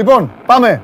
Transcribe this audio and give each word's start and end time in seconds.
Λοιπόν, 0.00 0.32
πάμε. 0.46 0.82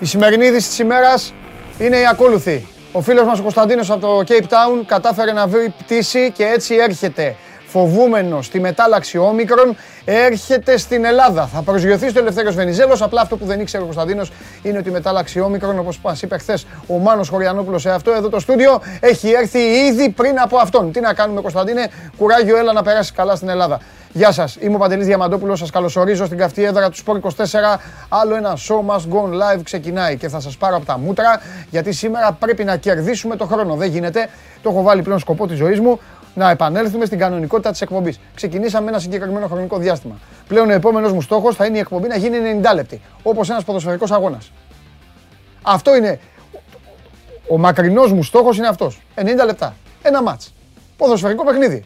Η 0.00 0.06
σημερινή 0.06 0.46
είδηση 0.46 0.68
της 0.68 0.78
ημέρας 0.78 1.34
είναι 1.78 1.96
η 1.96 2.06
ακόλουθη. 2.06 2.66
Ο 2.92 3.00
φίλος 3.00 3.26
μας 3.26 3.38
ο 3.38 3.42
Κωνσταντίνος 3.42 3.90
από 3.90 4.00
το 4.00 4.24
Cape 4.28 4.44
Town 4.44 4.84
κατάφερε 4.86 5.32
να 5.32 5.46
βρει 5.46 5.74
πτήση 5.78 6.32
και 6.36 6.44
έτσι 6.44 6.74
έρχεται 6.74 7.36
φοβούμενος 7.66 8.46
στη 8.46 8.60
μετάλλαξη 8.60 9.18
όμικρον 9.18 9.76
έρχεται 10.04 10.76
στην 10.76 11.04
Ελλάδα. 11.04 11.46
Θα 11.46 11.62
προσγειωθεί 11.62 12.08
στο 12.08 12.18
Ελευθέρω 12.18 12.52
Βενιζέλος. 12.52 13.02
Απλά 13.02 13.20
αυτό 13.20 13.36
που 13.36 13.44
δεν 13.44 13.60
ήξερε 13.60 13.82
ο 13.82 13.86
Κωνσταντίνος 13.86 14.30
είναι 14.62 14.78
ότι 14.78 14.88
η 14.88 14.92
μετάλλαξη 14.92 15.40
όμικρον, 15.40 15.78
όπως 15.78 15.98
μας 16.02 16.22
είπε 16.22 16.38
χθες 16.38 16.66
ο 16.86 16.98
Μάνος 16.98 17.28
Χωριανόπουλος 17.28 17.82
σε 17.82 17.90
αυτό 17.90 18.10
εδώ 18.10 18.28
το 18.28 18.40
στούντιο, 18.40 18.82
έχει 19.00 19.30
έρθει 19.30 19.58
ήδη 19.58 20.08
πριν 20.08 20.40
από 20.40 20.56
αυτόν. 20.56 20.92
Τι 20.92 21.00
να 21.00 21.14
κάνουμε, 21.14 21.40
Κωνσταντίνε, 21.40 21.90
κουράγιο, 22.18 22.56
έλα 22.56 22.72
να 22.72 22.82
περάσεις 22.82 23.12
καλά 23.12 23.36
στην 23.36 23.48
Ελλάδα. 23.48 23.80
Γεια 24.16 24.32
σας, 24.32 24.56
είμαι 24.60 24.74
ο 24.74 24.78
Παντελής 24.78 25.06
Διαμαντόπουλος. 25.06 25.58
Σας 25.58 25.70
καλωσορίζω 25.70 26.24
στην 26.26 26.38
καυτή 26.38 26.64
έδρα 26.64 26.90
του 26.90 26.96
Sport 27.04 27.20
24. 27.20 27.80
Άλλο 28.08 28.34
ένα 28.34 28.56
show 28.56 28.90
must 28.90 29.12
go 29.12 29.22
live 29.22 29.60
ξεκινάει 29.62 30.16
και 30.16 30.28
θα 30.28 30.40
σας 30.40 30.56
πάρω 30.56 30.76
από 30.76 30.86
τα 30.86 30.98
μούτρα 30.98 31.40
γιατί 31.70 31.92
σήμερα 31.92 32.32
πρέπει 32.32 32.64
να 32.64 32.76
κερδίσουμε 32.76 33.36
το 33.36 33.46
χρόνο. 33.46 33.74
Δεν 33.74 33.90
γίνεται. 33.90 34.28
Το 34.62 34.70
έχω 34.70 34.82
βάλει 34.82 35.02
πλέον 35.02 35.18
σκοπό 35.18 35.46
της 35.46 35.56
ζωής 35.56 35.80
μου 35.80 36.00
να 36.34 36.50
επανέλθουμε 36.50 37.04
στην 37.04 37.18
κανονικότητα 37.18 37.70
της 37.70 37.80
εκπομπής. 37.80 38.20
Ξεκινήσαμε 38.34 38.88
ένα 38.88 38.98
συγκεκριμένο 38.98 39.46
χρονικό 39.46 39.78
διάστημα. 39.78 40.18
Πλέον 40.48 40.70
ο 40.70 40.72
επόμενος 40.72 41.12
μου 41.12 41.20
στόχος 41.20 41.56
θα 41.56 41.66
είναι 41.66 41.76
η 41.76 41.80
εκπομπή 41.80 42.08
να 42.08 42.16
γίνει 42.16 42.36
90 42.62 42.74
λεπτή. 42.74 43.00
Όπως 43.22 43.50
ένας 43.50 43.64
ποδοσφαιρικός 43.64 44.10
αγώνας. 44.10 44.52
Αυτό 45.62 45.96
είναι. 45.96 46.20
Ο 47.48 47.58
μακρινός 47.58 48.12
μου 48.12 48.22
στόχος 48.22 48.58
είναι 48.58 48.68
αυτός. 48.68 49.02
90 49.14 49.44
λεπτά. 49.44 49.76
Ένα 50.02 50.22
μάτ. 50.22 50.40
Ποδοσφαιρικό 50.96 51.44
παιχνίδι. 51.44 51.84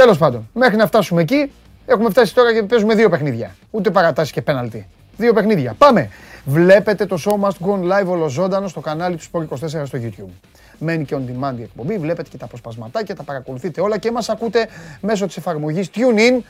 Τέλος 0.00 0.18
πάντων, 0.18 0.48
μέχρι 0.52 0.76
να 0.76 0.86
φτάσουμε 0.86 1.20
εκεί, 1.22 1.52
έχουμε 1.86 2.10
φτάσει 2.10 2.34
τώρα 2.34 2.54
και 2.54 2.62
παίζουμε 2.62 2.94
δύο 2.94 3.08
παιχνίδια. 3.08 3.54
Ούτε 3.70 3.90
παρατάσεις 3.90 4.32
και 4.32 4.42
πέναλτι. 4.42 4.86
Δύο 5.16 5.32
παιχνίδια. 5.32 5.74
Πάμε. 5.78 6.08
Βλέπετε 6.44 7.06
το 7.06 7.18
show 7.24 7.46
must 7.46 7.66
go 7.66 8.00
live 8.00 8.06
ολοζώντανο 8.06 8.68
στο 8.68 8.80
κανάλι 8.80 9.16
του 9.16 9.24
Sport 9.32 9.54
24 9.54 9.66
στο 9.66 9.98
YouTube 10.02 10.48
μένει 10.78 11.04
και 11.04 11.16
on 11.16 11.30
demand 11.30 11.58
η 11.58 11.62
εκπομπή. 11.62 11.98
Βλέπετε 11.98 12.28
και 12.30 12.36
τα 12.36 12.44
αποσπασματάκια, 12.44 13.16
τα 13.16 13.22
παρακολουθείτε 13.22 13.80
όλα 13.80 13.98
και 13.98 14.10
μας 14.10 14.28
ακούτε 14.28 14.68
μέσω 15.00 15.26
της 15.26 15.36
εφαρμογής 15.36 15.90
TuneIn. 15.94 16.42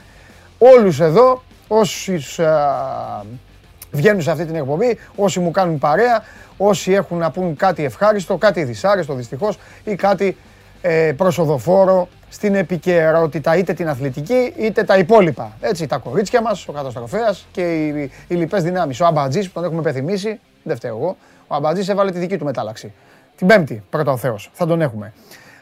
Όλους 0.59 1.01
εδώ, 1.01 1.43
όσοι 1.69 2.19
βγαίνουν 3.91 4.23
σε 4.23 4.31
αυτή 4.31 4.45
την 4.45 4.55
εκπομπή, 4.55 4.99
όσοι 5.17 5.41
μου 5.41 5.51
κάνουν 5.51 5.79
παρέα, 5.79 6.23
όσοι 6.57 6.93
έχουν 6.93 7.19
να 7.19 7.31
πούν 7.31 7.57
κάτι 7.57 7.85
ευχάριστο, 7.85 8.37
κάτι 8.37 8.65
δυσάρεστο 8.65 9.15
δυστυχώς 9.15 9.59
ή 9.85 9.95
κάτι 9.95 10.37
ε, 10.83 11.13
προσοδοφόρο 11.17 12.09
στην 12.29 12.55
επικαιρότητα 12.55 13.57
είτε 13.57 13.73
την 13.73 13.89
αθλητική 13.89 14.53
είτε 14.57 14.83
τα 14.83 14.99
υπόλοιπα. 14.99 15.53
Έτσι, 15.61 15.87
τα 15.87 15.97
κορίτσια 15.97 16.43
μας, 16.43 16.69
ο 16.69 16.73
καταστροφέας 16.73 17.47
και 17.53 17.61
οι, 17.61 18.11
οι 18.29 18.35
λοιπές 18.35 18.63
δυνάμεις. 18.63 19.01
Ο 19.01 19.07
Αμπατζής 19.07 19.47
που 19.47 19.53
τον 19.53 19.65
έχουμε 19.65 19.83
πεθυμίσει, 19.83 20.41
δεν 20.63 20.77
φταίω 20.77 20.97
εγώ, 20.97 21.17
ο 21.47 21.55
Αμπατζής 21.55 21.89
έβαλε 21.89 22.11
τη 22.11 22.19
δική 22.19 22.37
του 22.37 22.45
μετάλλαξη. 22.45 22.93
Την 23.37 23.47
Πέμπτη, 23.47 23.83
πρώτα 23.91 24.13
ο 24.13 24.17
Θεός. 24.17 24.51
Θα 24.53 24.67
τον 24.67 24.81
έχουμε. 24.81 25.13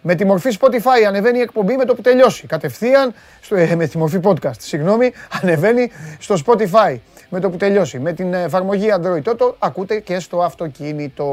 Με 0.02 0.14
τη 0.14 0.24
μορφή 0.24 0.56
Spotify 0.60 1.04
ανεβαίνει 1.06 1.38
η 1.38 1.40
εκπομπή 1.40 1.76
με 1.76 1.84
το 1.84 1.94
που 1.94 2.00
τελειώσει. 2.00 2.46
Κατευθείαν, 2.46 3.14
στο, 3.40 3.56
ε, 3.56 3.74
με 3.74 3.86
τη 3.86 3.98
μορφή 3.98 4.20
podcast, 4.22 4.58
συγγνώμη, 4.58 5.12
ανεβαίνει 5.42 5.90
στο 6.18 6.34
Spotify 6.46 6.96
με 7.28 7.40
το 7.40 7.50
που 7.50 7.56
τελειώσει. 7.56 7.98
Με 7.98 8.12
την 8.12 8.34
εφαρμογή 8.34 8.88
Android 8.96 9.22
τότε 9.22 9.44
ακούτε 9.58 10.00
και 10.00 10.18
στο 10.18 10.42
αυτοκίνητο. 10.42 11.26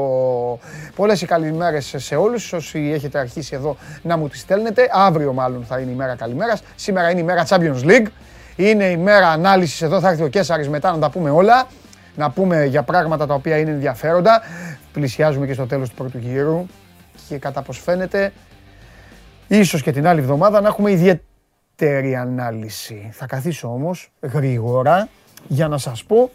Πολλές 0.96 1.22
οι 1.22 1.26
καλημέρες 1.26 1.94
σε 1.96 2.16
όλους. 2.16 2.52
Όσοι 2.52 2.90
έχετε 2.94 3.18
αρχίσει 3.18 3.54
εδώ 3.54 3.76
να 4.02 4.16
μου 4.16 4.28
τις 4.28 4.40
στέλνετε. 4.40 4.88
Αύριο, 4.92 5.32
μάλλον, 5.32 5.64
θα 5.64 5.78
είναι 5.78 5.90
η 5.90 5.94
μέρα 5.94 6.14
καλημέρας. 6.16 6.62
Σήμερα 6.74 7.10
είναι 7.10 7.20
η 7.20 7.24
μέρα 7.24 7.46
Champions 7.48 7.84
League. 7.84 8.06
Είναι 8.56 8.84
η 8.84 8.96
μέρα 8.96 9.28
ανάλυσης 9.28 9.82
εδώ. 9.82 10.00
Θα 10.00 10.08
έρθει 10.08 10.22
ο 10.22 10.28
Κέσσαρη 10.28 10.68
μετά 10.68 10.92
να 10.92 10.98
τα 10.98 11.10
πούμε 11.10 11.30
όλα. 11.30 11.66
Να 12.16 12.30
πούμε 12.30 12.64
για 12.64 12.82
πράγματα 12.82 13.26
τα 13.26 13.34
οποία 13.34 13.58
είναι 13.58 13.70
ενδιαφέροντα 13.70 14.42
πλησιάζουμε 14.96 15.46
και 15.46 15.52
στο 15.52 15.66
τέλος 15.66 15.88
του 15.88 15.94
πρώτου 15.94 16.18
γύρου 16.18 16.66
και 17.28 17.38
κατά 17.38 17.62
πως 17.62 17.78
φαίνεται 17.78 18.32
ίσως 19.48 19.82
και 19.82 19.92
την 19.92 20.06
άλλη 20.06 20.20
εβδομάδα 20.20 20.60
να 20.60 20.68
έχουμε 20.68 20.90
ιδιαίτερη 20.90 22.16
ανάλυση. 22.16 23.10
Θα 23.12 23.26
καθίσω 23.26 23.68
όμως 23.68 24.12
γρήγορα 24.20 25.08
για 25.48 25.68
να 25.68 25.78
σας 25.78 26.04
πω 26.04 26.30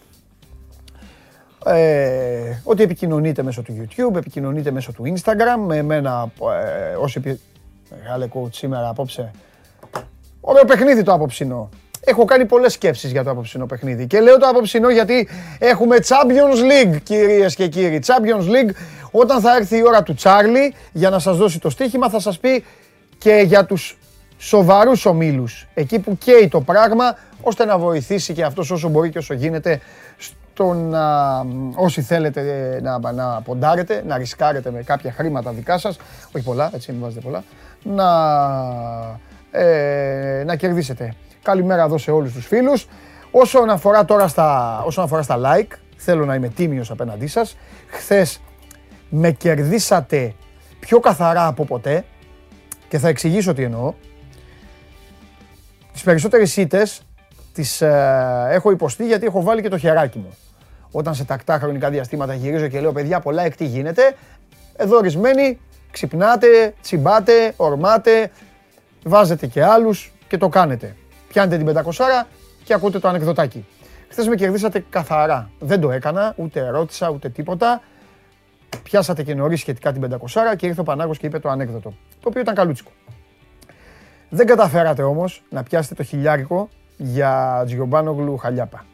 ε, 1.65 2.59
ότι 2.63 2.83
επικοινωνείτε 2.83 3.43
μέσω 3.43 3.61
του 3.61 3.75
YouTube, 3.79 4.15
επικοινωνείτε 4.15 4.71
μέσω 4.71 4.91
του 4.91 5.03
Instagram, 5.15 5.65
με 5.65 5.77
εμένα 5.77 6.31
ε, 6.39 6.95
όσοι 6.95 7.21
επι... 7.25 7.39
Μεγάλε 8.01 8.27
coach 8.33 8.53
σήμερα 8.53 8.89
απόψε. 8.89 9.31
Ωραίο 10.41 10.65
παιχνίδι 10.65 11.03
το 11.03 11.13
απόψινό. 11.13 11.69
Έχω 12.03 12.25
κάνει 12.25 12.45
πολλές 12.45 12.73
σκέψεις 12.73 13.11
για 13.11 13.23
το 13.23 13.29
απόψινό 13.29 13.65
παιχνίδι. 13.65 14.07
Και 14.07 14.19
λέω 14.19 14.37
το 14.37 14.47
απόψινό 14.47 14.89
γιατί 14.89 15.27
έχουμε 15.59 15.95
Champions 15.97 16.59
League, 16.71 16.97
κυρίες 17.03 17.55
και 17.55 17.67
κύριοι. 17.67 18.01
Champions 18.05 18.43
League, 18.43 18.71
όταν 19.11 19.41
θα 19.41 19.55
έρθει 19.55 19.77
η 19.77 19.83
ώρα 19.85 20.03
του 20.03 20.13
Τσάρλι 20.13 20.73
για 20.91 21.09
να 21.09 21.19
σας 21.19 21.37
δώσει 21.37 21.59
το 21.59 21.69
στοίχημα, 21.69 22.09
θα 22.09 22.19
σας 22.19 22.39
πει 22.39 22.63
και 23.17 23.43
για 23.45 23.65
τους 23.65 23.97
σοβαρούς 24.37 25.05
ομίλους. 25.05 25.67
Εκεί 25.73 25.99
που 25.99 26.17
καίει 26.17 26.47
το 26.47 26.61
πράγμα, 26.61 27.17
ώστε 27.41 27.65
να 27.65 27.77
βοηθήσει 27.77 28.33
και 28.33 28.43
αυτός 28.43 28.71
όσο 28.71 28.89
μπορεί 28.89 29.09
και 29.09 29.17
όσο 29.17 29.33
γίνεται 29.33 29.79
στο 30.17 30.73
να, 30.73 31.37
όσοι 31.75 32.01
θέλετε 32.01 32.79
να, 32.81 33.11
να 33.11 33.41
ποντάρετε, 33.41 34.03
να 34.07 34.17
ρισκάρετε 34.17 34.71
με 34.71 34.83
κάποια 34.83 35.11
χρήματα 35.11 35.51
δικά 35.51 35.77
σας, 35.77 35.97
όχι 36.35 36.45
πολλά, 36.45 36.69
έτσι 36.73 36.91
μην 36.91 37.01
βάζετε 37.01 37.21
πολλά, 37.21 37.43
να, 37.83 38.09
ε, 39.59 40.43
να 40.45 40.55
κερδίσετε. 40.55 41.15
Καλημέρα 41.41 41.83
εδώ 41.83 41.97
σε 41.97 42.11
όλους 42.11 42.33
τους 42.33 42.45
φίλους. 42.45 42.87
Όσον 43.31 43.69
αφορά 43.69 44.05
τώρα 44.05 44.27
στα, 44.27 44.81
όσον 44.85 45.03
αφορά 45.03 45.21
στα 45.21 45.39
like, 45.43 45.71
θέλω 45.95 46.25
να 46.25 46.35
είμαι 46.35 46.47
τίμιος 46.47 46.91
απέναντί 46.91 47.27
σας. 47.27 47.57
Χθες 47.87 48.41
με 49.09 49.31
κερδίσατε 49.31 50.33
πιο 50.79 50.99
καθαρά 50.99 51.47
από 51.47 51.65
ποτέ 51.65 52.05
και 52.87 52.97
θα 52.97 53.07
εξηγήσω 53.07 53.53
τι 53.53 53.63
εννοώ. 53.63 53.93
Τις 55.93 56.03
περισσότερες 56.03 56.57
ήττες 56.57 57.01
τις 57.53 57.81
ε, 57.81 58.47
έχω 58.49 58.71
υποστεί 58.71 59.07
γιατί 59.07 59.25
έχω 59.25 59.41
βάλει 59.41 59.61
και 59.61 59.69
το 59.69 59.77
χεράκι 59.77 60.17
μου. 60.17 60.37
Όταν 60.91 61.15
σε 61.15 61.23
τακτά 61.23 61.59
χρονικά 61.59 61.89
διαστήματα 61.89 62.33
γυρίζω 62.33 62.67
και 62.67 62.79
λέω 62.79 62.91
παιδιά 62.91 63.19
πολλά 63.19 63.43
εκ 63.43 63.55
τι 63.55 63.65
γίνεται, 63.65 64.15
εδώ 64.75 64.97
ορισμένοι 64.97 65.59
ξυπνάτε, 65.91 66.73
τσιμπάτε, 66.81 67.53
ορμάτε, 67.55 68.31
βάζετε 69.03 69.47
και 69.47 69.63
άλλους 69.63 70.11
και 70.27 70.37
το 70.37 70.49
κάνετε 70.49 70.95
πιάνετε 71.31 71.57
την 71.57 71.83
500 71.85 72.25
και 72.63 72.73
ακούτε 72.73 72.99
το 72.99 73.07
ανεκδοτάκι. 73.07 73.65
Χθες 74.09 74.27
με 74.27 74.35
κερδίσατε 74.35 74.85
καθαρά. 74.89 75.49
Δεν 75.59 75.81
το 75.81 75.91
έκανα, 75.91 76.33
ούτε 76.37 76.69
ρώτησα, 76.69 77.09
ούτε 77.09 77.29
τίποτα. 77.29 77.81
Πιάσατε 78.83 79.23
και 79.23 79.35
νωρίς 79.35 79.59
σχετικά 79.59 79.91
την 79.91 80.01
500 80.01 80.55
και 80.55 80.67
ήρθε 80.67 80.81
ο 80.81 80.83
Πανάγος 80.83 81.17
και 81.17 81.25
είπε 81.25 81.39
το 81.39 81.49
ανέκδοτο. 81.49 81.93
Το 82.21 82.29
οποίο 82.29 82.41
ήταν 82.41 82.55
καλούτσικο. 82.55 82.91
Δεν 84.29 84.45
καταφέρατε 84.45 85.03
όμως 85.03 85.43
να 85.49 85.63
πιάσετε 85.63 85.95
το 85.95 86.03
χιλιάρικο 86.03 86.69
για 87.01 87.63
Τζιομπάνογλου 87.65 88.37
Χαλιάπα. 88.37 88.85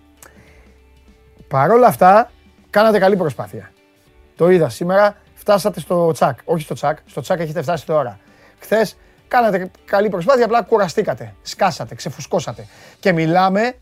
Παρ' 1.48 1.71
όλα 1.71 1.88
αυτά, 1.88 2.31
κάνατε 2.69 3.00
καλή 3.00 3.15
προσπάθεια. 3.15 3.71
Το 4.36 4.50
είδα 4.50 4.69
σήμερα, 4.69 5.15
φτάσατε 5.33 5.80
στο 5.80 6.12
τσακ. 6.12 6.39
Όχι 6.45 6.63
στο 6.63 6.74
τσακ, 6.74 6.98
στο 7.06 7.21
τσακ 7.21 7.39
έχετε 7.39 7.62
φτάσει 7.62 7.86
τώρα. 7.86 8.19
Χθες 8.59 8.98
Κάνατε 9.27 9.71
καλή 9.86 10.09
προσπάθεια, 10.09 10.45
απλά 10.45 10.62
κουραστήκατε. 10.62 11.33
Σκάσατε, 11.42 11.95
ξεφουσκώσατε. 11.95 12.65
Και 13.00 13.13
μιλάμε, 13.13 13.74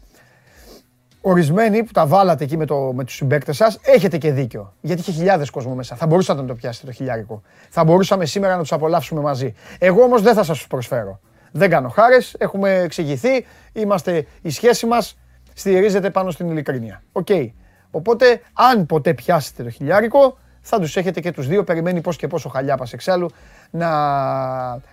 ορισμένοι 1.21 1.83
που 1.83 1.91
τα 1.91 2.05
βάλατε 2.05 2.43
εκεί 2.43 2.57
με, 2.57 2.65
το, 2.65 2.75
με 2.93 3.03
τους 3.03 3.15
συμπαίκτες 3.15 3.55
σας, 3.55 3.79
έχετε 3.81 4.17
και 4.17 4.31
δίκιο. 4.31 4.73
Γιατί 4.81 5.01
είχε 5.01 5.11
χιλιάδες 5.11 5.49
κόσμο 5.49 5.75
μέσα. 5.75 5.95
Θα 5.95 6.05
μπορούσατε 6.05 6.41
να 6.41 6.47
το 6.47 6.55
πιάσετε 6.55 6.85
το 6.85 6.91
χιλιάρικο. 6.91 7.41
Θα 7.69 7.83
μπορούσαμε 7.83 8.25
σήμερα 8.25 8.55
να 8.55 8.61
τους 8.61 8.71
απολαύσουμε 8.71 9.21
μαζί. 9.21 9.53
Εγώ 9.79 10.03
όμως 10.03 10.21
δεν 10.21 10.33
θα 10.33 10.43
σας 10.43 10.57
τους 10.57 10.67
προσφέρω. 10.67 11.19
Δεν 11.57 11.69
κάνω 11.69 11.89
χάρες, 11.89 12.35
έχουμε 12.37 12.73
εξηγηθεί, 12.73 13.45
είμαστε, 13.73 14.25
η 14.41 14.49
σχέση 14.49 14.85
μας 14.85 15.17
στηρίζεται 15.53 16.09
πάνω 16.09 16.31
στην 16.31 16.49
ειλικρίνεια. 16.49 17.03
Οκ. 17.11 17.27
Οπότε, 17.91 18.41
αν 18.53 18.85
ποτέ 18.85 19.13
πιάσετε 19.13 19.63
το 19.63 19.69
χιλιάρικο, 19.69 20.37
θα 20.61 20.79
τους 20.79 20.97
έχετε 20.97 21.19
και 21.19 21.31
τους 21.31 21.47
δύο. 21.47 21.63
Περιμένει 21.63 22.01
πώς 22.01 22.15
και 22.15 22.27
πώς 22.27 22.45
ο 22.45 22.49
Χαλιάπας 22.49 22.93
εξάλλου 22.93 23.29
να, 23.71 23.89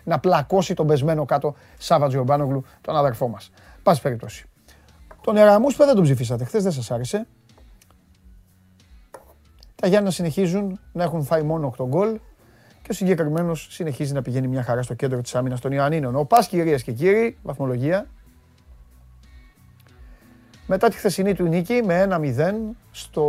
να 0.05 0.19
πλακώσει 0.20 0.75
τον 0.75 0.87
πεσμένο 0.87 1.25
κάτω 1.25 1.55
Σάβα 1.79 2.09
Τζιομπάνογλου, 2.09 2.64
τον 2.81 2.97
αδερφό 2.97 3.29
μας. 3.29 3.50
Πάση 3.82 4.00
περιπτώσει. 4.00 4.44
Τον 5.20 5.37
Εραμούσπα 5.37 5.87
δεν 5.87 5.94
τον 5.94 6.05
ψηφίσατε. 6.05 6.44
Χθες 6.44 6.62
δεν 6.62 6.73
σας 6.73 6.91
άρεσε. 6.91 7.26
Τα 9.75 9.87
Γιάννα 9.88 10.11
συνεχίζουν 10.11 10.81
να 10.93 11.03
έχουν 11.03 11.23
φάει 11.23 11.43
μόνο 11.43 11.75
8 11.79 11.87
γκολ 11.88 12.19
και 12.82 12.88
ο 12.90 12.94
συγκεκριμένο 12.94 13.55
συνεχίζει 13.55 14.12
να 14.12 14.23
πηγαίνει 14.23 14.49
μια 14.49 14.62
χαρά 14.62 14.82
στο 14.82 14.94
κέντρο 14.94 15.20
της 15.20 15.34
άμυνας 15.34 15.61
των 15.61 15.73
Ιωαννίνων. 15.73 16.17
Ο 16.17 16.25
Πας 16.25 16.49
κυρίες 16.49 16.82
και 16.82 16.93
κύριοι, 16.93 17.37
βαθμολογία, 17.43 18.06
μετά 20.67 20.88
τη 20.88 20.96
χθεσινή 20.96 21.34
του 21.34 21.44
νίκη 21.44 21.82
με 21.84 22.06
1-0 22.11 22.75
στο 22.90 23.25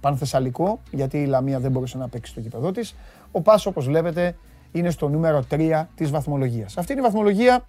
Πανθεσσαλικό, 0.00 0.80
γιατί 0.90 1.22
η 1.22 1.26
Λαμία 1.26 1.58
δεν 1.60 1.70
μπορούσε 1.70 1.98
να 1.98 2.08
παίξει 2.08 2.32
στο 2.32 2.40
κήπεδό 2.40 2.72
της, 2.72 2.94
ο 3.30 3.40
Πάσο, 3.40 3.70
όπως 3.70 3.86
βλέπετε, 3.86 4.36
είναι 4.72 4.90
στο 4.90 5.08
νούμερο 5.08 5.44
3 5.50 5.86
της 5.94 6.10
βαθμολογίας. 6.10 6.76
Αυτή 6.76 6.92
είναι 6.92 7.00
η 7.00 7.04
βαθμολογία 7.04 7.64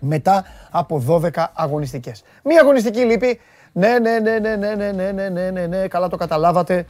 μετά 0.00 0.44
από 0.70 1.02
12 1.08 1.46
αγωνιστικές. 1.52 2.22
Μία 2.44 2.60
αγωνιστική 2.60 3.00
λείπει. 3.00 3.40
Ναι, 3.72 3.98
ναι, 3.98 4.18
ναι, 4.18 4.38
ναι, 4.38 4.56
ναι, 4.56 4.74
ναι, 4.74 4.92
ναι, 4.92 5.12
ναι, 5.12 5.28
ναι, 5.28 5.50
ναι, 5.50 5.66
ναι, 5.66 5.88
καλά 5.88 6.08
το 6.08 6.16
καταλάβατε. 6.16 6.86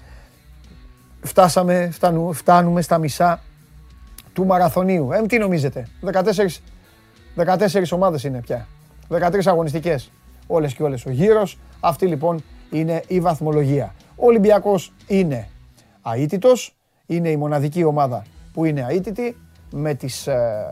Φτάσαμε, 1.20 1.88
φτάνουμε, 1.92 2.34
φτάνουμε 2.34 2.82
στα 2.82 2.98
μισά 2.98 3.40
του 4.32 4.46
μαραθωνίου. 4.46 5.12
Ε, 5.12 5.22
τι 5.26 5.38
νομίζετε, 5.38 5.88
14, 6.00 6.60
14 7.36 7.92
ομάδες 7.92 8.24
είναι 8.24 8.40
πια. 8.40 8.66
13 9.08 9.40
αγωνιστικές, 9.44 10.10
όλες 10.46 10.74
και 10.74 10.82
όλες 10.82 11.06
ο 11.06 11.10
γύρος. 11.10 11.58
Αυτή 11.80 12.06
λοιπόν 12.06 12.42
είναι 12.70 13.02
η 13.06 13.20
βαθμολογία. 13.20 13.94
Ο 14.16 14.26
Ολυμπιακός 14.26 14.92
είναι 15.06 15.48
αίτητος, 16.14 16.76
είναι 17.06 17.28
η 17.28 17.36
μοναδική 17.36 17.84
ομάδα 17.84 18.24
που 18.52 18.64
είναι 18.64 18.86
αίτητη 18.88 19.36
με 19.72 19.94
τις 19.94 20.26
ε, 20.26 20.64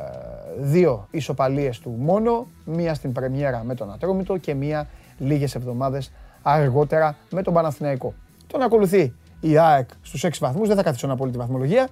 δύο 0.58 1.08
ισοπαλίες 1.10 1.78
του 1.78 1.96
μόνο, 1.98 2.46
μία 2.64 2.94
στην 2.94 3.12
πρεμιέρα 3.12 3.62
με 3.64 3.74
τον 3.74 3.92
Ατρόμητο 3.92 4.36
και 4.36 4.54
μία 4.54 4.88
λίγες 5.18 5.54
εβδομάδες 5.54 6.12
αργότερα 6.42 7.16
με 7.30 7.42
τον 7.42 7.54
Παναθηναϊκό. 7.54 8.14
Τον 8.46 8.62
ακολουθεί 8.62 9.14
η 9.44 9.58
ΑΕΚ 9.58 9.88
στους 10.02 10.24
6 10.24 10.30
βαθμούς, 10.40 10.68
δεν 10.68 10.76
θα 10.76 10.82
καθίσω 10.82 11.06
να 11.06 11.16
πω 11.16 11.28
τη 11.28 11.38
βαθμολογία, 11.38 11.88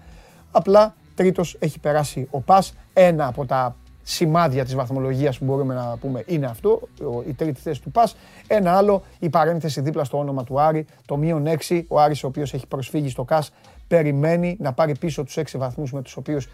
απλά 0.51 0.95
τρίτος 1.15 1.57
έχει 1.59 1.79
περάσει 1.79 2.29
ο 2.31 2.41
ΠΑΣ, 2.41 2.75
ένα 2.93 3.27
από 3.27 3.47
τα 3.47 3.77
σημάδια 4.03 4.65
της 4.65 4.75
βαθμολογίας 4.75 5.39
που 5.39 5.45
μπορούμε 5.45 5.75
να 5.75 5.97
πούμε 6.01 6.23
είναι 6.27 6.47
αυτό, 6.47 6.81
η 7.27 7.33
τρίτη 7.33 7.61
θέση 7.61 7.83
του 7.83 7.91
ΠΑΣ. 7.91 8.17
Ένα 8.47 8.77
άλλο, 8.77 9.03
η 9.19 9.29
παρένθεση 9.29 9.81
δίπλα 9.81 10.05
στο 10.05 10.19
όνομα 10.19 10.45
του 10.45 10.61
Άρη, 10.61 10.87
το 11.07 11.17
μείον 11.17 11.47
6, 11.47 11.85
ο 11.89 12.01
Άρης 12.01 12.25
ο 12.25 12.27
οποίος 12.27 12.55
έχει 12.55 12.67
προσφύγει 12.67 13.09
στο 13.09 13.25
ΚΑΣ, 13.25 13.53
περιμένει 13.89 14.57
να 14.61 14.73
πάρει 14.73 14.99
πίσω 14.99 15.25
τους 15.25 15.37
6 15.37 15.59
βαθμούς 15.59 15.93
με 15.93 16.03
τους 16.03 16.17
οποίους 16.17 16.49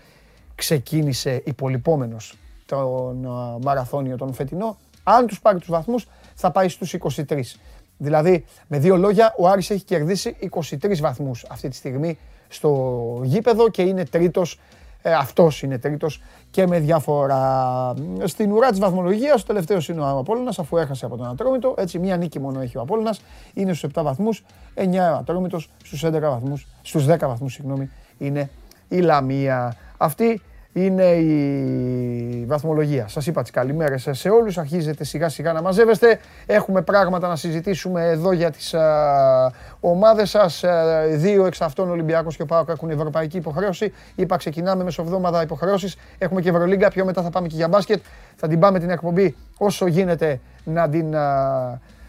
ξεκίνησε 0.54 1.42
υπολοιπόμενος 1.44 2.34
τον 2.66 3.26
μαραθώνιο 3.62 4.16
τον 4.16 4.32
φετινό. 4.32 4.76
Αν 5.02 5.26
τους 5.26 5.40
πάρει 5.40 5.58
τους 5.58 5.68
βαθμούς 5.68 6.06
θα 6.34 6.50
πάει 6.50 6.68
στους 6.68 6.92
23. 6.92 7.58
Δηλαδή, 7.98 8.44
με 8.66 8.78
δύο 8.78 8.96
λόγια, 8.96 9.34
ο 9.38 9.48
Άρης 9.48 9.70
έχει 9.70 9.84
κερδίσει 9.84 10.36
23 10.50 10.96
βαθμούς 11.00 11.44
αυτή 11.50 11.68
τη 11.68 11.76
στιγμή 11.76 12.18
στο 12.48 13.20
γήπεδο 13.24 13.68
και 13.68 13.82
είναι 13.82 14.04
τρίτος 14.04 14.58
ε, 15.02 15.14
Αυτός 15.14 15.62
είναι 15.62 15.78
τρίτος 15.78 16.22
και 16.50 16.66
με 16.66 16.78
διαφορά. 16.78 17.94
Στην 18.24 18.52
ουρά 18.52 18.70
της 18.70 18.78
βαθμολογίας, 18.78 19.42
ο 19.42 19.44
τελευταίος 19.46 19.88
είναι 19.88 20.00
ο 20.00 20.18
Απόλυνα, 20.18 20.52
αφού 20.58 20.76
έχασε 20.76 21.04
από 21.04 21.16
τον 21.16 21.26
Ατρόμητο. 21.26 21.74
Έτσι, 21.78 21.98
μία 21.98 22.16
νίκη 22.16 22.40
μόνο 22.40 22.60
έχει 22.60 22.78
ο 22.78 22.80
Απόλυνα. 22.80 23.14
Είναι 23.54 23.72
στους 23.72 23.90
7 23.94 24.02
βαθμούς. 24.02 24.44
9 24.74 25.12
ο 25.12 25.16
Ατρόμητος. 25.16 25.70
Στους 25.84 26.04
11 26.04 26.20
βαθμούς. 26.20 26.66
Στους 26.82 27.06
10 27.06 27.28
βαθμούς, 27.28 27.52
συγγνώμη, 27.52 27.90
είναι 28.18 28.50
η 28.88 28.98
Λαμία. 28.98 29.76
Αυτή 29.96 30.40
είναι 30.84 31.04
η 31.04 32.44
βαθμολογία. 32.46 33.08
Σας 33.08 33.26
είπα 33.26 33.42
τις 33.42 33.50
καλημέρες 33.50 34.08
σε 34.10 34.28
όλους. 34.28 34.58
Αρχίζετε 34.58 35.04
σιγά 35.04 35.28
σιγά 35.28 35.52
να 35.52 35.62
μαζεύεστε. 35.62 36.20
Έχουμε 36.46 36.82
πράγματα 36.82 37.28
να 37.28 37.36
συζητήσουμε 37.36 38.08
εδώ 38.08 38.32
για 38.32 38.50
τις 38.50 38.74
α, 38.74 39.52
ομάδες 39.80 40.30
σας. 40.30 40.64
δύο 41.10 41.46
εξ 41.46 41.60
αυτών 41.60 41.90
Ολυμπιακός 41.90 42.36
και 42.36 42.42
ο 42.42 42.46
ΠΑΟΚ 42.46 42.68
έχουν 42.68 42.90
ευρωπαϊκή 42.90 43.36
υποχρέωση. 43.36 43.92
Είπα 44.14 44.36
ξεκινάμε 44.36 44.84
μεσοβδόμαδα 44.84 45.42
υποχρεώσεις. 45.42 45.96
Έχουμε 46.18 46.40
και 46.40 46.48
Ευρωλίγκα. 46.48 46.90
Πιο 46.90 47.04
μετά 47.04 47.22
θα 47.22 47.30
πάμε 47.30 47.48
και 47.48 47.56
για 47.56 47.68
μπάσκετ. 47.68 48.02
Θα 48.36 48.48
την 48.48 48.58
πάμε 48.58 48.78
την 48.78 48.90
εκπομπή 48.90 49.36
όσο 49.58 49.86
γίνεται 49.86 50.40
να 50.64 50.88
την, 50.88 51.10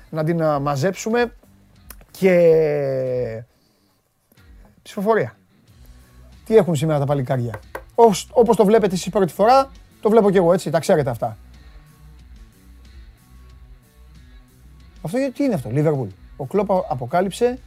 να 0.09 0.23
την 0.23 0.43
μαζέψουμε. 0.61 1.33
Και 2.11 3.43
ψηφοφορία. 4.81 5.33
Τι 6.45 6.55
έχουν 6.57 6.75
σήμερα 6.75 6.99
τα 6.99 7.05
παλικάρια; 7.05 7.59
Όπως 8.31 8.57
το 8.57 8.65
βλέπετε 8.65 8.93
εσείς 8.93 9.09
πρώτη 9.09 9.33
φορά, 9.33 9.71
το 10.01 10.09
βλέπω 10.09 10.31
και 10.31 10.37
εγώ 10.37 10.53
έτσι, 10.53 10.69
τα 10.69 10.79
ξέρετε 10.79 11.09
αυτά. 11.09 11.37
Αυτό 15.01 15.31
τι 15.31 15.43
είναι 15.43 15.53
αυτό, 15.53 15.69
Liverpool. 15.73 16.07
Ο 16.37 16.45
Κλόπ 16.45 16.71
αποκάλυψε 16.71 17.59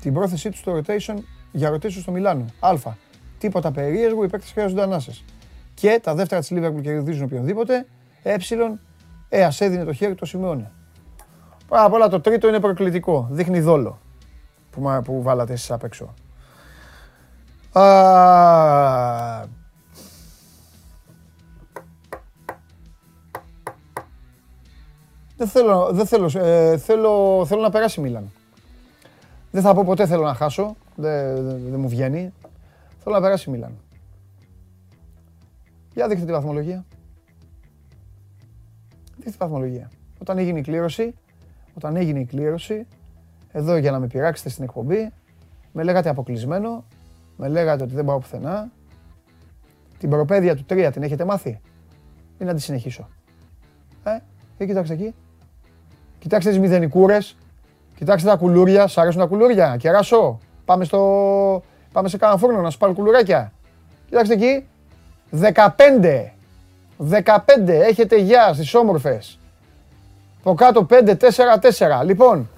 την 0.00 0.14
πρόθεσή 0.14 0.50
του 0.50 0.56
στο 0.56 0.80
rotation 0.80 1.14
για 1.52 1.72
rotation 1.72 1.90
στο 2.00 2.10
Μιλάνο. 2.10 2.44
Α. 2.60 2.74
Τίποτα 3.38 3.72
περίεργο, 3.72 4.24
οι 4.24 4.28
παίκτες 4.28 4.50
χρειάζονται 4.50 4.82
ανάσες. 4.82 5.24
Και 5.74 6.00
τα 6.02 6.14
δεύτερα 6.14 6.40
της 6.40 6.50
Liverpool 6.52 6.82
κερδίζουν 6.82 7.24
οποιονδήποτε. 7.24 7.86
Ε. 8.22 8.36
Ε, 9.28 9.44
ας 9.44 9.60
έδινε 9.60 9.84
το 9.84 9.92
χέρι 9.92 10.14
του 10.14 10.26
Σιμεώνε. 10.26 10.70
Πάρα 11.68 11.90
πολλά 11.90 12.08
το 12.08 12.20
τρίτο 12.20 12.48
είναι 12.48 12.60
προκλητικό. 12.60 13.28
Δείχνει 13.30 13.60
δόλο 13.60 13.98
που, 14.70 15.00
που 15.04 15.22
βάλατε 15.22 15.52
εσείς 15.52 15.70
απ' 15.70 15.84
έξω. 15.84 16.14
Α, 17.72 17.82
Δεν 25.40 25.48
θέλω, 25.48 25.88
δεν 25.92 26.06
θέλω, 26.06 26.30
ε, 26.34 26.76
θέλω, 26.76 27.44
θέλω 27.46 27.60
να 27.60 27.70
περάσει 27.70 28.00
η 28.00 28.02
Μίλαν. 28.02 28.32
Δεν 29.50 29.62
θα 29.62 29.74
πω 29.74 29.84
ποτέ 29.84 30.06
θέλω 30.06 30.22
να 30.22 30.34
χάσω, 30.34 30.76
δεν, 30.96 31.34
δεν, 31.44 31.80
μου 31.80 31.88
βγαίνει. 31.88 32.32
Θέλω 32.98 33.14
να 33.14 33.20
περάσει 33.20 33.48
η 33.48 33.52
Μίλαν. 33.52 33.78
Για 35.94 36.08
δείχτε 36.08 36.24
τη 36.24 36.32
βαθμολογία. 36.32 36.84
Δείχτε 39.16 39.30
τη 39.30 39.36
βαθμολογία. 39.38 39.90
Όταν 40.18 40.38
έγινε 40.38 40.58
η 40.58 40.62
κλήρωση, 40.62 41.14
όταν 41.74 41.96
έγινε 41.96 42.18
η 42.18 42.24
κλήρωση, 42.24 42.86
εδώ 43.52 43.76
για 43.76 43.90
να 43.90 43.98
με 43.98 44.06
πειράξετε 44.06 44.48
στην 44.48 44.64
εκπομπή, 44.64 45.12
με 45.72 45.82
λέγατε 45.82 46.08
αποκλεισμένο, 46.08 46.84
με 47.36 47.48
λέγατε 47.48 47.82
ότι 47.82 47.94
δεν 47.94 48.04
πάω 48.04 48.18
πουθενά. 48.18 48.70
Την 49.98 50.10
προπαίδεια 50.10 50.56
του 50.56 50.64
3 50.68 50.90
την 50.92 51.02
έχετε 51.02 51.24
μάθει 51.24 51.60
ή 52.38 52.44
να 52.44 52.54
τη 52.54 52.60
συνεχίσω. 52.60 53.08
Ε, 54.04 54.18
και 54.58 54.66
κοιτάξτε 54.66 54.94
εκεί. 54.94 55.14
Κοιτάξτε 56.20 56.50
τις 56.50 56.58
μηδενικούρες. 56.58 57.36
Κοιτάξτε 57.96 58.28
τα 58.28 58.36
κουλούρια. 58.36 58.86
Σ' 58.86 58.98
αρέσουν 58.98 59.20
τα 59.20 59.26
κουλούρια. 59.26 59.76
Κεράσω. 59.78 60.38
Πάμε, 60.64 60.84
στο... 60.84 61.62
Πάμε 61.92 62.08
σε 62.08 62.16
κάνα 62.16 62.36
φούρνο 62.36 62.60
να 62.60 62.70
σου 62.70 62.78
πάρω 62.78 62.92
κουλουράκια. 62.92 63.52
Κοιτάξτε 64.08 64.34
εκεί. 64.34 64.66
15. 65.30 66.32
15. 66.98 67.68
Έχετε 67.68 68.16
γεια 68.16 68.52
στις 68.52 68.74
όμορφες. 68.74 69.38
Από 70.40 70.54
κάτω 70.54 70.86
5, 70.90 71.16
4, 71.16 71.16
4. 72.00 72.04
Λοιπόν, 72.04 72.48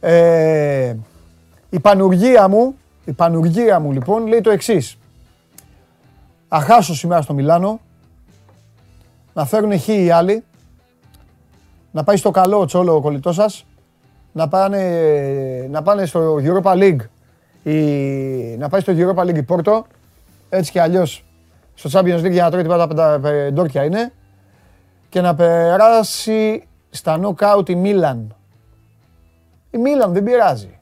ε, 0.00 0.94
η 1.70 1.80
πανουργία 1.80 2.48
μου, 2.48 2.76
η 3.04 3.12
πανουργία 3.12 3.80
μου 3.80 3.92
λοιπόν 3.92 4.26
λέει 4.26 4.40
το 4.40 4.50
εξής. 4.50 4.98
Αχάσω 6.48 6.94
σήμερα 6.94 7.22
στο 7.22 7.34
Μιλάνο, 7.34 7.80
να 9.32 9.44
φέρουν 9.44 9.80
χ 9.80 9.88
οι 9.88 10.10
άλλοι, 10.10 10.44
να 11.92 12.04
πάει 12.04 12.16
στο 12.16 12.30
καλό 12.30 12.60
ο 12.60 12.64
Τσόλο 12.64 12.94
ο 12.94 13.00
κολλητός 13.00 13.34
σας, 13.34 13.66
να 14.32 14.48
πάνε, 14.48 14.80
να 15.70 15.82
πάνε 15.82 16.06
στο 16.06 16.36
Europa 16.36 16.72
League, 16.72 17.00
η, 17.62 17.76
να 18.56 18.68
πάει 18.68 18.80
στο 18.80 18.92
Europa 18.96 19.22
League 19.22 19.36
η 19.36 19.42
Πόρτο, 19.42 19.86
έτσι 20.48 20.70
και 20.70 20.80
αλλιώς 20.80 21.24
στο 21.74 21.90
Champions 21.92 22.24
League 22.24 22.30
για 22.30 22.42
να 22.42 22.50
τρώει 22.50 22.62
τίποτα 22.62 23.18
πεντόρκια 23.22 23.84
είναι, 23.84 24.12
και 25.08 25.20
να 25.20 25.34
περάσει 25.34 26.66
στα 26.90 27.20
knockout 27.22 27.68
η 27.68 27.74
Μίλαν. 27.74 28.34
Η 29.70 29.78
Μίλαν 29.78 30.12
δεν 30.12 30.24
πειράζει. 30.24 30.78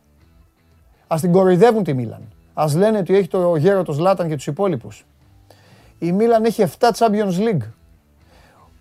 Ας 1.07 1.21
την 1.21 1.33
κοροϊδεύουν 1.33 1.85
τη 1.85 1.95
Μίλαν. 1.95 2.29
Ας 2.55 2.75
λένε 2.75 2.99
ότι 2.99 3.17
έχει 3.17 3.29
το 3.29 3.57
γέρο 3.57 3.83
το 3.83 3.93
Ζλάταν 3.93 4.29
και 4.29 4.37
τους 4.37 4.47
υπόλοιπους. 4.47 5.07
Η 5.99 6.13
Μίλαν 6.13 6.45
έχει 6.45 6.65
7 6.79 6.91
Champions 6.97 7.39
League. 7.39 7.69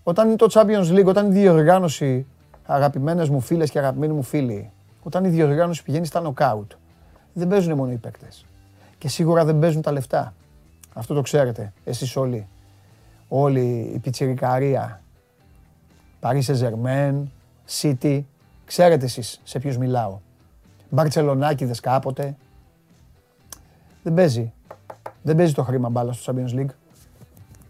Όταν 0.09 0.27
είναι 0.27 0.35
το 0.35 0.47
Champions 0.49 0.97
League, 0.97 1.05
όταν 1.05 1.27
η 1.27 1.29
διοργάνωση, 1.29 2.25
αγαπημένες 2.65 3.29
μου 3.29 3.39
φίλες 3.39 3.69
και 3.69 3.79
αγαπημένοι 3.79 4.13
μου 4.13 4.23
φίλοι, 4.23 4.71
όταν 5.03 5.23
η 5.25 5.29
διοργάνωση 5.29 5.83
πηγαίνει 5.83 6.05
στα 6.05 6.21
νοκάουτ, 6.21 6.71
δεν 7.33 7.47
παίζουν 7.47 7.73
μόνο 7.73 7.91
οι 7.91 7.95
παίκτες. 7.95 8.45
Και 8.97 9.07
σίγουρα 9.07 9.45
δεν 9.45 9.59
παίζουν 9.59 9.81
τα 9.81 9.91
λεφτά. 9.91 10.33
Αυτό 10.93 11.13
το 11.13 11.21
ξέρετε 11.21 11.73
εσείς 11.83 12.15
όλοι. 12.15 12.47
Όλη 13.27 13.91
η 13.93 13.99
πιτσιρικαρία. 13.99 15.01
Paris 16.21 16.41
Saint-Germain, 16.41 17.23
City. 17.81 18.21
Ξέρετε 18.65 19.05
εσείς 19.05 19.41
σε 19.43 19.59
ποιους 19.59 19.77
μιλάω. 19.77 20.19
Μπαρτσελονάκηδες 20.89 21.79
κάποτε. 21.79 22.35
Δεν 24.03 24.13
παίζει. 24.13 24.53
Δεν 25.21 25.35
παίζει 25.35 25.53
το 25.53 25.63
χρήμα 25.63 25.89
μπάλας 25.89 26.17
στο 26.21 26.33
Champions 26.35 26.59
League. 26.59 26.73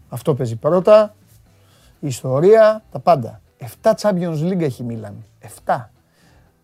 Αυτό 0.08 0.34
παίζει 0.34 0.56
πρώτα 0.56 1.14
η 2.00 2.06
ιστορία, 2.06 2.82
τα 2.92 2.98
πάντα. 2.98 3.40
7 3.82 3.90
Champions 4.00 4.42
League 4.42 4.60
έχει 4.60 4.82
η 4.82 4.84
Μίλαν. 4.84 5.24
7. 5.64 5.90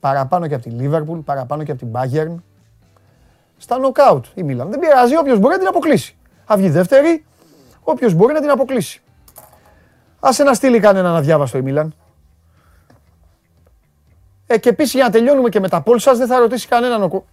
Παραπάνω 0.00 0.46
και 0.46 0.54
από 0.54 0.68
τη 0.68 0.76
Liverpool, 0.80 1.20
παραπάνω 1.24 1.62
και 1.62 1.70
από 1.70 1.80
την 1.80 1.90
Bayern. 1.92 2.34
Στα 3.56 3.76
knockout 3.76 4.20
η 4.34 4.42
Μίλαν. 4.42 4.70
Δεν 4.70 4.78
πειράζει, 4.78 5.16
όποιος 5.16 5.38
μπορεί 5.38 5.52
να 5.52 5.58
την 5.58 5.68
αποκλείσει. 5.68 6.16
Θα 6.44 6.56
βγει 6.56 6.68
δεύτερη, 6.68 7.24
όποιος 7.82 8.14
μπορεί 8.14 8.32
να 8.32 8.40
την 8.40 8.50
αποκλείσει. 8.50 9.02
Άσε 10.20 10.42
να 10.42 10.54
στείλει 10.54 10.80
κανένα 10.80 11.12
να 11.12 11.20
διάβαστο 11.20 11.58
η 11.58 11.62
Μίλαν. 11.62 11.94
Ε, 14.46 14.58
και 14.58 14.68
επίσης 14.68 14.94
για 14.94 15.04
να 15.04 15.10
τελειώνουμε 15.10 15.48
και 15.48 15.60
με 15.60 15.68
τα 15.68 15.80
πόλ 15.82 16.00
δεν 16.16 16.26
θα 16.26 16.38
ρωτήσει 16.38 16.68
κανέναν 16.68 17.02
ο 17.02 17.24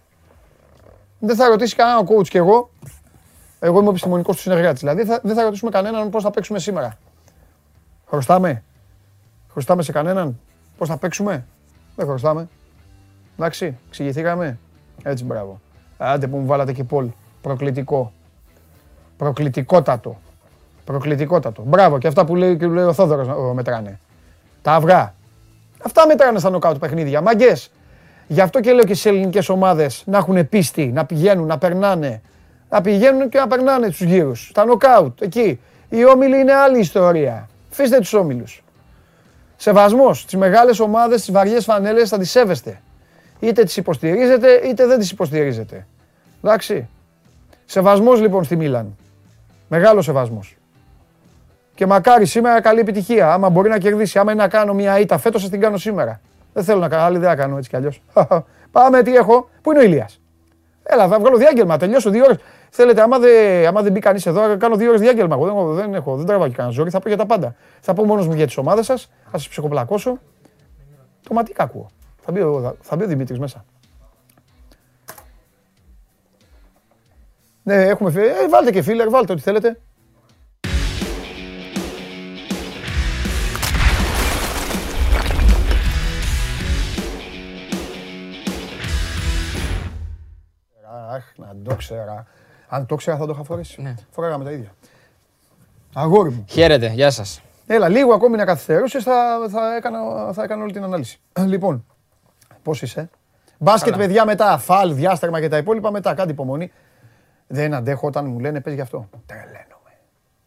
Δεν 1.18 1.36
θα 1.36 1.48
ρωτήσει 1.48 1.74
κανέναν 1.76 2.06
ο 2.06 2.06
coach 2.08 2.28
και 2.28 2.38
εγώ. 2.38 2.70
Εγώ 3.58 3.78
είμαι 3.78 3.86
ο 3.86 3.90
επιστημονικός 3.90 4.36
του 4.36 4.42
συνεργάτης. 4.42 4.80
Δηλαδή 4.80 5.02
δεν 5.22 5.34
θα 5.34 5.42
ρωτήσουμε 5.42 5.70
κανέναν 5.70 6.10
πώς 6.10 6.22
θα 6.22 6.30
παίξουμε 6.30 6.58
σήμερα. 6.58 6.98
Χρωστάμε; 8.14 8.62
Χρωστάμε 9.52 9.82
σε 9.82 9.92
κανέναν; 9.92 10.38
Πώς 10.78 10.88
θα 10.88 10.96
παίξουμε; 10.96 11.46
Δεν 11.96 12.06
χρωστάμε. 12.06 12.48
Εντάξει, 13.38 13.76
εξηγηθήκαμε. 13.88 14.58
Έτσι, 15.02 15.24
μπράβο. 15.24 15.60
Άντε 15.98 16.26
που 16.26 16.36
μου 16.36 16.46
βάλατε 16.46 16.72
και 16.72 16.84
Πολ. 16.84 17.08
Προκλητικό. 17.40 18.12
Προκλητικότατο. 19.16 20.18
Προκλητικότατο. 20.84 21.62
Μπράβο, 21.66 21.98
και 21.98 22.06
αυτά 22.06 22.24
που 22.24 22.36
λέει, 22.36 22.56
και 22.56 22.66
λέει 22.66 22.84
ο 22.84 22.92
Θόδωρος 22.92 23.54
μετράνε. 23.54 24.00
Τα 24.62 24.72
αυγά. 24.72 25.14
Αυτά 25.82 26.06
μετράνε 26.06 26.38
στα 26.38 26.50
νοκάουτ 26.50 26.78
παιχνίδια. 26.78 27.20
Μαγκές. 27.20 27.70
Γι' 28.26 28.40
αυτό 28.40 28.60
και 28.60 28.72
λέω 28.72 28.84
και 28.84 28.94
στις 28.94 29.06
ελληνικές 29.06 29.48
ομάδες 29.48 30.02
να 30.06 30.18
έχουν 30.18 30.48
πίστη, 30.48 30.86
να 30.86 31.04
πηγαίνουν, 31.04 31.46
να 31.46 31.58
περνάνε. 31.58 32.22
Να 32.70 32.80
πηγαίνουν 32.80 33.28
και 33.28 33.38
να 33.38 33.46
περνάνε 33.46 33.86
τους 33.86 34.00
γύρους. 34.00 34.48
Στα 34.48 34.64
νοκάουτ, 34.64 35.22
εκεί. 35.22 35.60
Οι 35.88 36.06
όμιλοι 36.06 36.38
είναι 36.38 36.52
άλλη 36.52 36.78
ιστορία. 36.78 37.48
Φύστε 37.74 37.98
τους 37.98 38.12
όμιλους. 38.12 38.62
Σεβασμός. 39.56 40.24
Τις 40.24 40.36
μεγάλες 40.36 40.80
ομάδες, 40.80 41.20
τις 41.20 41.30
βαριές 41.30 41.64
φανέλες 41.64 42.08
θα 42.08 42.18
τις 42.18 42.30
σέβεστε. 42.30 42.80
Είτε 43.40 43.62
τις 43.64 43.76
υποστηρίζετε, 43.76 44.52
είτε 44.52 44.86
δεν 44.86 44.98
τις 44.98 45.10
υποστηρίζετε. 45.10 45.86
Εντάξει. 46.42 46.88
Σεβασμός 47.64 48.20
λοιπόν 48.20 48.44
στη 48.44 48.56
Μίλαν. 48.56 48.96
Μεγάλο 49.68 50.02
σεβασμός. 50.02 50.56
Και 51.74 51.86
μακάρι 51.86 52.26
σήμερα 52.26 52.60
καλή 52.60 52.80
επιτυχία. 52.80 53.32
Άμα 53.32 53.50
μπορεί 53.50 53.68
να 53.68 53.78
κερδίσει, 53.78 54.18
άμα 54.18 54.32
είναι 54.32 54.42
να 54.42 54.48
κάνω 54.48 54.74
μια 54.74 54.98
ήττα 54.98 55.18
φέτος, 55.18 55.42
θα 55.42 55.48
την 55.48 55.60
κάνω 55.60 55.76
σήμερα. 55.76 56.20
Δεν 56.52 56.64
θέλω 56.64 56.80
να 56.80 56.88
κάνω 56.88 57.02
άλλη, 57.02 57.18
δεν 57.18 57.36
κάνω 57.36 57.56
έτσι 57.56 57.68
κι 57.70 57.76
αλλιώς. 57.76 58.02
Πάμε, 58.72 59.02
τι 59.02 59.14
έχω. 59.14 59.48
Πού 59.62 59.70
είναι 59.70 59.80
ο 59.80 59.82
Ηλίας; 59.82 60.20
Έλα, 60.82 61.08
θα 61.08 61.18
βγάλω 61.18 61.36
διάγγελμα. 61.36 61.76
Τελειώσω 61.76 62.10
δύο 62.10 62.24
ώρες. 62.24 62.36
Θέλετε, 62.76 63.02
άμα 63.02 63.18
δεν, 63.18 63.66
άμα 63.66 63.82
δεν 63.82 63.92
μπει 63.92 64.00
κανείς 64.00 64.26
εδώ, 64.26 64.56
κάνω 64.56 64.76
δύο 64.76 64.88
ώρες 64.88 65.00
διάγγελμα. 65.00 65.34
Εγώ 65.34 65.72
δεν, 65.72 65.74
δεν, 65.74 65.94
έχω, 65.94 66.16
δεν 66.16 66.26
τραβάω 66.26 66.48
και 66.48 66.54
κανένα 66.54 66.74
ζόρι, 66.74 66.90
θα 66.90 67.00
πω 67.00 67.08
για 67.08 67.16
τα 67.16 67.26
πάντα. 67.26 67.54
Θα 67.80 67.94
πω 67.94 68.04
μόνος 68.04 68.26
μου 68.26 68.34
για 68.34 68.46
τις 68.46 68.56
ομάδες 68.56 68.86
σας, 68.86 69.10
θα 69.24 69.38
σας 69.38 69.48
ψυχοπλακώσω. 69.48 70.18
Το 71.28 71.34
ματίκα 71.34 71.62
ακούω. 71.62 71.90
Θα 72.20 72.32
μπει 72.32 72.40
ο, 72.40 72.76
θα 72.80 72.96
μπει 72.96 73.04
ο 73.04 73.06
Δημήτρης 73.06 73.38
μέσα. 73.38 73.64
Ναι, 77.62 77.82
έχουμε 77.82 78.10
φίλε. 78.10 78.26
Ε, 78.26 78.48
βάλτε 78.48 78.70
και 78.70 78.82
φίλε, 78.82 79.08
βάλτε 79.08 79.32
ό,τι 79.32 79.42
θέλετε. 79.42 79.80
Αχ, 91.10 91.24
να 91.36 91.56
το 91.64 91.74
ξέρα. 91.74 92.26
Αν 92.68 92.86
το 92.86 92.94
ξέρα 92.94 93.16
θα 93.16 93.26
το 93.26 93.32
είχα 93.32 93.44
φορέσει. 93.44 93.82
Ναι. 93.82 93.94
Φοράγαμε 94.10 94.44
τα 94.44 94.50
ίδια. 94.52 94.74
Αγόρι 95.94 96.30
μου. 96.30 96.44
Χαίρετε, 96.48 96.86
γεια 96.86 97.10
σας. 97.10 97.42
Έλα, 97.66 97.88
λίγο 97.88 98.14
ακόμη 98.14 98.36
να 98.36 98.44
καθυστερούσες, 98.44 99.02
θα, 99.02 99.46
θα, 99.50 99.76
έκανα, 99.76 99.98
θα 100.32 100.42
έκανα 100.42 100.62
όλη 100.62 100.72
την 100.72 100.82
ανάλυση. 100.84 101.20
Λοιπόν, 101.46 101.84
πώς 102.62 102.82
είσαι; 102.82 103.10
Μπάσκετ, 103.58 103.92
Καλά. 103.92 104.04
παιδιά, 104.04 104.24
μετά. 104.24 104.58
Φαλ, 104.58 104.94
διάστρεμα 104.94 105.40
και 105.40 105.48
τα 105.48 105.56
υπόλοιπα 105.56 105.90
μετά. 105.90 106.14
Κάντε 106.14 106.32
υπομονή. 106.32 106.72
Δεν 107.46 107.74
αντέχω 107.74 108.06
όταν 108.06 108.26
μου 108.26 108.38
λένε 108.38 108.60
πες 108.60 108.74
γι' 108.74 108.80
αυτό. 108.80 109.08
Τρελαίνομαι. 109.26 109.92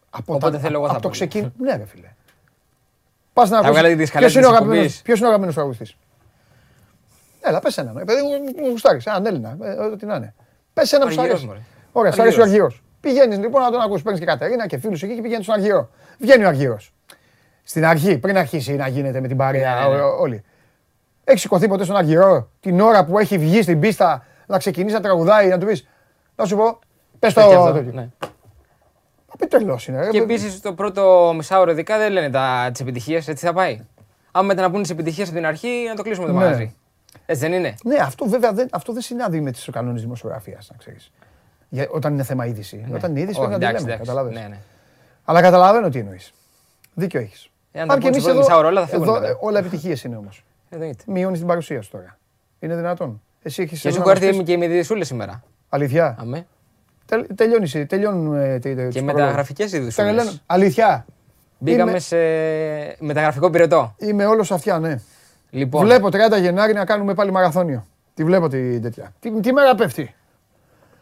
Από 0.09 0.33
Οπότε 0.33 0.59
θέλω 0.59 0.75
εγώ 0.75 0.83
από 0.85 0.93
θα 0.93 0.99
το 0.99 1.07
πω. 1.07 1.13
ξεκίνημα. 1.13 1.51
Ναι, 1.63 1.75
ρε 1.75 1.85
φίλε. 1.85 2.07
Πας 3.33 3.49
να 3.49 3.61
Θα 3.61 3.69
βγάλετε 3.71 3.95
τη 3.95 4.01
ακούσει. 4.03 4.19
δυσκαλία 4.19 4.27
Ποιος 4.27 4.35
είναι 4.35 4.45
ο 4.45 4.49
της 4.49 4.57
αγαπημένος- 4.57 4.85
εκπομπής. 4.85 5.01
ποιος 5.01 5.17
είναι 5.17 5.25
ο 5.25 5.29
αγαπημένος 5.29 5.55
τραγουδιστής; 5.55 5.97
Έλα, 7.41 7.59
πες 7.59 7.77
έναν. 7.77 7.97
Ε, 7.97 8.03
Παιδί 8.03 8.21
μου, 8.21 8.61
μου 8.63 8.69
γουστάρεις. 8.69 9.05
Έναν 9.05 9.25
Έλληνα. 9.25 9.57
ε, 9.61 9.71
Ό,τι 9.71 10.05
να 10.05 10.15
είναι. 10.15 10.33
Πες 10.73 10.91
ένα 10.93 11.05
που 11.05 11.11
σου 11.11 11.21
Αργυρός, 11.21 11.43
αρέσει. 11.49 11.65
Μωρέ. 11.97 12.07
Ωραία, 12.09 12.11
σου 12.11 12.21
αρέσει 12.21 12.39
ο 12.39 12.43
Αργυρός. 12.43 12.73
Αργυρό. 12.73 12.81
Πηγαίνεις 13.01 13.37
λοιπόν 13.37 13.61
να 13.61 13.71
τον 13.71 13.81
ακούσει. 13.81 14.03
Παίρνεις 14.03 14.19
και 14.21 14.25
Κατερίνα 14.27 14.67
και 14.67 14.77
φίλους 14.77 15.03
εκεί 15.03 15.15
και 15.15 15.21
πηγαίνεις 15.21 15.45
στον 15.45 15.57
Αργυρό. 15.57 15.89
Βγαίνει 16.19 16.43
ο 16.43 16.47
Αργυρό. 16.47 16.77
Στην 17.63 17.85
αρχή, 17.85 18.17
πριν 18.17 18.37
αρχίσει 18.37 18.73
να 18.75 18.87
γίνεται 18.87 19.21
με 19.21 19.27
την 19.27 19.37
παρέα 19.37 19.75
Ναι, 19.75 19.87
ναι, 19.89 19.95
ναι. 19.95 20.01
ό- 20.01 20.05
ό- 20.07 20.19
όλοι. 20.21 20.43
Έχεις 21.23 21.41
σηκωθεί 21.41 21.67
ποτέ 21.67 21.83
στον 21.83 21.95
Αργυρό 21.95 22.49
την 22.59 22.79
ώρα 22.81 23.05
που 23.05 23.19
έχει 23.19 23.37
βγει 23.37 23.61
στην 23.61 23.79
πίστα 23.79 24.25
να 24.47 24.57
ξεκινήσει 24.57 24.95
να 24.95 25.01
τραγουδάει, 25.01 25.47
να 25.47 25.57
του 25.57 25.65
πεις. 25.65 25.87
Να 26.35 26.45
σου 26.45 26.55
πω, 26.55 26.79
πες 27.19 27.33
το. 27.33 27.47
Και 27.47 27.55
αυτό, 27.55 27.71
τέτοιο. 27.73 27.91
ναι. 27.93 28.07
Απ' 29.33 29.49
τρελός 29.49 29.87
είναι. 29.87 29.99
ρε. 30.03 30.09
Και 30.09 30.17
επίσης 30.17 30.59
το 30.61 30.73
πρώτο 30.73 31.33
μισάωρο 31.35 31.71
ειδικά 31.71 31.97
δεν 31.97 32.11
λένε 32.11 32.31
τις 32.71 32.81
επιτυχίες, 32.81 33.27
έτσι 33.27 33.45
θα 33.45 33.53
πάει. 33.53 33.79
Άμα 34.31 34.45
μετά 34.47 34.61
να 34.61 34.69
πούνε 34.69 34.81
τις 34.81 34.91
επιτυχίες 34.91 35.27
από 35.27 35.35
την 35.37 35.45
αρχή, 35.45 35.85
να 35.87 35.95
το 35.95 36.03
κλείσουμε 36.03 36.27
το 36.27 36.33
Ναι. 36.33 36.39
μαγαζί. 36.39 36.75
Έτσι 37.25 37.41
δεν 37.41 37.53
είναι; 37.53 37.75
Ναι, 37.83 37.95
αυτό 38.01 38.25
βέβαια 38.25 38.51
δεν, 38.53 38.67
αυτό 38.71 38.93
δεν 38.93 39.01
συνάδει 39.01 39.41
με 39.41 39.51
του 39.51 39.71
κανόνες 39.71 40.01
δημοσιογραφίας, 40.01 40.67
να 40.71 40.77
ξέρεις. 40.77 41.11
Όταν 41.91 42.13
είναι 42.13 42.23
θέμα 42.23 42.45
είδηση. 42.45 42.85
Όταν 42.93 43.11
είναι 43.11 43.19
είδηση 43.19 43.39
Όχι, 43.39 43.47
πρέπει 43.49 43.63
να 43.63 43.69
τη 43.71 43.75
εντάξει, 43.75 43.83
λέμε. 43.83 43.93
εντάξει. 43.93 44.09
καταλάβες. 44.11 44.41
Ναι, 44.41 44.47
ναι. 44.47 44.57
Αλλά 45.25 45.41
καταλαβαίνω 45.41 45.89
τι 45.89 45.99
εννοείς. 45.99 46.33
Δίκιο 46.93 47.19
έχεις. 47.19 47.49
Εάν 47.71 47.87
τα 47.87 47.97
πούν 47.97 48.13
στο 48.13 48.21
πρώτο 48.23 48.37
μισάωρο 48.37 48.67
όλα, 48.67 48.81
θα 48.81 48.87
φύγουν 48.87 49.09
μετά. 49.09 49.37
όλα 49.41 49.59
επιτυχίες 49.59 50.03
είναι 50.03 50.15
όμως. 50.15 50.43
Εννοείται. 50.69 51.03
Μειώνεις 51.07 51.37
την 51.39 51.47
παρουσία 51.47 51.81
σου 51.81 51.89
τώρα. 51.91 52.17
Είναι 52.59 52.75
δυνατόν. 52.75 53.21
Εσύ 53.41 53.61
έχεις. 53.61 53.81
Και 53.81 53.91
σου 53.91 53.99
έχω 53.99 54.09
έρθει 54.09 54.43
και 54.43 54.57
με 54.57 54.67
διδυσούλε 54.67 55.03
σήμερα. 55.05 55.43
Αλήθεια; 55.69 56.15
Αμέ. 56.19 56.45
Τελ- 57.05 57.33
τελειώνεις, 57.35 57.85
τελειώνουν. 57.87 58.35
ε, 58.35 58.59
τε- 58.59 58.61
τε- 58.61 58.75
τους 58.75 58.75
Και 58.75 58.99
προλόγους. 59.01 59.13
μεταγραφικέ 59.21 59.65
διδυσούλε. 59.65 60.07
Τρελαίνω. 60.07 60.31
Αλήθεια; 60.45 61.05
Μπήκαμε 61.59 61.89
Είμαι- 61.91 61.99
σε 61.99 62.17
μεταγραφικό 62.99 63.49
πυρετό. 63.49 63.95
Είμαι 63.97 64.25
όλος 64.25 64.51
αυτιά, 64.51 64.79
ναι. 64.79 64.99
Λοιπόν, 65.49 65.81
Βλέπω 65.85 66.09
30 66.09 66.37
Γενάρη 66.41 66.73
να 66.73 66.85
κάνουμε 66.85 67.13
πάλι 67.13 67.31
μαραθώνιο. 67.31 67.85
Τη 68.13 68.23
βλέπω 68.23 68.47
τη 68.47 68.79
τέτοια. 68.79 69.13
Τι, 69.19 69.39
τι 69.39 69.53
μέρα 69.53 69.75
πέφτει; 69.75 70.15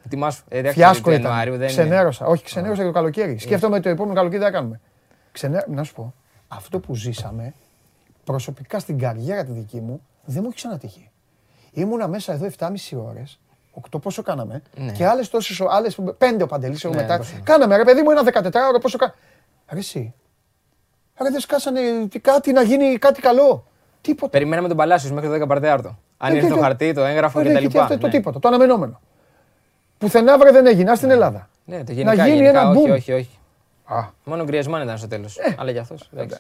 Ετοιμάσου. 0.06 0.44
Ε, 0.48 0.58
εντάξει, 0.58 0.78
Φιάσκο 0.78 1.04
του 1.04 1.10
ήταν. 1.12 1.24
Ιανουαρίου 1.24 1.52
δεν 1.52 1.62
είναι. 1.62 1.68
Ξενέρωσα. 1.68 2.26
Όχι, 2.26 2.44
ξενέρωσα 2.44 2.82
και 2.82 2.88
το 2.88 2.94
καλοκαίρι. 2.94 3.38
Σκέφτομαι 3.40 3.80
το 3.80 3.90
επόμενο 3.90 4.16
καλοκαίρι 4.16 4.40
τι 4.40 4.46
θα 4.46 4.52
κάνουμε. 4.52 4.80
Ξενέ... 5.32 5.66
Να 5.68 5.84
σου 5.84 5.94
πω, 5.94 6.14
αυτό 6.48 6.80
που 6.80 6.96
ζήσαμε 6.96 7.54
προσωπικά 8.24 8.80
στην 8.80 9.00
καριέρα 9.00 9.44
τη 9.44 9.52
δική 9.52 9.82
μου 9.82 10.02
δεν 10.26 10.40
μου 10.42 10.48
έχει 10.48 10.56
ξανατύχει. 10.56 11.10
Ήμουνα 11.72 12.08
μέσα 12.08 12.34
εδώ 12.34 12.48
7,5 12.58 12.68
ώρες. 13.10 13.40
8 13.96 14.02
πόσο 14.02 14.22
κάναμε. 14.22 14.62
Ναι. 14.78 14.92
Και 14.92 15.06
άλλες 15.06 15.30
τόσες. 15.30 15.62
Άλλες 15.70 15.98
5 16.18 16.42
ο 16.42 16.46
Παντελής 16.46 16.84
εγώ 16.84 16.94
Ναι, 16.94 17.02
μετά. 17.02 17.18
πόσο. 17.18 17.36
Κάναμε 17.44 17.78
ρε 17.78 17.84
παιδί 17.84 18.02
μου 18.02 18.12
ένα 18.12 18.22
14 18.24 18.68
ώρα 18.70 18.80
πόσο 18.82 18.98
κάναμε. 18.98 19.18
Ρε 19.70 19.80
εσύ. 19.80 20.14
Ρε 21.22 21.30
δεν 21.30 21.40
σκάσανε 21.40 21.80
τι- 22.10 22.20
κάτι 22.20 22.52
να 22.52 22.62
γίνει 22.62 22.98
κάτι 22.98 23.22
καλό. 23.22 23.66
Τίποτα. 24.02 24.32
Περιμέναμε 24.32 24.68
τον 24.68 24.78
Παλάσιος 24.78 25.12
μέχρι 25.12 25.30
το 25.40 25.44
10 25.44 25.48
Παρτέαρτο. 25.48 25.98
Αν 26.18 26.32
Ε, 26.32 26.36
ήρθε 26.36 26.48
και- 26.48 26.54
το 26.54 26.60
χαρτί, 26.62 26.94
το 26.94 27.04
έγγραφο 27.04 27.40
Ε, 27.40 27.44
ναι, 27.44 27.54
κτλ. 27.60 27.66
και 27.68 27.80
αυτό 27.80 27.98
το 27.98 28.06
Ναι. 28.06 28.12
τίποτα. 28.14 28.40
Το 28.40 28.48
αναμενόμενο. 28.48 29.00
Πουθενά 30.06 30.38
βρε 30.38 30.52
δεν 30.52 30.66
έγινε. 30.66 30.92
Α, 30.92 30.96
στην 30.96 31.10
Ελλάδα. 31.10 31.50
Ναι, 31.66 31.84
το 31.84 31.92
γενικά, 31.92 32.14
γίνει 32.26 32.36
γενικά, 32.38 32.50
ένα 32.60 32.70
όχι, 32.70 32.86
boom. 32.88 32.92
όχι, 32.94 33.12
όχι. 33.14 33.40
Α, 33.86 34.04
Μόνο 34.24 34.42
ο 34.42 34.46
Γκριασμάν 34.46 34.82
ήταν 34.82 34.98
στο 34.98 35.08
τέλος. 35.08 35.38
Αλλά 35.58 35.72
για 35.72 35.82
αυτός. 35.82 36.10
βέβαια. 36.12 36.38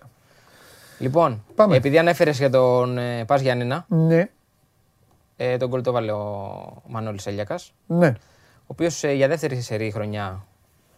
Λοιπόν, 0.99 1.43
Πάμε. 1.55 1.75
επειδή 1.75 1.97
ανέφερες 1.97 2.37
για 2.37 2.49
τον 2.49 2.97
ε, 2.97 3.25
Πας 3.25 3.41
Γιάννηνα, 3.41 3.85
ναι, 3.87 4.29
ε, 5.37 5.57
τον 5.57 5.69
γκολ 5.69 5.81
το 5.81 5.91
βάλε 5.91 6.11
ο 6.11 6.83
Μανώλης 6.87 7.25
Ελιακά, 7.27 7.59
ναι, 7.87 8.07
ο 8.61 8.65
οποίος 8.67 9.03
για 9.03 9.27
δεύτερη 9.27 9.61
σερή 9.61 9.91
χρονιά 9.91 10.45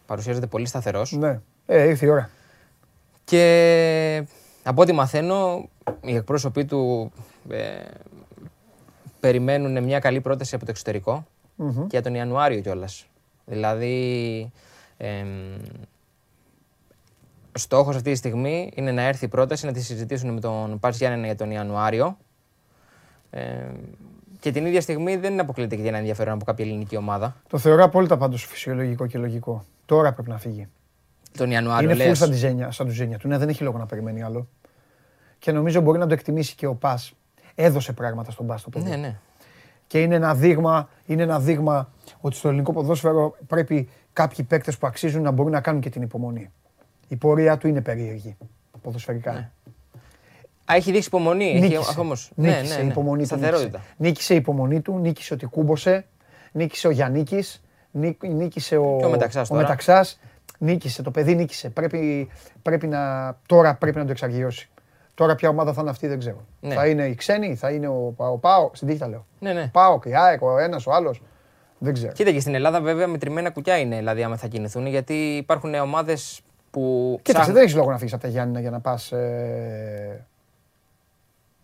παρουσιάζεται 0.06 0.46
πολύ 0.48 0.66
σταθερός. 0.66 1.12
ναι. 1.12 1.40
Ε, 1.66 1.84
ήρθε 1.88 2.06
η 2.06 2.10
ώρα. 2.10 2.30
Και 3.24 4.24
από 4.64 4.82
ό,τι 4.82 4.92
μαθαίνω, 4.94 5.70
οι 6.02 6.16
εκπρόσωποι 6.16 6.66
του 6.66 7.12
ε, 7.50 7.66
περιμένουν 9.20 9.84
μια 9.84 10.00
καλή 10.00 10.22
πρόταση 10.22 10.56
από 10.56 10.66
το 10.66 10.72
εξωτερικό 10.72 11.28
και 11.58 11.88
για 11.90 12.02
τον 12.02 12.16
Ιανουάριο 12.16 12.60
κιόλας. 12.62 13.08
Δηλαδή, 13.46 14.52
εμ, 14.98 15.28
στόχος 17.54 17.96
αυτή 17.96 18.12
τη 18.12 18.18
στιγμή 18.18 18.72
είναι 18.76 18.92
να 18.92 19.02
έρθει 19.02 19.26
η 19.26 19.28
πρόταση 19.28 19.66
να 19.66 19.72
τη 19.72 19.82
συζητήσουν 19.82 20.34
με 20.34 20.40
τον 20.40 20.80
Πάτς 20.80 20.98
Γιάννενα 20.98 21.26
για 21.26 21.36
τον 21.36 21.52
Ιανουάριο. 21.52 22.18
Ε, 23.30 23.44
και 24.40 24.52
την 24.52 24.66
ίδια 24.66 24.82
στιγμή 24.82 25.16
δεν 25.16 25.40
αποκλείεται 25.40 25.76
και 25.76 25.88
ένα 25.88 25.98
ενδιαφέρον 25.98 26.34
από 26.34 26.46
κάποια 26.46 26.66
ελληνική 26.66 26.98
ομάδα. 26.98 27.36
Το 27.50 27.58
θεωρώ 27.58 27.84
απόλυτα 27.84 28.18
πάντως 28.18 28.46
φυσιολογικό 28.46 29.08
και 29.08 29.18
λογικό. 29.18 29.66
Τώρα 29.86 30.14
πρέπει 30.14 30.30
να 30.30 30.38
φύγει. 30.38 30.68
Τον 31.38 31.52
Ιανουάριο 31.52 31.90
Είναι 31.90 32.04
full 32.04 32.08
λες. 32.08 32.18
σαν 32.18 32.30
τη 32.30 32.36
ζένια, 32.36 32.72
σαν 32.72 32.88
του 32.88 32.94
ζένια 32.94 33.18
του. 33.18 33.28
Ναι, 33.28 33.38
δεν 33.38 33.50
έχει 33.50 33.64
λόγο 33.64 33.78
να 33.78 33.86
περιμένει 33.86 34.24
άλλο. 34.24 34.48
Και 35.40 35.52
νομίζω 35.52 35.82
μπορεί 35.82 36.00
να 36.00 36.08
το 36.08 36.14
εκτιμήσει 36.14 36.56
και 36.56 36.66
ο 36.66 36.76
Πας. 36.76 37.14
Έδωσε 37.56 37.94
πράγματα 37.94 38.32
στον 38.32 38.48
Πας 38.48 38.64
το 38.64 38.70
παιδί. 38.70 38.90
Ναι, 38.90 38.96
ναι. 38.96 39.20
Και 39.88 40.02
είναι 40.02 40.16
ένα 40.16 40.36
δείγμα, 40.36 40.90
είναι 41.06 41.24
ένα 41.24 41.40
δείγμα 41.40 41.90
ότι 42.22 42.36
στο 42.36 42.48
ελληνικό 42.48 42.74
ποδόσφαιρο 42.74 43.36
πρέπει 43.48 43.90
κάποιοι 44.14 44.46
παίκτες 44.46 44.78
που 44.78 44.88
αξίζουν 44.88 45.22
να 45.22 45.32
μπορούν 45.32 45.52
να 45.52 45.62
κάνουν 45.62 45.82
και 45.82 45.90
την 45.90 46.02
υπομονή. 46.02 46.52
Η 47.08 47.16
πορεία 47.16 47.58
του 47.58 47.68
είναι 47.68 47.82
περίεργη. 47.82 48.38
Ποδοσφαιρικά. 48.82 49.32
Ναι. 49.32 49.50
Α, 50.72 50.76
έχει 50.76 50.92
δείξει 50.92 51.08
υπομονή. 51.08 51.46
Έχει, 51.50 51.60
Νίκησε. 51.60 52.00
όμως, 52.00 52.32
ναι, 52.36 52.50
νίκησε 52.50 52.76
ναι, 52.76 52.82
η 52.82 52.86
ναι. 52.86 52.92
υπομονή 52.92 53.20
του. 53.22 53.26
Σταθερότητα. 53.28 53.78
Νίκησε. 53.78 53.94
νίκησε 53.98 54.34
η 54.34 54.38
υπομονή 54.38 54.82
του, 54.82 55.00
νίκησε 55.00 55.34
ότι 55.34 55.46
κούμποσε, 55.46 56.06
νίκησε 56.52 56.88
ο 56.88 56.92
Γιαννίκης, 56.92 57.64
νίκ- 57.92 58.24
νίκησε 58.28 58.78
ο, 58.78 58.98
Και 59.00 59.06
ο 59.06 59.10
Μεταξάς 59.10 59.50
ο 59.50 59.54
τώρα. 59.54 59.62
Μεταξάς. 59.62 60.20
Νίκησε, 60.60 61.02
το 61.02 61.12
παιδί 61.12 61.36
νίκησε. 61.36 61.70
Πρέπει, 61.70 62.30
πρέπει 62.62 62.88
να, 62.88 63.34
τώρα 63.46 63.76
πρέπει 63.76 63.98
να 63.98 64.06
το 64.06 64.12
εξαργυρώσει. 64.12 64.70
Τώρα 65.18 65.36
ποια 65.36 65.50
ομάδα 65.50 65.74
θα 65.74 65.82
είναι 65.82 65.90
αυτή 65.90 66.08
δεν 66.08 66.20
ξέρω. 66.20 66.46
Ναι. 66.62 66.74
Θα 66.74 66.88
είναι 66.88 67.06
οι 67.08 67.16
ξένοι, 67.16 67.56
θα 67.56 67.70
είναι 67.72 67.88
ο, 67.88 68.14
ο 68.18 68.38
Πάο, 68.38 68.70
στην 68.74 68.88
τύχη 68.88 69.00
τα 69.00 69.08
λέω. 69.08 69.26
Ναι, 69.40 69.54
ναι. 69.54 69.68
Πάο 69.74 70.00
και 70.00 70.10
η 70.10 70.16
ΑΕΚ, 70.16 70.42
ο 70.42 70.58
ένας, 70.58 70.88
ο 70.88 70.92
άλλος. 70.94 71.22
Δεν 71.78 71.94
ξέρω. 71.94 72.12
Κοίτα 72.12 72.32
και 72.32 72.40
στην 72.40 72.56
Ελλάδα 72.56 72.82
βέβαια 72.82 73.08
μετρημένα 73.08 73.50
κουκιά 73.50 73.78
είναι, 73.78 73.96
δηλαδή 73.98 74.24
άμα 74.24 74.38
θα 74.38 74.48
κινηθούν, 74.48 74.86
γιατί 74.86 75.36
υπάρχουν 75.38 75.74
ομάδες 75.74 76.42
που. 76.72 76.82
Κοίταξε, 77.22 77.32
ψάχνουν- 77.34 77.54
δεν 77.54 77.64
έχεις 77.64 77.76
λόγο 77.76 77.92
να 77.92 77.98
φύγεις 77.98 78.14
από 78.14 78.22
τα 78.22 78.28
Γιάννηνα 78.28 78.60
για 78.60 78.70
να 78.70 78.80
πας 78.80 79.14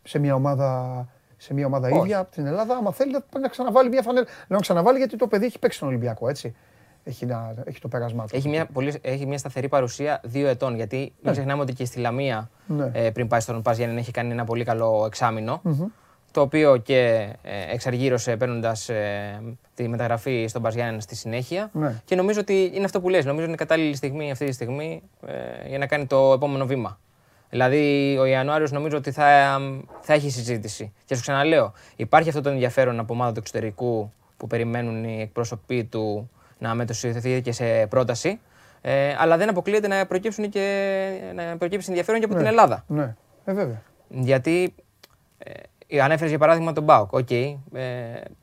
σε 0.04 0.20
μια 0.20 0.36
ομάδα, 0.36 1.08
σε 1.38 1.54
μια 1.54 1.66
ομάδα 1.66 1.88
Όχι. 1.88 1.98
ίδια 2.00 2.20
από 2.20 2.32
την 2.32 2.46
Ελλάδα. 2.46 2.76
Άμα 2.76 2.92
θέλει, 2.92 3.12
πρέπει 3.12 3.40
να 3.40 3.48
ξαναβάλει 3.48 3.90
μια 3.90 4.02
φανέλα. 4.02 4.26
Λέω 4.26 4.46
να 4.48 4.60
ξαναβάλει 4.60 4.98
γιατί 4.98 5.16
το 5.18 5.28
παιδί 5.28 5.46
έχει 5.46 5.60
παίξει 5.60 5.78
στον 5.78 5.90
Ολυμπιακό, 5.90 6.30
έτσι. 6.30 6.56
Έχει, 7.04 7.26
να, 7.26 7.54
έχει 7.66 7.80
το 7.80 7.88
πέρασμά 7.88 8.26
του. 8.28 8.36
Έχει 8.36 8.50
μια, 8.50 8.66
πολύ, 8.66 8.94
έχει 9.02 9.26
μια 9.26 9.38
σταθερή 9.38 9.68
παρουσία 9.68 10.20
δύο 10.24 10.48
ετών. 10.48 10.76
Γιατί 10.76 11.14
μην 11.22 11.32
ξεχνάμε 11.32 11.62
ότι 11.62 11.74
και 11.74 11.86
στη 11.86 12.00
Λαμία 12.00 12.50
Ναι. 12.68 12.92
ε, 12.94 13.10
πριν 13.12 13.28
πάει 13.28 13.40
στον 13.40 13.62
Πας 13.62 13.78
Γιάννη 13.78 14.00
έχει 14.00 14.12
κάνει 14.12 14.32
ένα 14.32 14.44
πολύ 14.44 14.64
καλό 14.64 15.04
εξάμηνο, 15.06 15.62
Το 16.32 16.42
οποίο 16.42 16.78
και 16.78 17.30
ε, 17.42 17.74
εξαργύρωσε 17.74 18.38
παίρνοντας 18.38 18.90
τη 19.76 19.88
μεταγραφή 19.88 20.46
στον 20.48 20.62
Πας 20.62 20.74
Γιάννη 20.74 21.02
στη 21.02 21.16
συνέχεια. 21.16 21.70
Ναι. 21.74 22.02
Και 22.06 22.16
νομίζω 22.16 22.40
ότι 22.40 22.72
είναι 22.74 22.86
αυτό 22.86 23.02
που 23.02 23.10
λες. 23.10 23.26
Νομίζω 23.26 23.46
είναι 23.48 23.56
κατάλληλη 23.56 23.96
στιγμή 23.96 24.32
αυτή 24.32 24.46
τη 24.46 24.52
στιγμή 24.52 25.02
ε, 25.28 25.68
για 25.68 25.78
να 25.78 25.86
κάνει 25.86 26.06
το 26.06 26.32
επόμενο 26.34 26.66
βήμα. 26.66 27.00
Δηλαδή, 27.50 28.18
ο 28.20 28.26
Ιανουάριος 28.26 28.72
νομίζω 28.72 28.98
ότι 28.98 29.12
θα, 29.12 29.60
θα 30.02 30.14
έχει 30.14 30.30
συζήτηση. 30.30 30.94
Και 31.06 31.16
σου 31.16 31.22
ξαναλέω, 31.22 31.74
υπάρχει 31.96 32.30
αυτό 32.30 32.42
το 32.42 32.50
ενδιαφέρον 32.50 33.00
από 33.00 33.14
ομάδα 33.14 33.32
του 33.32 33.40
εξωτερικού 33.40 34.12
που 34.38 34.48
περιμένουν 34.48 35.04
οι 35.04 35.22
εκπρόσωποι 35.22 35.84
του 35.84 36.30
να 36.64 36.76
μετουσιωθεί 36.76 37.42
και 37.42 37.52
σε 37.52 37.88
πρόταση. 37.90 38.40
Ε, 38.82 39.16
αλλά 39.18 39.38
δεν 39.38 39.50
αποκλείεται 39.50 39.88
να, 39.88 40.06
προκύψουν 40.06 40.50
και, 40.50 41.10
να 41.36 41.58
προκύψει 41.58 41.86
ενδιαφέρον 41.90 42.20
και 42.20 42.26
από 42.26 42.36
την 42.36 42.46
Ελλάδα. 42.46 42.84
Ναι, 42.88 43.16
ε, 43.46 43.54
βέβαια. 43.54 43.82
Γιατί 44.10 44.76
ε, 45.88 46.02
ανέφερε 46.02 46.30
για 46.30 46.38
παράδειγμα 46.38 46.74
τον 46.74 46.86
Πάοκ. 46.86 47.14
Οκ, 47.14 47.32
ε, 47.32 47.54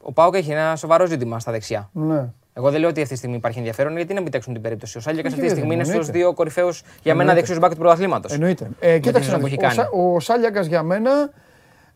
ο 0.01 0.13
ΠΑΟΚ 0.13 0.35
έχει 0.35 0.51
ένα 0.51 0.77
σοβαρό 0.77 1.07
ζήτημα 1.07 1.39
στα 1.39 1.53
δεξιά. 1.53 1.91
Ναι. 1.93 2.29
Εγώ 2.53 2.71
δεν 2.71 2.81
λέω 2.81 2.89
ότι 2.89 3.01
αυτή 3.01 3.13
τη 3.13 3.19
στιγμή 3.19 3.37
υπάρχει 3.37 3.59
ενδιαφέρον, 3.59 3.97
γιατί 3.97 4.15
να 4.15 4.21
μην 4.21 4.31
παίξουν 4.31 4.53
την 4.53 4.63
περίπτωση. 4.63 4.99
Ο 4.99 5.01
Σάλιακας 5.01 5.33
αυτή 5.33 5.45
τη 5.45 5.51
Εννοείται, 5.51 5.67
στιγμή 5.67 5.75
είναι 5.75 5.85
στους 5.85 6.11
εννοείται. 6.11 6.19
δύο 6.19 6.35
κορυφαίους 6.35 6.83
για 6.83 6.91
μένα 7.03 7.13
Εννοείται. 7.13 7.35
δεξιούς 7.35 7.59
μπακ 7.59 7.71
του 7.71 7.79
πρωταθλήματος. 7.79 8.33
Εννοείται. 8.33 8.71
Ε, 8.81 8.99
κοίταξε, 8.99 9.31
τη 9.31 9.37
να 9.37 9.39
σεζόν 9.39 9.41
δεις, 9.41 9.57
που 9.57 9.63
ο, 9.63 9.67
έχει 9.67 9.75
Σα, 9.75 9.89
ο 9.89 10.21
Σάλιακας 10.21 10.67
για 10.67 10.83
μένα 10.83 11.31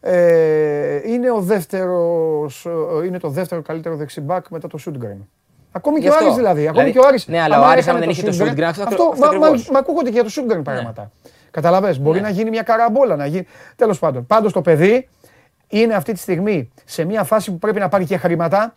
ε, 0.01 1.11
είναι, 1.11 1.31
ο 1.31 1.41
δεύτερος, 1.41 2.67
ε, 3.03 3.07
είναι 3.07 3.19
το 3.19 3.29
δεύτερο 3.29 3.63
καλύτερο 3.63 3.97
δεξιμπάκ 3.97 4.49
μετά 4.49 4.69
το 4.69 4.79
Σούντγκρεν. 4.79 5.29
Ακόμη 5.77 5.97
και 6.01 6.03
Γι' 6.03 6.09
ο 6.09 6.13
αυτό. 6.13 6.25
Άρης 6.25 6.37
δηλαδή. 6.37 6.61
Ακόμη 6.69 6.73
Δηλαδή, 6.83 6.93
και 6.93 6.99
ο 6.99 7.07
Άρης. 7.09 7.27
ναι, 7.29 7.41
αλλά 7.41 7.57
άμα 7.57 7.67
ο 7.67 7.69
Άρης, 7.69 7.83
έκανε 7.83 7.91
άμα 7.99 8.07
δεν 8.07 8.11
είχε 8.11 8.23
το 8.27 8.33
Σούντγκρεν- 8.33 8.49
Σούντγκρεν, 8.49 8.69
αυτό- 8.69 8.83
Αυτό, 8.83 9.03
αυτό 9.13 9.27
μα, 9.27 9.39
μα, 9.39 9.47
ακριβώς. 9.47 9.71
μα 9.71 9.79
ακούγονται 9.79 10.09
και 10.09 10.15
για 10.15 10.23
το 10.23 10.29
Σούντγκρεν 10.31 10.63
πράγματα. 10.63 11.11
Καταλαβες, 11.51 11.99
μπορεί 12.01 12.21
να 12.21 12.29
γίνει 12.29 12.51
μια 12.51 12.63
καραμπόλα. 12.63 13.17
Να 13.17 13.27
γίνει... 13.27 13.47
Τέλος 13.77 13.99
πάντων. 13.99 14.27
Πάντως 14.27 14.53
το 14.53 14.61
παιδί 14.61 15.09
είναι 15.69 15.95
αυτή 15.95 16.13
τη 16.13 16.19
στιγμή 16.19 16.71
σε 16.85 17.05
μια 17.05 17.25
φάση 17.25 17.51
που 17.51 17.59
πρέπει 17.59 17.79
να 17.79 17.89
πάρει 17.89 18.05
και 18.05 18.17
χρήματα. 18.17 18.77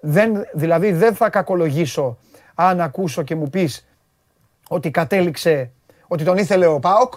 Δεν, 0.00 0.46
δηλαδή 0.52 0.92
δεν 0.92 1.14
θα 1.14 1.30
κακολογήσω 1.30 2.18
αν 2.54 2.80
ακούσω 2.80 3.22
και 3.22 3.34
μου 3.34 3.50
πεις 3.50 3.86
ότι 4.68 4.90
κατέληξε, 4.90 5.70
ότι 6.06 6.24
τον 6.24 6.36
ήθελε 6.36 6.66
ο 6.66 6.78
ΠΑΟΚ, 6.78 7.14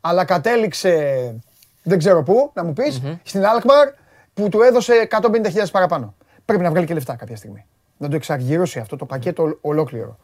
αλλά 0.00 0.24
κατέληξε 0.24 1.34
δεν 1.82 1.98
ξέρω 1.98 2.22
πού, 2.22 2.50
να 2.54 2.64
μου 2.64 2.72
πεις, 2.72 3.02
στην 3.22 3.46
Αλκμαρ 3.46 3.88
που 4.34 4.48
του 4.48 4.62
έδωσε 4.62 5.08
150.000 5.10 5.70
παραπάνω. 5.72 6.14
Πρέπει 6.48 6.62
να 6.62 6.70
βγάλει 6.70 6.86
και 6.86 6.94
λεφτά 6.94 7.14
κάποια 7.16 7.36
στιγμή. 7.36 7.64
Να 7.96 8.08
το 8.08 8.16
εξαργυρώσει 8.16 8.78
αυτό 8.78 8.96
το 8.96 9.04
πακέτο 9.06 9.58
ολόκληρο. 9.60 10.18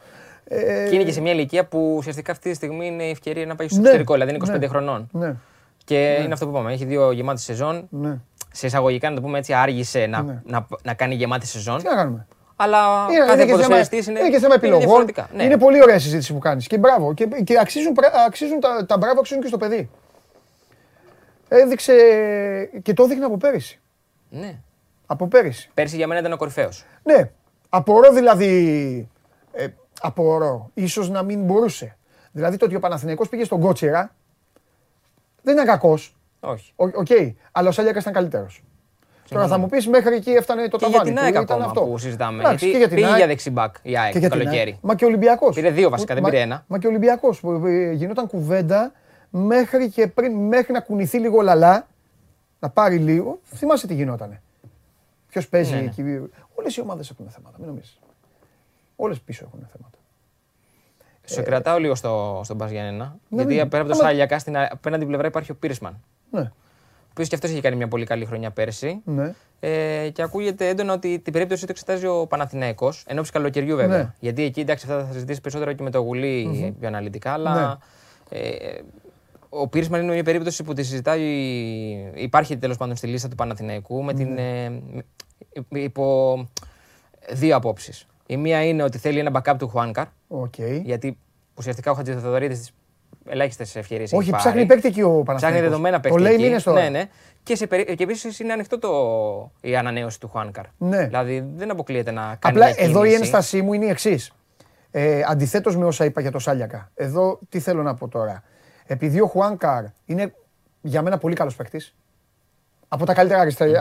Ε, 0.44 0.86
Και 0.88 0.94
είναι 0.94 1.04
και 1.04 1.12
σε 1.12 1.20
μια 1.20 1.32
ηλικία 1.32 1.64
που 1.66 1.94
ουσιαστικά 1.96 2.32
αυτή 2.32 2.48
τη 2.50 2.54
στιγμή 2.56 2.86
είναι 2.86 3.04
η 3.04 3.10
ευκαιρία 3.10 3.46
να 3.46 3.54
πάει 3.54 3.66
στο 3.68 3.76
Ναι, 3.76 3.82
εξωτερικό, 3.82 4.12
δηλαδή 4.12 4.34
είναι 4.34 4.44
25 4.54 4.58
ναι. 4.58 4.66
χρονών. 4.66 5.08
Ναι, 5.12 5.34
Και 5.84 6.18
είναι 6.24 6.32
αυτό 6.32 6.44
που 6.46 6.50
είπαμε. 6.50 6.72
Έχει 6.72 6.84
δύο 6.84 7.10
γεμάτες 7.12 7.42
σεζόν. 7.42 7.86
ναι. 7.90 8.18
Σε 8.52 8.66
εισαγωγικά, 8.66 9.08
να 9.08 9.14
το 9.14 9.20
πούμε 9.20 9.38
έτσι, 9.38 9.52
άργησε 9.52 10.06
να, 10.06 10.22
Ναι. 10.22 10.42
να, 10.46 10.66
να 10.82 10.94
κάνει 10.94 11.14
γεμάτη 11.14 11.46
σεζόν. 11.46 11.78
Τι 11.78 11.84
να 11.84 11.94
κάνουμε; 11.94 12.26
Αλλά 12.56 13.06
Είναι, 13.10 13.18
κάθε 13.18 13.32
είναι, 13.32 13.40
και 13.40 13.46
θέμα, 13.46 13.52
ποδοσφαιριστής 13.52 14.06
είναι, 14.06 14.18
είναι 14.20 14.30
και 14.30 14.38
θέμα 14.38 14.54
επιλογών. 14.54 14.80
διαφορετικά. 14.80 15.28
Ναι. 15.36 15.42
Είναι 15.44 15.58
πολύ 15.58 15.82
ωραία 15.82 15.98
συζήτηση 15.98 16.32
που 16.32 16.38
κάνεις. 16.38 16.66
Και 16.66 16.78
μπράβο. 16.78 17.14
Και, 17.14 17.26
και 17.44 17.58
αξίζουν, 17.58 17.92
πρα- 17.92 18.12
αξίζουν 18.26 18.60
τα, 18.60 18.86
τα 18.86 18.96
μπράβο 18.98 19.20
αξίζουν 19.20 19.42
και 19.42 19.48
στο 19.48 19.58
παιδί. 19.58 19.90
Έδειξε 21.48 21.92
και 22.82 22.92
το 22.94 23.02
έδειχνε 23.02 23.24
από 23.24 23.36
πέρυσι. 23.36 23.80
ναι. 24.30 24.54
Από 25.06 25.26
πέρυσι. 25.28 25.70
Πέρσι 25.74 25.96
για 25.96 26.06
μένα 26.06 26.20
ήταν 26.20 26.32
ο 26.32 26.36
κορυφαίος. 26.36 26.84
Ναι. 27.02 27.30
Απορώ 27.68 28.12
δηλαδή. 28.12 29.08
Ε, 29.52 29.66
απορώ. 30.00 30.70
Ίσως 30.74 31.10
να 31.10 31.22
μην 31.22 31.42
μπορούσε. 31.44 31.96
Δηλαδή 32.32 32.56
το 32.56 32.64
ότι 32.64 32.74
ο 32.74 32.80
Παναθηναϊκός 32.80 33.28
πήγε 33.28 33.44
στον 33.44 33.60
Κότσιρα 33.60 34.14
δεν 35.42 35.54
ήταν 35.54 35.66
κακός. 35.66 36.16
Όχι. 36.40 36.72
Οκ, 36.76 37.06
αλλά 37.52 37.68
ο 37.68 37.72
Σάλιακας 37.72 38.02
ήταν 38.02 38.14
καλύτερος. 38.14 38.62
Τώρα 39.28 39.46
θα 39.46 39.58
μου 39.58 39.68
πεις 39.68 39.88
μέχρι 39.88 40.14
εκεί 40.14 40.30
έφτανε 40.30 40.68
το 40.68 40.76
Και 40.76 40.86
για 40.86 40.92
ταβάνι 40.98 41.10
την 41.10 41.18
του, 41.18 41.24
ΑΕΚ 41.24 41.34
ήταν 41.34 41.44
ακόμα 41.44 41.64
αυτό. 41.64 41.80
που 41.80 41.98
συζητάμε. 41.98 42.42
Εντάξει, 42.42 42.64
γιατί 42.68 42.70
και 42.70 42.78
για 42.78 42.86
την 42.86 42.96
πήγε 42.96 43.06
ΑΕΚ. 43.08 43.16
για 43.16 43.26
δεξιμπάκ 43.26 43.74
η 43.82 43.98
ΑΕΚ 43.98 44.06
Και 44.06 44.12
το 44.12 44.18
για 44.18 44.30
την 44.30 44.38
καλοκαίρι. 44.38 44.70
ΑΕΚ. 44.70 44.78
Μα 44.82 44.94
και 44.94 45.04
ο 45.04 45.08
Ολυμπιακός. 45.08 45.54
Πήρε 45.54 45.70
δύο 45.70 45.90
βασικά, 45.90 46.14
δεν 46.14 46.22
πήρε 46.22 46.40
ένα. 46.40 46.64
Μα 46.66 46.78
και 46.78 46.86
ο 46.86 46.90
Ολυμπιακός 46.90 47.40
που 47.40 47.66
ε, 47.66 47.92
γινόταν 47.92 48.26
κουβέντα 48.26 48.92
μέχρι, 49.30 49.88
και 49.88 50.06
πριν, 50.06 50.32
μέχρι 50.32 50.72
να 50.72 50.80
κουνηθεί 50.80 51.18
λίγο 51.18 51.40
λαλά, 51.40 51.86
να 52.58 52.70
πάρει 52.70 52.96
λίγο. 52.96 53.40
Θυμάσαι 53.44 53.86
τι 53.86 53.94
γινότανε. 53.94 54.42
Ποιος 55.34 55.48
παίζει 55.48 55.74
Ναι, 55.74 55.80
ναι. 55.80 55.84
εκεί. 55.86 56.02
Όλες 56.54 56.76
οι 56.76 56.80
ομάδες 56.80 57.10
έχουν 57.10 57.26
θέματα, 57.28 57.56
μην 57.58 57.68
νομίζεις. 57.68 57.98
Όλες 58.96 59.20
πίσω 59.20 59.44
έχουν 59.46 59.66
θέματα. 59.72 59.98
Σε 61.24 61.42
κρατάω 61.42 61.78
λίγο 61.78 61.94
στο, 61.94 62.40
στον 62.44 62.58
Πας 62.58 62.70
Γιάννενα. 62.70 63.16
γιατί 63.28 63.54
μην- 63.54 63.68
πέρα 63.68 63.82
από 63.82 63.92
το 63.92 63.98
άμα- 63.98 64.08
Σάλιακα, 64.08 64.38
στην 64.38 64.56
α- 64.56 64.68
απέναντι 64.72 65.06
πλευρά 65.06 65.26
υπάρχει 65.26 65.50
ο 65.50 65.54
Πίρισμαν. 65.54 66.00
Ναι, 66.30 66.40
Ο 66.40 66.50
οποίος 67.10 67.28
και 67.28 67.34
αυτός 67.34 67.50
έχει 67.50 67.60
κάνει 67.60 67.76
μια 67.76 67.88
πολύ 67.88 68.04
καλή 68.04 68.24
χρονιά 68.24 68.50
πέρσι. 68.50 69.00
ναι. 69.04 69.34
Ε, 69.60 70.08
και 70.12 70.22
ακούγεται 70.22 70.68
έντονα 70.68 70.92
ότι 70.92 71.18
την 71.18 71.32
περίπτωση 71.32 71.60
το 71.62 71.68
εξετάζει 71.70 72.06
ο 72.06 72.26
Παναθηναϊκός, 72.26 73.04
εν 73.06 73.18
όψει 73.18 73.32
καλοκαιριού 73.32 73.76
βέβαια. 73.76 73.96
Ναι. 73.98 74.12
Γιατί 74.20 74.42
εκεί 74.42 74.60
εντάξει, 74.60 74.86
αυτά 74.90 75.04
θα 75.06 75.12
συζητήσει 75.12 75.40
περισσότερο 75.40 75.72
και 75.72 75.82
με 75.82 75.90
τον 75.90 75.98
Γούλη 75.98 76.74
πιο 76.78 76.88
αναλυτικά. 76.88 77.32
Αλλά 77.32 77.78
Ναι. 78.30 78.38
ε, 78.38 78.80
ο 79.60 79.68
Πίρσμαν 79.68 80.02
είναι 80.02 80.12
μια 80.12 80.22
περίπτωση 80.22 80.62
που 80.62 80.72
τη 80.72 80.82
συζητάει. 80.82 81.22
Υπάρχει 82.14 82.56
τέλος 82.56 82.76
πάντων 82.76 82.96
στη 82.96 83.06
λίστα 83.06 83.28
του 83.28 83.34
Παναθηναϊκού 83.34 84.02
με 84.02 84.14
την. 84.14 84.32
Ναι. 84.32 84.64
Ε, 84.64 84.68
με- 85.68 85.80
υπό 85.80 86.36
δύο 87.32 87.56
απόψεις. 87.56 88.06
Η 88.26 88.36
μία 88.36 88.64
είναι 88.64 88.82
ότι 88.82 88.98
θέλει 88.98 89.18
ένα 89.18 89.30
backup 89.34 89.54
του 89.58 89.68
Χουάνκαρ, 89.68 90.06
Οκ. 90.28 90.54
γιατί 90.82 91.18
ουσιαστικά 91.54 91.90
ο 91.90 91.94
Χατζηθοδωρίδη 91.94 92.54
τις 92.54 92.70
ελάχιστες 93.28 93.76
ευκαιρίες 93.76 94.12
Όχι, 94.12 94.30
ψάχνει 94.36 94.66
παίκτη 94.66 94.90
και 94.90 95.02
ο 95.02 95.08
Παναθηναϊκός. 95.08 95.42
Ψάχνει 95.42 95.60
δεδομένα 95.60 96.00
παίκτη. 96.00 96.16
Το 96.16 96.22
λέει 96.22 96.32
εκεί. 96.32 96.42
μήνες 96.42 96.62
τώρα. 96.62 96.82
Ναι, 96.82 96.88
ναι. 96.88 97.04
Και, 97.42 97.56
σε 97.56 97.66
περί... 97.66 97.94
και 97.94 98.02
επίσης 98.02 98.38
είναι 98.38 98.52
ανοιχτό 98.52 98.78
το... 98.78 98.90
η 99.60 99.76
ανανέωση 99.76 100.20
του 100.20 100.28
Χουάνκαρ. 100.28 100.64
Ναι. 100.78 101.04
Δηλαδή 101.04 101.44
δεν 101.54 101.70
αποκλείεται 101.70 102.10
να 102.10 102.22
κάνει. 102.22 102.38
Απλά 102.56 102.66
μια 102.66 102.74
εδώ 102.78 102.98
η 103.00 103.02
κίνηση. 103.02 103.20
ένστασή 103.20 103.62
μου 103.62 103.72
είναι 103.72 103.84
η 103.84 103.88
εξής. 103.88 104.32
Ε, 104.90 105.22
Αντιθέτως 105.26 105.76
με 105.76 105.84
όσα 105.84 106.04
είπα 106.04 106.20
για 106.20 106.30
το 106.30 106.38
Σάλιακα. 106.38 106.90
Εδώ 106.94 107.38
τι 107.48 107.60
θέλω 107.60 107.82
να 107.82 107.94
πω 107.94 108.08
τώρα. 108.08 108.42
Επειδή 108.86 109.20
ο 109.20 109.26
Χουάνκαρ 109.26 109.84
είναι 110.06 110.34
για 110.82 111.02
μένα 111.02 111.18
πολύ 111.18 111.34
καλός 111.34 111.56
παίκτης. 111.56 111.94
Από 112.88 113.04
τα 113.06 113.14
καλύτερα 113.14 113.40
αριστε, 113.40 113.78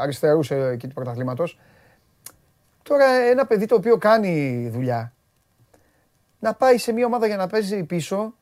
αριστερούς 0.00 0.50
εκεί 0.50 0.86
του 0.88 0.94
πρωταθλήματος. 0.94 1.58
Τώρα 2.82 3.04
ένα 3.10 3.46
παιδί 3.46 3.66
το 3.66 3.74
οποίο 3.74 3.96
κάνει 3.96 4.68
δουλειά 4.72 5.12
να 6.38 6.54
πάει 6.54 6.78
σε 6.78 6.92
μια 6.92 7.06
ομάδα 7.06 7.26
για 7.26 7.36
να 7.36 7.46
παίζει 7.46 7.84
πίσω. 7.84 8.34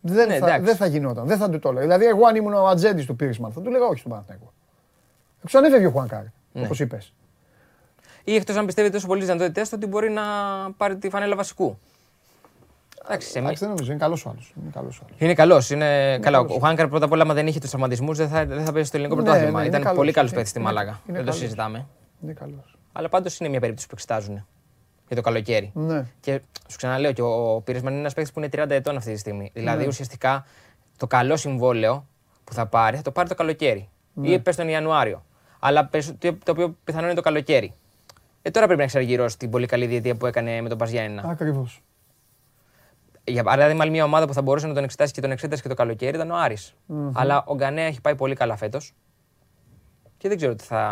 Δεν, 0.00 0.28
Ναι, 0.28 0.38
θα, 0.38 0.46
εντάξει. 0.46 0.64
δεν 0.64 0.76
θα 0.76 0.86
γινόταν. 0.86 1.26
Δεν 1.26 1.38
θα 1.38 1.50
του 1.50 1.58
το 1.58 1.68
έλεγα. 1.68 1.82
Δηλαδή, 1.84 2.04
εγώ 2.04 2.26
αν 2.26 2.36
ήμουν 2.36 2.52
ο 2.54 2.66
ατζέντης 2.66 3.06
του 3.06 3.16
Πίρισμαν, 3.16 3.52
θα 3.52 3.60
του 3.60 3.70
λέγα 3.70 3.84
όχι 3.84 3.98
στον 3.98 4.10
Παναθηναϊκό. 4.10 4.52
Εξω 5.44 5.58
ανέφευγε 5.58 5.86
ο 5.86 5.90
Χουάνκαρ, 5.90 6.22
Ναι. 6.52 6.62
όπως 6.64 6.80
είπες. 6.80 7.12
Ή 8.24 8.34
εκτός 8.34 8.56
αν 8.56 8.66
πιστεύει 8.66 8.90
τόσο 8.90 9.06
πολύ 9.06 9.22
στις 9.22 9.32
δυνατότητέ 9.32 9.62
του 9.62 9.74
ότι 9.74 9.86
μπορεί 9.86 10.10
να 10.10 10.22
πάρει 10.76 10.96
τη 10.96 11.08
φανέλα 11.10 11.36
βασικού. 11.36 11.78
Εντάξει, 13.08 13.30
σε 13.30 13.38
Εντάξει, 13.38 13.58
δεν 13.60 13.68
νομίζω, 13.68 13.90
είναι 13.92 14.00
καλός 14.00 14.26
ο 14.26 14.28
άλλος. 14.30 14.52
Είναι 14.62 14.70
καλός 14.74 14.98
ο 14.98 15.02
άλλος. 15.06 15.20
Είναι 15.20 15.34
καλός. 15.34 15.70
Είναι... 15.70 16.18
Καλά, 16.18 16.36
καλός. 16.38 16.56
ο 16.56 16.58
Χουάνκαρ 16.58 16.88
πρώτα 16.88 17.04
απ' 17.04 17.12
όλα, 17.12 17.22
άμα 17.22 17.34
δεν 17.34 17.46
είχε 17.46 17.60
τους 17.60 17.70
τραυματισμούς, 17.70 18.16
δεν 18.16 18.28
θα, 18.28 18.46
δεν 18.46 18.64
θα 18.64 18.72
παίζει 18.72 18.88
στο 18.88 18.96
ελληνικό 18.96 19.20
Ναι, 19.20 19.24
πρωτάθλημα. 19.26 19.52
ναι, 19.58 19.58
είναι 19.58 19.68
Ήταν 19.68 19.82
καλός. 19.82 19.96
πολύ 19.98 20.12
καλός 20.12 20.30
Είναι- 20.30 20.40
παίκτης 20.40 20.50
στη 20.50 20.58
είναι- 20.60 20.72
Μάλαγα. 20.72 20.90
είναι 20.90 21.00
Δεν 21.06 21.14
το 21.16 21.30
καλός. 21.30 21.36
συζητάμε. 21.40 21.86
Είναι 22.22 22.32
καλός. 22.32 22.76
Αλλά 22.92 23.08
πάντως 23.08 23.38
είναι 23.38 23.48
μια 23.48 23.60
περίπτωση 23.60 23.86
που 23.88 23.92
εξετάζουν 23.94 24.46
για 25.06 25.16
το 25.16 25.22
καλοκαίρι. 25.22 25.70
Ναι. 25.74 26.04
Και 26.20 26.40
σου 26.68 26.76
ξαναλέω, 26.76 27.12
και 27.12 27.22
ο 27.22 27.60
Πίρισμαν 27.64 27.92
είναι 27.92 28.00
ένας 28.00 28.14
παίκτης 28.14 28.32
που 28.32 28.38
είναι 28.38 28.48
30 28.48 28.70
ετών 28.74 28.96
αυτή 28.96 29.12
τη 29.12 29.18
στιγμή. 29.18 29.50
Δηλαδή 29.54 29.82
Ναι. 29.82 29.86
ουσιαστικά 29.88 30.44
το 30.96 31.06
καλό 31.06 31.36
συμβόλαιο 31.36 32.06
που 32.44 32.52
θα 32.52 32.66
πάρει 32.66 32.96
θα 32.96 33.02
το 33.02 33.10
πάρει 33.10 33.28
το 33.28 33.34
καλοκαίρι. 33.34 33.88
Ναι. 34.14 34.28
Ή 34.28 34.38
πες 34.38 34.56
τον 34.56 34.68
Ιανουάριο. 34.68 35.24
Αλλά 35.58 35.84
πες 35.86 36.14
το 36.18 36.34
το 36.44 36.50
οποίο 36.52 36.76
πιθανόν 36.84 37.06
είναι 37.06 37.14
το 37.16 37.22
καλοκαίρι. 37.22 37.72
Ε, 38.42 38.50
τώρα 38.50 38.64
πρέπει 38.66 38.78
να 38.80 38.84
εξαργυρώσει 38.86 39.38
την 39.38 39.50
πολύ 39.50 39.66
καλή 39.66 39.86
διετία 39.86 40.14
που 40.14 40.26
έκανε 40.26 40.60
με 40.60 40.68
τον 40.68 40.78
Παζιάννα. 40.78 41.22
Ακριβώς. 41.26 41.82
Για 43.28 43.42
παράδειγμα, 43.44 43.82
άλλη 43.82 43.90
μια 43.92 44.04
ομάδα 44.04 44.26
που 44.26 44.32
θα 44.32 44.42
μπορούσε 44.42 44.66
να 44.66 44.74
τον 44.74 44.84
εξετάσει 44.84 45.12
και 45.12 45.20
τον 45.20 45.30
εξέτασε 45.30 45.62
και 45.62 45.68
το 45.68 45.74
καλοκαίρι 45.74 46.16
ήταν 46.16 46.30
ο 46.30 46.36
αρης 46.36 46.74
Αλλά 47.12 47.44
ο 47.46 47.54
Γκανέα 47.54 47.84
έχει 47.84 48.00
πάει 48.00 48.14
πολύ 48.14 48.34
καλά 48.34 48.56
φέτος. 48.56 48.94
Και 50.18 50.28
δεν 50.28 50.36
ξέρω 50.36 50.54
τι 50.54 50.64
θα, 50.64 50.90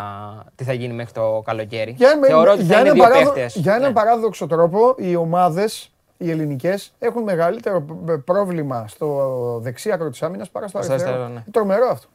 τι 0.55 0.63
θα 0.63 0.73
γίνει 0.73 0.93
μέχρι 0.93 1.13
το 1.13 1.41
καλοκαίρι. 1.45 1.91
Για, 1.97 2.09
ένα- 2.09 2.27
Θεωρώ 2.27 2.51
ότι 2.51 2.61
για 2.63 2.73
θα 2.75 2.79
είναι 2.81 2.89
έναν 2.89 2.93
δύο 3.01 3.03
παράδο- 3.09 3.33
παίχτες. 3.33 3.55
για 3.61 3.75
έναν 3.75 3.87
Ναι. 3.87 3.93
παράδοξο 3.93 4.47
τρόπο, 4.47 4.95
οι 4.97 5.15
ομάδες, 5.15 5.91
οι 6.17 6.29
ελληνικές, 6.31 6.93
έχουν 6.99 7.23
μεγαλύτερο 7.23 7.81
π- 7.81 8.17
πρόβλημα 8.17 8.87
στο 8.87 9.59
δεξί 9.61 9.91
άκρο 9.91 10.09
της 10.09 10.23
άμυνας 10.23 10.49
παρά 10.49 10.67
στο 10.67 10.81
Στο 10.81 10.91
αριστερό. 10.91 11.15
αριστερό, 11.15 11.33
ναι. 11.33 11.39
Είναι 11.41 11.51
Τρομερό 11.51 11.87
αυτό. 11.91 12.07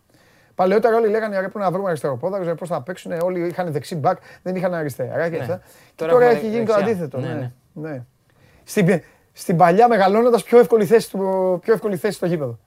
Παλαιότερα 0.54 0.96
όλοι 0.96 1.08
λέγανε 1.08 1.34
ρε, 1.34 1.40
πρέπει 1.40 1.58
να 1.58 1.70
βρούμε 1.70 1.88
αριστερό 1.88 2.16
πόδαρο, 2.16 2.54
πώς 2.54 2.68
θα 2.68 2.82
παίξουν. 2.82 3.12
Όλοι 3.22 3.46
είχαν 3.46 3.72
δεξί 3.72 3.94
μπακ, 3.96 4.18
δεν 4.42 4.56
είχαν 4.56 4.74
αριστερά 4.74 5.28
και 5.28 5.36
Ναι. 5.36 5.42
αυτά. 5.42 5.56
Και 5.56 5.62
Τώρα 5.94 6.12
τώρα 6.12 6.24
έχουμε 6.24 6.38
έχει 6.38 6.48
γίνει 6.48 6.64
το 6.66 6.72
δεξιά. 6.74 6.92
αντίθετο. 6.92 7.18
Ναι, 7.18 7.28
Ναι, 7.72 7.88
ναι. 7.90 8.02
Στην, 8.64 9.00
στην 9.32 9.56
παλιά 9.56 9.88
μεγαλώνοντας 9.88 10.42
πιο, 10.42 10.58
εύκολη 10.58 10.84
θέση 10.86 11.06
στο- 11.06 11.58
πιο 11.62 11.72
εύκολη 11.72 11.96
θέση 11.96 12.16
στο 12.16 12.26
γήπεδο. 12.26 12.58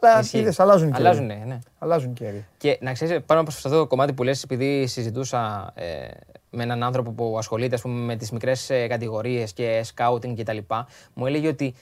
Αλλά 0.00 0.20
Ισχύει. 0.20 0.38
είδες, 0.38 0.60
αλλάζουν 0.60 0.88
και 0.90 0.96
Αλλάζουν, 0.96 1.26
ναι, 1.26 1.42
ναι. 1.46 1.58
Αλλάζουν 1.78 2.12
και 2.12 2.26
αίροι. 2.26 2.46
Και 2.56 2.78
να 2.80 2.92
ξέρεις, 2.92 3.20
πάνω 3.26 3.40
από 3.40 3.50
αυτό 3.50 3.68
το 3.68 3.86
κομμάτι 3.86 4.12
που 4.12 4.22
λες, 4.22 4.42
επειδή 4.42 4.86
συζητούσα 4.86 5.72
ε, 5.74 6.06
με 6.50 6.62
έναν 6.62 6.82
άνθρωπο 6.82 7.10
που 7.10 7.34
ασχολείται 7.38 7.74
ας 7.74 7.80
πούμε, 7.80 8.00
με 8.00 8.16
τις 8.16 8.30
μικρές 8.30 8.70
ε, 8.70 8.86
κατηγορίες 8.86 9.52
και 9.52 9.80
σκάουτινγκ 9.84 10.36
κτλ., 10.40 10.58
μου 11.14 11.26
έλεγε 11.26 11.48
ότι 11.48 11.74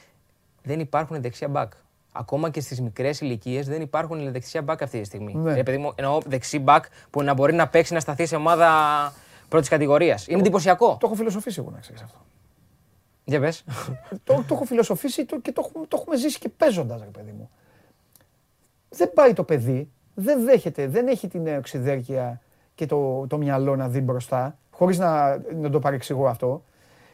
δεν 0.62 0.80
υπάρχουν 0.80 1.22
δεξιά 1.22 1.48
μπακ. 1.48 1.72
Ακόμα 2.12 2.50
και 2.50 2.60
στις 2.60 2.80
μικρές 2.80 3.20
ηλικίες 3.20 3.66
δεν 3.66 3.80
υπάρχουν 3.80 4.32
δεξιά 4.32 4.62
μπακ 4.62 4.82
αυτή 4.82 4.98
τη 5.00 5.04
στιγμή. 5.06 5.34
Ναι. 5.34 5.58
Ε, 5.58 5.62
παιδί 5.62 5.78
μου, 5.78 5.92
εννοώ 5.94 6.18
δεξί 6.26 6.58
μπακ 6.58 6.84
που 7.10 7.22
να 7.22 7.34
μπορεί 7.34 7.54
να 7.54 7.68
παίξει 7.68 7.92
να 7.94 8.00
σταθεί 8.00 8.26
σε 8.26 8.36
ομάδα 8.36 8.68
πρώτης 9.48 9.68
κατηγορίας. 9.68 10.26
Είναι 10.26 10.38
εντυπωσιακό. 10.40 10.96
Το 11.00 11.06
έχω 11.06 11.14
φιλοσοφήσει 11.14 11.60
εγώ 11.60 11.70
να 11.70 11.78
ξέρεις 11.78 12.02
αυτό. 12.02 12.18
Για 13.24 13.40
πες. 13.40 13.64
το, 14.24 14.34
το 14.34 14.54
έχω 14.54 14.64
φιλοσοφήσει 14.64 15.24
το- 15.24 15.40
και 15.40 15.52
το, 15.52 15.62
έχουμε- 15.68 15.88
το 15.88 15.96
έχουμε 16.00 16.16
ζήσει 16.16 16.38
και 16.38 16.48
παίζοντας, 16.48 17.00
ρε 17.00 17.06
παιδί 17.10 17.30
μου. 17.32 17.50
Δεν 18.88 19.12
πάει 19.12 19.32
το 19.32 19.44
παιδί, 19.44 19.90
δεν 20.14 20.44
δέχεται, 20.44 20.86
δεν 20.86 21.08
έχει 21.08 21.28
την 21.28 21.46
οξυδέρκεια 21.56 22.40
και 22.74 22.86
το, 22.86 23.26
το 23.26 23.36
μυαλό 23.38 23.76
να 23.76 23.88
δει 23.88 24.00
μπροστά, 24.00 24.58
χωρίς 24.70 24.98
να, 24.98 25.38
να 25.54 25.70
το 25.70 25.78
παρεξηγώ 25.78 26.26
αυτό. 26.26 26.64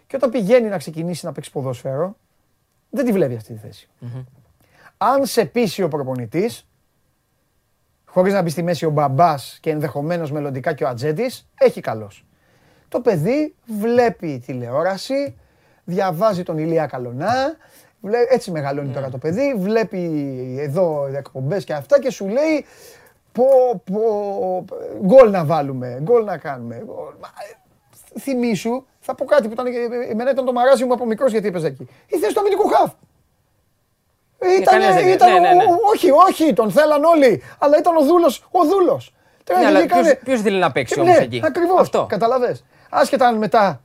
Και 0.07 0.17
όταν 0.17 0.31
πηγαίνει 0.31 0.69
να 0.69 0.79
ξεκινήσει 0.79 1.27
να 1.27 1.33
παίξει 1.33 1.51
ποδόσφαιρο, 1.51 2.17
δεν 2.91 3.05
τη 3.05 3.13
βλέπει 3.13 3.37
αυτή 3.37 3.53
τη 3.53 3.59
θέση. 3.59 3.89
Αν 4.97 5.27
σε 5.27 5.45
πείσει 5.45 5.83
ο 5.83 5.89
προπονητής, 5.89 6.69
χωρίς 8.07 8.33
να 8.33 8.43
μπει 8.43 8.51
στη 8.51 8.63
μέση 8.63 8.85
ο 8.87 8.91
μπαμπάς 8.91 9.59
και 9.61 9.71
ενδεχομένως 9.71 10.31
μελλοντικά 10.31 10.73
και 10.75 10.85
ο 10.85 10.89
ατζέντης, 10.89 11.49
έχει 11.59 11.81
καλός. 11.81 12.25
Το 12.89 13.01
παιδί 13.01 13.55
βλέπει 13.81 14.39
τηλεόραση, 14.47 15.37
διαβάζει 15.89 16.43
τον 16.43 16.59
Ηλία 16.59 16.87
Καλονά, 16.87 17.57
βλέ- 18.01 18.33
έτσι 18.33 18.51
μεγαλώνει 18.51 18.89
τώρα 18.93 19.09
το 19.09 19.19
παιδί, 19.19 19.55
βλέπει 19.59 20.01
εδώ 20.61 21.09
εκπομπές 21.17 21.65
και 21.65 21.73
αυτά 21.73 22.01
και 22.01 22.11
σου 22.11 22.27
λέει 22.29 22.65
πω, 23.33 23.45
πω, 23.93 24.65
γκολ 25.07 25.31
να 25.31 25.45
βάλουμε, 25.45 25.99
γκολ 26.03 26.25
να 26.25 26.37
κάνουμε. 26.37 26.83
γκολ». 26.85 27.15
Μα, 27.21 27.29
ε, 28.15 28.21
Θυμήσου, 28.21 28.85
θα 29.01 29.15
πω 29.15 29.25
κάτι 29.25 29.47
που 29.47 29.53
ήταν, 29.53 29.67
ε, 29.67 29.71
εμένα 30.11 30.31
ήταν 30.31 30.45
το 30.45 30.53
μαράζι 30.53 30.85
μου 30.85 30.93
από 30.93 31.07
μικρός 31.07 31.31
γιατί 31.33 31.47
έπαιζε 31.47 31.67
εκεί. 31.67 31.89
Η 32.07 32.17
θέση 32.19 32.35
του 32.35 32.41
αμυντικού 32.41 32.69
χαφ. 32.69 32.91
Ήταν, 34.61 34.65
κανένας 34.65 34.95
δεν- 35.03 35.09
ήταν 35.13 35.33
ναι, 35.33 35.39
ναι, 35.39 35.55
ναι. 35.55 35.63
ο- 35.65 35.89
όχι, 35.95 36.11
όχι, 36.11 36.53
τον 36.53 36.71
θέλαν 36.71 37.05
όλοι, 37.05 37.43
αλλά 37.59 37.79
ήταν 37.79 37.97
ο 37.97 38.01
δούλος, 38.05 38.47
ο 38.51 38.65
δούλος. 38.65 39.15
Τώρα 39.45 39.61
Ναι, 39.61 39.67
αλλά 39.67 39.79
βγήκανε- 39.79 40.05
ποιος- 40.05 40.19
ποιος 40.25 40.41
θέλει 40.41 40.59
να 40.59 40.73
παίξει 40.73 40.95
και 40.95 41.01
όμως 41.01 41.17
ναι, 41.17 41.23
εκεί; 41.25 41.41
Ακριβώς, 41.45 41.81
Αυτό. 41.81 42.07
καταλαβες. 42.09 42.65
Άσχετα 42.91 43.27
αν 43.27 43.37
μετά 43.37 43.81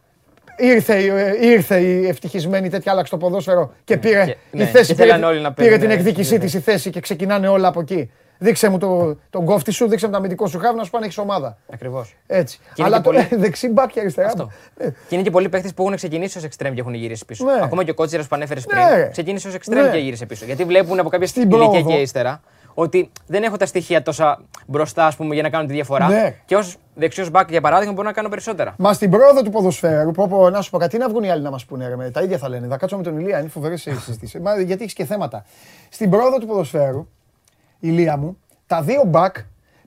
ήρθε, 0.58 0.96
η- 1.00 1.08
ε, 1.08 1.38
ήρθε 1.48 1.80
η 1.80 2.08
ευτυχισμένη 2.08 2.70
τέτοια 2.70 2.92
άλλαξε 2.92 3.12
το 3.12 3.18
ποδόσφαιρο 3.18 3.74
και 3.84 3.98
πήρε 3.98 4.26
και- 4.26 4.36
η 4.52 4.58
ναι, 4.58 4.66
θέση, 4.66 4.86
και 4.88 4.94
πήρε, 5.02 5.14
θέλαν 5.14 5.24
όλοι 5.30 5.42
να 5.42 5.54
πήρε 5.54 5.68
παίζουν, 5.70 5.80
την 5.88 5.88
ναι, 5.88 5.94
εκδίκησή 6.02 6.34
ναι. 6.34 6.40
της 6.40 6.54
η 6.54 6.60
θέση 6.60 6.90
και 6.90 7.00
ξεκινάνε 7.00 7.48
όλα 7.48 7.68
από 7.68 7.80
εκεί. 7.80 8.12
Δείξε 8.38 8.70
μου 8.70 8.78
το, 8.78 9.18
τον 9.30 9.46
κόφτη 9.46 9.72
σου, 9.72 9.88
δείξε 9.88 10.06
μου 10.06 10.12
το 10.12 10.18
αμυντικό 10.18 10.48
σου 10.48 10.60
χάβ 10.60 10.76
να 10.76 10.84
σου 10.84 10.90
πάνε 10.90 11.06
έχεις 11.06 11.18
ομάδα. 11.18 11.58
Ακριβώς. 11.74 12.16
Έτσι. 12.28 12.60
είναι 12.76 12.88
Αλλά 12.88 12.98
και 12.98 13.04
τώρα 13.04 13.24
πολύ- 13.28 13.42
δεξί 13.42 13.68
μπακ 13.70 13.92
και 13.92 14.00
αριστερά. 14.00 14.28
Αυτό. 14.28 14.52
Ε, 14.78 14.86
Και 14.90 15.16
είναι 15.16 15.24
και 15.24 15.30
πολλοί 15.30 15.50
παίχτε 15.50 15.70
που 15.76 15.84
έχουν 15.84 15.96
ξεκινήσει 15.96 16.38
ως 16.38 16.44
εξτρέμ 16.44 16.74
και 16.74 16.80
έχουν 16.80 16.94
γυρίσει 16.94 17.26
πίσω. 17.26 17.46
Ναι. 17.46 17.60
Ακόμα 17.64 17.84
και 17.84 17.92
ο 17.92 17.94
κότσιρας 17.94 18.28
που 18.28 18.36
ανέφερες 18.36 18.66
πριν 18.66 18.82
Ναι. 18.82 19.10
ξεκίνησε 19.12 19.48
ως 19.48 19.54
εξτρέμ 19.54 19.84
Ναι. 19.86 19.92
και 19.92 19.98
γύρισε 19.98 20.26
πίσω. 20.26 20.46
Γιατί 20.46 20.64
βλέπουν 20.64 21.00
από 21.00 21.10
κάποια 21.10 21.28
Στην 21.28 21.42
ηλικία 21.42 21.58
πρόοδο. 21.70 21.90
και 21.90 21.96
ύστερα 21.96 22.42
ότι 22.74 23.12
δεν 23.28 23.44
έχω 23.44 23.58
τα 23.58 23.66
στοιχεία 23.66 24.02
τόσα 24.02 24.42
μπροστά 24.68 25.06
ας 25.06 25.16
πούμε, 25.16 25.34
για 25.34 25.44
να 25.44 25.50
κάνω 25.50 25.68
τη 25.68 25.74
διαφορά. 25.74 26.08
Ναι. 26.08 26.36
Και 26.46 26.56
ως 26.56 26.78
δεξιός 26.96 27.30
μπακ 27.30 27.50
για 27.50 27.62
παράδειγμα 27.62 27.94
μπορώ 27.94 28.08
να 28.08 28.14
κάνω 28.14 28.30
περισσότερα. 28.30 28.76
Μα 28.78 28.94
στην 28.94 29.10
πρόοδο 29.10 29.42
του 29.42 29.52
ποδοσφαίρου, 29.52 30.12
πω, 30.12 30.28
πω, 30.28 30.50
να 30.50 30.62
σου 30.62 30.70
πω 30.70 30.78
κάτι, 30.78 30.98
να 30.98 31.10
βγουν 31.10 31.24
οι 31.24 31.32
άλλοι 31.32 31.42
να 31.42 31.52
μας 31.52 31.66
πούνε. 31.66 31.88
Ρε, 31.88 31.96
με, 31.96 32.12
τα 32.12 32.22
ίδια 32.22 32.38
θα 32.38 32.50
λένε. 32.50 32.68
Θα 32.68 32.78
κάτσω 32.78 32.98
με 32.98 33.04
τον 33.04 33.20
Ηλία, 33.20 33.40
είναι 33.40 33.50
φοβερέ 33.50 33.76
συζητήσει. 33.76 34.40
Μα 34.40 34.60
γιατί 34.60 34.82
έχεις 34.82 34.94
και 34.94 35.06
θέματα. 35.06 35.46
Στην 35.90 36.10
πρόοδο 36.10 36.38
του 36.38 36.48
ποδοσφαίρου, 36.48 37.08
Ηλία 37.80 38.18
μου, 38.18 38.38
τα 38.68 38.82
δύο 38.82 39.04
μπακ 39.06 39.36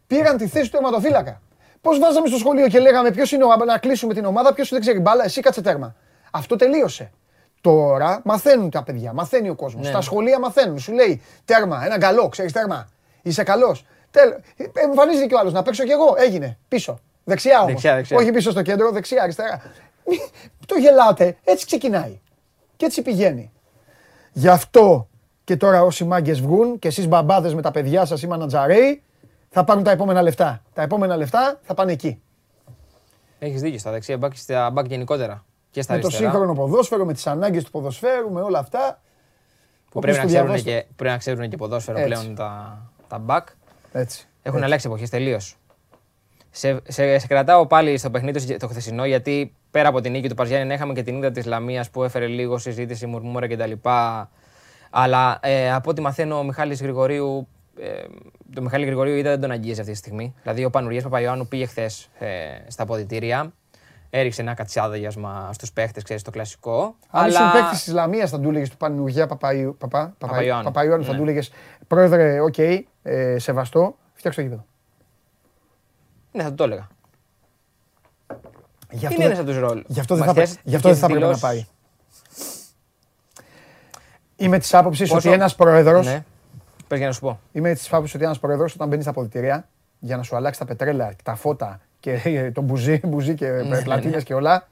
πήραν 0.06 0.36
τη 0.36 0.46
θέση 0.46 0.70
του 0.70 0.76
αιματοφύλακα. 0.76 1.40
Πώς 1.80 1.98
βάζαμε 1.98 2.26
στο 2.26 2.36
σχολείο 2.36 2.68
και 2.68 2.78
λέγαμε 2.78 3.10
ποιος 3.10 3.32
είναι 3.32 3.44
ο, 3.44 3.64
να 3.66 3.78
κλείσουμε 3.78 4.14
την 4.14 4.24
ομάδα, 4.24 4.54
ποιος 4.54 4.68
δεν 4.68 4.80
ξέρει 4.80 5.00
μπάλα, 5.00 5.24
εσύ 5.24 5.40
κάτσε 5.40 5.62
τέρμα. 5.62 5.94
Αυτό 6.30 6.56
τελείωσε. 6.56 7.10
Τώρα 7.70 8.20
μαθαίνουν 8.24 8.70
τα 8.70 8.82
παιδιά, 8.82 9.12
μαθαίνει 9.12 9.48
ο 9.48 9.54
κόσμος. 9.54 9.82
Ναι. 9.84 9.90
Στα 9.90 10.00
σχολεία 10.00 10.38
μαθαίνουν. 10.38 10.78
Σου 10.78 10.92
λέει 10.92 11.22
τέρμα, 11.44 11.84
ένα 11.84 11.98
καλό, 11.98 12.28
ξέρεις 12.28 12.52
τέρμα. 12.52 12.88
Είσαι 13.22 13.42
καλός. 13.42 13.84
Εμφανίζεται 14.72 15.26
και 15.26 15.34
ο 15.34 15.38
άλλος 15.38 15.52
να 15.52 15.62
παίξω 15.62 15.84
κι 15.84 15.90
εγώ. 15.90 16.14
Έγινε. 16.18 16.58
Πίσω. 16.68 16.98
Δεξιά 17.24 17.58
όμως. 17.58 17.70
Δεξιά, 17.70 17.94
δεξιά. 17.94 18.16
Όχι 18.16 18.30
πίσω 18.30 18.50
στο 18.50 18.62
κέντρο, 18.62 18.90
δεξιά, 18.90 19.22
αριστερά. 19.22 19.62
Μη- 20.06 20.30
Το 20.66 20.74
γελάτε. 20.74 21.36
Έτσι 21.44 21.66
ξεκινάει. 21.66 22.20
Και 22.76 22.84
έτσι 22.86 23.02
πηγαίνει. 23.02 23.52
Γι' 24.32 24.48
αυτό 24.48 25.08
και 25.44 25.56
τώρα 25.56 25.82
όσοι 25.82 26.04
μάγκες 26.04 26.40
βγουν 26.40 26.78
και 26.78 26.88
εσείς 26.88 27.08
μπαμπάδες 27.08 27.54
με 27.54 27.62
τα 27.62 27.70
παιδιά 27.70 28.04
σας 28.04 28.22
ή 28.22 28.26
μανατζαρέοι 28.26 29.02
θα 29.48 29.64
πάρουν 29.64 29.82
τα 29.82 29.90
επόμενα 29.90 30.22
λεφτά. 30.22 30.62
Τα 30.74 30.82
επόμενα 30.82 31.16
λεφτά 31.16 31.60
θα 31.62 31.74
πάνε 31.74 31.92
εκεί. 31.92 32.20
Έχεις 33.38 33.60
δίκιο 33.60 33.78
στα 33.78 33.90
δεξιά 33.90 34.18
μπακ 34.18 34.32
και 34.32 34.38
στα 34.38 34.70
μπακ 34.70 34.86
γενικότερα. 34.86 35.44
Και 35.76 35.82
στα 35.82 35.94
με 35.94 36.00
το 36.00 36.06
αριστερά. 36.06 36.30
σύγχρονο 36.30 36.54
ποδόσφαιρο, 36.54 37.04
με 37.04 37.12
τις 37.12 37.26
ανάγκες 37.26 37.64
του 37.64 37.70
ποδοσφαίρου, 37.70 38.30
με 38.32 38.40
όλα 38.40 38.58
αυτά. 38.58 39.00
Που 39.90 39.98
Όπως 39.98 40.00
πρέπει 40.00 40.16
να, 40.16 40.22
το 40.22 40.28
ξέρουν 40.28 40.46
διαβάσετε. 40.46 40.70
και, 40.80 40.86
πρέπει 40.96 41.10
να 41.10 41.18
ξέρουν 41.18 41.48
και 41.48 41.56
ποδόσφαιρο 41.56 41.98
Έτσι. 41.98 42.10
πλέον 42.10 42.34
τα, 42.34 42.78
τα 43.08 43.18
μπακ. 43.18 43.48
Έτσι. 43.92 44.26
Έχουν 44.42 44.62
αλλάξει 44.62 44.86
εποχές 44.86 45.10
τελείως. 45.10 45.56
Σε, 46.50 46.80
σε, 46.88 47.18
σε 47.18 47.26
κρατάω 47.26 47.66
πάλι 47.66 47.98
στο 47.98 48.10
παιχνίδι 48.10 48.46
το- 48.46 48.56
το 48.56 48.68
χθεσινό, 48.68 49.04
γιατί 49.06 49.54
πέρα 49.70 49.88
από 49.88 50.00
την 50.00 50.12
νίκη 50.12 50.28
του 50.28 50.34
Παζιάννη 50.34 50.74
είχαμε 50.74 50.92
και 50.92 51.02
την 51.02 51.16
ήττα 51.18 51.30
της 51.30 51.44
Λαμίας 51.46 51.90
που 51.90 52.04
έφερε 52.04 52.26
λίγο 52.26 52.58
συζήτηση, 52.58 53.06
μουρμούρα 53.06 53.48
κτλ. 53.48 53.72
Αλλά 54.90 55.38
ε, 55.42 55.72
από 55.72 55.90
ό,τι 55.90 56.00
μαθαίνω, 56.00 56.38
ο 56.38 56.42
Μιχάλης 56.42 56.82
Γρηγορίου, 56.82 57.48
ε, 57.80 58.04
το 58.54 58.62
Μιχάλη 58.62 58.84
Γρηγορίου 58.84 59.14
είδα 59.14 59.30
δεν 59.30 59.40
τον 59.40 59.50
αγγίζει 59.50 59.80
αυτή 59.80 59.92
τη 59.92 59.98
στιγμή. 59.98 60.34
Δηλαδή, 60.42 60.64
ο 60.64 60.70
Πανουργία 60.70 61.02
Παπαϊωάννου 61.02 61.46
πήγε 61.46 61.66
χθες 61.66 62.08
ε, 62.18 62.26
στα 62.68 62.82
αποδητήρια, 62.82 63.52
έριξε 64.18 64.40
ένα 64.42 64.54
κατσιάδαγιασμα 64.54 65.50
στους 65.52 65.72
παίχτες, 65.72 66.02
ξέρεις 66.02 66.22
το 66.22 66.30
κλασικό. 66.30 66.96
Αν 67.10 67.28
ήσουν 67.28 67.50
παίκτης 67.52 67.82
της 67.84 67.92
Λαμίας, 67.92 68.30
θα 68.30 68.40
του 68.40 68.48
έλεγες 68.48 68.70
του 68.70 68.76
Πανουργία 68.76 69.26
Παπαϊου- 69.26 69.76
Παπα- 69.78 69.98
Παπα- 70.00 70.14
Παπαϊωάννου. 70.18 70.64
Παπαϊωάννου, 70.64 71.04
θα 71.04 71.10
Ναι. 71.12 71.16
του 71.16 71.22
έλεγες 71.22 71.50
Πρόεδρε, 71.86 72.40
οκ, 72.40 72.58
ε, 73.02 73.38
σεβαστό, 73.38 73.96
φτιάξε 74.14 74.40
το 74.40 74.46
γήπεδο. 74.46 74.64
Ναι, 76.32 76.42
θα 76.42 76.48
του 76.48 76.54
το 76.54 76.64
έλεγα. 76.64 76.88
Γι' 78.90 79.06
Είναι 79.14 79.24
ένας 79.24 79.38
από 79.38 79.46
τους 79.46 79.58
λόγους. 79.58 79.82
Γι' 79.86 80.00
αυτό 80.00 80.14
δεν 80.16 80.24
θα, 80.24 80.34
πρέ- 80.34 80.48
γι' 80.62 80.74
αυτό 80.76 80.88
δεν 80.88 80.98
θα 80.98 81.06
πρέπει 81.06 81.24
να 81.24 81.38
πάει. 81.38 81.66
Είμαι 84.36 84.58
της 84.58 84.74
άποψης 84.74 85.08
Πόσο- 85.08 85.28
ότι 85.28 85.36
ένας 85.38 85.54
πρόεδρος. 85.54 86.02
Ναι. 86.02 86.24
Πες 86.88 86.98
για 86.98 87.06
να 87.06 87.12
σου 87.12 87.20
πω. 87.20 87.40
Είμαι 87.52 87.72
της 87.74 87.92
άποψης 87.92 88.14
ότι 88.14 88.24
ένας 88.24 88.38
πρόεδρος 88.38 88.74
όταν 88.74 88.88
μπαίνει 88.88 89.02
στα 89.02 89.10
αποδυτήρια 89.10 89.68
για 89.98 90.16
να 90.16 90.22
σου 90.22 90.36
αλλάξει 90.36 90.58
τα 90.58 90.64
πετρέλαια, 90.64 91.14
τα 91.22 91.34
φώτα 91.34 91.80
και 92.06 92.20
ε, 92.24 92.50
το 92.56 92.60
μπουζί, 92.60 93.00
μπουζί 93.04 93.34
και 93.34 93.48
ναι, 93.50 93.82
πλατίνες 93.82 94.16
ναι. 94.16 94.22
και 94.22 94.34
όλα. 94.34 94.68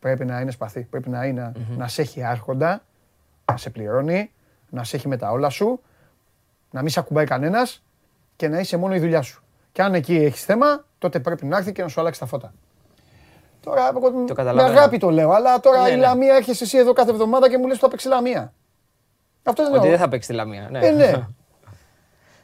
Πρέπει 0.00 0.24
να 0.24 0.40
είναι 0.40 0.50
σπαθί. 0.50 0.80
Πρέπει 0.80 1.08
να, 1.08 1.24
είναι, 1.24 1.52
να 1.76 1.88
σε 1.88 2.02
έχει 2.02 2.22
άρχοντα, 2.22 2.82
να 3.44 3.56
σε 3.56 3.70
πληρώνει, 3.70 4.30
να 4.70 4.84
σε 4.84 4.96
έχει 4.96 5.08
με 5.08 5.16
τα 5.16 5.30
όλα 5.30 5.48
σου, 5.48 5.80
να 6.70 6.80
μην 6.80 6.90
σε 6.90 7.00
ακουμπάει 7.00 7.24
κανένας 7.24 7.82
και 8.36 8.48
να 8.48 8.58
είσαι 8.58 8.76
μόνο 8.76 8.94
η 8.94 8.98
δουλειά 8.98 9.22
σου. 9.22 9.42
Και 9.72 9.82
αν 9.82 9.94
εκεί 9.94 10.16
έχεις 10.16 10.44
θέμα, 10.44 10.84
τότε 10.98 11.20
πρέπει 11.20 11.46
να 11.46 11.56
έρθει 11.56 11.72
και 11.72 11.82
να 11.82 11.88
σου 11.88 12.00
αλλάξει 12.00 12.20
τα 12.20 12.26
φώτα. 12.26 12.52
Τώρα, 13.60 13.88
εγώ 13.88 14.10
με 14.10 14.32
καταλαβαίνω. 14.32 14.78
αγάπη 14.78 14.98
το 14.98 15.10
λέω, 15.10 15.30
αλλά 15.30 15.60
τώρα 15.60 15.82
Ναι, 15.82 15.88
η 15.88 15.94
ναι. 15.94 16.00
Λαμία 16.00 16.34
έρχεσαι 16.34 16.64
εσύ 16.64 16.78
εδώ 16.78 16.92
κάθε 16.92 17.10
εβδομάδα 17.10 17.48
και 17.48 17.58
μου 17.58 17.66
λες 17.66 17.72
ότι 17.72 17.80
θα 17.80 17.88
παίξει 17.88 18.08
η 18.08 18.10
Λαμία. 18.10 18.52
Αυτό 19.42 19.62
δεν 19.62 19.72
Ότι 19.72 19.80
λέω. 19.80 19.90
δεν 19.90 19.98
θα 19.98 20.08
παίξει 20.08 20.28
τη 20.28 20.34
Λαμία. 20.34 20.68
Ναι. 20.70 20.78
Ε, 20.78 20.90
ναι. 20.90 21.26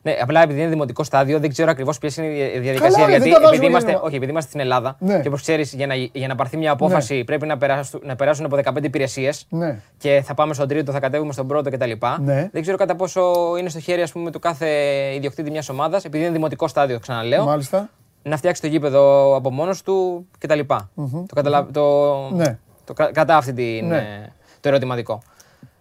Ναι, 0.04 0.16
απλά 0.22 0.42
επειδή 0.42 0.60
είναι 0.60 0.68
δημοτικό 0.68 1.04
στάδιο, 1.04 1.38
δεν 1.38 1.50
ξέρω 1.50 1.70
ακριβώς 1.70 1.98
ποιες 1.98 2.16
είναι 2.16 2.26
οι 2.26 2.58
διαδικασίες. 2.58 2.92
Καλά, 2.94 3.04
ρε, 3.06 3.10
γιατί 3.10 3.24
δεν 3.28 3.32
τα 3.32 3.40
βάζουμε 3.40 3.56
επειδή 3.56 3.66
είμαστε, 3.66 3.88
για 3.90 3.98
να- 3.98 4.04
όχι, 4.06 4.14
επειδή 4.16 4.30
είμαστε 4.30 4.48
στην 4.50 4.60
Ελλάδα 4.62 4.96
Ναι. 4.98 5.20
και 5.20 5.28
όπως 5.28 5.40
ξέρεις, 5.40 5.72
για 5.72 5.86
να, 5.86 5.94
για 5.94 6.28
να 6.28 6.34
πάρθει 6.34 6.56
μια 6.56 6.70
απόφαση 6.72 7.24
πρέπει 7.24 7.46
να 7.46 7.58
περάσουν, 7.58 8.00
να 8.04 8.16
περάσουν 8.16 8.44
από 8.44 8.56
15 8.56 8.84
υπηρεσίες 8.84 9.46
Ναι. 9.48 9.78
και 9.98 10.22
θα 10.24 10.34
πάμε 10.34 10.54
στον 10.54 10.68
τρίτο, 10.68 10.92
θα 10.92 11.00
κατέβουμε 11.00 11.32
στον 11.32 11.46
πρώτο 11.46 11.70
κτλ. 11.70 11.90
Ναι. 12.20 12.48
Δεν 12.52 12.62
ξέρω 12.62 12.76
κατά 12.76 12.96
πόσο 12.96 13.32
είναι 13.58 13.68
στο 13.68 13.80
χέρι 13.80 14.02
ας 14.02 14.12
πούμε, 14.12 14.30
του 14.30 14.38
κάθε 14.38 14.68
ιδιοκτήτη 15.14 15.50
μιας 15.50 15.68
ομάδας, 15.68 16.04
επειδή 16.04 16.24
είναι 16.24 16.32
δημοτικό 16.32 16.68
στάδιο, 16.68 16.98
ξαναλέω, 16.98 17.44
Μάλιστα. 17.44 17.88
να 18.22 18.36
φτιάξει 18.36 18.60
το 18.60 18.66
γήπεδο 18.66 19.34
από 19.36 19.50
μόνος 19.50 19.82
του 19.82 20.26
κτλ. 20.38 20.60
Το, 20.66 21.34
καταλα... 21.34 21.66
το... 21.72 22.14
Ναι. 22.30 22.58
το... 22.84 22.92
κα- 22.92 23.10
κατά 23.12 23.36
αυτή 23.36 23.52
την, 23.52 23.86
Ναι. 23.86 23.96
ε, 23.96 24.32
το 24.60 24.68
ερωτηματικό. 24.68 25.22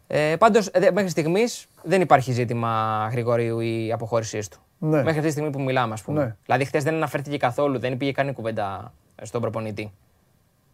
Ε, 0.08 0.36
Πάντως, 0.40 0.70
μέχρι 0.94 1.10
στιγμής 1.10 1.66
δεν 1.84 2.02
υπάρχει 2.02 2.32
ζήτημα 2.32 3.08
Γρηγορίου 3.12 3.60
ή 3.60 3.92
αποχώρησή 3.92 4.50
του. 4.50 4.60
Ναι. 4.78 4.98
Μέχρι 4.98 5.10
αυτή 5.10 5.22
τη 5.22 5.32
στιγμή 5.32 5.50
που 5.50 5.62
μιλάμε, 5.62 5.94
ας 5.94 6.02
πούμε. 6.02 6.24
Ναι. 6.24 6.36
Δηλαδή, 6.46 6.66
χθες 6.66 6.84
δεν 6.84 6.94
αναφέρθηκε 6.94 7.38
καθόλου, 7.38 7.80
δεν 7.80 7.98
πήγε 7.98 8.12
καν 8.12 8.28
η 8.28 8.34
κουβέντα 8.34 8.94
στον 9.22 9.42
προπονητή. 9.42 9.94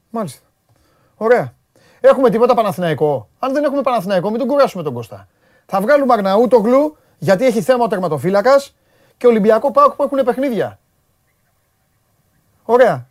Μάλιστα. 0.09 0.45
Ωραία. 1.15 1.53
Έχουμε 1.99 2.29
τίποτα 2.29 2.53
Παναθηναϊκό; 2.53 3.29
Αν 3.39 3.53
δεν 3.53 3.63
έχουμε 3.63 3.81
Παναθηναϊκό, 3.81 4.29
μην 4.29 4.39
τον 4.39 4.47
κουράσουμε 4.47 4.83
τον 4.83 4.93
Κώστα. 4.93 5.27
Θα 5.65 5.81
βγάλουμε 5.81 6.13
Αγναούτογλου 6.13 6.97
γιατί 7.17 7.45
έχει 7.45 7.61
θέμα 7.61 7.83
ο 7.83 7.87
τερματοφύλακας 7.87 8.75
και 9.17 9.27
Ολυμπιακό 9.27 9.71
Πάοκ 9.71 9.93
που 9.93 10.03
έχουν 10.03 10.23
παιχνίδια. 10.23 10.79
Ωραία. 12.63 13.07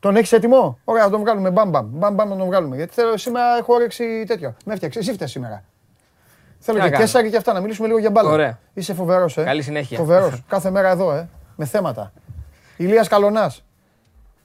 Τον 0.00 0.16
έχεις 0.16 0.32
έτοιμο; 0.32 0.78
Ωραία, 0.84 1.04
να 1.04 1.10
τον 1.10 1.20
βγάλουμε. 1.20 1.50
Μπαμ, 1.50 1.70
μπαμ. 1.70 1.86
Μπαμ, 1.90 2.14
μπαμ 2.14 2.28
να 2.28 2.36
τον 2.36 2.46
βγάλουμε. 2.46 2.76
Γιατί 2.76 2.94
θέλω, 2.94 3.16
σήμερα 3.16 3.56
έχω 3.56 3.74
όρεξη 3.74 4.24
τέτοιο. 4.26 4.54
Με 4.64 4.72
έφτιαξε. 4.72 4.98
Εσύ 4.98 5.12
φταίεις 5.12 5.30
σήμερα. 5.30 5.64
Θέλω 6.58 6.80
και 6.80 6.90
Κέσσαρη 6.90 7.30
και 7.30 7.36
αυτά 7.36 7.52
να 7.52 7.60
μιλήσουμε 7.60 7.86
λίγο 7.86 7.98
για 7.98 8.10
μπάλα. 8.10 8.30
Ωραία. 8.30 8.58
Είσαι 8.74 8.94
φοβερός, 8.94 9.36
ε. 9.36 9.42
Καλή 9.42 9.62
συνέχεια. 9.62 9.98
Φοβερός. 9.98 10.42
Κάθε 10.48 10.70
μέρα 10.70 10.90
εδώ, 10.90 11.12
ε. 11.12 11.28
Με 11.56 11.64
θέματα. 11.64 12.12
Ηλίας 12.76 13.08
Καλονάς. 13.08 13.62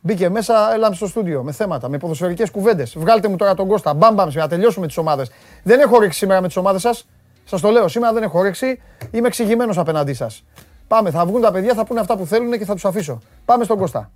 Μπήκε 0.05 0.29
μέσα, 0.29 0.73
έλα 0.73 0.91
στο 0.93 1.07
στούντιο 1.07 1.43
με 1.43 1.51
θέματα, 1.51 1.89
με 1.89 1.97
ποδοσφαιρικές 1.97 2.51
κουβέντες. 2.51 2.95
Βγάλτε 2.97 3.27
μου 3.27 3.35
τώρα 3.35 3.53
τον 3.53 3.67
Κώστα. 3.67 3.93
Μπαμ, 3.93 4.13
μπαμ, 4.13 4.29
να 4.33 4.47
τελειώσουμε 4.47 4.87
τις 4.87 4.97
ομάδες. 4.97 5.31
Δεν 5.63 5.79
έχω 5.79 5.95
όρεξη 5.95 6.17
σήμερα 6.17 6.41
με 6.41 6.47
τις 6.47 6.55
ομάδες 6.57 6.81
σας. 6.81 7.07
Σας 7.43 7.61
το 7.61 7.69
λέω, 7.69 7.87
σήμερα 7.87 8.13
δεν 8.13 8.23
έχω 8.23 8.39
όρεξη. 8.39 8.81
Είμαι 9.11 9.27
εξηγημένος 9.27 9.77
απέναντί 9.77 10.13
σας. 10.13 10.43
Πάμε, 10.87 11.11
θα 11.11 11.25
βγουν 11.25 11.41
τα 11.41 11.51
παιδιά, 11.51 11.73
θα 11.73 11.85
πούνε 11.85 11.99
αυτά 11.99 12.17
που 12.17 12.25
θέλουν 12.25 12.57
και 12.57 12.65
θα 12.65 12.73
τους 12.73 12.85
αφήσω. 12.85 13.19
Πάμε 13.45 13.63
στον 13.63 13.77
Κώστα. 13.77 14.11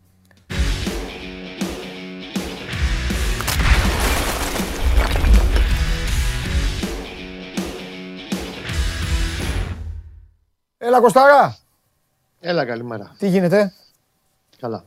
Έλα 10.98 11.06
Κωστάρα. 11.06 11.58
Έλα 12.40 12.66
καλημέρα. 12.66 13.16
Τι 13.18 13.28
γίνεται; 13.28 13.74
Καλά. 14.60 14.84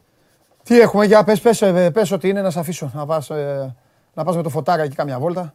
Τι 0.63 0.81
έχουμε, 0.81 1.05
για 1.05 1.25
πες, 1.25 1.41
πες, 1.41 1.63
ε, 1.63 1.91
πες 1.91 2.11
ότι 2.11 2.29
είναι 2.29 2.43
να 2.43 2.51
σε 2.51 2.59
αφήσω. 2.59 2.91
Να 2.95 3.07
πας, 3.07 3.31
ε, 3.31 3.77
να 4.15 4.25
πας 4.25 4.37
με 4.37 4.43
το 4.43 4.49
φωτάρα 4.49 4.83
εκεί 4.83 4.95
κάμια 4.95 5.19
βόλτα. 5.19 5.55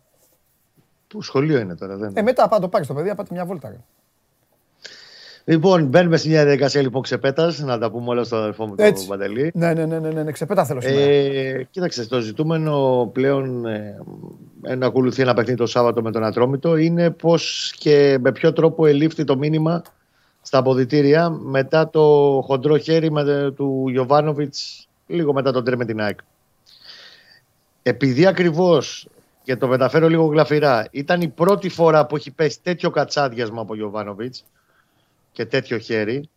Πού 1.08 1.22
σχολείο 1.22 1.60
είναι 1.60 1.76
τώρα, 1.76 1.96
δεν 1.96 2.12
Ε, 2.14 2.22
μετά 2.22 2.48
πάτε 2.48 2.62
το 2.62 2.68
πάρεις 2.68 2.88
το 2.88 2.94
παιδί, 2.94 3.16
πάτε 3.16 3.30
μια 3.32 3.46
βόλτα. 3.46 3.70
ρε. 3.70 3.78
Λοιπόν, 5.46 5.86
μπαίνουμε 5.86 6.18
σε 6.18 6.28
μια 6.28 6.44
διαδικασία 6.44 6.82
λοιπόν 6.82 7.02
ξεπέτας, 7.02 7.60
να 7.60 7.78
τα 7.78 7.92
πούμε 7.92 8.10
όλα 8.10 8.24
στον 8.24 8.40
αδερφό 8.40 8.66
μου 8.68 8.74
Έτσι. 8.78 9.08
τον 9.08 9.18
Παντελή. 9.18 9.52
Ναι, 9.54 9.74
ναι, 9.74 9.86
ναι, 9.86 10.00
ναι, 10.00 10.10
ναι, 10.10 10.24
ναι, 10.24 10.32
ξεπέτα 10.32 10.66
θέλω 10.66 10.82
σήμερα. 10.82 11.00
Ε, 11.02 11.68
κοίταξε, 11.72 12.08
το 12.08 12.20
ζητούμενο 12.20 13.06
πλέον 13.14 13.66
ε, 13.66 13.96
να 14.76 14.86
ακολουθεί 14.86 15.22
ένα 15.22 15.34
παιχνίδι 15.34 15.58
το 15.58 15.66
Σάββατο 15.66 16.02
με 16.02 16.12
τον 16.12 16.24
Ατρόμητο 16.24 16.76
είναι 16.76 17.10
πώς 17.10 17.74
και 17.78 18.18
με 18.22 18.32
ποιο 18.32 18.54
τρόπο 18.54 18.86
ελήφθη 18.86 19.24
το 19.24 19.38
μήνυμα 19.38 19.82
στα 20.46 20.58
αποδητήρια 20.58 21.30
μετά 21.30 21.90
το 21.90 22.02
χοντρό 22.46 22.78
χέρι 22.78 23.12
με, 23.12 23.52
του 23.56 23.86
Γιωβάνοβιτς 23.90 24.88
λίγο 25.08 25.34
μετά 25.34 25.52
τον 25.52 25.64
τρέ 25.64 25.76
με 25.76 25.86
την 25.86 26.02
ΑΕΚ. 26.02 26.20
Επειδή 27.84 28.26
ακριβώς 28.26 29.08
και 29.44 29.56
το 29.56 29.68
μεταφέρω 29.68 30.10
λίγο 30.10 30.26
γλαφυρά, 30.26 30.88
ήταν 30.92 31.22
η 31.22 31.28
πρώτη 31.28 31.70
φορά 31.70 32.06
που 32.06 32.16
έχει 32.16 32.32
πέσει 32.32 32.60
τέτοιο 32.64 32.90
κατσάδιασμα 32.90 33.62
από 33.62 33.76
Γιωβάνοβιτς 33.76 34.44
και 35.32 35.46
τέτοιο 35.46 35.78
χέρι. 35.78 36.30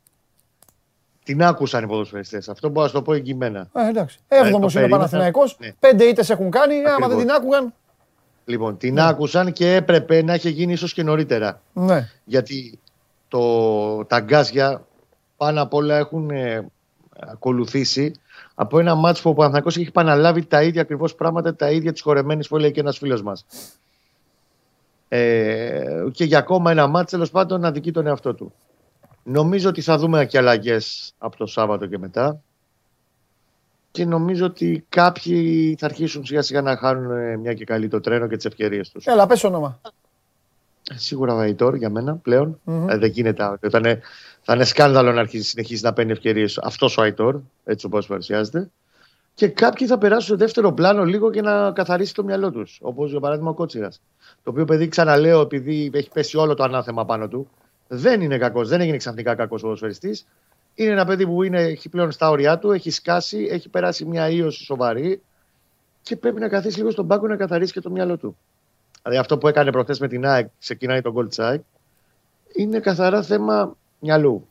Την 1.24 1.42
άκουσαν 1.42 1.84
οι 1.84 1.86
ποδοσφαιριστές. 1.86 2.48
Αυτό 2.48 2.68
μπορώ 2.68 2.82
να 2.82 2.88
σου 2.88 2.94
το 2.94 3.02
πω 3.02 3.12
εγγυημένα. 3.12 3.68
Ε, 3.72 3.88
εντάξει. 3.88 4.18
το 4.28 4.36
Έβδομος 4.36 4.52
είναι 4.52 4.64
ο 4.64 4.70
περίμενα. 4.70 4.96
Παναθηναϊκός. 4.96 5.56
Ναι. 5.60 5.72
Πέντε 5.78 6.04
ήττες 6.04 6.30
έχουν 6.30 6.50
κάνει. 6.50 6.74
Άμα 6.74 6.84
δεν 6.84 7.02
Ακριβώς. 7.02 7.22
την 7.22 7.30
άκουγαν. 7.30 7.74
Λοιπόν, 8.44 8.76
την 8.76 9.00
άκουσαν 9.00 9.52
και 9.52 9.74
έπρεπε 9.74 10.22
να 10.22 10.34
είχε 10.34 10.48
γίνει 10.48 10.72
ίσως 10.72 10.92
και 10.92 11.02
νωρίτερα. 11.02 11.60
Ναι. 11.72 12.10
Γιατί 12.24 12.78
το, 13.28 14.04
τα 14.04 14.20
γκάζια 14.20 14.86
πάνω 15.36 15.62
απ' 15.62 15.74
όλα 15.74 15.96
έχουν 15.96 16.30
ε, 16.30 16.70
ακολουθήσει 17.18 18.12
από 18.54 18.78
ένα 18.78 18.94
μάτσο 18.94 19.22
που 19.22 19.30
ο 19.30 19.34
Παναθηναϊκός 19.34 19.76
έχει 19.76 19.88
επαναλάβει 19.88 20.44
τα 20.44 20.62
ίδια 20.62 20.80
ακριβώς 20.80 21.14
πράγματα, 21.14 21.54
τα 21.54 21.70
ίδια 21.70 21.92
της 21.92 22.00
χορεμένης 22.00 22.48
που 22.48 22.56
έλεγε 22.56 22.72
και 22.72 22.80
ένας 22.80 22.98
φίλος 22.98 23.22
μας. 23.22 23.44
Ε, 25.08 26.04
και 26.12 26.24
για 26.24 26.38
ακόμα 26.38 26.70
ένα 26.70 26.86
μάτσο 26.86 27.16
τέλος 27.16 27.30
πάντων 27.30 27.60
να 27.60 27.70
δικεί 27.70 27.92
τον 27.92 28.06
εαυτό 28.06 28.34
του. 28.34 28.52
Νομίζω 29.22 29.68
ότι 29.68 29.80
θα 29.80 29.98
δούμε 29.98 30.26
και 30.26 30.38
αλλαγές 30.38 31.14
από 31.18 31.36
το 31.36 31.46
Σάββατο 31.46 31.86
και 31.86 31.98
μετά. 31.98 32.40
Και 33.90 34.04
νομίζω 34.04 34.46
ότι 34.46 34.86
κάποιοι 34.88 35.76
θα 35.78 35.86
αρχίσουν 35.86 36.24
σιγά 36.24 36.42
σιγά 36.42 36.62
να 36.62 36.76
χάνουν 36.76 37.10
ε, 37.10 37.36
μια 37.36 37.54
και 37.54 37.64
καλή 37.64 37.88
το 37.88 38.00
τρένο 38.00 38.26
και 38.26 38.36
τις 38.36 38.44
ευκαιρίες 38.44 38.90
τους. 38.90 39.06
Έλα, 39.06 39.26
πες 39.26 39.44
όνομα. 39.44 39.80
Σίγουρα 40.94 41.34
Βαϊτόρ 41.34 41.74
για 41.74 41.90
μένα 41.90 42.16
πλέον. 42.16 42.60
Μμμ. 42.64 42.88
Ε, 42.88 42.96
δεν 42.96 43.10
γίνεται. 43.10 43.42
άλλο. 43.42 43.58
Θα 43.70 43.78
είναι, 43.78 44.00
θα 44.42 44.54
είναι 44.54 44.64
σκάνδαλο 44.64 45.12
να 45.12 45.20
αρχίσει 45.20 45.48
συνεχίσει 45.48 45.84
να 45.84 45.92
παίρνει 45.92 46.12
ευκαιρίες 46.12 46.58
αυτός 46.58 46.96
ο 46.96 47.02
Αϊτόρ, 47.02 47.40
έτσι 47.64 47.86
όπως 47.86 48.06
παρουσιάζεται. 48.06 48.70
Και 49.34 49.48
κάποιοι 49.48 49.86
θα 49.86 49.98
περάσουν 49.98 50.24
στο 50.24 50.36
δεύτερο 50.36 50.72
πλάνο 50.72 51.04
λίγο 51.04 51.30
και 51.30 51.42
να 51.42 51.72
καθαρίσει 51.72 52.14
το 52.14 52.24
μυαλό 52.24 52.50
τους. 52.50 52.78
Όπως 52.82 53.10
για 53.10 53.20
παράδειγμα 53.20 53.50
ο 53.50 53.54
Κότσιρας. 53.54 54.00
Το 54.42 54.50
οποίο 54.50 54.64
παιδί, 54.64 54.88
ξαναλέω, 54.88 55.40
επειδή 55.40 55.90
έχει 55.94 56.10
πέσει 56.10 56.36
όλο 56.36 56.54
το 56.54 56.62
ανάθεμα 56.62 57.04
πάνω 57.04 57.28
του, 57.28 57.48
δεν 57.88 58.20
είναι 58.20 58.38
κακός, 58.38 58.68
δεν 58.68 58.80
έγινε 58.80 58.96
ξαφνικά 58.96 59.34
κακός 59.34 59.62
ποδοσφαιριστής. 59.62 60.26
Είναι 60.74 60.90
ένα 60.90 61.04
παιδί 61.04 61.26
που 61.26 61.42
είναι, 61.42 61.62
έχει 61.62 61.88
πλέον 61.88 62.10
στα 62.10 62.30
όρια 62.30 62.58
του, 62.58 62.70
έχει 62.70 62.90
σκάσει, 62.90 63.48
έχει 63.50 63.68
περάσει 63.68 64.04
μια 64.04 64.28
ίωση 64.28 64.64
σοβαρή 64.64 65.20
και 66.02 66.16
πρέπει 66.16 66.40
να 66.40 66.48
καθίσει 66.48 66.78
λίγο 66.78 66.90
στον 66.90 67.06
πάγκο 67.06 67.26
να 67.26 67.36
καθαρίσει 67.36 67.72
και 67.72 67.80
το 67.80 67.90
μυαλό 67.90 68.16
του. 68.16 68.36
Δηλαδή 69.02 69.20
αυτό 69.20 69.38
που 69.38 69.48
έκανε 69.48 69.70
προχθές 69.70 69.98
με 70.00 70.08
την 70.08 70.26
ΑΕΚ, 70.26 70.46
ξεκινάει 70.58 71.00
τον 71.00 71.14
Gold 71.16 71.34
Chai, 71.36 71.56
είναι 72.54 72.78
καθαρά 72.78 73.22
θέμα 73.22 73.76
μυαλού. 73.98 74.48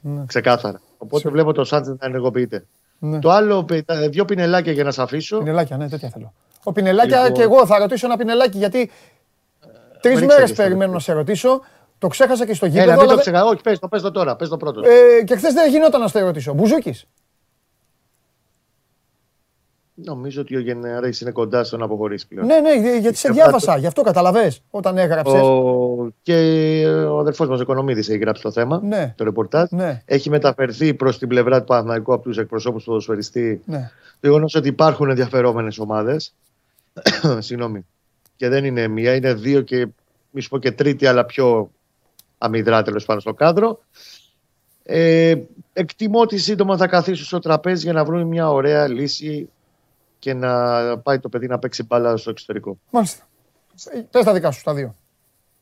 Ναι. 0.00 0.24
Ξεκάθαρα. 0.26 0.80
Οπότε 0.98 1.28
βλέπω 1.30 1.52
το 1.52 1.64
Σάντζε 1.64 1.90
να 2.00 2.06
ενεργοποιείται. 2.06 2.64
Ναι. 2.98 3.18
Το 3.18 3.30
άλλο, 3.30 3.64
παι- 3.64 3.84
τα 3.86 4.08
δύο 4.08 4.24
πινελάκια 4.24 4.72
για 4.72 4.84
να 4.84 4.90
σε 4.90 5.02
αφήσω. 5.02 5.38
Πινελάκια, 5.38 5.76
ναι, 5.76 5.88
τέτοια 5.88 6.08
θέλω. 6.08 6.32
Ο 6.64 6.72
Πινελάκια 6.72 7.18
Λοιπόν. 7.18 7.32
και 7.34 7.42
εγώ 7.42 7.66
θα 7.66 7.78
ρωτήσω 7.78 8.06
ένα 8.06 8.16
Πινελάκι 8.16 8.58
γιατί 8.58 8.90
τρεις 10.00 10.18
ρίξε 10.18 10.24
μέρες 10.26 10.48
και 10.48 10.54
στα 10.54 10.62
περιμένω 10.62 10.92
να 10.92 10.98
σε 10.98 11.12
ρωτήσω. 11.12 11.60
Το 11.98 12.08
ξέχασα 12.08 12.46
και 12.46 12.54
στο 12.54 12.66
Έλα, 12.66 12.74
γήπεδο. 12.74 12.90
μην 12.92 13.00
αλλά 13.00 13.08
το 13.08 13.14
δεν- 13.14 13.24
ξεχάσω. 13.32 13.52
Όχι, 13.52 13.60
πες 13.62 13.78
το, 13.78 13.88
πες 13.88 14.02
το 14.02 14.10
τώρα. 14.10 14.36
Πες 14.36 14.48
το 14.48 14.56
πρώτος. 14.56 14.86
Ε, 14.86 15.22
και 15.24 15.36
χθες 15.36 15.52
δεν 15.52 15.70
γινόταν 15.70 16.00
να 16.00 16.08
σε 16.08 16.20
ρωτήσω. 16.20 16.52
Μπουζούκης. 16.54 17.06
Νομίζω 20.04 20.40
ότι 20.40 20.56
ο 20.56 20.60
Γενναρής 20.60 21.20
είναι 21.20 21.30
κοντά 21.30 21.64
στο 21.64 21.76
να 21.76 21.84
αποχωρήσει 21.84 22.28
πλέον. 22.28 22.46
Ναι, 22.46 22.60
ναι, 22.60 22.98
γιατί 22.98 23.16
σε 23.16 23.26
Και 23.28 23.32
διάβασα. 23.34 23.76
Γι' 23.76 23.86
αυτό 23.86 24.02
καταλαβέ 24.02 24.52
όταν 24.70 24.98
έγραψες. 24.98 25.40
Ο... 25.40 26.12
Και 26.22 26.34
ο 27.10 27.18
αδερφός 27.18 27.48
μας 27.48 27.58
ο 27.58 27.62
Οικονομίδης 27.62 28.08
έχει 28.08 28.18
γράψει 28.18 28.42
το 28.42 28.50
θέμα, 28.50 28.80
Ναι. 28.84 29.14
το 29.16 29.24
ρεπορτάζ. 29.24 29.70
Ναι, 29.70 30.02
Έχει 30.04 30.30
μεταφερθεί 30.30 30.94
προς 30.94 31.18
την 31.18 31.28
πλευρά 31.28 31.58
του 31.58 31.64
Παναθηναϊκού 31.64 32.12
από 32.12 32.22
τους 32.22 32.38
εκπροσώπους 32.38 32.82
του 32.82 32.88
ποδοσφαιριστή 32.88 33.62
ναι. 33.64 33.90
το 34.20 34.26
γεγονός 34.28 34.54
ότι 34.54 34.68
υπάρχουν 34.68 35.08
ενδιαφερόμενες 35.08 35.78
ομάδες. 35.78 36.34
Συγγνώμη. 37.38 37.86
Και 38.36 38.48
δεν 38.48 38.64
είναι 38.64 38.88
μία, 38.88 39.14
είναι 39.14 39.34
δύο 39.34 39.60
και 39.60 39.86
μη 40.30 40.40
σου 40.40 40.48
πω 40.48 40.58
και 40.58 40.72
τρίτη, 40.72 41.06
αλλά 41.06 41.24
πιο 41.24 41.70
αμυδρά 42.38 42.82
τέλος 42.82 43.04
πάνω 43.04 43.20
στο 43.20 43.34
κάδρο. 43.34 43.78
Ε, 44.82 45.34
εκτιμώ 45.72 46.20
ότι 46.20 46.38
σύντομα 46.38 46.76
θα 46.76 46.86
καθίσουν 46.86 47.24
στο 47.26 47.38
τραπέζι 47.38 47.84
για 47.84 47.92
να 47.92 48.04
βρουν 48.04 48.26
μια 48.26 48.50
ωραία 48.50 48.88
λύση 48.88 49.48
και 50.22 50.34
να 50.34 50.98
πάει 50.98 51.18
το 51.18 51.28
παιδί 51.28 51.46
να 51.46 51.58
παίξει 51.58 51.82
μπάλα 51.82 52.16
στο 52.16 52.30
εξωτερικό. 52.30 52.78
Μάλιστα. 52.90 53.28
Πε 54.10 54.22
τα 54.22 54.32
δικά 54.32 54.50
σου, 54.50 54.62
τα 54.62 54.74
δύο. 54.74 54.94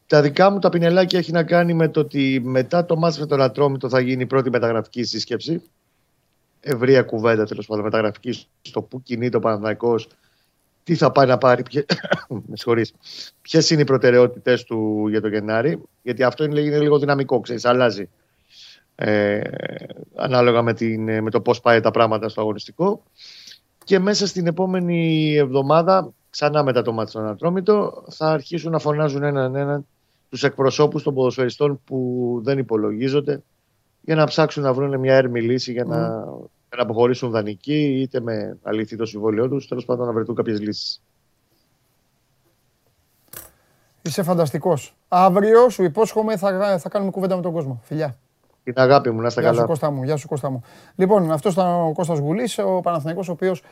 Τα 0.07 0.23
δικά 0.23 0.51
μου 0.51 0.59
τα 0.59 0.69
πινελάκια 0.69 1.19
έχει 1.19 1.33
να 1.33 1.43
κάνει 1.43 1.75
με 1.75 1.89
το 1.89 2.01
ότι 2.01 2.41
μετά 2.45 2.85
το 2.85 2.97
μάτς 2.97 3.19
με 3.19 3.27
τον 3.27 3.41
Ατρόμητο 3.43 3.89
θα 3.89 4.01
γίνει 4.01 4.23
η 4.23 4.27
πρώτη 4.27 4.51
μεταγραφική 4.51 5.05
σύσκεψη. 5.05 5.63
Ευρεία 6.61 7.03
κουβέντα 7.03 7.47
τέλος 7.47 7.67
πάντων 7.67 7.85
μεταγραφική 7.85 8.47
στο 8.63 8.83
που 8.83 9.03
κινείται 9.03 9.37
ο 9.37 9.41
Παναθηναϊκός, 9.41 10.09
τι 10.85 10.95
θα 10.95 11.13
πάει 11.13 11.27
να 11.27 11.39
πάρει, 11.39 11.63
ποιε 11.63 11.85
ποιες 13.43 13.71
είναι 13.71 13.81
οι 13.81 13.85
προτεραιότητες 13.85 14.65
του 14.65 15.09
για 15.09 15.21
το 15.21 15.29
Γενάρη. 15.29 15.83
Γιατί 16.03 16.23
αυτό 16.23 16.45
είναι, 16.45 16.61
είναι 16.61 16.79
λίγο 16.79 16.99
δυναμικό, 16.99 17.41
ξέρεις, 17.41 17.65
αλλάζει. 17.65 18.09
Ε, 18.95 19.41
ανάλογα 20.15 20.63
με, 20.63 20.75
την, 20.75 21.23
με 21.23 21.31
το 21.31 21.41
πώς 21.41 21.61
πάει 21.61 21.81
τα 21.81 21.91
πράγματα 21.91 22.29
στο 22.29 22.41
αγωνιστικό. 22.41 23.03
Και 23.85 23.99
μέσα 23.99 24.27
στην 24.27 24.47
επόμενη 24.47 25.33
εβδομάδα, 25.35 26.13
ξανά 26.31 26.63
μετά 26.63 26.83
το 26.83 26.93
μάτι 26.93 27.11
στον 27.11 27.27
Ατρόμητο, 27.27 28.05
θα 28.11 28.31
αρχίσουν 28.31 28.73
να 28.73 28.79
φωνάζουν 28.79 29.23
έναν 29.23 29.55
έναν 29.55 29.87
τους 30.29 30.43
εκπροσώπους 30.45 31.03
των 31.03 31.15
ποδοσφαιριστών 31.15 31.81
που 31.85 32.41
δεν 32.45 32.59
υπολογίζονται 32.59 33.43
για 34.01 34.15
να 34.15 34.27
ψάξουν 34.27 34.63
να 34.63 34.73
βρουν 34.73 34.99
μια 34.99 35.15
έρμη 35.15 35.43
λύση 35.43 35.73
για 35.73 35.85
να, 35.85 35.97
για 36.69 36.77
να 36.77 36.83
αποχωρήσουν 36.83 37.31
δανεικοί 37.31 38.01
είτε 38.01 38.21
με 38.21 38.59
αλήθεια 38.63 38.97
το 38.97 39.07
συμβόλαιό 39.07 39.49
τους, 39.49 39.69
τέλος 39.69 39.85
πάντων 39.85 40.07
να 40.07 40.13
βρεθούν 40.13 40.35
κάποιες 40.35 40.61
λύσεις. 40.61 41.03
Είσαι 44.03 44.23
φανταστικός. 44.23 44.97
Αύριο 45.09 45.69
σου 45.69 45.83
υπόσχομαι 45.83 46.37
θα, 46.37 46.79
θα 46.79 46.89
κάνουμε 46.89 47.11
κουβέντα 47.11 47.37
με 47.37 47.43
τον 47.43 47.53
κόσμο. 47.53 47.81
Φιλιά. 47.83 48.19
Την 48.65 48.75
αγάπη 48.77 49.11
μου, 49.11 49.21
να 49.21 49.27
είστε 49.27 49.41
Γεια 49.41 49.51
σου 49.51 49.55
καλά. 49.57 49.67
Κώστα 49.69 49.91
μου, 49.91 50.03
γεια 50.03 50.17
σου 50.17 50.29
Κώστα 50.29 50.51
μου. 50.51 50.63
Λοιπόν, 50.95 51.33
αυτός 51.33 51.53
ήταν 51.53 51.67
ο 51.67 51.93
Κώστας 51.93 52.19
Γουλής, 52.19 52.59
ο 52.59 52.81
Παναθηναϊκός, 52.81 53.29
ο 53.29 53.33
οποίος 53.33 53.63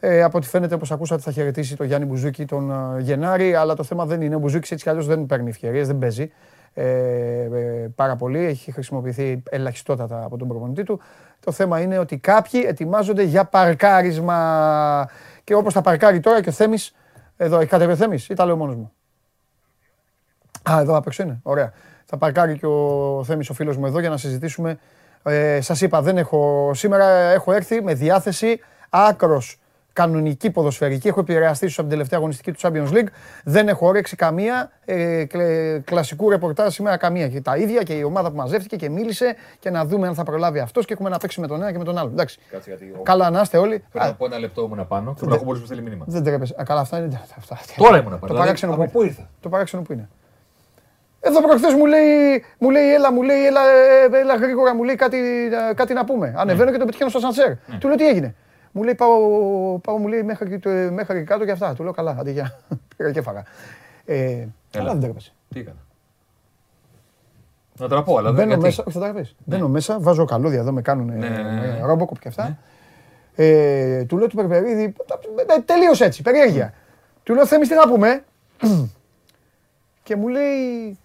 ε, 0.00 0.22
από 0.22 0.38
ό,τι 0.38 0.46
φαίνεται, 0.46 0.74
όπως 0.74 0.90
ακούσατε, 0.90 1.22
θα 1.22 1.30
χαιρετήσει 1.30 1.76
τον 1.76 1.86
Γιάννη 1.86 2.06
Μπουζούκη 2.06 2.44
τον 2.44 2.70
ε, 2.70 3.00
Γενάρη, 3.00 3.54
αλλά 3.54 3.74
το 3.74 3.82
θέμα 3.82 4.06
δεν 4.06 4.20
είναι. 4.20 4.34
Ο 4.34 4.38
Μπουζούκης 4.38 4.70
έτσι 4.70 4.84
κι 4.84 4.90
αλλιώς 4.90 5.06
δεν 5.06 5.26
παίρνει 5.26 5.48
ευκαιρίες, 5.48 5.86
δεν 5.86 5.98
παίζει 5.98 6.32
ε, 6.74 6.84
ε, 6.84 7.88
πάρα 7.94 8.16
πολύ. 8.16 8.44
Έχει 8.44 8.72
χρησιμοποιηθεί 8.72 9.42
ελαχιστότατα 9.50 10.24
από 10.24 10.36
τον 10.36 10.48
προπονητή 10.48 10.82
του. 10.82 11.00
Το 11.40 11.52
θέμα 11.52 11.80
είναι 11.80 11.98
ότι 11.98 12.18
κάποιοι 12.18 12.64
ετοιμάζονται 12.66 13.22
για 13.22 13.44
παρκάρισμα. 13.44 15.08
Και 15.44 15.54
όπως 15.54 15.72
θα 15.72 15.80
παρκάρει 15.80 16.20
τώρα 16.20 16.42
και 16.42 16.48
ο 16.48 16.52
Θέμης, 16.52 16.94
εδώ 17.36 17.58
έχει 17.58 17.68
κατέβει 17.68 17.92
ο 17.92 17.96
Θέμης 17.96 18.28
ή 18.28 18.34
τα 18.34 18.46
λέω 18.46 18.56
μόνος 18.56 18.76
μου; 18.76 18.92
Α, 20.70 20.80
εδώ 20.80 20.96
απ' 20.96 21.06
έξω 21.06 21.22
είναι. 21.22 21.40
Ωραία. 21.42 21.72
Θα 22.10 22.16
παρκάρει 22.16 22.58
και 22.58 22.66
ο 22.66 23.22
Θέμης 23.24 23.50
ο 23.50 23.54
φίλος 23.54 23.76
μου 23.76 23.86
εδώ 23.86 24.00
για 24.00 24.08
να 24.08 24.16
συζητήσουμε 24.16 24.78
Ε, 25.22 25.60
Σας 25.60 25.80
είπα, 25.80 26.02
δεν 26.02 26.18
έχω. 26.18 26.70
Σήμερα 26.74 27.04
έχω 27.08 27.52
έρθει 27.52 27.82
με 27.82 27.94
διάθεση 27.94 28.60
άκρος 28.90 29.58
κανονική 29.92 30.50
ποδοσφαιρική. 30.50 31.08
Έχω 31.08 31.20
επηρεαστεί 31.20 31.66
από 31.66 31.74
την 31.80 31.88
τελευταία 31.88 32.18
αγωνιστική 32.18 32.52
του 32.52 32.58
Champions 32.62 32.92
League. 32.92 33.06
Δεν 33.44 33.68
έχω 33.68 33.86
όρεξη 33.86 34.16
καμία 34.16 34.70
ε, 34.84 35.24
κλε- 35.24 35.84
κλασικού 35.84 36.30
ρεπορτάζ 36.30 36.74
σήμερα 36.74 36.96
καμία. 36.96 37.28
Και 37.28 37.40
τα 37.40 37.56
ίδια 37.56 37.82
και 37.82 37.92
η 37.94 38.02
ομάδα 38.02 38.30
που 38.30 38.36
μαζεύτηκε 38.36 38.76
και 38.76 38.88
μίλησε 38.90 39.34
και 39.58 39.70
να 39.70 39.84
δούμε 39.84 40.06
αν 40.06 40.14
θα 40.14 40.22
προλάβει 40.22 40.58
αυτός 40.58 40.84
και 40.84 40.92
έχουμε 40.92 41.08
να 41.08 41.18
παίξει 41.18 41.40
με 41.40 41.46
τον 41.46 41.60
ένα 41.62 41.72
και 41.72 41.78
με 41.78 41.84
τον 41.84 41.98
άλλο. 41.98 42.08
Εντάξει. 42.12 42.38
Κάτσε 42.50 42.70
γιατί. 42.70 42.84
ο- 42.98 43.02
Καλά 43.02 43.30
να 43.30 43.40
είστε 43.40 43.58
όλοι. 43.58 43.84
Πρέπει 43.90 44.04
Α, 44.06 44.08
να 44.08 44.14
πω 44.14 44.24
ένα 44.24 44.38
λεπτό 44.38 44.62
ήμουν 44.72 44.86
πάνω. 44.88 45.12
Πρέπει 45.12 45.26
να 45.30 45.34
έχω 45.34 45.44
μπορείς 45.44 45.60
που 45.60 45.66
στείλει 45.66 45.82
μήνυμα. 45.82 46.04
δεν 46.08 46.22
τρέπεσαι. 46.24 46.54
Α, 46.60 46.62
καλά, 46.64 46.80
αυτά 46.80 46.98
είναι. 46.98 47.20
Αυτά. 47.38 47.58
Τώρα 47.76 47.90
ήμουν 47.96 48.04
πάνω. 48.04 48.18
Το 48.20 48.26
δηλαδή, 48.26 48.38
παράξενο 48.44 48.72
που 48.74 48.82
Από 48.82 48.90
είναι. 48.98 49.04
πού 49.06 49.10
ήρθα. 49.10 49.28
Το 49.40 49.48
παράξενο 49.48 49.82
που 49.82 49.92
είναι. 49.92 50.08
Εδώ 51.20 51.42
προχθές 51.42 51.74
μου 51.74 51.86
λέει, 51.86 52.44
μου 52.58 52.70
λέει, 52.70 52.92
έλα, 52.94 53.12
μου 53.12 53.22
λέει, 53.22 53.46
έλα, 53.46 53.60
ε, 54.12 54.18
έλα 54.20 54.34
γρήγορα, 54.36 54.74
μου 54.74 54.82
λέει 54.82 54.94
κάτι, 54.94 55.18
ε, 55.70 55.74
κάτι 55.74 55.92
να 55.94 56.04
πούμε. 56.04 56.34
Ανεβαίνω 56.36 56.70
και 56.70 56.76
τον 56.76 56.86
πετυχαίνω 56.86 57.10
στο 57.10 57.18
σανσέρ. 57.18 57.52
Του 57.78 57.86
λέω 57.88 57.96
τι 57.96 58.06
έγινε; 58.08 58.34
Μου 58.72 58.82
λέει 58.82 58.94
πάω, 58.94 59.18
πάω 59.78 59.96
μου 59.98 60.08
λέει 60.08 60.22
μέχρι, 60.22 60.58
το- 60.58 60.70
μέχρι 60.92 61.22
κάτω 61.24 61.44
και 61.44 61.50
αυτά. 61.50 61.74
Του 61.74 61.82
λέω 61.82 61.92
καλά, 61.92 62.16
αντί 62.20 62.30
για 62.30 62.58
πήγα 62.96 63.10
και 63.10 63.18
έφαγα. 63.18 63.42
Ε, 64.04 64.46
καλά 64.70 64.90
δεν 64.92 65.00
τρέπεσαι. 65.00 65.32
Τι 65.52 65.60
έκανα; 65.60 65.76
Να 67.78 67.88
τραπώ, 67.88 68.18
αλλά 68.18 68.26
δεν 68.32 68.34
Μπαίνω 68.34 68.46
γιατί. 68.48 68.62
μέσα, 68.62 68.84
όχι 68.86 68.98
θα 68.98 69.06
τα 69.12 69.12
πεις. 69.20 69.34
Μπαίνω 69.44 69.68
μέσα, 69.68 69.96
βάζω 70.00 70.24
καλώδια 70.24 70.58
εδώ, 70.58 70.72
με 70.72 70.82
κάνουν 70.82 71.06
Ναι, 71.06 71.14
ναι, 71.28 71.42
ναι, 71.42 71.50
ναι. 71.60 71.80
ρόμποκοπ 71.82 72.18
και 72.18 72.28
αυτά. 72.28 72.58
Ε, 73.34 74.04
του 74.04 74.16
λέω 74.18 74.26
του 74.26 74.36
Περπερίδη, 74.36 74.94
ε, 75.56 75.60
τελείως 75.64 76.00
έτσι, 76.00 76.22
περιέργεια. 76.22 76.72
Του 77.22 77.34
λέω 77.34 77.46
Θέμης 77.46 77.68
τι 77.68 77.74
να 77.74 77.88
πούμε. 77.88 78.24
και 80.02 80.16
μου 80.16 80.28
λέει, 80.28 80.98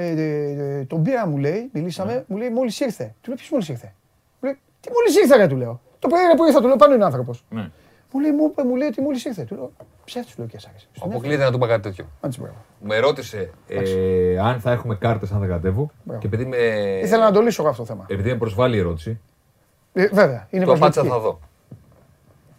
ε, 0.00 0.06
ε, 0.10 0.78
ε, 0.78 0.84
τον 0.84 1.02
πήρα 1.02 1.26
μου 1.26 1.36
λέει, 1.38 1.68
μιλήσαμε, 1.72 2.24
μου 2.28 2.36
λέει 2.36 2.50
μόλις 2.50 2.80
ήρθε. 2.80 3.14
Του 3.20 3.28
λέω 3.28 3.36
ποιος 3.36 3.50
μόλις 3.50 3.68
ήρθε. 3.68 3.92
Μου 4.40 4.48
λέει, 4.48 4.58
τι 4.80 4.88
μόλις 4.92 5.16
ήρθε 5.16 5.36
ρε 5.36 5.46
του 5.46 5.56
λέω. 5.56 5.80
Το 5.98 6.08
πρωί 6.08 6.20
ρε 6.30 6.34
που 6.36 6.44
ήρθα, 6.44 6.60
του 6.60 6.66
λέω 6.66 6.76
πάνω 6.76 6.94
είναι 6.94 7.04
άνθρωπος. 7.04 7.44
Ναι. 7.50 7.70
Μου 8.12 8.20
λέει, 8.20 8.30
μου 8.32 8.44
είπε, 8.50 8.64
μου 8.64 8.76
λέει 8.76 8.88
ότι 8.88 9.00
μόλις 9.00 9.24
ήρθε. 9.24 9.42
Του 9.44 9.54
λέω, 9.54 9.72
ψεύτης 10.04 10.34
του 10.34 10.40
λέω 10.40 10.48
και 10.48 10.56
εσάς. 10.56 10.88
Αποκλείεται 11.00 11.44
να 11.44 11.50
του 11.50 11.56
είπα 11.56 11.66
κάτι 11.66 11.82
τέτοιο. 11.82 12.04
Άντε 12.20 12.36
μπράβο. 12.38 12.54
Με 12.80 12.98
ρώτησε 12.98 13.50
ε, 13.68 14.38
αν 14.38 14.60
θα 14.60 14.70
έχουμε 14.72 14.94
κάρτες 14.94 15.30
αν 15.32 15.40
δεν 15.40 15.48
κατέβω. 15.48 15.90
Μπράβο. 16.02 16.20
Και 16.20 16.26
επειδή 16.26 16.44
με, 16.44 16.56
Ήθελα 17.02 17.24
να 17.24 17.32
το 17.32 17.40
λύσω 17.40 17.62
εγώ 17.62 17.70
αυτό 17.70 17.82
το 17.82 17.88
θέμα. 17.88 18.04
επειδή 18.08 18.30
με 18.30 18.36
προσβάλλει 18.36 18.76
η 18.76 18.78
ερώτηση, 18.78 19.20
Ε, 19.92 20.06
βέβαια, 20.12 20.46
είναι 20.50 20.64
το 20.64 20.72
απάντησα 20.72 21.00
προσβλητική. 21.00 21.08
θα 21.08 21.18
δω. 21.18 21.40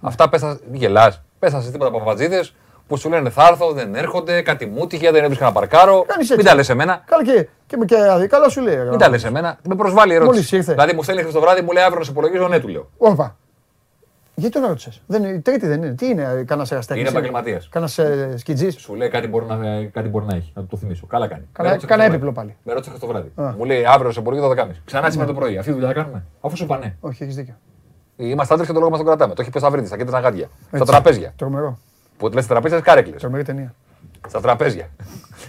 Αυτά 0.01 0.29
πέσαν, 0.29 0.59
γελάς, 0.71 1.21
πέσαν 1.39 1.61
σε 1.61 1.71
τίποτα 1.71 1.91
παπατζίδες 1.91 2.55
που 2.89 2.97
σου 2.97 3.09
λένε 3.09 3.29
θα 3.29 3.47
έρθω, 3.51 3.71
δεν 3.71 3.95
έρχονται, 3.95 4.41
κάτι 4.41 4.65
μου 4.65 4.87
τύχε, 4.87 5.11
δεν 5.11 5.23
έβρισκα 5.23 5.45
να 5.45 5.51
παρκάρω. 5.51 6.03
Κάνεις 6.07 6.29
Μην 6.29 6.39
έτσι. 6.39 6.49
τα 6.51 6.55
λες 6.55 6.69
εμένα. 6.69 7.01
Καλά 7.05 7.23
και, 7.23 7.47
και, 7.67 7.77
με- 7.77 7.85
και 7.85 7.95
καλά 8.29 8.49
σου 8.49 8.61
λέει. 8.61 8.75
ρε. 8.75 8.89
Μην 8.89 8.97
τα 8.99 9.09
λες 9.09 9.23
εμένα. 9.23 9.57
Με 9.67 9.75
προσβάλλει 9.75 10.11
η 10.11 10.15
ερώτηση. 10.15 10.33
Μόλις 10.35 10.51
ήρθε. 10.51 10.71
Δηλαδή 10.71 10.93
μου 10.95 11.03
στέλνει 11.03 11.31
το 11.31 11.39
βράδυ, 11.41 11.61
μου 11.61 11.71
λέει 11.71 11.83
αύριο 11.83 11.99
να 11.99 12.05
σε 12.05 12.11
υπολογίζω, 12.11 12.47
ναι, 12.47 12.59
του 12.59 12.67
λέω. 12.67 12.89
Όπα. 12.97 13.35
Γιατί 14.35 14.59
τον 14.59 14.67
ρώτησες; 14.67 15.01
Δεν 15.07 15.23
είναι, 15.23 15.33
η 15.33 15.39
τρίτη 15.39 15.67
δεν 15.67 15.83
είναι. 15.83 15.93
Τι 15.93 16.05
είναι, 16.05 16.43
κανένας 16.47 16.71
εραστέχνη. 16.71 17.01
Είναι 17.01 17.09
επαγγελματίας. 17.09 17.69
Κανένας 17.71 17.97
ε, 17.97 18.33
σκιτζής; 18.37 18.75
Σου 18.79 18.95
λέει 18.95 19.09
κάτι 19.09 19.27
μπορεί 19.27 19.45
να, 19.45 19.55
κάτι 19.93 20.07
μπορεί 20.09 20.25
να 20.25 20.35
έχει, 20.35 20.51
να 20.55 20.61
του 20.61 20.67
το 20.67 20.77
θυμίσω. 20.77 21.05
Καλά 21.05 21.27
κάνει. 21.27 21.43
Κανα- 21.51 21.69
Με 21.69 21.75
ρώτησε 21.75 21.87
κανα 21.87 22.03
χθες 22.03 22.19
το 22.19 22.25
έπιπλο 22.25 22.31
βράδυ. 22.31 22.47
πάλι. 22.49 22.57
Με 22.63 22.73
ρώτησε 22.73 22.89
χθες 22.89 23.01
το 23.01 23.07
βράδυ. 23.13 23.31
Α. 23.35 23.53
Μου 23.57 23.65
λέει 23.65 23.85
αύριο 23.85 24.11
σε 24.11 24.19
υπολογίζω 24.19 24.49
12.30. 24.49 24.81
Ξανά 24.85 25.09
σήμερα 25.09 25.27
το 25.27 25.33
πρωί. 25.39 25.57
Αυτή 25.57 25.67
τη 25.69 25.77
δουλειά 25.77 25.87
θα 25.87 25.93
κάνουμε. 25.93 26.23
Αφού 26.41 26.55
σου 26.57 26.65
πανέ. 26.65 26.95
Όχι, 26.99 27.23
έχεις 27.23 27.35
δίκιο. 27.35 27.53
Είμαστε 28.15 28.53
άντρες 28.53 28.67
και 28.67 28.73
το 28.73 28.79
λόγο 28.79 28.91
μας 28.91 28.99
τον 28.99 29.07
κρατάμε. 29.07 29.33
Το 29.33 29.41
έχει 29.41 29.51
πει 29.51 29.59
στα 29.59 29.69
βρύδι, 29.69 29.87
στα 29.87 29.97
κέντρα 29.97 30.19
γάντια. 30.19 30.49
Στα 30.67 30.77
Έτσι. 30.77 30.91
τραπέζια. 30.91 31.33
Τρομερό. 31.35 31.77
Που 32.19 32.27
λες 32.27 32.47
τραπέζια, 32.47 32.79
κάρεκλε. 32.81 33.15
Τρομερή 33.15 33.43
ταινία. 33.43 33.73
Στα 34.27 34.41
τραπέζια. 34.41 34.89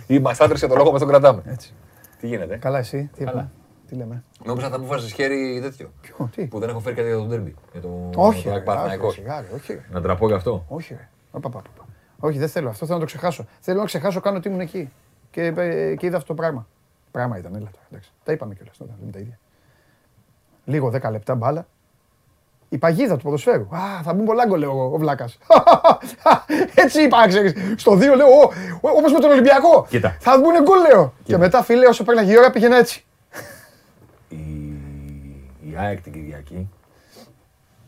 Είμαστε 0.06 0.44
άντρε 0.44 0.58
και 0.58 0.66
το 0.66 0.74
λόγο 0.74 0.90
μας 0.90 1.00
τον 1.00 1.08
κρατάμε. 1.08 1.42
Έτσι. 1.46 1.74
Τι 2.20 2.26
γίνεται; 2.26 2.56
Καλά, 2.56 2.78
εσύ. 2.78 3.10
Τι, 3.14 3.18
Καλά. 3.24 3.30
είπαμε, 3.30 3.50
τι 3.88 3.94
λέμε; 3.94 4.24
Νόμιζα 4.44 4.68
θα 4.68 4.78
μου 4.78 4.86
βάζεις 4.86 5.12
χέρι 5.12 5.58
τέτοιο. 5.62 5.92
Ποιο, 6.00 6.30
τι; 6.34 6.46
Που 6.46 6.58
δεν 6.58 6.68
έχω 6.68 6.80
φέρει 6.80 6.94
κάτι 6.96 7.08
για 7.08 7.16
τον 7.16 7.28
τέρμπι. 7.28 7.54
Για 7.72 7.80
το 7.80 8.10
Όχι, 8.14 8.44
το 8.48 8.54
ρε, 8.54 8.60
Παναθηναϊκό. 8.60 9.06
όχι, 9.06 9.20
σιγά, 9.20 9.40
ρε, 9.40 9.46
όχι. 9.54 9.72
ρε. 9.72 9.84
Να 9.90 10.00
τραπώ 10.00 10.26
γι' 10.26 10.34
αυτό. 10.34 10.64
Όχι, 10.68 10.94
ρε. 10.94 11.08
Οπα, 11.30 11.48
πα, 11.48 11.58
πα, 11.60 11.68
πα. 11.76 11.84
Όχι, 12.18 12.38
δεν 12.38 12.48
θέλω. 12.48 12.68
Αυτό 12.68 12.84
θέλω 12.86 12.98
να 12.98 13.04
το 13.04 13.10
ξεχάσω. 13.10 13.44
Θέλω 13.60 13.78
να 13.78 13.84
ξεχάσω 13.84 14.20
κάνω 14.20 14.36
ότι 14.36 14.48
ήμουν 14.48 14.60
εκεί. 14.60 14.90
Και, 15.30 15.42
ε, 15.56 15.94
και 15.94 16.06
είδα 16.06 16.16
αυτό 16.16 16.28
το 16.28 16.34
πράγμα. 16.34 16.66
Πράγμα 17.10 17.38
ήταν, 17.38 17.54
έλα 17.54 17.68
τώρα. 17.70 17.84
Εντάξει. 17.90 18.12
Τα 18.24 18.32
είπαμε 18.32 18.54
κιόλας 18.54 18.76
τότε. 18.76 18.92
λέμε 19.00 19.12
τα 19.12 19.18
ίδια. 19.18 19.38
Λίγο 20.64 20.88
10 21.02 21.10
λεπτά 21.10 21.34
μπάλα. 21.34 21.66
Η 22.72 22.78
παγίδα 22.78 23.16
του 23.16 23.22
ποδοσφαίρου. 23.22 23.62
Α, 23.70 24.02
θα 24.02 24.14
μπουν 24.14 24.24
πολλά 24.24 24.46
γκολ, 24.46 24.58
λέω 24.58 24.70
εγώ, 24.70 24.90
ο 24.94 24.98
Βλάκας. 24.98 25.38
Έτσι 26.84 27.02
είπα, 27.02 27.28
ξέρεις. 27.28 27.52
Στο 27.76 27.92
2 27.92 27.98
λέω, 27.98 28.26
όπως 28.80 29.12
με 29.12 29.18
τον 29.20 29.30
Ολυμπιακό. 29.30 29.86
Κοίτα. 29.88 30.16
Θα 30.20 30.38
μπουν 30.38 30.62
γκολ, 30.62 30.78
λέω. 30.90 31.12
Και 31.24 31.36
μετά, 31.36 31.62
φίλε, 31.62 31.86
όσο 31.86 32.04
πέρναγε 32.04 32.32
η 32.32 32.38
ώρα 32.38 32.50
πήγαινα 32.50 32.76
έτσι. 32.76 33.04
Η, 34.28 34.36
η 35.70 35.74
ΑΕΚ 35.76 36.00
την 36.02 36.12
Κυριακή 36.12 36.68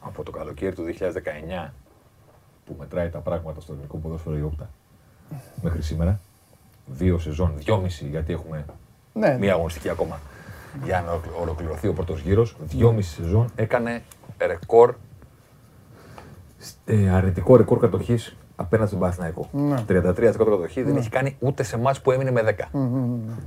από 0.00 0.22
το 0.22 0.30
καλοκαίρι 0.30 0.74
του 0.74 0.84
2019 1.66 1.70
που 2.66 2.76
μετράει 2.78 3.08
τα 3.08 3.18
πράγματα 3.18 3.60
στο 3.60 3.72
ελληνικό 3.72 3.96
ποδόσφαιρο 3.96 4.36
η 4.36 4.42
Όπτα 4.42 4.68
μέχρι 5.62 5.82
σήμερα. 5.82 6.20
Δύο 6.86 7.18
σεζόν, 7.18 7.52
δυόμιση 7.56 8.04
γιατί 8.10 8.32
έχουμε 8.32 8.64
Ναι, 9.12 9.36
μία 9.38 9.52
αγωνιστική 9.52 9.88
ακόμα 9.88 10.20
για 10.84 11.02
να 11.06 11.10
ολοκλη- 11.12 11.32
ολοκληρωθεί 11.40 11.88
ο 11.88 11.92
πρώτος 11.92 12.20
γύρος. 12.20 12.56
Δυόμιση 12.60 13.14
σεζόν 13.22 13.50
έκανε 13.54 14.02
ρεκόρ, 14.46 14.94
ε, 16.85 17.11
αρνητικό 17.11 17.57
ρεκόρ 17.57 17.78
κατοχής 17.78 18.37
απέναντι 18.57 18.88
στον 18.88 19.00
Παναθηναϊκό. 19.00 19.48
Ναι. 19.52 19.76
33% 19.88 20.33
κατοχής 20.37 20.85
δεν 20.85 20.96
έχει 20.96 21.09
κάνει 21.09 21.37
ούτε 21.38 21.62
σε 21.62 21.78
μάτς 21.78 22.00
που 22.00 22.11
έμεινε 22.11 22.31
με 22.31 22.42
10. 22.42 22.68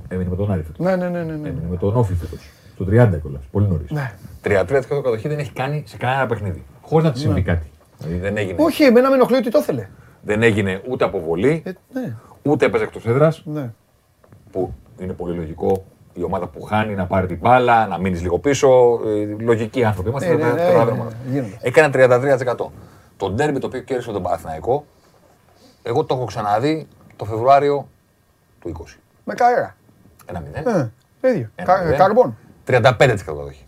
Έμεινε 0.08 0.30
με 0.30 0.36
τον 0.36 0.50
Άρη 0.52 0.62
φέτος. 0.62 0.78
ναι, 0.86 0.96
ναι, 0.96 1.08
ναι, 1.08 1.18
ναι, 1.22 1.36
ναι. 1.36 1.48
Έμεινε 1.48 1.66
με 1.70 1.76
τον 1.76 1.96
Όφη 1.96 2.14
φέτος. 2.14 2.50
Στο 2.74 2.84
30 2.84 3.18
κιόλας, 3.20 3.42
πολύ 3.50 3.66
νωρίς. 3.68 3.90
Ναι. 3.90 4.12
33% 4.42 4.80
κατοχή 4.88 5.28
δεν 5.28 5.38
έχει 5.38 5.52
κάνει 5.52 5.82
σε 5.86 5.96
κανένα 5.96 6.26
παιχνίδι. 6.26 6.64
Χωρίς 6.82 7.04
να 7.06 7.12
του 7.12 7.18
συμβεί 7.18 7.42
κάτι. 7.42 7.66
Δηλαδή 7.98 8.18
δεν 8.18 8.36
έγινε, 8.36 8.62
Όχι, 8.62 8.82
εμένα 8.82 9.08
με 9.08 9.14
ενοχλεί 9.14 9.36
ότι 9.36 9.50
το 9.50 9.58
ήθελε. 9.58 9.88
δεν 10.22 10.42
έγινε 10.42 10.82
ούτε 10.88 11.04
αποβολή, 11.04 11.62
Ε, 11.64 11.72
ναι, 11.92 12.16
ούτε 12.42 12.66
έπαιζε 12.66 12.84
εκτός 12.84 13.06
έδρας. 13.06 13.42
ναι. 13.44 13.72
που 14.50 14.72
είναι 14.98 15.12
πολύ 15.12 15.36
λογικό 15.36 15.84
η 16.16 16.22
ομάδα 16.22 16.46
που 16.46 16.62
χάνει 16.62 16.94
να 16.94 17.06
πάρει 17.06 17.26
την 17.26 17.38
μπάλα, 17.38 17.86
να 17.86 17.98
μείνεις 17.98 18.22
λίγο 18.22 18.38
πίσω. 18.38 19.00
Ε, 19.06 19.36
λογικοί 19.44 19.84
άνθρωποι. 19.84 20.08
Είμαστε 20.08 20.34
Ναι, 20.34 20.44
ναι, 20.44 20.52
ναι, 20.52 20.62
ναι, 20.62 20.84
ναι, 20.84 20.92
ναι, 20.92 21.08
γίνονται. 21.30 21.58
Έκανε 21.60 21.90
33%. 21.92 22.70
Το 23.16 23.30
ντέρμπι 23.30 23.58
το 23.58 23.66
οποίο 23.66 23.80
κέρδισε 23.80 24.12
τον 24.12 24.22
Παναθηναϊκό, 24.22 24.84
εγώ 25.82 26.04
το 26.04 26.14
έχω 26.14 26.24
ξαναδεί 26.24 26.86
το 27.16 27.24
Φεβρουάριο 27.24 27.88
του 28.60 28.68
20. 28.68 28.98
Με 29.24 29.34
καέρα. 29.34 29.76
Ένα 30.26 30.42
0. 30.42 30.66
Ε, 30.66 30.90
το 31.20 31.28
ίδιο. 31.28 31.50
Ένα 31.54 31.72
Κα- 31.74 31.82
μηδέν. 31.82 31.98
Καρμπόν. 31.98 32.36
35% 32.66 33.24
κατοχή. 33.24 33.64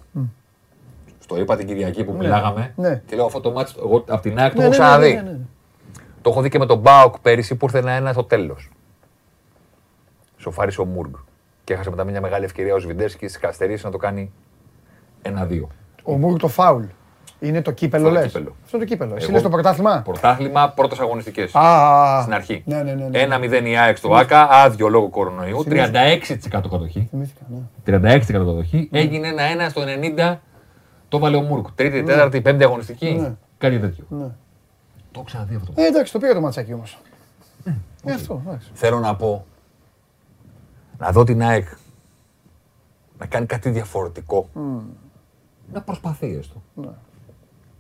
Στο 1.19 1.39
είπα 1.41 1.57
την 1.57 1.67
Κυριακή 1.67 2.05
που 2.05 2.13
μιλάγαμε 2.13 2.73
ναι. 2.77 3.03
και 3.07 3.17
λέω 3.17 3.25
αυτό 3.25 3.41
το 3.41 3.51
μάτι, 3.53 3.73
εγώ 3.79 4.05
από 4.09 4.21
την 4.23 4.39
ΑΕΚ 4.39 4.53
το 4.55 4.59
Ναι, 4.61 4.65
έχω 4.67 4.73
ναι, 4.73 4.79
ναι, 4.79 4.85
ξαναδεί. 4.85 5.15
ναι, 5.15 5.21
ναι, 5.21 5.31
ναι. 5.31 5.39
Το 6.23 6.31
έχω 6.31 6.41
δει 6.41 6.49
και 6.49 6.59
με 6.59 6.67
τον 6.67 6.79
Μπάουκ 6.79 7.19
πέρυσι 7.19 7.55
που 7.55 7.65
ήρθε 7.65 7.79
ένα-ένα 7.79 8.13
στο 8.13 8.25
τέλος. 8.25 8.71
Σοφάρισε 10.37 10.81
ο 10.81 10.85
Μουργκ. 10.85 11.13
Και 11.69 11.75
έχασε 11.75 11.91
μετά 11.91 12.05
μια 12.05 12.21
μεγάλη 12.21 12.45
ευκαιρία 12.45 12.75
ο 12.75 12.79
Σβιντέρσκι 12.79 13.29
στι 13.29 13.39
καθυστερήσει 13.39 13.85
να 13.85 13.91
το 13.91 13.97
κάνει 13.99 14.33
ένα-δύο. 15.23 15.69
Ο 16.03 16.13
Μούρ 16.19 16.39
το 16.39 16.49
φάουλ. 16.49 16.85
Είναι 17.41 17.63
το 17.63 17.71
κύπελο, 17.71 18.03
Αυτό 18.07 18.15
το 18.15 18.23
λες; 18.23 18.33
κύπελο. 18.33 18.57
Αυτό 18.65 18.77
είναι 18.77 18.87
το 18.87 18.93
κύπελο. 18.93 19.15
Εσύ 19.15 19.25
Εγώ- 19.25 19.33
λες 19.33 19.43
το 19.43 19.49
πρωτάθλημα; 19.49 20.03
Πρωτάθλημα, 20.05 20.71
πρώτες 20.71 20.99
αγωνιστικές. 20.99 21.55
Α, 21.55 22.19
Στην 22.21 22.35
αρχή. 22.35 22.63
Ναι, 22.67 22.83
ναι, 22.83 22.93
ναι. 22.93 23.09
ναι. 23.09 23.19
1-0 23.19 23.67
η 23.67 23.77
ΑΕΚ 23.77 23.97
στο 23.97 24.15
ΑΚΑ, 24.15 24.49
άδειο 24.51 24.89
λόγω 24.89 25.09
κορονοϊού. 25.09 25.65
36% 25.69 26.69
κατοχή. 26.71 27.07
Θυμήθηκα, 27.11 27.41
ναι. 27.49 27.61
36% 27.85 28.27
κατοχή. 28.33 28.89
Έγινε 28.93 29.29
ένα-ένα 29.29 29.69
στο 29.69 29.83
90. 30.29 30.37
Το 31.09 31.19
βάλε 31.19 31.37
ο 31.37 31.41
Μουργκ. 31.41 31.65
Τρίτη, 31.75 32.03
τέταρτη, 32.03 32.41
πέμπτη 32.41 32.65
αγωνιστική. 32.65 33.13
Ναι. 33.21 33.35
Κάτι 33.59 33.79
τέτοιο. 33.79 34.05
Ναι. 34.09 34.25
Το 34.25 35.15
έχω 35.15 35.25
ξαναδεί 35.25 35.55
αυτό. 35.55 35.73
Ε, 35.77 35.87
εντάξει, 35.87 36.13
το 36.13 36.19
πήρε 36.19 36.35
το 36.35 36.41
ματσάκι 36.41 36.73
όμως. 36.73 36.99
Ε, 38.05 38.13
αυτό, 38.13 38.43
εντάξει. 38.47 38.71
Θέλω 38.75 38.99
να 38.99 39.17
πω, 39.17 39.45
να 40.99 41.11
δω 41.11 41.25
την 41.25 41.43
ΑΕΚ 41.43 41.67
να 43.19 43.27
κάνει 43.27 43.47
κάτι 43.47 43.71
διαφορετικό. 43.71 44.49
Να 45.73 45.81
προσπαθεί 45.83 46.37
έστω. 46.39 46.63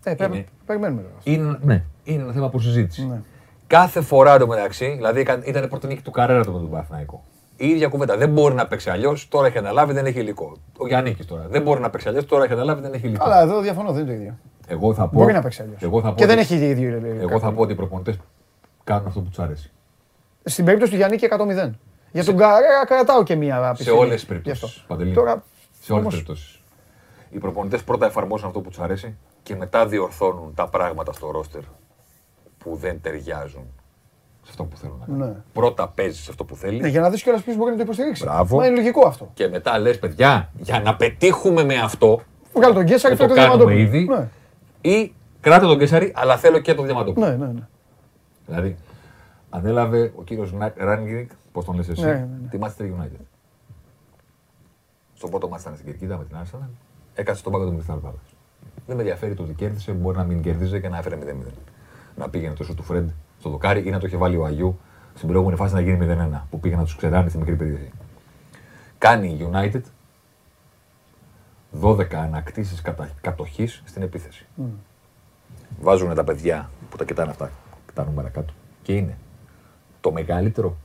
Ε, 0.05 0.15
πε- 0.15 0.29
Είναι. 0.35 0.45
περιμένουμε 0.67 1.03
τώρα. 1.03 1.15
Είναι, 1.23 1.59
ναι, 1.63 1.85
είναι 2.05 2.23
ένα 2.23 2.33
θέμα 2.33 2.49
προσυζήτηση. 2.49 3.07
Ναι. 3.07 3.21
Κάθε 3.67 4.01
φορά 4.01 4.35
εντωμεταξύ, 4.35 4.93
δηλαδή 4.95 5.21
ήταν- 5.21 5.43
ήταν 5.45 5.65
η 5.65 5.69
πρώτη 5.69 5.87
νίκη 5.87 6.03
του 6.03 6.11
Καρέρα 6.11 6.45
το 6.45 6.53
με 6.53 6.59
τον 6.59 6.71
Παναθηναϊκό. 6.71 7.23
Η 7.57 7.69
ίδια 7.69 7.89
κουβέντα. 7.89 8.17
Δεν 8.17 8.31
μπορεί 8.33 8.55
να 8.55 8.67
παίξει 8.67 8.91
αλλιώς, 8.91 9.29
τώρα 9.29 9.47
έχει 9.47 9.59
αναλάβει, 9.59 9.93
δεν 9.93 10.07
έχει 10.07 10.19
υλικό. 10.21 10.57
Ο 10.79 10.87
Γιάννης 10.87 11.27
τώρα. 11.27 11.47
Δεν 11.49 11.63
μπορεί 11.63 11.81
να 11.81 11.91
παίξει 11.91 12.09
αλλιώς, 12.09 12.27
τώρα 12.27 12.45
έχει 12.45 12.53
αναλάβει, 12.53 12.81
δεν 12.81 12.93
έχει 12.93 13.07
υλικό. 13.07 13.25
Αλλά 13.25 13.41
εδώ 13.41 13.61
διαφωνώ, 13.61 13.93
δεν 13.93 14.03
είναι 14.03 14.13
το 14.15 14.19
ίδιο. 14.21 14.35
Εγώ 14.67 14.95
θα 14.95 15.09
πω, 15.09 15.19
Μπορεί 15.21 15.33
να 15.33 15.41
παίξει 15.43 15.63
αλλιώς. 15.63 15.83
Εγώ 15.83 16.01
θα 16.01 16.09
πω 16.09 16.15
Και 16.15 16.27
δεν 16.27 16.39
ότι- 16.39 16.55
έχει 16.55 16.65
ίδιο. 16.65 16.89
ε, 16.89 17.09
Εγώ 17.19 17.27
κακό. 17.27 17.39
θα 17.41 17.53
πω 17.53 17.63
ότι 17.63 17.73
οι 17.73 17.77
προπονητές 17.77 18.19
κάνουν 18.85 19.07
αυτό 19.07 19.21
που 19.21 19.29
τους 19.29 19.39
αρέσει. 19.39 19.71
Στην 20.45 20.65
περίπτωση 20.65 20.91
του 20.93 20.97
Γιάννη 20.99 21.17
και 21.17 21.27
100-0. 21.27 21.71
Για 22.13 22.25
τον 22.25 22.37
Καρέρα 22.37 22.87
κρατάω 22.87 23.23
και 23.23 23.35
μία 23.37 23.57
Σε 23.63 23.67
απιστία. 23.69 23.93
όλες 23.93 24.13
τις 24.13 24.21
Γι' 24.23 24.27
περιπτώσεις. 24.29 24.63
αυτό. 24.65 24.81
Παντελή. 24.87 25.13
Τώρα, 25.15 25.31
Σε 25.31 25.37
όλες 25.39 25.79
τις 25.81 25.91
όμως, 25.91 26.13
περιπτώσεις. 26.13 26.61
Οι 27.31 27.39
προπονητές 27.39 27.83
πρώτα 27.85 28.07
εφαρμόζουν 28.07 28.47
αυτό 28.47 28.61
που 28.61 28.69
τους 28.69 28.79
αρέσει 28.79 29.17
και 29.43 29.57
μετά 29.57 29.87
διορθώνουν 29.87 30.55
τα 30.55 30.69
πράγματα 30.69 31.13
στο 31.13 31.31
ρόστερ 31.31 31.61
που 32.59 32.77
δεν 32.77 33.01
ταιριάζουν 33.01 33.63
σε 34.43 34.49
αυτό 34.51 34.65
που 34.65 34.77
θέλουν 34.77 34.97
να 34.99 35.07
κάνουν. 35.07 35.29
Ναι. 35.29 35.35
Πρώτα 35.53 35.89
παίζει 35.89 36.27
αυτό 36.31 36.45
που 36.45 36.57
θέλει 36.57 36.81
Ναι, 36.81 36.89
για 36.89 37.01
να 37.01 37.11
δεις 37.11 37.23
κιόλας 37.23 37.43
ποιος 37.43 37.57
μπορεί 37.57 37.71
να 37.71 37.77
το 37.77 37.83
υποστηρίξει. 37.83 38.25
Μπράβο. 38.25 38.57
Μα 38.57 38.67
είναι 38.67 38.75
λογικό 38.77 39.07
αυτό. 39.07 39.31
και 39.35 39.49
μετά 39.49 39.79
λες, 39.79 39.99
παιδιά, 39.99 40.51
για 40.57 40.81
να 40.81 40.97
πετύχουμε 40.97 41.65
με 41.65 41.75
αυτό, 41.75 42.21
Βγάλω 42.55 42.75
τον 42.75 42.85
Κέσσαρη, 42.85 43.17
που 43.17 43.23
το 43.23 43.29
φέρε 43.29 43.41
το 43.41 43.49
κάνουμε 43.49 43.73
Διαμαντόπουλο. 43.75 43.99
ήδη. 43.99 44.29
Ναι. 44.83 44.91
Ή 44.95 45.15
κράτα 45.41 45.67
τον 45.67 45.79
Κέσσαρη, 45.79 46.13
αλλά 46.17 46.37
θέλω 46.37 46.59
και 46.59 46.75
τον 46.75 46.85
Διαμαντόπουλο. 46.85 47.27
Ναι, 47.27 47.37
ναι, 47.37 47.47
ναι. 47.47 47.67
Δηλαδή, 48.47 48.77
ανέλαβε 49.51 50.13
ο 50.17 50.23
κύριος 50.23 50.55
Ράνγκρικ, 50.77 51.31
πώς 51.59 51.67
τον 51.67 51.77
λες 51.77 51.89
εσύ, 51.89 52.05
Ναι, 52.05 52.13
ναι, 52.13 52.29
ναι. 52.43 52.49
τη 52.49 52.59
Manchester 52.61 52.83
United. 52.83 53.25
Στο 55.15 55.29
πρώτο 55.29 55.49
μάτι 55.49 55.63
ήταν 55.63 55.75
στην 55.75 55.87
Κερκίδα 55.87 56.17
με 56.17 56.25
την 56.25 56.37
Arsenal, 56.43 56.69
έκατσε 57.15 57.41
στον 57.41 57.53
πάγκο 57.53 57.71
του 57.71 57.85
Crystal 57.87 58.09
Palace. 58.09 58.33
Δεν 58.87 58.97
με 58.97 59.03
ενδιαφέρει 59.03 59.35
το 59.35 59.43
ότι 59.43 59.53
κέρδισε, 59.53 59.93
μπορεί 59.93 60.17
να 60.17 60.25
μην 60.25 60.43
κέρδιζε 60.43 60.81
και 60.81 60.89
να 60.89 60.99
έφερε 60.99 61.17
0-0. 61.17 61.53
Να 62.17 62.29
πήγαινε 62.29 62.55
τόσο 62.55 62.75
του 62.75 62.83
Φρεντ 62.83 63.09
στο 63.39 63.51
δοκάρι 63.51 63.87
ή 63.87 63.91
να 63.91 63.99
το 63.99 64.07
είχε 64.07 64.17
βάλει 64.17 64.37
ο 64.37 64.45
Αγίου 64.45 64.79
στην 65.15 65.29
προηγούμενη 65.29 65.57
φάση 65.57 65.75
να 65.75 65.81
γίνει 65.81 66.07
0-1 66.33 66.41
που 66.51 66.61
πήγε 66.61 66.77
να 66.77 66.83
τους 66.83 66.97
ξεράνει 66.97 67.29
στη 67.29 67.39
μικρή 67.39 67.57
περιοχή. 67.57 67.91
Κάνει 68.99 69.29
η 69.29 69.51
United 69.53 69.83
12 71.83 72.15
ανακτήσεις 72.15 72.83
κατοχής 73.21 73.83
στην 73.85 74.03
επίθεση. 74.03 74.47
Βάζουν 75.81 76.15
τα 76.15 76.25
παιδιά 76.25 76.71
που 76.91 76.97
τα 76.97 77.05
κοιτάνε 77.05 77.31
αυτά, 77.31 77.51
τα 77.95 78.05
νούμερα 78.05 78.29
κάτω. 78.29 78.53
Και 78.83 78.93
είναι 78.95 79.17
το 80.01 80.13
μεγαλύτερο 80.13 80.77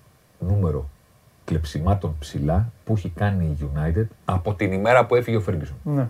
νούμερο 0.48 0.90
κλεψιμάτων 1.46 2.16
ψηλά 2.20 2.72
που 2.86 2.94
έχει 2.96 3.10
κάνει 3.16 3.46
η 3.46 3.70
United 3.74 4.06
από 4.26 4.54
την 4.54 4.72
ημέρα 4.72 5.06
που 5.06 5.16
έφυγε 5.16 5.38
ο 5.38 5.44
Ferguson. 5.50 5.74
ναι. 5.84 6.08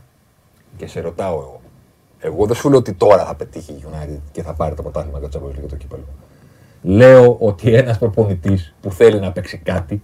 Και 0.77 0.87
σε 0.87 0.99
ρωτάω 1.01 1.33
εγώ. 1.33 1.61
Εγώ 2.19 2.45
δεν 2.45 2.55
σου 2.55 2.69
λέω 2.69 2.77
ότι 2.77 2.93
τώρα 2.93 3.25
θα 3.25 3.35
πετύχει 3.35 3.71
η 3.71 3.83
United 3.91 4.19
και 4.31 4.41
θα 4.43 4.53
πάρει 4.53 4.75
το 4.75 4.81
πρωτάθλημα 4.81 5.19
και 5.19 5.27
το 5.27 5.39
Champions 5.39 5.49
League 5.57 5.61
και 5.61 5.67
το 5.67 5.75
κύπελο. 5.75 6.03
Λέω 6.81 7.35
ότι 7.39 7.73
ένας 7.73 7.97
προπονητής 7.97 8.73
που 8.81 8.91
θέλει 8.91 9.19
να 9.19 9.31
παίξει 9.31 9.57
κάτι 9.57 10.01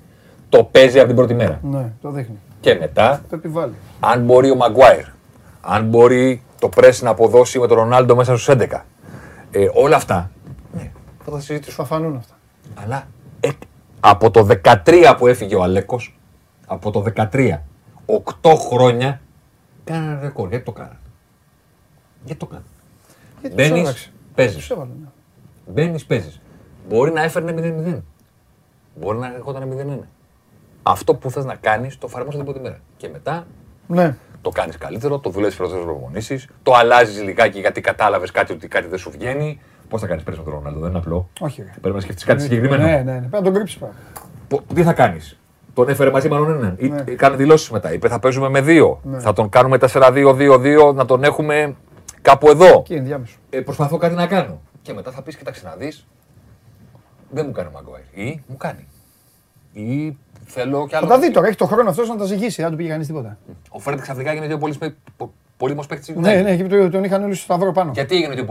το 0.50 0.64
παίζει 0.64 0.98
από 0.98 1.08
την 1.08 1.16
πρώτη 1.16 1.34
μέρα. 1.34 1.60
Ναι, 1.64 1.92
το 2.02 2.12
δείχνει. 2.12 2.36
Και 2.60 2.74
μετά, 2.76 3.22
Το 3.30 3.36
επιβάλλει. 3.36 3.74
αν 4.00 4.24
μπορεί 4.26 4.52
ο 4.52 4.56
Μαγκουάιρ, 4.56 5.06
αν 5.62 5.86
μπορεί 5.90 6.42
το 6.60 6.70
πρέσ 6.70 7.02
να 7.02 7.10
αποδώσει 7.10 7.60
με 7.60 7.68
τον 7.68 7.78
Ρονάλντο 7.78 8.16
μέσα 8.16 8.38
στους 8.38 8.56
11. 8.56 8.86
Ε, 9.52 9.68
όλα 9.74 9.96
αυτά. 9.96 10.32
Ναι, 10.74 10.92
θα 11.26 11.32
τα 11.32 11.40
συζητήσουμε. 11.40 11.88
Θα 11.88 11.96
φανούν 11.96 12.16
αυτά. 12.16 12.34
Αλλά 12.84 13.08
ε, 13.40 13.50
από 14.00 14.32
το 14.32 14.48
13 14.64 15.16
που 15.18 15.28
έφυγε 15.28 15.56
ο 15.56 15.64
Αλέκος, 15.64 16.20
από 16.68 16.92
το 16.92 17.04
13, 17.16 17.62
8 18.06 18.56
χρόνια 18.70 19.22
κάνανε 19.84 20.20
ρεκόρ. 20.22 20.50
Γιατί 20.50 20.66
το 20.66 20.72
κάνανε; 20.72 21.00
Γιατί 22.24 22.40
το 22.40 22.46
κάνανε; 22.46 22.68
Γιατί 23.42 23.56
τους 23.56 23.68
Μπαίνεις, 23.68 23.82
άλλαξε. 23.84 24.12
παίζεις. 24.36 24.56
Τους 24.56 24.70
έβαλε, 24.70 24.92
ναι. 25.02 25.08
Μπαίνεις, 25.74 26.06
παίζεις. 26.06 26.42
Μπορεί 26.90 27.12
να 27.12 27.22
έφερνε 27.24 27.52
0-0. 27.52 28.02
Μπορεί 28.96 29.18
να 29.18 29.34
ερχόταν 29.34 29.64
0-1. 29.64 30.08
Αυτό 30.84 31.16
που 31.16 31.32
θες 31.32 31.46
να 31.46 31.56
κάνεις, 31.56 31.98
το 31.98 32.08
εφαρμόζεις 32.10 32.36
την 32.36 32.46
πρώτη 32.46 32.60
μέρα. 32.60 32.80
Και 32.98 33.10
μετά 33.10 33.48
Ναι. 33.88 34.16
το 34.42 34.50
κάνεις 34.50 34.78
καλύτερο, 34.78 35.20
το 35.20 35.30
δουλεύεις 35.30 35.56
περισσότερε 35.56 35.86
προπονήσεις, 35.86 36.48
το 36.64 36.74
αλλάζεις 36.74 37.22
λιγάκι 37.22 37.60
γιατί 37.60 37.82
κατάλαβες 37.82 38.32
κάτι 38.32 38.54
ότι 38.54 38.68
κάτι 38.68 38.88
δεν 38.88 38.98
σου 39.00 39.12
βγαίνει. 39.12 39.60
Πώς 39.90 40.02
θα 40.02 40.08
κάνεις 40.08 40.24
πέρυσι 40.24 40.42
με 40.46 40.50
τον 40.52 40.60
Ρονάλντο, 40.60 40.80
δεν 40.80 40.90
είναι 40.90 40.98
απλό. 40.98 41.30
Όχι. 41.40 41.62
ρε. 41.62 41.74
Πρέπει 41.82 41.96
να 41.96 42.02
σκεφτείς 42.02 42.24
κάτι 42.24 42.42
συγκεκριμένο. 42.42 42.84
Ναι, 42.84 42.92
ναι, 42.92 43.02
ναι. 43.02 43.18
Πρέπει 43.18 43.30
να 43.32 43.42
τον 43.42 43.54
κρύψεις 43.54 43.78
πάρα. 43.78 43.94
Πο- 44.48 44.62
Τι 44.74 44.84
θα 44.84 44.94
κάνεις; 44.94 45.40
Τον 45.74 45.90
έφερε 45.90 46.12
μαζί 46.12 46.30
μάλλον 46.30 46.54
έναν. 46.58 46.76
Ή 46.78 46.88
Ναι. 46.88 47.02
Κάνε 47.02 47.36
δηλώσεις 47.36 47.70
μετά. 47.70 47.94
Είπε 47.94 48.08
θα 48.08 48.20
παίζουμε 48.20 48.50
με 48.50 48.62
δύο. 48.62 49.00
Θα 49.18 49.34
τον 49.34 49.50
κάνουμε 49.50 49.78
4-2-2-2, 49.78 50.94
να 50.96 51.06
τον 51.06 51.24
έχουμε 51.24 51.76
κάπου 52.22 52.50
εδώ. 52.50 52.66
Εκεί 52.80 52.94
ενδιάμεσο. 52.94 53.38
Ε, 53.50 53.60
προσπαθώ 53.60 53.98
κάτι 53.98 54.16
να 54.16 54.28
κάνω. 54.28 54.62
Και 54.82 54.94
μετά 54.94 55.12
θα 55.12 55.22
πεις: 55.22 55.36
Κοιτάξτε 55.36 55.68
να 55.68 55.76
δεις. 55.76 56.06
Δεν 57.30 57.46
μου 57.46 57.52
κάνει 57.52 57.68
ο 57.68 57.72
Μαγκουάιρ. 57.74 58.04
Ή 58.14 58.44
μου 58.48 58.58
κάνει. 58.58 58.88
Ή 59.74 60.18
θέλω 60.46 60.88
κι 60.88 60.96
άλλο. 60.96 61.08
Θα 61.08 61.14
τα 61.14 61.20
δει 61.20 61.32
τώρα. 61.32 61.48
Έχει 61.48 61.56
το 61.58 61.66
χρόνο 61.66 61.90
αυτός 61.90 62.08
να 62.10 62.16
τα 62.16 62.26
ζυγίσει. 62.26 62.62
Δεν 62.62 62.72
του 62.72 62.78
πήγε 62.78 62.90
κανείς 62.90 63.08
τίποτα. 63.08 63.38
Ο 63.70 63.80
Φρέντ 63.80 64.00
ξαφνικά 64.00 64.32
έγινε 64.32 64.54
ο 64.54 65.30
πολύτιμος 65.60 65.88
παίκτης 65.88 66.08
της 66.08 66.16
United. 66.16 66.22
Ναι, 66.22 66.42
ναι, 66.42 66.56
και 66.56 66.64
τον- 66.64 66.92
τον 66.92 67.04
είχαν 67.04 67.24
όλοι 67.24 67.34
στο 67.34 67.44
σταυρό 67.44 67.72
πάνω. 67.72 67.92
Γιατί 67.94 68.16
έγινε 68.16 68.42
ο 68.42 68.46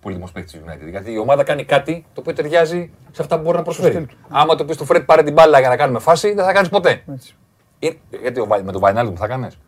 πολύτιμο 0.00 0.28
παίκτης 0.32 0.52
της 0.52 0.60
United; 0.66 0.90
Γιατί 0.90 1.12
η 1.12 1.18
ομάδα 1.18 1.42
κάνει 1.44 1.64
κάτι 1.64 2.04
το 2.12 2.20
οποίο 2.20 2.32
ταιριάζει 2.32 2.90
σε 3.12 3.22
αυτά 3.22 3.36
που 3.36 3.42
μπορεί 3.42 3.56
να 3.56 3.62
προσφέρει. 3.62 3.92
στυλ 3.92 4.06
του. 4.06 4.16
Άμα 4.28 4.54
το 4.54 4.64
πεις 4.64 4.74
στο 4.74 4.84
Φρέντ 4.84 5.02
πάρε 5.04 5.22
την 5.22 5.32
μπάλα 5.32 5.58
για 5.60 5.68
να 5.68 5.76
κάνουμε 5.76 5.98
φάση, 5.98 6.32
δεν 6.34 6.44
θα 6.44 6.52
κάνεις 6.52 6.68
ποτέ. 6.68 7.02
Έτσι. 7.12 7.34
Ε, 7.78 7.88
Γιατί 8.20 8.40
ο 8.40 8.46
Βα- 8.46 8.62
με 8.64 8.72
τον 8.72 8.80
Βαϊνάλντ 8.80 9.10
μου 9.10 9.16
θα 9.16 9.26
κάνεις; 9.26 9.58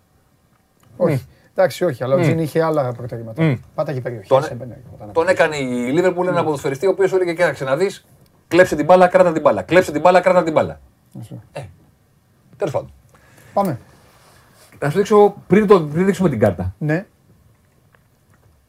Όχι. 0.97 1.27
Εντάξει, 1.55 1.85
όχι, 1.85 2.05
αλλά 2.05 2.15
ο 2.15 2.21
Τζιν 2.21 2.39
είχε 2.39 2.63
άλλα 2.63 2.93
προτερήματα. 2.93 3.59
Πάταγε 3.75 4.01
περιοχή. 4.01 4.29
Τον, 4.29 4.43
σε 4.43 4.55
μπαινέ, 4.55 4.83
όταν- 4.95 5.13
τον 5.13 5.29
έκανε 5.29 5.57
η 5.57 5.65
Λίβερπουλ 5.93 6.27
ένα 6.29 6.45
ποδοσφαιριστή 6.45 6.87
ο 6.87 6.91
οποίος 6.91 7.13
έλεγε: 7.13 7.33
Κοίταξε 7.33 7.65
να 7.65 7.77
δει, 7.77 7.91
κλέψε 8.49 8.77
την 8.77 8.85
μπάλα, 8.85 9.07
κράτα 9.09 9.33
την 9.33 9.43
μπάλα. 9.43 9.63
Κλέψε 9.63 9.93
την 9.93 10.01
μπάλα, 10.01 10.21
κράτα 10.21 10.43
την 10.43 10.53
μπάλα. 10.53 10.81
Ε, 11.53 11.61
τέλος 12.57 12.73
πάντων. 12.73 12.93
Πάμε. 13.53 13.79
Να 14.81 14.91
σου 14.91 14.97
δείξω 14.97 15.35
πριν, 15.47 15.67
το, 15.67 15.81
πριν 15.81 16.05
δείξουμε 16.05 16.29
την 16.29 16.39
κάρτα. 16.39 16.75
Ναι. 16.79 17.07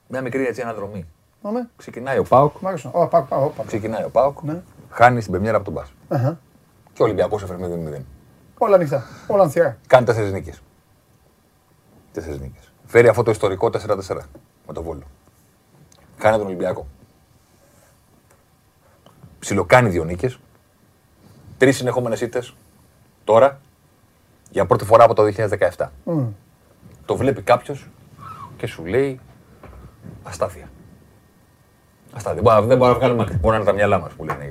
Μια 0.07 0.21
μικρή 0.21 0.47
έτσι 0.47 0.61
αναδρομή. 0.61 1.05
Πάμε. 1.41 1.69
Ξεκινάει 1.75 2.17
ο 2.17 2.23
Πάουκ. 2.23 2.59
Μ' 2.59 2.67
άρεσε. 2.67 2.87
Ω, 2.87 3.07
πάω, 3.07 3.23
πάω, 3.23 3.49
πάω. 3.49 3.65
Ξεκινάει 3.65 4.03
ο 4.03 4.09
Πάουκ. 4.09 4.41
Ναι. 4.41 4.61
Χάνει 4.89 5.21
την 5.21 5.31
πεμιέρα 5.31 5.57
από 5.57 5.65
τον 5.65 5.73
Μπα. 5.73 6.15
Αχα. 6.15 6.39
Και 6.93 7.01
ο 7.01 7.05
Ολυμπιακός 7.05 7.43
έφερε 7.43 7.59
0-0. 7.97 8.01
Όλα 8.57 8.75
ανοιχτά. 8.75 9.03
Όλα 9.27 9.43
ανθιά. 9.43 9.77
Κάνει 9.87 10.05
τέσσερις 10.05 10.31
νίκες. 10.31 10.61
Τέσσερις 12.11 12.39
νίκες. 12.39 12.71
Φέρει 12.85 13.07
αυτό 13.07 13.23
το 13.23 13.31
ιστορικό 13.31 13.69
4-4 13.69 14.29
με 14.67 14.73
το 14.73 14.83
βόλο. 14.83 15.03
Κάνει 16.17 16.37
τον 16.37 16.45
Ολυμπιακό. 16.45 16.87
Ψιλοκάνει 19.39 19.89
δύο 19.89 20.03
νίκες. 20.03 20.39
Τρεις 21.57 21.77
συνεχόμενες 21.77 22.21
ήττες. 22.21 22.55
Τώρα. 23.23 23.59
Για 24.49 24.65
πρώτη 24.65 24.85
φορά 24.85 25.03
από 25.03 25.13
το 25.13 25.23
2017. 25.77 25.85
Μμ. 26.03 26.23
Το 27.05 27.15
βλέπει 27.17 27.41
κάποιος 27.41 27.89
και 28.57 28.67
σου 28.67 28.85
λέει 28.85 29.19
αστάθεια. 30.23 30.67
Αστάθεια. 32.15 32.33
Δεν 32.33 32.43
μπορούμε- 32.43 32.67
Δεν 32.67 32.77
μπορούμε 32.77 32.91
να 32.93 32.99
βγάλουμε 32.99 33.21
άκρη. 33.23 33.35
Μπορεί 33.37 33.49
να 33.55 33.55
είναι 33.61 33.65
τα 33.69 33.73
μυαλά 33.75 33.99
μας 33.99 34.11
που 34.13 34.23
λένε 34.25 34.43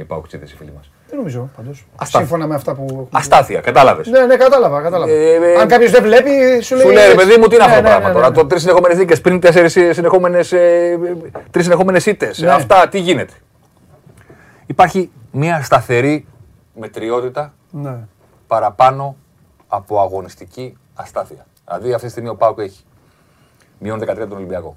οι 0.00 0.04
παουξίδε 0.04 0.44
οι 0.44 0.48
φίλοι 0.48 0.72
μας. 0.76 0.90
Δεν 1.08 1.16
νομίζω 1.18 1.50
πάντως. 1.56 1.86
Αστάθεια. 1.96 2.18
Σύμφωνα 2.26 2.46
με 2.46 2.54
αυτά 2.54 2.74
που. 2.74 3.08
Αστάθεια, 3.12 3.60
κατάλαβες. 3.60 4.06
Ναι, 4.06 4.26
ναι, 4.26 4.36
κατάλαβα. 4.36 4.82
κατάλαβα. 4.82 5.12
Ε, 5.12 5.34
ε, 5.34 5.60
Αν 5.60 5.68
κάποιος 5.68 5.90
δεν 5.90 6.02
βλέπει, 6.02 6.30
σου 6.62 6.74
λέει. 6.74 6.84
Σου 6.86 6.92
λέει 6.92 7.08
ρε 7.08 7.14
παιδί 7.14 7.36
μου, 7.40 7.46
τι 7.46 7.54
είναι 7.54 7.64
αυτό 7.64 7.76
Ναι, 7.76 7.82
το 7.82 7.82
ναι, 7.82 7.88
πράγμα 7.88 8.08
ναι, 8.08 8.14
τώρα; 8.14 8.28
ναι. 8.28 8.34
Το 8.34 8.46
τρεις 8.46 8.60
συνεχόμενες 8.60 8.98
νίκε 8.98 9.16
πριν 9.16 9.40
τέσσερις 9.40 9.72
συνεχόμενες. 9.72 10.48
Τρεις 11.50 11.64
συνεχόμενες 11.64 12.06
ήττες. 12.06 12.38
Ναι. 12.38 12.50
Αυτά 12.50 12.88
τι 12.88 12.98
γίνεται; 12.98 13.32
Υπάρχει 14.66 15.10
μια 15.32 15.62
σταθερή 15.62 16.26
μετριότητα 16.74 17.54
Ναι. 17.70 17.96
παραπάνω 18.46 19.16
από 19.68 20.00
αγωνιστική 20.00 20.76
αστάθεια. 20.94 21.46
Δηλαδή 21.64 21.92
αυτή 21.92 22.06
τη 22.06 22.12
στιγμή 22.12 22.28
ο 22.28 22.34
Πάουκ 22.34 22.58
έχει 22.58 22.84
μείον 23.78 24.00
13 24.00 24.16
τον 24.16 24.32
Ολυμπιακό. 24.32 24.76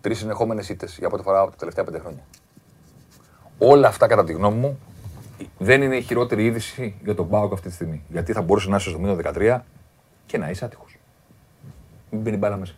Τρεις 0.00 0.18
συνεχόμενες 0.18 0.68
ήττες 0.68 0.96
για 0.98 1.08
πρώτη 1.08 1.22
φορά 1.24 1.40
από 1.40 1.50
τα 1.50 1.56
τελευταία 1.56 1.84
πέντε 1.84 1.98
χρόνια. 1.98 2.22
Όλα 3.58 3.88
αυτά 3.88 4.06
κατά 4.06 4.24
τη 4.24 4.32
γνώμη 4.32 4.58
μου 4.58 4.78
δεν 5.58 5.82
είναι 5.82 5.96
η 5.96 6.02
χειρότερη 6.02 6.44
είδηση 6.44 6.96
για 7.04 7.14
τον 7.14 7.28
Πάουκ 7.28 7.52
αυτή 7.52 7.68
τη 7.68 7.74
στιγμή. 7.74 8.04
Γιατί 8.08 8.32
θα 8.32 8.42
μπορούσε 8.42 8.68
να 8.68 8.76
είσαι 8.76 8.88
στο 8.88 8.98
μείον 8.98 9.20
13 9.24 9.60
και 10.26 10.38
να 10.38 10.50
είσαι 10.50 10.64
άτυχος. 10.64 10.98
Μην 12.10 12.20
μπαίνει 12.20 12.36
μπάλα 12.36 12.56
μέσα. 12.56 12.74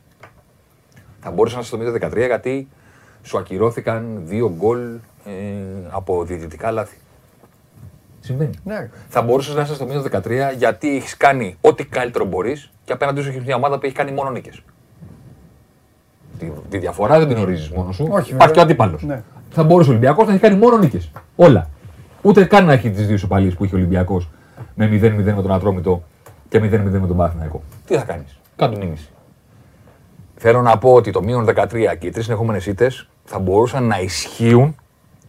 Θα 1.21 1.31
μπορούσε 1.31 1.55
να 1.55 1.61
είσαι 1.61 1.69
στο 1.69 1.79
μείον 1.79 1.95
13 2.01 2.27
γιατί 2.27 2.69
σου 3.23 3.39
ακυρώθηκαν 3.39 4.23
δύο 4.25 4.55
γκολ 4.57 4.99
ε, 5.25 5.33
από 5.91 6.25
διαιτητικά 6.25 6.71
λάθη. 6.71 6.97
Συμβαίνει. 8.23 8.51
Ναι. 8.65 8.91
Θα 9.09 9.23
μπορούσες 9.23 9.55
να 9.55 9.63
είσαι 9.63 9.75
στο 9.75 9.87
μείον 9.87 10.05
13 10.11 10.21
γιατί 10.57 10.97
έχεις 10.97 11.17
κάνει 11.17 11.57
ό,τι 11.61 11.85
καλύτερο 11.85 12.25
μπορείς 12.25 12.71
και 12.85 12.93
απέναντί 12.93 13.23
σου 13.23 13.29
έχεις 13.29 13.45
μια 13.45 13.57
ομάδα 13.57 13.79
που 13.79 13.87
έχει 13.87 13.95
κάνει 13.95 14.13
μόνο 14.13 14.31
νίκες. 14.31 14.63
Τη, 16.39 16.51
τη 16.69 16.79
διαφορά 16.79 17.19
δεν 17.19 17.29
την 17.29 17.37
ορίζεις 17.37 17.71
μόνος 17.71 17.95
σου. 17.95 18.03
Όχι, 18.05 18.13
Υπάρχει 18.13 18.33
βέβαια. 18.33 18.51
και 18.53 18.59
ο 18.59 18.63
αντίπαλος. 18.63 19.03
Ναι. 19.03 19.23
Θα 19.51 19.63
μπορούσε 19.65 19.89
ο 19.89 19.93
Ολυμπιακός 19.93 20.27
να 20.27 20.33
έχει 20.33 20.43
κάνει 20.43 20.57
μόνο 20.57 20.79
νίκες. 20.79 21.11
Όλα. 21.37 21.69
Ούτε 22.23 22.45
καν 22.45 22.65
να 22.65 22.73
έχει 22.73 22.91
τις 22.91 23.07
δύο 23.07 23.17
σοπαλίε 23.17 23.51
που 23.51 23.65
είχε 23.65 23.75
ο 23.75 23.79
Ολυμπιακός 23.79 24.29
με 24.75 24.87
0-0 24.87 25.23
με 25.35 25.43
τον 25.43 25.53
Ατρόμητο 25.53 26.03
και 26.49 26.59
0-0 26.59 26.61
με 26.81 27.07
τον 27.07 27.17
Παναθηναϊκό. 27.17 27.63
Τι 27.87 27.95
θα 27.97 28.03
κάνεις. 28.05 28.39
Κάτω 28.57 28.79
νήμιση. 28.79 29.09
Θέλω 30.37 30.63
να 30.63 30.79
πω 30.79 30.93
ότι 30.93 31.11
το 31.11 31.23
μείον 31.23 31.45
13 31.45 31.69
και 31.99 32.07
οι 32.07 32.11
τρεις 32.11 32.25
συνεχόμενες 32.25 32.67
ήττες 32.67 33.09
θα 33.25 33.39
μπορούσαν 33.39 33.85
να 33.87 34.01
ισχύουν 34.01 34.77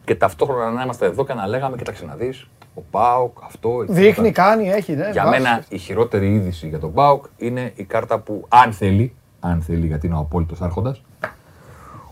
και 0.05 0.15
ταυτόχρονα 0.15 0.71
να 0.71 0.83
είμαστε 0.83 1.05
εδώ 1.05 1.25
και 1.25 1.33
να 1.33 1.47
λέγαμε: 1.47 1.77
Κοίταξε 1.77 2.05
να 2.05 2.15
δεις, 2.15 2.47
ο 2.73 2.81
Πάοκ, 2.91 3.37
αυτό. 3.43 3.79
εκεί, 3.83 3.91
Δείχνει, 3.93 4.27
αυτά». 4.27 4.43
κάνει, 4.43 4.69
έχει. 4.69 4.93
Ναι, 4.93 5.09
Για 5.11 5.23
βάζει. 5.23 5.41
μένα 5.41 5.63
η 5.69 5.77
χειρότερη 5.77 6.33
είδηση 6.33 6.67
για 6.67 6.79
τον 6.79 6.93
Πάοκ 6.93 7.25
είναι 7.37 7.71
η 7.75 7.83
κάρτα 7.83 8.19
που, 8.19 8.45
αν 8.49 8.73
θέλει, 8.73 9.15
αν 9.39 9.61
θέλει 9.61 9.87
γιατί 9.87 10.07
είναι 10.07 10.15
ο 10.15 10.19
απόλυτος 10.19 10.61
άρχοντας, 10.61 11.01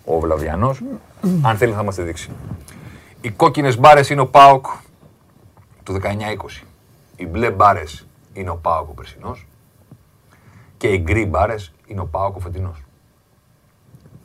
ο 0.05 0.19
Βλαβιανός, 0.19 0.81
αν 1.41 1.57
θέλει 1.57 1.73
θα 1.73 1.83
μας 1.83 1.95
τη 1.95 2.01
δείξει. 2.01 2.29
Οι 3.21 3.29
κόκκινες 3.29 3.77
μπάρες 3.79 4.09
είναι 4.09 4.21
ο 4.21 4.27
Πάοκ 4.27 4.65
του 5.83 5.93
19-20. 5.93 6.63
Οι 7.15 7.25
μπλε 7.27 7.51
μπάρες 7.51 8.07
είναι 8.33 8.49
ο 8.49 8.55
Πάοκ 8.55 8.89
ο 8.89 8.93
περσινός. 8.93 9.47
Και 10.77 10.87
οι 10.87 10.97
γκρι 10.97 11.25
μπάρες 11.25 11.73
είναι 11.85 12.01
ο 12.01 12.05
Πάοκ 12.05 12.35
ο 12.35 12.39
φετινός. 12.39 12.83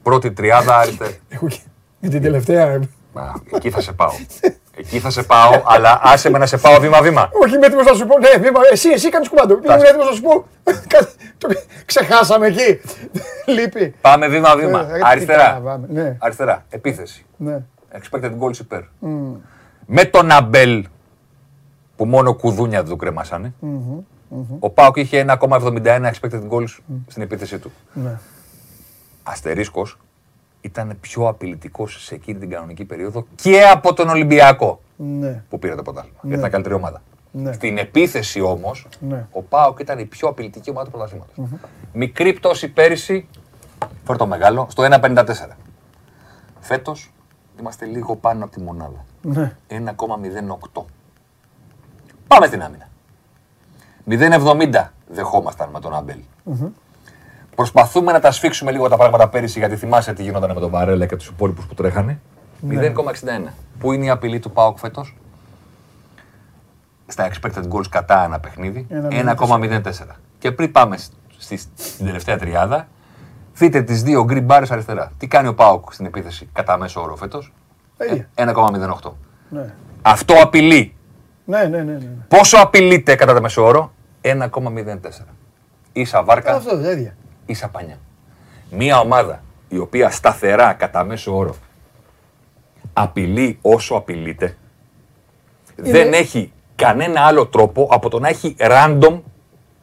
Πρώτη 0.02 0.32
τριάδα 0.32 0.76
αριστερά. 0.80 1.10
Έχω 1.28 1.46
και- 1.48 1.58
Για 2.00 2.10
την 2.10 2.22
τελευταία. 2.22 2.80
Μα, 3.14 3.34
Εκεί 3.52 3.70
θα 3.70 3.80
σε 3.80 3.92
πάω. 3.92 4.10
Εκεί 4.78 4.98
θα 5.00 5.10
σε 5.10 5.22
πάω, 5.22 5.62
αλλά 5.64 6.00
άσε 6.02 6.30
με 6.30 6.38
να 6.38 6.46
σε 6.46 6.56
πάω 6.56 6.80
βήμα-βήμα. 6.80 7.28
Όχι, 7.42 7.54
είμαι 7.54 7.66
έτοιμος 7.66 7.84
να 7.84 7.92
σου 7.94 8.06
πω. 8.06 8.18
Ναι, 8.18 8.28
βήμα, 8.40 8.60
εσύ, 8.72 8.88
εσύ 8.88 9.08
κάνεις 9.08 9.28
κουμάντο. 9.28 9.52
Ήμουν 9.64 9.84
έτοιμος 9.84 10.06
να 10.06 10.12
σου 10.12 10.20
πω. 10.22 10.46
Κα- 10.86 11.08
Το 11.38 11.48
Ξεχάσαμε 11.84 12.46
εκεί. 12.46 12.80
Λείπει. 13.46 13.94
Πάμε 14.00 14.28
βήμα-βήμα. 14.28 14.80
Ε, 14.88 14.92
ρε, 14.92 15.00
Αριστερά. 15.02 15.54
τι 15.54 15.62
πάμε, 15.64 15.86
ναι. 15.90 16.16
Αριστερά. 16.20 16.64
Επίθεση. 16.68 17.24
Ναι. 17.36 17.58
Expected 17.92 18.30
goals 18.38 18.58
υπέρ. 18.58 18.80
Με 19.86 20.04
τον 20.04 20.30
Αμπέλ 20.30 20.86
που 21.96 22.04
μόνο 22.04 22.34
κουδούνια 22.34 22.80
δεν 22.82 22.90
του 22.90 22.96
κρεμασανε 22.96 23.52
Ο 24.58 24.70
Πάοκ 24.70 24.96
είχε 24.96 25.24
1,71 25.40 26.10
expected 26.10 26.48
goals 26.50 26.76
στην 27.08 27.22
επίθεσή 27.22 27.58
του. 27.58 27.72
Ναι. 27.92 28.18
Αστερίσκος 29.22 29.98
ήταν 30.66 30.96
πιο 31.00 31.28
απειλητικός 31.28 32.04
σε 32.04 32.14
εκείνη 32.14 32.38
την 32.38 32.50
κανονική 32.50 32.84
περίοδο 32.84 33.26
και 33.34 33.62
από 33.62 33.92
τον 33.94 34.08
Ολυμπιακό 34.08 34.80
Ναι. 34.96 35.42
που 35.48 35.58
πήρε 35.58 35.74
το 35.74 35.82
πρωτάθλημα. 35.82 36.18
Γιατί 36.22 36.38
ήταν 36.38 36.50
καλύτερη 36.50 36.74
ομάδα. 36.74 37.02
Ναι. 37.30 37.52
Στην 37.52 37.78
επίθεση 37.78 38.40
όμως, 38.40 38.88
Ναι. 39.00 39.26
ο 39.30 39.42
Πάοκ 39.42 39.78
ήταν 39.80 39.98
η 39.98 40.04
πιο 40.04 40.28
απειλητική 40.28 40.70
ομάδα 40.70 40.84
του 40.86 40.90
πρωταθλήματος. 40.90 41.34
Μικρή 41.92 42.32
πτώση 42.32 42.68
πέρυσι, 42.68 43.28
φέρ 44.04 44.16
το 44.16 44.26
μεγάλο, 44.26 44.66
στο 44.70 44.82
1,54. 44.82 45.56
Φέτος 46.60 47.12
είμαστε 47.60 47.84
λίγο 47.86 48.16
πάνω 48.16 48.44
από 48.44 48.52
τη 48.54 48.60
μονάδα. 48.60 49.04
Ναι. 49.22 49.56
1,08. 49.68 50.84
Πάμε 52.26 52.46
στην 52.46 52.62
άμυνα. 52.62 52.88
0,70 54.08 54.92
δεχόμασταν 55.08 55.68
με 55.72 55.80
τον 55.80 55.94
αμπελ 55.94 56.18
Προσπαθούμε 57.56 58.12
να 58.12 58.20
τα 58.20 58.30
σφίξουμε 58.30 58.70
λίγο 58.70 58.88
τα 58.88 58.96
πράγματα 58.96 59.28
πέρυσι, 59.28 59.58
γιατί 59.58 59.76
θυμάσαι 59.76 60.12
τι 60.12 60.22
γινόταν 60.22 60.52
με 60.54 60.60
τον 60.60 60.70
Βαρέλα 60.70 61.06
και 61.06 61.16
τους 61.16 61.26
υπόλοιπους 61.26 61.66
που 61.66 61.74
τρέχανε. 61.74 62.20
0,61. 62.68 63.52
Πού 63.78 63.92
είναι 63.92 64.04
η 64.04 64.10
απειλή 64.10 64.38
του 64.38 64.50
Πάοκ 64.50 64.78
φέτος, 64.78 65.16
στα 67.06 67.28
expected 67.30 67.68
goals 67.68 67.88
κατά 67.90 68.24
ένα 68.24 68.40
παιχνίδι, 68.40 68.86
1,04. 69.10 69.80
Και 70.38 70.52
πριν 70.52 70.72
πάμε 70.72 70.98
στη, 71.38 71.56
στην 71.76 72.06
τελευταία 72.06 72.38
τριάδα, 72.38 72.88
δείτε 73.54 73.82
τις 73.82 74.02
δύο 74.02 74.26
green 74.28 74.46
bars 74.46 74.66
αριστερά. 74.68 75.12
Τι 75.18 75.26
κάνει 75.26 75.48
ο 75.48 75.54
Πάοκ 75.54 75.92
στην 75.92 76.06
επίθεση 76.06 76.48
κατά 76.52 76.78
μέσο 76.78 77.02
όρο 77.02 77.16
φέτος, 77.16 77.52
Ίδια. 78.10 78.28
1,08. 78.34 79.12
Ναι. 79.48 79.74
Αυτό 80.02 80.34
απειλεί. 80.42 80.96
Ναι, 81.44 81.62
ναι, 81.62 81.82
ναι. 81.82 81.92
ναι. 81.92 82.08
Πόσο 82.28 82.58
απειλείται 82.58 83.14
κατά 83.14 83.34
το 83.34 83.40
μέσο 83.40 83.64
όρο, 83.64 83.92
1,04. 84.22 84.38
Ίσα 85.92 86.22
βάρκα, 86.22 86.54
Αυτό 86.54 86.76
δεν 86.76 86.98
ίδια. 86.98 87.16
Ίσα 87.46 87.68
πανιά. 87.68 87.98
Μία 88.70 89.00
ομάδα 89.00 89.42
η 89.68 89.78
οποία 89.78 90.10
σταθερά 90.10 90.72
κατά 90.72 91.04
μέσο 91.04 91.36
όρο 91.36 91.54
απειλεί 92.92 93.58
όσο 93.62 93.94
απειλείται, 93.94 94.56
δεν 95.76 96.12
έχει 96.12 96.52
κανένα 96.76 97.20
άλλο 97.20 97.46
τρόπο 97.46 97.88
από 97.90 98.08
το 98.08 98.18
να 98.18 98.28
έχει 98.28 98.56
random, 98.58 99.20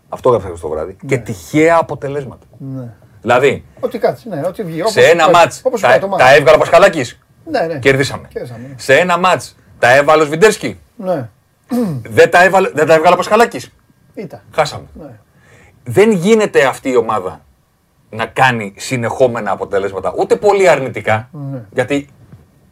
αυτό 0.09 0.29
έγραψα 0.33 0.55
στο 0.57 0.67
βράδυ, 0.69 0.95
και 1.07 1.17
τυχαία 1.17 1.77
αποτελέσματα. 1.79 2.45
Ναι. 2.57 2.93
Δηλαδή, 3.21 3.63
Ό,τι 3.79 3.97
κάτσει, 3.97 4.29
ναι, 4.29 4.41
ό,τι 4.47 4.63
βγει. 4.63 4.81
σε 4.85 5.01
ένα 5.01 5.29
μάτς 5.29 5.61
Όπως 5.63 5.81
τα, 5.81 5.87
πάει 5.87 5.99
το 5.99 6.07
μάτς. 6.07 6.23
τα 6.23 6.33
έβγαλε 6.35 6.55
ο 6.55 6.59
Πασχαλάκης, 6.59 7.19
Ναι, 7.45 7.59
ναι. 7.59 7.79
κερδίσαμε. 7.79 8.27
Κερδίσαμε, 8.27 8.67
ναι. 8.67 8.73
Σε 8.77 8.95
ένα 8.97 9.17
μάτς 9.17 9.55
τα 9.79 9.95
έβαλε 9.95 10.21
ο 10.21 10.25
Σβιντέρσκι, 10.25 10.79
Ναι. 10.95 11.29
δεν 12.17 12.29
τα, 12.31 12.43
έβαλε, 12.43 12.69
δεν 12.69 12.87
τα 12.87 12.93
έβγαλε 12.93 13.13
ο 13.13 13.17
Πασχαλάκης, 13.17 13.73
Ήταν. 14.13 14.41
χάσαμε. 14.51 14.85
Ναι. 14.93 15.19
δεν 15.83 16.11
γίνεται 16.11 16.65
αυτή 16.65 16.89
η 16.89 16.95
ομάδα 16.95 17.41
να 18.13 18.25
κάνει 18.25 18.73
συνεχόμενα 18.77 19.51
αποτελέσματα, 19.51 20.13
ούτε 20.17 20.35
πολύ 20.35 20.69
αρνητικά, 20.69 21.29
γιατί 21.71 22.09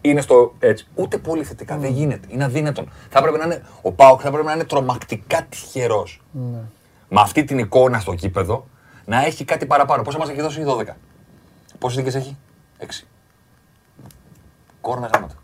είναι 0.02 0.22
στο 0.22 0.54
έτσι, 0.60 0.88
ούτε 0.96 1.18
πολύ 1.18 1.44
θετικά. 1.44 1.78
Δεν 1.78 1.92
γίνεται. 1.92 2.28
Είναι 2.32 2.44
αδύνατον. 2.44 2.92
Θα 3.10 3.20
έπρεπε 3.20 3.38
να 3.38 3.46
είναι, 3.46 3.64
ο 3.82 3.92
Πάοκ 3.92 4.20
θα 4.22 4.28
έπρεπε 4.28 4.48
να 4.48 4.54
είναι 4.54 4.64
τρομακτικά 4.64 5.46
τυχερός. 5.50 6.22
Με 7.08 7.22
αυτή 7.22 7.44
την 7.44 7.58
εικόνα 7.58 8.00
στο 8.00 8.14
κήπεδο 8.14 8.68
να 9.06 9.26
έχει 9.26 9.46
κάτι 9.46 9.66
παραπάνω. 9.66 10.02
Πόσα 10.02 10.18
μας 10.18 10.30
έχει 10.30 10.42
δώσει, 10.42 10.64
12. 10.66 10.96
Πόσες 11.80 12.04
νίκε 12.04 12.18
έχει, 12.18 12.38
6. 12.80 13.08
Κόρνα 14.82 15.08
γράμματα. 15.08 15.36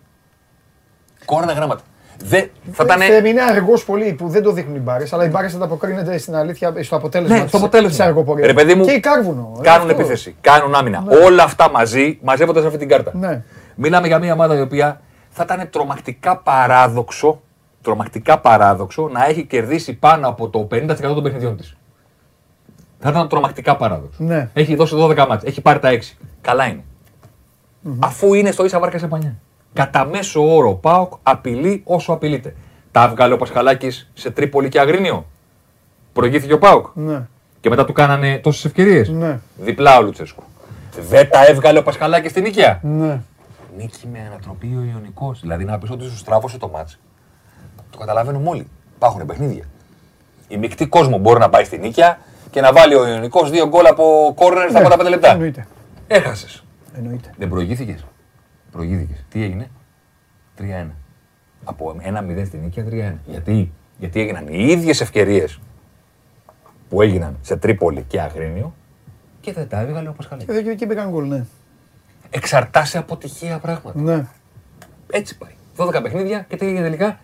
Κόρνα 1.25 1.53
γράμματα. 1.53 1.81
Δεν, 2.23 2.49
θα 2.71 2.83
ήταν. 2.83 3.01
Ε, 3.01 3.27
Είναι 3.29 3.41
αργό 3.41 3.73
πολύ 3.85 4.13
που 4.13 4.27
δεν 4.27 4.43
το 4.43 4.51
δείχνουν 4.51 4.75
οι 4.75 4.79
μπάρες, 4.79 5.13
αλλά 5.13 5.25
οι 5.25 5.29
μπάρες 5.29 5.53
ανταποκρίνονται 5.55 6.17
στην 6.17 6.35
αλήθεια 6.35 6.73
στο 6.83 6.95
αποτέλεσμα 6.95 7.35
Ναι, 7.35 7.41
της- 7.41 7.49
στο 7.49 7.57
αποτέλεσμα. 7.57 7.89
της 7.97 7.99
αργοπορίας. 8.05 8.47
Ρε 8.47 8.53
παιδί 8.53 8.75
μου, 8.75 8.85
Και 8.85 8.91
η 8.91 8.99
Κάρβουνο. 8.99 9.51
ε, 9.59 9.61
Κάνουν 9.61 9.89
αυτό. 9.89 10.01
επίθεση, 10.01 10.35
κάνουν 10.41 10.75
άμυνα. 10.75 11.03
Όλα 11.25 11.43
αυτά 11.43 11.69
μαζί 11.69 12.19
μαζεύονται 12.21 12.59
σε 12.59 12.65
αυτή 12.65 12.77
την 12.79 12.87
κάρτα. 12.87 13.11
Ναι. 13.15 13.43
Μιλάμε 13.75 14.07
για 14.07 14.19
μια 14.19 14.33
ομάδα 14.33 14.57
η 14.57 14.61
οποία 14.61 15.01
θα 15.29 15.43
ήταν 15.43 15.69
τρομακτικά 15.69 16.37
παράδοξο, 16.37 17.41
τρομακτικά 17.81 18.39
παράδοξο 18.39 19.09
να 19.11 19.25
έχει 19.25 19.45
κερδίσει 19.45 19.93
πάνω 19.93 20.27
από 20.27 20.49
το 20.49 20.59
50% 20.71 21.13
των 21.13 21.23
παιχνιδιών 21.23 21.57
της. 21.57 21.77
Θα 22.99 23.09
ήταν 23.09 23.27
τρομακτικά 23.29 23.75
παράδοξο. 23.75 24.23
Ναι. 24.23 24.49
Έχει 24.53 24.75
δώσει 24.75 24.95
12 24.97 25.25
μάτς, 25.27 25.43
έχει 25.43 25.61
πάρει 25.61 25.79
τα 25.79 25.89
6. 25.89 26.17
Καλά 26.41 26.65
είναι. 26.65 26.83
Αφού 27.99 28.33
είναι 28.33 28.51
στο 28.51 28.65
ίσα 28.65 28.79
βάρκα 28.79 28.97
σε 28.97 29.07
πανιά. 29.07 29.35
Κατά 29.73 30.05
μέσο 30.05 30.55
όρο 30.55 30.69
ο 30.69 30.75
Πάοκ 30.75 31.13
απειλεί 31.23 31.81
όσο 31.85 32.13
απειλείται. 32.13 32.55
Τα 32.91 33.03
έβγαλε 33.03 33.33
ο 33.33 33.37
Πασχαλάκης 33.37 34.11
σε 34.13 34.31
Τρίπολη 34.31 34.69
και 34.69 34.79
Αγρίνιο. 34.79 35.25
Προηγήθηκε 36.13 36.53
ο 36.53 36.59
Πάοκ. 36.59 36.87
Ναι. 36.93 37.27
Και 37.59 37.69
μετά 37.69 37.85
του 37.85 37.93
κάνανε 37.93 38.37
τόσες 38.37 38.65
ευκαιρίες. 38.65 39.09
Ναι. 39.09 39.39
Διπλά 39.57 39.97
ο 39.97 40.01
Λουτσέσκου. 40.01 40.43
Δεν 41.09 41.29
τα 41.29 41.45
έβγαλε 41.45 41.79
ο 41.79 41.83
Πασχαλάκης 41.83 42.31
στην 42.31 42.43
νίκαια. 42.43 42.79
Ναι. 42.83 43.21
Νίκη 43.77 44.07
με 44.11 44.19
ανατροπή 44.27 44.67
ο 44.67 44.83
Ιωνικός. 44.93 45.39
Δηλαδή 45.41 45.63
να 45.63 45.77
πεις 45.77 45.89
ότι 45.89 46.03
σου 46.03 46.17
στράφωσε 46.17 46.57
το 46.57 46.67
μάτς. 46.67 46.99
Το 47.91 47.97
καταλαβαίνουμε 47.97 48.49
όλοι. 48.49 48.67
Υπάρχουν 48.95 49.25
παιχνίδια. 49.25 49.63
Η 50.47 50.57
μεικτή 50.57 50.87
κόσμο 50.87 51.17
μπορεί 51.17 51.39
να 51.39 51.49
πάει 51.49 51.63
στην 51.63 51.81
νίκαια 51.81 52.19
και 52.49 52.61
να 52.61 52.73
βάλει 52.73 52.95
ο 52.95 53.07
Ιωνικός 53.07 53.49
δύο 53.49 53.67
γκολ 53.67 53.85
από 53.85 54.33
κόρνερ 54.35 54.69
στα 54.69 54.79
Ναι, 54.79 54.79
πρώτα 54.79 54.97
πέντε 54.97 55.09
λεπτά. 55.09 55.31
Εννοείται. 55.31 55.67
Έχασες. 56.07 56.63
Εννοείται. 56.97 57.33
Δεν 57.37 57.49
προηγήθηκες. 57.49 58.05
Προηγήθηκε. 58.71 59.25
Τι 59.29 59.43
έγινε; 59.43 59.69
3-1. 60.57 60.87
Από 61.63 61.95
1-0 62.01 62.43
στην 62.45 62.59
νίκαια 62.59 62.85
3-1. 62.85 63.17
Γιατί, 63.25 63.71
Γιατί 63.97 64.19
έγιναν 64.21 64.47
οι 64.47 64.67
ίδιες 64.67 65.01
ευκαιρίες 65.01 65.59
που 66.89 67.01
έγιναν 67.01 67.37
σε 67.41 67.57
Τρίπολη 67.57 68.03
και 68.07 68.21
Αγρίνιο 68.21 68.73
και 69.47 69.53
δεν 69.53 69.67
τα 69.67 69.79
έβγαλε 69.79 70.09
ο 70.09 70.13
Πασχαλάκης. 70.13 70.61
Και 70.63 70.69
εκεί 70.69 70.85
μπήκαν 70.85 71.09
γκολ, 71.09 71.27
ναι. 71.27 71.45
Εξαρτάσαι 72.29 72.97
από 72.97 73.17
τυχαία 73.17 73.59
πράγματα. 73.59 74.01
Ναι. 74.01 74.27
Έτσι 75.11 75.37
πάει. 75.37 75.51
12 75.77 75.99
παιχνίδια 76.03 76.45
και 76.49 76.55
τι 76.55 76.65
έγινε 76.65 76.81
τελικά. 76.81 77.19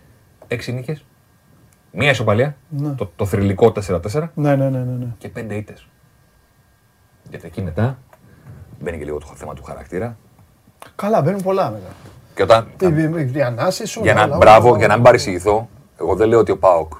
6 0.48 0.72
νίκες. 0.72 1.04
Μία 1.92 2.10
ισοπαλία. 2.10 2.56
Το, 2.96 3.12
το 3.16 3.26
θρηλυκό 3.26 3.72
4-4 3.86 4.28
Ναι, 4.34 4.56
ναι, 4.56 4.70
ναι, 4.70 4.78
ναι. 4.78 4.92
ναι. 4.92 5.14
και 5.18 5.30
5 5.36 5.50
ήττες. 5.50 5.88
Γιατί 7.30 7.46
εκεί 7.46 7.62
μετά 7.62 7.98
μπαίνει 8.80 8.98
και 8.98 9.04
λίγο 9.04 9.18
το 9.18 9.32
θέμα 9.34 9.54
του 9.54 9.62
χαρακτήρα. 9.62 10.16
Καλά, 10.96 11.20
μπαίνουν 11.22 11.42
πολλά 11.42 11.70
μετά. 11.70 11.86
Και 12.34 12.42
όταν. 12.42 12.68
Οι 13.34 13.42
ανάσει, 13.42 13.82
όλα. 13.98 14.12
Για 14.12 14.14
να, 14.14 14.22
όλα, 14.22 14.36
μπράβο, 14.36 14.68
όλα. 14.68 14.78
για 14.78 14.86
να 14.86 14.94
μην 14.94 15.02
παρεξηγηθώ, 15.02 15.68
εγώ 16.00 16.14
δεν 16.14 16.28
λέω 16.28 16.38
ότι 16.38 16.50
ο 16.50 16.58
Πάοκ 16.58 16.92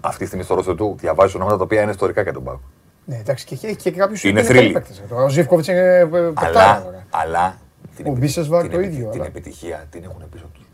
αυτή 0.00 0.18
τη 0.18 0.26
στιγμή 0.26 0.44
στο 0.44 0.54
ρόστο 0.54 0.74
του 0.74 0.96
διαβάζει 0.98 1.36
ονόματα 1.36 1.56
τα 1.56 1.62
οποία 1.62 1.82
είναι 1.82 1.90
ιστορικά 1.90 2.22
για 2.22 2.32
τον 2.32 2.44
Πάοκ. 2.44 2.60
Ναι, 3.04 3.16
εντάξει, 3.16 3.44
και 3.44 3.54
έχει 3.54 3.76
και 3.76 3.90
κάποιου 3.90 4.28
Είναι 4.28 4.42
θρύλοι. 4.42 4.82
Ο 5.24 5.28
Ζήφκοβιτς 5.28 5.68
είναι 5.68 5.78
ε, 5.98 6.04
πετάρα. 6.04 6.34
Αλλά, 6.60 6.82
τώρα. 6.84 7.04
αλλά 7.10 7.56
την, 7.96 8.06
Ο 8.06 8.08
επι- 8.10 8.20
Μπίσεσβαρ 8.20 8.62
την 8.62 8.70
το 8.70 8.78
επι- 8.78 8.92
ίδιο, 8.92 9.10
Την 9.10 9.20
αλλά. 9.20 9.28
επιτυχία 9.28 9.86
την 9.90 10.04
έχουν 10.04 10.22
πίσω 10.30 10.44
τους. 10.54 10.64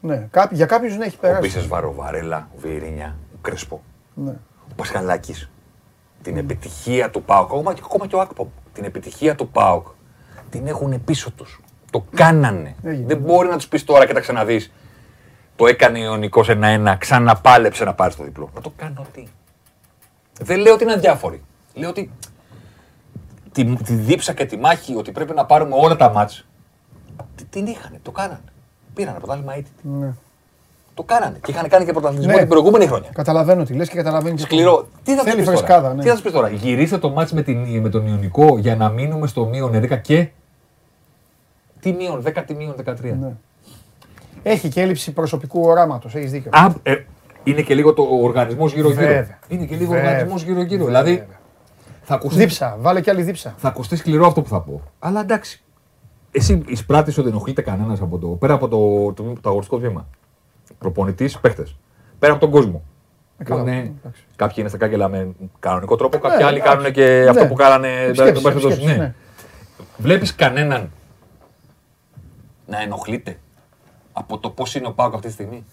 Ναι, 0.00 0.26
κάποιοι- 0.30 0.56
για 0.56 0.66
κάποιους 0.66 0.92
δεν 0.92 1.02
έχει 1.02 1.14
Ο 1.16 1.20
περάσει. 1.20 1.40
Μπίσεσβαρ, 1.40 1.84
ο 1.84 1.92
Βαρέλα, 1.92 2.48
ο 2.56 2.58
Βιερίνια, 2.60 3.16
ο 3.34 3.38
Κρέσπο, 3.40 3.82
Ναι. 4.14 4.30
ο 4.70 4.74
Πασχαλάκης. 4.76 5.50
Την 6.22 6.36
επιτυχία 6.36 7.10
του 7.10 7.22
Πάοκ, 7.22 7.44
ακόμα, 7.44 7.74
και- 7.74 7.80
ακόμα 7.84 8.06
και 8.06 8.16
ο 8.16 8.20
Άκπομ. 8.20 8.48
Την 8.72 8.84
επιτυχία 8.84 9.34
του 9.34 9.48
Πάοκ 9.48 9.86
την 10.52 10.66
έχουν 10.66 11.04
πίσω 11.04 11.30
τους. 11.30 11.60
Το 11.90 12.04
κάνανε. 12.14 12.74
Έγινε. 12.84 13.06
Δεν 13.06 13.18
μπορεί 13.18 13.48
να 13.48 13.56
τους 13.56 13.68
πεις 13.68 13.84
τώρα 13.84 14.06
και 14.06 14.12
τα 14.12 14.20
ξαναδείς. 14.20 14.72
Το 15.56 15.66
έκανε 15.66 15.98
ο 15.98 16.02
Ιωνικό 16.02 16.44
1-1, 16.46 16.94
ξαναπάλεψε 16.98 17.84
να 17.84 17.94
πάρει 17.94 18.14
το 18.14 18.24
διπλό. 18.24 18.50
Να 18.54 18.60
το 18.60 18.72
κάνω 18.76 19.06
τι. 19.12 19.24
Δεν 20.40 20.58
λέω 20.60 20.72
ότι 20.74 20.82
είναι 20.82 20.92
αδιάφοροι. 20.92 21.42
Λέω 21.74 21.88
ότι 21.88 22.10
τη, 23.52 23.64
τη 23.76 23.94
δίψα 23.94 24.32
και 24.32 24.44
τη 24.44 24.56
μάχη 24.56 24.94
ότι 24.96 25.12
πρέπει 25.12 25.34
να 25.34 25.44
πάρουμε 25.44 25.74
όλα 25.78 25.96
τα 25.96 26.10
μάτς 26.10 26.44
τη- 27.36 27.44
την 27.44 27.66
είχαν, 27.66 27.98
το 28.02 28.10
κάνανε. 28.10 28.40
Πήραν 28.94 29.14
πρωτάθλημα 29.18 29.52
αίτητη. 29.52 29.88
Ναι. 29.88 30.12
Το 30.94 31.02
κάνανε. 31.02 31.38
Και 31.42 31.50
είχαν 31.50 31.68
κάνει 31.68 31.84
και 31.84 31.92
πρωταθλητισμό 31.92 32.32
Ναι. 32.32 32.38
την 32.38 32.48
προηγούμενη 32.48 32.86
χρονιά. 32.86 33.08
Καταλαβαίνω 33.12 33.64
τι 33.64 33.74
λες 33.74 33.88
και 33.88 33.96
καταλαβαίνει. 33.96 34.36
και 34.36 34.42
Σκληρό. 34.42 34.88
Τι 35.04 35.14
θα 35.14 35.22
Θέλει 35.22 35.34
του 35.34 35.40
πει 35.40 35.46
φρεσκάδα, 35.46 35.80
τώρα. 35.82 35.94
ναι. 35.94 36.02
Τι 36.02 36.08
θα 36.08 36.12
τους 36.14 36.22
πεις 36.22 36.32
τώρα; 36.32 36.48
Γυρίστε 36.48 36.98
το 36.98 37.10
μάτς 37.10 37.32
με, 37.32 37.42
την, 37.42 37.80
με 37.80 37.88
τον 37.88 38.06
Ιωνικό 38.06 38.58
για 38.58 38.76
να 38.76 38.88
μείνουμε 38.88 39.26
στο 39.26 39.44
μείον 39.46 39.74
11 39.74 40.00
και. 40.00 40.28
Τι 41.82 41.92
μείον 41.92 42.22
10, 42.26 42.42
τι 42.46 42.54
μείον 42.54 42.74
13. 42.84 42.94
Ναι. 43.20 43.32
Έχει 44.42 44.68
και 44.68 44.80
έλλειψη 44.80 45.12
προσωπικού 45.12 45.60
οράματος. 45.60 46.14
Έχεις 46.14 46.30
δίκιο. 46.30 46.50
Α, 46.54 46.72
ε, 46.82 46.94
είναι 47.44 47.62
και 47.62 47.74
λίγο 47.74 47.92
το 47.92 48.02
οργανισμός 48.02 48.72
γύρω-γύρω. 48.72 49.00
Βέβαια. 49.06 49.38
Είναι 49.48 49.64
και 49.64 49.76
λίγο 49.76 49.92
Βέβαια. 49.92 50.08
οργανισμός 50.10 50.42
γύρω-γύρω. 50.42 50.84
Δηλαδή 50.84 51.26
θα 52.02 52.14
ακουστεί, 52.14 52.38
Δίψα, 52.38 52.76
βάλε 52.80 53.00
και 53.00 53.10
άλλη 53.10 53.22
δίψα. 53.22 53.54
θα 53.56 53.68
ακουστεί 53.68 53.96
σκληρό 53.96 54.26
αυτό 54.26 54.42
που 54.42 54.48
θα 54.48 54.60
πω. 54.60 54.80
Αλλά 54.98 55.20
εντάξει. 55.20 55.62
Εσύ 56.30 56.62
εισπράττει 56.66 57.10
ότι 57.10 57.20
δεν 57.22 57.30
ενοχλείται 57.30 57.62
κανένας 57.62 58.00
από 58.00 58.18
το. 58.18 58.26
πέρα 58.26 58.54
από 58.54 58.68
το, 58.68 59.12
το, 59.12 59.32
το 59.40 59.48
αγωνιστικό 59.48 59.78
τμήμα. 59.80 60.06
Προπονητής, 60.78 61.38
παίχτες. 61.38 61.76
Πέρα 62.18 62.32
από 62.32 62.40
τον 62.40 62.50
κόσμο. 62.50 62.82
Ε, 63.38 63.44
καλά, 63.44 63.60
είναι, 63.60 63.92
εντάξει. 64.00 64.22
κάποιοι 64.36 64.54
είναι 64.58 64.68
στα 64.68 64.78
κάγκελα 64.78 65.08
με 65.08 65.32
κανονικό 65.60 65.96
τρόπο, 65.96 66.18
κάποιοι 66.18 66.36
Ναι, 66.40 66.44
άλλοι 66.46 66.56
εντάξει. 66.58 66.76
κάνουν 66.76 66.92
και 66.92 67.26
αυτό 67.28 67.42
Ναι. 67.42 67.48
που 67.48 67.54
κάνανε. 67.54 67.88
Επισκέψεις, 67.88 68.34
τον 68.34 68.42
Πέρθετος, 68.42 68.72
επισκέψεις, 68.72 68.98
ναι. 68.98 69.04
ναι. 69.04 69.14
Βλέπεις 69.96 70.34
κανέναν 70.34 70.90
να 72.66 72.80
ενοχλείται 72.80 73.38
από 74.12 74.38
το 74.38 74.50
πώς 74.50 74.74
είναι 74.74 74.86
ο 74.86 74.92
Πάοκ 74.92 75.14
αυτή 75.14 75.26
τη 75.26 75.32
στιγμή. 75.32 75.64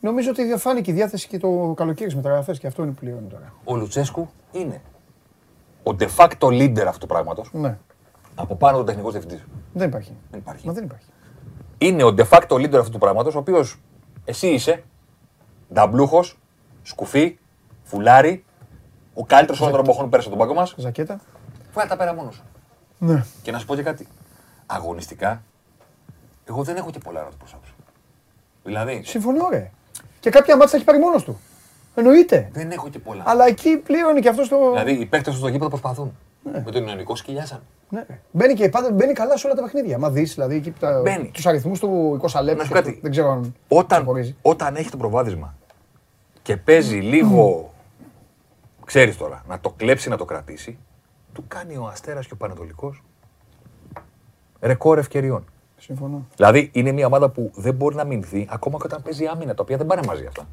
Νομίζω 0.00 0.30
ότι 0.30 0.44
διαφάνηκε 0.44 0.90
η 0.90 0.94
διάθεση 0.94 1.28
και 1.28 1.38
το 1.38 1.72
καλοκαίρι 1.76 2.10
στις 2.10 2.22
μεταγραφές 2.22 2.58
και 2.58 2.66
αυτό 2.66 2.82
είναι 2.82 2.90
που 2.90 2.98
πληρώνει 3.00 3.28
τώρα. 3.28 3.52
Ο 3.64 3.76
Λουτσέσκου 3.76 4.30
είναι 4.52 4.82
ο 5.82 5.96
de 5.98 6.08
facto 6.16 6.46
leader 6.46 6.84
αυτού 6.86 6.98
του 6.98 7.06
πράγματος. 7.06 7.50
Ναι. 7.52 7.78
Από 8.34 8.56
πάνω 8.56 8.76
τον 8.76 8.86
τεχνικός 8.86 9.12
διευθυντής. 9.12 9.44
Δεν 9.72 9.88
υπάρχει. 9.88 10.12
Δεν 10.30 10.40
υπάρχει. 10.40 10.66
Μα 10.66 10.72
δεν 10.72 10.84
υπάρχει. 10.84 11.06
Είναι 11.78 12.04
ο 12.04 12.14
de 12.18 12.28
facto 12.28 12.54
leader 12.54 12.74
αυτού 12.74 12.90
του 12.90 12.98
πράγματος, 12.98 13.34
ο 13.34 13.38
οποίος 13.38 13.80
εσύ 14.24 14.46
είσαι 14.46 14.84
νταμπλούχος, 15.72 16.38
σκουφί, 16.82 17.38
φουλάρι, 17.82 18.44
ο 19.14 19.24
καλύτερος 19.24 19.60
όλων 19.60 19.72
των 19.72 19.80
εποχών 19.80 20.10
πέρασε 20.10 20.28
τον 20.28 20.38
πάγκο 20.38 20.54
μας. 20.54 20.74
Ζακέτα. 20.76 21.20
Φάει 21.70 21.86
τα 21.86 21.96
πέρα 21.96 22.14
μόνος 22.14 22.34
σου. 22.34 22.42
Ναι. 22.98 23.24
Και 23.42 23.50
να 23.50 23.58
σου 23.58 23.66
πω 23.66 23.74
και 23.74 23.82
κάτι. 23.82 24.06
Αγωνιστικά, 24.66 25.42
εγώ 26.44 26.62
δεν 26.62 26.76
έχω 26.76 26.90
και 26.90 26.98
πολλά 26.98 27.22
να 27.22 27.28
του 27.28 27.36
προσάψω. 27.36 27.72
Δηλαδή, 28.64 29.02
Συμφωνώ, 29.04 29.48
ρε. 29.50 29.70
Και 30.20 30.30
κάποια 30.30 30.54
μάτια 30.54 30.70
θα 30.70 30.76
έχει 30.76 30.84
πάρει 30.84 30.98
μόνος 30.98 31.24
του. 31.24 31.38
Εννοείται. 31.94 32.48
δεν 32.52 32.70
έχω 32.70 32.88
και 32.88 32.98
πολλά. 32.98 33.22
Αλλά 33.26 33.46
εκεί 33.46 33.76
πλήρωνε 33.76 34.20
και 34.20 34.28
αυτός 34.28 34.48
το. 34.48 34.70
Δηλαδή, 34.70 34.92
οι 34.92 35.06
παίκτες 35.06 35.34
στο 35.34 35.48
γήπεδο 35.48 35.68
προσπαθούν. 35.68 36.16
Με 36.64 36.70
τον 36.72 36.86
Ιωνικό 36.86 37.16
σκυλιάσαν. 37.16 37.62
Ναι. 37.88 38.04
ρε. 38.08 38.20
Μπαίνει 38.30 38.54
και 38.54 38.68
πάντα 38.68 38.92
μπαίνει 38.92 39.12
καλά 39.12 39.36
σε 39.36 39.46
όλα 39.46 39.56
τα 39.56 39.62
παιχνίδια. 39.62 39.98
Μα 39.98 40.10
δεις 40.10 40.34
δηλαδή 40.34 40.56
εκεί 40.56 40.74
Μπαίνει. 41.02 41.30
τους 41.30 41.46
αριθμούς 41.46 41.78
του 41.78 42.20
20 42.22 42.40
λεπτού. 42.42 42.56
Να 42.58 42.62
σου 42.64 42.68
πω 42.68 42.74
κάτι. 42.74 42.98
Δεν 43.02 43.10
ξέρω 43.10 43.30
αν. 43.30 43.54
Όταν, 43.68 43.98
ξεχωρίζει. 44.02 44.36
όταν 44.42 44.76
έχει 44.76 44.90
το 44.90 44.96
προβάδισμα 44.96 45.54
και 46.42 46.56
παίζει 46.56 46.96
λίγο, 46.96 47.72
ξέρεις 48.84 49.16
τώρα, 49.16 49.44
να 49.48 49.60
το 49.60 49.70
κλέψει, 49.70 50.08
να 50.08 50.16
το 50.16 50.24
κρατήσει, 50.24 50.78
του 51.32 51.44
κάνει 51.48 51.76
ο 51.76 51.86
Αστέρας 51.92 52.26
και 52.26 52.32
ο 52.32 52.36
Πανατολικός 52.36 53.02
ρεκόρ 54.64 54.98
ευκαιριών. 54.98 55.44
Συμφωνώ. 55.76 56.26
Δηλαδή 56.36 56.70
είναι 56.72 56.92
μια 56.92 57.06
ομάδα 57.06 57.30
που 57.30 57.50
δεν 57.54 57.74
μπορεί 57.74 57.94
να 57.94 58.04
μηνθεί 58.04 58.46
ακόμα 58.50 58.78
και 58.78 58.82
όταν 58.86 59.02
παίζει 59.02 59.26
άμυνα, 59.26 59.54
τα 59.54 59.62
οποία 59.62 59.76
δεν 59.76 59.86
πάνε 59.86 60.02
μαζί 60.06 60.26
αυτά. 60.26 60.48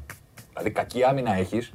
Δηλαδή 0.48 0.70
κακή 0.70 1.04
άμυνα 1.04 1.34
έχεις 1.36 1.72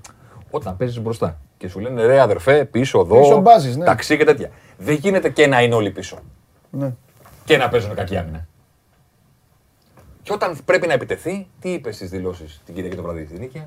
όταν 0.51 0.77
παίζεις 0.77 1.01
μπροστά. 1.01 1.39
Και 1.57 1.67
σου 1.67 1.79
λένε 1.79 2.05
ρε 2.05 2.19
αδερφέ, 2.21 2.65
πίσω 2.65 2.99
εδώ, 2.99 3.19
Πίσω 3.19 3.39
μπάζεις, 3.39 3.77
ναι. 3.77 3.85
ταξί 3.85 4.17
και 4.17 4.23
τέτοια. 4.23 4.49
Δεν 4.77 4.95
γίνεται 4.95 5.29
και 5.29 5.47
να 5.47 5.61
είναι 5.61 5.75
όλοι 5.75 5.91
πίσω 5.91 6.17
Ναι. 6.69 6.93
και 7.45 7.57
να 7.57 7.69
παίζουν 7.69 7.95
κακή 7.95 8.17
άμυνα. 8.17 8.47
Και 10.23 10.33
όταν 10.33 10.57
πρέπει 10.65 10.87
να 10.87 10.93
επιτεθεί, 10.93 11.47
τι 11.59 11.71
είπες 11.73 11.95
στις 11.95 12.09
δηλώσεις 12.09 12.61
την 12.65 12.73
Κυριακή 12.75 12.95
το 12.95 13.01
βράδυ 13.01 13.25
στην 13.25 13.39
νίκη; 13.39 13.63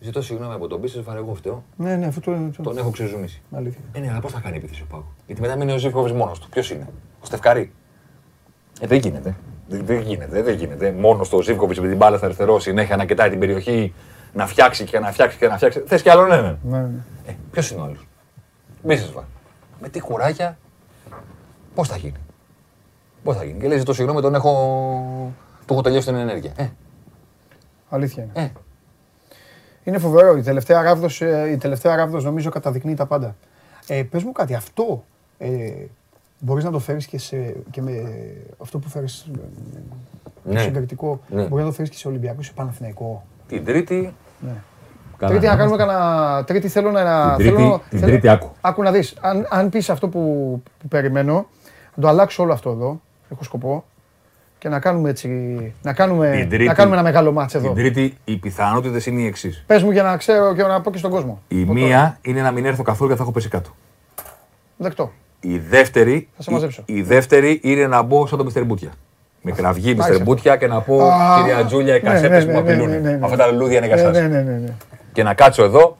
Ζητώ 0.00 0.22
συγγνώμη 0.22 0.54
από 0.54 0.66
τον 0.66 0.80
Πίσες, 0.80 1.02
βαρε 1.02 1.18
εγώ 1.18 1.34
φταίω. 1.34 1.64
Ναι, 1.76 1.96
ναι, 1.96 2.06
αυτό 2.06 2.20
το 2.20 2.32
είναι. 2.32 2.50
Τον 2.62 2.78
έχω 2.78 2.90
ξεζουμίσει. 2.90 3.42
Αλήθεια. 3.52 3.80
Ε, 3.92 3.98
ναι, 4.00 4.10
αλλά 4.10 4.20
πώς 4.20 4.32
θα 4.32 4.40
κάνει 4.40 4.56
επίθεση 4.56 4.82
ο 4.82 4.86
Πάκο; 4.90 5.14
Γιατί 5.26 5.40
μετά 5.40 5.56
μείνει 5.56 5.72
ο 5.72 5.78
Ζήφκοβιτς 5.78 6.14
μόνος 6.16 6.38
του. 6.38 6.48
Ποιος 6.48 6.70
είναι, 6.70 6.88
ο 7.20 7.24
Στεφκαρή. 7.26 7.72
Ε, 8.80 8.86
δεν 8.86 8.98
γίνεται. 8.98 9.36
Δεν, 9.68 9.84
δεν 9.86 10.00
γίνεται, 10.00 10.42
δεν 10.42 10.54
γίνεται. 10.54 10.92
Μόνος 10.92 11.28
το 11.28 11.42
Ζήφκοβιτς 11.42 11.80
με 11.80 11.88
την 11.88 11.96
μπάλα 11.96 12.16
στα 12.16 12.26
αριστερό 12.26 12.58
συνέχεια 12.58 12.96
να 12.96 13.04
κοιτάει 13.04 13.30
την 13.30 13.38
περιοχή, 13.38 13.94
να 14.32 14.46
φτιάξει 14.46 14.84
και 14.84 14.98
να 14.98 15.12
φτιάξει 15.12 15.38
και 15.38 15.48
να 15.48 15.56
φτιάξει. 15.56 15.82
Θες 15.86 16.02
κι 16.02 16.08
άλλον 16.10 16.32
έναν. 16.32 16.58
Ναι, 16.62 16.78
ναι. 16.78 17.04
Ε, 17.26 17.32
ποιος 17.50 17.70
είναι 17.70 17.80
ο 17.80 17.84
άλλος; 17.84 18.06
Μπίσεσβα. 18.82 19.24
Με 19.80 19.88
τι 19.88 20.00
κουράγια, 20.00 20.58
πώς 21.74 21.88
θα 21.88 21.96
γίνει; 21.96 22.18
Πώς 23.24 23.36
θα 23.36 23.44
γίνει; 23.44 23.60
Και 23.60 23.68
λέει: 23.68 23.78
Ζητώ 23.78 23.92
συγγνώμη, 23.92 24.20
τον 24.20 24.34
έχω. 24.34 24.52
Του 25.66 25.72
έχω 25.72 25.82
τελειώσει 25.82 26.06
την 26.06 26.16
ενέργεια. 26.16 26.52
Ε, 26.56 26.68
Αλήθεια 27.88 28.22
είναι. 28.22 28.32
ε. 28.44 28.50
Είναι 29.88 29.98
φοβερό. 29.98 30.36
Η 30.36 30.42
τελευταία 30.42 30.82
ράβδος, 30.82 31.20
ε, 31.20 31.48
η 31.50 31.56
τελευταία 31.56 31.96
ράβδος 31.96 32.24
νομίζω 32.24 32.50
καταδεικνύει 32.50 32.94
τα 32.94 33.06
πάντα. 33.06 33.36
Ε, 33.86 34.02
πες 34.02 34.22
μου 34.22 34.32
κάτι, 34.32 34.54
αυτό 34.54 35.04
ε, 35.38 35.48
μπορείς 36.38 36.64
να 36.64 36.70
το 36.70 36.78
φέρεις 36.78 37.06
και, 37.06 37.18
σε, 37.18 37.54
και 37.70 37.82
με 37.82 37.92
αυτό 38.62 38.78
που 38.78 38.88
φέρεις 38.88 39.26
ε, 39.34 39.38
το 40.44 40.52
Ναι. 40.52 40.60
συγκριτικό, 40.60 41.20
Ναι. 41.28 41.42
μπορείς 41.42 41.64
να 41.64 41.70
το 41.70 41.76
φέρεις 41.76 41.90
και 41.90 41.96
σε 41.96 42.08
Ολυμπιακό, 42.08 42.42
σε 42.42 42.52
Παναθηναϊκό; 42.54 43.24
Την 43.48 43.64
Τρίτη. 43.64 44.14
Ναι. 44.40 44.54
Καλά, 45.16 45.30
τρίτη 45.32 45.46
να 45.46 45.52
ναι. 45.52 45.58
κάνουμε 45.58 45.76
κανένα. 45.76 46.44
Τρίτη 46.44 46.68
θέλω 46.68 46.90
να. 46.90 47.34
Την 47.36 47.44
Τρίτη- 47.46 47.54
θέλω, 47.62 47.82
την 47.90 47.98
θέλω- 47.98 48.12
Τρίτη 48.12 48.28
άκου. 48.28 48.50
Άκου 48.60 48.82
να 48.82 48.90
δεις. 48.90 49.14
Αν, 49.20 49.46
αν 49.50 49.68
πεις 49.68 49.90
αυτό 49.90 50.08
που, 50.08 50.22
που 50.78 50.88
περιμένω, 50.88 51.46
να 51.94 52.02
το 52.02 52.08
αλλάξω 52.08 52.42
όλο 52.42 52.52
αυτό 52.52 52.70
εδώ. 52.70 53.00
Έχω 53.32 53.44
σκοπό. 53.44 53.84
Και 54.58 54.68
να 54.68 54.80
κάνουμε 54.80 55.10
έτσι. 55.10 55.28
Να 55.82 55.92
κάνουμε, 55.92 56.30
Την 56.30 56.48
Τρίτη- 56.48 56.66
να 56.66 56.74
κάνουμε 56.74 56.94
ένα 56.96 57.04
μεγάλο 57.04 57.32
μάτς 57.32 57.54
εδώ. 57.54 57.66
Την 57.66 57.74
Τρίτη 57.74 58.16
οι 58.24 58.36
πιθανότητες 58.36 59.06
είναι 59.06 59.20
οι 59.20 59.26
εξής. 59.26 59.64
Πες 59.66 59.82
μου 59.82 59.90
για 59.90 60.02
να 60.02 60.16
ξέρω 60.16 60.54
και 60.54 60.62
να 60.62 60.80
πω 60.80 60.90
και 60.90 60.98
στον 60.98 61.10
κόσμο. 61.10 61.42
Η 61.48 61.62
Από 61.62 61.72
μία 61.72 62.18
είναι 62.22 62.42
να 62.42 62.50
μην 62.50 62.64
έρθω 62.64 62.82
καθόλου 62.82 63.10
και 63.10 63.16
θα 63.16 63.22
έχω 63.22 63.32
πέσει 63.32 63.48
κάτω. 63.48 63.70
τώρα. 64.14 64.28
Δεκτό. 64.76 65.12
Η 65.40 65.58
δεύτερη, 65.58 66.28
Θα 66.36 66.42
σε 66.42 66.50
μαζέψω. 66.50 66.82
η, 66.86 66.94
η 66.94 67.02
δεύτερη 67.02 67.60
είναι 67.62 67.86
να 67.86 68.02
μπω 68.02 68.26
σαν 68.26 68.38
το 68.38 68.44
Μιστερ 68.44 68.64
Μπούτια. 68.64 68.90
Με 69.42 69.50
κραυγή 69.52 69.84
Μάλιστα. 69.86 70.08
Μιστερ 70.08 70.22
Μπούτια 70.26 70.56
και 70.56 70.66
να 70.66 70.80
πω 70.80 71.02
Α, 71.02 71.36
κυρία 71.40 71.64
Τζούλια, 71.64 71.96
οι 71.96 72.00
ναι, 72.02 72.08
κασέτες 72.10 72.46
ναι, 72.46 72.52
που 72.52 72.58
με 72.58 72.64
ναι, 72.64 72.76
ναι, 72.76 72.82
απειλούν. 72.84 73.02
ναι, 73.02 73.10
ναι. 73.16 73.24
Αυτά 73.24 73.36
τα 73.36 73.46
λουλούδια 73.52 73.76
είναι 73.76 73.86
για 73.86 73.96
Ναι, 73.96 74.02
σας. 74.02 74.12
ναι, 74.12 74.20
ναι, 74.28 74.42
ναι, 74.42 74.52
ναι. 74.58 74.72
Και 75.12 75.22
να 75.22 75.34
κάτσω 75.34 75.64
εδώ 75.64 75.96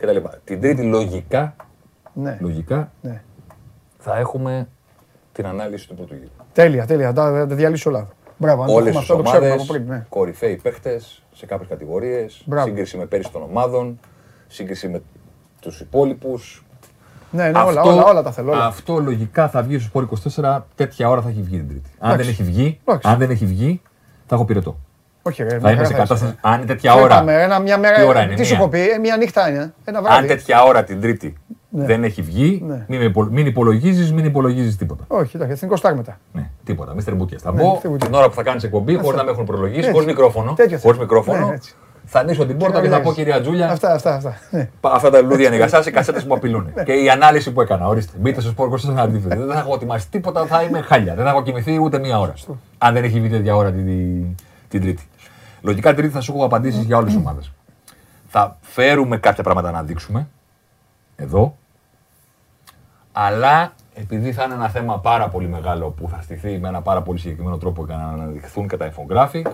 και 0.00 0.06
τα 0.06 0.12
λοιπά. 0.12 0.38
Την 0.44 0.60
Τρίτη 0.60 0.82
λογικά, 0.82 1.56
ναι. 2.12 2.38
λογικά 2.40 2.92
ναι. 3.00 3.22
θα 3.98 4.16
έχουμε 4.18 4.68
την 5.32 5.46
ανάλυση 5.46 5.88
του 5.88 5.94
πρώτου 5.94 6.14
γύρου. 6.14 6.30
Τέλεια, 6.58 6.86
τέλεια. 6.86 7.12
Τα, 7.12 7.46
τα 7.46 7.54
διαλύσω 7.54 7.90
όλα. 7.90 8.08
Μπράβο, 8.36 8.62
αν 8.62 8.68
το 8.68 8.74
Όλες 8.74 8.88
έχουμε 8.88 9.00
τις 9.00 9.10
αυτό 9.10 9.22
το 9.22 9.28
ξέρουμε 9.28 9.46
ομάδες, 9.48 9.64
από 9.68 9.72
πριν. 9.78 9.88
Ναι. 9.88 10.04
κορυφαίοι 10.08 10.56
παίχτε 10.62 11.00
σε 11.34 11.46
κάποιες 11.46 11.68
κατηγορίες, 11.68 12.42
Μπράβο. 12.44 12.66
σύγκριση 12.66 12.96
με 12.96 13.04
πέρυσι 13.04 13.30
των 13.32 13.42
ομάδων, 13.42 13.98
σύγκριση 14.46 14.88
με 14.88 15.02
τους 15.60 15.80
υπόλοιπους. 15.80 16.64
Ναι, 17.30 17.50
ναι, 17.50 17.58
όλα, 17.58 17.82
όλα, 17.82 18.04
όλα 18.04 18.22
τα 18.22 18.32
θέλω. 18.32 18.52
Όλα. 18.52 18.64
Αυτό 18.66 18.98
λογικά 18.98 19.48
θα 19.48 19.62
βγει 19.62 19.78
στο 19.78 19.88
Σπορ 19.88 20.08
24, 20.36 20.60
τέτοια 20.74 21.08
ώρα 21.08 21.20
θα 21.22 21.28
έχει 21.28 21.42
βγει 21.42 21.56
την 21.56 21.68
Τρίτη. 21.68 21.90
Αν 21.98 22.10
Εντάξει. 22.10 22.22
δεν 22.24 22.32
έχει 22.32 22.42
βγει, 22.50 22.80
Εντάξει. 22.84 23.08
αν 23.08 23.18
δεν 23.18 23.30
έχει 23.30 23.46
βγει, 23.46 23.80
θα 24.26 24.34
έχω 24.34 24.44
πυρετό. 24.44 24.78
Όχι, 25.22 25.42
ρε. 25.42 25.48
Θα 25.48 25.56
μια 25.58 25.70
είμαι 25.72 25.84
σε 25.84 25.92
χαρά 25.92 26.06
θα 26.06 26.14
κατάσταση. 26.14 26.24
είσαι. 26.24 26.38
Αν 26.40 26.56
είναι 26.58 26.66
τέτοια 26.66 26.94
Δεν 26.94 27.02
ώρα. 27.02 27.14
πάμε, 27.18 27.42
ένα, 27.42 27.58
μια 27.58 27.78
μέρα, 27.78 27.96
Τι 27.96 28.02
ώρα 28.02 28.22
είναι, 28.22 28.34
τι 28.34 28.42
σου 28.44 28.50
μία; 28.50 28.58
έχω 28.60 28.68
πει, 28.68 28.88
ε, 28.90 28.98
μια 28.98 29.16
νύχτα 29.16 29.48
είναι. 29.48 29.74
Ένα 29.84 29.98
Αν 29.98 30.04
βράδυ. 30.04 30.26
τέτοια 30.26 30.62
ώρα 30.62 30.84
την 30.84 31.00
Τρίτη 31.00 31.34
Ναι. 31.70 31.84
δεν 31.84 32.04
έχει 32.04 32.22
βγει, 32.22 32.62
Ναι. 32.66 32.84
μην, 32.88 33.02
υπο- 33.02 33.28
μην 33.30 33.46
υπολογίζεις, 33.46 34.12
μην 34.12 34.24
υπολογίζεις 34.24 34.76
τίποτα. 34.76 35.04
Όχι, 35.08 35.36
εντάξει, 35.36 35.52
εθνικό 35.54 35.76
στάρ 35.76 35.94
μετά. 35.94 36.18
Ναι, 36.32 36.50
τίποτα. 36.64 36.94
Μίστερ 36.94 37.14
Μπούκιας. 37.14 37.42
Θα 37.42 37.52
Ναι, 37.52 37.62
μπω 37.62 37.80
Mr. 37.82 37.86
Bookia. 37.90 37.98
την 38.04 38.14
ώρα 38.14 38.28
που 38.28 38.34
θα 38.34 38.42
κάνεις 38.42 38.62
εκπομπή, 38.64 38.94
χωρίς 38.96 39.18
να 39.18 39.24
με 39.24 39.30
έχουν 39.30 39.44
προλογίσει, 39.44 39.78
Έτσι. 39.78 39.90
χωρίς 39.90 40.06
μικρόφωνο. 40.06 40.52
Τέτοιο 40.52 40.78
Χωρίς 40.78 40.96
θέλω. 40.98 41.00
μικρόφωνο. 41.00 41.46
Ναι, 41.46 41.54
έτσι. 41.54 41.74
Θα 42.04 42.18
ανοίξω 42.20 42.46
την 42.46 42.56
πόρτα 42.56 42.80
και 42.80 42.88
θα 42.88 43.00
πω 43.00 43.12
κυρία 43.12 43.40
Τζούλια, 43.40 43.70
Αυτά, 43.70 43.92
αυτά, 43.92 44.14
αυτά. 44.14 44.36
Ναι. 44.50 44.68
πα- 44.80 44.90
αυτά 44.92 45.10
τα 45.10 45.20
λουλούδια 45.20 45.46
είναι 45.46 45.56
για 45.56 45.64
εσάς, 45.64 45.86
οι 45.86 45.90
κασέτες 45.90 46.22
που 46.22 46.28
με 46.28 46.34
απειλούν. 46.34 46.72
Και 46.84 46.92
η 46.92 47.10
ανάλυση 47.10 47.52
που 47.52 47.60
έκανα. 47.60 47.86
Ορίστε, 47.86 48.12
μπείτε 48.20 48.40
στο 48.40 48.50
σπορ 48.50 48.66
24 48.66 48.92
να 48.94 49.08
τη 49.08 49.16
δείτε. 49.16 49.36
Δεν 49.36 49.52
θα 49.52 49.58
έχω 49.58 49.74
ετοιμάσει 49.74 50.10
τίποτα, 50.10 50.46
θα 50.46 50.62
είμαι 50.62 50.80
χάλια. 50.80 51.14
Δεν 51.14 51.24
θα 51.24 51.30
έχω 51.30 51.42
κοιμηθεί 51.42 51.78
ούτε 51.82 51.98
μία 51.98 52.18
ώρα. 52.20 52.34
Αν 52.78 52.94
δεν 52.94 53.04
έχει 53.04 53.20
βγει 53.20 53.28
τέτοια 53.28 53.56
ώρα 53.56 53.72
την, 53.72 53.84
την, 53.86 54.24
την 54.68 54.80
Τρίτη. 54.80 55.02
Λογικά 55.60 55.88
την 55.88 55.98
Τρίτη 55.98 56.12
θα 56.12 56.20
σου 56.20 56.32
έχω 56.36 56.44
απαντήσεις 56.44 56.82
για 56.84 56.96
όλες 56.96 57.12
τις 57.12 57.20
ομάδες. 57.20 57.52
Θα 58.28 58.56
φέρουμε 58.60 59.16
κάποια 59.18 59.42
πράγματα 59.42 59.70
να 59.70 59.82
δείξουμε 59.82 60.28
εδώ. 61.18 61.56
Αλλά 63.12 63.72
επειδή 63.94 64.32
θα 64.32 64.44
είναι 64.44 64.54
ένα 64.54 64.68
θέμα 64.68 64.98
πάρα 64.98 65.28
πολύ 65.28 65.48
μεγάλο 65.48 65.88
που 65.88 66.08
θα 66.08 66.22
στηθεί 66.22 66.58
με 66.58 66.68
ένα 66.68 66.82
πάρα 66.82 67.02
πολύ 67.02 67.18
συγκεκριμένο 67.18 67.58
τρόπο 67.58 67.84
για 67.84 67.96
να 67.96 68.08
αναδειχθούν 68.08 68.68
και 68.68 68.76
τα 68.76 68.92
infographic, 68.92 69.50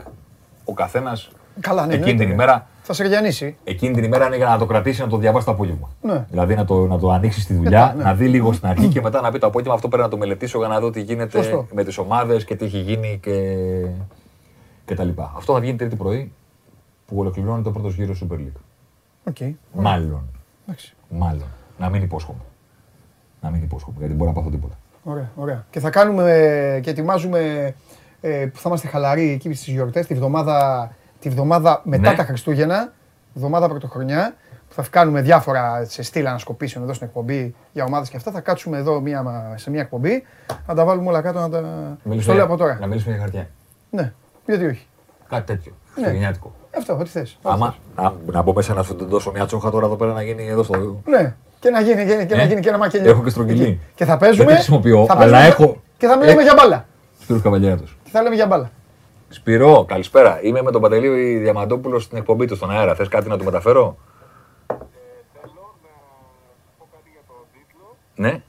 ο 0.65 0.73
καθένας 0.73 1.31
Καλά, 1.61 1.87
ναι, 1.87 1.95
εκείνη 1.95 2.11
την 2.11 2.21
εννοείται. 2.21 2.33
ημέρα 2.33 2.67
Θα 2.83 2.93
σε 2.93 3.03
ρεγιανίσει. 3.03 3.57
Εκείνη 3.65 3.95
την 3.95 4.05
ημέρα 4.05 4.27
είναι 4.27 4.37
για 4.37 4.47
να 4.47 4.59
το 4.59 4.67
κρατήσει 4.67 5.01
να 5.01 5.09
το 5.09 5.17
διαβάσει 5.17 5.47
το 5.47 5.53
απόγευμα. 5.53 5.91
Ναι. 6.03 6.27
Δηλαδή 6.31 6.55
να 6.55 6.65
το, 6.65 6.87
να 6.87 6.99
το 6.99 7.11
ανοίξει 7.11 7.41
στη 7.41 7.55
δουλειά, 7.55 7.95
ναι. 7.97 8.03
να 8.03 8.15
δει 8.15 8.29
λίγο 8.29 8.53
στην 8.53 8.69
αρχή 8.69 8.89
και 8.95 9.01
μετά 9.01 9.21
να 9.21 9.31
πει 9.31 9.39
το 9.39 9.47
απόγευμα 9.47 9.75
αυτό 9.75 9.89
πρέπει 9.89 10.03
να 10.03 10.09
το 10.09 10.17
μελετήσω 10.17 10.59
για 10.59 10.69
να 10.69 10.81
δω 10.81 10.91
τι 10.91 11.01
γίνεται 11.01 11.43
Σωστό. 11.43 11.67
με 11.73 11.85
τις 11.85 11.99
ομάδες 11.99 12.45
και 12.45 12.57
τι 12.57 12.65
έχει 12.65 12.79
γίνει 12.79 13.19
και, 13.23 13.57
και 14.85 14.95
τα 14.95 15.05
λοιπά. 15.05 15.33
Αυτό 15.37 15.53
θα 15.53 15.61
βγει 15.61 15.75
τρίτη 15.75 15.97
πρωί 15.97 16.33
που 17.07 17.19
ολοκληρώνει 17.19 17.63
το 17.63 17.71
πρώτος 17.71 17.95
γύρος 17.95 18.25
Super 18.25 18.37
League. 18.37 18.61
OK. 19.25 19.37
Μάλλον. 19.73 20.23
Εντάξει. 20.67 20.95
Μάλλον. 21.17 21.47
Να 21.79 21.89
μην 21.89 22.03
υπόσχομαι. 22.03 22.39
Να 23.41 23.51
μην 23.51 23.63
υπόσχομαι 23.63 23.97
γιατί 23.99 24.15
μπορεί 24.15 24.29
να 24.31 24.35
πάθω 24.37 24.51
τίποτα. 24.51 24.75
Ωραία, 25.05 25.31
ωραία. 25.35 25.65
Και 25.71 25.81
θα 25.81 25.91
κάνουμε 25.91 26.25
και 26.83 26.91
ετοιμάζουμε 26.91 27.75
ε, 28.21 28.47
που 28.53 28.59
θα 28.59 28.63
είμαστε 28.69 28.89
χαλαροί 28.89 29.31
εκεί 29.31 29.53
στις 29.55 29.73
γιορτές, 29.73 30.07
τη 30.07 30.15
βδομάδα, 30.15 30.91
τη 31.21 31.29
βδομάδα 31.29 31.81
μετά 31.85 32.11
Ναι. 32.11 32.17
τα 32.17 32.25
Χριστούγεννα, 32.25 32.93
βδομάδα 33.35 33.69
πρωτοχρονιά, 33.69 34.35
που 34.69 34.75
θα 34.83 34.85
κάνουμε 34.91 35.21
διάφορα 35.23 35.85
σε 35.85 36.03
στυλ 36.03 36.29
ανασκοπήσεων 36.29 36.85
εδώ 36.85 36.93
στην 36.93 37.07
εκπομπή 37.07 37.55
για 37.73 37.85
ομάδες 37.85 38.09
και 38.09 38.17
αυτά. 38.17 38.31
Θα 38.31 38.41
κάτσουμε 38.41 38.79
εδώ 38.79 39.01
μία, 39.01 39.53
σε 39.55 39.71
μία 39.71 39.81
εκπομπή, 39.81 40.25
να 40.67 40.75
τα 40.75 40.85
βάλουμε 40.85 41.09
όλα 41.09 41.21
κάτω, 41.21 41.41
να 41.41 41.49
τα... 41.49 41.99
Στο 42.19 42.33
λέω 42.33 42.45
από 42.45 42.57
τώρα. 42.57 42.79
να 42.81 42.87
μιλήσουμε 42.87 43.13
για 43.15 43.23
χαρτιά. 43.23 43.49
Ναι, 43.91 44.13
γιατί 44.47 44.67
όχι. 44.67 44.87
Κάτι 45.29 45.47
τέτοιο. 45.47 45.73
Χριστουγεννιάτικο. 45.93 46.55
Αυτό, 46.79 46.93
ό,τι 47.01 47.09
θες. 47.11 47.39
ό,τι 47.43 47.55
Άμα 47.55 47.75
θες. 47.97 48.05
να, 48.05 48.33
να 48.33 48.43
μπω 48.43 48.53
μέσα 48.53 48.75
να 48.75 48.83
σου 48.83 48.95
την 48.97 49.07
δώσω 49.09 49.31
μια 49.31 49.47
τσόχα 49.47 49.71
τώρα 49.71 49.87
εδώ 49.87 49.97
πέρα 49.97 50.13
να 50.13 50.23
γίνει 50.23 50.47
εδώ 50.49 50.63
στο. 50.63 51.01
Ναι, 51.05 51.35
και 51.61 51.71
να 51.71 51.81
γίνει 51.81 52.05
και, 52.07 52.25
και, 52.25 52.35
να 52.35 52.43
Ε, 52.43 52.47
γίνει 52.47 52.61
και 52.61 52.69
ένα 52.69 52.79
μακελιό. 52.79 53.11
έχω 53.11 53.23
και 53.23 53.31
στρογγυλή. 53.31 53.65
Και, 53.65 53.77
και 53.95 54.05
θα 54.05 54.17
παίζουμε. 54.17 54.45
Δεν 54.45 54.53
τη 54.55 54.61
χρησιμοποιώ, 54.61 55.05
θα 55.07 55.13
αλλά 55.13 55.21
παίζουμε 55.21 55.47
έχω- 55.47 55.83
Και 55.99 56.07
θα 56.07 56.17
μιλάμε 56.19 56.41
Ε. 56.41 56.45
για 56.45 56.55
μπάλα. 56.57 56.87
Σπύρος 57.21 57.43
Καβαλιάτος. 57.43 57.97
Και 58.05 58.11
θα 58.11 58.23
λέμε 58.23 58.35
για 58.35 58.47
μπάλα. 58.47 58.71
Σπυρό, 59.29 59.85
καλησπέρα. 59.89 60.39
Είμαι 60.43 60.63
με 60.63 60.71
τον 60.71 60.81
Παντελή 60.81 61.37
Διαμαντόπουλο 61.39 61.99
στην 61.99 62.19
εκπομπή 62.19 62.47
του 62.47 62.57
στον 62.57 62.71
αέρα. 62.71 62.95
Θες 62.95 63.09
κάτι 63.09 63.29
να 63.29 63.39
του 63.39 63.45
μεταφέρω; 63.45 63.97
Ναι. 68.15 68.43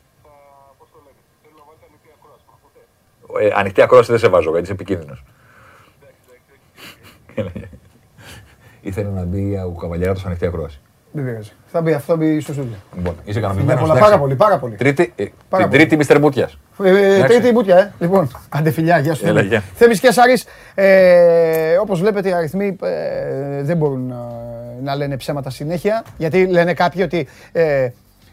Ε, 3.39 3.49
ανοιχτή 3.55 3.81
ακρόαση 3.81 4.09
δεν 4.11 4.19
σε 4.19 4.27
βάζω 4.27 4.49
γιατί 4.49 4.63
είσαι 4.63 4.71
επικίνδυνος. 4.73 5.23
Ήθελε 8.85 9.09
να 9.15 9.21
μπει 9.23 9.59
ο 9.65 9.77
Καβαλιέρα 9.81 10.15
στο 10.15 10.27
ανοιχτή 10.27 10.45
ακρόαση. 10.45 10.79
Δεν 11.11 11.25
πειράζει. 11.25 11.51
Θα 11.71 11.81
μπει 11.81 11.93
αυτό, 11.93 12.11
θα 12.13 12.17
μπει 12.17 12.39
στο 12.39 12.53
στούντιο. 12.53 12.75
Λοιπόν, 12.97 13.13
είσαι 13.25 13.39
Ναι, 13.39 13.45
ικανοποιημένος. 13.45 13.81
πολλά, 13.87 13.99
πάρα 13.99 14.19
πολύ, 14.19 14.35
πάρα 14.35 14.57
πολύ. 14.57 14.75
Τρίτη, 14.75 15.13
ε, 15.15 15.25
Πάρα 15.49 15.63
την 15.63 15.71
πολύ. 15.71 15.81
τρίτη 15.81 15.97
Μίστερ 15.97 16.19
Μπούτια. 16.19 16.49
Ε, 16.83 16.89
Εντάξει. 16.89 17.23
τρίτη 17.27 17.47
η 17.47 17.51
μπουτια, 17.53 17.77
ε. 17.77 17.91
Λοιπόν, 17.99 18.29
άντε 18.49 18.71
φιλιά, 18.71 18.99
γεια 18.99 19.13
σου. 19.13 19.27
Έλα, 19.27 19.41
γεια. 19.41 19.63
Θέμης 19.73 19.99
και 19.99 20.11
Σάρης, 20.11 20.45
ε, 20.75 21.75
όπως 21.81 21.99
βλέπετε 21.99 22.29
οι 22.29 22.33
αριθμοί 22.33 22.77
ε, 22.83 23.63
δεν 23.63 23.77
μπορούν 23.77 24.07
να, 24.07 24.15
να 24.83 24.95
λένε 24.95 25.17
ψέματα 25.17 25.49
συνέχεια, 25.49 26.03
γιατί 26.17 26.45
λένε 26.47 26.73
κάποιοι 26.73 27.01
ότι, 27.05 27.27
ε, 27.51 27.87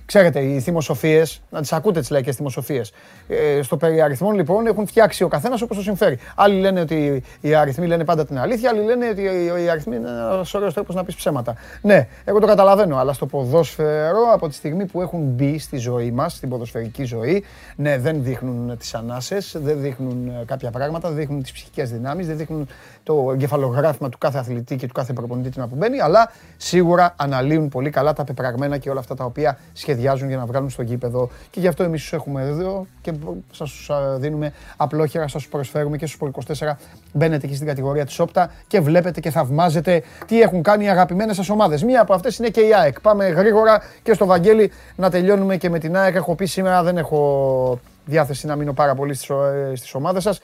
ξέρετε, 0.04 0.40
οι 0.40 0.60
θυμοσοφίες, 0.60 1.42
να 1.50 1.60
τις 1.60 1.72
ακούτε 1.72 2.00
τις 2.00 2.10
λαϊκές 2.10 2.36
θυμοσοφίες, 2.36 2.92
ε, 3.28 3.62
στο 3.62 3.76
περί 3.76 4.00
αριθμών 4.00 4.34
λοιπόν 4.34 4.66
έχουν 4.66 4.86
φτιάξει 4.86 5.24
ο 5.24 5.28
καθένας 5.28 5.62
όπως 5.62 5.76
το 5.76 5.82
συμφέρει. 5.82 6.18
Άλλοι 6.34 6.60
λένε 6.60 6.80
ότι 6.80 7.22
οι 7.40 7.54
αριθμοί 7.54 7.86
λένε 7.86 8.04
πάντα 8.04 8.24
την 8.24 8.38
αλήθεια, 8.38 8.70
άλλοι 8.70 8.84
λένε 8.84 9.08
ότι 9.08 9.22
οι 9.64 9.68
αριθμοί 9.68 9.96
είναι 9.96 10.08
ένας 10.08 10.54
ωραίος 10.54 10.74
τρόπος 10.74 10.94
να 10.94 11.04
πεις 11.04 11.14
ψέματα. 11.14 11.54
Ναι, 11.82 12.08
εγώ 12.24 12.38
το 12.38 12.46
καταλαβαίνω, 12.46 12.96
αλλά 12.96 13.12
στο 13.12 13.26
ποδόσφαιρο 13.26 14.20
από 14.32 14.48
τη 14.48 14.54
στιγμή 14.54 14.86
που 14.86 15.02
έχουν 15.02 15.20
μπει 15.20 15.58
στη 15.58 15.76
ζωή 15.76 16.10
μας, 16.10 16.32
στην 16.32 16.48
ποδοσφαιρική 16.48 17.04
ζωή, 17.04 17.44
ναι, 17.76 17.98
δεν 17.98 18.22
δείχνουν 18.22 18.78
τις 18.78 18.94
ανάσες, 18.94 19.56
δεν 19.58 19.80
δείχνουν 19.80 20.28
ε, 20.28 20.44
κάποια 20.44 20.70
πράγματα, 20.70 21.08
δεν 21.08 21.16
δείχνουν 21.16 21.42
τις 21.42 21.52
ψυχικές 21.52 21.90
δυνάμεις, 21.90 22.26
δεν 22.26 22.36
δείχνουν 22.36 22.68
το 23.02 23.30
εγκεφαλογράφημα 23.32 24.08
του 24.08 24.18
κάθε 24.18 24.38
αθλητή 24.38 24.76
και 24.76 24.86
του 24.86 24.92
κάθε 24.92 25.12
προπονητή 25.12 25.50
την 25.50 25.68
που 25.68 25.74
μπαίνει, 25.76 26.00
αλλά 26.00 26.30
σίγουρα 26.56 27.14
αναλύουν 27.16 27.68
πολύ 27.68 27.90
καλά 27.90 28.12
τα 28.12 28.24
πεπραγμένα 28.24 28.78
και 28.78 28.90
όλα 28.90 29.00
αυτά 29.00 29.14
τα 29.14 29.24
οποία 29.24 29.58
σχεδιάζουν 29.72 30.28
για 30.28 30.36
να 30.36 30.46
βγάλουν 30.46 30.70
στο 30.70 30.82
γήπεδο. 30.82 31.30
Και 31.50 31.60
γι' 31.60 31.66
αυτό 31.68 31.82
εμείς 31.82 32.00
τους 32.00 32.12
έχουμε 32.12 32.42
εδώ 32.42 32.86
και 33.00 33.12
σας 33.52 33.70
τους 33.70 33.90
α, 33.90 34.16
δίνουμε 34.18 34.52
απλόχερα, 34.76 35.28
σας 35.28 35.42
τους 35.42 35.50
προσφέρουμε 35.50 35.96
και 35.96 36.06
στους 36.06 36.30
24 36.60 36.76
μπαίνετε 37.12 37.46
εκεί 37.46 37.54
στην 37.54 37.66
κατηγορία 37.66 38.04
της 38.06 38.18
Όπτα 38.18 38.50
και 38.66 38.80
βλέπετε 38.80 39.20
και 39.20 39.30
θαυμάζετε 39.30 40.02
τι 40.26 40.40
έχουν 40.40 40.62
κάνει 40.62 40.84
οι 40.84 40.88
αγαπημένες 40.88 41.36
σας 41.36 41.48
ομάδες. 41.48 41.82
Μία 41.84 42.00
από 42.00 42.14
αυτές 42.14 42.38
είναι 42.38 42.48
και 42.48 42.60
η 42.60 42.74
ΑΕΚ. 42.74 43.00
Πάμε 43.00 43.28
γρήγορα 43.28 43.82
και 44.02 44.12
στο 44.14 44.26
Βαγγέλη 44.26 44.70
να 44.96 45.10
τελειώνουμε 45.10 45.56
και 45.56 45.70
με 45.70 45.78
την 45.78 45.96
ΑΕΚ. 45.96 46.14
Έχω 46.14 46.34
πει 46.34 46.44
σήμερα 46.46 46.82
δεν 46.82 46.96
έχω 46.96 47.78
διάθεση 48.04 48.46
να 48.46 48.56
μείνω 48.56 48.72
πάρα 48.72 48.94
πολύ 48.94 49.14
στις, 49.14 49.30
ο- 49.30 49.44
ε, 49.44 49.72
στις 49.76 49.94
ομάδες 49.94 50.22
σας. 50.22 50.40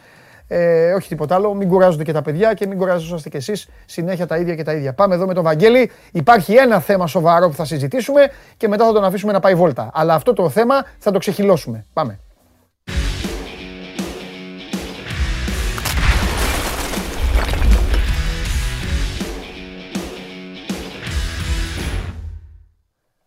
Ε, 0.48 0.92
όχι 0.92 1.08
τίποτα 1.08 1.34
άλλο. 1.34 1.54
Μην 1.54 1.68
κουράζονται 1.68 2.04
και 2.04 2.12
τα 2.12 2.22
παιδιά 2.22 2.54
και 2.54 2.66
μην 2.66 2.78
κουράζεστε 2.78 3.28
κι 3.28 3.36
εσείς. 3.36 3.68
Συνέχεια 3.86 4.26
τα 4.26 4.36
ίδια 4.36 4.54
και 4.54 4.62
τα 4.62 4.72
ίδια. 4.72 4.92
Πάμε 4.92 5.14
εδώ 5.14 5.26
με 5.26 5.34
τον 5.34 5.44
Βαγγέλη. 5.44 5.90
Υπάρχει 6.12 6.54
ένα 6.54 6.80
θέμα 6.80 7.06
σοβαρό 7.06 7.48
που 7.48 7.54
θα 7.54 7.64
συζητήσουμε 7.64 8.30
και 8.56 8.68
μετά 8.68 8.86
θα 8.86 8.92
τον 8.92 9.04
αφήσουμε 9.04 9.32
να 9.32 9.40
πάει 9.40 9.54
βόλτα. 9.54 9.90
Αλλά 9.92 10.14
αυτό 10.14 10.32
το 10.32 10.48
θέμα 10.48 10.74
θα 10.98 11.10
το 11.10 11.18
ξεχυλώσουμε. 11.18 11.84
Πάμε. 11.92 12.18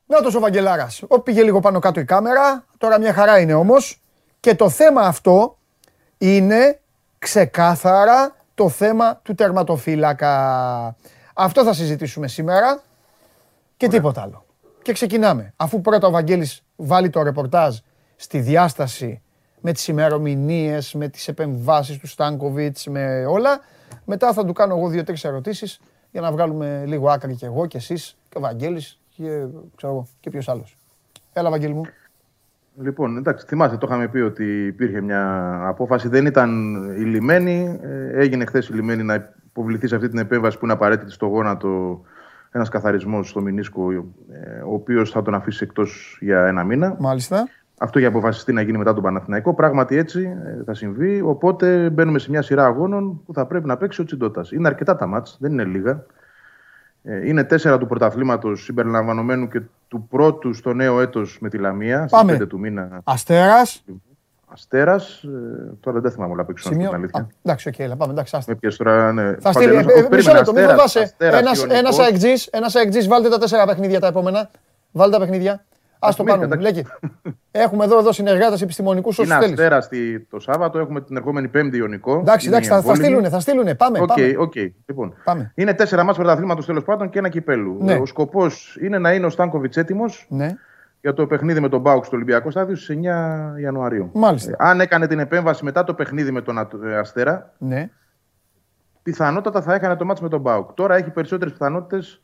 Να 0.06 0.38
ο 0.38 0.40
Βαγγελάρας. 0.40 1.04
Ό, 1.08 1.20
πήγε 1.20 1.44
λίγο 1.44 1.60
πάνω 1.60 1.80
κάτω 1.80 2.00
η 2.00 2.06
κάμερα. 2.06 2.66
Τώρα 2.78 3.00
μια 3.00 3.14
χαρά 3.14 3.40
είναι 3.40 3.54
όμως. 3.54 4.02
Και 4.40 4.56
το 4.56 4.70
θέμα 4.70 5.02
αυτό 5.02 5.58
είναι 6.18 6.81
ξεκάθαρα 7.22 8.36
το 8.56 8.70
θέμα 8.70 9.16
του 9.16 9.36
τερματοφύλακα. 9.36 10.96
Αυτό 11.34 11.64
θα 11.64 11.74
συζητήσουμε 11.74 12.28
σήμερα 12.28 12.82
και 13.78 13.88
τίποτα 13.88 14.22
άλλο. 14.22 14.46
Και 14.82 14.94
ξεκινάμε. 14.94 15.54
Αφού 15.56 15.82
πρώτα 15.82 16.08
ο 16.08 16.12
Βαγγέλης 16.12 16.64
βάλει 16.76 17.10
το 17.10 17.22
ρεπορτάζ 17.22 17.78
στη 18.16 18.40
διάσταση 18.40 19.22
με 19.62 19.72
τις 19.72 19.88
ημερομηνίες, 19.88 20.94
με 20.94 21.08
τις 21.08 21.28
επεμβάσεις 21.28 21.98
του 21.98 22.08
Στάνκοβιτς, 22.08 22.88
με 22.88 23.26
όλα, 23.26 23.60
μετά 24.06 24.34
θα 24.34 24.46
του 24.46 24.54
κάνω 24.54 24.76
εγώ 24.78 24.88
δύο-τρεις 24.88 25.24
ερωτήσεις 25.24 25.80
για 26.12 26.22
να 26.22 26.32
βγάλουμε 26.32 26.84
λίγο 26.86 27.10
άκρη 27.10 27.36
και 27.36 27.46
εγώ 27.46 27.66
και 27.66 27.78
εσείς 27.78 28.18
και 28.30 28.38
ο 28.38 28.42
Βαγγέλης 28.42 29.00
και, 29.16 29.24
ξέρω 29.76 29.94
εγώ, 29.94 30.08
και 30.20 30.30
ποιος 30.30 30.50
άλλος. 30.50 30.78
Έλα 31.34 31.50
Βαγγέλη 31.50 31.74
μου. 31.74 31.84
Λοιπόν, 32.80 33.18
εντάξει, 33.18 33.46
θυμάστε, 33.48 33.78
το 33.78 33.88
είχαμε 33.90 34.08
πει 34.08 34.20
ότι 34.20 34.66
υπήρχε 34.66 35.02
μια 35.02 35.54
απόφαση, 35.68 36.08
δεν 36.08 36.26
ήταν 36.26 36.76
ηλυμένη. 36.98 37.80
Ε, 37.84 38.20
έγινε 38.20 38.46
χθες 38.46 38.70
ηλυμένη 38.70 39.04
να 39.04 39.34
υποβληθεί 39.50 39.88
σε 39.88 39.96
αυτή 39.96 40.10
την 40.10 40.20
επέμβαση 40.20 40.58
που 40.58 40.66
είναι 40.66 40.74
απαραίτητη 40.74 41.12
στο 41.12 41.26
γόνατο 41.26 42.02
ένας 42.52 42.70
καθαρισμός 42.70 43.30
στο 43.30 43.42
Μινίσκο, 43.42 43.92
ε, 43.92 44.62
ο 44.66 44.74
οποίος 44.74 45.12
θα 45.12 45.22
τον 45.22 45.34
αφήσει 45.34 45.64
εκτός 45.64 46.18
για 46.22 46.46
ένα 46.46 46.64
μήνα. 46.64 46.96
Μάλιστα. 47.00 47.48
Αυτό 47.78 48.00
για 48.00 48.08
αποφασιστεί 48.08 48.54
να 48.54 48.62
γίνει 48.62 48.78
μετά 48.78 48.94
τον 48.94 49.04
Παναθηναϊκό. 49.04 49.54
Πράγματι 49.54 49.98
έτσι 49.98 50.38
ε, 50.46 50.64
θα 50.64 50.74
συμβεί. 50.74 51.22
Οπότε 51.22 51.90
μπαίνουμε 51.90 52.20
σε 52.20 52.30
μια 52.30 52.42
σειρά 52.42 52.66
αγώνων 52.66 53.22
που 53.26 53.34
θα 53.34 53.46
πρέπει 53.46 53.68
να 53.68 53.78
παίξει 53.78 54.02
ο 54.02 54.04
Τσιντότα. 54.04 54.46
Είναι 54.52 54.68
αρκετά 54.68 54.96
τα 54.96 55.06
μάτς, 55.06 55.38
δεν 55.40 55.52
είναι 55.52 55.64
λίγα. 55.64 56.06
Ε, 57.04 57.28
Είναι 57.28 57.44
τέσσερα 57.44 57.78
του 57.78 57.88
πρωταθλήματος 57.88 58.64
συμπεριλαμβανομένου 58.64 59.48
και 59.48 59.62
του 59.92 60.08
πρώτου 60.10 60.54
στο 60.54 60.74
νέο 60.74 61.02
έτος 61.02 61.38
με 61.42 61.50
τη 61.50 61.58
Λαμία. 61.58 61.98
Στις 61.98 62.12
Πάμε. 62.12 62.38
5 62.42 62.48
του 62.48 62.60
μήνα 62.60 63.02
Αστέρας. 63.04 63.84
Αστέρας. 64.54 65.24
Ε, 65.24 65.28
τώρα 65.80 66.00
δεν 66.00 66.12
θυμάμαι 66.12 66.32
όλα 66.32 66.42
απ' 66.42 66.50
έξω, 66.50 66.70
να 66.70 66.76
σου 66.76 66.82
πω 66.82 66.86
Σημείο. 66.86 66.89
την 66.89 67.16
αλήθεια. 67.16 67.22
Α, 67.22 67.36
εντάξει, 67.44 67.68
οκ, 67.70 67.80
έλα, 67.80 67.96
πάμε, 67.96 68.12
εντάξει, 68.12 68.36
άστα. 68.36 68.52
Με 68.52 68.58
πιες 68.58 68.76
τώρα, 68.78 69.12
ναι. 69.14 69.36
Θα 69.39 69.52
στείλει, 69.52 69.68
Παντελώς, 69.74 69.92
ε, 69.92 69.94
όχι, 69.94 70.00
ε, 70.00 70.02
μισό 70.02 70.10
περίμενε, 70.10 70.38
λεπτό, 70.38 70.52
μην 70.54 70.62
Αστέρας, 70.64 70.76
φοβάσαι. 70.76 71.00
Αστέρας, 71.00 71.39
Ένας, 71.39 71.58
Ιωνικός. 71.58 71.80
ένας 71.80 72.00
αεκτζής, 72.00 72.46
ένας 72.48 72.76
αεκτζής, 72.76 73.08
βάλτε 73.08 73.30
τα 73.30 73.38
τέσσερα 73.38 73.66
παιχνίδια 73.66 74.00
τα 74.00 74.08
επόμενα. 74.08 74.50
Βάλτε 74.92 75.14
τα 75.18 75.20
παιχνίδια. 75.24 75.66
Ας 76.04 76.16
το 76.16 76.24
μην, 76.24 76.32
πάνω, 76.34 76.43
εντάξει. 76.45 76.72
μπλέκει. 76.72 76.88
Έχουμε 77.52 77.84
εδώ, 77.86 77.99
εδώ 77.99 78.12
συνεργάτες 78.12 78.62
επιστημονικούς 78.62 79.20
όσους 79.20 79.32
Είναι 79.32 79.39
θέλεις. 79.41 79.60
Αστέρα 79.60 79.82
στη- 79.82 80.20
το 80.30 80.39
Σάββατο, 80.39 80.80
έχουμε 80.80 81.02
την 81.02 81.16
ερχόμενη 81.18 81.47
Πέμπτη 81.47 81.78
Ιωνικό. 81.78 82.20
Εντάξει, 82.20 82.47
Είναι 82.47 82.56
εντάξει, 82.56 82.72
η 82.72 82.76
θα, 82.76 82.82
θα 82.82 82.88
εμβόλυμη. 82.88 83.06
στείλουνε, 83.06 83.30
θα 83.30 83.39
στείλουνε. 83.39 83.76
Πάμε, 83.76 83.99
Οκ, 83.99 84.08
πάμε. 84.08 84.36
οκ. 84.38 84.54
Λοιπόν, 84.86 85.14
Πάμε. 85.24 85.52
είναι 85.56 85.74
τέσσερα 85.74 86.04
μάτς 86.04 86.18
πρωταθλήματος 86.18 86.66
τέλος 86.66 86.84
πάντων 86.84 87.10
και 87.10 87.20
ένα 87.20 87.30
κυπέλου. 87.30 87.78
Ναι. 87.82 87.93
Ο 87.93 88.06
σκοπός 88.06 88.78
είναι 88.82 88.97
να 88.97 89.14
είναι 89.14 89.26
ο 89.26 89.30
Στάνκοβιτς 89.30 89.78
έτοιμος 89.78 90.26
Ναι, 90.30 90.47
για 91.02 91.14
το 91.14 91.28
παιχνίδι 91.28 91.60
με 91.60 91.70
τον 91.70 91.80
Μπάουξ 91.82 92.08
στο 92.08 92.16
Ολυμπιακό 92.16 92.52
Στάδιο 92.52 92.76
στις 92.76 92.89
9 92.89 93.56
Ιανουαρίου. 93.62 94.10
Μάλιστα. 94.14 94.52
Ε, 94.52 94.56
αν 94.58 94.82
έκανε 94.82 95.08
την 95.08 95.20
επέμβαση 95.20 95.64
μετά 95.64 95.84
το 95.84 95.93
παιχνίδι 95.93 96.32
με 96.32 96.41
τον 96.41 96.58
Α- 96.58 96.68
ε, 96.86 96.97
Αστέρα, 96.97 97.54
ναι. 97.58 97.89
πιθανότατα 99.04 99.62
θα 99.62 99.74
έκανε 99.74 99.95
το 99.95 100.06
μάτς 100.06 100.22
με 100.22 100.30
τον 100.30 100.39
Μπάουκ. 100.41 100.72
Τώρα 100.74 100.95
έχει 100.95 101.10
περισσότερες 101.10 101.54
πιθανότητες 101.54 102.22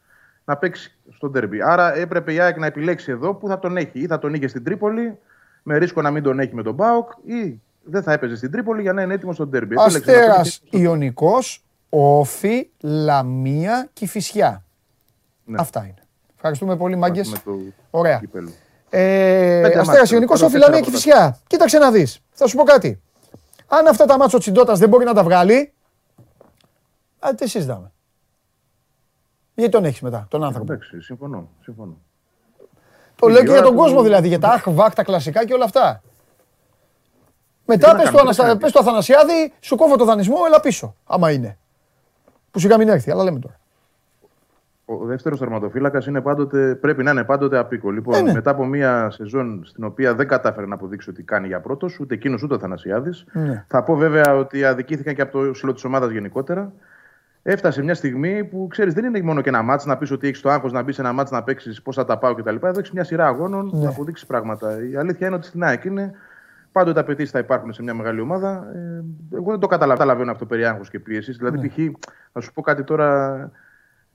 να 0.48 0.58
παίξει 0.58 0.95
στο 1.16 1.30
ντέρμπι. 1.30 1.62
Άρα 1.62 1.95
έπρεπε 1.95 2.34
η 2.34 2.39
ΑΕΚ 2.39 2.58
να 2.58 2.66
επιλέξει 2.66 3.12
εδώ 3.12 3.34
που 3.34 3.48
θα 3.48 3.60
τον 3.60 3.78
έχει. 3.78 4.00
Ή 4.00 4.06
θα 4.08 4.20
τον 4.20 4.34
είχε 4.34 4.48
στην 4.48 4.64
Τρίπολη, 4.64 5.18
με 5.64 5.78
ρίσκο 5.78 6.02
να 6.02 6.12
μην 6.12 6.24
τον 6.24 6.39
έχει 6.39 6.56
με 6.56 6.64
τον 6.64 6.74
Μπάουκ, 6.74 7.10
ή 7.26 7.62
δεν 7.84 8.04
θα 8.04 8.12
έπαιζε 8.14 8.36
στην 8.36 8.52
Τρίπολη 8.52 8.82
για 8.82 8.93
να 8.93 9.02
είναι 9.02 9.14
έτοιμος 9.14 9.36
στο 9.36 9.48
ντέρμπι. 9.48 9.74
Επέλεξε 9.74 9.98
να 10.00 10.06
τον 10.06 10.14
Αστέρας 10.22 10.48
έχει 10.48 10.68
στο- 10.68 10.78
Ιωνικός, 10.78 11.64
Όφη, 11.89 12.70
Λαμία, 12.82 13.89
Κηφισιά. 13.93 14.64
Ναι. 15.45 15.58
Αυτά 15.60 15.80
είναι. 15.84 16.02
Ευχαριστούμε 16.36 16.76
πολύ, 16.78 16.95
μάγκες. 16.95 17.30
με 17.32 17.38
το 17.45 17.52
Ωραία. 17.89 18.18
κύπελλο. 18.20 18.50
Ε, 18.89 19.60
Πέντε 19.64 19.80
Αστέρας 19.80 19.88
μάτς, 19.98 20.12
Ιωνικός, 20.12 20.39
πρώτα 20.39 20.56
Όφη, 20.56 20.64
Λαμία, 20.64 20.80
τέσσερα 20.80 20.98
Κηφισιά. 20.98 21.38
Κοίταξε 21.48 21.78
να 21.78 21.91
δεις. 21.91 22.20
Θα 22.32 22.48
σου 22.48 22.58
πω 22.58 22.64
κάτι. 22.64 23.02
Αν 23.68 23.88
αυτά 23.88 24.06
τα 24.06 24.18
μάτια 24.18 24.38
ο 24.38 24.39
Τσιντότας 24.41 24.80
δεν 24.80 24.89
μπορεί 24.89 25.06
να 25.06 25.14
τα 25.14 25.24
βγάλει, 25.24 25.74
α, 27.20 27.36
τι 27.36 27.50
συζητάμε. 27.50 27.91
Γιατί 29.60 29.72
τον 29.72 29.86
έχεις 29.86 30.01
μετά, 30.01 30.26
τον 30.30 30.43
άνθρωπο. 30.43 30.74
Εντάξει, 30.74 31.01
συμφωνώ. 31.01 31.49
συμφωνώ. 31.62 31.97
Το 33.16 33.28
η 33.28 33.32
λέω 33.32 33.39
και 33.41 33.45
για 33.45 33.53
ώρα 33.58 33.62
τον 33.62 33.72
του- 33.72 33.78
κόσμο 33.82 34.01
δηλαδή, 34.03 34.28
για 34.28 34.39
τα 34.39 34.49
αχ, 34.49 34.64
βακ, 34.70 34.93
τα 34.93 35.03
κλασικά 35.03 35.45
και 35.45 35.53
όλα 35.53 35.64
αυτά. 35.64 36.01
Μετά 37.66 37.88
να 37.88 37.93
πες 37.93 38.01
του, 38.03 38.05
κάνουμε, 38.16 38.22
Αναστα... 38.22 38.43
τι 38.43 38.49
να 38.49 38.58
πες 38.58 38.72
του 38.72 38.80
Αθανασιάδη, 38.80 39.53
σου 39.60 39.76
κόβω 39.76 39.95
το 39.97 40.05
δανεισμό, 40.05 40.36
έλα 40.47 40.60
πίσω. 40.60 40.95
Άμα 41.05 41.32
είναι. 41.32 41.58
Που 42.51 42.60
σιγά 42.60 42.78
μην 42.78 42.88
έρθει, 42.88 43.12
αλλά 43.12 43.24
λέμε 43.24 43.39
τώρα. 43.39 43.60
Ο 44.86 45.05
δεύτερος 45.05 45.39
τερματοφύλακα 45.39 45.99
πρέπει 46.82 47.03
να 47.03 47.12
είναι 47.12 47.24
πάντοτε 47.24 47.58
απίκο. 47.58 47.91
Λοιπόν, 47.91 48.14
Ε, 48.16 48.22
ναι. 48.22 48.34
μετά 48.34 48.51
από 48.51 48.66
μια 48.66 49.10
σεζόν 49.12 49.62
στην 49.66 49.84
οποία 49.84 50.16
δεν 50.16 50.28
κατάφερε 50.28 50.66
να 50.66 50.76
αποδείξει 50.76 51.10
ότι 51.10 51.24
κάνει 51.24 51.47
για 51.47 51.60
πρώτος, 51.60 51.99
ούτε 51.99 52.14
εκείνος 52.14 52.43
ούτε 52.43 52.53
ο 52.53 52.60
Θανασιάδη. 52.60 53.12
Ναι. 53.32 53.66
Θα 53.68 53.84
πω 53.84 53.95
βέβαια 53.95 54.36
ότι 54.36 54.66
αδικήθηκαν 54.66 55.16
και 55.16 55.22
από 55.22 55.32
το 55.32 55.53
σύλλογο 55.53 55.76
της 55.76 55.84
ομάδας 55.86 56.12
γενικότερα. 56.12 56.72
Έφτασε 57.50 57.84
μια 57.84 57.93
στιγμή 57.93 58.43
που 58.43 58.68
ξέρεις, 58.70 58.93
δεν 58.93 59.06
είναι 59.06 59.22
μόνο 59.22 59.41
και 59.41 59.50
ένα 59.50 59.62
μάτς 59.62 59.86
να 59.86 59.98
πεις 59.98 60.12
ότι 60.12 60.28
έχεις 60.28 60.41
το 60.41 60.50
άγχος 60.50 60.72
να 60.72 60.82
μπεις 60.82 60.95
σε 60.95 61.02
ένα 61.02 61.12
μάτς 61.14 61.32
να 61.32 61.43
παίξεις 61.43 61.82
πώς 61.82 61.95
θα 61.95 62.06
τα 62.06 62.18
πάω 62.18 62.34
κτλ. 62.34 62.56
Εδώ 62.56 62.68
έχεις 62.80 62.91
μια 62.91 63.04
σειρά 63.04 63.28
αγώνων 63.28 63.70
Ναι. 63.74 63.84
να 63.84 63.89
αποδείξεις 63.89 64.28
πράγματα. 64.28 64.88
Η 64.89 64.95
αλήθεια 64.95 65.28
είναι 65.28 65.36
ότι 65.36 65.45
στην 65.45 65.64
ΑΕΚ 65.64 65.84
είναι 65.84 66.12
πάντοτε 66.72 66.93
τα 66.93 67.02
απαιτήσεις 67.02 67.32
θα 67.32 67.39
υπάρχουν 67.39 67.74
σε 67.74 67.84
μια 67.84 67.93
μεγάλη 67.93 68.20
ομάδα. 68.20 68.72
Ε, 68.76 69.04
εγώ 69.36 69.52
δεν 69.52 69.60
το 69.60 69.68
καταλαβαίνω, 69.68 69.98
καταλαβαίνω 69.98 70.32
αυτό 70.32 70.45
περί 70.45 70.66
άγχος 70.66 70.89
και 70.89 71.00
πίεσης. 71.00 71.38
Δηλαδή, 71.38 71.58
Ναι. 71.58 71.68
π.χ. 71.68 71.78
να 72.34 72.41
σου 72.41 72.54
πω 72.54 72.62
κάτι 72.62 72.84
τώρα 72.84 73.36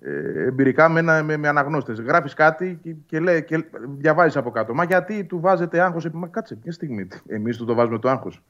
ε, 0.03 0.43
εμπειρικά 0.47 0.89
με, 0.89 1.01
ένα, 1.01 1.23
με, 1.23 1.37
με 1.37 1.49
αναγνώστες. 1.49 2.01
Γράφεις 2.01 2.35
κάτι 2.35 2.79
και, 2.83 2.95
και, 3.07 3.21
λέει, 3.21 3.45
και 3.45 3.65
διαβάζεις 3.99 4.37
από 4.37 4.51
κάτω. 4.51 4.75
Μα 4.75 4.85
γιατί 4.85 5.25
του 5.25 5.41
βάζετε 5.41 5.81
άγχος. 5.81 6.05
επί- 6.05 6.17
Μα 6.19 6.27
κάτσε 6.27 6.59
μια 6.63 6.73
στιγμή. 6.73 7.09
Εμείς 7.27 7.57
του 7.57 7.65
το 7.65 7.75
βάζουμε 7.75 7.99
το 7.99 8.09
άγχος. 8.11 8.43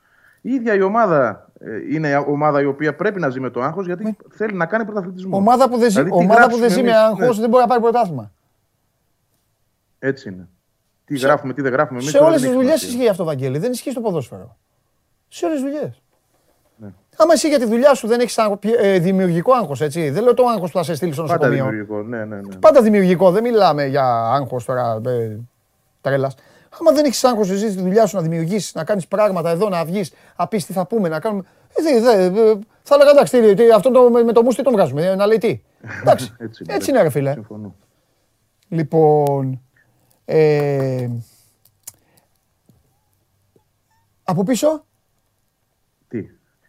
Η 0.43 0.53
ίδια 0.53 0.74
η 0.74 0.82
ομάδα 0.82 1.49
ε, 1.61 1.95
είναι 1.95 2.16
ομάδα 2.16 2.61
η 2.61 2.64
οποία 2.64 2.95
πρέπει 2.95 3.20
να 3.20 3.28
ζει 3.28 3.40
με 3.40 3.51
το 3.51 3.61
άγχος 3.61 3.86
γιατί 3.86 4.16
θέλει 4.30 4.55
να 4.55 4.66
κάνει 4.66 4.84
πρωταθλητισμό. 4.84 5.36
Ομάδα 5.36 5.68
που 5.68 5.76
δεν 5.78 5.90
ζει, 5.90 6.03
Δηλαδή, 6.03 6.11
τι 6.11 6.16
ομάδα 6.16 6.34
που 6.34 6.38
γράψουμε 6.38 6.66
δεν 6.66 6.76
ζει 6.76 6.82
με 6.82 6.90
εμείς, 6.90 7.03
άγχος 7.03 7.36
ναι. 7.36 7.40
δεν 7.40 7.51
μπορεί 7.51 7.62
να 7.62 7.68
πάρει 7.68 7.80
πρωτάθλημα. 7.80 8.32
Έτσι 9.99 10.28
είναι. 10.28 10.49
Τι 11.05 11.18
γράφουμε, 11.18 11.53
τι 11.53 11.62
δεν 11.62 11.72
γράφουμε 11.72 11.99
εμείς. 11.99 12.11
Σε 12.11 12.18
όλες 12.18 12.40
τις 12.40 12.53
δουλειές 12.53 12.82
ισχύει 12.82 13.09
αυτό, 13.09 13.24
Βαγγέλη. 13.24 13.59
Δεν 13.59 13.72
ισχύει 13.72 13.90
στο 13.90 14.01
ποδόσφαιρο. 14.01 14.57
Σε 15.28 15.47
όλες 15.47 15.61
τις 15.61 15.70
δουλειές. 15.70 16.03
Ναι. 16.76 16.88
Άμα 17.16 17.32
εσύ 17.32 17.49
για 17.49 17.59
τη 17.59 17.64
δουλειά 17.64 17.95
σου 17.95 18.07
δεν 18.07 18.20
έχεις 18.20 18.38
δημιουργικό 18.99 19.53
άγχος, 19.53 19.80
έτσι. 19.80 20.11
Δεν 20.11 20.22
λέω 20.22 20.34
το 20.34 20.45
άγχος 20.47 20.70
που 20.70 20.76
θα 20.76 20.84
σε 20.84 20.95
στείλει 20.95 21.12
στο 21.12 21.22
Πάντα 21.22 21.36
νοσοκομείο. 21.36 21.64
δημιουργικό. 21.64 22.03
Ναι, 22.03 22.24
ναι, 22.24 22.36
ναι. 22.36 22.57
Πάντα 22.57 22.82
δημιουργικό, 22.82 23.30
δεν 23.30 23.43
μιλάμε 23.43 23.86
για 23.86 24.05
άγχος 24.32 24.64
τώρα 24.64 25.01
ε, 25.07 25.36
τρέλας. 26.01 26.34
Άμα 26.80 26.92
δεν 26.92 27.04
έχεις 27.04 27.24
άγχος 27.24 27.50
εσύ 27.50 27.70
στη 27.70 27.80
δουλειά 27.82 28.06
σου 28.06 28.16
να 28.16 28.22
δημιουργήσεις, 28.22 28.74
να 28.74 28.84
κάνεις 28.84 29.06
πράγματα 29.08 29.50
εδώ, 29.50 29.68
να 29.68 29.84
βγεις, 29.84 30.12
να 30.38 30.46
πεις 30.48 30.66
τι 30.66 30.72
θα 30.72 30.86
πούμε, 30.86 31.08
να 31.08 31.20
κάνουμε. 31.20 31.42
Ε, 31.74 32.00
δε, 32.00 32.00
δε, 32.30 32.40
ε, 32.50 32.58
θα 32.82 32.94
έλεγα 32.94 33.10
εντάξει, 33.10 33.40
τι, 33.40 33.54
τι, 33.54 33.70
αυτό 33.70 33.90
το, 33.90 34.10
με, 34.10 34.22
με 34.22 34.32
το 34.32 34.42
μουστι 34.42 34.62
τον 34.62 34.72
βγάζουμε. 34.72 35.06
ε, 35.06 35.14
να 35.14 35.26
λέει 35.26 35.38
τι. 35.38 35.62
Εντάξει, 36.02 36.32
Έτσι 36.38 36.62
είναι, 36.64 36.74
έτσι 36.74 36.90
είναι, 36.90 37.02
ρε 37.02 37.10
φίλε. 37.10 37.32
Συμφωνώ. 37.32 37.74
Λοιπόν. 38.68 39.60
Ε, 40.24 41.08
από 44.24 44.42
πίσω, 44.44 44.68
Τι. 44.76 44.84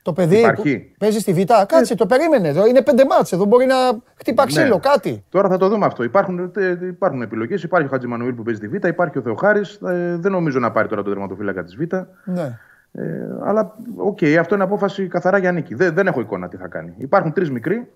Το 0.03 0.13
παιδί 0.13 0.37
Υπάρχει. 0.37 0.79
που 0.79 0.95
παίζει 0.99 1.19
στη 1.19 1.33
Β. 1.33 1.39
Κάτσε, 1.67 1.95
το 1.95 2.05
περίμενε. 2.05 2.47
Εδώ 2.47 2.65
είναι 2.65 2.81
πέντε 2.81 3.05
ματς. 3.05 3.31
Εδώ 3.31 3.45
μπορεί 3.45 3.65
να 3.65 3.75
χτύπα 4.15 4.45
ξύλο, 4.45 4.73
Ναι. 4.73 4.79
κάτι. 4.79 5.23
Τώρα 5.29 5.49
θα 5.49 5.57
το 5.57 5.67
δούμε 5.69 5.85
αυτό. 5.85 6.03
Υπάρχουν, 6.03 6.51
τε- 6.51 6.81
υπάρχουν 6.81 7.21
επιλογές. 7.21 7.63
Υπάρχει 7.63 7.87
ο 7.87 7.89
Χατζημανουήλ 7.89 8.33
που 8.33 8.43
παίζει 8.43 8.59
τη 8.59 8.67
Β, 8.67 8.73
υπάρχει 8.85 9.17
ο 9.17 9.21
Θεοχάρης. 9.21 9.77
δεν 10.15 10.31
νομίζω 10.31 10.59
να 10.59 10.71
πάρει 10.71 10.87
τώρα 10.87 11.01
τον 11.03 11.11
τερματοφύλακα 11.13 11.63
της 11.63 11.75
Β. 11.75 11.79
Ναι. 12.25 12.59
Ε, 12.95 13.03
αλλά 13.43 13.75
οκ, 13.95 14.19
αυτό 14.39 14.55
είναι 14.55 14.63
απόφαση 14.63 15.07
καθαρά 15.07 15.37
Γιαννίκη. 15.37 15.75
Δεν, 15.75 15.93
δεν 15.93 16.07
έχω 16.07 16.19
εικόνα 16.21 16.47
τι 16.47 16.57
θα 16.57 16.67
κάνει. 16.67 16.93
Υπάρχουν 16.97 17.33
τρεις 17.33 17.51
μικροί. 17.51 17.87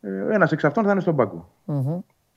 Ε, 0.00 0.34
Ένας 0.34 0.52
εξ 0.52 0.64
αυτών 0.64 0.84
θα 0.84 0.90
είναι 0.90 1.00
στον 1.00 1.16
πάγκο. 1.16 1.48
Ε, 1.66 1.72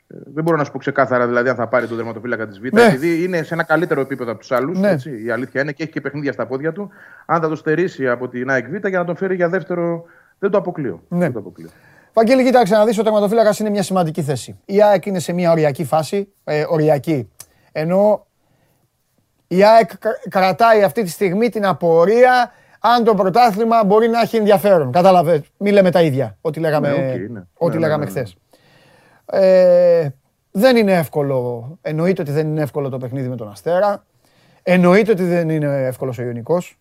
δεν 0.08 0.44
μπορώ 0.44 0.58
να 0.58 0.64
σου 0.64 0.72
πω 0.72 0.78
ξεκάθαρα 0.78 1.28
δηλαδή 1.28 1.50
αν 1.50 1.56
θα 1.56 1.68
πάρει 1.68 1.88
τον 1.88 1.98
τερματοφύλακα 1.98 2.48
της 2.48 2.60
Β. 2.60 2.64
Ναι. 2.72 2.84
Επειδή 2.84 3.24
είναι 3.24 3.44
σε 3.44 3.54
ένα 3.54 3.64
καλύτερο 3.64 4.02
επίπεδο 4.02 4.32
από 4.32 4.40
τους 4.40 4.52
άλλους. 4.52 4.80
Ναι. 4.80 4.96
Η 5.26 5.30
αλήθεια 5.32 5.62
είναι 5.62 5.72
και 5.72 5.84
έχει 5.84 5.92
και 5.92 6.02
παιχνίδια 6.02 6.32
στα 6.32 6.46
πόδια 6.48 6.72
του. 6.72 6.90
Αν 7.26 7.42
θα 7.42 7.50
το 7.50 7.56
στερήσει 7.56 8.10
από 8.10 8.28
την 8.28 8.50
ΑΕΚ 8.50 8.68
Β 8.70 8.88
για 8.88 9.00
να 9.00 9.06
τον 9.06 9.16
φέρει 9.16 9.36
για 9.36 9.50
δεύτερο. 9.50 10.04
Δεν 10.40 10.50
το 10.52 10.58
αποκλείω. 10.58 11.04
Ναι. 11.08 11.20
Δεν 11.20 11.34
το 11.34 11.40
αποκλείω. 11.40 11.70
Βαγγέλη, 12.14 12.44
κοίταξε 12.44 12.76
να 12.76 12.86
δεις, 12.86 13.00
ο 13.00 13.04
τερματοφύλακας 13.04 13.60
είναι 13.60 13.70
μια 13.70 13.84
σημαντική 13.84 14.22
θέση. 14.22 14.60
Η 14.66 14.82
ΑΕΚ 14.84 15.06
είναι 15.06 15.20
σε 15.20 15.34
μια 15.34 15.52
οριακή 15.52 15.84
φάση, 15.86 16.34
ε, 16.44 16.64
οριακή. 16.70 17.30
Ενώ 17.72 18.26
η 19.48 19.64
ΑΕΚ 19.64 19.98
κα- 19.98 20.20
κρατάει 20.30 20.84
αυτή 20.84 21.04
τη 21.04 21.10
στιγμή 21.10 21.50
την 21.50 21.66
απορία 21.66 22.52
αν 22.80 23.04
το 23.04 23.14
πρωτάθλημα 23.16 23.84
μπορεί 23.86 24.08
να 24.08 24.22
έχει 24.22 24.38
ενδιαφέρον. 24.38 24.92
Κατάλαβε, 24.92 25.44
μη 25.58 25.72
λέμε 25.72 25.92
τα 25.92 26.02
ίδια, 26.02 26.38
ό,τι 26.42 26.60
λέγαμε, 26.60 26.90
Ναι, 26.90 26.96
οκ, 26.96 27.32
ναι. 27.32 27.44
ό,τι 27.54 27.74
Ναι, 27.74 27.74
ναι, 27.74 27.80
λέγαμε 27.80 28.06
ναι, 28.06 28.12
ναι. 28.12 28.20
χθες. 28.20 28.38
Ε, 29.26 30.10
δεν 30.52 30.78
είναι 30.78 30.94
εύκολο, 30.94 31.78
εννοείται 31.82 32.22
ότι 32.22 32.32
δεν 32.32 32.48
είναι 32.48 32.62
εύκολο 32.62 32.90
το 32.90 32.98
παιχνίδι 32.98 33.28
με 33.28 33.36
τον 33.36 33.50
Αστέρα. 33.50 34.06
Εννοείται 34.64 35.12
ότι 35.12 35.24
δεν 35.24 35.50
είναι 35.50 35.86
εύκολος 35.86 36.18
ο 36.18 36.22
Ιωνικός. 36.22 36.80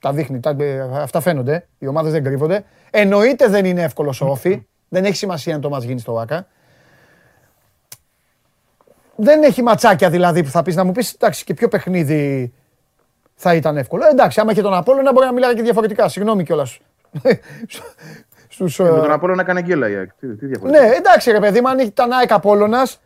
Τα 0.00 0.12
δείχνει, 0.12 0.40
τα, 0.40 0.56
ε, 0.58 0.80
αυτά 0.80 1.20
φαίνονται. 1.20 1.68
Οι 1.78 1.86
ομάδες 1.86 2.12
δεν 2.12 2.24
κρύβονται. 2.24 2.64
Εννοείται 2.90 3.48
δεν 3.48 3.64
είναι 3.64 3.82
εύκολος 3.82 4.20
ο 4.20 4.26
ΟΦΗ. 4.26 4.66
Δεν 4.88 5.04
έχει 5.04 5.16
σημασία 5.16 5.54
αν 5.54 5.60
το 5.60 5.68
ματς 5.68 5.78
γίνει 5.78 6.00
στο 6.00 6.12
ΟΑΚΑ. 6.12 6.46
Δεν 9.16 9.42
έχει 9.42 9.62
ματσάκια 9.62 10.10
δηλαδή 10.10 10.42
που 10.42 10.50
θα 10.50 10.62
πεις 10.62 10.76
να 10.76 10.84
μου 10.84 10.92
πεις 10.92 11.12
εντάξει 11.12 11.44
και 11.44 11.54
ποιο 11.54 11.68
παιχνίδι 11.68 12.52
θα 13.34 13.54
ήταν 13.54 13.76
εύκολο. 13.76 14.04
Ε, 14.04 14.08
εντάξει, 14.08 14.40
άμα 14.40 14.54
και 14.54 14.62
τον 14.62 14.74
Απόλλωνα 14.74 15.12
μπορεί 15.12 15.26
να 15.26 15.32
μιλάει 15.32 15.54
και 15.54 15.62
διαφορετικά. 15.62 16.08
Συγγνώμη 16.08 16.44
κιόλας. 16.44 16.78
Στους, 18.58 18.78
Ε, 18.78 18.82
με 18.82 18.88
ε, 18.88 19.00
τον 19.00 19.10
Απόλλωνα 19.12 19.42
έκανε 19.42 19.62
γκέλα 19.62 19.88
η 19.88 19.94
ΑΕΚ. 19.94 20.10
Τι, 20.20 20.36
τι 20.36 20.46
διαφορετικό. 20.46 20.84
ναι, 20.86 20.92
εντάξει 20.94 21.30
ρε 21.30 21.38
παιδί 21.40 21.60
μου, 21.60 21.68
αν 21.68 21.78
ήταν 21.78 22.12
ΑΕΚ 22.12 22.32
Απόλλωνας, 22.32 23.00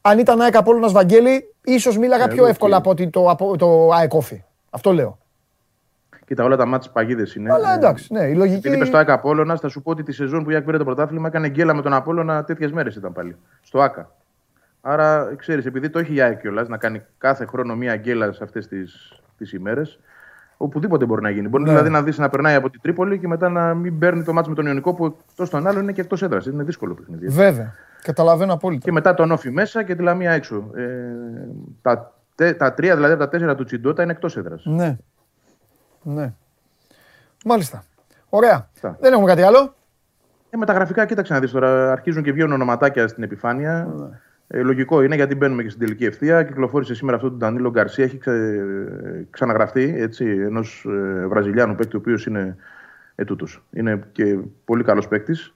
αν 0.00 0.18
ήταν 0.18 0.40
ΑΕΚ 0.40 0.56
Απόλλωνας 0.56 0.92
Βαγγέλη, 0.92 1.54
ίσως 1.64 1.98
μίλαγα 1.98 2.24
Ε, 2.24 2.28
πιο 2.28 2.42
οκ. 2.42 2.48
εύκολα 2.48 2.76
από 2.76 2.90
ότι 2.90 3.08
το, 3.10 3.30
από- 3.30 3.56
το 3.56 3.90
ΑΕΚ 3.92 4.14
ΟΦΗ. 4.14 4.42
Αυτό 4.70 4.92
λέω. 4.92 5.18
Κοίτα, 6.26 6.44
όλα 6.44 6.56
τα 6.56 6.66
ματς 6.66 6.90
παγίδες 6.90 7.34
είναι. 7.34 7.52
Αλλά 7.52 7.72
Ε, 7.72 7.74
εντάξει, 7.76 8.12
ναι, 8.12 8.20
η 8.22 8.34
λογική... 8.34 8.56
Επειδή 8.56 8.76
είπες 8.76 8.84
το 8.84 8.96
ΑΕΚ 8.96 9.12
Απόλλωνας, 9.12 9.60
θα 9.60 9.68
σου 9.68 9.82
πω 9.82 9.90
ότι 9.90 10.02
τη 10.02 10.12
σεζόν 10.12 10.44
που 10.44 10.50
η 10.50 10.54
ΑΕΚ 10.54 10.64
πήρε 10.64 10.78
το 10.78 10.84
πρωτάθλημα 10.84 11.28
έκανε 11.28 11.48
γκέλα 11.48 11.74
με 11.74 11.82
τον 11.82 11.92
Απόλλωνα 11.92 12.44
τέτοιες 12.44 12.72
μέρες 12.72 12.94
ήταν 12.96 13.12
πάλι. 13.12 13.36
Στο 13.62 13.80
ΟΑΚΑ. 13.82 14.10
Άρα, 14.80 15.34
ξέρεις, 15.36 15.66
επειδή 15.66 15.90
το 15.90 15.98
έχει 15.98 16.14
η 16.14 16.20
ΑΕΚ 16.20 16.40
κιόλας 16.40 16.68
να 16.68 16.76
κάνει 16.76 17.02
κάθε 17.18 17.46
χρόνο 17.46 17.74
μία 17.76 17.96
γκέλα 17.96 18.32
σε 18.32 18.44
αυτές 18.44 18.68
τις 19.36 19.52
ημέρες, 19.52 19.98
οπουδήποτε 20.64 21.04
μπορεί 21.04 21.22
να 21.22 21.30
γίνει. 21.30 21.48
Μπορεί 21.48 21.62
Ναι. 21.64 21.70
δηλαδή 21.70 21.88
να 21.90 22.02
δεις 22.02 22.18
να 22.18 22.28
περνάει 22.28 22.54
από 22.54 22.70
την 22.70 22.80
Τρίπολη 22.80 23.18
και 23.18 23.28
μετά 23.28 23.48
να 23.48 23.74
μην 23.74 23.98
παίρνει 23.98 24.22
το 24.22 24.32
μάτσο 24.32 24.50
με 24.50 24.56
τον 24.56 24.66
Ιωνικό 24.66 24.94
που 24.94 25.16
εκτός 25.30 25.50
των 25.50 25.66
άλλων 25.66 25.82
είναι 25.82 25.92
και 25.92 26.00
εκτός 26.00 26.22
έδρας. 26.22 26.46
Είναι 26.46 26.62
δύσκολο 26.62 26.94
παιχνίδι. 26.94 27.28
Βέβαια. 27.28 27.72
Καταλαβαίνω 28.02 28.52
απόλυτα. 28.52 28.84
Και 28.84 28.92
μετά 28.92 29.14
τον 29.14 29.30
Όφη 29.30 29.50
μέσα 29.50 29.82
και 29.82 29.94
τη 29.94 30.02
Λαμία 30.02 30.32
έξω. 30.32 30.70
Ε, 30.74 30.82
τα, 31.82 32.12
τε- 32.34 32.58
τα 32.58 32.72
τρία 32.74 32.94
δηλαδή 32.94 33.12
από 33.12 33.22
τα 33.22 33.28
τέσσερα 33.28 33.54
του 33.54 33.64
Τσιντότα 33.64 34.02
είναι 34.02 34.12
εκτός 34.12 34.36
έδρας. 34.36 34.62
Ναι. 34.64 34.96
Ναι. 36.02 36.32
Μάλιστα. 37.44 37.84
Ωραία. 38.28 38.68
Αυτά. 38.74 38.96
Δεν 39.00 39.12
έχουμε 39.12 39.28
κάτι 39.28 39.42
άλλο. 39.42 39.74
Ε, 40.50 40.56
με 40.56 40.66
τα 40.66 40.72
γραφικά, 40.72 41.06
κοίταξε 41.06 41.32
να 41.32 41.40
δεις 41.40 41.50
τώρα. 41.50 41.92
Αρχίζουν 41.92 42.22
και 42.22 42.32
βγαίνουν 42.32 42.52
ονοματάκια 42.52 43.08
στην 43.08 43.22
επιφάνεια. 43.22 43.88
Ε, 44.46 44.62
λογικό 44.62 45.02
είναι 45.02 45.14
γιατί 45.14 45.34
μπαίνουμε 45.34 45.62
και 45.62 45.68
στην 45.68 45.80
τελική 45.80 46.04
ευθεία. 46.04 46.42
Κυκλοφόρησε 46.42 46.94
σήμερα 46.94 47.16
αυτό 47.16 47.30
του 47.30 47.36
Ντανίλο 47.36 47.70
Γκαρσία. 47.70 48.04
Έχει 48.04 48.18
ξε... 48.18 48.64
ξαναγραφτεί 49.30 49.94
έτσι, 49.98 50.24
ενός 50.24 50.86
ε, 50.88 51.26
Βραζιλιάνου 51.26 51.74
παίκτη, 51.74 51.96
ο 51.96 51.98
οποίος 51.98 52.26
είναι 52.26 52.56
ετούτο. 53.14 53.46
Είναι 53.70 54.02
και 54.12 54.38
πολύ 54.64 54.84
καλός 54.84 55.08
παίκτης. 55.08 55.54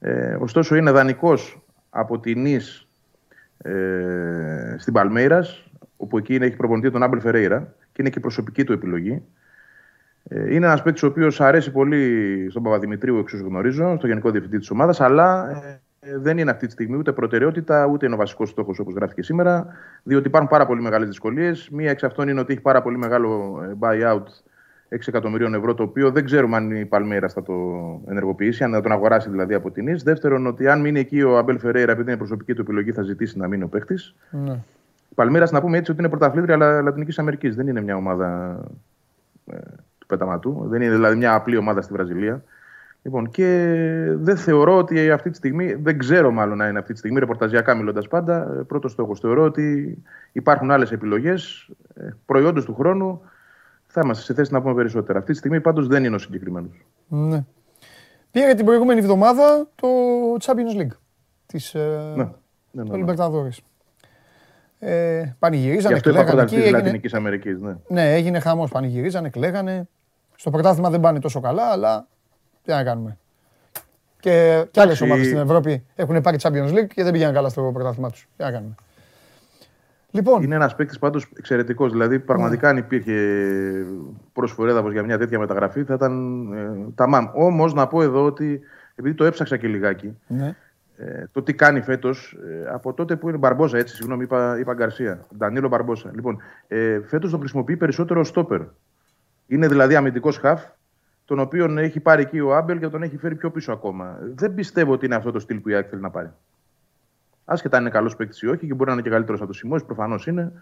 Ε, 0.00 0.36
ωστόσο, 0.40 0.76
είναι 0.76 0.90
δανεικός 0.90 1.62
από 1.90 2.20
την 2.20 2.40
Νης 2.40 2.88
ε, 3.58 4.74
στην 4.78 4.92
Παλμέιρας, 4.92 5.70
όπου 5.96 6.18
εκεί 6.18 6.34
έχει 6.34 6.56
προπονητή 6.56 6.90
τον 6.90 7.02
Άμπελ 7.02 7.20
Φερέιρα 7.20 7.74
και 7.92 8.02
είναι 8.02 8.10
και 8.10 8.20
προσωπική 8.20 8.64
του 8.64 8.72
επιλογή. 8.72 9.22
Ε, 10.28 10.54
Είναι 10.54 10.66
ένας 10.66 10.82
παίκτης 10.82 11.02
ο 11.02 11.06
οποίος 11.06 11.40
αρέσει 11.40 11.72
πολύ 11.72 12.46
στον 12.50 12.62
Παπαδημητρίου, 12.62 13.18
εξ 13.18 13.32
όσων 13.32 13.46
γνωρίζω, 13.46 13.94
στο 13.96 14.06
γενικό 14.06 14.30
διευθυντή 14.30 14.58
της 14.58 14.70
ομάδας, 14.70 15.00
αλλά 15.00 15.50
ε, 15.50 15.68
ε, 15.68 15.80
δεν 16.14 16.38
είναι 16.38 16.50
αυτή 16.50 16.66
τη 16.66 16.72
στιγμή 16.72 16.96
ούτε 16.96 17.12
προτεραιότητα, 17.12 17.86
ούτε 17.86 18.06
είναι 18.06 18.14
ο 18.14 18.18
βασικός 18.18 18.48
στόχος 18.48 18.78
όπως 18.78 18.94
γράφει 18.94 19.14
και 19.14 19.22
σήμερα, 19.22 19.66
διότι 20.02 20.26
υπάρχουν 20.26 20.50
πάρα 20.50 20.66
πολύ 20.66 20.82
μεγάλες 20.82 21.08
δυσκολίες. 21.08 21.68
Μία 21.70 21.90
εξ 21.90 22.02
αυτών 22.02 22.28
είναι 22.28 22.40
ότι 22.40 22.52
έχει 22.52 22.62
πάρα 22.62 22.82
πολύ 22.82 22.98
μεγάλο 22.98 23.60
ε, 23.62 23.76
buyout 23.80 24.22
6 24.88 24.98
εκατομμυρίων 25.06 25.54
ευρώ, 25.54 25.74
το 25.74 25.82
οποίο 25.82 26.10
δεν 26.10 26.24
ξέρουμε 26.24 26.56
αν 26.56 26.70
η 26.70 26.84
Παλμέρα 26.84 27.28
θα 27.28 27.42
το 27.42 27.54
ενεργοποιήσει, 28.08 28.64
αν 28.64 28.72
θα 28.72 28.80
τον 28.80 28.92
αγοράσει 28.92 29.30
δηλαδή 29.30 29.54
από 29.54 29.70
την 29.70 29.86
ΙΣ. 29.86 30.02
Δεύτερον, 30.02 30.46
ότι 30.46 30.68
αν 30.68 30.80
μείνει 30.80 31.00
εκεί 31.00 31.22
ο 31.22 31.38
Αμπέλ 31.38 31.58
Φεραίρα, 31.58 31.92
επειδή 31.92 32.08
είναι 32.08 32.18
προσωπική 32.18 32.54
του 32.54 32.60
επιλογή, 32.60 32.92
θα 32.92 33.02
ζητήσει 33.02 33.38
να 33.38 33.48
μείνει 33.48 33.62
ο 33.62 33.68
παίχτη. 33.68 33.94
Ναι. 34.30 34.52
Η 35.08 35.14
Παλμέρας, 35.14 35.50
να 35.50 35.60
πούμε 35.60 35.78
έτσι, 35.78 35.90
ότι 35.90 36.00
είναι 36.00 36.08
πρωταθλήτρια 36.08 36.56
Λατινικής 36.56 37.18
Αμερικής. 37.18 37.54
Δεν 37.54 37.66
είναι 37.66 37.80
μια 37.80 37.96
ομάδα 37.96 38.58
ε, 39.46 39.56
του 39.98 40.06
πεταματού. 40.06 40.66
Δεν 40.68 40.82
είναι 40.82 40.92
δηλαδή 40.92 41.16
μια 41.16 41.34
απλή 41.34 41.56
ομάδα 41.56 41.82
στη 41.82 41.92
Βραζιλία. 41.92 42.42
Λοιπόν, 43.06 43.30
και 43.30 43.46
δεν 44.16 44.36
θεωρώ 44.36 44.76
ότι 44.76 45.10
αυτή 45.10 45.30
τη 45.30 45.36
στιγμή, 45.36 45.74
δεν 45.74 45.98
ξέρω 45.98 46.30
μάλλον 46.30 46.56
να 46.56 46.68
είναι 46.68 46.78
αυτή 46.78 46.92
τη 46.92 46.98
στιγμή, 46.98 47.18
ρεπορταζιακά 47.18 47.74
μιλώντας 47.74 48.08
πάντα, 48.08 48.42
ε, 48.58 48.62
πρώτος 48.62 48.92
στόχος. 48.92 49.20
Θεωρώ 49.20 49.42
ότι 49.44 49.98
υπάρχουν 50.32 50.70
άλλες 50.70 50.92
επιλογές 50.92 51.68
προϊόντος 52.26 52.64
του 52.64 52.74
χρόνου. 52.74 53.20
Θα 53.86 54.00
είμαστε 54.04 54.22
σε 54.24 54.34
θέση 54.34 54.52
να 54.52 54.62
πούμε 54.62 54.74
περισσότερα. 54.74 55.18
Αυτή 55.18 55.32
τη 55.32 55.38
στιγμή 55.38 55.60
πάντως 55.60 55.86
δεν 55.86 56.04
είναι 56.04 56.14
ο 56.14 56.18
συγκεκριμένος. 56.18 56.86
ναι. 57.08 57.44
Πήρε 58.30 58.54
την 58.54 58.64
προηγούμενη 58.64 59.00
εβδομάδα 59.00 59.68
το 59.74 59.88
Champions 60.40 60.80
League 60.80 60.96
της, 61.46 61.74
ε, 61.74 62.12
Ναι, 62.16 62.28
ναι, 62.70 62.84
του 62.84 62.96
ναι, 62.96 62.96
ναι. 62.96 63.04
Libertadores. 63.14 63.58
Ε, 64.78 65.20
Γι' 65.22 65.32
πανηγυρίζανε, 65.38 65.94
αυτό 65.94 66.10
είπα 66.10 66.24
κλαίγανε 66.24 66.42
εκεί. 66.42 66.54
πρωταθλητή 66.54 66.54
της 66.56 66.64
Έγινε, 66.64 66.78
Λατινικής 66.78 67.14
Αμερικής. 67.14 67.60
Ναι. 67.60 67.76
ναι, 67.88 68.14
έγινε 68.14 68.38
χαμός, 68.38 68.70
πανηγυρίζανε, 68.70 69.28
κλαίγανε. 69.30 69.88
Στο 70.34 70.50
πρωτάθλημα 70.50 70.90
δεν 70.90 71.00
πάνε 71.00 71.18
τόσο 71.18 71.40
καλά, 71.40 71.64
αλλά 71.64 72.06
τι 72.66 72.72
να 72.72 72.84
κάνουμε. 72.84 73.18
Και, 74.20 74.66
και 74.70 74.80
άλλες 74.80 75.00
Εντάξει. 75.00 75.04
ομάδες 75.04 75.26
στην 75.26 75.38
Ευρώπη 75.38 75.84
έχουν 75.94 76.20
πάρει 76.20 76.36
Champions 76.40 76.72
League 76.72 76.86
και 76.94 77.02
δεν 77.02 77.12
πήγαιναν 77.12 77.34
καλά 77.34 77.48
στο 77.48 77.70
πρωτάθλημα 77.72 78.10
τους. 78.10 78.28
Τι 78.36 78.42
να 78.42 78.50
κάνουμε. 78.50 78.74
Λοιπόν, 80.10 80.42
Είναι 80.42 80.54
ένας 80.54 80.74
παίκτης 80.74 80.98
πάντως 80.98 81.26
εξαιρετικός. 81.36 81.92
Δηλαδή, 81.92 82.18
πραγματικά 82.18 82.68
αν 82.68 82.76
υπήρχε 82.76 83.14
προσφορά 84.32 84.70
έδαφο 84.70 84.90
για 84.90 85.02
μια 85.02 85.18
τέτοια 85.18 85.38
μεταγραφή, 85.38 85.84
θα 85.84 85.94
ήταν 85.94 86.42
ε, 86.52 86.92
τα 86.94 87.06
μάμ. 87.08 87.26
Όμως, 87.34 87.74
να 87.74 87.86
πω 87.86 88.02
εδώ 88.02 88.24
ότι, 88.24 88.60
επειδή 88.94 89.14
το 89.14 89.24
έψαξα 89.24 89.56
και 89.56 89.66
λιγάκι, 89.66 90.18
ναι. 90.26 90.54
ε, 90.96 91.24
το 91.32 91.42
τι 91.42 91.54
κάνει 91.54 91.80
φέτος, 91.80 92.36
από 92.72 92.92
τότε 92.92 93.16
που 93.16 93.28
είναι 93.28 93.38
Μπαρμπόζα, 93.38 93.78
έτσι, 93.78 93.94
συγγνώμη, 93.94 94.22
είπα, 94.22 94.58
είπα 94.58 94.74
Γκαρσία. 94.74 95.26
Ντανίλο 95.36 95.68
Μπαρμπόζα. 95.68 96.10
Λοιπόν, 96.14 96.38
ε, 96.68 97.00
φέτος 97.06 97.30
τον 97.30 97.38
χρησιμοποιεί 97.38 97.76
περισσότερο 97.76 98.20
ω 98.20 98.24
στόπερ. 98.24 98.60
Είναι 99.46 99.68
δηλαδή 99.68 99.94
αμυντικός 99.96 100.38
χαφ, 100.38 100.62
τον 101.26 101.38
οποίο 101.38 101.78
έχει 101.78 102.00
πάρει 102.00 102.22
εκεί 102.22 102.40
ο 102.40 102.56
Άμπελ 102.56 102.78
και 102.78 102.88
τον 102.88 103.02
έχει 103.02 103.16
φέρει 103.16 103.34
πιο 103.34 103.50
πίσω 103.50 103.72
ακόμα. 103.72 104.18
Δεν 104.34 104.54
πιστεύω 104.54 104.92
ότι 104.92 105.06
είναι 105.06 105.14
αυτό 105.14 105.30
το 105.30 105.38
στυλ 105.38 105.58
που 105.58 105.68
η 105.68 105.74
Άκη 105.74 105.88
θέλει 105.88 106.02
να 106.02 106.10
πάρει. 106.10 106.30
Άσχετα 107.44 107.76
αν 107.76 107.82
είναι 107.82 107.90
καλός 107.90 108.16
παίκτης 108.16 108.42
ή 108.42 108.46
όχι, 108.46 108.66
και 108.66 108.74
μπορεί 108.74 108.88
να 108.88 108.92
είναι 108.92 109.02
και 109.02 109.10
καλύτερος 109.10 109.40
από 109.40 109.48
το 109.48 109.56
Σιμώης, 109.56 109.84
προφανώς 109.84 110.26
είναι. 110.26 110.52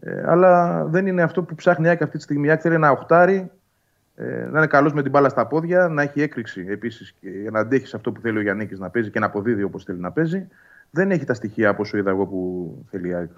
Ε, 0.00 0.30
αλλά 0.30 0.84
δεν 0.84 1.06
είναι 1.06 1.22
αυτό 1.22 1.42
που 1.42 1.54
ψάχνει 1.54 1.86
η 1.86 1.88
ΑΕΚ 1.88 2.02
αυτή 2.02 2.16
τη 2.16 2.22
στιγμή. 2.22 2.46
Η 2.46 2.50
ΑΕΚ 2.50 2.60
θέλει 2.62 2.74
ένα 2.74 2.90
οχτάρι, 2.90 3.50
ε, 4.16 4.24
να 4.24 4.58
είναι 4.58 4.66
καλός 4.66 4.92
με 4.92 5.02
την 5.02 5.10
μπάλα 5.10 5.28
στα 5.28 5.46
πόδια, 5.46 5.88
να 5.88 6.02
έχει 6.02 6.22
έκρηξη 6.22 6.66
επίσης 6.68 7.14
για 7.20 7.50
να 7.50 7.58
αντέχει 7.60 7.86
σε 7.86 7.96
αυτό 7.96 8.12
που 8.12 8.20
θέλει 8.20 8.38
ο 8.38 8.40
Γιάννη 8.40 8.68
να 8.70 8.90
παίζει 8.90 9.10
και 9.10 9.18
να 9.18 9.26
αποδίδει 9.26 9.62
όπως 9.62 9.84
θέλει 9.84 10.00
να 10.00 10.10
παίζει. 10.10 10.48
Δεν 10.90 11.10
έχει 11.10 11.24
τα 11.24 11.34
στοιχεία 11.34 11.70
όπω 11.70 11.84
είδα 11.96 12.10
εγώ 12.10 12.26
που 12.26 12.78
θέλει 12.90 13.08
η 13.08 13.14
ΑΕΚ. 13.14 13.30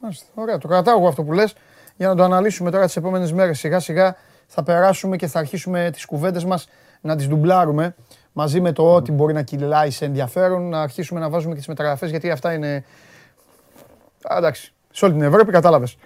Μάλιστα. 0.00 0.26
Ωραία, 0.34 0.58
το 0.58 0.68
κρατάω 0.68 0.98
εγώ 0.98 1.08
αυτό 1.08 1.22
που 1.22 1.32
λες 1.32 1.56
για 1.96 2.08
να 2.08 2.14
το 2.14 2.22
αναλύσουμε 2.22 2.70
τώρα 2.70 2.84
τις 2.84 2.96
επόμενες 2.96 3.32
μέρες. 3.32 3.58
Σιγά 3.58 3.80
σιγά 3.80 4.16
θα 4.46 4.62
περάσουμε 4.62 5.16
και 5.16 5.26
θα 5.26 5.38
αρχίσουμε 5.38 5.90
τις 5.92 6.04
κουβέντες 6.04 6.44
μας 6.44 6.68
να 7.00 7.16
τις 7.16 7.28
ντουμπλάρουμε 7.28 7.94
μαζί 8.32 8.60
με 8.60 8.72
το 8.72 8.94
ό,τι 8.94 9.12
μπορεί 9.12 9.32
να 9.32 9.42
κυλάει 9.42 9.90
σε 9.90 10.04
ενδιαφέρον, 10.04 10.68
να 10.68 10.80
αρχίσουμε 10.82 11.20
να 11.20 11.28
βάζουμε 11.28 11.52
και 11.52 11.58
τις 11.58 11.68
μεταγραφές 11.68 12.10
γιατί 12.10 12.30
αυτά 12.30 12.52
είναι... 12.52 12.84
Α, 14.32 14.36
εντάξει, 14.36 14.72
σε 14.90 15.04
όλη 15.04 15.14
την 15.14 15.22
Ευρώπη 15.22 15.52
κατάλαβες. 15.52 15.96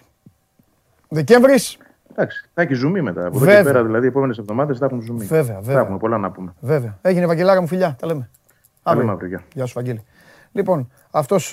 Δεκέμβρης, 1.08 1.78
Εντάξει, 2.12 2.48
θα 2.54 2.62
έχει 2.62 2.74
ζουμί 2.74 3.00
μετά. 3.02 3.26
Από 3.26 3.36
εδώ 3.36 3.44
Βέβαια. 3.44 3.58
και 3.62 3.64
πέρα, 3.68 3.84
δηλαδή, 3.84 4.04
οι 4.04 4.08
επόμενες 4.08 4.38
εβδομάδες 4.38 4.78
θα 4.78 4.84
έχουν 4.84 5.00
ζουμί. 5.00 5.24
Βέβαια, 5.24 5.54
Θα 5.54 5.60
βέβαια. 5.60 5.80
έχουμε 5.80 5.98
πολλά 5.98 6.18
να 6.18 6.30
πούμε. 6.30 6.52
βέβαια. 6.60 6.98
Έγινε 7.02 7.26
Βαγγελάρα 7.26 7.60
μου 7.60 7.66
φιλιά, 7.66 7.96
τα 8.00 8.06
λέμε. 8.06 8.30
Τα 8.82 8.90
λέμε 8.94 9.02
Αύριο. 9.02 9.12
αύριο, 9.12 9.28
γεια. 9.28 9.42
Γεια 9.54 9.66
σου, 9.66 9.72
Βαγγέλη. 9.74 10.04
Λοιπόν, 10.52 10.90
αυτός 11.10 11.48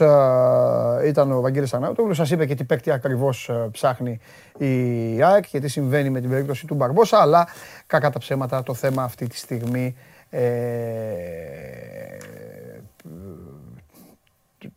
ήταν 1.06 1.32
ο 1.32 1.42
Βαγγέλης 1.42 1.74
Ανάουτογλου. 1.74 2.14
Σας 2.14 2.32
είπε 2.32 2.46
και 2.46 2.56
τι 2.56 2.64
παίκτη 2.64 2.92
ακριβώς 2.92 3.52
ψάχνει 3.72 4.20
η 4.58 5.24
ΑΕΚ 5.24 5.48
και 5.48 5.60
τι 5.60 5.68
συμβαίνει 5.68 6.10
με 6.10 6.22
την 6.22 6.30
περίπτωση 6.30 6.66
του 6.66 6.76
Μπαρμπόσα. 6.76 7.22
Αλλά 7.22 7.48
κακά 7.88 8.10
τα 8.10 8.20
ψέματα 8.20 8.64
το 8.64 8.74
θέμα 8.74 9.04
αυτή 9.04 9.28
τη 9.28 9.38
στιγμή. 9.38 9.96
Ε, 10.30 12.18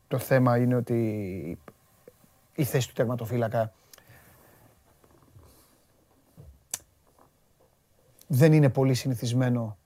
το 0.09 0.19
θέμα 0.19 0.57
είναι 0.57 0.75
ότι 0.75 1.59
η 2.55 2.65
θέση 2.65 2.89
του 2.89 2.95
τερματοφύλακα 2.95 3.73
δεν 8.27 8.53
είναι 8.53 8.69
πολύ 8.69 8.95
συνηθισμένο 8.95 9.77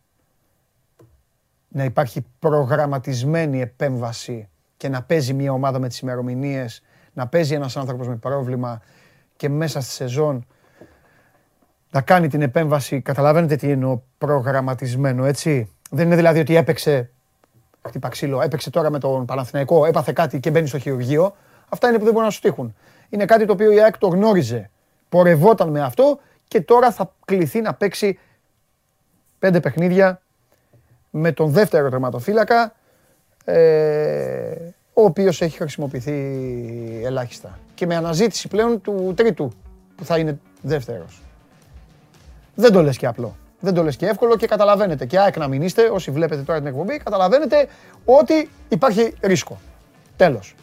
να 1.75 1.85
υπάρχει 1.85 2.27
προγραμματισμένη 2.39 3.61
επέμβαση 3.61 4.49
και 4.77 4.89
να 4.89 5.03
παίζει 5.03 5.33
μια 5.33 5.53
ομάδα 5.53 5.79
με 5.79 5.89
τις 5.89 5.99
ημερομηνίες, 5.99 6.83
να 7.13 7.27
παίζει 7.27 7.55
ένας 7.55 7.77
άνθρωπος 7.77 8.09
με 8.09 8.17
πρόβλημα 8.17 8.81
και 9.37 9.49
μέσα 9.49 9.81
στη 9.81 9.91
σεζόν 9.91 10.47
να 11.91 12.01
κάνει 12.01 12.29
την 12.29 12.43
επέμβαση. 12.43 13.01
Καταλαβαίνετε 13.01 13.57
τι 13.57 13.71
εννοώ 13.71 14.01
προγραμματισμένο, 14.19 15.25
έτσι; 15.25 15.71
Δεν 15.91 16.07
είναι 16.07 16.17
δηλαδή 16.17 16.41
ότι 16.41 16.57
έπαιξε, 16.57 17.11
χτύπα 17.87 18.09
ξύλο, 18.09 18.41
έπαιξε 18.41 18.71
τώρα 18.71 18.91
με 18.91 18.99
τον 18.99 19.25
Παναθηναϊκό, 19.25 19.85
έπαθε 19.85 20.13
κάτι 20.13 20.41
και 20.41 20.51
μπαίνει 20.51 20.67
στο 20.67 20.79
χειρουργείο. 20.79 21.37
Αυτά 21.69 21.89
είναι 21.89 21.99
που 21.99 22.05
δεν 22.05 22.13
μπορούν 22.13 22.29
να 22.29 22.35
σου 22.35 22.41
τύχουν. 22.41 22.75
Είναι 23.09 23.25
κάτι 23.25 23.45
το 23.45 23.53
οποίο 23.53 23.73
η 23.73 23.81
ΑΕΚ 23.81 23.99
το 23.99 24.07
γνώριζε. 24.07 24.71
Πορευόταν 25.09 25.71
με 25.71 25.81
αυτό 25.81 26.19
και 26.49 26.61
τώρα 26.61 26.93
θα 26.93 27.15
κληθεί 27.25 27.61
να 27.61 27.75
παίξει 27.75 28.19
πέντε 29.39 29.61
παιχνίδια 29.61 30.23
με 31.17 31.33
τον 31.33 31.51
δεύτερο 31.51 31.89
τερματοφύλακα, 31.89 32.75
ε, 33.45 34.55
ο 34.93 35.03
οποίος 35.03 35.43
έχει 35.43 35.57
χρησιμοποιηθεί 35.57 36.13
ελάχιστα. 37.05 37.59
Και 37.75 37.87
με 37.87 37.97
αναζήτηση 37.97 38.49
πλέον 38.49 38.81
του 38.81 39.13
τρίτου, 39.17 39.53
που 39.97 40.05
θα 40.05 40.19
είναι 40.19 40.39
δεύτερος. 40.63 41.23
Δεν 42.55 42.73
το 42.73 42.83
λες 42.83 42.97
και 42.97 43.07
απλό. 43.07 43.37
Δεν 43.61 43.75
το 43.75 43.83
λες 43.83 43.97
και 43.97 44.07
εύκολο 44.07 44.37
και 44.37 44.47
καταλαβαίνετε. 44.47 45.07
Και 45.07 45.19
ΑΕΚ 45.19 45.37
να 45.37 45.49
μην 45.49 45.63
είστε, 45.63 45.83
όσοι 45.83 46.11
βλέπετε 46.11 46.43
τώρα 46.43 46.59
την 46.59 46.69
εκπομπή, 46.69 46.99
καταλαβαίνετε 46.99 47.69
ότι 48.05 48.51
υπάρχει 48.69 49.15
ρίσκο. 49.21 49.61
Τέλος. 50.17 50.55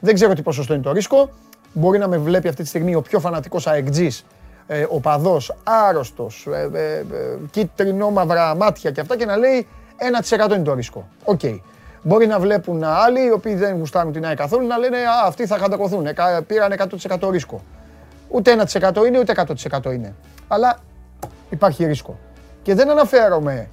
Δεν 0.00 0.14
ξέρω 0.14 0.34
τι 0.34 0.42
ποσοστό 0.42 0.74
είναι 0.74 0.82
το 0.82 0.92
ρίσκο. 0.92 1.30
Μπορεί 1.72 1.98
να 1.98 2.08
με 2.08 2.18
βλέπει 2.18 2.48
αυτή 2.48 2.62
τη 2.62 2.68
στιγμή 2.68 2.94
ο 2.94 3.02
πιο 3.02 3.20
φανατικός 3.20 3.66
αεκτζής, 3.66 4.24
ε, 4.66 4.86
οπαδός, 4.88 5.54
άρρωστος, 5.62 6.46
ε, 6.46 6.70
ε, 6.72 6.98
ε, 6.98 7.04
κιτρινόμαυρα 7.50 8.54
μάτια 8.54 8.90
και 8.90 9.00
αυτά 9.00 9.16
και 9.16 9.24
να 9.24 9.36
λέει 9.36 9.66
1% 9.98 10.54
είναι 10.54 10.62
το 10.62 10.74
ρίσκο. 10.74 11.08
Οκ. 11.24 11.40
Μπορεί 12.02 12.26
να 12.26 12.38
βλέπουν 12.40 12.84
άλλοι 12.84 13.24
οι 13.26 13.30
οποίοι 13.30 13.54
δεν 13.54 13.76
γουστάρουν 13.76 14.12
την 14.12 14.26
ΑΕΚ 14.26 14.36
καθόλου 14.36 14.66
να 14.66 14.78
λένε 14.78 14.96
Α, 14.96 15.26
αυτοί 15.26 15.46
θα 15.46 15.58
κατακωθούν. 15.58 16.06
εκα- 16.06 16.42
Πήραν 16.42 16.72
100% 16.72 17.30
ρίσκο. 17.30 17.62
Ούτε 18.28 18.50
1% 18.50 19.04
είναι, 19.06 19.18
ούτε 19.18 19.32
100% 19.32 19.92
είναι. 19.92 20.14
Αλλά 20.48 20.78
υπάρχει 21.50 21.84
ρίσκο. 21.84 22.18
Και 22.62 22.74
δεν 22.74 22.90
αναφέρομαι, 22.90 23.68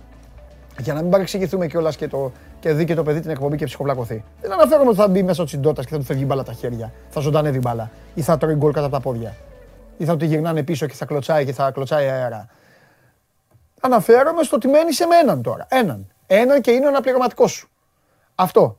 για 0.80 0.94
να 0.94 1.02
μην 1.02 1.12
παρεξηγηθούμε 1.12 1.68
κιόλας 1.68 1.96
και, 1.96 2.08
το, 2.08 2.32
και 2.60 2.74
δει 2.74 2.86
και 2.86 2.96
το 2.96 3.04
παιδί 3.04 3.20
την 3.20 3.30
εκπομπή 3.30 3.58
και 3.58 3.66
ψυχοπλακωθεί. 3.66 4.24
Δεν 4.42 4.52
αναφέρομαι 4.54 4.90
ότι 4.90 4.98
θα 5.00 5.08
μπει 5.08 5.24
μέσα 5.24 5.42
ο 5.42 5.46
τσιντότα 5.46 5.82
και 5.84 5.90
θα 5.90 5.98
του 5.98 6.04
φεύγει 6.04 6.22
η 6.24 6.26
μπάλα 6.26 6.44
τα 6.44 6.54
χέρια. 6.54 6.92
Θα 7.10 7.20
ζωντανεύει 7.20 7.58
η 7.58 7.62
μπάλα. 7.64 7.90
Ή 8.14 8.22
θα 8.22 8.38
τρώει 8.38 8.56
γκολ 8.56 8.72
κατά 8.72 8.90
τα 8.90 9.00
πόδια. 9.00 9.36
Ή 9.98 10.06
θα 10.06 10.18
του 10.18 10.26
γυρνάνε 10.26 10.64
πίσω 10.64 10.86
και 10.88 10.94
θα 10.94 11.06
κλωτσάει 11.06 11.46
και 11.46 11.54
θα 11.54 11.72
κλωτσάει 11.72 12.08
αέρα. 12.10 12.48
Αναφέρομαι 13.82 14.44
στο 14.44 14.56
ότι 14.56 14.68
μένει 14.68 14.94
σε 14.94 15.06
με 15.06 15.16
έναν 15.16 15.42
τώρα. 15.42 15.66
Έναν. 15.70 16.08
Έναν 16.28 16.62
και 16.62 16.72
είναι 16.72 16.86
ο 16.86 16.88
αναπληρωματικός 16.90 17.52
σου. 17.52 17.70
Αυτό. 18.36 18.78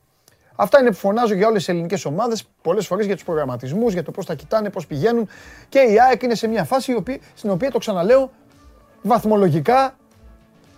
Αυτά 0.57 0.81
είναι 0.81 0.91
που 0.91 0.97
φωνάζω 0.97 1.35
για 1.35 1.47
όλες 1.47 1.59
τις 1.59 1.69
ελληνικές 1.69 2.05
ομάδες, 2.05 2.45
πολλές 2.63 2.87
φορές 2.87 3.07
για 3.07 3.15
τους 3.15 3.25
προγραμματισμούς, 3.25 3.93
για 3.93 4.03
το 4.03 4.11
πώς 4.11 4.27
τα 4.27 4.35
κοιτάνε, 4.35 4.71
πώς 4.71 4.87
πηγαίνουν. 4.87 5.29
Και 5.69 5.79
η 5.79 6.01
ΑΕΚ 6.01 6.23
είναι 6.23 6.35
σε 6.35 6.47
μια 6.47 6.65
φάση 6.65 6.93
η 6.93 6.95
οποία- 6.95 7.19
στην 7.35 7.51
οποία 7.51 7.71
το 7.71 7.79
ξαναλέω 7.79 8.31
βαθμολογικά 9.03 9.97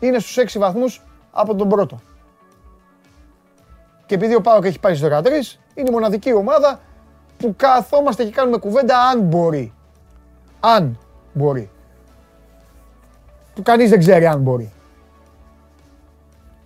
είναι 0.01 0.19
στους 0.19 0.37
6 0.37 0.59
βαθμούς 0.59 1.03
από 1.33 1.55
τον 1.55 1.69
πρώτο. 1.69 2.01
Και 4.07 4.15
επειδή 4.15 4.35
ο 4.35 4.41
Πάοκ 4.41 4.65
έχει 4.65 4.81
πάει 4.81 4.95
στους 4.95 5.09
13, 5.09 5.59
είναι 5.75 5.89
η 5.89 5.93
μοναδική 5.93 6.33
ομάδα 6.33 6.81
που 7.37 7.55
καθόμαστε 7.57 8.25
και 8.25 8.31
κάνουμε 8.31 8.59
κουβέντα 8.59 8.99
αν 8.99 9.21
μπορεί. 9.21 9.73
Αν 10.61 10.99
μπορεί. 11.33 11.71
Που 13.55 13.63
κανείς 13.63 13.91
δεν 13.91 13.99
ξέρει 13.99 14.27
αν 14.27 14.41
μπορεί. 14.41 14.73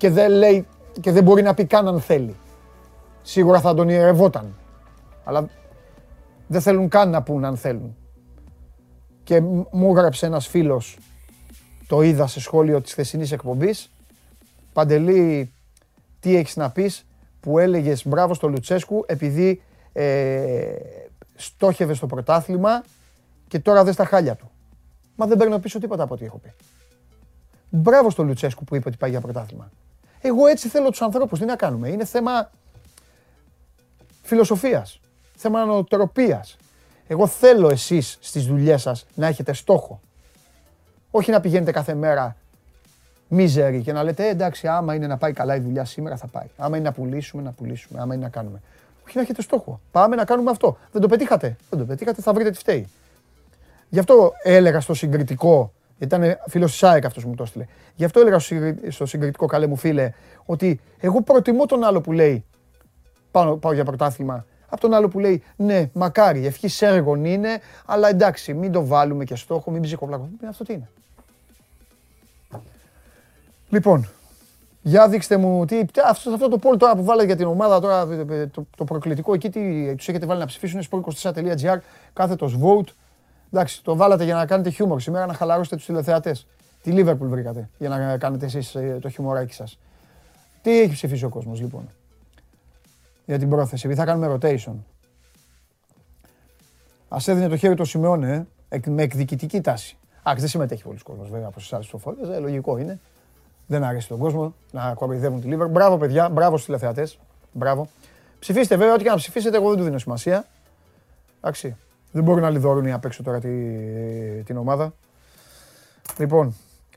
Και 0.02 0.10
δεν 0.10 0.30
λέει 0.30 0.66
και 1.00 1.12
δεν 1.12 1.22
μπορεί 1.22 1.42
να 1.42 1.54
πει 1.54 1.64
καν 1.64 1.88
αν 1.88 2.00
θέλει. 2.00 2.36
Σίγουρα 3.22 3.60
θα 3.60 3.74
τον 3.74 3.88
ηρευόταν. 3.88 4.56
Αλλά 5.24 5.48
δεν 6.46 6.60
θέλουν 6.60 6.88
καν 6.88 7.10
να 7.10 7.22
πούν 7.22 7.44
αν 7.44 7.56
θέλουν. 7.56 7.96
Και 9.24 9.40
μ- 9.40 9.66
μου 9.70 9.90
έγραψε 9.90 10.26
ένας 10.26 10.46
φίλος 10.46 10.98
το 11.86 12.02
είδα 12.02 12.26
σε 12.26 12.40
σχόλιο 12.40 12.80
της 12.80 12.92
χθεσινής 12.92 13.32
εκπομπής. 13.32 13.90
Παντελή, 14.72 15.52
τι 16.20 16.36
έχεις 16.36 16.56
να 16.56 16.70
πεις 16.70 17.06
που 17.40 17.58
έλεγες 17.58 18.06
μπράβο 18.06 18.34
στο 18.34 18.48
Λουτσέσκου 18.48 19.04
επειδή 19.06 19.62
ε, 19.92 20.74
στόχευε 21.34 21.94
στο 21.94 22.06
πρωτάθλημα 22.06 22.84
και 23.48 23.58
τώρα 23.58 23.84
δεν 23.84 23.92
στα 23.92 24.04
χάλια 24.04 24.36
του. 24.36 24.50
Μα 25.16 25.26
δεν 25.26 25.38
παίρνω 25.38 25.58
πίσω 25.58 25.78
τίποτα 25.78 26.02
από 26.02 26.14
ό,τι 26.14 26.24
έχω 26.24 26.38
πει. 26.38 26.52
Μπράβο 27.70 28.10
στο 28.10 28.22
Λουτσέσκου 28.22 28.64
που 28.64 28.76
είπε 28.76 28.88
ότι 28.88 28.96
πάει 28.96 29.10
για 29.10 29.20
πρωτάθλημα. 29.20 29.70
Εγώ 30.22 30.46
έτσι 30.46 30.68
θέλω 30.68 30.90
τους 30.90 31.02
ανθρώπους, 31.02 31.38
τι 31.38 31.44
να 31.44 31.56
κάνουμε; 31.56 31.88
Είναι 31.88 32.04
θέμα 32.04 32.50
φιλοσοφίας, 34.22 35.00
θέμα 35.36 35.64
νοοτροπίας. 35.64 36.56
Εγώ 37.06 37.26
θέλω 37.26 37.70
εσείς 37.70 38.18
στις 38.20 38.46
δουλειές 38.46 38.82
σας 38.82 39.06
να 39.14 39.26
έχετε 39.26 39.52
στόχο. 39.52 40.00
Όχι 41.10 41.30
να 41.30 41.40
πηγαίνετε 41.40 41.70
κάθε 41.70 41.94
μέρα 41.94 42.36
μίζεροι 43.28 43.82
και 43.82 43.92
να 43.92 44.02
λέτε 44.02 44.26
«Ε, 44.26 44.28
εντάξει, 44.28 44.68
άμα 44.68 44.94
είναι 44.94 45.06
να 45.06 45.16
πάει 45.16 45.32
καλά 45.32 45.56
η 45.56 45.60
δουλειά 45.60 45.84
σήμερα 45.84 46.16
θα 46.16 46.26
πάει. 46.26 46.46
Άμα 46.56 46.76
είναι 46.76 46.86
να 46.86 46.92
πουλήσουμε, 46.92 47.42
να 47.42 47.50
πουλήσουμε. 47.50 48.00
Άμα 48.00 48.14
είναι 48.14 48.22
να 48.22 48.28
κάνουμε. 48.30 48.60
Όχι 49.06 49.16
να 49.16 49.22
έχετε 49.22 49.42
στόχο. 49.42 49.80
Πάμε 49.90 50.16
να 50.16 50.24
κάνουμε 50.24 50.50
αυτό. 50.50 50.78
Δεν 50.92 51.00
το 51.00 51.08
πετύχατε. 51.08 51.56
Δεν 51.70 51.78
το 51.78 51.84
πετύχατε, 51.84 52.22
θα 52.22 52.32
βρείτε 52.32 52.50
τι 52.50 52.58
φταίει. 52.58 52.88
Γι' 53.88 53.98
αυτό 53.98 54.32
έλεγα 54.42 54.80
στο 54.80 54.94
συγκριτικό, 54.94 55.58
γιατί 55.58 55.72
ήταν 56.02 56.38
φίλος 56.48 56.70
της 56.70 56.82
ΑΕΚ 56.82 57.04
αυτός 57.04 57.22
που 57.22 57.28
μου 57.28 57.34
το 57.34 57.42
έστειλε. 57.42 57.66
Γι' 57.94 58.04
αυτό 58.04 58.20
έλεγα 58.20 58.38
στο 58.38 58.54
συγκρι- 58.54 58.92
στο 58.92 59.06
συγκριτικό, 59.06 59.46
καλέ 59.46 59.66
μου 59.66 59.76
φίλε, 59.76 60.12
ότι 60.44 60.80
εγώ 61.00 61.22
προτιμώ 61.22 61.66
τον 61.66 61.84
άλλο 61.84 62.00
που 62.00 62.12
λέει 62.12 62.44
πάω, 63.30 63.56
πάω 63.56 63.72
για 63.72 63.84
πρωτάθλημα. 63.84 64.46
Από 64.68 64.80
τον 64.80 64.94
άλλο 64.94 65.08
που 65.08 65.18
λέει 65.18 65.42
ναι, 65.56 65.90
μακάρι, 65.92 66.46
ευχής 66.46 66.82
έργων 66.82 67.24
είναι, 67.24 67.60
αλλά 67.86 68.08
εντάξει, 68.08 68.54
μην 68.54 68.72
το 68.72 68.86
βάλουμε 68.86 69.24
και 69.24 69.34
στόχο, 69.36 69.70
μην 69.70 69.82
ψυχοπλακωθούμε. 69.82 70.48
Αυτό 70.48 70.64
τι 70.64 70.72
είναι. 70.72 70.88
Λοιπόν, 73.68 74.08
για 74.82 75.08
δείξτε 75.08 75.36
μου 75.36 75.64
τι, 75.64 75.84
τι- 75.84 76.00
αυτό, 76.04 76.30
αυτό 76.30 76.48
το 76.48 76.58
poll 76.62 76.78
τώρα 76.78 76.96
που 76.96 77.04
βάλετε 77.04 77.26
για 77.26 77.36
την 77.36 77.46
ομάδα 77.46 77.80
τώρα, 77.80 78.08
ε, 78.30 78.46
το, 78.46 78.66
το 78.76 78.84
προκλητικό 78.84 79.34
εκεί, 79.34 79.50
τι 79.50 79.94
τους 79.96 80.08
έχετε 80.08 80.26
βάλει 80.26 80.40
να 80.40 80.46
ψηφίσουν, 80.46 80.80
sport24.gr, 80.90 81.76
κάθετος 82.12 82.58
vote. 82.62 82.88
Εντάξει, 83.52 83.82
το 83.82 83.96
βάλατε 83.96 84.24
για 84.24 84.34
να 84.34 84.46
κάνετε 84.46 84.70
χιούμορ 84.70 85.00
σήμερα, 85.00 85.26
να 85.26 85.34
χαλαρώσετε 85.34 85.76
τους 85.76 85.84
τηλεθεατές. 85.84 86.46
Τη 86.82 86.92
Liverpool 86.94 87.16
βρήκατε 87.18 87.68
για 87.78 87.88
να 87.88 88.18
κάνετε 88.18 88.46
εσείς 88.46 88.74
ε, 88.74 88.98
το 89.00 89.08
χιουμοράκι 89.08 89.54
σας. 89.54 89.78
Τι 90.62 90.80
έχει 90.80 90.92
ψηφίσει 90.92 91.24
ο 91.24 91.28
κόσμος 91.28 91.60
λοιπόν 91.60 91.88
για 93.26 93.38
την 93.38 93.48
πρόθεση, 93.48 93.82
επειδή 93.86 94.00
θα 94.00 94.06
κάνουμε 94.06 94.38
rotation. 94.40 94.74
Α 97.08 97.16
έδινε 97.26 97.48
το 97.48 97.56
χέρι 97.56 97.74
του 97.74 97.84
Σιμεώνε, 97.84 98.32
ε, 98.34 98.46
εκ- 98.76 98.86
με 98.86 99.02
εκδικητική 99.02 99.60
τάση. 99.60 99.96
Α, 100.22 100.32
δεν 100.36 100.48
συμμετέχει 100.48 100.82
πολλοί 100.82 100.98
κόσμος 100.98 101.30
βέβαια 101.30 101.46
από 101.46 101.56
εσάς 101.58 101.80
ψηφοφορίε, 101.80 102.36
ε, 102.36 102.38
λογικό 102.38 102.78
είναι. 102.78 103.00
Δεν 103.66 103.84
αρέσει 103.84 104.08
τον 104.08 104.18
κόσμο 104.18 104.54
να 104.70 104.94
κοροϊδεύουν 104.94 105.40
τη 105.40 105.46
Λίβερ. 105.46 105.68
Μπράβο, 105.68 105.96
παιδιά, 105.98 106.28
μπράβο 106.28 106.52
στους 106.52 106.64
τηλεθεατές. 106.64 107.18
Μπράβο. 107.52 107.88
Ψηφίστε 108.38 108.76
βέβαια, 108.76 108.94
ό,τι 108.94 109.02
και 109.02 109.10
να 109.10 109.16
ψηφίσετε, 109.16 109.56
εγώ 109.56 109.68
δεν 109.68 109.78
του 109.78 109.84
δίνω 109.84 109.98
σημασία. 109.98 110.44
Εντάξει. 111.40 111.76
Δεν 112.12 112.22
μπορούν 112.22 112.42
να 112.42 112.50
λιδωρούν 112.50 112.92
απ' 112.92 113.04
έξω 113.04 113.22
τώρα 113.22 113.40
τη, 113.40 113.48
την 114.44 114.56
ομάδα. 114.56 114.94
Λοιπόν, 116.18 116.54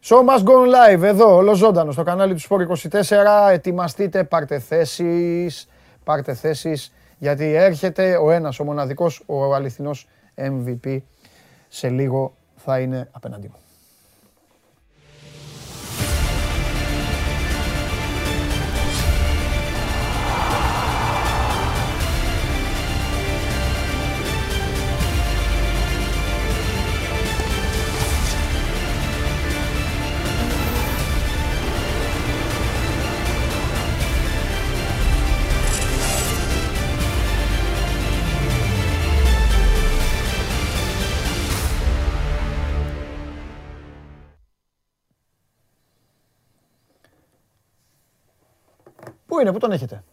Show 0.08 0.18
must 0.18 0.44
go 0.44 0.54
live 0.54 1.02
εδώ, 1.02 1.36
ολοζώντανο, 1.36 1.92
στο 1.92 2.04
κανάλι 2.04 2.34
του 2.34 2.42
Sport 2.42 2.90
24. 2.92 3.52
Ετοιμαστείτε, 3.52 4.24
πάρτε 4.24 4.60
θέσεις, 4.60 5.68
πάρτε 6.04 6.34
θέσεις, 6.34 6.94
γιατί 7.18 7.54
έρχεται 7.54 8.18
ο 8.18 8.32
ένας, 8.32 8.60
ο 8.60 8.64
μοναδικός, 8.64 9.24
ο 9.26 9.54
αληθινός 9.54 10.08
MVP. 10.36 10.98
Σε 11.68 11.90
λίγο 11.90 12.36
θα 12.56 12.80
είναι 12.80 13.10
απέναντί 13.12 13.48
μου. 13.48 13.65
Είναι, 49.46 49.54
πού 49.54 49.60
τον 49.60 49.72
έχετε; 49.72 50.04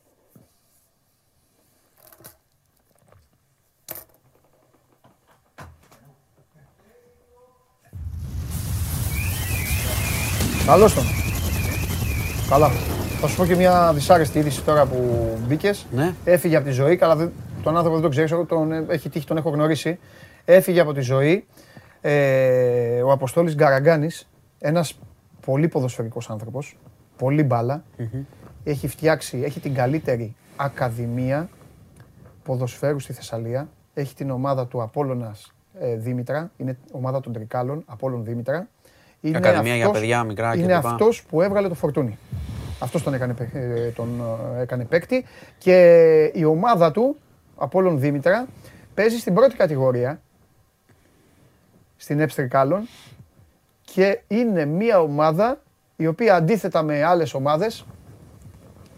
Καλώς 10.67 10.95
τον. 10.95 11.05
Καλά. 12.49 12.69
Θα 13.21 13.27
σου 13.29 13.37
πω 13.37 13.47
και 13.47 13.55
μια 13.57 13.93
δυσάρεστη 13.95 14.39
είδηση 14.39 14.63
τώρα 14.63 14.87
που 14.87 15.29
μπήκες. 15.47 15.87
Ναι. 15.93 16.15
Έφυγε 16.25 16.57
από 16.57 16.65
τη 16.67 16.71
ζωή. 16.73 16.97
Καλά, 16.97 17.17
δεν- 17.17 17.33
τον 17.63 17.75
άνθρωπο 17.77 17.93
δεν 17.95 18.03
τον 18.03 18.11
ξέρει, 18.11 18.33
εγώ 18.33 18.45
τον 18.45 18.73
ε, 18.73 18.85
έχει 18.89 19.09
τύχει, 19.09 19.27
τον 19.27 19.37
έχω 19.37 19.51
γνωρίσει. 19.51 19.99
Έφυγε 20.45 20.81
από 20.81 20.93
τη 20.93 21.01
ζωή 21.01 21.47
ε, 22.01 23.03
ο 23.03 23.13
Αποστόλης 23.13 23.55
Γκαραγκάνης, 23.55 24.29
ένας 24.59 24.99
πολύ 25.47 25.69
ποδοσφαιρικός 25.69 26.31
άνθρωπος, 26.31 26.77
πολύ 27.17 27.43
μπάλα. 27.43 27.85
Έχει 28.65 28.89
φτιάξει, 28.89 29.41
έχει 29.45 29.61
την 29.61 29.75
καλύτερη 29.75 30.35
ακαδημία 30.57 31.49
ποδοσφαίρου 32.45 32.99
στη 33.01 33.13
Θεσσαλία. 33.13 33.69
Έχει 33.95 34.15
την 34.15 34.31
ομάδα 34.31 34.67
του 34.67 34.83
Απόλλωνας 34.83 35.53
ε, 35.81 35.97
Δήμητρα, 35.97 36.51
είναι 36.57 36.79
ομάδα 36.93 37.21
των 37.21 37.33
Τρικάλων, 37.33 37.83
Απόλλων 37.87 38.25
Δήμητρα. 38.25 38.69
Είναι 39.21 39.37
Ακαδημία 39.37 39.77
για 39.77 39.91
παιδιά 39.91 40.25
μικρά 40.25 40.55
Είναι 40.55 40.79
κτλ. 40.79 40.87
αυτός 40.87 41.23
που 41.25 41.43
έβγαλε 41.43 41.69
το 41.69 41.75
φορτούνι. 41.75 42.19
Αυτός 42.81 43.03
τον 43.03 43.15
έκανε, 43.15 43.33
παί- 43.35 43.55
ε, 43.55 43.89
τον 43.89 44.21
ε, 44.57 44.61
έκανε 44.61 44.85
παίκτη 44.85 45.25
και 45.59 46.25
η 46.35 46.45
ομάδα 46.45 46.91
του, 46.93 47.17
Απόλλων 47.57 47.99
Δήμητρα, 48.01 48.47
παίζει 48.95 49.19
στην 49.19 49.35
πρώτη 49.35 49.57
κατηγορία, 49.57 50.21
στην 51.97 52.21
ΕΠΣ 52.21 52.35
Τρικάλων 52.35 52.89
και 53.85 54.21
είναι 54.29 54.65
μια 54.65 55.01
ομάδα 55.01 55.61
η 55.97 56.07
οποία 56.07 56.35
αντίθετα 56.35 56.83
με 56.83 57.03
άλλες 57.03 57.35
ομάδες 57.35 57.85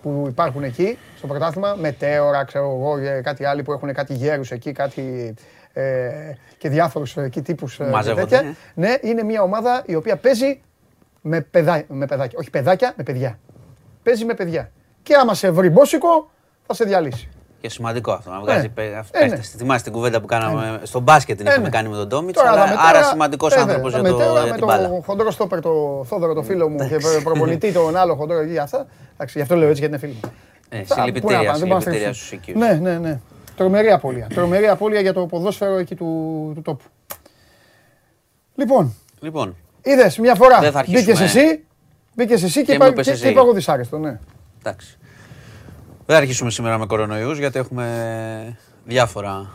που 0.04 0.24
υπάρχουν 0.28 0.62
εκεί 0.62 0.98
στο 1.16 1.26
πρωτάθλημα, 1.26 1.74
μετέωρα, 1.80 2.44
ξέρω 2.44 2.64
εγώ, 2.64 2.96
ε, 2.96 3.20
κάτι 3.20 3.44
άλλοι 3.44 3.62
που 3.62 3.72
έχουν 3.72 3.92
κάτι 3.92 4.14
γέρους 4.14 4.50
εκεί, 4.50 4.72
κάτι 4.72 5.34
ε, 5.72 6.10
και 6.58 6.68
διάφορους 6.68 7.16
εκεί 7.16 7.42
τύπους 7.42 7.80
ε, 7.80 7.84
και 7.84 7.90
Μαζεύονται, 7.90 8.26
τέτοια. 8.26 8.48
ε. 8.48 8.54
Ναι, 8.74 8.94
είναι 9.00 9.22
μια 9.22 9.42
ομάδα 9.42 9.82
η 9.86 9.94
οποία 9.94 10.16
παίζει 10.16 10.60
με, 11.20 11.40
παιδά, 11.40 11.84
με 11.88 12.06
παιδάκια, 12.06 12.38
όχι 12.38 12.50
παιδάκια, 12.50 12.92
με 12.96 13.02
παιδιά. 13.02 13.38
Παίζει 14.02 14.24
με 14.24 14.34
παιδιά. 14.34 14.70
Και 15.02 15.14
άμα 15.14 15.34
σε 15.34 15.50
βρει 15.50 15.70
μπόσικο, 15.70 16.30
θα 16.66 16.74
σε 16.74 16.84
διαλύσει. 16.84 17.28
Και 17.64 17.70
σημαντικό 17.70 18.12
αυτό, 18.12 18.30
να 18.30 18.40
βγάζει 18.40 18.60
Ναι. 18.60 18.68
παι- 18.68 18.94
αυ- 18.96 19.16
Ε, 19.16 19.24
ναι. 19.24 19.28
παίχτες. 19.30 19.48
Θυμάσαι 19.48 19.82
την 19.84 19.92
κουβέντα 19.92 20.20
που 20.20 20.26
κάναμε 20.26 20.80
στο 20.82 21.00
μπάσκετ 21.00 21.36
την 21.36 21.46
Ε, 21.46 21.50
είχαμε 21.50 21.64
ναι. 21.64 21.70
κάνει 21.70 21.88
με 21.88 21.96
τον 21.96 22.06
Ντόμιτς, 22.08 22.38
Τώρα 22.38 22.48
τα 22.48 22.54
αλλά- 22.60 22.64
μετέωρα- 22.70 22.88
άρα 22.88 23.02
σημαντικός 23.02 23.54
ε, 23.54 23.60
άνθρωπος 23.60 23.92
τα 23.92 23.98
για, 24.00 24.08
το, 24.10 24.16
μετέωρα 24.16 24.40
για 24.42 24.50
με 24.50 24.56
την 24.56 24.66
μπάλα. 24.66 24.88
το 24.88 25.02
χοντρό 25.06 25.30
στόπερ, 25.30 25.60
το 25.60 26.04
Θόδωρο 26.08 26.34
το 26.34 26.42
φίλο 26.42 26.68
μου 26.68 26.88
και 26.88 26.96
προπονητή 27.22 27.72
τον 27.72 27.96
άλλο 27.96 28.14
χοντρό 28.14 28.38
εκεί 28.38 28.58
αυτά. 28.58 28.86
Εντάξει, 29.14 29.34
γι' 29.38 29.42
αυτό 29.42 29.56
λέω 29.56 29.68
έτσι 29.68 29.80
γιατί 29.80 29.94
είναι 29.96 30.12
φίλοι 30.12 30.18
μου. 30.22 30.32
Ε, 30.68 30.76
Θα- 30.76 30.82
πού 30.82 31.00
να 31.00 31.04
συλληπιτήρια, 31.06 31.36
πάνε, 31.36 31.58
δεν 31.58 31.58
μπορούν 31.58 31.74
να 31.74 31.80
συλληπιτήρια 31.80 32.14
στρίψουν. 32.14 32.14
στους 32.14 32.32
οικείους. 32.32 32.80
Ναι, 32.82 32.90
ναι, 32.90 32.98
ναι. 33.08 33.20
Τρομερή 33.56 33.90
απώλεια. 33.90 34.26
Τρομερή 34.34 34.68
απώλεια 34.68 35.00
για 35.00 35.12
το 35.12 35.26
ποδόσφαιρο 35.26 35.76
εκεί 35.78 35.94
του, 35.94 36.52
του 36.54 36.62
τόπου. 36.62 36.84
Λοιπόν, 38.54 38.94
Λοιπόν, 39.20 39.56
είδες 39.82 40.18
μια 40.18 40.34
φορά. 40.34 40.60
Δεν 40.60 40.72
θα 40.72 40.78
αρχίσουμε. 40.78 41.12
Μπήκε 41.12 41.24
εσύ, 41.24 41.64
μπήκες 42.14 42.42
εσύ 42.42 42.58
και, 42.60 42.64
Και 42.64 42.72
είπα, 42.72 42.84
μου 42.84 42.90
είπες 42.90 43.06
και, 43.06 43.12
εσύ. 43.12 43.22
και 43.22 43.28
είπα 43.28 43.40
εγώ 43.40 43.52
δυσάρεστο. 43.52 43.98
Ναι. 43.98 44.18
εντάξει. 44.58 44.98
Δεν 46.06 46.16
θα 46.16 46.22
αρχίσουμε 46.22 46.50
σήμερα 46.50 46.78
με 46.78 46.86
κορονοϊούς 46.86 47.38
γιατί 47.38 47.58
έχουμε 47.58 48.56
διάφορα 48.84 49.50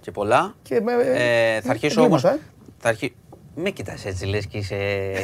και 0.00 0.10
πολλά. 0.10 0.54
Και 0.62 0.80
με, 0.80 0.92
Ε, 0.92 1.60
θα 1.60 1.70
αρχίσω 1.70 2.00
εγκλήματα, 2.00 2.28
όμως... 2.28 2.40
ε. 2.40 2.40
Θα 2.78 2.88
αρχι... 2.88 3.14
Μην 3.54 3.72
κοιτάς 3.72 4.04
έτσι, 4.04 4.26
λες 4.26 4.46
και 4.46 4.58
είσαι 4.58 4.74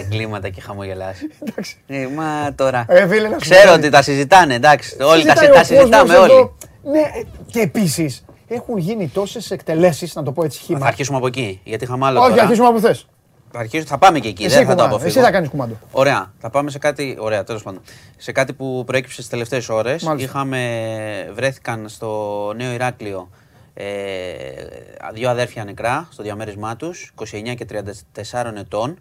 εγκλήματα 0.04 0.48
και 0.48 0.60
χαμογελάς. 0.60 1.16
Εντάξει. 1.48 1.76
Ε, 1.86 2.06
μα 2.14 2.54
τώρα. 2.54 2.84
Ε, 2.88 3.06
φίλε, 3.08 3.28
να 3.28 3.38
σου 3.38 3.50
Ξέρω 3.50 3.68
πω 3.70 3.74
ότι 3.74 3.88
τα 3.88 4.02
συζητάνε, 4.02 4.54
εντάξει. 4.54 4.96
Όλοι 5.02 5.24
τα, 5.24 5.36
Συζητάει 5.36 5.44
συ- 5.46 5.50
ο 5.50 5.54
τα 5.54 5.64
συζητάμε 5.64 6.14
κόσμος 6.14 6.28
εδώ. 6.30 6.34
όλοι. 6.34 6.50
Ναι, 6.82 6.98
ε, 7.00 7.22
και 7.46 7.60
επίσης 7.60 8.24
έχουν 8.48 8.78
γίνει 8.78 9.08
τόσες 9.08 9.50
εκτελέσεις, 9.50 10.14
να 10.14 10.22
το 10.22 10.32
πω 10.32 10.44
έτσι 10.44 10.58
Θα 10.58 10.64
χήμα. 10.64 10.86
αρχίσουμε 10.86 11.16
από 11.16 11.26
εκεί, 11.26 11.60
γιατί 11.64 11.84
είχαμε 11.84 12.06
άλλο 12.06 12.20
Όχι, 12.20 12.28
τώρα. 12.30 12.42
αρχίσουμε 12.42 12.66
από 12.68 12.80
θες. 12.80 13.06
Θα, 13.56 13.62
αρχίσω, 13.62 13.84
θα 13.86 13.98
πάμε 13.98 14.18
και 14.18 14.28
εκεί, 14.28 14.44
Εσύ, 14.44 14.54
δεν 14.56 14.64
θα 14.66 14.70
το 14.70 14.74
κουμά- 14.74 14.86
αποφύγω. 14.88 15.08
εσύ 15.08 15.20
θα 15.20 15.30
κάνεις 15.30 15.48
κουμάντο. 15.48 15.74
Ωραία, 15.90 16.32
θα 16.38 16.50
πάμε 16.50 16.70
σε 16.70 16.78
κάτι, 16.78 17.16
ωραία 17.20 17.44
τέλος 17.44 17.62
πάντων, 17.62 17.80
σε 18.16 18.32
κάτι 18.32 18.52
που 18.52 18.82
προέκυψε 18.86 19.14
στις 19.14 19.28
τελευταίες 19.28 19.68
ώρες. 19.68 20.02
Μάλιστα. 20.02 20.28
Είχαμε, 20.30 21.30
βρέθηκαν 21.34 21.88
στο 21.88 22.52
Νέο 22.56 22.72
Ηράκλειο 22.72 23.28
ε, 23.74 23.84
δύο 25.14 25.30
αδέρφια 25.30 25.64
νεκρά 25.64 26.08
στο 26.12 26.22
διαμέρισμά 26.22 26.76
τους, 26.76 27.12
29 27.14 27.54
και 27.54 27.64
34 27.64 28.56
ετών. 28.58 28.98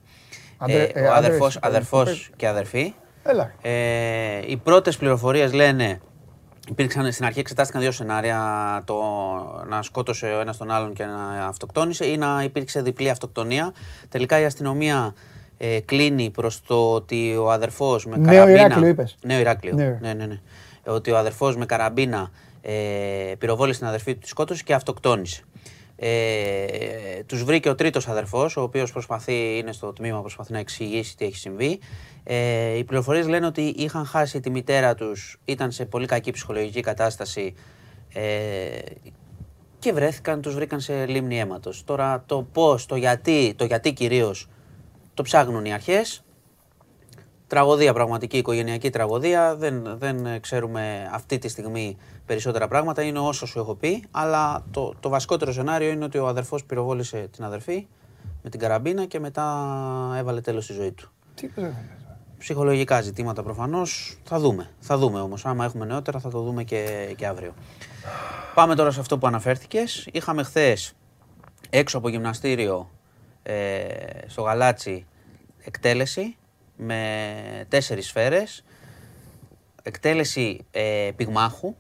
Άντε- 0.58 0.96
Ε, 0.96 1.00
ε, 1.00 1.08
ο 1.08 1.14
άντρες, 1.14 1.18
αδερφός, 1.26 1.56
ε, 1.56 1.60
αδερφός 1.62 2.30
και 2.36 2.48
αδερφή. 2.48 2.94
Έλα. 3.24 3.52
Ε, 3.62 3.72
οι 4.48 4.58
πρώτες 4.58 4.98
πληροφορίες 4.98 5.54
λένε, 5.54 6.00
υπήρξαν, 6.70 7.12
στην 7.12 7.26
αρχή 7.26 7.40
εξετάστηκαν 7.40 7.82
δύο 7.82 7.92
σενάρια, 7.92 8.82
το 8.86 8.96
να 9.70 9.82
σκότωσε 9.82 10.26
ο 10.26 10.40
ένας 10.40 10.58
τον 10.58 10.72
άλλον 10.72 10.94
και 10.94 11.06
να 11.06 11.46
αυτοκτόνησε 11.48 12.06
ή 12.06 12.18
να 12.18 12.44
υπήρξε 12.44 12.82
διπλή 12.82 13.10
αυτοκτονία. 13.10 13.74
Τελικά 14.10 14.40
η 14.40 14.46
αστυνομία 14.46 15.14
ε, 15.58 15.80
κλείνει 15.80 16.30
προς 16.30 16.62
το 16.62 16.94
ότι 16.94 17.36
ο 17.36 17.52
αδερφός 17.52 18.06
με 18.06 18.18
Νέο 18.18 18.32
καραμπίνα... 18.32 18.60
Ηράκλειο 18.60 18.88
είπες. 18.88 19.18
Νέο 19.22 19.40
Ηράκλειο, 19.40 19.76
Ναι. 19.76 19.98
ναι, 20.02 20.14
ναι, 20.14 20.26
ναι. 20.26 20.40
Ότι 20.86 21.12
ο 21.12 21.18
αδερφός 21.18 21.58
με 21.58 21.66
καραμπίνα 21.66 22.32
ε, 22.62 22.74
πυροβόλησε 23.38 23.80
την 23.80 23.88
αδερφή 23.88 24.14
του, 24.14 24.20
τη 24.20 24.28
σκότωσε 24.28 24.64
και 24.64 24.74
αυτοκτόνησε. 24.74 25.44
Ε, 25.96 27.24
τους 27.26 27.44
βρήκε 27.44 27.70
ο 27.70 27.76
τρίτος 27.76 28.08
αδερφός, 28.08 28.58
ο 28.58 28.62
οποίος 28.62 28.92
προσπαθεί, 28.92 29.58
είναι 29.58 29.72
στο 29.72 29.94
τμήμα, 29.94 30.22
προσπαθεί 30.22 30.52
να 30.52 30.60
εξηγήσει 30.60 31.18
τι 31.18 31.26
έχει 31.26 31.38
συμβεί. 31.38 31.80
Ε, 32.24 32.78
οι 32.78 32.84
πληροφορίες 32.84 33.28
λένε 33.28 33.46
ότι 33.46 33.62
είχαν 33.62 34.06
χάσει 34.06 34.40
τη 34.40 34.50
μητέρα 34.50 34.96
τους, 34.96 35.40
ήταν 35.46 35.72
σε 35.72 35.86
πολύ 35.86 36.06
κακή 36.06 36.32
ψυχολογική 36.32 36.82
κατάσταση 36.82 37.54
ε, 38.14 38.80
και 39.80 39.94
βρέθηκαν, 39.94 40.42
τους 40.42 40.54
βρήκαν 40.56 40.80
σε 40.80 41.06
λίμνη 41.06 41.40
αίματος. 41.40 41.84
Τώρα 41.84 42.24
το 42.26 42.48
πώς, 42.54 42.86
το 42.86 42.96
γιατί, 42.96 43.54
το 43.56 43.66
γιατί 43.66 43.94
κυρίως 43.94 44.50
το 45.14 45.24
ψάχνουν 45.24 45.66
οι 45.66 45.74
αρχές. 45.74 46.25
Τραγωδία, 47.48 47.94
πραγματική 47.94 48.38
οικογενειακή 48.38 48.90
τραγωδία. 48.90 49.56
Δεν, 49.56 49.98
δεν 49.98 50.26
ε, 50.26 50.40
ξέρουμε 50.40 51.10
αυτή 51.14 51.38
τη 51.38 51.48
στιγμή 51.48 51.98
περισσότερα 52.26 52.68
πράγματα. 52.68 53.02
Είναι 53.02 53.20
όσο 53.20 53.46
σου 53.46 53.60
έχω 53.60 53.76
πει. 53.76 54.04
Αλλά 54.12 54.66
το, 54.72 54.94
το 55.00 55.10
βασικότερο 55.10 55.52
σενάριο 55.52 55.90
είναι 55.90 56.04
ότι 56.04 56.18
ο 56.18 56.28
αδερφός 56.28 56.64
πυροβόλησε 56.64 57.28
την 57.32 57.44
αδερφή 57.44 57.88
με 58.44 58.50
την 58.50 58.60
καραμπίνα 58.60 59.06
και 59.06 59.20
μετά 59.20 60.16
έβαλε 60.18 60.42
τέλος 60.42 60.64
στη 60.64 60.74
ζωή 60.74 60.92
του. 60.92 61.12
Τι 61.36 61.48
πες, 61.48 61.64
ρε. 61.64 61.74
Ψυχολογικά 62.38 63.02
ζητήματα 63.02 63.44
προφανώς. 63.44 64.18
Θα 64.24 64.40
δούμε. 64.40 64.70
Θα 64.80 64.98
δούμε 64.98 65.20
όμως. 65.20 65.46
Άμα 65.46 65.66
έχουμε 65.66 65.86
νεότερα 65.86 66.20
θα 66.20 66.30
το 66.30 66.42
δούμε 66.42 66.64
και, 66.64 67.14
και 67.18 67.28
αύριο. 67.28 67.54
Πάμε 68.54 68.76
τώρα 68.76 68.92
σε 68.92 69.00
αυτό 69.00 69.18
που 69.18 69.28
αναφέρθηκες. 69.28 70.08
Είχαμε 70.12 70.44
χθες 70.44 70.94
έξω 71.70 71.98
από 71.98 72.10
γυμναστήριο 72.10 72.90
ε, 73.44 73.84
στο 74.28 74.42
Γαλάτσι 74.42 75.06
εκτέλεση 75.64 76.36
με 76.76 77.66
τέσσερις 77.68 78.08
σφαίρες. 78.08 78.64
Εκτέλεση 79.84 80.66
ε, 80.72 81.10
πυγμάχου, 81.16 81.76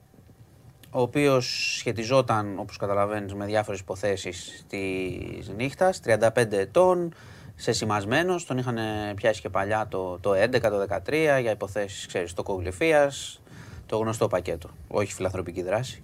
ο 0.89 1.01
οποίος 1.01 1.76
σχετιζόταν, 1.77 2.59
όπως 2.59 2.77
καταλαβαίνεις, 2.77 3.34
με 3.34 3.45
διάφορες 3.45 3.80
υποθέσεις 3.80 4.65
της 4.67 5.49
νύχτας, 5.55 5.99
35 6.05 6.51
ετών, 6.51 7.13
σε 7.55 7.72
σημασμένος, 7.72 8.45
τον 8.45 8.57
είχαν 8.57 8.77
πιάσει 9.15 9.41
και 9.41 9.49
παλιά 9.49 9.88
το, 9.88 10.19
το 10.19 10.31
11, 10.34 10.59
το 10.61 10.80
13 10.80 11.39
για 11.41 11.51
υποθέσεις, 11.51 12.05
ξέρεις, 12.05 12.34
τοκογλυφίας, 12.34 13.41
το 13.85 13.97
γνωστό 13.97 14.27
πακέτο, 14.27 14.69
όχι 14.88 15.13
φιλανθρωπική 15.13 15.61
δράση. 15.61 16.03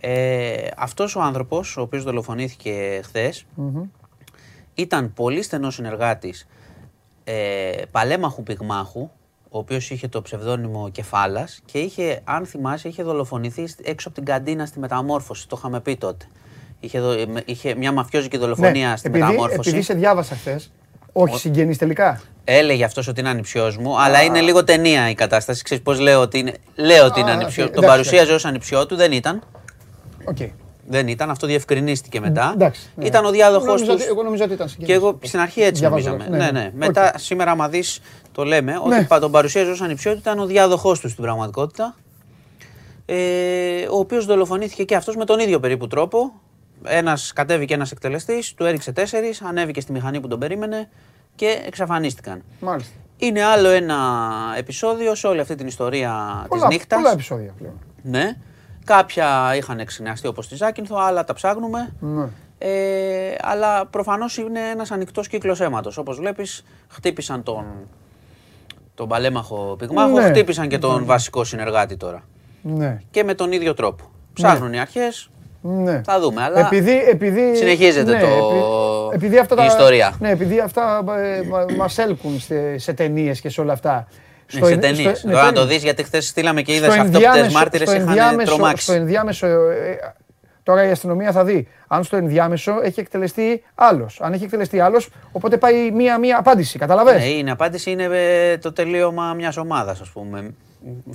Ε, 0.00 0.68
αυτός 0.76 1.16
ο 1.16 1.20
άνθρωπος, 1.20 1.76
ο 1.76 1.80
οποίος 1.80 2.02
δολοφονήθηκε 2.02 3.00
χθες, 3.04 3.46
ήταν 4.74 5.12
πολύ 5.12 5.42
στενός 5.42 5.74
συνεργάτης 5.74 6.46
ε, 7.28 7.70
παλαίμαχου 7.90 8.42
πυγμάχου, 8.42 9.00
ο 9.50 9.58
οποίος 9.58 9.90
είχε 9.90 10.08
το 10.08 10.22
ψευδόνυμο 10.22 10.88
Κεφάλας 10.92 11.60
και 11.64 11.78
είχε, 11.78 12.20
αν 12.24 12.46
θυμάσαι, 12.46 12.88
είχε 12.88 13.02
δολοφονηθεί 13.02 13.66
σ- 13.66 13.88
έξω 13.88 14.08
από 14.08 14.16
την 14.16 14.26
καντίνα 14.26 14.66
στη 14.66 14.78
Μεταμόρφωση, 14.78 15.48
το 15.48 15.56
είχαμε 15.58 15.80
πει 15.80 15.96
τότε. 15.96 16.24
Είχε, 16.80 17.00
δο- 17.00 17.12
ε, 17.12 17.26
είχε 17.44 17.74
μια 17.74 17.92
μαφιόζικη 17.92 18.36
δολοφονία 18.36 18.96
στη 18.96 19.08
Ναι, 19.08 19.16
επειδή, 19.16 19.30
Μεταμόρφωση. 19.32 19.68
επειδή 19.68 19.82
σε 19.84 19.94
διάβασα 19.94 20.34
χθες. 20.34 20.70
Όχι 21.12 21.38
συγγενείς 21.38 21.78
τελικά. 21.78 22.20
Έλεγε 22.44 22.84
αυτός 22.84 23.08
ότι 23.08 23.20
είναι 23.20 23.28
ανιψιό 23.28 23.72
μου, 23.80 24.00
αλλά 24.00 24.22
είναι 24.22 24.40
λίγο 24.40 24.64
ταινία 24.64 25.10
η 25.10 25.14
κατάσταση. 25.14 25.62
Ξέρεις 25.62 25.82
πώς 25.84 25.98
λέω 26.00 26.20
ότι 26.20 26.38
είναι. 26.38 26.54
Λέω 26.74 27.04
ότι 27.06 27.20
είναι 27.20 27.30
Α, 27.30 27.34
ανιψιό. 27.34 27.64
οκ, 27.64 27.70
Τον 27.74 27.82
εντάξει, 27.84 27.98
παρουσίαζε 28.02 28.34
ως 28.34 28.44
ανιψιό 28.44 28.86
του, 28.86 28.96
δεν 28.96 29.12
ήταν. 29.12 29.42
Οκ. 30.24 30.36
Δεν 30.88 31.08
ήταν, 31.08 31.30
αυτό 31.30 31.46
διευκρινίστηκε 31.46 32.20
μετά. 32.20 32.50
Εντάξει, 32.54 32.90
ναι. 32.94 33.04
Ήταν 33.06 33.24
ο 33.24 33.30
διάδοχος 33.30 33.66
Εγώ 33.66 33.74
νόμιζα 33.74 33.92
τους. 33.92 34.02
ότι- 34.02 34.10
εγώ 34.10 34.22
νόμιζα 34.22 34.44
ότι 34.44 34.52
ήταν 34.52 34.66
Και 34.66 34.72
συγγενής. 34.72 34.94
εγώ 35.02 35.18
στην 35.22 35.40
αρχή 35.40 35.60
έτσι 35.62 35.80
Διαβάζω, 35.80 36.10
νομίζαμε. 36.10 36.36
ναι, 36.36 36.44
Ναι, 36.44 36.50
ναι. 36.50 36.60
ναι. 36.60 36.66
Οκ. 36.66 36.74
Μετά 36.86 37.12
σήμερα, 37.16 37.50
άμα 37.50 37.68
δεις, 37.68 38.00
το 38.32 38.44
λέμε, 38.44 38.72
Ναι. 38.72 38.78
ότι 38.96 39.04
πα- 39.04 39.18
τον 39.20 39.30
παρουσίαζε 39.30 39.70
ως 39.70 39.76
ανιψιό 39.82 40.12
του, 40.12 40.18
ήταν 40.18 40.38
ο 40.38 40.46
διάδοχός 40.46 41.00
τους 41.00 41.10
στην 41.10 41.22
πραγματικότητα. 41.24 41.94
Ε, 43.06 43.86
ο 43.90 43.98
οποίος 43.98 44.26
δολοφονήθηκε 44.26 44.84
και 44.84 44.96
αυτός 44.96 45.16
με 45.16 45.24
τον 45.24 45.38
ίδιο 45.38 45.60
περίπου 45.60 45.86
τρόπο. 45.86 46.32
Ένας 46.84 47.32
κατέβηκε 47.32 47.74
ένας 47.74 47.90
εκτελεστής, 47.92 48.54
του 48.54 48.64
έριξε 48.64 48.92
τέσσερις, 48.92 49.42
ανέβηκε 49.42 49.80
στη 49.80 49.92
μηχανή 49.92 50.20
που 50.20 50.28
τον 50.28 50.38
περίμενε 50.38 50.88
και 51.34 51.62
εξαφανίστηκαν. 51.66 52.42
Μάλιστα. 52.60 52.92
Είναι 53.18 53.42
άλλο 53.44 53.68
ένα 53.68 53.96
επεισόδιο 54.58 55.14
σε 55.14 55.26
όλη 55.26 55.40
αυτή 55.40 55.54
την 55.54 55.66
ιστορία 55.66 56.44
Πολλά, 56.48 56.66
της 56.66 56.76
νύχτας. 56.76 56.98
πολλά 56.98 57.12
επεισόδια 57.12 57.52
πλέον. 57.58 57.74
Ναι. 58.02 58.36
Κάποια 58.86 59.54
είχαν 59.56 59.78
εξηνιαστεί 59.78 60.26
όπως 60.26 60.48
τη 60.48 60.56
Ζάκυνθο, 60.56 60.96
άλλα 60.98 61.24
τα 61.24 61.32
ψάχνουμε. 61.32 61.92
Ναι. 62.00 62.24
Ε, 62.58 63.34
αλλά 63.42 63.86
προφανώς 63.86 64.36
είναι 64.36 64.60
ένας 64.72 64.90
ανοιχτός 64.90 65.28
κύκλος 65.28 65.60
αίματος. 65.60 65.96
Όπως 65.96 66.18
βλέπεις, 66.18 66.64
χτύπησαν 66.88 67.42
τον, 67.42 67.64
τον 68.94 69.08
παλέμαχο 69.08 69.76
πυγμάχο, 69.78 70.10
Ναι. 70.20 70.28
χτύπησαν 70.28 70.68
και 70.68 70.78
τον 70.78 71.04
βασικό 71.04 71.44
συνεργάτη 71.44 71.96
τώρα. 71.96 72.22
Ναι. 72.62 73.00
Και 73.10 73.24
με 73.24 73.34
τον 73.34 73.52
ίδιο 73.52 73.74
τρόπο. 73.74 74.04
Ψάχνουν 74.32 74.72
οι 74.72 74.80
αρχές, 74.80 75.30
Ναι. 75.62 76.00
θα 76.04 76.20
δούμε. 76.20 76.42
Αλλά 76.42 76.58
Επειδή, 76.66 76.98
επειδή, 77.08 77.56
συνεχίζεται 77.56 78.12
ναι, 78.12 78.20
το... 78.20 78.26
επει- 78.26 79.14
επειδή 79.22 79.38
αυτά 79.38 79.54
η 79.54 79.56
τα, 79.58 79.64
ιστορία. 79.64 80.16
Ναι, 80.18 80.30
επειδή 80.30 80.60
αυτά 80.60 81.04
ε, 81.18 81.42
μα, 81.48 81.64
μας 81.76 81.98
έλκουν 81.98 82.40
σε, 82.40 82.78
σε 82.78 82.92
ταινίες 82.92 83.40
και 83.40 83.48
σε 83.48 83.60
όλα 83.60 83.72
αυτά. 83.72 84.06
Ναι, 84.52 84.66
σε 84.66 84.76
ταινίε. 84.76 85.14
στο- 85.14 85.26
ναι, 85.28 85.32
Τώρα 85.32 85.44
να 85.46 85.52
το 85.52 85.60
ταινίες. 85.60 85.74
δεις, 85.74 85.82
γιατί 85.82 86.02
χθες 86.02 86.26
στείλαμε 86.26 86.62
και 86.62 86.74
είδες 86.74 86.92
Στο 86.92 87.00
αυτόπτε 87.02 87.24
ενδιάμεσο- 87.26 87.52
μάρτυρες 87.54 87.88
στο 87.88 87.96
είχαν 87.96 88.08
ενδιάμεσο- 88.08 88.54
τρομάξεις. 88.54 88.82
Στο 88.82 88.92
ενδιάμεσο, 88.92 89.46
ε, 89.46 89.98
τώρα 90.62 90.86
η 90.86 90.90
αστυνομία 90.90 91.32
θα 91.32 91.44
δει 91.44 91.68
αν 91.88 92.04
στο 92.04 92.16
ενδιάμεσο 92.16 92.74
έχει 92.82 93.00
εκτελεστεί 93.00 93.62
άλλος. 93.74 94.20
Αν 94.20 94.32
έχει 94.32 94.44
εκτελεστεί 94.44 94.80
άλλος, 94.80 95.08
οπότε 95.32 95.56
πάει 95.56 95.90
μία-μία 95.90 96.38
απάντηση. 96.38 96.78
Καταλαβες; 96.78 97.14
Ναι, 97.22 97.28
είναι 97.28 97.50
απάντηση 97.50 97.90
είναι 97.90 98.08
ε, 98.12 98.58
το 98.58 98.72
τελείωμα 98.72 99.32
μιας 99.34 99.56
ομάδας, 99.56 100.00
ας 100.00 100.08
πούμε. 100.08 100.54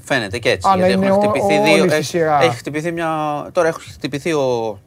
Φαίνεται 0.04 0.38
και 0.40 0.50
έτσι. 0.50 0.68
Α, 0.68 0.72
να 0.72 0.78
γιατί 0.78 0.94
είναι 0.94 1.06
έχουν 1.06 1.18
ο- 1.18 1.30
χτυπηθεί 1.30 1.58
ο- 1.60 1.64
δύο. 1.64 1.74
όλη 1.74 1.88
στη 1.90 1.94
Έχει, 1.98 2.04
σειρά. 2.04 2.42
έχει 2.42 2.56
χτυπηθεί 2.56 2.92
μια. 2.92 3.10
Τώρα 3.52 3.68
έχει 3.68 3.92
χτυπηθεί 3.92 4.34
ο, 4.34 4.80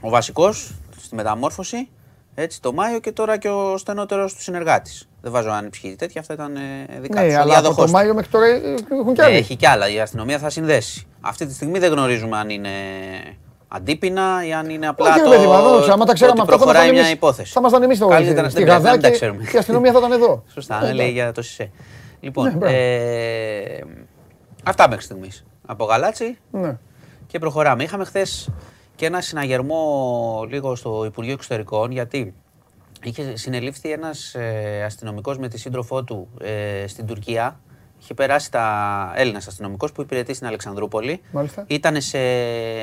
ο 0.00 0.08
βασικός 0.08 0.74
στη 1.00 1.14
μεταμόρφωση. 1.14 1.88
Έτσι, 2.34 2.60
το 2.60 2.72
Μάιο 2.72 2.98
και 2.98 3.12
τώρα 3.12 3.36
και 3.36 3.48
ο 3.48 3.76
στενότερος 3.76 4.34
του 4.34 4.42
συνεργάτης. 4.42 5.08
Δεν 5.24 5.32
βάζω 5.32 5.50
αν 5.50 5.70
ψυχή 5.70 5.96
τέτοια, 5.96 6.20
αυτά 6.20 6.34
ήταν 6.34 6.56
ε, 6.56 6.60
δικά 7.00 7.20
Ναι, 7.20 7.26
τους, 7.26 7.36
ο 7.36 7.40
αλλά 7.40 7.42
από 7.42 7.50
διάδοχός 7.50 7.76
το 7.76 7.82
τους. 7.82 7.92
Μάιο 7.92 8.14
μέχρι 8.14 8.30
τώρα 8.30 8.46
ε, 8.46 8.74
έχουν 8.90 9.14
κι 9.14 9.20
Ναι, 9.20 9.26
άλλοι. 9.26 9.36
έχει 9.36 9.56
κι 9.56 9.66
άλλα. 9.66 9.88
Η 9.88 10.00
αστυνομία 10.00 10.38
θα 10.38 10.50
συνδέσει. 10.50 11.06
Αυτή 11.20 11.46
τη 11.46 11.54
στιγμή 11.54 11.78
δεν 11.78 11.92
γνωρίζουμε 11.92 12.36
αν 12.36 12.50
είναι 12.50 12.68
αντίπεινα 13.68 14.46
ή 14.46 14.52
αν 14.52 14.68
είναι 14.70 14.86
απλά 14.88 15.08
Όχι, 15.10 15.18
ρε 15.18 15.24
το, 15.24 15.30
παιδί 15.30 15.46
μου, 15.46 15.52
εδώ, 15.52 15.92
άμα 15.92 16.04
τα 16.04 16.12
ξέραμε 16.12 16.40
ότι 16.40 16.50
αυτό, 16.50 16.52
θα 16.52 16.56
προχωράει 16.64 16.74
ήμασταν 16.82 16.90
μια 16.92 17.00
εμείς- 17.00 17.12
υπόθεση. 17.12 17.52
θα 17.52 17.60
ήμασταν 17.60 17.82
εμείς 17.82 17.96
στο- 17.96 18.06
Καλύτερα 18.06 18.48
στη 18.48 18.58
δεν 18.64 18.68
Γαδά 18.68 18.90
δεν 18.90 19.00
τα 19.00 19.08
και 19.08 19.14
ξέρουμε. 19.14 19.42
η 19.54 19.58
αστυνομία 19.58 19.92
θα 19.92 19.98
ήταν 19.98 20.12
εδώ. 20.12 20.42
Σωστά, 20.54 20.80
Ναι, 20.80 20.86
ναι, 20.86 20.92
λέει 20.92 20.96
εντάξει. 21.06 21.12
για 21.22 21.32
το 21.32 21.42
ΣΥΣΕ. 21.42 21.70
Λοιπόν, 22.20 22.44
Ναι, 22.44 22.50
μπράβο. 22.56 22.74
ε, 22.76 23.84
αυτά 24.64 24.88
μέχρι 24.88 25.04
στιγμής. 25.04 25.44
Από 25.66 25.84
γαλάτσι 25.84 26.38
Ναι. 26.50 26.76
και 27.26 27.38
προχωράμε. 27.38 27.82
Είχαμε 27.82 28.04
χθες 28.04 28.48
και 28.96 29.06
ένα 29.06 29.20
συναγερμό 29.20 30.46
λίγο 30.48 30.74
στο 30.74 31.02
Υπουργείο 31.06 31.32
Εξωτερικών 31.32 31.90
γιατί 31.90 32.34
είχε 33.08 33.36
συνελήφθη 33.36 33.90
ένας 33.90 34.34
ε, 34.34 34.82
αστυνομικός 34.86 35.38
με 35.38 35.48
τη 35.48 35.58
σύντροφό 35.58 36.04
του 36.04 36.28
ε, 36.40 36.86
στην 36.86 37.06
Τουρκία. 37.06 37.60
Είχε 38.02 38.14
περάσει 38.14 38.50
τα 38.50 39.12
Έλληνας 39.16 39.46
αστυνομικός 39.46 39.92
που 39.92 40.00
υπηρετεί 40.02 40.34
στην 40.34 40.46
Αλεξανδρούπολη. 40.46 41.20
Μάλιστα. 41.32 41.64
Ήταν 41.66 42.00
σε. 42.00 42.18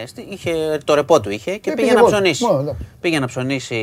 στη- 0.06 0.27
είχε, 0.30 0.77
το 0.85 0.93
ρεπό 0.93 1.22
του 1.22 1.30
είχε 1.30 1.52
και 1.52 1.57
Και 1.57 1.72
πήγε 1.72 1.81
πήγε 1.81 1.93
να 1.93 2.02
βόλτα. 2.02 2.15
ψωνίσει. 2.15 2.43
Μόνο, 2.45 2.60
εντάξει. 2.60 2.85
Πήγε 3.02 3.19
να 3.19 3.27
ψωνίσει 3.27 3.76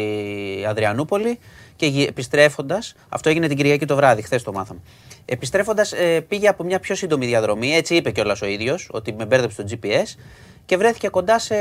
η 0.60 0.66
Αδριανούπολη 0.66 1.38
και 1.76 1.86
επιστρέφοντας. 2.08 2.94
Αυτό 3.08 3.28
έγινε 3.28 3.46
την 3.48 3.56
Κυριακή 3.56 3.84
το 3.86 3.96
βράδυ, 3.96 4.22
χθες 4.22 4.42
το 4.42 4.52
μάθαμε. 4.52 4.80
Επιστρέφοντας, 5.24 5.92
πήγε 6.28 6.48
από 6.48 6.64
μια 6.64 6.80
πιο 6.80 6.94
σύντομη 6.94 7.26
διαδρομή. 7.26 7.74
Έτσι 7.74 7.94
είπε 7.94 8.10
κιόλας 8.10 8.42
ο 8.42 8.46
ίδιος, 8.46 8.88
ότι 8.92 9.12
με 9.12 9.24
μπέρδεψε 9.26 9.62
το 9.62 9.68
GPS 9.70 10.18
και 10.66 10.76
βρέθηκε 10.76 11.08
κοντά 11.08 11.38
σε. 11.38 11.54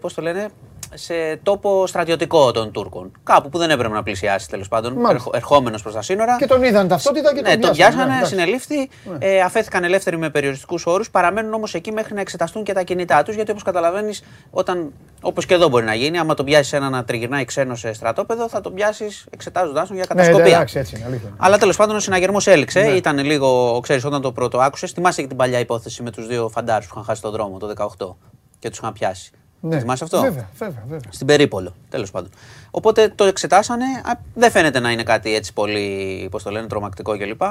Πώς 0.00 0.14
το 0.14 0.22
λένε, 0.22 0.48
σε 0.94 1.36
τόπο 1.42 1.86
στρατιωτικό 1.86 2.50
των 2.50 2.70
Τούρκων. 2.72 3.12
Κάπου 3.24 3.48
που 3.48 3.58
δεν 3.58 3.70
έπρεπε 3.70 3.94
να 3.94 4.02
πλησιάσει 4.02 4.48
τέλος 4.48 4.68
πάντων, 4.68 4.92
Μάλιστα. 4.92 5.30
ερχόμενος 5.34 5.82
προς 5.82 5.94
τα 5.94 6.02
σύνορα. 6.02 6.36
Και 6.36 6.46
τον 6.46 6.62
είδαν 6.62 6.88
ταυτότητα 6.88 7.34
και 7.34 7.40
τον 7.42 7.50
Ναι, 7.50 7.58
τον 7.58 7.70
πιάσανε, 7.72 7.76
πιάσανε, 7.94 8.10
ναι, 8.12 8.16
εντάξει. 8.16 8.34
συνελήφθη, 8.34 8.88
ε, 9.18 9.40
αφέθηκαν 9.40 9.84
ελεύθεροι 9.84 10.16
με 10.16 10.30
περιοριστικούς 10.30 10.86
όρους. 10.86 11.10
Παραμένουν 11.10 11.54
όμως 11.54 11.74
εκεί 11.74 11.92
μέχρι 11.92 12.14
να 12.14 12.20
εξεταστούν 12.20 12.62
και 12.64 12.72
τα 12.72 12.82
κινητά 12.82 13.22
τους. 13.22 13.34
Γιατί 13.34 13.50
όπως 13.50 13.62
καταλαβαίνεις, 13.62 14.22
όταν. 14.50 14.92
Όπως 15.20 15.46
και 15.46 15.54
εδώ 15.54 15.68
μπορεί 15.68 15.84
να 15.84 15.94
γίνει, 15.94 16.18
άμα 16.18 16.34
τον 16.34 16.44
πιάσεις 16.44 16.72
ένα 16.72 16.88
να 16.88 17.04
τριγυρνάει 17.04 17.44
ξένο 17.44 17.74
σε 17.74 17.92
στρατόπεδο, 17.92 18.48
θα 18.48 18.60
τον 18.60 18.74
πιάσεις 18.74 19.26
εξετάζοντά 19.30 19.86
τον 19.86 19.96
για 19.96 20.04
Ναι, 20.08 20.14
κατασκοπία. 20.14 20.54
εντάξει, 20.54 20.78
έτσι 20.78 20.96
είναι, 20.96 21.04
αλήθεια. 21.06 21.28
είναι. 21.28 21.36
Αλλά 21.40 21.58
τέλος 21.58 21.76
πάντων 21.76 21.96
ο 21.96 22.00
συναγερμός 22.00 22.46
έληξε. 22.46 22.80
Ήταν 22.80 23.18
λίγο, 23.18 23.80
ξέρεις, 23.82 24.04
όταν 24.04 24.20
το 24.20 24.32
πρώτο 24.32 24.58
άκουσες. 24.58 24.90
Θυμάσαι 24.90 25.20
και 25.22 25.28
την 25.28 25.36
παλιά 25.36 25.58
υπόθεση 25.58 26.02
με 26.02 26.10
τους 26.10 26.26
δύο 26.26 26.48
φαντάρους 26.48 26.86
που 26.86 26.92
είχαν 26.94 27.04
χάσει 27.04 27.22
τον 27.22 27.30
δρόμο 27.30 27.58
το 27.58 27.66
18 27.66 28.16
και 28.58 28.68
τους 28.68 28.78
είχαν 28.78 28.92
πιάσει. 28.92 29.30
Ναι. 29.68 29.78
Θυμάσαι 29.78 30.04
αυτό; 30.04 30.20
Βέβαια, 30.20 30.48
βέβαια, 30.58 30.82
βέβαια. 30.88 31.12
Στην 31.12 31.26
Περίπολο, 31.26 31.74
τέλος 31.88 32.10
πάντων. 32.10 32.30
Οπότε 32.70 33.08
το 33.14 33.24
εξετάσανε. 33.24 33.84
Α, 33.84 34.18
Δεν 34.34 34.50
φαίνεται 34.50 34.80
να 34.80 34.90
είναι 34.90 35.02
κάτι 35.02 35.34
έτσι 35.34 35.52
πολύ, 35.52 36.28
πώς 36.30 36.42
το 36.42 36.50
λένε, 36.50 36.66
τρομακτικό 36.66 37.18
κλπ. 37.18 37.42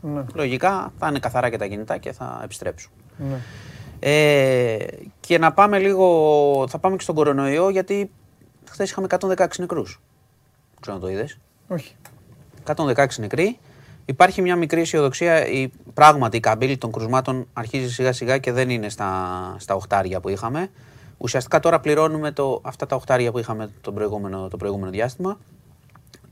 Ναι. 0.00 0.24
Λογικά 0.34 0.92
θα 0.98 1.08
είναι 1.08 1.18
καθαρά 1.18 1.50
και 1.50 1.56
τα 1.56 1.66
κινητά 1.66 1.98
και 1.98 2.12
θα 2.12 2.40
επιστρέψουν. 2.44 2.90
Ναι. 3.16 3.36
Ε, 4.00 4.86
και 5.20 5.38
να 5.38 5.52
πάμε 5.52 5.78
λίγο, 5.78 6.66
θα 6.68 6.78
πάμε 6.78 6.96
και 6.96 7.02
στον 7.02 7.14
κορονοϊό 7.14 7.68
γιατί 7.70 8.10
χθες 8.70 8.90
είχαμε 8.90 9.06
116 9.18 9.46
νεκρούς. 9.58 10.00
Ξέρω 10.80 10.96
να 10.96 11.02
το 11.02 11.08
είδες. 11.10 11.38
Όχι. 11.68 11.96
116 12.76 13.06
νεκροί. 13.16 13.58
Υπάρχει 14.04 14.42
μια 14.42 14.56
μικρή 14.56 14.80
αισιοδοξία. 14.80 15.46
Η, 15.46 15.70
πράγματι 15.94 16.36
η 16.36 16.40
καμπύλη 16.40 16.78
των 16.78 16.92
κρουσμάτων 16.92 17.46
αρχίζει 17.52 17.92
σιγά 17.92 18.12
σιγά 18.12 18.38
και 18.38 18.52
δεν 18.52 18.70
είναι 18.70 18.88
στα, 18.88 19.10
στα 19.58 19.74
οχτάρια 19.74 20.20
που 20.20 20.28
είχαμε. 20.28 20.70
Ουσιαστικά 21.22 21.60
τώρα 21.60 21.80
πληρώνουμε 21.80 22.32
το, 22.32 22.60
αυτά 22.62 22.86
τα 22.86 22.96
οχτάρια 22.96 23.32
που 23.32 23.38
είχαμε 23.38 23.70
το 23.80 23.92
προηγούμενο, 23.92 24.48
το 24.48 24.56
προηγούμενο 24.56 24.90
διάστημα. 24.90 25.38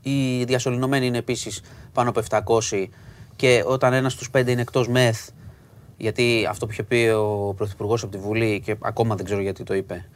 Οι 0.03 0.45
διασωληνωμένοι 0.45 1.07
είναι 1.07 1.19
επίσης 1.19 1.63
πάνω 1.93 2.11
από 2.11 2.23
700 2.71 2.87
και 3.37 3.63
όταν 3.67 3.93
ένας 3.93 4.13
στους 4.13 4.31
πέντε 4.31 4.51
είναι 4.51 4.61
εκτός 4.61 4.89
μεθ, 4.89 5.29
γιατί 5.97 6.47
αυτό 6.51 6.67
που 6.67 6.73
είχε 6.73 6.83
πει 6.83 7.09
ο 7.09 7.55
Πρωθυπουργός 7.57 8.03
από 8.03 8.13
τη 8.13 8.19
Βουλή 8.19 8.61
και 8.65 8.77
ακόμα 8.81 9.15
δεν 9.15 9.25
ξέρω 9.25 9.41
γιατί 9.41 9.63
το 9.63 9.75
είπε, 9.75 10.09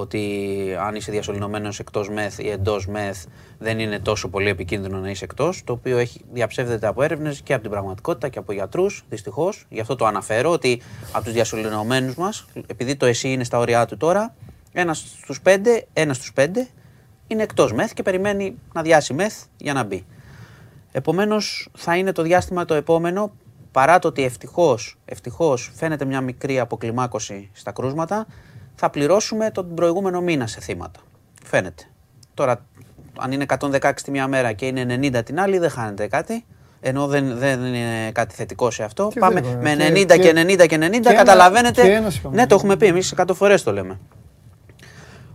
ότι 0.00 0.76
αν 0.80 0.94
είσαι 0.94 1.10
διασωληνωμένος 1.10 1.78
εκτός 1.78 2.10
μεθ 2.10 2.38
ή 2.38 2.50
εντός 2.50 2.86
μεθ, 2.86 3.24
δεν 3.58 3.78
είναι 3.78 3.98
τόσο 3.98 4.28
πολύ 4.28 4.48
επικίνδυνο 4.48 4.98
να 4.98 5.10
είσαι 5.10 5.24
εκτός. 5.24 5.64
Το 5.64 5.72
οποίο 5.72 5.98
έχει, 5.98 6.20
διαψεύδεται 6.32 6.86
από 6.86 7.02
έρευνες 7.02 7.40
και 7.40 7.52
από 7.52 7.62
την 7.62 7.70
πραγματικότητα 7.70 8.28
και 8.28 8.38
από 8.38 8.52
γιατρούς, 8.52 9.04
δυστυχώς. 9.08 9.66
Γι' 9.68 9.80
αυτό 9.80 9.96
το 9.96 10.06
αναφέρω 10.06 10.50
ότι 10.50 10.82
από 11.12 11.24
τους 11.24 11.32
διασωληνωμένους 11.32 12.14
μας, 12.14 12.46
επειδή 12.66 12.96
το 12.96 13.06
εσύ 13.06 13.28
είναι 13.32 13.44
στα 13.44 13.58
όρια 13.58 13.86
του 13.86 13.96
τώρα, 13.96 14.34
ένας 14.72 14.98
στους 15.20 15.40
πέντε, 15.40 15.86
ένας 15.92 16.16
στους 16.16 16.32
πέντε 16.32 16.68
είναι 17.26 17.42
εκτός 17.42 17.72
μεθ 17.72 17.92
και 17.92 18.02
περιμένει 18.02 18.58
να 18.72 18.82
διάσει 18.82 19.14
μεθ 19.14 19.44
για 19.56 19.72
να 19.72 19.82
μπει. 19.82 20.06
Επομένως, 20.92 21.68
θα 21.76 21.96
είναι 21.96 22.12
το 22.12 22.22
διάστημα 22.22 22.64
το 22.64 22.74
επόμενο, 22.74 23.32
παρά 23.72 23.98
το 23.98 24.08
ότι 24.08 24.24
ευτυχώς 24.24 24.98
ευτυχώς 25.04 25.72
φαίνεται 25.74 26.04
μια 26.04 26.20
μικρή 26.20 26.60
αποκλιμάκωση 26.60 27.50
στα 27.52 27.72
κρούσματα, 27.72 28.26
θα 28.80 28.90
πληρώσουμε 28.90 29.50
τον 29.50 29.74
προηγούμενο 29.74 30.20
μήνα 30.20 30.46
σε 30.46 30.60
θύματα. 30.60 31.00
Φαίνεται. 31.44 31.82
Τώρα, 32.34 32.64
αν 33.18 33.32
είναι 33.32 33.44
116 33.58 33.92
τη 34.04 34.10
μία 34.10 34.28
μέρα 34.28 34.52
και 34.52 34.66
είναι 34.66 34.98
90 35.18 35.24
την 35.24 35.40
άλλη, 35.40 35.58
δεν 35.58 35.70
χάνεται 35.70 36.06
κάτι. 36.06 36.44
Ενώ 36.80 37.06
δεν, 37.06 37.38
δεν 37.38 37.64
είναι 37.64 38.10
κάτι 38.12 38.34
θετικό 38.34 38.70
σε 38.70 38.82
αυτό. 38.82 39.08
Και 39.12 39.18
Πάμε 39.20 39.40
βέβαια, 39.40 39.76
με 39.76 39.84
και- 39.84 40.02
90 40.02 40.06
και, 40.16 40.22
και- 40.22 40.32
90 40.32 40.66
και 40.66 40.76
90, 40.76 40.90
και 40.90 41.08
ένα- 41.08 41.14
καταλαβαίνετε. 41.14 41.82
και 41.82 41.92
ένας 41.92 42.16
είπαμε. 42.16 42.36
ναι, 42.36 42.46
το 42.46 42.54
έχουμε 42.54 42.76
πει 42.76 42.86
εμείς 42.86 43.14
100 43.16 43.34
φορές 43.34 43.62
το 43.62 43.72
λέμε. 43.72 43.98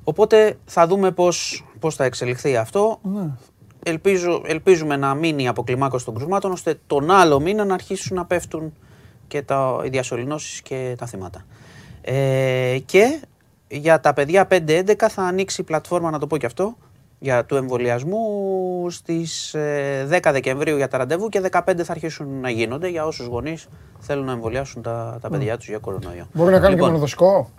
Οπότε 0.03 0.57
θα 0.65 0.87
δούμε 0.87 1.11
πώς, 1.11 1.65
πώς 1.79 1.95
θα 1.95 2.03
εξελιχθεί 2.03 2.57
αυτό. 2.57 2.99
Ναι. 3.03 3.29
Ελπίζω, 3.83 4.41
ελπίζουμε 4.45 4.95
να 4.95 5.13
μείνει 5.13 5.43
η 5.43 5.47
αποκλιμάκωση 5.47 6.05
των 6.05 6.15
κρουσμάτων, 6.15 6.51
ώστε 6.51 6.79
τον 6.87 7.11
άλλο 7.11 7.39
μήνα 7.39 7.65
να 7.65 7.73
αρχίσουν 7.73 8.15
να 8.17 8.25
πέφτουν 8.25 8.73
και 9.27 9.41
τα, 9.41 9.81
οι 9.85 9.89
διασωληνώσεις 9.89 10.61
και 10.61 10.95
τα 10.97 11.05
θύματα. 11.05 11.45
Ε, 12.01 12.77
και 12.85 13.19
για 13.77 13.99
τα 13.99 14.13
παιδιά 14.13 14.47
5-11 14.51 14.93
θα 15.09 15.21
ανοίξει 15.23 15.61
η 15.61 15.63
πλατφόρμα, 15.63 16.09
να 16.09 16.19
το 16.19 16.27
πω 16.27 16.37
και 16.37 16.45
αυτό, 16.45 16.77
για 17.19 17.45
του 17.45 17.55
εμβολιασμού 17.55 18.87
στις 18.89 19.53
ε, 19.53 20.07
10 20.11 20.29
Δεκεμβρίου 20.31 20.77
για 20.77 20.87
τα 20.87 20.97
ραντεβού 20.97 21.29
και 21.29 21.41
15 21.51 21.59
θα 21.83 21.91
αρχίσουν 21.91 22.39
να 22.39 22.49
γίνονται 22.49 22.87
για 22.87 23.05
όσους 23.05 23.25
γονείς 23.25 23.67
θέλουν 23.99 24.25
να 24.25 24.31
εμβολιάσουν 24.31 24.81
τα, 24.81 25.17
τα 25.21 25.29
παιδιά 25.29 25.57
τους 25.57 25.67
για 25.67 25.77
κορονοϊό. 25.77 26.27
Μπορεί 26.33 26.51
να 26.51 26.57
κάνει 26.57 26.67
και 26.67 26.73
Λοιπόν, 26.73 26.87
μονοδοσκό. 26.89 27.49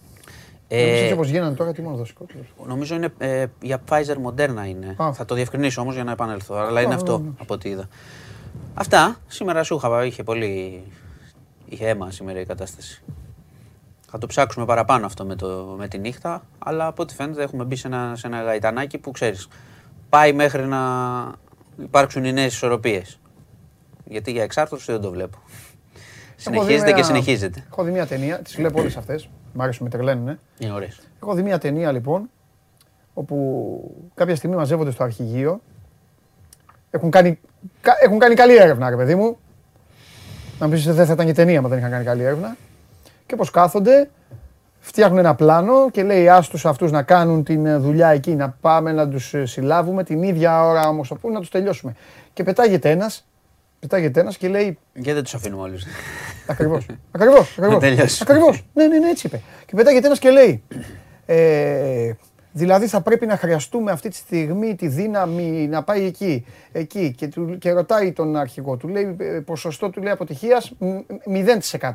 ε, 0.68 0.76
Νομίζω 0.80 1.00
έτσι 1.00 1.12
όπως 1.12 1.28
γίνανε 1.28 1.54
τώρα, 1.54 1.72
τι 1.72 1.82
μονοδοσκό. 1.82 2.26
Νομίζω 2.66 2.94
είναι 2.94 3.08
ε, 3.18 3.46
για 3.60 3.82
Pfizer 3.90 4.16
Moderna 4.28 4.68
είναι. 4.68 4.96
Α. 5.02 5.12
Θα 5.12 5.24
το 5.24 5.34
διευκρινίσω 5.34 5.80
όμως 5.80 5.94
για 5.94 6.04
να 6.04 6.12
επανέλθω. 6.12 6.54
Αλλά 6.54 6.80
είναι 6.80 6.92
Α, 6.92 6.96
αυτό 6.96 7.18
ναι, 7.18 7.24
ναι. 7.24 7.30
από 7.40 7.54
ό,τι 7.54 7.68
είδα. 7.68 7.88
Αυτά. 8.74 9.16
Σήμερα 9.26 9.62
σου 9.62 9.74
είχα, 9.74 10.04
είχε 10.04 10.22
πολύ. 10.22 10.82
Είχε 11.68 11.88
αίμα 11.88 12.10
σήμερα 12.10 12.40
η 12.40 12.44
κατάσταση. 12.46 13.02
Θα 14.16 14.20
το 14.20 14.26
ψάξουμε 14.26 14.64
παραπάνω 14.64 15.06
αυτό 15.06 15.24
με, 15.24 15.34
το, 15.34 15.74
με 15.78 15.88
τη 15.88 15.98
νύχτα. 15.98 16.42
Αλλά 16.58 16.86
από 16.86 17.02
ό,τι 17.02 17.14
φαίνεται 17.14 17.42
έχουμε 17.42 17.64
μπει 17.64 17.76
σε 17.76 17.86
ένα, 17.86 18.12
σε 18.16 18.26
ένα 18.26 18.42
γαϊτανάκι 18.42 18.98
που 18.98 19.10
ξέρεις. 19.10 19.48
Πάει 20.08 20.32
μέχρι 20.32 20.66
να 20.66 20.78
υπάρξουν 21.82 22.24
οι 22.24 22.32
νέες 22.32 22.54
ισορροπίες. 22.54 23.20
Γιατί 24.04 24.30
για 24.32 24.42
εξάρτηση 24.42 24.92
δεν 24.92 25.00
το 25.00 25.10
βλέπω. 25.10 25.38
Συνεχίζεται 26.36 26.92
και 26.92 27.02
συνεχίζεται. 27.02 27.64
Έχω 27.70 27.82
δει 27.82 27.90
μια 27.90 28.06
ταινία, 28.06 28.38
τις 28.38 28.54
βλέπω 28.56 28.80
όλες 28.80 28.96
αυτές. 28.96 29.28
Μ' 29.52 29.62
αρέσουν, 29.62 29.84
με 29.84 29.90
τρελαίνουν. 29.90 30.38
Είναι 30.58 30.72
ωραίες. 30.72 31.00
Έχω 31.22 31.34
δει 31.34 31.42
μια 31.42 31.58
ταινία 31.58 31.92
λοιπόν, 31.92 32.30
όπου 33.14 34.08
κάποια 34.14 34.36
στιγμή 34.36 34.56
μαζεύονται 34.56 34.90
στο 34.90 35.04
αρχηγείο. 35.04 35.60
Έχουν 36.90 37.10
κάνει, 37.10 37.38
κα- 37.80 37.96
έχουν 38.02 38.18
κάνει 38.18 38.34
καλή 38.34 38.56
έρευνα, 38.56 38.90
ρε 38.90 38.96
παιδί 38.96 39.14
μου. 39.14 39.38
Να 40.58 40.66
μου 40.66 40.72
πεις 40.72 40.84
δεν 40.94 41.06
θα 41.06 41.12
ήταν 41.12 41.26
και 41.26 41.32
ταινία, 41.32 41.62
μα 41.62 41.68
δεν 41.68 41.78
είχαν 41.78 41.90
κάνει 41.90 42.04
καλή 42.04 42.22
έρευνα. 42.22 42.56
Και 43.26 43.34
όπως 43.34 43.50
κάθονται, 43.50 44.10
φτιάχνουν 44.80 45.18
ένα 45.18 45.34
πλάνο 45.34 45.90
και 45.90 46.02
λέει 46.02 46.28
άστους 46.28 46.66
αυτούς 46.66 46.90
να 46.90 47.02
κάνουν 47.02 47.44
την 47.44 47.66
ε, 47.66 47.76
δουλειά 47.76 48.08
εκεί, 48.08 48.34
να 48.34 48.56
πάμε 48.60 48.92
να 48.92 49.08
τους 49.08 49.34
ε, 49.34 49.46
συλλάβουμε 49.46 50.04
την 50.04 50.22
ίδια 50.22 50.64
ώρα 50.64 50.88
όμως 50.88 51.10
όπου 51.10 51.30
να 51.30 51.40
τους 51.40 51.48
τελειώσουμε. 51.48 51.94
Και 52.32 52.42
πετάγεται 52.42 52.90
ένας, 52.90 53.26
πετάγεται 53.80 54.20
ένας 54.20 54.36
και 54.36 54.48
λέει 54.48 54.78
Γιατί 54.92 55.12
δεν 55.12 55.22
τους 55.22 55.34
αφήνουμε 55.34 55.62
όλους. 55.62 55.82
Ακριβώς. 56.46 56.86
Ακριβώς. 57.10 57.56
Να 57.58 57.78
τελειώσει. 57.78 58.18
Ακριβώς. 58.22 58.64
Ναι, 58.72 58.86
ναι, 58.86 58.98
ναι, 58.98 59.08
έτσι 59.08 59.26
είπε. 59.26 59.40
Και 59.66 59.76
πετάγεται 59.76 60.06
ένας 60.06 60.18
και 60.18 60.30
λέει. 60.30 60.62
Ε, 61.26 62.12
δηλαδή 62.52 62.86
θα 62.86 63.00
πρέπει 63.00 63.26
να 63.26 63.36
χρειαστούμε 63.36 63.90
αυτή 63.90 64.08
τη 64.08 64.16
στιγμή 64.16 64.74
τη 64.74 64.88
δύναμη 64.88 65.66
να 65.70 65.82
πάει 65.82 66.04
εκεί, 66.04 66.46
εκεί 66.72 67.14
και, 67.16 67.28
του, 67.28 67.58
και 67.58 67.72
ρωτάει 67.72 68.12
τον 68.12 68.36
αρχηγό 68.36 68.76
του, 68.76 68.88
λέει 68.88 69.16
ε, 69.18 69.24
ποσοστό 69.24 69.90
του 69.90 70.02
λέει 70.02 70.12
αποτυχίας 70.12 70.72
μ, 70.78 70.98
0%. 71.80 71.90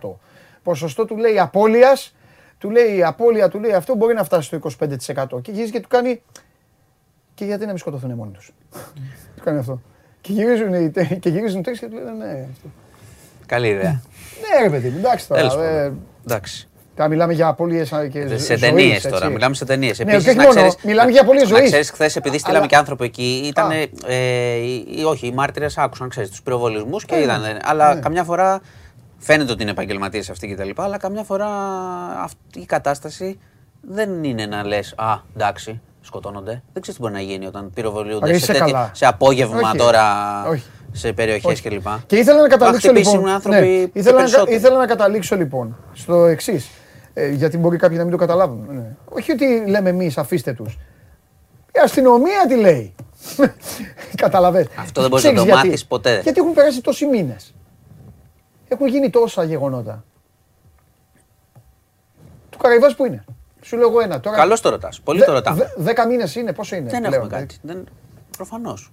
Ποσοστό 0.70 1.06
του 1.06 1.18
λέει 1.18 1.40
απώλειας, 1.40 2.16
του 2.58 2.70
λέει 2.70 2.96
η 2.96 3.04
απώλεια 3.04 3.50
του 3.50 3.60
λέει 3.60 3.72
αυτό 3.74 3.96
μπορεί 3.96 4.14
να 4.14 4.24
φτάσει 4.24 4.48
στο 4.48 4.60
25% 5.38 5.42
και 5.42 5.52
γυρίζει 5.52 5.72
και 5.72 5.80
του 5.80 5.88
κάνει 5.88 6.22
και 7.34 7.46
γιατί 7.46 7.62
να 7.62 7.68
μην 7.68 7.78
σκοτωθούν 7.78 8.12
μόνοι 8.12 8.32
τους; 8.32 8.52
του 9.36 9.44
κάνει 9.44 9.60
αυτό. 9.60 9.82
Και 10.22 10.32
γυρίζουν, 10.34 10.74
οι 10.74 10.90
τε- 10.90 11.14
και 11.20 11.30
γυρίζουν 11.30 11.64
τέξι 11.64 11.80
και 11.80 11.88
του 11.88 11.96
λένε 11.96 12.12
ναι. 12.26 12.48
αυτό. 12.52 12.68
Καλή 13.46 13.68
ιδέα. 13.68 14.02
Ναι, 14.42 14.64
ρε 14.64 14.70
παιδί 14.70 14.90
μου, 14.90 14.98
εντάξει 14.98 15.28
τώρα. 15.28 15.40
Τέλος 15.42 15.56
ε, 15.56 15.58
πάντων. 15.58 16.00
Εντάξει. 16.28 16.68
Τώρα 16.96 17.10
μιλάμε 17.10 17.34
για 17.34 17.48
απώλειες 17.48 17.90
και 18.12 18.22
Σε 18.28 18.38
ζωής, 18.38 18.60
ταινίες 18.60 18.96
έτσι. 18.96 19.10
τώρα, 19.10 19.30
μιλάμε 19.30 19.56
σε 19.56 19.66
ταινίες. 19.66 20.00
Ναι, 20.00 20.16
όχι 20.16 20.36
μόνο, 20.36 20.74
μιλάμε 20.84 21.12
για 21.12 21.22
απώλειες 21.22 21.50
Να 21.50 21.58
ζωής. 21.58 21.70
ξέρεις, 21.70 21.90
χθες 21.92 22.16
επειδή 22.16 22.38
στείλαμε 22.38 22.58
Αλλά- 22.60 22.68
και 22.68 22.76
άνθρωποι 22.76 23.04
εκεί, 23.06 23.42
ήταν. 23.46 23.72
Α. 23.72 23.74
Ε, 24.08 24.56
οι- 24.56 24.86
οι- 24.98 25.04
όχι, 25.04 25.28
οι 25.28 25.32
μάρτυρες 25.32 25.78
άκουσαν, 25.78 26.10
ξέρεις, 26.10 26.30
τους 26.30 26.42
πυροβολισμούς 26.42 27.06
και 27.06 27.16
Ναι, 27.16 27.22
είδαν. 27.22 27.42
ναι. 27.42 27.58
Αλλά 27.62 27.94
Ναι. 27.94 28.02
καμιά 28.02 28.24
φορά 28.24 28.62
φαίνεται 29.20 29.52
ότι 29.52 29.62
είναι 29.62 29.72
επαγγελματίες 29.72 30.30
αυτοί 30.30 30.48
κτλ. 30.48 30.70
Αλλά 30.76 30.98
καμιά 30.98 31.24
φορά 31.24 31.48
αυτή 32.24 32.60
η 32.60 32.66
κατάσταση 32.66 33.40
δεν 33.82 34.24
είναι 34.24 34.46
να 34.46 34.66
λες 34.66 34.94
Α, 34.98 35.18
εντάξει, 35.36 35.82
σκοτώνονται. 36.02 36.52
Δεν 36.74 36.82
ξέρεις 36.82 37.00
τι 37.00 37.02
μπορεί 37.02 37.14
να 37.14 37.22
γίνει 37.22 37.46
όταν 37.46 37.72
πυροβολούνται 37.74 38.26
Ρε, 38.26 38.32
σε, 38.32 38.38
είσαι 38.38 38.46
τέτοια- 38.46 38.66
καλά. 38.66 38.92
σε 38.94 39.06
απόγευμα 39.06 39.58
Όχι. 39.70 39.78
τώρα 39.78 40.04
Όχι. 40.50 40.64
σε 40.92 41.14
περιοχές 41.14 41.52
Όχι. 41.52 41.62
κλπ. 41.70 41.88
Και 42.06 42.16
ήθελα 42.16 42.42
να 42.42 42.48
καταλήξω 42.48 42.88
χτυπήσουν 42.90 43.14
λοιπόν. 43.16 43.30
άνθρωποι 43.30 43.58
ναι, 43.60 43.66
και 43.66 43.90
ήθελα, 44.00 44.16
να, 44.16 44.18
περισσότεροι. 44.22 44.56
ήθελα 44.56 44.78
να 44.78 44.86
καταλήξω 44.86 45.36
λοιπόν 45.36 45.78
στο 45.94 46.26
εξής. 46.26 46.70
Ε, 47.14 47.30
γιατί 47.30 47.58
μπορεί 47.58 47.78
κάποιοι 47.78 47.96
να 47.98 48.04
μην 48.04 48.12
το 48.12 48.18
καταλάβουν. 48.18 48.66
Ναι. 48.70 48.96
Όχι 49.10 49.32
ότι 49.32 49.64
λέμε 49.68 49.90
εμείς, 49.90 50.18
αφήστε 50.18 50.54
τους. 50.54 50.74
Η 51.72 51.80
αστυνομία 51.84 52.46
τι 52.48 52.56
λέει. 52.56 52.96
Καταλαβες. 54.16 54.68
Αυτό 54.80 55.02
δεν 55.02 55.10
μπορείς 55.10 55.26
να 55.26 55.32
Ξέρεις 55.32 55.50
το 55.50 55.56
γιατί. 55.56 55.68
μάθεις 55.68 55.86
ποτέ. 55.86 56.20
Γιατί 56.24 56.40
έχουν 56.40 56.54
περάσει 56.54 56.82
τόσοι 56.82 57.06
μήνες. 57.06 57.54
Έχουν 58.72 58.88
γίνει 58.88 59.10
τόσα 59.10 59.44
γεγονότα. 59.44 60.04
Του 62.50 62.58
Καραϊβάς 62.58 62.96
που 62.96 63.06
είναι. 63.06 63.24
Σου 63.62 63.78
λέω 63.78 63.88
εγώ 63.90 64.00
ένα. 64.02 64.20
Τώρα, 64.20 64.36
Καλώς 64.38 64.62
το 64.62 64.70
ρωτάς. 64.70 65.02
Πολύ 65.02 65.20
Δε- 65.20 65.26
το 65.26 65.32
ρωτάμε. 65.32 65.58
δε- 65.58 65.84
Δέκα 65.84 66.08
μήνες 66.08 66.36
είναι, 66.36 66.54
πόσο 66.54 66.76
είναι. 66.76 66.90
Δεν 66.90 67.00
πλέον, 67.00 67.14
έχουμε 67.14 67.28
δηλαδή. 67.28 67.46
κάτι. 67.46 67.60
Δεν... 67.64 67.88
Προφανώς. 68.38 68.92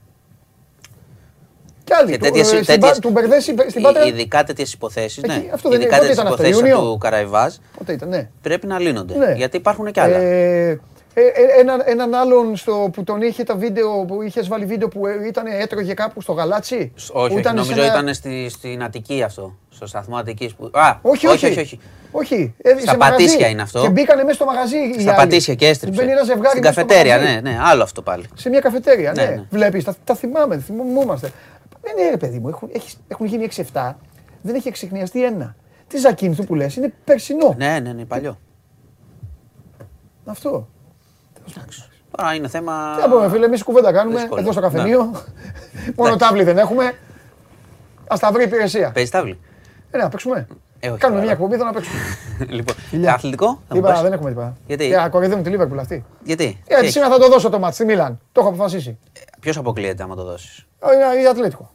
Κι 1.85 1.93
άλλοι. 1.94 2.11
Και 2.11 2.16
του- 2.19 2.24
τέτοιες- 2.24 2.47
ε, 2.53 2.62
στην 2.62 2.66
τέτοιες- 2.66 2.93
Πα- 2.93 2.98
Του 2.98 3.11
Μπερδέση 3.11 3.55
στην 3.69 3.82
Πάτρα. 3.82 4.05
Ειδικά 4.07 4.44
τέτοιες 4.44 4.73
υποθέσεις. 4.73 5.16
Εκεί, 5.23 5.27
Ναι. 5.28 5.51
αυτό 5.53 5.69
δεν 5.69 5.81
Ειδικά 5.81 5.97
είναι- 5.97 6.07
πότε 6.07 6.09
τέτοιες 6.09 6.12
ήταν 6.15 6.27
αυτό, 6.27 6.43
υποθέσεις 6.47 6.70
Ιούνιο; 6.70 6.93
του 6.93 6.98
Καραϊβάζ 6.98 7.55
Πότε 7.78 7.93
ήταν, 7.93 8.09
ναι. 8.09 8.28
πρέπει 8.43 8.66
να 8.66 8.78
λύνονται. 8.78 9.15
Ναι. 9.16 9.32
Γιατί 9.32 9.57
υπάρχουν 9.57 9.93
και 9.93 10.01
άλλα. 10.01 10.16
Ε, 10.16 10.69
ε, 11.15 11.20
ε, 11.20 11.61
έναν, 11.61 11.82
έναν 11.85 12.15
άλλον 12.15 12.57
στο, 12.57 12.89
που 12.93 13.05
τον 13.05 13.23
είχε 13.23 13.43
τα 13.43 13.57
βίντεο, 13.57 14.05
που 14.05 14.23
είχες 14.23 14.48
βάλει 14.48 14.65
βίντεο 14.65 14.89
που 14.89 15.07
ε, 15.07 15.27
ήταν 15.27 15.47
έτρωγε 15.47 15.94
κάπου 15.94 16.20
στο 16.20 16.32
γαλάτσι; 16.32 16.93
Σ- 16.94 17.12
Που 17.12 17.19
όχι, 17.19 17.31
όχι, 17.31 17.40
ήταν 17.40 17.53
σε 17.57 17.61
νομίζω 17.61 17.82
ένα- 17.82 17.93
ήταν 18.01 18.15
στη, 18.15 18.48
στην 18.48 18.82
Αττική 18.82 19.23
αυτό. 19.23 19.57
Στο 19.77 19.86
σταθμό 19.86 20.16
Αττικής 20.16 20.55
που. 20.55 20.70
Α, 20.73 20.98
Όχι, 21.03 21.27
όχι. 21.27 21.47
όχι. 21.47 21.59
όχι, 21.61 21.81
όχι. 22.11 22.55
ε, 22.62 22.70
Στα 22.70 22.81
σε 22.90 22.97
μαγαζί. 22.97 22.98
Πατήσια 23.24 23.48
είναι 23.48 23.62
αυτό. 23.62 23.81
Και 23.81 23.89
μπήκανε 23.89 24.23
μέσα 24.23 24.35
στο 24.35 24.44
μαγαζί. 24.44 24.77
οι 24.77 25.01
Στα 25.01 25.11
άλλοι. 25.11 25.20
Πατήσια 25.20 25.55
και 25.55 25.66
έστριψε. 25.69 26.01
Μπαίνει 26.01 26.12
ένα 26.12 26.23
ζευγάρι 26.24 26.48
Στην 26.48 26.61
μέσα 26.61 26.73
στο 26.73 26.81
καφετέρια, 26.82 27.16
μαγαζί. 27.16 27.35
ναι, 27.40 27.51
ναι, 27.51 27.59
άλλο 27.62 27.82
αυτό 27.82 28.03
πάλι. 28.03 28.24
Σε 28.35 28.48
μια 28.48 28.61
καφετέρια, 28.61 29.12
ναι. 29.12 29.24
Ναι, 29.24 29.31
ναι. 29.31 29.44
Βλέπεις, 29.51 29.85
τα, 29.85 29.94
τα 30.05 30.15
θυμάμαι, 30.15 30.59
θυμόμαστε. 30.59 31.31
Δεν 31.82 31.97
είναι 31.98 32.11
ρε 32.11 32.16
παιδί 32.16 32.39
μου, 32.39 32.48
έχουν, 32.48 32.69
έχεις- 32.73 32.97
έχουν 33.09 33.27
γίνει 33.27 33.44
6-7, 33.73 33.93
δεν 34.43 34.55
έχει 34.55 34.69
εξεχνιαστεί 34.69 35.24
ένα. 35.24 35.57
Τι 35.89 35.98
Ζακίνθου 35.98 36.44
που 36.44 36.55
λες, 36.55 36.77
είναι 36.77 36.93
περσινό. 37.05 37.55
Ναι, 37.59 37.78
ναι, 37.82 37.93
ναι, 37.93 38.05
παλιό. 38.05 38.39
Αυτό. 40.24 40.69
Τώρα 42.16 42.35
είναι 42.35 42.48
θέμα. 42.48 42.94
Τι 42.97 43.01
να 43.09 43.09
πούμε, 43.15 43.28
φίλε, 43.28 43.44
εμείς 43.44 43.62
κουβέντα 43.62 43.93
κάνουμε 43.93 44.19
δύσκολο. 44.19 44.40
εδώ 44.40 44.53
στο 44.53 44.61
καφενείο. 44.61 45.12
Μόνο 45.97 46.16
τάβλη 46.16 46.43
δεν 46.43 46.59
έχουμε. 46.59 46.85
Α 48.07 48.16
τα 48.20 48.32
βρει 48.32 48.43
η 48.43 48.47
υπηρεσία. 48.47 48.90
Παίζει 48.90 49.11
τάβλη. 49.11 49.39
Ε, 49.91 49.97
ναι, 49.97 50.03
να 50.03 50.09
παίξουμε. 50.09 50.47
Ε, 50.81 50.89
όχι, 50.91 50.99
Κάνουμε 50.99 51.21
τώρα. 51.21 51.23
μια 51.23 51.33
εκπομπή, 51.33 51.55
εδώ 51.55 51.65
να 51.65 51.73
παίξουμε. 51.73 51.99
λοιπόν, 52.57 52.75
Φιλιά. 52.77 53.13
αθλητικό. 53.15 53.47
θα 53.47 53.53
μου 53.53 53.75
Τίποτα, 53.75 53.93
πεις; 53.93 54.03
δεν 54.03 54.13
έχουμε 54.13 54.29
τίποτα. 54.29 54.57
Γιατί; 54.67 54.89
Και 54.89 55.09
κοροϊδεύουν 55.11 55.43
τη 55.45 55.51
Λίβερπουλ 55.51 55.79
αυτή. 55.79 56.05
Γιατί; 56.25 56.63
Γιατί 56.67 56.91
σήμερα 56.91 57.11
θα 57.13 57.19
το 57.19 57.29
δώσω 57.29 57.51
το 57.51 57.59
μάτς 57.59 57.75
στη 57.75 57.85
Μίλαν. 57.85 58.21
Το 58.33 58.41
έχω 58.41 58.49
αποφασίσει. 58.49 58.99
Ποιος 59.41 59.57
αποκλείεται 59.57 60.03
άμα 60.03 60.15
το 60.15 60.25
δώσεις; 60.25 60.67
Ε, 60.79 61.15
Είναι 61.15 61.23
η 61.23 61.27
Ατλέτικο. 61.27 61.71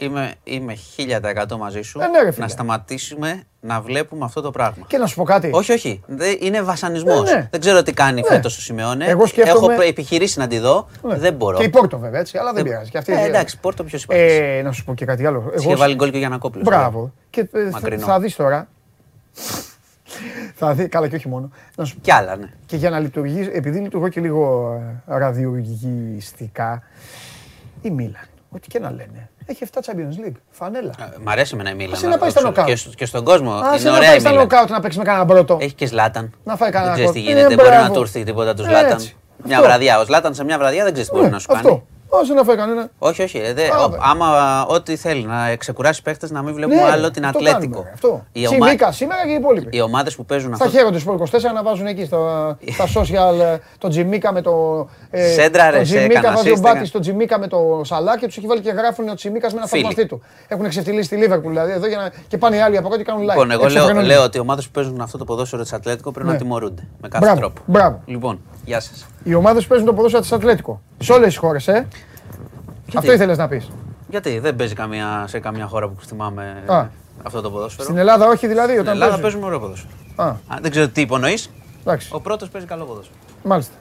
Είμαι, 0.00 0.34
είμαι 0.44 0.76
1000% 0.96 1.56
μαζί 1.58 1.82
σου 1.82 2.00
Ε, 2.00 2.06
ναι, 2.06 2.22
ρε 2.22 2.30
φίλε. 2.30 2.44
να 2.44 2.50
σταματήσουμε 2.50 3.42
να 3.60 3.80
βλέπουμε 3.80 4.24
αυτό 4.24 4.40
το 4.40 4.50
πράγμα. 4.50 4.84
Και 4.86 4.98
να 4.98 5.06
σου 5.06 5.14
πω 5.14 5.24
κάτι. 5.24 5.50
Όχι, 5.52 5.72
όχι. 5.72 6.02
Δεν- 6.06 6.36
είναι 6.40 6.62
βασανισμός. 6.62 7.30
Ε, 7.30 7.34
ναι. 7.34 7.48
Δεν 7.50 7.60
ξέρω 7.60 7.82
τι 7.82 7.92
κάνει 7.92 8.20
Ναι. 8.20 8.26
φέτο 8.26 8.46
ο 8.48 8.50
Σιμεώνε. 8.50 9.04
Εγώ 9.04 9.26
σκέφτομαι- 9.26 9.72
Έχω 9.72 9.82
επιχειρήσει 9.88 10.38
να 10.38 10.46
τη 10.46 10.58
δω. 10.58 10.88
Ναι. 11.02 11.16
Δεν 11.16 11.34
μπορώ. 11.34 11.58
Και 11.58 11.64
η 11.64 11.68
Πόρτο 11.68 11.98
βέβαια 11.98 12.20
έτσι, 12.20 12.38
αλλά 12.38 12.52
δεν 12.52 12.64
πειράζει. 12.64 12.90
Και 12.90 12.98
αυτή 12.98 13.12
Ε, 13.12 13.22
εντάξει, 13.24 13.58
Πόρτο 13.60 13.84
ποιος 13.84 14.02
υπάρχει. 14.02 14.22
Ε, 14.24 14.62
να 14.62 14.72
σου 14.72 14.84
πω 14.84 14.94
και 14.94 15.04
κάτι 15.04 15.26
άλλο. 15.26 15.52
Είχε 15.58 15.76
βάλει 15.76 15.94
γκολ 15.94 16.10
και 16.10 16.16
ο 16.16 16.18
Γιανακόπουλο. 16.18 16.62
Μπράβο. 16.64 17.12
Και 17.30 17.40
ε, 17.52 17.62
θα, 17.64 17.70
Μακρινό. 17.70 18.04
θα 18.06 18.20
δεις 18.20 18.36
τώρα. 18.36 18.68
θα 20.58 20.74
δει, 20.74 20.88
καλά 20.88 21.08
και 21.08 21.16
όχι 21.16 21.28
μόνο. 21.28 21.50
Να 21.76 21.84
σου 21.84 21.98
Κι 22.00 22.12
άλλα, 22.12 22.36
ναι. 22.36 22.50
Και 22.66 22.76
για 22.76 22.90
να 22.90 22.98
λειτουργήσει, 22.98 23.50
επειδή 23.54 23.78
λειτουργώ 23.78 24.08
και 24.08 24.20
λίγο 24.20 24.72
ε, 25.08 25.18
ραδιολογιστικά, 25.18 26.82
η 27.82 27.90
Μίλαν, 27.90 28.26
ό,τι 28.50 28.68
και 28.68 28.78
να 28.78 28.90
λένε, 28.90 29.30
έχει 29.50 29.64
7 29.74 29.78
Champions 29.86 30.26
League. 30.26 30.36
Φανέλα. 30.50 30.92
Ε, 30.98 31.04
Μ' 31.24 31.28
αρέσει 31.28 31.56
με 31.56 31.70
η 31.70 31.74
Μίλαν. 31.74 31.92
Άσε 31.92 32.06
να 32.06 32.18
πάει 32.18 32.30
στα 32.30 32.40
νοκάουτ. 32.42 32.68
Και, 32.68 32.76
στο- 32.76 32.90
και 32.90 33.06
στον 33.06 33.24
κόσμο. 33.24 33.52
Άσε 33.52 33.80
είναι 33.80 33.90
να 33.90 33.96
ωραία 33.96 34.08
πάει 34.08 34.16
η 34.16 34.20
στα 34.20 34.28
Μίλαν. 34.30 34.42
νοκάουτ 34.44 34.70
να 34.70 34.80
παίξει 34.80 34.98
με 34.98 35.04
κανένα 35.04 35.24
πρώτο. 35.24 35.58
Έχει 35.60 35.74
και 35.74 35.86
Ζλάταν. 35.86 36.34
Να 36.44 36.56
φάει 36.56 36.70
κανένα 36.70 36.94
Δεν 36.94 37.04
ξέρεις 37.04 37.22
τι 37.24 37.30
γκολ. 37.32 37.36
γίνεται. 37.38 37.52
Ε, 37.52 37.56
μπορεί 37.56 37.68
να 37.68 37.76
μπράβο. 37.78 37.94
του 37.94 38.00
έρθει 38.00 38.22
τίποτα 38.24 38.54
τους 38.54 38.66
Ε, 38.66 38.68
Ζλάταν. 38.68 38.90
έτσι. 38.92 39.16
Μια 39.44 39.56
Αυτό. 39.56 39.68
βραδιά. 39.68 40.00
Ο 40.00 40.04
Ζλάταν 40.04 40.34
σε 40.34 40.44
μια 40.44 40.58
βραδιά 40.58 40.82
δεν 40.84 40.92
ξέρεις 40.92 41.08
τι 41.10 41.14
μπορεί 41.14 41.26
Ναι, 41.26 41.32
να 41.32 41.38
σου 41.38 41.46
κάνει. 41.48 41.82
Αυτό. 42.10 42.16
Όσο 42.22 42.34
να 42.34 42.42
φάει 42.42 42.56
κανένα. 42.56 42.88
Όχι, 42.98 43.22
όχι. 43.22 43.38
ε, 43.38 43.52
δε, 43.52 43.62
Α, 43.72 43.84
ο- 43.84 43.88
βε. 43.90 43.96
άμα 44.00 44.26
ό,τι 44.66 44.96
θέλει 44.96 45.22
να 45.24 45.56
ξεκουράσει 45.56 46.02
παίχτες 46.02 46.30
να 46.30 46.42
μην 46.42 46.54
βλέπουμε 46.54 46.82
Ναι, 46.82 46.90
άλλο 46.90 47.10
την 47.10 47.24
αυτό 47.26 47.38
Ατλέτικο. 47.38 47.72
κάνουμε, 47.72 47.90
Αυτό. 47.94 48.24
Οι, 48.32 48.46
ομα... 48.46 48.56
Τσιμίκα 48.58 48.92
σήμερα 48.92 49.22
και 49.24 49.30
οι 49.30 49.34
υπόλοιποι. 49.34 49.76
οι 49.76 49.80
ομάδες 49.80 50.16
που 50.16 50.24
παίζουν 50.24 50.56
Θα 50.56 50.64
αυτό. 50.64 50.76
χαίρονται 50.76 50.98
στο 50.98 51.18
24 51.32 51.40
να 51.54 51.62
βάζουν 51.62 51.86
εκεί 51.86 52.04
στα, 52.04 52.18
στα 52.72 53.00
social 53.00 53.40
ε, 53.40 53.56
το 53.78 53.88
Τζιμίκα 53.88 54.32
με 54.32 54.42
το. 54.42 54.86
Ε, 55.10 55.28
Σέντρα, 55.32 55.70
ρε, 55.70 55.78
το 55.78 55.84
σε 55.84 55.94
Τζιμίκα 55.96 56.18
έκανα 56.18 56.34
βάζει 56.36 56.50
ο 56.50 56.52
assist, 56.52 56.60
Μπάτης 56.60 56.70
έκανα. 56.74 56.90
το 56.92 56.98
Τζιμίκα 57.00 57.38
με 57.38 57.46
το 57.46 57.80
Σαλά 57.84 58.18
και 58.18 58.26
τους 58.26 58.36
έχει 58.36 58.46
βάλει 58.46 58.60
και 58.60 58.70
γράφουν 58.70 59.08
ο 59.08 59.14
Τζιμίκας 59.14 59.52
με 59.52 59.58
ένα 59.58 59.68
Φίλοι. 59.68 59.80
θαυμαστή 59.82 60.06
του. 60.06 60.22
Έχουν 60.48 60.68
ξεφτυλίσει 60.68 61.08
τη 61.08 61.16
Λίβερπουλ 61.16 61.50
δηλαδή 61.52 61.72
εδώ 61.72 61.86
για 61.86 61.96
να... 61.96 62.12
και 62.28 62.38
πάνε 62.38 62.56
οι 62.56 62.60
άλλοι 62.60 62.76
από 62.76 62.88
κάτω 62.88 62.98
και 63.02 63.10
κάνουν 63.10 63.22
live. 63.24 63.28
Λοιπόν, 63.30 63.50
εγώ 63.50 63.60
λέω, 63.66 63.72
Εξωφρενούν. 63.74 64.04
λέω 64.04 64.22
ότι 64.22 64.36
οι 64.36 64.40
ομάδες 64.40 64.64
που 64.64 64.70
παίζουν 64.72 65.00
αυτό 65.00 65.18
το 65.18 65.24
ποδόσφαιρο 65.24 65.62
της 65.62 65.72
Ατλέτικο 65.72 66.10
πρέπει 66.12 66.26
Ναι. 66.26 66.32
να 66.32 66.38
τιμωρούνται 66.38 66.82
με 67.00 67.08
κάθε 67.08 67.24
Μπράβο, 67.24 67.40
τρόπο. 67.40 67.60
μπράβο. 67.66 68.00
Λοιπόν, 68.06 68.40
γεια 68.64 68.80
σας. 68.80 69.06
Οι 69.24 69.34
ομάδες 69.34 69.62
που 69.62 69.68
παίζουν 69.68 69.86
το 69.86 69.92
ποδόσφαιρο 69.94 70.22
της 70.22 70.32
Ατλέτικο. 70.32 70.80
Σε 70.98 71.12
όλες 71.12 71.26
τις 71.26 71.36
χώρες, 71.36 71.68
ε. 71.68 71.86
Αυτό 72.96 73.12
ήθελες 73.12 73.38
να 73.38 73.48
πεις. 73.48 73.70
Γιατί; 74.08 74.38
Δεν 74.38 74.56
παίζει 74.56 74.74
καμία, 74.74 75.24
σε 75.28 75.38
καμία 75.40 75.66
χώρα 75.66 75.88
που 75.88 76.04
θυμάμαι 76.04 76.62
Α. 76.66 76.86
αυτό 77.22 77.40
το 77.40 77.50
ποδόσφαιρο. 77.50 77.84
Στην 77.84 77.96
Ελλάδα 77.96 78.26
όχι 78.28 78.46
δηλαδή. 78.46 78.68
Στην 78.68 78.80
Όταν 78.80 78.92
Ελλάδα 78.94 79.06
παίζουν. 79.10 79.22
παίζουμε 79.22 79.46
ωραίο 79.46 79.60
ποδόσφαιρο. 79.60 79.92
Α, 80.16 80.26
Α, 80.26 80.36
δεν 80.60 80.70
ξέρω 80.70 80.88
τι 80.88 81.00
υπονοείς. 81.00 81.50
εντάξει. 81.80 82.08
Ο 82.12 82.20
πρώτος 82.20 82.48
παίζει 82.48 82.66
καλό 82.66 82.84
ποδόσφαιρο. 82.84 83.16
Μάλιστα. 83.42 83.74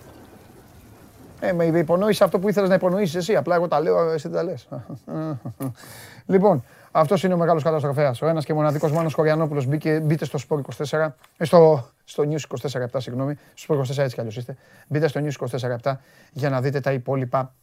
Ε, 1.39 1.53
με 1.53 1.65
υπονόησε 1.65 2.23
αυτό 2.23 2.39
που 2.39 2.49
ήθελες 2.49 2.69
να 2.69 2.75
υπονοήσεις 2.75 3.15
εσύ. 3.15 3.35
Απλά 3.35 3.55
εγώ 3.55 3.67
τα 3.67 3.79
λέω, 3.79 4.09
εσύ 4.11 4.27
δεν 4.29 4.37
τα 4.37 4.43
λες. 4.43 4.67
λοιπόν, 6.33 6.63
αυτός 6.91 7.23
είναι 7.23 7.33
ο 7.33 7.37
μεγάλος 7.37 7.63
καταστροφέας. 7.63 8.21
Ο 8.21 8.27
ένας 8.27 8.45
και 8.45 8.53
μοναδικός 8.53 8.91
Μάνος 8.91 9.13
Χωριανόπουλος 9.13 9.65
μπήκε, 9.65 9.99
μπείτε 9.99 10.25
στο 10.25 10.39
Sport 10.49 10.59
24, 10.89 11.15
ε, 11.37 11.45
στο, 11.45 11.89
στο 12.03 12.23
News 12.29 12.69
24 12.69 12.85
συγγνώμη, 12.97 13.35
στο 13.53 13.75
Sport 13.75 13.77
24 13.77 13.97
έτσι 13.97 14.13
κι 14.13 14.19
αλλιώς 14.19 14.37
είστε. 14.37 14.55
Μπείτε 14.87 15.07
στο 15.07 15.21
News 15.23 15.47
24 15.83 15.93
για 16.31 16.49
να 16.49 16.61
δείτε 16.61 16.79
τα 16.79 16.91
υπόλοιπα 16.91 17.53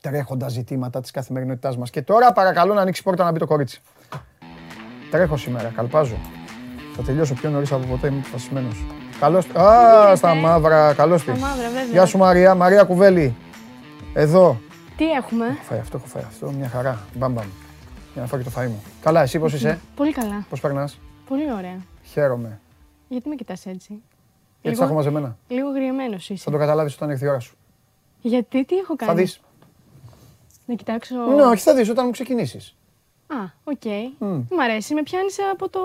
τρέχοντα 0.00 0.48
ζητήματα 0.48 1.00
της 1.00 1.10
καθημερινότητάς 1.10 1.76
μας. 1.76 1.90
Και 1.90 2.02
τώρα 2.02 2.32
παρακαλώ 2.32 2.74
να 2.74 2.80
ανοίξει 2.80 3.00
η 3.00 3.04
πόρτα 3.04 3.24
να 3.24 3.30
μπει 3.32 3.38
το 3.38 3.46
κορίτσι. 3.46 3.80
Τρέχω 5.10 5.36
σήμερα, 5.36 5.72
καλπάζω. 5.76 6.16
Θα 6.96 7.02
τελειώσω 7.02 7.34
πιο 7.34 7.50
νωρίς 7.50 7.72
από 7.72 7.86
ποτέ, 7.86 8.06
είμαι 8.06 8.18
αποφασισμένος. 8.18 8.86
Καλώς... 9.20 9.46
Α, 9.46 10.16
στα 10.16 10.34
μαύρα, 10.34 10.94
καλώς 10.94 11.24
τη. 11.24 11.30
μαύρα, 11.30 11.68
βέβαια. 11.68 11.82
Γεια 11.84 12.06
σου 12.06 12.18
Μαρία, 12.18 12.54
Μαρία 12.54 12.84
Κουβέλη. 12.84 13.36
Εδώ. 14.14 14.60
Τι 14.96 15.10
έχουμε; 15.10 15.44
Έχω 15.46 15.62
φάει 15.62 15.78
αυτό, 15.78 15.96
έχω 15.96 16.06
φάει 16.06 16.22
αυτό, 16.26 16.50
μια 16.50 16.68
χαρά. 16.68 16.98
Μπαμ 17.14 17.32
μπαμ. 17.32 17.46
Για 18.18 18.26
να 18.26 18.32
φάω 18.32 18.42
και 18.42 18.50
το 18.50 18.60
φαΐ 18.60 18.66
μου. 18.68 18.82
Καλά, 19.02 19.22
εσύ 19.22 19.38
πώς 19.38 19.52
είσαι, 19.52 19.80
Πολύ 19.96 20.12
καλά. 20.12 20.46
πώς 20.50 20.60
περνάς; 20.60 20.98
Πολύ 21.28 21.52
ωραία. 21.52 21.80
Χαίρομαι. 22.04 22.60
Γιατί 23.08 23.28
με 23.28 23.34
κοιτάς 23.34 23.66
έτσι; 23.66 24.02
Έτσι 24.62 24.78
θα 24.78 24.84
έχω 24.84 24.94
μαζεμένα. 24.94 25.36
λίγο 25.48 25.70
γριεμένος 25.70 26.30
είσαι. 26.30 26.42
Θα 26.44 26.50
το 26.50 26.58
καταλάβεις 26.58 26.94
όταν 26.94 27.10
έρθει 27.10 27.24
η 27.24 27.28
ώρα 27.28 27.38
σου. 27.40 27.56
Γιατί, 28.20 28.64
τι 28.64 28.76
έχω 28.76 28.96
κάνει; 28.96 29.10
Θα 29.12 29.16
δεις. 29.16 29.40
Να 30.66 30.74
κοιτάξω. 30.74 31.14
Ναι, 31.16 31.42
όχι, 31.42 31.62
θα 31.62 31.74
δεις 31.74 31.88
όταν 31.88 32.04
μου 32.04 32.10
ξεκινήσεις. 32.10 32.76
Α, 33.26 33.36
οκ. 33.64 33.84
Μ' 34.50 34.60
αρέσει, 34.60 34.94
με 34.94 35.02
πιάνεις 35.02 35.36
από 35.52 35.68
το. 35.68 35.80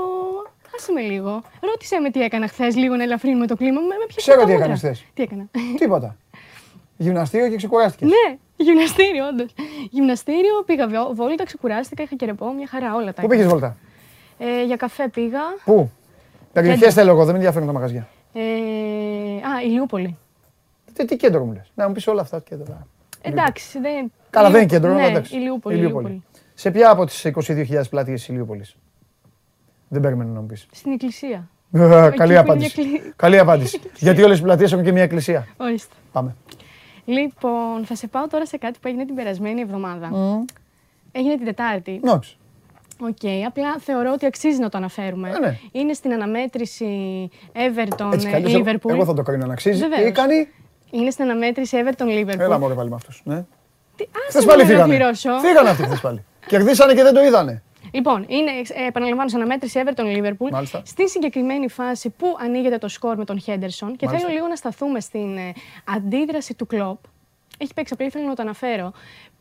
Άσε 0.75 0.91
με 0.91 1.01
λίγο. 1.01 1.41
Ρώτησε 1.61 1.99
με 1.99 2.09
τι 2.11 2.21
έκανα 2.21 2.47
χθες, 2.47 2.75
λίγο 2.75 2.95
να 2.95 3.03
ελαφρύνουμε 3.03 3.47
το 3.47 3.55
κλίμα. 3.55 3.81
Με, 3.81 3.87
με 3.87 4.05
πιάσε 4.07 4.19
Ξέρω 4.21 4.39
τα 4.39 4.45
τι 4.45 4.51
μούτρα. 4.51 4.63
έκανες 4.65 4.79
χθες. 4.79 5.05
Τι 5.13 5.23
έκανα; 5.23 5.45
Τίποτα. 5.77 6.15
Γυμναστήριο 7.03 7.49
και 7.49 7.55
ξεκουράστηκες. 7.55 8.09
ναι, 8.09 8.37
γυμναστήριο, 8.55 9.25
όντως. 9.27 9.53
Γυμναστήριο, 9.89 10.63
πήγα 10.65 10.87
βο- 10.87 11.13
βόλτα, 11.15 11.43
ξεκουράστηκα, 11.43 12.03
είχα 12.03 12.15
και 12.15 12.25
ρεπό, 12.25 12.53
μια 12.53 12.67
χαρά 12.67 12.95
όλα 12.95 13.13
τα. 13.13 13.21
Πού 13.21 13.27
πήγες 13.27 13.47
βόλτα; 13.47 13.77
Ε, 14.37 14.63
για 14.65 14.75
καφέ 14.75 15.07
πήγα. 15.07 15.39
Πού; 15.65 15.91
Περιοχές 16.53 16.93
θέλω 16.93 17.09
εγώ, 17.09 17.19
δεν 17.19 17.29
με 17.31 17.37
ενδιαφέρουν 17.37 17.67
τα 17.67 17.73
μαγαζιά. 17.73 18.07
Ε, 18.33 18.39
α, 18.41 19.61
Ηλιούπολη. 19.65 20.17
Τι, 20.93 21.05
τι 21.05 21.15
κέντρο 21.17 21.45
μου 21.45 21.53
λες; 21.53 21.71
Να 21.75 21.87
μου 21.87 21.93
πεις 21.93 22.07
όλα 22.07 22.21
αυτά 22.21 22.39
κέντρο. 22.39 22.87
Εντάξει, 23.21 23.79
δεν. 23.79 24.11
Καλά, 24.29 24.49
δεν 24.49 24.61
είναι 24.61 24.69
Ηλιούπολη, 24.71 24.93
κέντρο, 24.93 24.93
Ναι, 24.93 25.05
εντάξει. 25.05 25.35
Ηλιούπολη. 25.37 25.75
Ηλιούπολη. 25.77 26.23
Σε 26.53 26.71
ποια 26.71 26.89
από 26.89 27.05
τις 27.05 27.25
22.000 27.25 27.89
πλάτειες 27.89 28.19
της 28.19 28.27
Ηλιούπολης. 28.29 28.75
Δεν 29.87 30.01
περιμένω 30.01 30.31
να 30.33 30.39
μου 30.39 30.45
πεις. 30.45 30.67
Στην 30.71 30.91
εκκλησία. 30.91 31.47
Καλή 31.71 32.11
που 32.15 32.23
είναι 32.23 32.37
απάντηση. 32.37 32.81
μια 32.81 32.99
κλη- 32.99 33.13
Καλή 33.15 33.39
απάντηση. 33.39 33.79
Γιατί 34.05 34.23
όλες 34.23 34.39
οι 34.39 34.41
πλατείες 34.41 34.71
έχουν 34.71 34.83
και 34.83 34.91
μια 34.91 35.03
εκκλησία. 35.03 35.47
Ορίστε. 35.57 35.93
Πάμε. 36.11 36.35
Λοιπόν, 37.05 37.85
θα 37.85 37.95
σε 37.95 38.07
πάω 38.07 38.27
τώρα 38.27 38.45
σε 38.45 38.57
κάτι 38.57 38.79
που 38.81 38.87
έγινε 38.87 39.05
την 39.05 39.15
περασμένη 39.15 39.61
εβδομάδα. 39.61 40.09
Έγινε 41.11 41.35
την 41.35 41.45
Τετάρτη. 41.45 41.99
Νόξ. 42.03 42.37
Οκ, 42.99 43.45
απλά 43.47 43.75
θεωρώ 43.79 44.11
ότι 44.11 44.25
αξίζει 44.25 44.59
να 44.59 44.69
το 44.69 44.77
αναφέρουμε. 44.77 45.29
Ε, 45.29 45.39
ναι. 45.39 45.57
Είναι 45.71 45.93
στην 45.93 46.13
αναμέτρηση 46.13 46.87
Everton 47.53 48.09
Έτσι 48.13 48.27
κι 48.27 48.35
αλλιώς 48.35 48.53
εγώ- 48.53 48.63
Liverpool. 48.65 48.89
εγώ 48.89 49.05
θα 49.05 49.13
το 49.13 49.21
κρίνω 49.23 49.45
να 49.45 49.53
αξίζει. 49.53 49.79
Βεβαίως. 49.79 50.05
Τι 50.05 50.11
κάνει; 50.11 50.47
Είναι 50.91 51.09
στην 51.09 51.23
αναμέτρηση 51.23 51.77
Everton 51.85 52.03
Liverpool. 52.05 52.39
Έλα 52.39 52.59
μωρέ 52.59 52.73
πάλι 52.73 52.89
με 52.89 52.95
αυτούς. 52.95 53.21
Ναι. 53.25 53.45
Τι, 53.95 54.03
άσε 54.03 54.25
Χθες 54.29 54.45
με 54.45 54.51
πάλι 54.51 54.61
να 54.61 54.67
φύγανε. 54.67 54.83
ολοκληρώσω. 54.83 55.39
Φύγανε 55.39 55.69
αυτοί 55.69 55.83
χθες 55.83 55.99
πάλι. 55.99 56.23
Κερδίσανε 56.47 56.93
και 56.93 57.03
δεν 57.03 57.13
το 57.13 57.23
είδανε. 57.23 57.63
Λοιπόν, 57.93 58.25
είναι, 58.27 58.51
ε, 58.73 58.87
επαναλαμβάνω, 58.87 59.29
σε 59.29 59.35
αναμέτρηση 59.35 59.81
Everton 59.85 60.01
Liverpool. 60.03 60.49
Μάλιστα. 60.51 60.81
Στη 60.85 61.09
συγκεκριμένη 61.09 61.69
φάση 61.69 62.09
που 62.09 62.27
ανοίγεται 62.39 62.77
το 62.77 62.87
σκορ 62.87 63.17
με 63.17 63.25
τον 63.25 63.39
Χέντερσον. 63.39 63.95
Και 63.95 64.05
Μάλιστα. 64.05 64.27
θέλω 64.27 64.37
λίγο 64.39 64.49
να 64.49 64.55
σταθούμε 64.55 64.99
στην 64.99 65.37
ε, 65.37 65.53
αντίδραση 65.95 66.53
του 66.53 66.65
κλοπ. 66.65 66.97
Έχει 67.57 67.73
παίξει, 67.73 67.93
απλά 67.93 68.05
ήθελα 68.05 68.27
να 68.27 68.35
το 68.35 68.41
αναφέρω. 68.41 68.91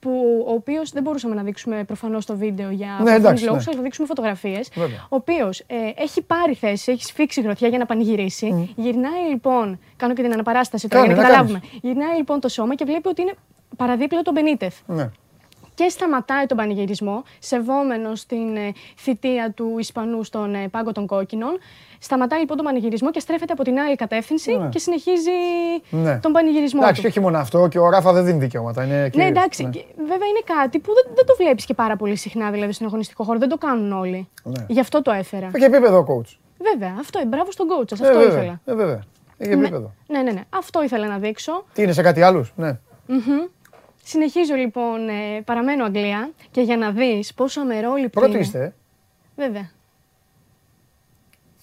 Που, 0.01 0.45
ο 0.49 0.53
οποίος 0.53 0.91
δεν 0.91 1.03
μπορούσαμε 1.03 1.35
να 1.35 1.43
δείξουμε 1.43 1.85
προφανώς 1.85 2.27
το 2.27 2.37
βίντεο 2.37 2.71
για 2.71 2.99
Ναι, 3.03 3.15
εντάξει, 3.15 3.45
λόγου, 3.45 3.57
ναι. 3.57 3.63
αλλά 3.67 3.77
θα 3.77 3.83
δείξουμε 3.83 4.07
φωτογραφίες. 4.07 4.71
Βέβαια. 4.75 4.99
Ο 5.03 5.17
οποίος 5.17 5.61
ε, 5.61 5.75
έχει 5.95 6.23
πάρει 6.23 6.55
θέση, 6.55 6.93
έχει 6.93 7.05
σφίξει 7.05 7.41
γροθιά 7.41 7.69
για 7.69 7.79
να 7.79 7.87
πανηγυρίσει. 7.87 8.75
Γυρνάει 8.77 9.29
λοιπόν. 9.29 9.79
Κάνω 9.97 10.15
και 10.15 10.23
την 10.23 10.33
αναπαράσταση 10.33 10.89
τώρα 10.89 11.03
Κάνε, 11.03 11.15
για 11.15 11.23
να 11.23 11.29
να 11.29 11.35
καταλάβουμε. 11.35 11.63
Γυρνάει 11.83 12.17
λοιπόν 12.17 12.41
το 12.41 12.49
σώμα 12.49 12.75
και 12.75 12.85
βλέπει 12.85 13.09
ότι 13.09 13.23
είναι 13.23 13.35
παραδίπλα 13.77 14.23
τον 14.23 14.35
Μπενίτεθ 14.35 14.79
Ναι. 14.87 15.11
Και 15.75 15.89
σταματάει 15.89 16.47
τον 16.47 16.57
πανηγυρισμό, 16.57 17.23
σεβόμενο 17.39 18.15
στην 18.15 18.57
ε, 18.57 18.73
θητεία 18.99 19.51
του 19.57 19.75
Ισπανού 19.79 20.23
στον 20.25 20.55
ε, 20.55 20.69
πάγκο 20.69 20.93
των 20.93 21.07
κόκκινων. 21.07 21.59
Σταματάει 21.99 22.41
λοιπόν 22.41 22.57
τον 22.57 22.67
πανηγυρισμό 22.67 23.11
και 23.11 23.21
στρέφεται 23.21 23.53
από 23.53 23.63
την 23.65 23.79
άλλη 23.79 23.97
κατεύθυνση 23.97 24.57
Ναι. 24.57 24.69
και 24.69 24.79
συνεχίζει 24.79 25.31
Ναι. 25.91 26.19
τον 26.19 26.33
πανηγυρισμό 26.33 26.81
Εντάξει, 26.83 27.01
του. 27.01 27.07
και 27.07 27.13
όχι 27.13 27.21
μόνο 27.21 27.39
αυτό, 27.39 27.69
και 27.69 27.79
ο 27.79 27.91
Ράφα 27.91 28.13
δεν 28.13 28.25
δίνει 28.25 28.39
δικαιώματα. 28.39 28.85
Είναι 28.85 29.01
Ναι, 29.03 29.09
κυρίως, 29.09 29.29
εντάξει. 29.31 29.65
ναι. 29.65 29.71
και 29.71 29.85
Βέβαια 29.97 30.29
είναι 30.29 30.41
κάτι 30.45 30.79
που 30.79 30.93
δεν, 30.95 31.13
δεν 31.15 31.27
το 31.27 31.35
βλέπεις 31.39 31.65
και 31.65 31.75
πάρα 31.75 31.97
πολύ 31.97 32.17
συχνά 32.17 32.51
δηλαδή 32.51 32.73
στον 32.73 32.87
αγωνιστικό 32.87 33.25
χώρο. 33.25 33.39
Δεν 33.39 33.49
το 33.49 33.57
κάνουν 33.59 33.93
όλοι. 33.93 34.29
Ναι. 34.43 34.65
Γι' 34.69 34.81
αυτό 34.81 35.03
το 35.03 35.11
έφερα. 35.11 35.51
Έχει 35.55 35.65
επίπεδο 35.65 35.99
ο 35.99 36.05
coach. 36.09 36.37
Βέβαια, 36.73 36.97
αυτό. 37.01 37.19
ε, 37.19 37.27
Μπράβο 37.27 37.51
στον 37.53 37.67
coach 37.71 37.89
σας, 37.89 38.01
Ε, 38.01 38.07
Αυτό 38.07 38.19
βέβαια. 38.19 38.35
ήθελα. 38.37 38.61
Ε, 38.65 38.75
βέβαια. 38.75 39.01
Έχει 39.39 39.57
Με- 39.57 39.63
επίπεδο. 39.63 39.95
Ναι, 40.07 40.23
ναι, 40.23 40.31
ναι. 40.33 40.41
Αυτό 40.51 40.83
ήθελα 40.83 41.07
να 41.07 41.19
δείξω. 41.19 41.65
Τι 41.73 41.83
είναι 41.83 41.93
σε 41.93 42.03
κάτι 42.03 42.23
άλλους; 42.23 42.53
Ναι. 42.57 42.79
Συνεχίζω 44.05 44.55
λοιπόν, 44.55 45.09
ε, 45.09 45.41
παραμένω 45.45 45.85
Αγγλία 45.85 46.31
και 46.51 46.61
για 46.61 46.77
να 46.77 46.91
δεις 46.91 47.35
πόσο 47.35 47.61
αμερόληπτη 47.61 48.11
Πρώτοι 48.11 48.31
είναι. 48.31 48.39
είστε. 48.41 48.63
ε. 48.65 48.73
Βέβαια. 49.37 49.71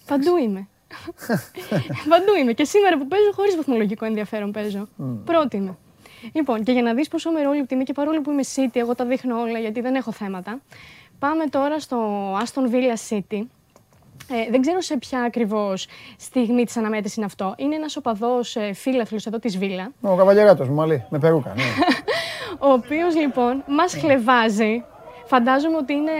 Παντού 0.06 0.36
είμαι. 0.36 0.68
Παντού 2.10 2.34
είμαι. 2.40 2.52
Και 2.52 2.64
σήμερα 2.64 2.98
που 2.98 3.06
παίζω, 3.06 3.30
χωρίς 3.34 3.56
βαθμολογικό 3.56 4.04
ενδιαφέρον 4.04 4.52
παίζω. 4.52 4.88
Πρώτη 5.24 5.56
είμαι. 5.56 5.76
Λοιπόν, 6.32 6.62
και 6.64 6.72
για 6.72 6.82
να 6.82 6.94
δεις 6.94 7.08
πόσο 7.08 7.28
αμερόληπτη 7.28 7.74
είμαι 7.74 7.82
και 7.82 7.92
παρόλο 7.92 8.20
που 8.20 8.30
είμαι 8.30 8.42
City, 8.54 8.70
εγώ 8.72 8.94
τα 8.94 9.04
δείχνω 9.04 9.40
όλα 9.40 9.58
γιατί 9.58 9.80
δεν 9.80 9.94
έχω 9.94 10.12
θέματα. 10.12 10.60
Πάμε 11.18 11.46
τώρα 11.46 11.80
στο 11.80 11.98
Aston 12.38 12.70
Villa 12.74 12.96
City. 13.08 13.40
Ε, 14.32 14.50
δεν 14.50 14.60
ξέρω 14.60 14.80
σε 14.80 14.96
ποια 14.96 15.20
ακριβώς 15.22 15.86
στιγμή 16.18 16.64
της 16.64 16.76
αναμέτρησης 16.76 17.16
είναι 17.16 17.26
αυτό. 17.26 17.54
Είναι 17.58 17.74
ένας 17.74 17.96
οπαδός 17.96 18.56
ε, 18.56 18.72
φίλαθλος 18.72 19.26
εδώ 19.26 19.38
της 19.38 19.58
Βίλα, 19.58 19.92
Ο 20.00 20.16
καβαλιαράτος 20.16 20.68
μου, 20.68 20.74
μαλλί, 20.74 21.04
με 21.10 21.18
περούκα. 21.18 21.54
Ναι. 21.54 21.62
ο 22.58 22.68
οποίος 22.72 23.14
λοιπόν 23.16 23.62
μας 23.66 23.94
χλεβάζει. 24.00 24.84
Φαντάζομαι 25.34 25.76
ότι 25.76 25.92
είναι 25.92 26.16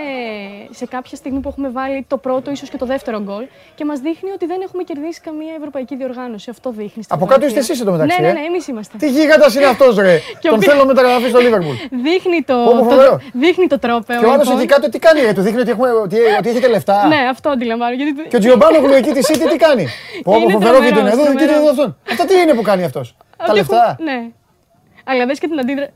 σε 0.70 0.86
κάποια 0.86 1.16
στιγμή 1.16 1.40
που 1.40 1.48
έχουμε 1.48 1.68
βάλει 1.70 2.04
το 2.08 2.16
πρώτο, 2.16 2.50
ίσως 2.50 2.68
και 2.70 2.76
το 2.76 2.86
δεύτερο 2.86 3.20
γκολ 3.20 3.44
και 3.74 3.84
μας 3.84 3.98
δείχνει 4.00 4.30
ότι 4.30 4.46
δεν 4.46 4.60
έχουμε 4.66 4.82
κερδίσει 4.82 5.20
καμία 5.20 5.52
ευρωπαϊκή 5.58 5.96
διοργάνωση. 5.96 6.50
Αυτό 6.50 6.70
δείχνει. 6.70 7.02
στη 7.02 7.12
Από 7.14 7.26
κάτω 7.26 7.40
φωτογραφία. 7.40 7.46
είστε 7.60 7.60
εσείς 7.72 7.80
εδώ 7.82 7.92
μεταξύ, 7.92 8.20
Ναι, 8.20 8.26
ναι, 8.26 8.32
ε; 8.38 8.40
ναι, 8.40 8.46
εμείς 8.46 8.66
είμαστε. 8.68 8.96
Τι 8.98 9.08
γίγαντας 9.10 9.54
είναι 9.54 9.64
αυτός 9.66 9.96
ρε; 9.96 10.16
Και 10.40 10.48
ο 10.48 10.50
Τον 10.50 10.54
οποίος- 10.58 10.72
θέλω 10.74 10.86
μεταγραφή 10.86 11.28
στο 11.28 11.38
Λίβερπουλ. 11.40 11.74
Δείχνει 12.06 12.42
το, 12.42 12.54
Πω, 12.64 12.70
πω, 12.78 12.84
φοβερό. 12.84 13.10
το, 13.10 13.18
δείχνει 13.32 13.66
το 13.66 13.78
τρόπαιο. 13.78 14.18
Και 14.20 14.24
ο 14.26 14.32
άλλος 14.32 14.44
λοιπόν. 14.46 14.60
εκεί 14.60 14.68
κάτω 14.74 14.88
τι 14.88 14.98
κάνει, 14.98 15.20
ρε; 15.20 15.32
Του 15.32 15.40
δείχνει 15.42 15.60
ότι, 15.60 15.70
έχουμε, 15.70 15.90
ότι, 15.90 16.16
ότι 16.38 16.48
έχετε 16.48 16.68
λεφτά. 16.68 17.06
Ναι, 17.06 17.20
αυτό 17.30 17.48
αντιλαμβάνω. 17.50 17.94
Γιατί... 17.94 18.28
Και 18.28 18.36
ο 18.36 18.38
Τζιομπάνογλου 18.38 18.92
εκεί 18.92 19.10
τη 19.10 19.20
City 19.28 19.46
τι 19.50 19.56
κάνει; 19.56 19.84
Πω, 20.24 20.32
πω, 20.32 20.38
Είναι 20.40 20.52
φοβερό 20.52 20.72
τρομερός, 20.72 20.88
βίντεο 20.88 21.00
είναι. 21.00 21.10
Εδώ, 21.10 21.22
κοίτα 21.22 21.34
τρομερός. 21.38 21.60
εδώ 21.60 21.70
αυτόν. 21.70 21.96
Αυτό 22.10 22.24
τι 22.26 22.34
είναι 22.40 22.54
που 22.54 22.62
κάνει 22.62 22.84
αυτός; 22.84 23.16
Τα 23.36 23.44
Ότι 23.48 23.56
λεφτά; 23.56 23.76
έχουν- 24.00 24.04
Ναι. 24.04 24.18
Αλλά 25.04 25.26
δες 25.26 25.38
και 25.38 25.48
την 25.48 25.58
αντίδραση. 25.58 25.90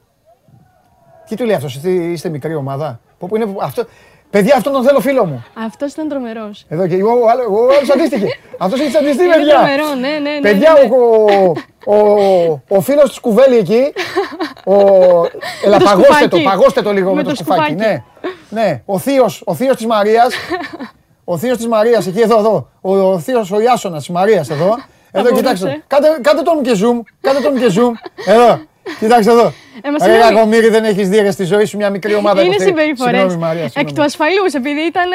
Τι 1.29 1.37
του 1.37 1.45
λέει 1.45 1.55
αυτός, 1.55 1.75
είστε, 1.75 1.89
είστε 1.91 2.29
μικρή 2.29 2.55
ομάδα. 2.55 3.01
Πω, 3.19 3.27
που 3.31 3.37
είναι, 3.37 3.47
που- 3.47 3.59
αυτό, 3.63 3.85
παιδιά, 4.31 4.57
αυτόν 4.57 4.73
τον 4.73 4.83
θέλω 4.85 5.01
φίλο 5.01 5.25
μου. 5.25 5.45
Αυτός 5.67 5.93
ήταν 5.93 6.09
τρομερός. 6.09 6.65
Εδώ 6.69 6.87
και 6.87 6.95
ο, 7.03 7.07
ο, 7.09 7.29
άλλο- 7.29 7.49
ο 7.51 7.75
άλλος 7.77 7.91
αντίστοιχε. 7.95 8.27
Αυτός 8.59 8.81
έχει 8.81 8.89
τσαντιστεί, 8.89 9.25
Είναι 9.25 9.35
παιδιά. 9.35 9.55
τρομερό, 9.55 9.95
ναι, 9.95 10.09
ναι, 10.09 10.31
ναι. 10.31 10.41
Παιδιά, 10.41 10.73
ναι, 10.73 10.81
ναι. 10.81 10.97
ο, 10.97 11.97
ο, 11.97 12.63
ο 12.69 12.81
φίλος 12.81 13.09
της 13.09 13.19
Κουβέλη 13.21 13.57
εκεί, 13.57 13.93
ο, 14.65 14.75
έλα, 15.65 15.79
το 15.79 15.85
παγώστε 15.85 16.29
το, 16.29 16.37
σκουφάκι. 16.37 16.43
παγώστε 16.43 16.83
το 16.83 16.93
λίγο 16.93 17.09
με, 17.11 17.15
Με 17.17 17.23
το, 17.23 17.29
το 17.29 17.35
σκουφάκι. 17.35 17.61
σκουφάκι. 17.73 18.03
Ναι, 18.49 18.63
ναι, 18.63 18.83
ο 18.85 18.99
θείος, 18.99 19.43
ο 19.47 19.55
θείος 19.55 19.77
της 19.77 19.87
Μαρίας, 19.87 20.35
ο 21.25 21.37
θείος 21.39 21.57
της 21.57 21.67
Μαρίας, 21.67 22.07
εκεί 22.07 22.21
εδώ, 22.21 22.39
εδώ, 22.39 22.69
ο, 22.81 22.97
ο 22.99 23.19
θείος 23.19 23.51
ο 23.53 23.61
Ιάσονας 23.61 23.99
της 23.99 24.09
Μαρίας, 24.09 24.51
εδώ, 24.51 24.65
εδώ, 24.65 25.23
μπορούσε. 25.23 25.35
κοιτάξτε, 25.35 25.83
κάντε, 25.87 26.09
κάντε 26.21 26.43
τον 26.43 26.63
και 26.63 26.71
zoom, 26.73 27.01
κάντε 27.21 27.41
τον 27.41 27.55
και 27.59 27.67
zoom, 27.77 27.93
εδώ, 28.27 28.61
κοιτάξτε 29.01 29.31
εδώ. 29.31 29.53
Ε, 29.83 29.91
μα 29.91 30.07
Ρε 30.07 30.13
συγγνώμη. 30.13 30.35
Κακομοίρη, 30.35 30.69
δεν 30.69 30.85
έχεις 30.85 31.09
δει 31.09 31.19
ρε, 31.21 31.31
στη 31.31 31.45
ζωή 31.45 31.65
σου 31.65 31.77
μια 31.77 31.91
μικρή 31.91 32.15
ομάδα. 32.15 32.41
Είναι 32.41 32.49
υποστηρί- 32.55 32.77
συμπεριφορές. 32.77 33.17
Συγγνώμη, 33.21 33.41
Μαρία, 33.41 33.63
Εκ 33.65 33.71
συγγνώμη. 33.71 33.97
του 33.97 34.03
ασφαλού, 34.03 34.45
επειδή 34.55 34.81
ήταν. 34.81 35.09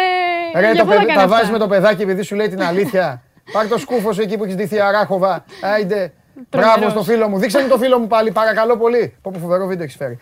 Ρε, 0.56 0.72
Γι' 0.72 0.76
το 0.78 0.82
αυτό 0.82 0.86
παιδί, 0.94 1.04
έκανε 1.04 1.14
τα 1.20 1.24
αυτά. 1.24 1.28
βάζεις 1.36 1.50
με 1.50 1.58
το 1.58 1.68
παιδάκι 1.68 2.02
επειδή 2.02 2.22
σου 2.22 2.36
λέει 2.36 2.48
την 2.48 2.62
αλήθεια. 2.64 3.22
Πάρ 3.52 3.68
το 3.68 3.78
σκούφος 3.78 4.16
σου 4.16 4.22
εκεί 4.22 4.38
που 4.38 4.44
έχεις 4.44 4.56
ντυθεί 4.56 4.76
η 4.76 4.80
Αράχοβα. 4.82 5.46
Άιντε. 5.62 6.14
Μπράβο 6.50 6.68
Τρομερός. 6.72 6.92
στο 6.92 7.04
φίλο 7.04 7.28
μου. 7.28 7.38
Δείξε 7.38 7.62
μου 7.62 7.68
το 7.68 7.78
φίλο 7.78 8.00
μου 8.00 8.08
πάλι, 8.08 8.32
παρακαλώ 8.32 8.78
πολύ. 8.78 9.14
Πω 9.22 9.32
πω 9.34 9.40
φοβερό 9.40 9.66
βίντεο 9.66 9.84
έχεις 9.84 9.96
φέρει. 9.96 10.20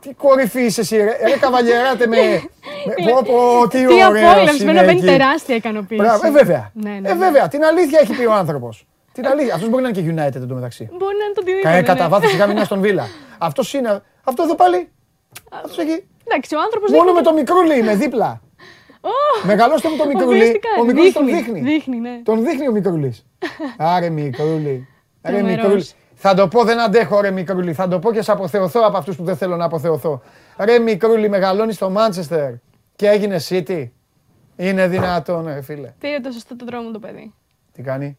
Τι 0.00 0.12
κορυφή 0.14 0.62
είσαι 0.62 0.80
εσύ, 0.80 0.96
ρε. 0.96 1.04
Ρε 1.04 1.36
καβαλιεράτε 1.40 2.06
με. 2.06 2.16
με- 2.26 3.10
Πω 3.10 3.22
πω, 3.24 3.68
τι 3.68 3.86
Τι 3.86 4.04
ωραίος 4.04 4.30
απόλαυση, 4.30 4.62
είναι 4.62 4.72
με 4.72 4.80
να 4.80 4.86
μπαίνει 4.86 4.98
εκεί. 4.98 5.06
τεράστια 5.06 5.54
ικανοποίηση. 5.56 6.02
Μπράβο, 6.02 6.26
ε, 6.26 6.30
βέβαια. 6.30 6.70
Ναι, 6.74 6.90
ναι, 6.90 6.96
Ε, 7.08 7.14
ναι. 7.14 7.18
βέβαια. 7.24 7.48
Την 7.48 7.64
αλήθεια 7.64 7.98
έχει 8.02 8.12
πει 8.12 8.24
ο 8.24 8.32
άνθρωπος. 8.32 8.86
Την 9.14 9.26
αλήθεια. 9.26 9.54
Αυτός 9.54 9.68
μπορεί 9.68 9.82
να 9.82 9.88
είναι 9.88 10.00
και 10.00 10.10
United 10.12 10.42
εντωμεταξύ. 10.42 10.88
Μπορεί 10.98 11.14
να 11.18 11.24
είναι 11.24 11.34
το 11.34 11.42
Κα- 11.42 11.50
οτιδήποτε. 11.50 11.82
Κατά 11.82 12.02
ναι. 12.02 12.08
βάθο 12.08 12.28
σιγά 12.28 12.46
μην 12.46 12.56
είναι 12.56 12.64
στον 12.64 12.80
Βίλα. 12.80 13.06
Αυτός 13.38 13.74
είναι. 13.74 14.02
Αυτό 14.24 14.42
εδώ 14.42 14.54
πάλι. 14.54 14.88
Αυτός 15.50 15.78
εκεί. 15.78 16.04
Εντάξει, 16.24 16.54
ο 16.54 16.60
άνθρωπος 16.60 16.90
Μόνο 16.90 17.12
με 17.12 17.22
το 17.22 17.32
μικρούλι 17.32 17.78
είμαι 17.78 17.94
δίπλα. 17.94 18.40
Μεγαλώστε 19.44 19.88
μου 19.88 19.96
το 19.96 20.06
μικρούλι. 20.06 20.26
Ομπλιστικά. 20.36 20.68
Ο 20.80 20.84
μικρούλι 20.84 21.12
τον 21.12 21.24
Δείχνει, 21.26 21.40
δείχνει. 21.42 21.60
δείχνει, 21.60 21.98
ναι. 22.00 22.20
Τον 22.24 22.44
δείχνει 22.44 22.68
ο 22.68 22.72
μικρούλι. 22.72 23.14
Άρε 23.76 24.10
μικρούλι. 24.10 24.88
Ρε 25.22 25.32
Τρομερός. 25.36 25.56
μικρούλι. 25.62 25.86
Θα 26.14 26.34
το 26.34 26.48
πω, 26.48 26.64
δεν 26.64 26.80
αντέχω 26.80 27.20
ρε 27.20 27.30
μικρούλι. 27.30 27.72
Θα 27.72 27.88
το 27.88 27.98
πω 27.98 28.12
και 28.12 28.22
σε 28.22 28.32
αποθεωθώ 28.32 28.80
από 28.86 28.96
αυτούς 28.96 29.16
που 29.16 29.24
δεν 29.24 29.36
θέλω 29.36 29.56
να 29.56 29.64
αποθεωθώ. 29.64 30.22
Ρε 30.58 30.78
μικρούλι, 30.78 31.28
μεγαλώνεις 31.28 31.74
στο 31.74 31.90
Μάντσεστερ 31.90 32.52
και 32.96 33.08
έγινε 33.08 33.40
City. 33.48 33.88
Είναι 34.56 34.88
δυνατόν, 34.88 35.46
ρε 35.46 35.62
φίλε. 35.62 35.92
Πήρε 35.98 36.20
το 36.20 36.30
σωστό 36.30 36.56
το 36.56 36.64
δρόμο 36.64 36.90
το 36.90 36.98
παιδί. 36.98 37.34
Τι 37.72 37.82
κάνει; 37.82 38.18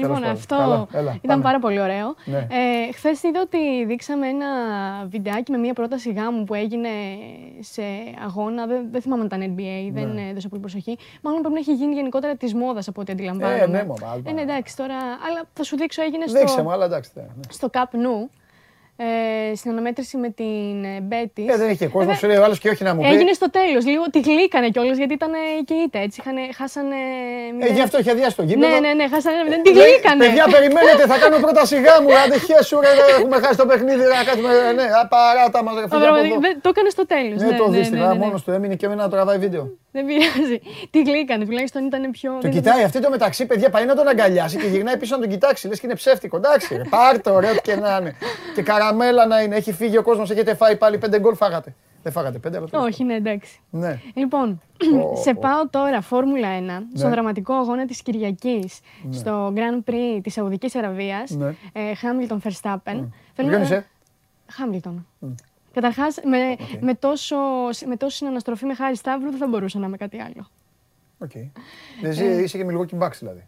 Λοιπόν, 0.00 0.14
πάντων. 0.14 0.30
αυτό 0.30 0.56
Καλά, 0.56 0.86
έλα, 0.92 1.10
ήταν 1.10 1.20
πάμε. 1.26 1.42
πάρα 1.42 1.58
πολύ 1.58 1.80
ωραίο. 1.80 2.14
Ναι. 2.24 2.38
Ε, 2.38 2.92
Χθες 2.92 3.22
είδα 3.22 3.40
ότι 3.40 3.84
δείξαμε 3.84 4.28
ένα 4.28 4.46
βιντεάκι 5.06 5.50
με 5.52 5.58
μια 5.58 5.72
πρόταση 5.72 6.12
γάμου 6.12 6.44
που 6.44 6.54
έγινε 6.54 6.88
σε 7.60 7.82
αγώνα. 8.24 8.66
Δεν, 8.66 8.88
δεν 8.90 9.00
θυμάμαι 9.02 9.22
αν 9.22 9.26
ήταν 9.40 9.54
NBA, 9.56 9.92
δεν 9.92 10.08
Ναι. 10.08 10.20
ε, 10.20 10.28
έδωσα 10.30 10.48
πολύ 10.48 10.60
προσοχή. 10.60 10.98
Μάλλον 11.22 11.40
πρέπει 11.40 11.54
να 11.54 11.60
έχει 11.60 11.74
γίνει 11.74 11.94
γενικότερα 11.94 12.36
της 12.36 12.54
μόδας 12.54 12.88
από 12.88 13.00
ό,τι 13.00 13.12
αντιλαμβάνομαι. 13.12 13.62
Ε, 13.62 13.66
ναι, 13.66 13.84
μωρά, 13.84 14.10
άλλο 14.10 14.22
Ε, 14.26 14.32
ναι, 14.32 14.40
εντάξει, 14.40 14.76
τώρα. 14.76 14.94
Αλλά 14.96 15.42
θα 15.52 15.62
σου 15.62 15.76
δείξω, 15.76 16.02
έγινε 16.02 16.24
Δείξε 16.24 16.46
στο, 16.46 16.62
μου, 16.62 16.70
αλλά 16.72 16.84
εντάξει. 16.84 17.10
ναι. 17.14 17.22
στο 17.48 17.68
Cup 17.72 17.78
Nou. 17.94 18.28
Ε, 19.00 19.54
στην 19.54 19.70
αναμέτρηση 19.70 20.16
με 20.16 20.28
την 20.30 20.84
ε, 20.84 21.06
Betis. 21.10 21.46
Ε, 21.52 21.56
δεν 21.62 21.68
είχε 21.70 21.84
κόσμο, 21.86 22.00
Βέβαια, 22.00 22.14
σου 22.20 22.26
λέει 22.26 22.36
ο 22.36 22.44
άλλος 22.44 22.58
και 22.58 22.68
όχι 22.74 22.82
να 22.84 22.94
μου 22.94 23.00
πει. 23.02 23.08
Έγινε 23.08 23.32
στο 23.32 23.48
τέλος. 23.50 23.82
Λίγο 23.92 24.04
τη 24.14 24.20
γλύκανε 24.20 24.68
κιόλας 24.74 24.96
γιατί 24.96 25.14
ήταν 25.20 25.32
ε, 25.32 25.38
και 25.68 25.74
ήττα. 25.84 25.98
Έτσι 26.06 26.16
είχανε, 26.20 26.40
χάσανε. 26.58 26.98
Ε, 27.48 27.52
μηδέν. 27.56 27.74
γι' 27.74 27.80
αυτό 27.86 27.98
είχε 28.00 28.10
αδειάσει 28.10 28.36
το 28.36 28.42
γήπεδο. 28.42 28.68
Ναι, 28.72 28.78
ναι, 28.86 28.92
ναι, 29.00 29.08
χάσανε. 29.12 29.36
Δεν 29.52 29.62
τη 29.62 29.72
Λέει, 29.74 29.84
γλύκανε. 29.88 30.24
Παιδιά, 30.24 30.44
περιμένετε, 30.56 31.02
θα 31.12 31.16
κάνω 31.22 31.36
πρώτα 31.44 31.62
σιγά 31.72 31.94
μου. 32.02 32.08
Άντε, 32.22 32.38
χέσου, 32.46 32.80
ρε, 32.84 32.90
ρε, 32.98 33.04
έχουμε 33.18 33.36
χάσει 33.42 33.56
το 33.62 33.66
παιχνίδι. 33.70 34.02
Να 34.16 34.20
κάτσουμε. 34.28 34.52
Ναι, 34.78 34.86
α, 35.00 35.02
παράτα 35.14 35.58
μας, 35.64 35.74
ρε 35.80 35.84
Α, 35.84 35.88
φίλε. 35.88 35.96
από 35.96 36.04
πραγματικά, 36.04 36.34
εδώ. 36.34 36.40
δεν- 36.46 36.56
Το 36.64 36.68
έκανε 36.74 36.90
στο 36.96 37.04
τέλος. 37.14 37.38
Ναι, 37.42 37.56
το 37.62 37.66
δίστηκα. 37.74 38.14
Μόνος 38.22 38.40
του 38.44 38.50
έμεινε 38.56 38.74
και 38.80 38.86
εμένα 38.88 39.02
να 39.06 39.10
τραβάει 39.14 39.38
βίντεο. 39.44 39.64
Δεν 39.92 40.06
πειράζει. 40.06 40.60
Τι 40.90 41.02
γλύκανε, 41.02 41.44
τουλάχιστον 41.44 41.84
ήταν 41.86 42.10
πιο. 42.10 42.32
Το 42.32 42.38
δεν 42.40 42.50
ήταν- 42.50 42.62
κοιτάει 42.62 42.84
αυτή 42.84 43.00
το 43.00 43.10
μεταξύ, 43.10 43.46
παιδιά, 43.46 43.70
πάει 43.70 43.84
να 43.86 43.94
τον 43.94 44.08
αγκαλιάσει 44.08 44.56
και 44.56 44.66
γυρνάει 44.66 44.96
πίσω 44.96 45.14
να 45.14 45.20
τον 45.20 45.30
κοιτάξει. 45.30 45.68
Λες 45.68 45.80
και 45.80 45.86
είναι 45.86 45.94
ψεύτικο. 45.94 46.36
Εντάξει, 46.36 46.76
ρε, 46.76 46.82
πάρ' 46.90 47.20
το, 47.20 47.38
ρε, 47.38 47.50
ό,τι 47.50 47.60
και 47.60 47.76
να 47.76 47.96
είναι. 48.00 48.14
Και 48.54 48.62
καραμέλα 48.62 49.26
να 49.26 49.40
είναι. 49.42 49.56
Έχει 49.56 49.72
φύγει 49.72 49.96
ο 49.96 50.02
κόσμος, 50.02 50.30
έχετε 50.30 50.54
φάει 50.54 50.76
πάλι 50.76 50.98
πέντε 50.98 51.20
γκολ, 51.20 51.34
φάγατε. 51.36 51.74
Δεν 52.02 52.12
φάγατε 52.12 52.38
πέντε, 52.38 52.56
αλλά. 52.56 52.66
τέλος 52.66 52.84
Όχι, 52.86 53.04
ναι, 53.04 53.14
εντάξει. 53.14 53.60
πάντων. 53.70 53.88
Ναι. 53.88 54.00
Λοιπόν, 54.14 54.60
Πω, 54.90 55.16
σε 55.24 55.34
πω. 55.34 55.40
πάω 55.40 55.68
τώρα, 55.70 56.00
Φόρμουλα 56.00 56.48
1, 56.48 56.82
στον 56.94 57.08
Ναι. 57.08 57.14
δραματικό 57.14 57.54
αγώνα 57.54 57.84
της 57.86 58.02
Κυριακής, 58.02 58.80
στο 59.10 59.52
Grand 59.56 59.90
Prix 59.90 60.20
της 60.22 60.32
Σαουδικής 60.32 60.74
Αραβίας, 60.74 61.30
Ναι. 61.30 61.54
ε, 61.72 61.94
Χάμιλτον 61.94 62.42
Verstappen. 62.44 63.08
Ποιον 63.36 63.62
είσαι; 63.62 63.86
Χάμιλτον. 64.50 65.06
Καταρχάς, 65.80 66.18
με, 66.24 66.56
με, 66.80 66.94
τόσο, 66.94 67.36
με 67.86 67.96
τόση 67.96 68.16
συναναστροφή 68.16 68.66
με 68.66 68.74
Χάρη 68.74 68.96
Σταύρου 68.96 69.30
δεν 69.30 69.38
θα 69.38 69.46
μπορούσα 69.46 69.78
να 69.78 69.86
είμαι 69.86 69.96
κάτι 69.96 70.20
άλλο. 70.20 70.48
Οκ. 71.18 71.30
Εσύ 72.02 72.24
είσαι 72.24 72.58
και 72.58 72.64
με 72.64 72.70
λίγο 72.70 72.84
κυμπάξ 72.84 73.18
δηλαδή. 73.18 73.46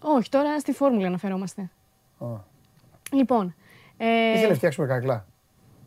Όχι, 0.00 0.28
τώρα 0.28 0.60
στη 0.60 0.72
Φόρμουλα 0.72 1.06
αναφερόμαστε. 1.06 1.70
Α. 2.18 2.26
Λοιπόν. 3.12 3.54
Ε, 3.96 4.32
Ήθελε 4.32 4.48
να 4.48 4.54
φτιάξουμε 4.54 4.86
καρκλά. 4.86 5.26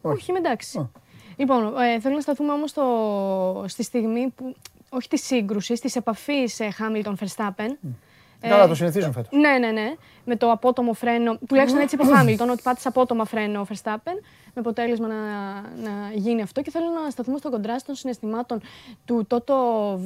όχι, 0.02 0.30
είμαι 0.30 0.40
εντάξει. 0.40 0.80
Α. 0.80 0.90
Λοιπόν, 1.36 1.78
ε, 1.78 2.00
θέλω 2.00 2.16
να 2.16 2.22
σταθούμε 2.22 2.54
όμως 2.54 2.70
στο, 2.70 3.64
στη 3.68 3.84
στιγμή 3.84 4.30
που, 4.36 4.56
όχι 4.90 5.08
τη 5.08 5.18
σύγκρουση, 5.18 5.74
της 5.74 5.96
επαφής 5.96 6.60
Χάμιλτον 6.74 7.18
Verstappen. 7.20 7.70
Ε, 8.42 8.50
Καλά, 8.50 8.68
το 8.68 8.76
συνηθίζουν 8.76 9.12
φέτος. 9.12 9.30
Ναι, 9.40 9.58
ναι, 9.58 9.72
ναι. 9.72 9.94
Με 10.26 10.36
το 10.36 10.52
απότομο 10.52 10.94
φρένο. 10.94 11.38
Τουλάχιστον 11.48 11.82
έτσι 11.82 11.96
είπε 11.96 12.04
ο 12.04 12.16
Χάμιλτον, 12.16 12.50
ότι 12.50 12.62
πάτησε 12.64 12.88
απότομα 12.88 13.26
φρένο 13.26 13.60
ο 13.62 13.66
Verstappen. 13.70 14.14
Με 14.54 14.60
αποτέλεσμα 14.60 15.08
να, 15.08 15.16
να 15.62 15.92
γίνει 16.14 16.42
αυτό. 16.42 16.62
Και 16.62 16.72
θέλω 16.72 16.86
να 17.04 17.10
σταθούμε 17.10 17.38
στο 17.38 17.50
κοντράστ 17.50 17.86
των 17.86 17.96
συναισθημάτων 17.96 18.62
του 19.06 19.26
Τότο 19.28 19.56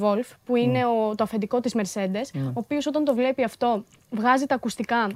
Wolf, 0.02 0.30
που 0.44 0.56
είναι 0.56 0.84
ο, 0.86 1.14
το 1.14 1.24
αφεντικό 1.24 1.60
της 1.60 1.74
Mercedes, 1.76 2.30
ο 2.34 2.50
οποίος 2.52 2.86
όταν 2.86 3.04
το 3.04 3.14
βλέπει 3.14 3.44
αυτό 3.44 3.84
βγάζει 4.10 4.46
τα 4.46 4.54
ακουστικά 4.54 5.06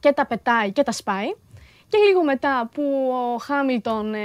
και 0.00 0.12
τα 0.12 0.26
πετάει 0.26 0.70
και 0.72 0.82
τα 0.82 0.92
σπάει. 0.92 1.34
Και 1.88 1.98
λίγο 2.08 2.24
μετά 2.24 2.70
που 2.74 2.82
ο 3.34 3.38
Χάμιλτον 3.38 4.14
ε, 4.14 4.18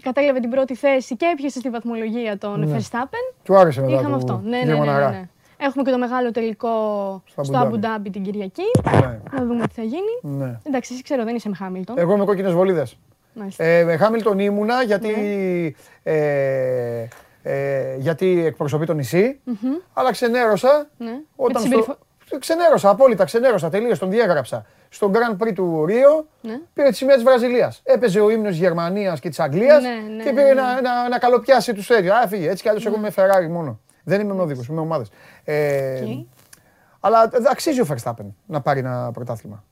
κατέλαβε 0.00 0.40
την 0.40 0.50
πρώτη 0.50 0.74
θέση 0.74 1.16
και 1.16 1.26
έπιασε 1.32 1.58
στη 1.58 1.70
βαθμολογία 1.70 2.38
τον 2.38 2.74
Verstappen, 2.76 3.34
Του 3.44 3.56
άρεσε 3.56 3.80
μετά. 3.80 3.92
είχαμε 3.92 4.08
του- 4.08 4.14
αυτό. 4.16 4.32
του 4.34 4.40
Ναι, 4.48 4.48
ναι, 4.48 4.56
ναι, 4.58 4.64
ναι, 4.64 4.72
Γερμαναρά. 4.78 5.10
ναι. 5.10 5.28
Έχουμε 5.56 5.82
και 5.84 5.90
το 5.90 5.98
μεγάλο 5.98 6.30
τελικό 6.30 6.68
Στο 7.26 7.44
στο 7.44 7.58
Αμπου 7.58 7.78
Abu 7.82 7.84
Dhabi 7.84 8.08
την 8.12 8.22
Κυριακή. 8.22 8.62
Ναι. 8.92 9.18
Να 9.32 9.44
δούμε 9.44 9.66
τι 9.66 9.74
θα 9.74 9.82
γίνει. 9.82 10.36
Ναι. 10.36 10.58
Εντάξει, 10.62 10.92
εσύ 10.92 11.02
ξέρω, 11.02 11.24
δεν 11.24 11.34
είσαι 11.34 11.48
με 11.48 11.54
Χάμιλτον. 11.56 11.98
Εγώ 11.98 12.16
με 12.16 12.24
κόκκινες 12.24 12.52
βολίδες. 12.52 12.96
Μάλιστα. 13.32 13.64
Ε, 13.64 13.84
με 13.84 13.96
Χάμιλτον 13.96 14.38
ήμουνα 14.38 14.82
γιατί, 14.82 15.14
ε, 16.02 17.06
ε, 17.42 17.96
γιατί 17.98 18.44
εκπροσωπεί 18.46 18.86
το 18.86 18.92
νησί, 18.94 19.40
αλλά 19.92 20.10
ξενέρωσα 20.10 20.88
Ναι. 20.96 21.10
Με 21.10 21.20
όταν 21.36 21.52
τη 21.52 21.58
στο... 21.58 21.68
συμπεριφο- 21.68 21.98
Ξενέρωσα, 22.38 22.90
απόλυτα 22.90 23.24
ξενέρωσα, 23.24 23.68
τελείως, 23.68 23.98
τον 23.98 24.10
διέγραψα. 24.10 24.66
Στο 24.88 25.10
Grand 25.14 25.42
Prix 25.44 25.52
του 25.54 25.84
Ρίο 25.86 26.26
Ναι. 26.40 26.58
πήρε 26.74 26.88
τη 26.88 26.94
σημαία 26.94 27.14
της 27.14 27.24
Βραζιλίας. 27.24 27.80
Έπαιζε 27.84 28.20
ο 28.20 28.30
ύμνος 28.30 28.50
της 28.50 28.58
Γερμανίας 28.58 29.20
και 29.20 29.28
της 29.28 29.40
Αγγλίας 29.40 29.82
Ναι, 29.82 29.88
ναι, 30.16 30.22
και 30.22 30.30
ναι, 30.30 30.36
πήρε 30.42 30.54
ναι. 30.54 30.60
να, 30.60 30.80
να, 30.80 31.08
να 31.08 31.18
καλοπιάσει 31.18 31.74
τους 31.74 31.86
τέτοιους. 31.86 32.12
Α, 32.12 32.28
φύγε, 32.28 32.50
έτσι 32.50 32.62
κι 32.62 32.68
αλλιώς 32.68 32.86
εγώ 32.86 32.96
είμαι 32.96 33.10
Ferrari 33.16 33.48
μόνο. 33.50 33.80
Δεν 34.04 34.20
είμαι 34.20 34.34
με 34.34 34.42
οδηγούς, 34.42 34.66
είμαι 34.66 34.76
με 34.76 34.82
ομάδες. 34.82 35.08
Ε, 35.44 36.02
Οκ. 36.04 36.26
Αλλά 37.00 37.22
ε, 37.22 37.28
αξίζει 37.50 37.80
ο 37.80 37.86
Verstappen 37.88 38.26
να 38.46 38.60
πάρει 38.60 38.78
ένα 38.78 39.10
πρωτάθλημα. 39.12 39.64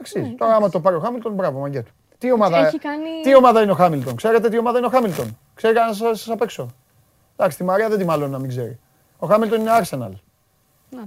Αξίζει. 0.00 0.34
Τώρα, 0.38 0.54
άμα 0.54 0.68
το 0.68 0.80
πάρει 0.80 0.96
ο 0.96 1.00
Χάμιλτον, 1.00 1.32
μπράβο, 1.34 1.60
μαγκιά 1.60 1.82
του. 1.82 1.90
Τι 2.18 2.32
ομάδα, 2.32 2.60
Ναι, 2.60 2.66
Έχει 2.66 2.78
κάνει- 2.78 3.22
τι 3.22 3.36
ομάδα 3.36 3.62
είναι 3.62 3.72
ο 3.72 3.74
Χάμιλτον, 3.74 4.16
ξέρετε 4.16 4.48
τι 4.48 4.58
ομάδα 4.58 4.78
είναι 4.78 4.86
ο 4.86 4.90
Χάμιλτον. 4.90 5.38
Ξέρει 5.54 5.74
κανένας 5.74 5.96
σας 5.96 6.20
σας 6.20 6.30
απ' 6.30 6.42
έξω; 6.42 6.66
Εντάξει, 7.36 7.56
τη 7.56 7.64
Μαρία 7.64 7.88
δεν 7.88 7.98
τη 7.98 8.04
μάλλον 8.04 8.30
να 8.30 8.38
μην 8.38 8.48
ξέρει. 8.48 8.78
Ο 9.18 9.26
Χάμιλτον 9.26 9.60
είναι 9.60 9.70
Arsenal. 9.80 10.10
Να, 10.90 11.02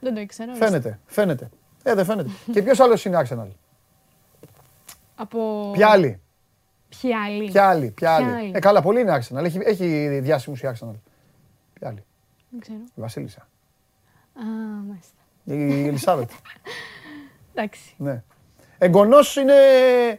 δεν 0.00 0.14
το 0.14 0.20
ήξερα. 0.20 0.54
Φαίνεται, 0.54 0.98
φαίνεται. 1.06 1.48
Ε, 1.82 1.94
δεν 1.94 2.04
φαίνεται. 2.04 2.30
και 2.52 2.62
ποιος 2.62 2.80
άλλος 2.80 3.04
είναι 3.04 3.22
Arsenal; 3.28 3.48
Από... 5.16 5.70
Ποια 5.72 5.88
άλλη, 5.88 6.20
Ποιοι 7.00 7.12
άλλοι. 7.14 7.44
ποια 7.50 7.68
άλλη, 7.68 7.90
ποια 7.90 8.16
Ποια 8.16 8.26
άλλη. 8.26 8.34
άλλη; 8.36 8.50
Ε, 8.54 8.58
καλά, 8.58 8.82
πολύ 8.82 9.00
είναι 9.00 9.18
Arsenal. 9.18 9.44
Έχει, 9.44 9.58
έχει 9.64 10.18
διάσημους 10.22 10.62
η 10.62 10.70
Arsenal. 10.72 10.94
Ποια 11.78 11.88
άλλη. 11.88 12.04
Δεν 12.50 12.60
ξέρω. 12.60 12.78
Η 12.94 13.00
Βασίλισσα. 13.00 13.40
Α, 14.34 14.42
μάλιστα. 14.88 15.20
Η 15.44 15.86
Ελισάβετ. 15.88 16.30
Εντάξει. 17.54 17.94
ναι. 17.96 18.22
Εγγονός 18.78 19.36
είναι, 19.36 19.54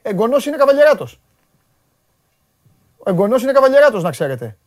εγγονός 0.01 0.45
είναι 0.45 0.57
καβαλιεράτος. 0.57 1.19
Ο 2.97 3.09
εγγονός 3.09 3.43
είναι 3.43 3.51
καβαλιεράτος, 3.51 4.03
να 4.03 4.09
ξέρετε. 4.09 4.57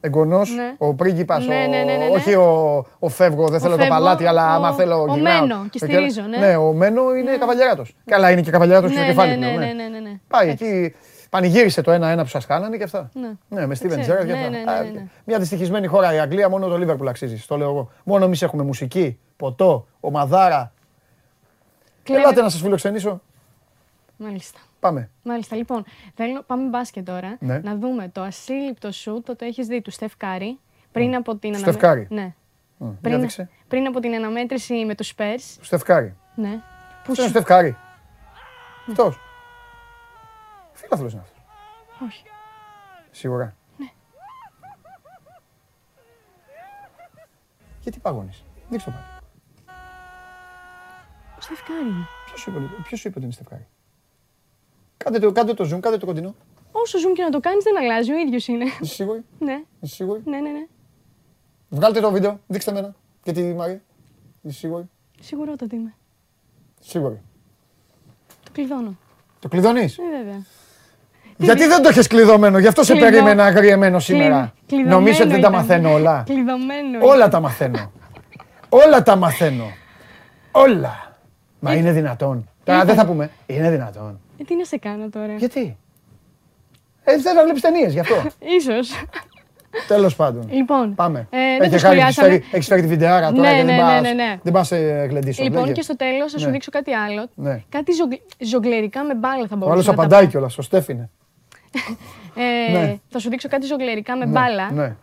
Εγγονός, 0.00 0.50
Ναι. 0.50 0.74
ο 0.78 0.94
πρίγκιπας, 0.94 1.46
Ναι, 1.46 1.54
ο, 1.54 1.58
ναι, 1.58 1.66
ναι, 1.66 1.82
ναι, 1.84 1.96
ναι. 1.96 2.06
όχι 2.14 2.34
ο, 2.34 2.86
ο 2.98 3.08
Φεύγο, 3.08 3.46
δεν 3.48 3.54
Ο 3.56 3.58
θέλω 3.60 3.72
το 3.76 3.82
Φεύγο, 3.82 3.94
παλάτι, 3.94 4.26
αλλά 4.26 4.50
ο- 4.50 4.54
άμα 4.54 4.72
θέλω 4.74 5.02
ο 5.02 5.06
γυρνάω. 5.14 5.40
Μένο, 5.46 5.66
και 5.70 5.78
στηρίζω, 5.78 6.22
ναι. 6.22 6.36
Ναι, 6.38 6.56
ο 6.56 6.72
Μένο 6.72 7.14
είναι 7.14 7.36
καβαλιεράτος. 7.36 7.96
Καλά, 8.04 8.30
είναι 8.30 8.40
και 8.40 8.50
καβαλιεράτος 8.50 8.90
στο 8.90 9.00
Ναι, 9.00 9.06
κεφάλι 9.06 9.30
ναι, 9.36 9.36
πλέον, 9.36 9.58
ναι, 9.58 9.72
ναι, 9.82 9.88
ναι, 9.88 9.98
ναι. 9.98 10.20
Πάει 10.28 10.46
Εντάξει. 10.48 10.64
εκεί, 10.64 10.94
πανηγύρισε 11.34 11.80
το 11.82 11.90
ένα-ένα 11.90 12.22
που 12.22 12.28
σας 12.28 12.46
κάνανε 12.46 12.76
και 12.76 12.82
αυτά. 12.82 13.10
Ναι. 13.14 13.30
Ναι, 13.48 13.66
με 13.66 13.74
Steven 13.74 13.98
ξέρω. 14.00 14.20
Gerrard 14.22 14.26
και 14.26 14.32
Ναι, 14.32 14.38
αυτά. 14.38 14.50
ναι, 14.50 14.58
ναι, 14.62 14.70
Α, 14.70 14.82
ναι, 14.82 14.90
ναι. 14.90 15.06
Μια 15.24 15.38
δυστυχισμένη 15.38 15.86
χώρα 15.86 16.14
η 16.14 16.18
Αγγλία, 16.18 16.48
μόνο 16.48 16.68
το 16.68 16.74
Liverpool 16.74 17.06
αξίζει. 17.08 17.36
Στο 17.38 17.56
λέω 17.56 17.68
εγώ. 17.68 17.90
Μόνο 18.04 18.24
εμείς 18.24 18.42
έχουμε 18.42 18.62
μουσική, 18.62 19.18
ποτό, 19.36 19.86
ομαδάρα. 20.00 20.72
Κλέβε- 22.02 22.24
Ελάτε 22.24 22.40
να 22.42 22.48
σας 22.48 22.60
φιλοξενήσω. 22.60 23.20
Μάλιστα. 24.16 24.58
Πάμε. 24.80 25.10
Μάλιστα. 25.22 25.56
Λοιπόν, 25.56 25.84
θέλω, 26.14 26.42
πάμε 26.46 26.68
μπάσκετ 26.68 27.06
τώρα. 27.06 27.36
Ναι. 27.40 27.58
Να 27.58 27.76
δούμε 27.76 28.08
το 28.12 28.22
ασύλληπτο 28.22 28.92
σουτ, 28.92 29.26
το, 29.26 29.36
το 29.36 29.44
έχεις 29.44 29.66
δει 29.66 29.80
του 29.82 29.90
Στεφ 29.90 30.16
Κάρη. 30.16 30.58
Πριν 30.92 31.14
από 31.14 31.30
την 31.36 31.40
Του 31.40 31.56
αναμε- 31.56 31.72
Στεφ 31.72 31.76
Κάρη. 31.76 32.06
Ναι. 32.10 32.34
Μ, 32.76 32.84
Για 32.84 32.96
Πριν, 33.00 33.20
δείξε. 33.20 33.48
πριν 33.68 33.86
από 33.86 34.00
την 34.00 34.14
αναμέτρηση 34.14 34.84
με 34.84 34.94
τους 34.94 35.14
Spurs. 35.16 35.54
Του 35.58 35.64
Στεφκάρη. 35.64 36.14
Ναι. 36.34 36.48
Που 36.48 36.56
Αυτό 37.10 37.12
είναι 37.12 37.20
ο 37.22 37.24
σου... 37.24 37.28
Στεφκάρη. 37.28 37.76
Αυτός. 38.88 39.18
Φίλαθλο 40.84 41.08
είναι 41.08 41.20
αυτός. 41.20 41.42
Όχι. 42.06 42.24
Σίγουρα. 43.10 43.56
Ναι. 43.78 43.90
Γιατί 47.80 47.98
παγώνεις; 47.98 48.44
Δείξτε 48.68 48.90
το 48.90 48.96
πάλι. 48.96 49.06
Ο 51.38 51.40
Στεφ 51.40 51.62
Κάρη 51.62 51.88
είναι. 51.88 52.06
Ποιος 52.26 52.40
σου 52.40 52.50
είπε, 52.50 52.58
ποιος 52.82 53.00
σου 53.00 53.08
είπε 53.08 53.16
ότι 53.16 53.26
είναι 53.26 53.34
Στεφκάρη. 53.34 53.66
Κάντε 54.96 55.18
το, 55.18 55.32
κάντε 55.32 55.54
το 55.54 55.64
zoom, 55.64 55.80
κάντε 55.80 55.96
το 55.96 56.06
κοντινό. 56.06 56.34
Όσο 56.72 56.98
ζουν 56.98 57.14
και 57.14 57.22
να 57.22 57.30
το 57.30 57.40
κάνεις, 57.40 57.64
δεν 57.64 57.78
αλλάζει. 57.78 58.12
Ο 58.12 58.16
ίδιος 58.16 58.46
είναι. 58.46 58.64
Είσαι 58.64 58.84
σίγουρη; 58.94 59.24
ναι. 59.38 59.62
Είσαι 59.80 59.94
σίγουρη; 59.94 60.22
Ναι, 60.24 60.40
ναι, 60.40 60.50
ναι. 60.50 60.66
Βγάλτε 61.68 62.00
το 62.00 62.10
βίντεο, 62.10 62.40
δείξτε 62.46 62.72
μένα. 62.72 62.94
Και 63.22 63.32
τη 63.32 63.54
Μαρία. 63.54 63.82
Είσαι 64.42 64.58
σίγουρη; 64.58 64.90
Σίγουρότατα 65.20 65.76
είμαι. 65.76 65.94
Σίγουρη. 66.80 67.22
Το 68.44 68.50
κλειδώνω. 68.52 68.96
Το 69.38 69.48
κλειδώνεις; 69.48 69.98
Ε, 69.98 70.02
βέβαια. 70.10 70.44
Γιατί 71.36 71.66
δεν 71.66 71.82
το 71.82 71.88
έχεις 71.88 72.06
κλειδωμένο, 72.06 72.58
γι' 72.58 72.66
αυτό 72.66 72.82
σε 72.82 72.92
Κλειδω- 72.92 73.10
περίμενα 73.10 73.44
αγριεμένο 73.44 73.98
σήμερα. 73.98 74.38
Κλει- 74.38 74.52
κλειδωμένο 74.66 74.94
Νομίζω 74.98 75.18
ότι 75.22 75.32
δεν 75.32 75.40
τα 75.40 75.48
ήταν. 75.48 75.52
μαθαίνω 75.60 75.92
όλα; 75.92 76.22
Κλειδωμένο. 76.26 76.98
Όλα 77.00 77.28
τα 77.28 77.40
μαθαίνω. 77.40 77.90
Όλα 78.68 79.02
τα 79.02 79.16
μαθαίνω. 79.16 79.64
Όλα. 80.52 81.16
Μα 81.60 81.74
είναι 81.74 81.92
δυνατόν. 81.92 82.48
Τώρα 82.64 82.84
δεν 82.84 82.94
θα 82.94 83.06
πούμε. 83.06 83.30
Είναι 83.46 83.70
δυνατόν. 83.70 84.20
Ε, 84.40 84.44
τι 84.44 84.56
να 84.56 84.64
σε 84.64 84.76
κάνω 84.78 85.08
τώρα; 85.08 85.34
Γιατί; 85.38 85.76
Ε, 87.04 87.12
δεν 87.12 87.20
θα 87.34 87.42
βλέπεις 87.44 87.60
ταινίες 87.60 87.92
γι' 87.92 88.00
αυτό. 88.00 88.14
Ίσως. 88.58 88.90
Τέλος 89.88 90.16
πάντων. 90.16 90.48
Λοιπόν, 90.50 90.94
Πάμε. 90.94 91.26
ε, 91.30 91.36
δεν 91.38 91.58
το 91.58 91.62
Έχει 91.64 91.68
κάνει- 91.70 91.78
σχολιάσαμε. 91.78 92.28
έχεις 92.28 92.38
φέρει- 92.42 92.54
Έχεις 92.54 92.66
φέρει 92.66 92.80
τη 92.80 92.86
βιντεάρα 92.86 93.32
τώρα 93.32 93.50
Ναι, 93.50 93.56
και 93.56 93.62
ναι, 93.62 93.64
δεν 93.64 93.74
ναι, 93.74 93.80
πας- 93.92 94.00
ναι, 94.02 94.12
ναι. 94.12 94.38
δεν 94.42 94.52
πας 94.52 94.72
ε, 94.72 95.06
γλεντήσω. 95.10 95.42
Λοιπόν, 95.42 95.60
Λέγε. 95.60 95.72
και 95.72 95.82
στο 95.82 95.96
τέλος 95.96 96.32
θα 96.32 96.38
σου 96.38 96.44
Ναι. 96.46 96.50
δείξω 96.52 96.70
κάτι 96.70 96.92
άλλο. 96.92 97.26
Ναι. 97.34 97.62
Κάτι 97.68 97.92
ζογ- 97.92 98.20
ζογκλερικά 98.38 99.04
με 99.04 99.14
μπάλα 99.14 99.46
θα 99.46 99.54
Ο 99.54 99.56
μπορούσα 99.56 99.72
άλλος 99.72 99.86
να 99.86 99.94
τα 99.94 100.00
απαντάει 100.02 100.24
πω. 100.24 100.30
κιόλας, 100.30 100.58
ο 100.58 100.62
Στέφ 100.62 100.88
είναι. 100.88 101.10
Ε, 102.36 102.72
Ναι. 102.72 102.98
Θα 103.08 103.18
σου 103.18 103.28
δείξω 103.30 103.48
κάτι 103.48 103.66
ζογκλερικά 103.66 104.16
με 104.16 104.24
Ναι, 104.24 104.30
μπάλα. 104.30 104.72
Ναι. 104.72 104.96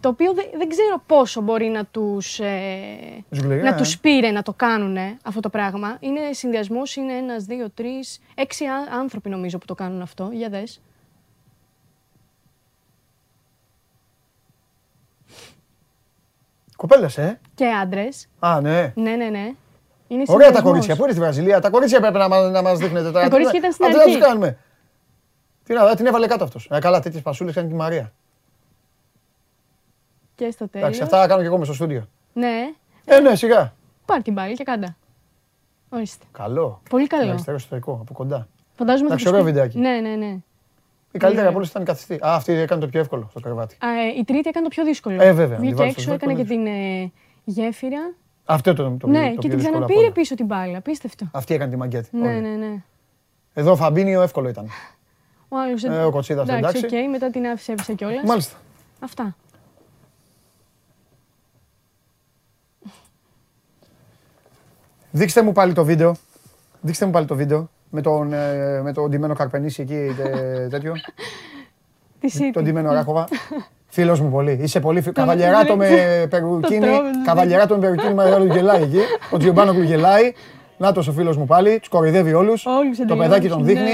Το 0.00 0.08
οποίο 0.08 0.32
δεν, 0.34 0.44
δεν 0.56 0.68
ξέρω 0.68 1.02
πόσο 1.06 1.40
μπορεί 1.40 1.66
να 1.66 1.84
τους, 1.84 2.38
ε, 2.40 3.24
Ζογκλερικά, 3.30 3.70
να 3.70 3.74
ε. 3.76 3.78
τους 3.78 3.98
πήρε 3.98 4.30
να 4.30 4.42
το 4.42 4.52
κάνουν 4.52 4.96
αυτό 5.24 5.40
το 5.40 5.48
πράγμα. 5.48 5.96
Είναι 6.00 6.20
συνδυασμός, 6.32 6.96
είναι 6.96 7.12
ένας, 7.12 7.44
δύο, 7.44 7.70
τρεις, 7.70 8.20
έξι 8.34 8.64
α- 8.64 8.88
άνθρωποι 9.00 9.28
νομίζω 9.28 9.58
που 9.58 9.66
το 9.66 9.74
κάνουν 9.74 10.02
αυτό. 10.02 10.28
Για 10.32 10.48
δες. 10.48 10.80
Κοπέλες, 16.76 17.18
ε. 17.18 17.40
Και 17.54 17.66
άντρες. 17.66 18.28
Α, 18.38 18.60
ναι. 18.60 18.92
Ναι, 18.94 19.10
ναι, 19.10 19.24
ναι. 19.28 19.52
Είναι 20.08 20.22
Ωραία 20.26 20.26
τα 20.26 20.26
συνδυασμός. 20.26 20.62
κορίτσια. 20.62 20.96
Πού 20.96 21.02
είναι 21.02 21.12
στη 21.12 21.20
Βραζιλία. 21.20 21.60
Τα 21.60 21.70
κορίτσια 21.70 22.00
πρέπει 22.00 22.18
να, 22.18 22.28
μα- 22.28 22.48
να 22.50 22.62
μας 22.62 22.78
δείχνετε 22.78 23.10
τώρα. 23.10 23.24
Τα 23.24 23.30
κορίτσια 23.30 23.58
ήταν 23.58 23.72
στην 23.72 23.84
Άντε 23.84 23.96
να 23.96 24.02
αρχή. 24.02 24.16
τους 24.16 24.26
κάνουμε. 24.26 24.58
Τι 25.70 25.76
να, 25.76 25.94
την 25.94 26.06
έβαλε 26.06 26.26
κάτω 26.26 26.44
αυτός. 26.44 26.68
Ε, 26.70 26.78
καλά, 26.78 27.00
τέτοιες 27.00 27.22
πασούλε 27.22 27.52
κάνει 27.52 27.68
και 27.68 27.74
η 27.74 27.76
Μαρία. 27.76 28.12
Και 30.34 30.50
στο 30.50 30.68
τέλος. 30.68 30.86
Εντάξει, 30.86 31.02
αυτά 31.02 31.26
κάνω 31.26 31.40
και 31.40 31.46
εγώ 31.46 31.58
με 31.58 31.64
στο 31.64 31.74
στούντιο. 31.74 32.08
Ναι. 32.32 32.72
Ε, 33.04 33.20
ναι, 33.20 33.34
σιγά. 33.34 33.74
Πάρ 34.04 34.22
την 34.22 34.34
πάλι 34.34 34.54
και 34.54 34.64
κάντα. 34.64 34.96
Ορίστε. 35.88 36.24
Καλό. 36.32 36.80
Πολύ 36.90 37.06
καλό. 37.06 37.30
Αριστερό 37.30 37.56
εσωτερικό, 37.56 37.98
από 38.00 38.12
κοντά. 38.12 38.48
Φαντάζομαι 38.72 39.06
Εντάξει, 39.06 39.24
θα 39.24 39.30
το 39.30 39.36
ωραίο 39.36 39.48
σπί- 39.48 39.54
βιντεάκι. 39.62 39.78
Ναι, 39.78 40.08
ναι, 40.08 40.16
ναι. 40.16 40.36
Η 41.12 41.18
καλύτερη 41.18 41.32
Ωραία. 41.36 41.48
από 41.48 41.56
όλες 41.56 41.68
ήταν 41.68 41.82
η 41.82 41.84
καθιστή. 41.84 42.14
Α, 42.14 42.34
αυτή 42.34 42.52
έκανε 42.52 42.80
το 42.80 42.86
πιο 42.86 43.00
εύκολο 43.00 43.26
στο 43.30 43.40
κρεβάτι. 43.40 43.76
Α, 43.84 43.88
ε, 43.88 44.06
η 44.18 44.24
τρίτη 44.24 44.48
έκανε 44.48 44.64
το 44.64 44.70
πιο 44.70 44.84
δύσκολο. 44.84 45.22
Ε, 45.22 45.32
βέβαια, 45.32 45.46
να 45.46 45.54
τη 45.54 45.60
Βγήκε 45.60 45.74
βάλεις 45.74 45.92
στο 45.92 46.00
έξω, 46.00 46.16
σβέρκο, 46.16 46.30
έκανε 46.30 46.44
και 46.44 46.52
είναι 46.54 46.70
την 46.70 47.02
ε, 47.02 47.10
γέφυρα. 47.44 48.14
Αυτό 48.44 48.74
το, 48.74 48.96
το, 48.98 49.06
ναι, 49.06 49.18
το 49.18 49.28
και 49.28 49.30
πιο 49.30 49.40
την 49.40 49.50
δύσκολο 49.50 49.58
απ' 49.58 49.82
ξαναπήρε 49.82 50.00
όλα. 50.00 50.12
πίσω 50.12 50.34
την 50.34 50.46
μπάλα. 50.46 50.78
Απίστευτο. 50.78 51.26
Αυτή 51.32 51.54
έκανε 51.54 51.70
τη 51.70 51.76
μαγκέτη. 51.76 52.16
Ναι, 52.16 52.28
όλη. 52.28 52.40
ναι, 52.40 52.48
ναι. 52.48 52.82
Εδώ 53.54 53.70
ο 53.70 53.76
Φαμπίνιο 53.76 54.22
εύκολο 54.22 54.48
ήταν. 54.48 54.68
Ο 55.52 55.56
άλλος, 55.58 55.84
Ε, 55.84 55.88
ο 56.04 56.10
Κοτσίδας, 56.10 56.48
εντάξει. 56.48 56.78
εντάξει. 56.78 56.96
οκ, 57.04 57.10
μετά 57.10 57.30
την 57.30 57.46
άφησε, 57.46 57.72
έβησε 57.72 57.94
κιόλας. 57.94 58.22
Μάλιστα. 58.24 58.56
Αυτά. 59.00 59.34
Δείξτε 65.10 65.42
μου 65.42 65.52
πάλι 65.52 65.72
το 65.72 65.84
βίντεο. 65.84 66.16
Δείξτε 66.80 67.04
μου 67.04 67.10
πάλι 67.10 67.26
το 67.26 67.34
βίντεο. 67.34 67.70
Με 67.90 68.00
τον, 68.00 68.32
ε, 68.32 68.80
με 68.82 68.92
τον 68.92 69.10
ντυμένο 69.10 69.34
Καρπενήσι 69.34 69.82
εκεί 69.82 70.14
τε- 70.16 70.68
τέτοιο. 70.70 70.92
Τι 72.20 72.28
City. 72.38 72.50
τον 72.52 72.64
ντυμένο 72.64 72.92
Ράχοβα. 72.92 73.28
Φίλος 73.88 74.20
μου 74.20 74.30
πολύ. 74.30 74.58
Είσαι 74.62 74.80
πολύ 74.80 75.00
φίλο. 75.00 75.12
Τον- 75.12 75.24
Καβαλιεράτο 75.24 75.76
με 75.76 75.88
Το 76.22 76.28
περουκίνη. 76.28 76.80
τρώμε, 76.80 77.10
το 77.10 77.18
Καβαλιεράτο 77.24 77.74
με 77.74 77.80
περουκίνη 77.80 78.14
μεγάλο 78.14 78.44
γελάει 78.44 78.82
εκεί. 78.82 78.98
Ο 79.30 79.36
Τζιομπάνο 79.38 79.72
γελάει. 79.72 80.32
Να 80.78 80.92
το 80.92 81.00
ο 81.08 81.12
φίλος 81.12 81.36
μου 81.36 81.46
πάλι. 81.46 81.78
Τους 81.78 81.88
κοροϊδεύει 81.88 82.32
όλους. 82.34 82.66
Όλους 82.66 82.96
Το 82.96 83.02
εντελώς. 83.02 83.26
παιδάκι 83.26 83.48
τον 83.48 83.64
δείχνει. 83.64 83.90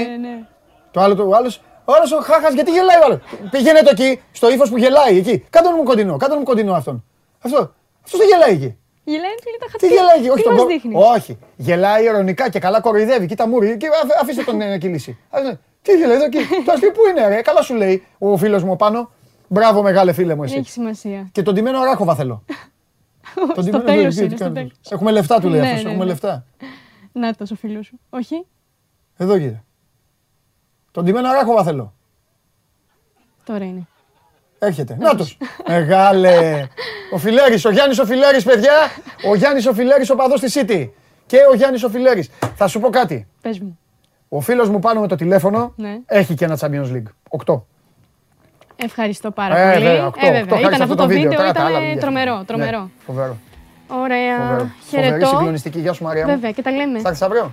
Ναι, 1.01 1.07
ναι. 1.07 1.15
Το 1.15 1.23
άλλο 1.23 1.29
το 1.29 1.35
άλλος. 1.37 1.61
Ο 1.85 1.93
άλλος 1.93 2.11
ο 2.11 2.21
Χάχας 2.21 2.53
γιατί 2.53 2.71
γελάει 2.71 2.97
ο 3.01 3.05
άλλος; 3.05 3.19
Πηγαίνετε 3.51 3.89
εκεί, 3.89 4.21
στο 4.31 4.49
ύφος 4.49 4.69
που 4.69 4.77
γελάει 4.77 5.17
εκεί. 5.17 5.43
Κάντε 5.49 5.73
μου 5.73 5.83
κοντινό, 5.83 6.17
κάντε 6.17 6.35
μου 6.37 6.43
κοντινό 6.43 6.73
αυτόν. 6.73 7.03
Αυτό. 7.41 7.73
Αυτός 8.03 8.19
δεν 8.19 8.27
γελάει 8.27 8.51
εκεί. 8.53 8.77
Γελάει 9.03 9.35
και 9.35 9.43
λέει 9.45 9.59
τα 9.59 9.65
Τι 9.65 9.71
χαρτιά. 9.71 9.89
γελάει 9.89 10.17
εκεί, 10.17 10.27
όχι 10.29 10.37
Τι 10.37 10.43
τον 10.43 10.53
μας 10.53 10.61
κο- 10.61 10.67
δείχνεις; 10.67 10.95
Όχι. 11.15 11.37
Γελάει 11.55 12.03
ειρωνικά 12.03 12.49
και 12.49 12.59
καλά 12.59 12.81
κοροϊδεύει. 12.81 13.25
Κοίτα 13.25 13.47
μούρι. 13.47 13.77
Και 13.77 13.87
αφ- 14.03 14.21
αφήστε 14.21 14.43
τον 14.43 14.61
ε, 14.61 14.67
να 14.69 14.77
κυλήσει. 14.77 15.17
Α, 15.29 15.41
ναι. 15.41 15.57
Τι 15.81 15.97
γελάει 15.97 16.15
εδώ 16.15 16.25
εκεί. 16.25 16.37
Το 16.65 16.71
αστείο 16.71 16.91
πού 16.91 16.99
είναι, 17.09 17.27
ρε. 17.27 17.41
Καλά 17.41 17.61
σου 17.61 17.75
λέει 17.75 18.03
ο 18.17 18.37
φίλος 18.37 18.63
μου 18.63 18.75
πάνω. 18.75 19.09
Μπράβο, 19.47 19.81
μεγάλε 19.81 20.13
φίλε 20.13 20.35
μου 20.35 20.43
εσύ. 20.43 20.55
Έχει 20.57 20.69
σημασία. 20.69 21.29
Και 21.31 21.41
τον 21.41 21.53
ντυμένο 21.53 21.83
Ράχοβα 21.83 22.15
θέλω. 22.15 22.43
Τον 23.35 23.49
Στο 23.51 23.61
ντυμένο- 23.61 23.83
τέλος 23.85 24.13
τι- 24.15 24.19
τι 24.19 24.25
είναι, 24.25 24.35
στο 24.35 24.43
κάνετε. 24.43 24.59
τέλος. 24.59 24.75
Έχουμε 24.89 25.11
λεφτά, 25.11 25.39
του 25.39 25.49
λέει 25.49 25.59
Ναι, 25.59 25.67
αυτός. 25.67 25.83
ναι, 25.83 25.89
Έχουμε 25.89 26.03
ναι. 26.03 26.09
λεφτά. 26.11 26.45
Να 27.11 27.33
το 27.35 27.45
ο 27.51 27.55
φίλος 27.55 27.85
σου. 27.85 27.99
Όχι. 28.09 28.45
Εδώ 29.17 29.33
κύριε. 29.33 29.61
Τον 30.97 31.05
ντυμένο 31.05 31.31
Ράχοβα 31.31 31.63
θέλω. 31.63 31.93
Τώρα 33.43 33.65
είναι. 33.65 33.87
Έρχεται. 34.59 34.97
Νάτος. 34.99 35.37
Μεγάλε. 35.67 36.67
Ο 37.13 37.17
Φιλέρης, 37.17 37.65
ο 37.65 37.69
Γιάννης 37.71 37.99
ο 37.99 38.05
Φιλέρης, 38.05 38.43
παιδιά. 38.43 38.73
Ο 39.29 39.35
Γιάννης 39.35 39.65
ο 39.65 39.73
Φιλέρης, 39.73 40.09
ο 40.09 40.15
παδός 40.15 40.39
της 40.39 40.57
City. 40.57 40.89
Και 41.25 41.37
ο 41.51 41.55
Γιάννης 41.55 41.83
ο 41.83 41.89
Φιλέρης. 41.89 42.29
Θα 42.55 42.67
σου 42.67 42.79
πω 42.79 42.89
κάτι. 42.89 43.27
Πες 43.41 43.59
μου. 43.59 43.79
Ο 44.29 44.39
φίλος 44.41 44.69
μου 44.69 44.79
πάνω 44.79 44.99
με 45.01 45.07
το 45.07 45.15
τηλέφωνο 45.15 45.73
Ναι. 45.75 45.97
έχει 46.05 46.33
και 46.33 46.45
ένα 46.45 46.57
Champions 46.61 46.91
League. 46.93 47.11
Οκτώ. 47.29 47.67
Ευχαριστώ 48.75 49.31
πάρα 49.31 49.57
Ε, 49.57 49.71
πολύ. 49.73 49.85
βέβαια, 49.85 50.05
οκτώ, 50.07 50.25
Ε, 50.25 50.31
βέβαια. 50.31 50.41
οκτώ, 50.43 50.53
χάρη 50.55 50.65
σε 50.67 50.75
Ήταν 50.75 50.81
αυτό 50.81 50.95
το 50.95 51.07
βίντεο, 51.07 51.31
Τώρα 51.33 51.51
τα 51.53 51.61
άλλα 51.61 51.69
ήταν 51.77 51.89
δεν 51.89 51.99
τρομερό, 51.99 52.23
διαφέρουν. 52.35 52.45
τρομερό. 52.45 52.79
Ναι, 52.81 52.89
Φοβερό. 53.05 53.37
Ωραία. 53.87 54.37
Φοβερό. 54.37 54.71
Φοβερή 54.89 55.05
Χαιρετώ. 55.07 55.27
συγκλονιστική. 55.27 55.79
Γεια 55.79 55.93
σου 55.93 56.03
Μαρία 56.03 56.25
μου. 56.25 56.31
Βέβαια, 56.33 56.51
και 56.51 56.61
τα 56.61 56.71
λέμε. 56.71 56.99
Θα 56.99 57.07
έρθεις 57.09 57.23
αύριο; 57.25 57.51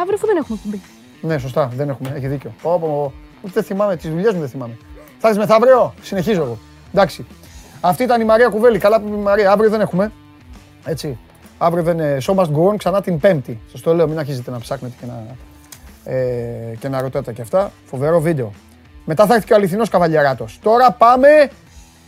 Αύριο 0.00 0.14
αφού 0.14 0.26
δεν 0.26 0.36
έχουμε 0.36 0.58
κουμπί. 0.62 0.80
Ναι, 1.22 1.38
σωστά. 1.38 1.70
Δεν 1.76 1.88
έχουμε. 1.88 2.12
Έχει 2.16 2.26
δίκιο. 2.26 2.52
Πω, 2.62 2.78
πω, 2.80 2.86
πω. 2.86 3.12
Ούτε 3.40 3.52
δεν 3.54 3.62
θυμάμαι. 3.62 3.96
Τις 3.96 4.10
δουλειές 4.10 4.32
μου 4.32 4.40
δεν 4.40 4.48
θυμάμαι. 4.48 4.76
Θα 5.18 5.28
έρθεις 5.28 5.38
μεθαύριο; 5.46 5.94
Συνεχίζω 6.02 6.42
εγώ. 6.42 6.58
Εντάξει. 6.94 7.26
Αυτή 7.80 8.02
ήταν 8.02 8.20
η 8.20 8.24
Μαρία 8.24 8.48
Κουβέλη. 8.48 8.78
Καλά 8.78 9.00
που 9.00 9.08
είπε 9.08 9.16
η 9.16 9.20
Μαρία. 9.20 9.50
Αύριο 9.50 9.70
δεν 9.70 9.80
έχουμε. 9.80 10.12
Έτσι. 10.84 11.18
Αύριο 11.58 11.82
δεν 11.82 11.98
είναι. 11.98 12.16
Show 12.26 12.34
must 12.34 12.46
go 12.46 12.72
on 12.72 12.76
ξανά 12.76 13.00
την 13.00 13.20
Πέμπτη. 13.20 13.60
Σας 13.70 13.80
το 13.80 13.94
λέω, 13.94 14.08
μην 14.08 14.18
αρχίζετε 14.18 14.50
να 14.50 14.58
ψάχνετε 14.58 14.94
και 15.00 15.06
να, 15.06 15.24
ε, 16.12 16.76
και 16.78 16.88
να 16.88 17.00
ρωτάτε 17.00 17.32
και 17.32 17.42
αυτά. 17.42 17.70
Φοβερό 17.84 18.20
βίντεο. 18.20 18.52
Μετά 19.04 19.26
θα 19.26 19.34
έρθει 19.34 19.46
και 19.46 19.52
ο 19.52 19.56
αληθινός 19.56 19.88
καβαλιαράτος. 19.88 20.58
Τώρα 20.62 20.90
πάμε. 20.92 21.50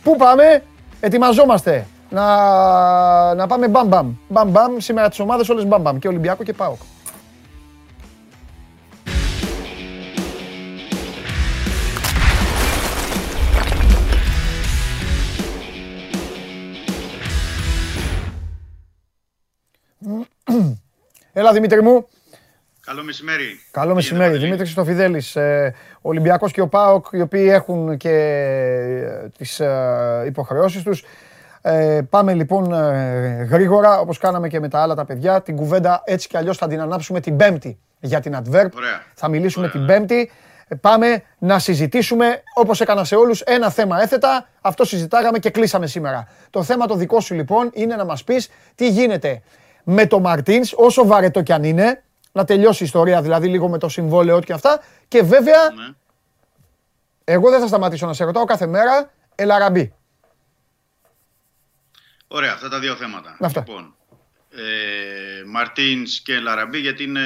Πού 0.03 0.15
πάμε; 0.15 0.63
Ετοιμαζόμαστε. 0.99 1.85
Να, 2.09 3.35
να 3.35 3.47
πάμε 3.47 3.67
μπαμ 3.67 3.87
μπαμ. 3.87 4.13
Μπαμ 4.27 4.49
μπαμ. 4.49 4.77
Σήμερα 4.77 5.09
τις 5.09 5.19
ομάδες 5.19 5.49
όλες 5.49 5.65
μπαμ 5.65 5.81
μπαμ. 5.81 5.97
Και 5.97 6.07
Ολυμπιακό 6.07 6.43
και 6.43 6.53
ΠΑΟΚ. 6.53 6.79
Έλα 21.37 21.53
Δημήτρη 21.53 21.81
μου. 21.83 22.07
Καλό 22.85 23.03
μεσημέρι. 23.03 23.59
Καλό 23.71 23.93
μεσημέρι. 23.93 24.37
Δημήτρης 24.37 24.61
Χριστοφιδέλης, 24.61 25.35
ε, 25.35 25.73
ο 25.95 26.09
Ολυμπιακός 26.09 26.51
και 26.51 26.61
ο 26.61 26.67
ΠΑΟΚ, 26.67 27.05
οι 27.11 27.21
οποίοι 27.21 27.47
έχουν 27.51 27.97
και 27.97 28.09
ε, 28.09 29.29
τις 29.37 29.59
ε, 29.59 30.23
υποχρεώσεις 30.25 30.83
τους. 30.83 31.03
Ε, 31.61 32.01
πάμε 32.09 32.33
λοιπόν 32.33 32.73
ε, 32.73 33.47
γρήγορα, 33.49 33.99
όπως 33.99 34.17
κάναμε 34.17 34.47
και 34.47 34.59
με 34.59 34.69
τα 34.69 34.81
άλλα 34.81 34.95
τα 34.95 35.05
παιδιά. 35.05 35.41
Την 35.41 35.55
κουβέντα 35.55 36.01
έτσι 36.05 36.27
κι 36.27 36.37
αλλιώς 36.37 36.57
θα 36.57 36.67
την 36.67 36.81
ανάψουμε 36.81 37.19
την 37.19 37.37
Πέμπτη 37.37 37.79
για 37.99 38.19
την 38.19 38.35
Adverb. 38.35 38.69
Ωραία. 38.75 39.03
Θα 39.13 39.27
μιλήσουμε 39.27 39.69
την 39.69 39.85
Πέμπτη. 39.85 40.31
Ε, 40.67 40.75
Πάμε 40.75 41.23
να 41.37 41.59
συζητήσουμε, 41.59 42.41
όπως 42.53 42.81
έκανα 42.81 43.03
σε 43.03 43.15
όλους, 43.15 43.41
ένα 43.41 43.69
θέμα 43.69 44.01
έθετα. 44.01 44.47
Αυτό 44.61 44.85
συζητάγαμε 44.85 45.39
και 45.39 45.49
κλείσαμε 45.49 45.87
σήμερα. 45.87 46.27
Το 46.49 46.63
θέμα 46.63 46.85
το 46.85 46.95
δικό 46.95 47.19
σου 47.19 47.33
λοιπόν 47.33 47.69
είναι 47.73 47.95
να 47.95 48.05
μας 48.05 48.23
πεις 48.23 48.49
τι 48.75 48.89
γίνεται 48.89 49.41
με 49.85 50.07
το 50.07 50.19
Μαρτίνς, 50.19 50.73
όσο 50.75 51.05
βαρετό 51.05 51.41
κι 51.41 51.53
αν 51.53 51.63
είναι, 51.63 52.03
να 52.31 52.45
τελειώσει 52.45 52.83
η 52.83 52.85
ιστορία 52.85 53.21
δηλαδή 53.21 53.47
λίγο 53.47 53.69
με 53.69 53.77
το 53.77 53.89
συμβόλαιο 53.89 54.39
του 54.39 54.45
και 54.45 54.53
αυτά. 54.53 54.83
Και 55.07 55.21
βέβαια, 55.21 55.69
Ναι. 55.69 55.93
εγώ 57.23 57.49
δεν 57.49 57.59
θα 57.59 57.67
σταματήσω 57.67 58.05
να 58.05 58.13
σε 58.13 58.23
ρωτάω 58.23 58.45
κάθε 58.45 58.67
μέρα, 58.67 59.11
Ελαραμπή. 59.35 59.93
Ωραία, 62.27 62.53
αυτά 62.53 62.69
τα 62.69 62.79
δύο 62.79 62.95
θέματα. 62.95 63.37
Αυτά. 63.39 63.63
Λοιπόν, 63.67 63.95
ε, 64.49 65.43
Μαρτίνς 65.45 66.21
και 66.21 66.39
Λαραμπή, 66.39 66.79
γιατί 66.79 67.03
είναι 67.03 67.21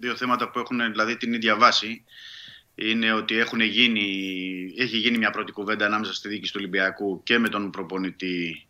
δύο 0.00 0.16
θέματα 0.16 0.50
που 0.50 0.58
έχουν 0.58 0.90
δηλαδή 0.90 1.16
την 1.16 1.32
ίδια 1.32 1.56
βάση. 1.56 2.04
Είναι 2.74 3.12
ότι 3.12 3.38
έχουν 3.38 3.60
γίνει, 3.60 4.06
έχει 4.78 4.96
γίνει 4.96 5.18
μια 5.18 5.30
πρώτη 5.30 5.52
κουβέντα 5.52 5.86
ανάμεσα 5.86 6.14
στη 6.14 6.28
δίκη 6.28 6.46
του 6.46 6.54
Ολυμπιακού 6.56 7.22
και 7.22 7.38
με 7.38 7.48
τον 7.48 7.70
προπονητή 7.70 8.67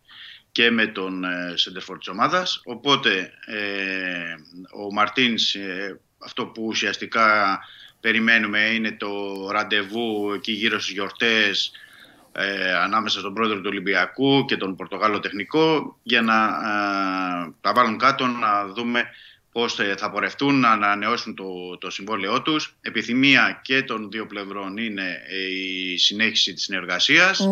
και 0.59 0.71
με 0.71 0.87
τον 0.87 1.23
ε, 1.23 1.53
σεντερφόρ 1.55 1.97
της 1.97 2.07
ομάδας. 2.07 2.61
Οπότε 2.65 3.31
ε, 3.45 4.35
ο 4.83 4.93
Μαρτίνς, 4.93 5.55
ε, 5.55 5.99
αυτό 6.17 6.45
που 6.45 6.63
ουσιαστικά 6.65 7.59
περιμένουμε 7.99 8.59
είναι 8.59 8.91
το 8.91 9.09
ραντεβού 9.51 10.31
εκεί 10.35 10.51
γύρω 10.51 10.79
στις 10.79 10.93
γιορτές 10.93 11.71
ε, 12.31 12.73
ανάμεσα 12.73 13.19
στον 13.19 13.33
πρόεδρο 13.33 13.57
του 13.57 13.67
Ολυμπιακού 13.67 14.45
και 14.45 14.57
τον 14.57 14.75
Πορτογάλο 14.75 15.19
τεχνικό 15.19 15.97
για 16.03 16.21
να 16.21 16.45
ε, 16.45 17.53
τα 17.61 17.73
βάλουν 17.73 17.97
κάτω 17.97 18.25
να 18.25 18.67
δούμε 18.67 19.03
πώς 19.51 19.79
ε, 19.79 19.95
θα 19.97 20.11
πορευτούν 20.11 20.59
να 20.59 20.71
ανανεώσουν 20.71 21.35
το, 21.35 21.77
το 21.77 21.89
συμβόλαιό 21.89 22.41
τους. 22.41 22.75
Επιθυμία 22.81 23.59
και 23.63 23.83
των 23.83 24.09
δύο 24.11 24.25
πλευρών 24.25 24.77
είναι 24.77 25.21
ε, 25.27 25.45
η 25.93 25.97
συνέχιση 25.97 26.53
της 26.53 26.63
συνεργασίας 26.63 27.47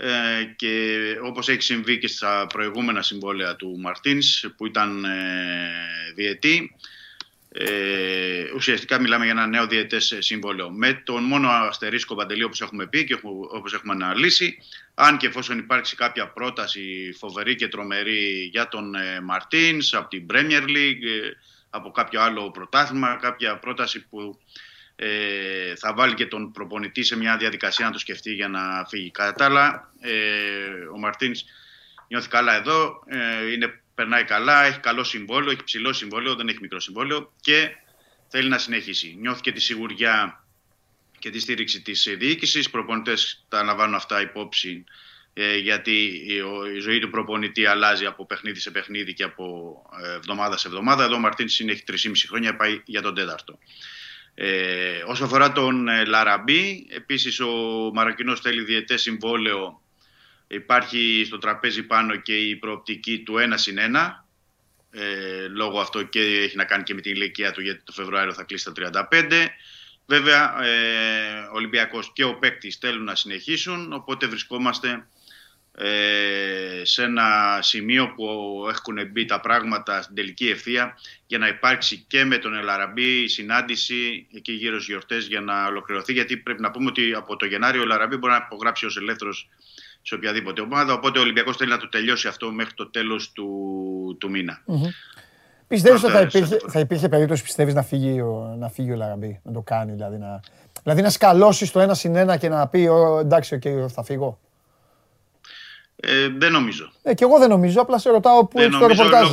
ε, 0.00 0.44
και 0.56 0.98
όπως 1.22 1.48
έχει 1.48 1.62
συμβεί 1.62 1.98
και 1.98 2.08
στα 2.08 2.46
προηγούμενα 2.46 3.02
συμβόλαια 3.02 3.56
του 3.56 3.78
Μαρτίνς 3.78 4.44
που 4.56 4.66
ήταν 4.66 5.04
ε, 5.04 6.12
διετή 6.14 6.74
Ε, 7.52 8.50
ουσιαστικά 8.54 9.00
μιλάμε 9.00 9.24
για 9.24 9.32
ένα 9.32 9.46
νέο 9.46 9.66
διαιτές 9.66 10.16
σύμβολο. 10.18 10.70
Με 10.70 10.92
τον 11.04 11.22
μόνο 11.24 11.48
αστερίσκο 11.48 12.14
παντελή 12.14 12.42
όπως 12.42 12.60
έχουμε 12.60 12.86
πει 12.86 13.04
και 13.04 13.18
όπως 13.50 13.72
έχουμε 13.72 13.92
αναλύσει, 13.92 14.58
αν 14.94 15.16
και 15.16 15.26
εφόσον 15.26 15.58
υπάρξει 15.58 15.96
κάποια 15.96 16.28
πρόταση 16.28 17.14
φοβερή 17.18 17.54
και 17.54 17.68
τρομερή 17.68 18.48
για 18.52 18.68
τον 18.68 18.94
ε, 18.94 19.20
Μαρτίνς 19.20 19.94
από 19.94 20.08
την 20.08 20.26
Premier 20.32 20.62
League, 20.62 21.04
ε, 21.24 21.30
από 21.70 21.90
κάποιο 21.90 22.20
άλλο 22.22 22.50
πρωτάθλημα, 22.50 23.18
κάποια 23.20 23.58
πρόταση 23.58 24.06
που 24.08 24.38
ε, 25.00 25.74
θα 25.76 25.94
βάλει 25.94 26.14
και 26.14 26.26
τον 26.26 26.52
προπονητή 26.52 27.02
σε 27.02 27.16
μια 27.16 27.36
διαδικασία 27.36 27.86
να 27.86 27.92
το 27.92 27.98
σκεφτεί 27.98 28.32
για 28.32 28.48
να 28.48 28.84
φύγει. 28.88 29.10
Κατά 29.10 29.44
άλλα, 29.44 29.92
ε, 30.00 30.12
ο 30.94 30.98
Μαρτίνς 30.98 31.44
νιώθει 32.08 32.28
καλά 32.28 32.54
εδώ, 32.56 33.02
ε, 33.06 33.52
είναι 33.52 33.80
περνάει 33.94 34.24
καλά, 34.24 34.64
έχει 34.64 34.80
καλό 34.80 35.04
συμβόλαιο, 35.04 35.50
έχει 35.50 35.64
ψηλό 35.64 35.92
συμβόλαιο, 35.92 36.34
δεν 36.34 36.48
έχει 36.48 36.58
μικρό 36.60 36.80
συμβόλαιο 36.80 37.32
και 37.40 37.70
θέλει 38.28 38.48
να 38.48 38.58
συνεχίσει. 38.58 39.16
Νιώθει 39.20 39.40
και 39.40 39.52
τη 39.52 39.60
σιγουριά 39.60 40.44
και 41.18 41.30
τη 41.30 41.38
στήριξη 41.38 41.82
της 41.82 42.14
διοίκησης. 42.18 42.66
Οι 42.66 42.70
προπονητές 42.70 43.44
τα 43.48 43.58
αναβάνουν 43.58 43.94
αυτά 43.94 44.20
υπόψη 44.20 44.84
ε, 45.32 45.56
γιατί 45.56 45.92
η 46.76 46.78
ζωή 46.78 46.98
του 46.98 47.10
προπονητή 47.10 47.66
αλλάζει 47.66 48.06
από 48.06 48.26
παιχνίδι 48.26 48.60
σε 48.60 48.70
παιχνίδι 48.70 49.14
και 49.14 49.22
από 49.22 49.76
ε, 50.02 50.12
εβδομάδα 50.12 50.56
σε 50.56 50.68
εβδομάδα. 50.68 51.04
Εδώ 51.04 51.14
ο 51.14 51.18
Μαρτίνης 51.18 51.60
είναι, 51.60 51.72
έχει 51.72 51.84
3,5 51.86 51.96
χρόνια, 52.28 52.56
πάει 52.56 52.82
για 52.84 53.02
τον 53.02 53.14
τέταρτο. 53.14 53.58
Ε, 54.40 55.02
όσο 55.06 55.24
αφορά 55.24 55.52
τον 55.52 55.88
ε, 55.88 56.04
Λαραμπή, 56.04 56.86
επίσης 56.90 57.40
ο 57.40 57.50
Μαρακινός 57.94 58.40
θέλει 58.40 58.62
διετέ 58.62 58.96
συμβόλαιο 58.96 59.82
Υπάρχει 60.48 61.22
στο 61.26 61.38
τραπέζι 61.38 61.82
πάνω 61.82 62.16
και 62.16 62.36
η 62.36 62.56
προοπτική 62.56 63.18
του 63.18 63.34
1 63.38 63.52
συν 63.54 63.76
1. 63.78 64.10
Ε, 64.90 65.46
λόγω 65.48 65.80
αυτό 65.80 66.02
και 66.02 66.20
έχει 66.20 66.56
να 66.56 66.64
κάνει 66.64 66.82
και 66.82 66.94
με 66.94 67.00
την 67.00 67.12
ηλικία 67.12 67.52
του 67.52 67.60
γιατί 67.60 67.82
το 67.84 67.92
Φεβρουάριο 67.92 68.32
θα 68.32 68.42
κλείσει 68.42 68.64
τα 68.64 69.08
35. 69.10 69.46
Βέβαια, 70.06 70.64
ε, 70.64 71.40
ο 71.40 71.54
Ολυμπιακός 71.54 72.12
και 72.12 72.24
ο 72.24 72.34
παίκτης 72.34 72.76
θέλουν 72.76 73.04
να 73.04 73.14
συνεχίσουν, 73.14 73.92
οπότε 73.92 74.26
βρισκόμαστε 74.26 75.06
ε, 75.80 76.84
σε 76.84 77.02
ένα 77.02 77.58
σημείο 77.60 78.12
που 78.14 78.24
έχουν 78.70 79.10
μπει 79.10 79.24
τα 79.24 79.40
πράγματα 79.40 80.02
στην 80.02 80.14
τελική 80.14 80.48
ευθεία 80.48 80.98
για 81.26 81.38
να 81.38 81.48
υπάρξει 81.48 82.04
και 82.06 82.24
με 82.24 82.36
τον 82.38 82.54
Ελαραμπή 82.54 83.28
συνάντηση 83.28 84.26
εκεί 84.34 84.52
γύρω 84.52 84.74
στις 84.74 84.86
γιορτές 84.86 85.26
για 85.26 85.40
να 85.40 85.66
ολοκληρωθεί 85.66 86.12
γιατί 86.12 86.36
πρέπει 86.36 86.60
να 86.60 86.70
πούμε 86.70 86.86
ότι 86.86 87.14
από 87.14 87.36
το 87.36 87.46
Γενάριο 87.46 87.80
ο 87.80 87.84
Ελαραμπή 87.84 88.16
μπορεί 88.16 88.32
να 88.32 88.44
υπογράψει 88.46 88.86
ως 88.86 88.96
ελεύθερος 88.96 89.48
σε 90.02 90.14
οποιαδήποτε 90.14 90.60
ομάδα. 90.60 90.92
Οπότε 90.92 91.18
ο 91.18 91.22
Ολυμπιακός 91.22 91.56
θέλει 91.56 91.70
να 91.70 91.78
το 91.78 91.88
τελειώσει 91.88 92.28
αυτό 92.28 92.52
μέχρι 92.52 92.74
το 92.74 92.90
τέλος 92.90 93.32
του, 93.32 94.16
του 94.20 94.30
μήνα. 94.30 94.62
Mm-hmm. 94.66 94.88
Πιστεύεις 95.68 96.02
ότι 96.04 96.12
θα 96.12 96.20
υπήρχε, 96.20 96.58
θα 96.68 96.80
υπήρχε 96.80 97.08
περίπτωση 97.08 97.42
πιστεύεις, 97.42 97.74
να, 97.74 97.82
φύγει 97.82 98.20
ο, 98.20 98.56
να 98.58 98.68
φύγει 98.68 98.92
ο 98.92 98.96
Λαραμπή, 98.96 99.40
να 99.44 99.52
το 99.52 99.60
κάνει, 99.60 99.92
δηλαδή 99.92 100.18
να, 100.18 100.40
δηλαδή 100.82 101.02
να 101.02 101.10
σκαλώσει 101.10 101.72
το 101.72 101.80
ένα 101.80 101.94
συν 101.94 102.16
ένα 102.16 102.36
και 102.36 102.48
να 102.48 102.68
πει 102.68 102.88
εντάξει, 103.20 103.58
okay, 103.62 103.88
θα 103.88 104.02
φύγω. 104.02 104.38
Ε, 106.00 106.28
δεν 106.28 106.52
νομίζω. 106.52 106.92
Ε, 107.02 107.14
και 107.14 107.24
εγώ 107.24 107.38
δεν 107.38 107.48
νομίζω, 107.48 107.80
απλά 107.80 107.98
σε 107.98 108.10
ρωτάω 108.10 108.46
που 108.46 108.60
έχει 108.60 108.70
το 108.70 108.86
ρεπορτάζ. 108.86 109.28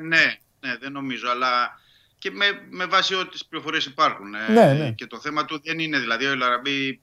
Ναι, 0.00 0.38
ναι, 0.60 0.76
δεν 0.80 0.92
νομίζω, 0.92 1.30
αλλά 1.30 1.80
και 2.18 2.30
με, 2.30 2.46
με 2.70 2.84
βάση 2.84 3.14
ό,τι 3.14 3.28
τις 3.28 3.44
πληροφορίες 3.44 3.84
υπάρχουν. 3.84 4.34
Ε, 4.34 4.52
ναι, 4.52 4.72
ναι. 4.72 4.90
Και 4.90 5.06
το 5.06 5.20
θέμα 5.20 5.44
του 5.44 5.60
δεν 5.64 5.78
είναι, 5.78 5.98
δηλαδή 5.98 6.26
ο 6.26 6.34
Λαραμπή 6.34 7.00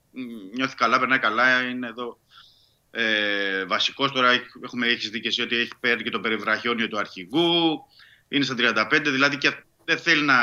νιώθει 0.53 0.75
καλά, 0.75 0.99
περνάει 0.99 1.19
καλά, 1.19 1.61
είναι 1.61 1.87
εδώ 1.87 2.19
ε, 2.91 3.65
βασικός. 3.65 4.11
Τώρα 4.11 4.31
έχουμε, 4.63 4.87
έχεις 4.87 5.09
δει 5.09 5.19
και 5.19 5.27
εσύ 5.27 5.41
ότι 5.41 5.55
έχει 5.55 5.71
παίρνει 5.79 6.03
και 6.03 6.09
το 6.09 6.19
περιβραχιόνιο 6.19 6.87
του 6.87 6.97
αρχηγού. 6.97 7.85
Είναι 8.27 8.43
στα 8.43 8.55
35, 8.57 9.01
δηλαδή 9.03 9.37
και 9.37 9.53
δεν 9.85 9.97
θέλει 9.97 10.23
να 10.23 10.35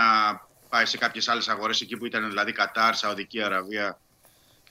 πάει 0.68 0.86
σε 0.86 0.98
κάποιες 0.98 1.28
άλλες 1.28 1.48
αγορές 1.48 1.80
εκεί 1.80 1.96
που 1.96 2.06
ήταν 2.06 2.28
δηλαδή 2.28 2.52
Κατάρ, 2.52 2.94
Σαουδική 2.94 3.42
Αραβία 3.42 4.00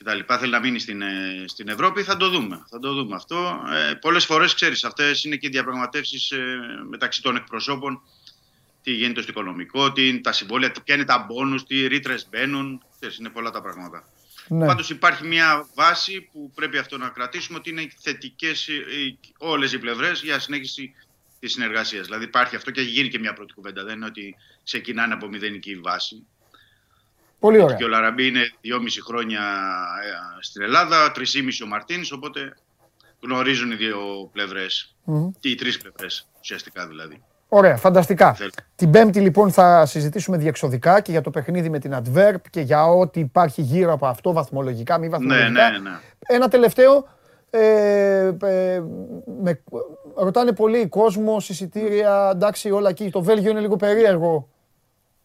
κτλ. 0.02 0.34
Θέλει 0.38 0.50
να 0.50 0.60
μείνει 0.60 0.78
στην, 0.78 1.02
ε, 1.02 1.44
στην 1.46 1.68
Ευρώπη. 1.68 2.02
Θα 2.02 2.16
το 2.16 2.28
δούμε. 2.28 2.64
Θα 2.70 2.78
το 2.78 2.92
δούμε 2.92 3.14
αυτό. 3.14 3.62
Ε, 3.90 3.94
πολλές 3.94 4.24
φορές 4.24 4.54
ξέρεις 4.54 4.84
αυτές 4.84 5.24
είναι 5.24 5.36
και 5.36 5.48
διαπραγματεύσεις 5.48 6.30
ε, 6.30 6.58
μεταξύ 6.88 7.22
των 7.22 7.36
εκπροσώπων. 7.36 8.02
Τι 8.82 8.92
γίνεται 8.92 9.22
στο 9.22 9.30
οικονομικό, 9.30 9.92
τι, 9.92 10.20
τα 10.20 10.32
συμβόλαια, 10.32 10.72
ποια 10.84 10.94
είναι 10.94 11.04
τα 11.04 11.26
μπόνους, 11.28 11.64
τι 11.64 11.86
ρήτρες 11.86 12.28
μπαίνουν. 12.30 12.82
Ξέρεις, 12.94 13.18
είναι 13.18 13.28
πολλά 13.28 13.50
τα 13.50 13.62
πράγματα. 13.62 14.08
Ναι. 14.48 14.66
Πάντως 14.66 14.90
υπάρχει 14.90 15.26
μια 15.26 15.68
βάση 15.74 16.28
που 16.32 16.50
πρέπει 16.54 16.78
αυτό 16.78 16.98
να 16.98 17.08
κρατήσουμε 17.08 17.58
ότι 17.58 17.70
είναι 17.70 17.88
θετικές 18.00 18.68
όλες 19.38 19.72
οι 19.72 19.78
πλευρές 19.78 20.22
για 20.22 20.38
συνέχιση 20.38 20.94
της 21.40 21.52
συνεργασίας. 21.52 22.06
Δηλαδή 22.06 22.24
υπάρχει 22.24 22.56
αυτό 22.56 22.70
και 22.70 22.80
έχει 22.80 22.90
γίνει 22.90 23.08
και 23.08 23.18
μια 23.18 23.32
πρώτη 23.32 23.52
κουβέντα. 23.54 23.84
Δεν 23.84 23.96
είναι 23.96 24.06
ότι 24.06 24.34
ξεκινάνε 24.64 25.14
από 25.14 25.28
μηδενική 25.28 25.76
βάση. 25.76 26.26
Πολύ 27.42 27.60
ωραία. 27.62 27.76
Και 27.76 27.84
ο 27.84 27.88
Λαραμπή 27.88 28.26
είναι 28.26 28.52
δυόμιση 28.60 29.02
χρόνια 29.02 29.40
ε, 30.02 30.42
στην 30.42 30.62
Ελλάδα, 30.62 31.12
τρεις 31.12 31.62
ο 31.62 31.66
Μαρτίνς, 31.66 32.12
οπότε 32.12 32.56
γνωρίζουν 33.22 33.70
οι 33.70 33.74
δύο 33.74 33.98
πλευρές. 34.32 34.94
Mm. 35.06 35.30
Και 35.40 35.48
οι 35.48 35.54
τρεις 35.54 35.78
πλευρές 35.78 36.28
ουσιαστικά 36.40 36.86
δηλαδή. 36.86 37.22
Ωραία, 37.48 37.76
φανταστικά. 37.76 38.36
Την 38.76 38.90
Πέμπτη 38.90 39.20
λοιπόν 39.20 39.50
θα 39.50 39.86
συζητήσουμε 39.86 40.36
διεξοδικά 40.36 41.00
και 41.00 41.10
για 41.10 41.20
το 41.20 41.30
παιχνίδι 41.30 41.68
με 41.68 41.78
την 41.78 41.94
Adverb 41.94 42.40
και 42.50 42.60
για 42.60 42.86
ό,τι 42.86 43.20
υπάρχει 43.20 43.62
γύρω 43.62 43.92
από 43.92 44.06
αυτό, 44.06 44.32
βαθμολογικά, 44.32 44.98
μη 44.98 45.08
βαθμολογικά. 45.08 45.48
Ναι, 45.48 45.68
ναι, 45.68 45.78
ναι. 45.78 45.98
Ένα 46.26 46.48
τελευταίο. 46.48 47.08
Ε, 47.50 48.36
ε, 48.42 48.82
με, 49.42 49.62
ρωτάνε 50.16 50.52
πολύ 50.52 50.88
κόσμο, 50.88 51.36
εισιτήρια, 51.48 52.30
εντάξει 52.34 52.70
όλα 52.70 52.88
εκεί. 52.88 53.10
Το 53.10 53.22
Βέλγιο 53.22 53.50
είναι 53.50 53.60
λίγο 53.60 53.76
περίεργο. 53.76 54.48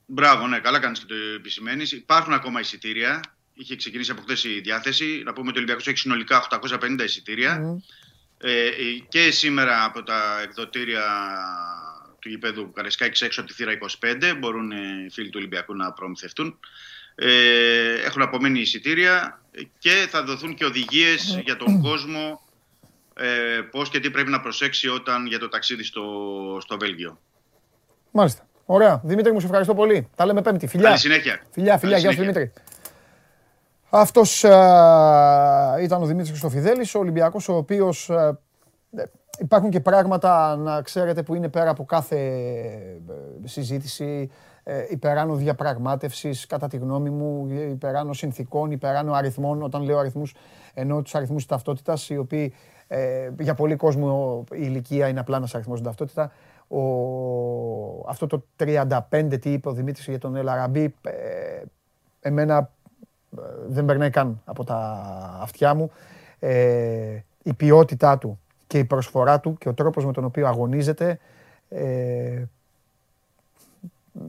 Μπράβο, 0.09 0.47
ναι, 0.47 0.59
καλά 0.59 0.79
κάνεις 0.79 0.99
και 0.99 1.05
το 1.05 1.15
επισημαίνεις. 1.35 1.91
Υπάρχουν 1.91 2.33
ακόμα 2.33 2.59
εισιτήρια. 2.59 3.21
Είχε 3.53 3.75
ξεκινήσει 3.75 4.11
από 4.11 4.21
χθες 4.21 4.43
η 4.43 4.59
διάθεση. 4.59 5.21
Να 5.25 5.33
πούμε 5.33 5.47
ότι 5.47 5.57
ο 5.57 5.61
Ολυμπιακός 5.61 5.87
έχει 5.87 5.97
συνολικά 5.97 6.47
850 6.51 7.03
εισιτήρια. 7.03 7.81
Ε, 8.37 8.69
και 9.09 9.31
σήμερα 9.31 9.83
από 9.83 10.03
τα 10.03 10.41
εκδοτήρια 10.41 11.03
του 12.19 12.29
γηπέδου 12.29 12.71
Καρεσκάκη 12.71 13.23
έξω 13.23 13.39
από 13.39 13.49
τη 13.49 13.55
θύρα 13.55 13.77
25. 13.99 14.33
Μπορούν 14.39 14.71
οι 14.71 15.09
φίλοι 15.11 15.29
του 15.29 15.37
Ολυμπιακού 15.39 15.75
να 15.75 15.91
προμηθευτούν. 15.91 16.59
Ε, 17.15 17.93
έχουν 17.93 18.21
απομείνει 18.21 18.59
εισιτήρια 18.59 19.41
και 19.79 20.07
θα 20.09 20.23
δοθούν 20.23 20.55
και 20.55 20.65
οδηγίες 20.65 21.39
για 21.43 21.57
τον 21.57 21.81
κόσμο 21.81 22.41
ε, 23.13 23.61
πώς 23.71 23.89
και 23.89 23.99
τι 23.99 24.11
πρέπει 24.11 24.29
να 24.29 24.41
προσέξει 24.41 24.87
όταν 24.87 25.25
για 25.25 25.39
το 25.39 25.49
ταξίδι 25.49 25.83
στο, 25.83 26.03
στο 26.61 26.77
Βέλγιο. 26.77 27.19
Μάλιστα. 28.11 28.46
Ωραία. 28.69 29.01
Δημήτρη, 29.03 29.31
μου 29.31 29.39
σε 29.39 29.45
ευχαριστώ 29.45 29.73
πολύ. 29.73 30.07
Τα 30.15 30.25
λέμε 30.25 30.41
Πέμπτη. 30.41 30.67
Φιλιά. 30.67 30.85
Καλή 30.85 30.99
συνέχεια. 30.99 31.39
Φιλιά, 31.49 31.77
φιλιά. 31.77 31.97
Γεια 31.97 32.11
σου, 32.11 32.19
Δημήτρη. 32.19 32.51
Αυτός 33.89 34.43
ήταν 35.83 36.01
ο 36.01 36.05
Δημήτρης 36.05 36.29
Χρυστοφιδέλη, 36.29 36.87
ο 36.95 36.99
Ολυμπιακός, 36.99 37.49
ο 37.49 37.55
οποίος 37.55 38.11
υπάρχουν 39.39 39.69
και 39.69 39.79
πράγματα, 39.79 40.55
να 40.55 40.81
ξέρετε, 40.81 41.23
που 41.23 41.35
είναι 41.35 41.49
πέρα 41.49 41.69
από 41.69 41.85
κάθε 41.85 42.17
ε, 43.43 43.47
συζήτηση, 43.47 44.31
ε, 44.63 44.85
υπεράνω 44.89 45.35
διαπραγμάτευσης, 45.35 46.45
κατά 46.45 46.67
τη 46.67 46.77
γνώμη 46.77 47.09
μου, 47.09 47.47
υπεράνω 47.71 48.13
συνθήκων, 48.13 48.71
υπεράνω 48.71 49.13
αριθμών. 49.13 49.61
Όταν 49.61 49.83
λέω 49.83 49.97
αριθμούς, 49.97 50.33
εννοώ 50.73 51.01
τους 51.01 51.15
αριθμούς 51.15 51.37
της 51.37 51.45
ταυτότητας, 51.45 52.09
οι 52.09 52.17
οποίοι 52.17 52.53
ε, 52.87 53.29
για 53.39 53.53
πολλοί 53.53 53.75
κόσμο 53.75 54.43
η 54.51 54.59
ηλικία 54.61 55.07
είναι 55.07 55.19
απλά 55.19 55.37
ένας 55.37 55.55
αριθμός 55.55 55.77
στην 55.77 55.89
ταυτότητα. 55.89 56.31
Ο, 56.67 56.81
αυτό 58.07 58.27
το 58.27 58.43
35 58.57 59.37
τι 59.39 59.51
είπε 59.51 59.69
ο 59.69 59.71
Δημήτρης 59.71 60.07
για 60.07 60.19
τον 60.19 60.35
Ελαραμπή, 60.35 60.95
ε, 61.01 61.61
εμένα 62.21 62.71
δεν 63.67 63.85
περνάει 63.85 64.09
καν 64.09 64.41
από 64.45 64.63
τα 64.63 64.77
αυτιά 65.41 65.73
μου. 65.73 65.91
η 67.43 67.53
ποιότητά 67.53 68.17
του 68.17 68.39
και 68.67 68.77
η 68.77 68.85
προσφορά 68.85 69.39
του 69.39 69.57
και 69.57 69.69
ο 69.69 69.73
τρόπος 69.73 70.05
με 70.05 70.11
τον 70.11 70.23
οποίο 70.23 70.47
αγωνίζεται 70.47 71.19
ε, 71.69 72.43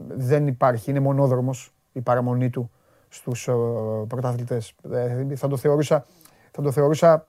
δεν 0.07 0.47
υπάρχει. 0.47 0.89
Είναι 0.89 0.99
μονόδρομος 0.99 1.73
η 1.91 2.01
παραμονή 2.01 2.49
του 2.49 2.71
στους 3.09 3.47
ε, 3.47 3.53
πρωταθλητές. 4.07 4.73
Ε, 4.91 5.35
θα, 5.35 5.47
το 5.47 5.57
θεωρούσα, 5.57 6.05
θα 6.51 6.61
το 6.61 6.71
θεωρούσα 6.71 7.27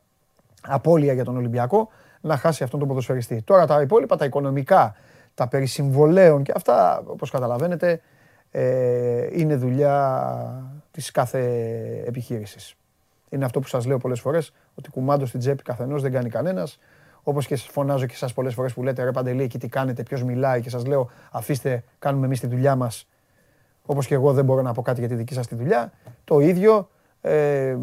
απώλεια 0.62 1.12
για 1.12 1.24
τον 1.24 1.36
Ολυμπιακό 1.36 1.88
να 2.20 2.36
χάσει 2.36 2.64
αυτόν 2.64 2.78
τον 2.78 2.88
ποδοσφαιριστή. 2.88 3.42
Τώρα 3.42 3.66
τα 3.66 3.80
υπόλοιπα, 3.80 4.16
τα 4.16 4.24
οικονομικά, 4.24 4.96
τα 5.34 5.48
περί 5.48 5.66
συμβολέων 5.66 6.42
και 6.42 6.52
αυτά, 6.56 7.02
όπως 7.06 7.30
καταλαβαίνετε, 7.30 8.00
ε, 8.50 9.28
είναι 9.32 9.56
δουλειά 9.56 10.80
της 10.90 11.10
κάθε 11.10 11.40
επιχείρησης. 12.06 12.74
Είναι 13.28 13.44
αυτό 13.44 13.60
που 13.60 13.66
σας 13.66 13.86
λέω 13.86 13.98
πολλές 13.98 14.20
φορές, 14.20 14.52
ότι 14.74 14.90
κουμάντο 14.90 15.26
στην 15.26 15.40
τσέπη 15.40 15.62
καθενός 15.62 16.02
δεν 16.02 16.12
κάνει 16.12 16.28
κανένας. 16.28 16.78
Όπως 17.22 17.46
και 17.46 17.56
φωνάζω 17.56 18.06
και 18.06 18.14
εσά 18.14 18.28
πολλές 18.34 18.54
φορές 18.54 18.74
που 18.74 18.82
λέτε 18.82 19.04
ρε 19.04 19.10
Παντελή, 19.10 19.42
εκεί 19.42 19.58
τι 19.58 19.68
κάνετε, 19.68 20.02
ποιος 20.02 20.22
μιλάει 20.22 20.60
και 20.60 20.70
σας 20.70 20.86
λέω 20.86 21.10
αφήστε, 21.30 21.84
κάνουμε 21.98 22.26
εμείς 22.26 22.40
τη 22.40 22.46
δουλειά 22.46 22.76
μας. 22.76 23.08
Όπως 23.86 24.06
και 24.06 24.14
εγώ 24.14 24.32
δεν 24.32 24.44
μπορώ 24.44 24.62
να 24.62 24.72
πω 24.72 24.82
κάτι 24.82 25.00
για 25.00 25.08
τη 25.08 25.14
δική 25.14 25.34
σας 25.34 25.46
τη 25.46 25.54
δουλειά. 25.54 25.92
Το 26.24 26.40
ίδιο 26.40 26.88
ε, 27.20 27.68
ε, 27.68 27.76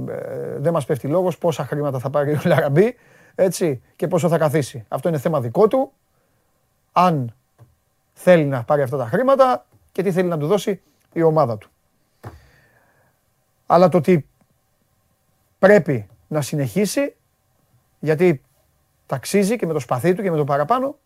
δεν 0.57 0.73
μας 0.73 0.85
πέφτει 0.85 1.07
λόγος 1.07 1.38
πόσα 1.38 1.65
χρήματα 1.65 1.99
θα 1.99 2.09
πάρει 2.09 2.31
ο 2.31 2.41
Λαραμπή 2.45 2.95
έτσι, 3.39 3.81
και 3.95 4.07
πόσο 4.07 4.27
θα 4.27 4.38
καθίσει. 4.38 4.85
Αυτό 4.88 5.09
είναι 5.09 5.18
θέμα 5.18 5.41
δικό 5.41 5.68
του. 5.68 5.91
Αν 6.91 7.35
θέλει 8.14 8.45
να 8.45 8.64
πάρει 8.64 8.81
αυτά 8.81 8.97
τα 8.97 9.05
χρήματα 9.05 9.65
και 9.91 10.03
τι 10.03 10.11
θέλει 10.11 10.27
να 10.27 10.38
του 10.38 10.47
δώσει 10.47 10.81
η 11.14 11.22
ομάδα 11.22 11.57
του. 11.57 11.69
Αλλά 13.65 13.89
το 13.89 13.97
ότι 13.97 14.27
πρέπει 15.59 16.07
να 16.27 16.41
συνεχίσει, 16.41 17.15
γιατί 17.99 18.41
ταξίζει 19.05 19.55
και 19.55 19.65
με 19.65 19.73
το 19.73 19.80
σπαθί 19.80 20.14
του 20.14 20.22
και 20.22 20.31
με 20.31 20.38
το 20.38 20.43
παραπάνω, 20.43 20.97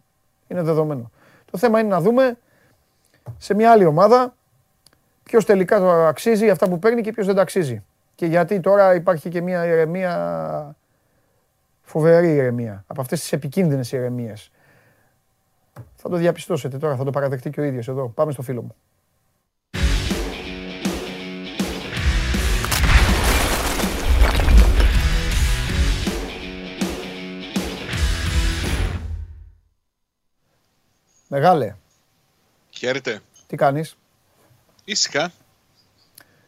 είναι 0.47 0.61
δεδομένο. 0.61 1.11
Το 1.51 1.57
θέμα 1.57 1.79
είναι 1.79 1.89
να 1.89 2.01
δούμε 2.01 2.37
σε 3.37 3.53
μια 3.53 3.71
άλλη 3.71 3.85
ομάδα 3.85 4.35
ποιος 5.23 5.45
τελικά 5.45 5.79
το 5.79 5.91
αξίζει 5.91 6.49
αυτά 6.49 6.69
που 6.69 6.79
παίρνει 6.79 7.01
και 7.01 7.11
ποιος 7.11 7.25
δεν 7.25 7.35
τα 7.35 7.41
αξίζει. 7.41 7.83
Και 8.15 8.25
γιατί 8.25 8.59
τώρα 8.59 8.95
υπάρχει 8.95 9.29
και 9.29 9.41
μια 9.41 9.65
ηρεμία, 9.65 10.75
φοβερή 11.91 12.33
ηρεμία, 12.33 12.83
από 12.87 13.01
αυτές 13.01 13.19
τις 13.19 13.31
επικίνδυνες 13.31 13.91
ηρεμίες. 13.91 14.51
Θα 15.95 16.09
το 16.09 16.15
διαπιστώσετε 16.15 16.77
τώρα, 16.77 16.95
θα 16.95 17.03
το 17.03 17.09
παραδεχτεί 17.11 17.49
και 17.49 17.61
ο 17.61 17.63
ίδιος 17.63 17.87
εδώ. 17.87 18.09
Πάμε 18.09 18.31
στο 18.31 18.41
φίλο 18.41 18.61
μου. 18.61 18.75
Μεγάλε, 31.27 31.75
Χαίρετε. 32.69 33.19
τι 33.47 33.55
κάνεις; 33.55 33.97
Ήσυχα. 34.83 35.31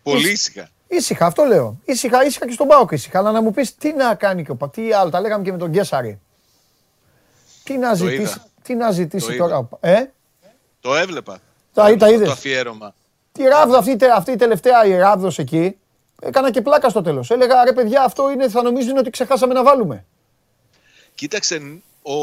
Πολύ 0.03 0.31
ήσυχα. 0.31 0.69
Ήσυχα, 0.97 1.25
αυτό 1.25 1.43
λέω. 1.43 1.79
Ήσυχα, 1.85 2.25
ήσυχα 2.25 2.45
και 2.45 2.51
στον 2.51 2.67
Πάοκ 2.67 2.91
ήσυχα. 2.91 3.19
Αλλά 3.19 3.31
να 3.31 3.41
μου 3.41 3.51
πεις 3.51 3.75
τι 3.75 3.93
να 3.93 4.15
κάνει 4.15 4.43
και 4.43 4.51
ο 4.51 4.55
Πα- 4.55 4.69
τι 4.69 4.93
άλλο. 4.93 5.09
Τα 5.09 5.19
λέγαμε 5.21 5.43
και 5.43 5.51
με 5.51 5.57
τον 5.57 5.69
Γκέσαρη. 5.69 6.19
Τι 7.63 7.77
να 7.77 7.93
ζητήσει, 7.93 8.21
είδα. 8.21 8.45
τι 8.61 8.75
να 8.75 8.91
ζητήσει 8.91 9.25
Το 9.27 9.35
τώρα. 9.37 9.45
είδα. 9.45 9.57
ο 9.57 9.63
Πα- 9.63 9.77
Ε, 9.89 10.11
Το 10.81 10.95
έβλεπα. 10.95 11.39
τα, 11.73 11.81
Έβλεπα 11.83 12.05
τα 12.05 12.11
είδες. 12.11 12.27
Το 12.27 12.33
αφιέρωμα. 12.33 12.95
Τη 13.31 13.43
ράβδο, 13.43 13.77
αυτή, 13.77 13.91
η 13.91 13.95
τε- 13.95 14.11
αυτή 14.11 14.31
η 14.31 14.35
τελευταία 14.35 14.85
η 14.85 14.95
ράβδος 14.95 15.39
εκεί, 15.39 15.77
έκανα 16.21 16.51
και 16.51 16.61
πλάκα 16.61 16.89
στο 16.89 17.01
τέλος. 17.01 17.31
Έλεγα 17.31 17.63
ρε 17.63 17.73
παιδιά 17.73 18.03
αυτό 18.03 18.31
είναι, 18.31 18.49
θα 18.49 18.61
νομίζουν 18.61 18.97
ότι 18.97 19.09
ξεχάσαμε 19.09 19.53
να 19.53 19.63
βάλουμε. 19.63 20.05
Κοίταξε, 21.15 21.61
ο, 22.01 22.13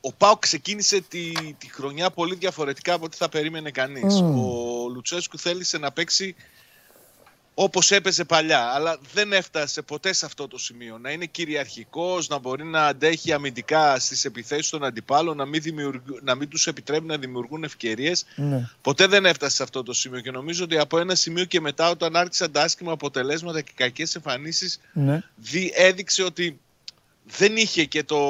ο 0.00 0.12
Πάο 0.18 0.36
ξεκίνησε 0.36 1.00
τη, 1.00 1.32
τη 1.58 1.70
χρονιά 1.72 2.10
πολύ 2.10 2.34
διαφορετικά 2.34 2.92
από 2.94 3.04
ό,τι 3.04 3.16
θα 3.16 3.28
περίμενε 3.28 3.70
κανείς. 3.70 4.20
Μμμ. 4.20 4.38
Ο 4.38 4.88
Λουτσέσκου 4.94 5.38
θέλησε 5.38 5.78
να 5.78 5.92
παίξει 5.92 6.34
όπως 7.58 7.90
έπαιζε 7.90 8.24
παλιά, 8.24 8.60
αλλά 8.60 8.98
δεν 9.12 9.32
έφτασε 9.32 9.82
ποτέ 9.82 10.12
σε 10.12 10.26
αυτό 10.26 10.48
το 10.48 10.58
σημείο. 10.58 10.98
Να 10.98 11.10
είναι 11.10 11.26
κυριαρχικός, 11.26 12.28
να 12.28 12.38
μπορεί 12.38 12.64
να 12.64 12.86
αντέχει 12.86 13.32
αμυντικά 13.32 13.98
στις 13.98 14.24
επιθέσεις 14.24 14.68
των 14.70 14.84
αντιπάλων, 14.84 15.36
να 15.36 15.44
μην, 15.44 15.62
δημιουργ- 15.62 16.22
να 16.22 16.34
μην 16.34 16.48
τους 16.48 16.66
επιτρέπει 16.66 17.06
να 17.06 17.16
δημιουργούν 17.18 17.64
ευκαιρίες. 17.64 18.24
Ναι. 18.36 18.68
Ποτέ 18.82 19.06
δεν 19.06 19.26
έφτασε 19.26 19.56
σε 19.56 19.62
αυτό 19.62 19.82
το 19.82 19.92
σημείο 19.92 20.20
και 20.20 20.30
νομίζω 20.30 20.64
ότι 20.64 20.78
από 20.78 20.98
ένα 20.98 21.14
σημείο 21.14 21.44
και 21.44 21.60
μετά 21.60 21.90
όταν 21.90 22.16
άρχισαν 22.16 22.52
τα 22.52 22.62
άσχημα 22.62 22.92
αποτελέσματα 22.92 23.60
και 23.60 23.72
κακές 23.74 24.14
εμφανίσεις 24.14 24.80
ναι. 24.92 25.22
δι, 25.36 25.72
έδειξε 25.74 26.22
ότι 26.22 26.60
δεν 27.24 27.56
είχε 27.56 27.84
και 27.84 28.02
το, 28.04 28.20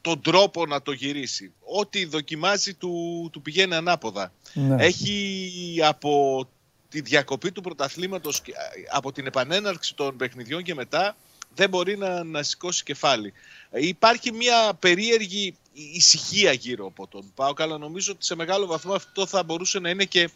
τον 0.00 0.20
τρόπο 0.20 0.66
να 0.66 0.82
το 0.82 0.92
γυρίσει. 0.92 1.52
Ό,τι 1.60 2.04
δοκιμάζει 2.04 2.74
του, 2.74 3.28
του 3.32 3.42
πηγαίνει 3.42 3.74
ανάποδα. 3.74 4.32
ναι. 4.52 4.84
Έχει 4.84 5.78
από 5.82 6.48
τη 6.90 7.00
διακοπή 7.00 7.52
του 7.52 7.60
πρωταθλήματος, 7.60 8.40
και, 8.40 8.52
α, 8.52 8.96
από 8.96 9.12
την 9.12 9.26
επανέναρξη 9.26 9.94
των 9.94 10.16
παιχνιδιών 10.16 10.62
και 10.62 10.74
μετά, 10.74 11.16
δεν 11.54 11.68
μπορεί 11.68 11.96
να, 11.96 12.24
να 12.24 12.42
σηκώσει 12.42 12.82
κεφάλι. 12.82 13.32
Ε, 13.70 13.86
Υπάρχει 13.86 14.32
μια 14.32 14.74
περίεργη 14.78 15.54
ησυχία 15.72 16.52
γύρω 16.52 16.86
από 16.86 17.06
τον 17.06 17.32
ΠΑΟΚ, 17.34 17.60
αλλά 17.60 17.78
νομίζω 17.78 18.12
ότι 18.12 18.24
σε 18.24 18.34
μεγάλο 18.34 18.66
βαθμό 18.66 18.92
αυτό 18.92 19.26
θα 19.26 19.42
μπορούσε 19.42 19.78
να 19.78 19.88
είναι 19.88 20.04
και 20.04 20.30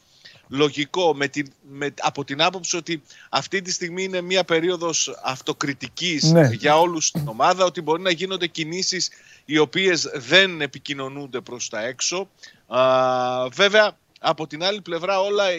λογικό 0.49 1.15
με 1.15 1.29
την, 1.29 1.53
με, 1.71 1.95
από 2.01 2.25
την 2.25 2.43
άποψη 2.43 2.77
ότι 2.77 3.03
αυτή 3.29 3.63
τη 3.63 3.73
στιγμή 3.73 4.03
είναι 4.03 4.21
μια 4.21 4.45
περίοδος 4.45 5.19
αυτοκριτικής 5.23 6.23
Ναι. 6.23 6.49
για 6.53 6.79
όλους 6.79 7.07
στην 7.07 7.29
ομάδα, 7.29 7.65
ότι 7.65 7.81
μπορεί 7.81 8.03
να 8.03 8.11
γίνονται 8.11 8.47
κινήσεις 8.47 9.11
οι 9.45 9.59
οποίες 9.59 10.11
δεν 10.15 10.61
επικοινωνούνται 10.61 11.41
προς 11.41 11.69
τα 11.69 11.85
έξω. 11.85 12.29
Α, 12.67 13.49
βέβαια, 13.49 13.97
από 14.27 14.47
την 14.47 14.65
άλλη 14.65 14.81
πλευρά 14.81 15.21
όλα 15.21 15.49
ε, 15.51 15.57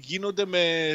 γίνονται 0.00 0.46
με, 0.46 0.94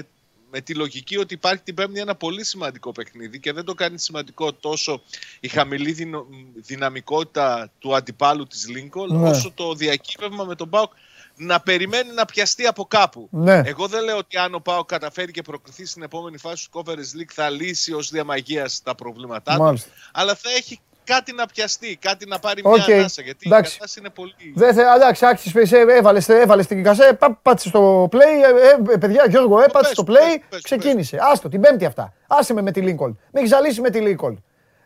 με 0.51 0.61
τη 0.61 0.73
λογική 0.75 1.17
ότι 1.17 1.33
υπάρχει 1.33 1.63
την 1.63 1.75
Πέμπτη 1.75 1.99
ένα 1.99 2.15
πολύ 2.15 2.43
σημαντικό 2.43 2.91
παιχνίδι 2.91 3.39
και 3.39 3.51
δεν 3.53 3.65
το 3.65 3.73
κάνει 3.73 3.99
σημαντικό 3.99 4.53
τόσο 4.53 5.01
η 5.39 5.47
χαμηλή 5.47 5.91
δυνο- 5.91 6.25
δυναμικότητα 6.55 7.71
του 7.79 7.95
αντιπάλου 7.95 8.47
της 8.47 8.67
Λίνκολn 8.69 9.07
Ναι. 9.07 9.29
όσο 9.29 9.51
το 9.55 9.73
διακύβευμα 9.73 10.43
με 10.43 10.55
τον 10.55 10.69
Πάοκ 10.69 10.91
να 11.37 11.59
περιμένει 11.59 12.11
να 12.13 12.25
πιαστεί 12.25 12.65
από 12.65 12.85
κάπου. 12.85 13.27
Ναι. 13.31 13.61
Εγώ 13.65 13.87
δεν 13.87 14.03
λέω 14.03 14.17
ότι 14.17 14.37
αν 14.37 14.53
ο 14.55 14.59
Πάοκ 14.59 14.85
καταφέρει 14.87 15.31
και 15.31 15.41
προκριθεί 15.41 15.85
στην 15.85 16.03
επόμενη 16.03 16.37
φάση 16.37 16.69
του 16.71 16.83
Conference 16.85 17.19
League 17.19 17.31
θα 17.33 17.49
λύσει 17.49 17.93
ως 17.93 18.09
διαμαγείας 18.09 18.81
τα 18.83 18.95
προβλήματά 18.95 19.55
του, 19.55 19.61
Μάλιστα. 19.61 19.89
αλλά 20.13 20.35
θα 20.35 20.49
έχει 20.51 20.79
κάτι 21.05 21.33
να 21.33 21.45
πιαστεί, 21.45 21.97
κάτι 22.01 22.27
να 22.27 22.39
πάρει 22.39 22.61
Οκ, 22.63 22.87
μια 22.87 22.97
ανάσα, 22.97 23.21
γιατί 23.21 23.43
εντάξει. 23.45 23.75
η 23.75 23.77
κατάσταση 23.77 23.99
είναι 23.99 24.09
πολύ... 24.09 24.33
Δεν 24.55 24.73
θε, 24.73 24.81
εντάξει, 24.95 25.25
άξιες, 25.25 25.71
ε, 25.71 25.85
έβαλες, 25.89 26.29
έβαλες 26.29 26.67
την 26.67 26.83
κασέ, 26.83 27.13
πά, 27.19 27.39
πάτησε 27.41 27.67
στο 27.67 28.09
play, 28.11 28.17
ε, 28.89 28.93
ε, 28.93 28.97
παιδιά, 28.97 29.25
Γιώργο, 29.29 29.59
έπατσε 29.59 29.79
πες, 29.79 29.89
στο 29.91 30.03
πες, 30.03 30.15
play, 30.17 30.39
πες, 30.49 30.61
ξεκίνησε. 30.61 31.17
Άστο, 31.21 31.49
την 31.49 31.61
πέμπτη 31.61 31.85
αυτά. 31.85 32.13
Άσε 32.27 32.53
με 32.53 32.61
με 32.61 32.71
τη 32.71 32.81
Lincoln. 32.83 33.13
Με 33.31 33.39
έχεις 33.39 33.49
ζαλίσει 33.49 33.81
με 33.81 33.89
τη 33.89 33.99
Lincoln. 34.01 34.35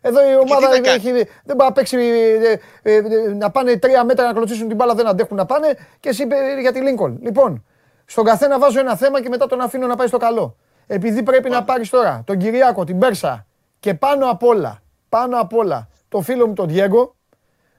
Εδώ 0.00 0.30
η 0.30 0.34
ομάδα 0.34 0.68
τι 0.68 0.80
να 0.80 0.86
κάνει. 0.86 0.96
έχει, 0.96 1.28
δεν 1.44 1.56
πάει 1.56 1.68
να 1.68 1.72
παίξει, 1.72 1.96
ε, 1.96 2.58
ε, 2.82 2.96
ε, 2.96 3.02
να 3.34 3.50
πάνε 3.50 3.76
τρία 3.76 4.04
μέτρα 4.04 4.26
να 4.26 4.32
κλωτσίσουν 4.32 4.68
την 4.68 4.76
μπάλα, 4.76 4.94
δεν 4.94 5.06
αντέχουν 5.06 5.36
να 5.36 5.46
πάνε 5.46 5.78
και 6.00 6.08
εσύ 6.08 6.26
ε, 6.30 6.60
για 6.60 6.72
τη 6.72 6.80
Lincoln. 6.82 7.12
Λοιπόν, 7.20 7.64
στον 8.04 8.24
καθένα 8.24 8.58
βάζω 8.58 8.78
ένα 8.78 8.96
θέμα 8.96 9.22
και 9.22 9.28
μετά 9.28 9.46
τον 9.46 9.60
αφήνω 9.60 9.86
να 9.86 9.96
πάει 9.96 10.06
στο 10.06 10.18
καλό. 10.18 10.56
Επειδή 10.86 11.22
πρέπει 11.22 11.50
να 11.50 11.64
πάρεις 11.64 11.90
τώρα 11.90 12.22
τον 12.26 12.38
Κυριάκο, 12.38 12.84
την 12.84 12.98
Πέρσα 12.98 13.46
και 13.80 13.94
πάνω 13.94 14.30
απ' 14.30 14.42
όλα, 14.42 14.82
πάνω 15.08 15.40
απ' 15.40 15.54
όλα, 15.54 15.88
το 16.10 16.20
φίλο 16.20 16.46
μου 16.46 16.54
τον 16.54 16.68
Διέγκο 16.68 17.14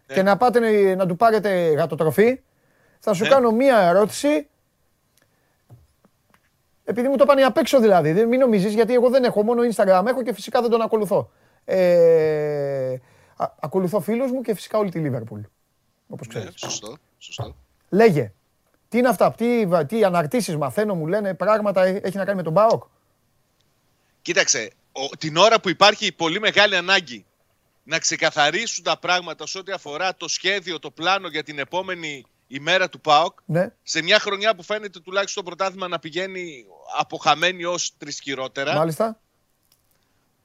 και 0.08 0.22
να 0.22 0.38
πάτε 0.38 0.60
να- 0.60 0.96
να 0.96 1.06
του 1.06 1.16
πάρετε 1.16 1.50
γατοτροφή, 1.74 2.42
θα 3.00 3.14
σου 3.14 3.24
Ναι. 3.24 3.30
κάνω 3.30 3.52
μία 3.52 3.78
ερώτηση. 3.80 4.48
Επειδή 6.84 7.08
μου 7.08 7.16
το 7.18 7.26
πάνε 7.26 7.42
απ' 7.42 7.58
έξω 7.58 7.80
δηλαδή, 7.80 8.12
δεν- 8.12 8.28
μην 8.28 8.40
νομίζεις 8.40 8.74
γιατί 8.74 8.94
εγώ 8.94 9.10
δεν 9.10 9.24
έχω, 9.24 9.44
μόνο 9.44 9.62
Instagram 9.74 10.04
έχω 10.08 10.24
και 10.24 10.34
φυσικά 10.34 10.62
δεν 10.62 10.70
τον 10.70 10.82
ακολουθώ. 10.82 11.32
Ε, 11.66 12.94
α- 13.36 13.54
ακολουθώ 13.60 14.00
φίλους 14.00 14.32
μου 14.32 14.42
και 14.42 14.54
φυσικά 14.54 14.78
όλη 14.78 14.92
τη 14.92 15.00
Λίβερπουλ, 15.00 15.42
όπως 16.10 16.28
Ναι, 16.28 16.34
ξέρεις. 16.34 16.54
σωστό, 16.60 16.98
σωστό. 17.18 17.56
Λέγε, 17.90 18.34
τι 18.90 18.98
είναι 18.98 19.08
αυτά, 19.08 19.32
τι, 19.32 19.68
τι 19.88 20.04
αναρτήσεις 20.04 20.58
μαθαίνω, 20.58 20.96
μου 20.96 21.08
λένε 21.08 21.34
πράγματα, 21.34 21.84
ε- 21.84 22.00
έχει 22.04 22.18
να 22.18 22.26
κάνει 22.26 22.38
με 22.38 22.44
τον 22.44 22.54
ΠΑΟΚ. 22.54 22.84
Κοίταξε, 24.22 24.72
ο, 24.92 25.16
την 25.18 25.38
ώρα 25.38 25.60
που 25.60 25.70
υπάρχει 25.70 26.12
πολύ 26.14 26.40
μεγάλη 26.40 26.76
ανάγκη 26.76 27.26
να 27.84 28.00
ξεκαθαρίσουν 28.00 28.84
τα 28.84 28.98
πράγματα 28.98 29.48
σε 29.48 29.58
ό,τι 29.58 29.72
αφορά 29.72 30.16
το 30.16 30.28
σχέδιο, 30.28 30.80
το 30.80 30.92
πλάνο 30.92 31.28
για 31.28 31.44
την 31.44 31.60
επόμενη 31.60 32.26
ημέρα 32.48 32.90
του 32.90 33.02
ΠΑΟΚ, 33.02 33.40
Ναι, 33.46 33.74
σε 33.84 34.02
μια 34.02 34.20
χρονιά 34.20 34.56
που 34.56 34.64
φαίνεται 34.64 35.00
τουλάχιστον 35.00 35.44
το 35.44 35.50
πρωτάθλημα 35.50 35.88
να 35.88 36.00
πηγαίνει 36.00 36.66
αποχαμένη 36.98 37.66
ως 37.66 37.94
τρισκυρότερα, 37.98 38.74
μάλιστα. 38.74 39.20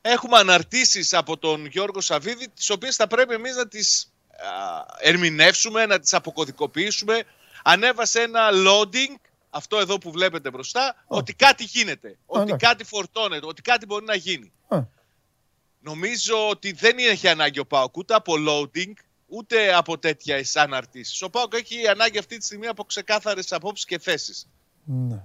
έχουμε 0.00 0.38
αναρτήσεις 0.38 1.12
από 1.14 1.38
τον 1.38 1.66
Γιώργο 1.66 2.00
Σαββίδη, 2.00 2.48
τις 2.48 2.70
οποίες 2.70 2.96
θα 2.96 3.06
πρέπει 3.06 3.34
εμείς 3.34 3.56
να 3.56 3.68
τις 3.68 4.12
α, 4.30 4.84
ερμηνεύσουμε, 4.98 5.86
να 5.86 5.98
τις 5.98 6.14
αποκωδικοποιήσουμε. 6.14 7.22
Ανέβασε 7.62 8.20
ένα 8.20 8.48
loading, 8.52 9.14
αυτό 9.50 9.78
εδώ 9.78 9.98
που 9.98 10.10
βλέπετε 10.10 10.50
μπροστά, 10.50 11.04
ότι 11.06 11.34
κάτι 11.34 11.64
γίνεται, 11.64 12.18
ότι 12.26 12.42
εντάξει. 12.42 12.66
κάτι 12.66 12.84
φορτώνεται, 12.84 13.46
ότι 13.46 13.62
κάτι 13.62 13.86
μπορεί 13.86 14.04
να 14.04 14.14
γίνει. 14.14 14.52
Α. 15.88 15.94
Νομίζω 15.94 16.48
ότι 16.50 16.72
δεν 16.72 16.96
έχει 16.98 17.28
ανάγκη 17.28 17.58
ο 17.58 17.66
Πάοκ 17.66 17.96
ούτε 17.96 18.14
από 18.14 18.34
loading, 18.48 18.92
ούτε 19.26 19.74
από 19.74 19.98
τέτοια 19.98 20.44
αναρτήσεις. 20.54 21.22
Ο 21.22 21.30
Πάοκ 21.30 21.52
έχει 21.54 21.88
ανάγκη 21.88 22.18
αυτή 22.18 22.36
τη 22.38 22.44
στιγμή 22.44 22.66
από 22.66 22.84
ξεκάθαρες 22.84 23.52
απόψεις 23.52 23.84
και 23.86 23.98
θέσεις. 23.98 24.48
Ναι. 24.84 25.24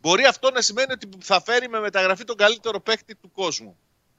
Μπορεί 0.00 0.24
αυτό 0.24 0.50
να 0.50 0.60
σημαίνει 0.60 0.92
ότι 0.92 1.08
θα 1.20 1.42
φέρει 1.42 1.68
με 1.68 1.80
μεταγραφή 1.80 2.24
τον 2.24 2.36
καλύτερο 2.36 2.80
παίκτη 2.80 3.14
του 3.14 3.30
κόσμου. 3.34 3.76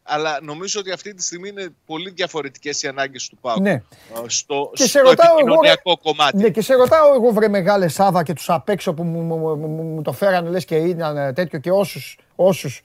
Αλλά 0.09 0.39
νομίζω 0.41 0.79
ότι 0.79 0.91
αυτή 0.91 1.13
τη 1.13 1.23
στιγμή 1.23 1.49
είναι 1.49 1.69
πολύ 1.85 2.09
διαφορετικές 2.09 2.83
οι 2.83 2.87
ανάγκες 2.87 3.27
του 3.27 3.37
Πάου. 3.41 3.61
Ναι. 3.61 3.81
Στο, 4.27 4.71
Και 4.73 4.81
σε 4.83 4.87
στο 4.87 4.99
ρωτάω 5.01 5.25
εγώ, 5.27 5.35
ρε- 5.37 5.41
επικοινωνιακό 5.41 5.97
κομμάτι. 5.97 6.37
Ναι, 6.37 6.49
και 6.49 6.61
σε 6.61 6.73
ρωτάω 6.73 7.13
εγώ 7.13 7.31
βρε 7.31 7.47
μεγάλε 7.47 7.87
Σάβα 7.87 8.23
και 8.23 8.33
τους 8.33 8.49
απ' 8.49 8.69
έξω 8.69 8.93
που 8.93 9.03
μου, 9.03 9.21
μου, 9.21 9.37
μου- 9.37 9.55
μου- 9.67 9.83
μου 9.83 10.01
το 10.01 10.11
φέρανε 10.11 10.49
λες 10.49 10.65
και 10.65 10.75
ήταν 10.75 11.17
ε, 11.17 11.33
τέτοιο 11.33 11.59
και 11.59 11.71
όσους, 11.71 12.17
όσους 12.35 12.81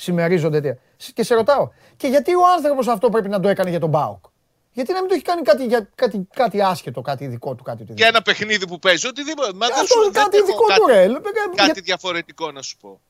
συμμερίζονται 0.00 0.60
τέτοια. 0.60 0.80
Και 1.14 1.22
σε 1.22 1.34
ρωτάω, 1.34 1.68
και 1.96 2.06
γιατί 2.06 2.34
ο 2.34 2.40
άνθρωπος 2.56 2.88
αυτό 2.88 3.08
πρέπει 3.10 3.28
να 3.28 3.40
το 3.40 3.48
έκανε 3.48 3.70
για 3.70 3.80
τον 3.80 3.90
ΠΑΟΚ. 3.90 4.24
Γιατί 4.72 4.92
να 4.92 5.00
μην 5.00 5.08
το 5.08 5.14
έχει 5.14 5.22
κάνει 5.24 5.42
κάτι, 5.42 5.64
για, 5.66 5.88
κάτι, 5.94 6.28
κάτι 6.34 6.62
άσχετο, 6.62 7.00
κάτι 7.00 7.26
δικό 7.26 7.54
του, 7.54 7.62
κάτι 7.62 7.76
Για 7.76 7.84
οτιδήποτε. 7.84 8.08
ένα 8.16 8.22
παιχνίδι 8.22 8.66
που 8.66 8.78
παίζει, 8.78 9.06
οτιδήποτε. 9.06 9.52
Μα 9.54 9.66
δεν 9.66 9.76
Αυτό 9.80 9.86
σου 9.86 10.02
δεν 10.02 10.12
κάτι 10.22 10.36
έχω 10.36 10.46
δικό 10.46 10.64
κάτι, 10.64 10.80
του 10.80 10.86
ρε. 10.86 11.02
Ε, 11.02 11.08
κάτι 11.56 11.70
για- 11.72 11.82
διαφορετικό 11.84 12.50
να 12.52 12.62
σου 12.62 12.76
πω. 12.76 13.00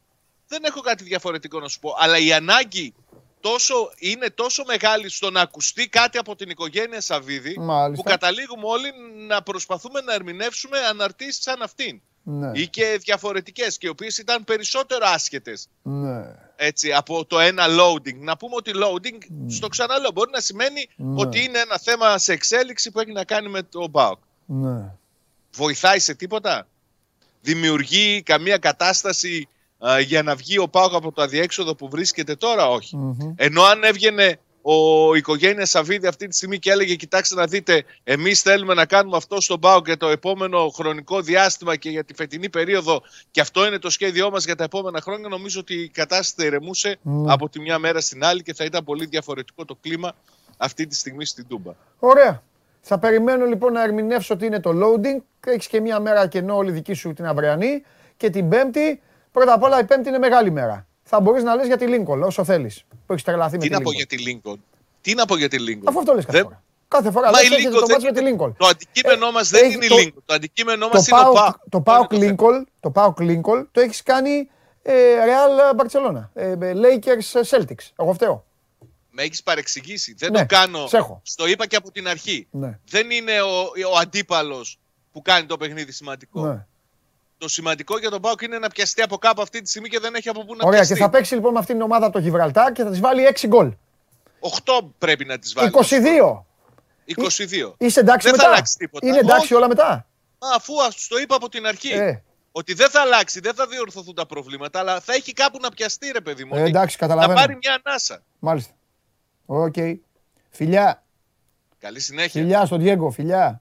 Δεν 0.49 0.65
έχω 0.65 0.81
κάτι 0.81 1.05
διαφορετικό 1.05 1.61
να 1.61 1.69
σου 1.69 1.79
πω. 1.79 1.95
Αλλά 1.99 2.19
η 2.19 2.33
ανάγκη 2.33 2.95
τόσο, 3.41 3.75
είναι 3.99 4.31
τόσο 4.31 4.63
μεγάλη 4.67 5.11
στο 5.11 5.31
να 5.31 5.41
ακουστεί 5.41 5.89
κάτι 5.89 6.19
από 6.19 6.37
την 6.37 6.51
οικογένεια 6.51 7.01
Σαββίδη 7.01 7.57
Μάλιστα. 7.59 8.03
που 8.03 8.11
καταλήγουμε 8.11 8.63
όλοι 8.67 8.93
να 9.29 9.43
προσπαθούμε 9.43 10.01
να 10.01 10.15
ερμηνεύσουμε 10.15 10.79
αναρτήσεις 10.79 11.43
σαν 11.43 11.63
αυτήν. 11.63 12.01
Ναι. 12.28 12.51
Ή 12.55 12.69
και 12.69 12.98
διαφορετικές 13.03 13.78
και 13.78 13.86
οι 13.86 13.90
οποίες 13.90 14.19
ήταν 14.19 14.44
περισσότερο 14.44 15.07
άσχετες 15.07 15.69
Ναι. 15.82 16.24
έτσι, 16.57 16.93
από 16.93 17.24
το 17.24 17.39
ένα 17.39 17.65
loading. 17.69 18.16
Να 18.19 18.36
πούμε 18.36 18.55
ότι 18.55 18.70
loading, 18.74 19.19
στο 19.48 19.69
ξαναλέω, 19.69 20.11
μπορεί 20.11 20.31
να 20.32 20.40
σημαίνει 20.40 20.89
Ναι. 20.97 21.20
ότι 21.20 21.43
είναι 21.43 21.59
ένα 21.59 21.78
θέμα 21.78 22.19
σε 22.19 22.32
εξέλιξη 22.32 22.90
που 22.90 23.01
έχει 23.01 23.12
να 23.12 23.24
κάνει 23.24 23.48
με 23.48 23.62
το 23.62 23.90
BAUK. 23.93 24.15
Ναι. 24.47 24.93
Βοηθάει 25.55 25.98
σε 25.98 26.15
τίποτα; 26.15 26.66
Δημιουργεί 27.40 28.23
καμία 28.23 28.59
κατάσταση 28.59 29.48
α, 29.86 30.01
για 30.01 30.23
να 30.23 30.35
βγει 30.36 30.59
ο 30.59 30.69
ΠΑΟΚ 30.69 30.94
από 30.94 31.12
το 31.12 31.23
αδιέξοδο 31.23 31.74
που 31.74 31.89
βρίσκεται 31.89 32.35
τώρα, 32.36 32.69
όχι. 32.69 32.97
Μμμ. 32.97 33.32
Ενώ 33.36 33.62
αν 33.62 33.85
έβγαινε 33.85 34.39
ο 34.69 35.15
η 35.15 35.19
οικογένειας 35.19 35.71
Σαββίδη 35.71 36.07
αυτή 36.07 36.27
τη 36.27 36.37
στιγμή 36.37 36.59
και 36.59 36.71
έλεγε 36.71 36.95
κοιτάξτε 36.95 37.35
να 37.35 37.47
δείτε 37.47 37.85
εμείς 38.05 38.41
θέλουμε 38.41 38.75
να 38.75 38.87
κάνουμε 38.87 39.17
αυτό 39.17 39.41
στον 39.41 39.61
ΠΑΟΚ 39.61 39.87
για 39.87 39.97
το 39.97 40.09
επόμενο 40.09 40.69
χρονικό 40.69 41.21
διάστημα 41.21 41.77
και 41.77 41.91
για 41.91 42.05
τη 42.05 42.15
φετινή 42.15 42.49
περίοδο 42.49 43.03
και 43.31 43.41
αυτό 43.41 43.67
είναι 43.67 43.79
το 43.79 43.91
σχέδιό 43.91 44.31
μας 44.31 44.45
για 44.45 44.55
τα 44.55 44.65
επόμενα 44.65 45.01
χρόνια 45.01 45.29
νομίζω 45.29 45.61
ότι 45.61 45.75
η 45.75 45.89
κατάσταση 45.89 46.35
θα 46.37 46.45
ηρεμούσε 46.45 46.99
Ναι. 47.03 47.33
από 47.33 47.49
τη 47.49 47.61
μια 47.61 47.79
μέρα 47.79 48.01
στην 48.01 48.25
άλλη 48.25 48.43
και 48.43 48.55
θα 48.55 48.65
ήταν 48.65 48.85
πολύ 48.85 49.07
διαφορετικό 49.07 49.65
το 49.65 49.77
κλίμα 49.81 50.13
αυτή 50.57 50.87
τη 50.87 50.95
στιγμή 50.95 51.25
στην 51.25 51.47
Τούμπα. 51.49 51.73
Ωραία. 51.99 52.43
Θα 52.81 52.99
περιμένω 52.99 53.45
λοιπόν 53.45 53.73
να 53.73 53.83
ερμηνεύσω 53.83 54.35
ότι 54.35 54.47
είναι 54.47 54.61
το 54.61 54.71
loading. 54.71 55.23
Έχεις 55.47 55.67
και 55.67 55.81
μία 55.81 56.01
μέρα 56.01 56.27
κενό 56.27 56.57
όλη 56.57 56.71
δική 56.71 56.93
σου 56.93 57.13
την 57.13 57.27
αυριανή. 57.27 57.83
Και 58.17 58.31
την 58.31 58.49
Πέμπτη, 58.49 59.01
πρώτα 59.33 59.53
απ' 59.53 59.63
όλα 59.63 59.81
η 59.81 59.85
Πέμπτη 59.85 60.09
είναι 60.09 60.19
μεγάλη 60.19 60.51
μέρα. 60.51 60.87
Θα 61.09 61.20
μπορείς 61.20 61.43
να 61.43 61.55
λες 61.55 61.66
για 61.66 61.77
τη 61.77 61.85
Lincoln 61.89 62.20
όσο 62.24 62.45
θέλεις. 62.45 62.85
Που 63.07 63.12
έχεις 63.12 63.24
τρελαθεί 63.24 63.53
με 63.57 63.59
Τι 63.62 63.69
τη 63.69 63.73
να 63.74 63.81
πω 63.81 63.91
Lincoln. 63.91 63.95
για 63.95 64.07
τη 64.07 64.16
Lincoln; 64.27 64.57
Τι 65.01 65.15
να 65.15 65.24
πω 65.27 65.37
για 65.37 65.49
τη 65.49 65.57
Lincoln; 65.61 65.83
Αφού 65.85 65.99
αυτό 65.99 66.12
λες 66.15 66.24
κάθε 66.24 66.37
Δεν- 66.39 66.47
φορά. 66.47 66.62
Κάθε 66.89 67.11
φορά 67.11 67.31
Μα 67.31 67.39
λες 67.39 67.49
η 67.49 67.55
έχετε 67.55 67.69
Lincoln 67.69 67.73
το 67.73 67.87
δεν 67.87 67.91
μάτς 67.91 68.05
με 68.05 68.12
τη 68.12 68.20
είναι- 68.20 68.37
Lincoln. 68.41 68.53
Το 68.57 68.66
αντικείμενό 68.66 69.27
Ε, 69.27 69.31
μας 69.31 69.49
δεν 69.49 69.65
έχει 69.65 69.74
είναι 69.74 69.85
η 69.85 69.89
το- 69.89 69.97
Lincoln. 69.99 70.23
Το 70.27 70.35
αντικείμενό 70.35 70.89
Το 70.89 70.97
μας 70.97 71.09
είναι 71.09 71.19
ο 71.20 71.23
PAOK 71.23 71.35
ΠΑΟΚ. 71.35 71.55
το 71.69 71.83
PAOK 71.87 72.15
Lincoln, 72.15 72.62
το 72.81 72.93
PAOK 72.95 73.15
Lincoln 73.23 73.66
το 73.73 73.81
έχεις 73.81 74.03
κάνει 74.03 74.49
ε, 74.83 74.93
Real 75.27 75.81
Barcelona. 75.81 76.28
Ε, 76.35 76.51
ε, 76.51 76.57
Lakers 76.74 77.43
Celtics. 77.51 77.91
Εγώ 77.99 78.12
φταίω. 78.12 78.45
Με 79.11 79.23
έχεις 79.23 79.43
παρεξηγήσει. 79.43 80.15
Δεν 80.19 80.33
Ναι, 80.33 80.39
το 80.39 80.47
κάνω. 80.49 80.87
σε 80.87 80.97
έχω. 80.97 81.20
Στο 81.24 81.47
είπα 81.47 81.66
και 81.66 81.77
από 81.77 81.91
την 81.91 82.09
αρχή. 82.09 82.47
Ναι. 82.51 82.78
Δεν 82.89 83.11
είναι 83.11 83.41
ο, 83.41 83.61
ο 83.95 83.97
αντίπαλος 84.01 84.78
που 85.12 85.23
κάνει 85.23 85.47
το 85.47 85.57
παιχνίδι 85.57 85.93
σημαντικό. 85.93 86.66
Ναι. 87.39 87.47
Το 87.47 87.49
σημαντικό 87.49 87.99
για 87.99 88.11
τον 88.11 88.21
Πάουκ 88.21 88.41
είναι 88.43 88.59
να 88.59 88.69
πιαστεί 88.69 89.03
από 89.03 89.17
κάπου 89.19 89.43
αυτή 89.43 89.63
τη 89.63 89.69
στιγμή 89.69 89.89
και 89.89 89.99
δεν 89.99 90.15
έχει 90.15 90.29
από 90.29 90.45
πού 90.45 90.55
να 90.55 90.67
Ωραία, 90.67 90.79
πιαστεί. 90.79 90.95
και 90.95 91.01
θα 91.01 91.11
παίξει 91.11 91.35
λοιπόν 91.35 91.53
με 91.53 91.59
αυτήν 91.59 91.75
την 91.75 91.85
ομάδα 91.85 92.05
από 92.05 92.15
το 92.15 92.19
Γιβραλτάρ 92.19 92.73
και 92.73 92.83
θα 92.83 92.91
της 92.91 93.01
βάλει 93.01 93.27
6 93.41 93.47
γκολ. 93.47 93.73
8 94.41 94.85
πρέπει 94.99 95.25
να 95.25 95.39
τι 95.39 95.53
βάλει. 95.55 95.71
22. 95.73 96.45
22. 97.07 97.75
Είσαι 97.79 98.01
εντάξει 98.01 98.27
δεν 98.27 98.37
μετά; 98.37 98.43
θα 98.43 98.49
αλλάξει 98.49 98.77
τίποτα. 98.79 99.07
Είναι 99.07 99.19
εντάξει 99.19 99.45
Όχι. 99.45 99.55
όλα 99.55 99.69
μετά; 99.69 100.07
Μα, 100.39 100.49
αφού 100.55 100.83
ας 100.83 101.07
το 101.09 101.17
είπα 101.19 101.37
από 101.37 101.49
την 101.49 101.67
αρχή. 101.67 101.93
Ε. 101.93 102.23
Ότι 102.53 102.75
δεν 102.75 102.91
θα 102.91 103.01
αλλάξει, 103.01 103.41
δεν 103.41 103.55
θα 103.55 103.67
διορθωθούν 103.67 104.15
τα 104.15 104.27
προβλήματα, 104.27 104.79
αλλά 104.79 105.01
θα 105.01 105.13
έχει 105.13 105.33
κάπου 105.33 105.59
να 105.61 105.69
πιαστεί, 105.69 106.11
ρε 106.13 106.21
παιδί 106.21 106.45
μου. 106.45 106.55
Ε, 106.55 106.61
ότι 106.61 106.69
εντάξει, 106.69 106.97
να 107.01 107.07
καταλαβαίνω. 107.07 107.41
πάρει 107.41 107.57
μια 107.57 107.81
ανάσα. 107.85 108.23
Μάλιστα. 108.39 108.73
Οκ. 109.47 109.75
Φιλιά. 110.51 111.05
Καλή 111.79 112.01
συνέχεια. 112.01 112.41
Φιλιά 112.43 112.67
στον 112.67 112.79
Διέγκο. 112.81 113.11
Φιλιά. 113.11 113.61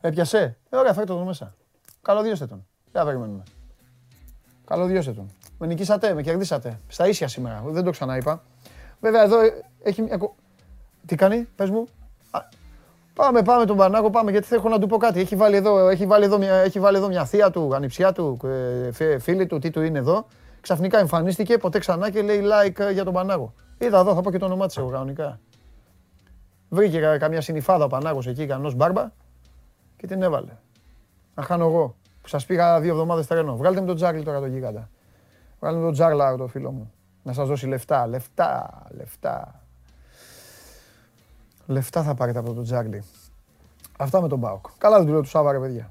Έπιασε. 0.00 0.56
Ε, 0.76 0.78
ωραία, 0.78 0.92
φέρτε 0.92 1.12
τον 1.12 1.22
μέσα. 1.26 1.54
Καλωδιώστε 2.02 2.46
τον. 2.46 2.66
Δεν 2.92 3.02
θα 3.02 3.08
περιμένουμε. 3.08 3.42
Καλωδιώστε 4.66 5.12
τον. 5.12 5.30
Με 5.58 5.66
νικήσατε, 5.66 6.14
με 6.14 6.22
κερδίσατε. 6.22 6.80
Στα 6.88 7.08
ίσια 7.08 7.28
σήμερα. 7.28 7.62
Δεν 7.66 7.84
το 7.84 7.90
ξαναείπα. 7.90 8.42
Βέβαια 9.00 9.22
εδώ 9.22 9.40
ε, 9.40 9.64
έχει 9.82 10.02
μια... 10.02 10.16
κο- 10.16 10.34
Τι 11.06 11.14
κάνει, 11.16 11.48
πες 11.56 11.70
μου. 11.70 11.86
Α, 12.30 12.40
Πάμε, 13.14 13.42
πάμε 13.42 13.64
τον 13.64 13.76
Πανάγο, 13.76 14.10
πάμε 14.10 14.30
γιατί 14.30 14.54
έχω 14.54 14.68
να 14.68 14.78
του 14.78 14.86
πω 14.86 14.96
κάτι. 14.96 15.20
Έχει 15.20 15.36
βάλει 15.36 15.56
εδώ, 15.56 15.88
έχει 15.88 16.06
βάλει 16.06 16.24
εδώ, 16.24 16.38
μια, 16.38 16.54
έχει 16.54 16.80
βάλει 16.80 16.96
εδώ 16.96 17.08
μια 17.08 17.24
θεία 17.24 17.50
του, 17.50 17.74
ανιψιά 17.74 18.12
του, 18.12 18.38
ε, 18.44 18.92
φι- 18.92 19.20
φίλη 19.20 19.46
του, 19.46 19.58
τι 19.58 19.70
του 19.70 19.82
είναι 19.82 19.98
εδώ. 19.98 20.26
Ξαφνικά 20.60 20.98
εμφανίστηκε 20.98 21.58
ποτέ 21.58 21.78
ξανά 21.78 22.10
και 22.10 22.22
λέει 22.22 22.40
like 22.44 22.78
ε, 22.80 22.90
για 22.90 23.04
τον 23.04 23.12
Πανάγο. 23.12 23.52
Είδα 23.78 23.98
εδώ, 23.98 24.14
θα 24.14 24.20
πω 24.20 24.30
και 24.30 24.38
το 24.38 24.44
όνομά 24.44 24.66
της 24.66 24.76
εγώ 24.76 24.88
κανονικά. 24.88 25.40
Βρήκε 26.68 27.00
κα- 27.00 27.18
καμιά 27.18 27.40
συνυφάδα 27.40 27.84
ο 27.84 27.88
Πανάγος 27.88 28.26
εκεί, 28.26 28.46
κανός 28.46 28.74
μπάρμπα 28.74 29.10
και 29.96 30.06
την 30.06 30.22
έβαλε. 30.22 30.52
Να 31.36 31.42
χάνω 31.42 31.64
εγώ, 31.64 31.94
που 32.22 32.28
σας 32.28 32.46
πήγα 32.46 32.80
δύο 32.80 32.90
εβδομάδες 32.90 33.26
τρένο. 33.26 33.56
Βγάλτε 33.56 33.80
με 33.80 33.86
τον 33.86 33.96
Τζάρλι 33.96 34.22
τώρα 34.22 34.40
το 34.40 34.46
γίγαντα. 34.46 34.88
Βγάλτε 35.60 35.78
με 35.78 35.84
τον 35.84 35.92
Τζάρλα 35.92 36.36
το 36.36 36.46
φίλο 36.46 36.70
μου. 36.70 36.92
Να 37.22 37.32
σας 37.32 37.48
δώσει 37.48 37.66
λεφτά, 37.66 38.06
λεφτά, 38.06 38.82
λεφτά. 38.90 39.60
Λεφτά 41.66 42.02
θα 42.02 42.14
πάρετε 42.14 42.38
από 42.38 42.52
τον 42.52 42.64
Τζάρλι. 42.64 43.04
Αυτά 43.98 44.20
με 44.20 44.28
τον 44.28 44.38
Μπάουκ. 44.38 44.66
Καλά 44.78 44.96
δεν 44.96 45.06
του 45.06 45.12
λέω 45.12 45.20
τους 45.20 45.30
Σάβα 45.30 45.52
ρε 45.52 45.58
παιδιά. 45.58 45.90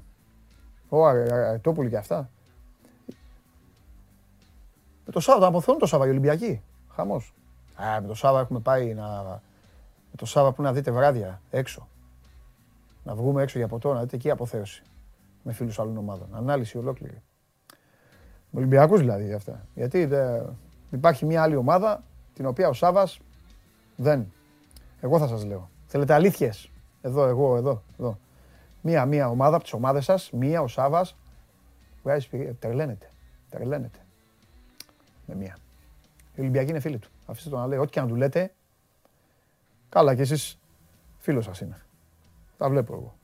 Ωραία, 0.88 1.60
το 1.60 1.72
πουλί 1.72 1.88
και 1.88 1.96
αυτά. 1.96 2.30
Με 5.06 5.12
το 5.12 5.20
Σάβα, 5.20 5.46
αποθεώνουν 5.46 5.80
το 5.80 5.86
Σάβα 5.86 6.06
οι 6.06 6.10
Ολυμπιακοί. 6.10 6.62
Χαμός. 6.94 7.34
Α, 7.82 8.00
με 8.00 8.06
το 8.06 8.14
Σάβα 8.14 8.40
έχουμε 8.40 8.58
πάει 8.58 8.94
να... 8.94 9.22
Με 10.10 10.16
το 10.16 10.26
Σάβα 10.26 10.52
που 10.52 10.62
να 10.62 10.72
δείτε 10.72 10.90
βράδια 10.90 11.40
έξω. 11.50 11.88
Να 13.04 13.14
βγούμε 13.14 13.42
έξω 13.42 13.58
για 13.58 13.68
ποτό, 13.68 13.92
να 13.92 14.00
δείτε 14.00 14.16
εκεί 14.16 14.30
αποθέωση. 14.30 14.82
Με 15.46 15.52
φίλους 15.52 15.78
άλλων 15.78 15.96
ομάδων. 15.96 16.28
Ανάλυση 16.34 16.78
ολόκληρη. 16.78 17.22
Με 18.50 18.58
Ολυμπιακούς 18.60 18.98
δηλαδή 19.00 19.32
αυτά. 19.32 19.66
Γιατί 19.74 20.04
δε- 20.04 20.42
υπάρχει 20.90 21.24
μια 21.26 21.42
άλλη 21.42 21.56
ομάδα 21.56 22.02
την 22.34 22.46
οποία 22.46 22.68
ο 22.68 22.72
Σάβας 22.72 23.20
δεν. 23.96 24.32
Εγώ 25.00 25.18
θα 25.18 25.26
σας 25.26 25.44
λέω. 25.44 25.70
Θέλετε 25.86 26.14
αλήθειες; 26.14 26.70
Εδώ, 27.02 27.26
εγώ, 27.26 27.56
εδώ, 27.56 27.82
εδώ. 27.98 28.18
Μία, 28.82 29.06
μία 29.06 29.28
ομάδα 29.28 29.54
από 29.54 29.62
τις 29.64 29.72
ομάδες 29.72 30.04
σας, 30.04 30.30
μία 30.30 30.60
ο 30.62 30.66
Σάβας, 30.68 31.16
βγάζει 32.02 32.24
σπηρία. 32.24 32.54
Τρελαίνεται. 32.54 33.10
Τρελαίνεται. 33.50 33.98
Με 35.26 35.34
μία. 35.34 35.56
Οι 36.34 36.40
Ολυμπιακοί 36.40 36.70
είναι 36.70 36.80
φίλοι 36.80 36.98
του. 36.98 37.08
Αφήστε 37.26 37.50
τον 37.50 37.58
να 37.60 37.66
λέει. 37.66 37.78
Ό,τι 37.78 37.90
και 37.90 38.00
να 38.00 38.06
του 38.06 38.14
λέτε, 38.14 38.52
καλά 39.88 40.14
κι 40.14 40.20
εσείς 40.20 40.58
φίλος 41.18 41.44
σας 41.44 41.60
είναι. 41.60 41.80
Τα 42.56 42.68
βλέπω 42.68 42.92
εγώ. 42.94 43.14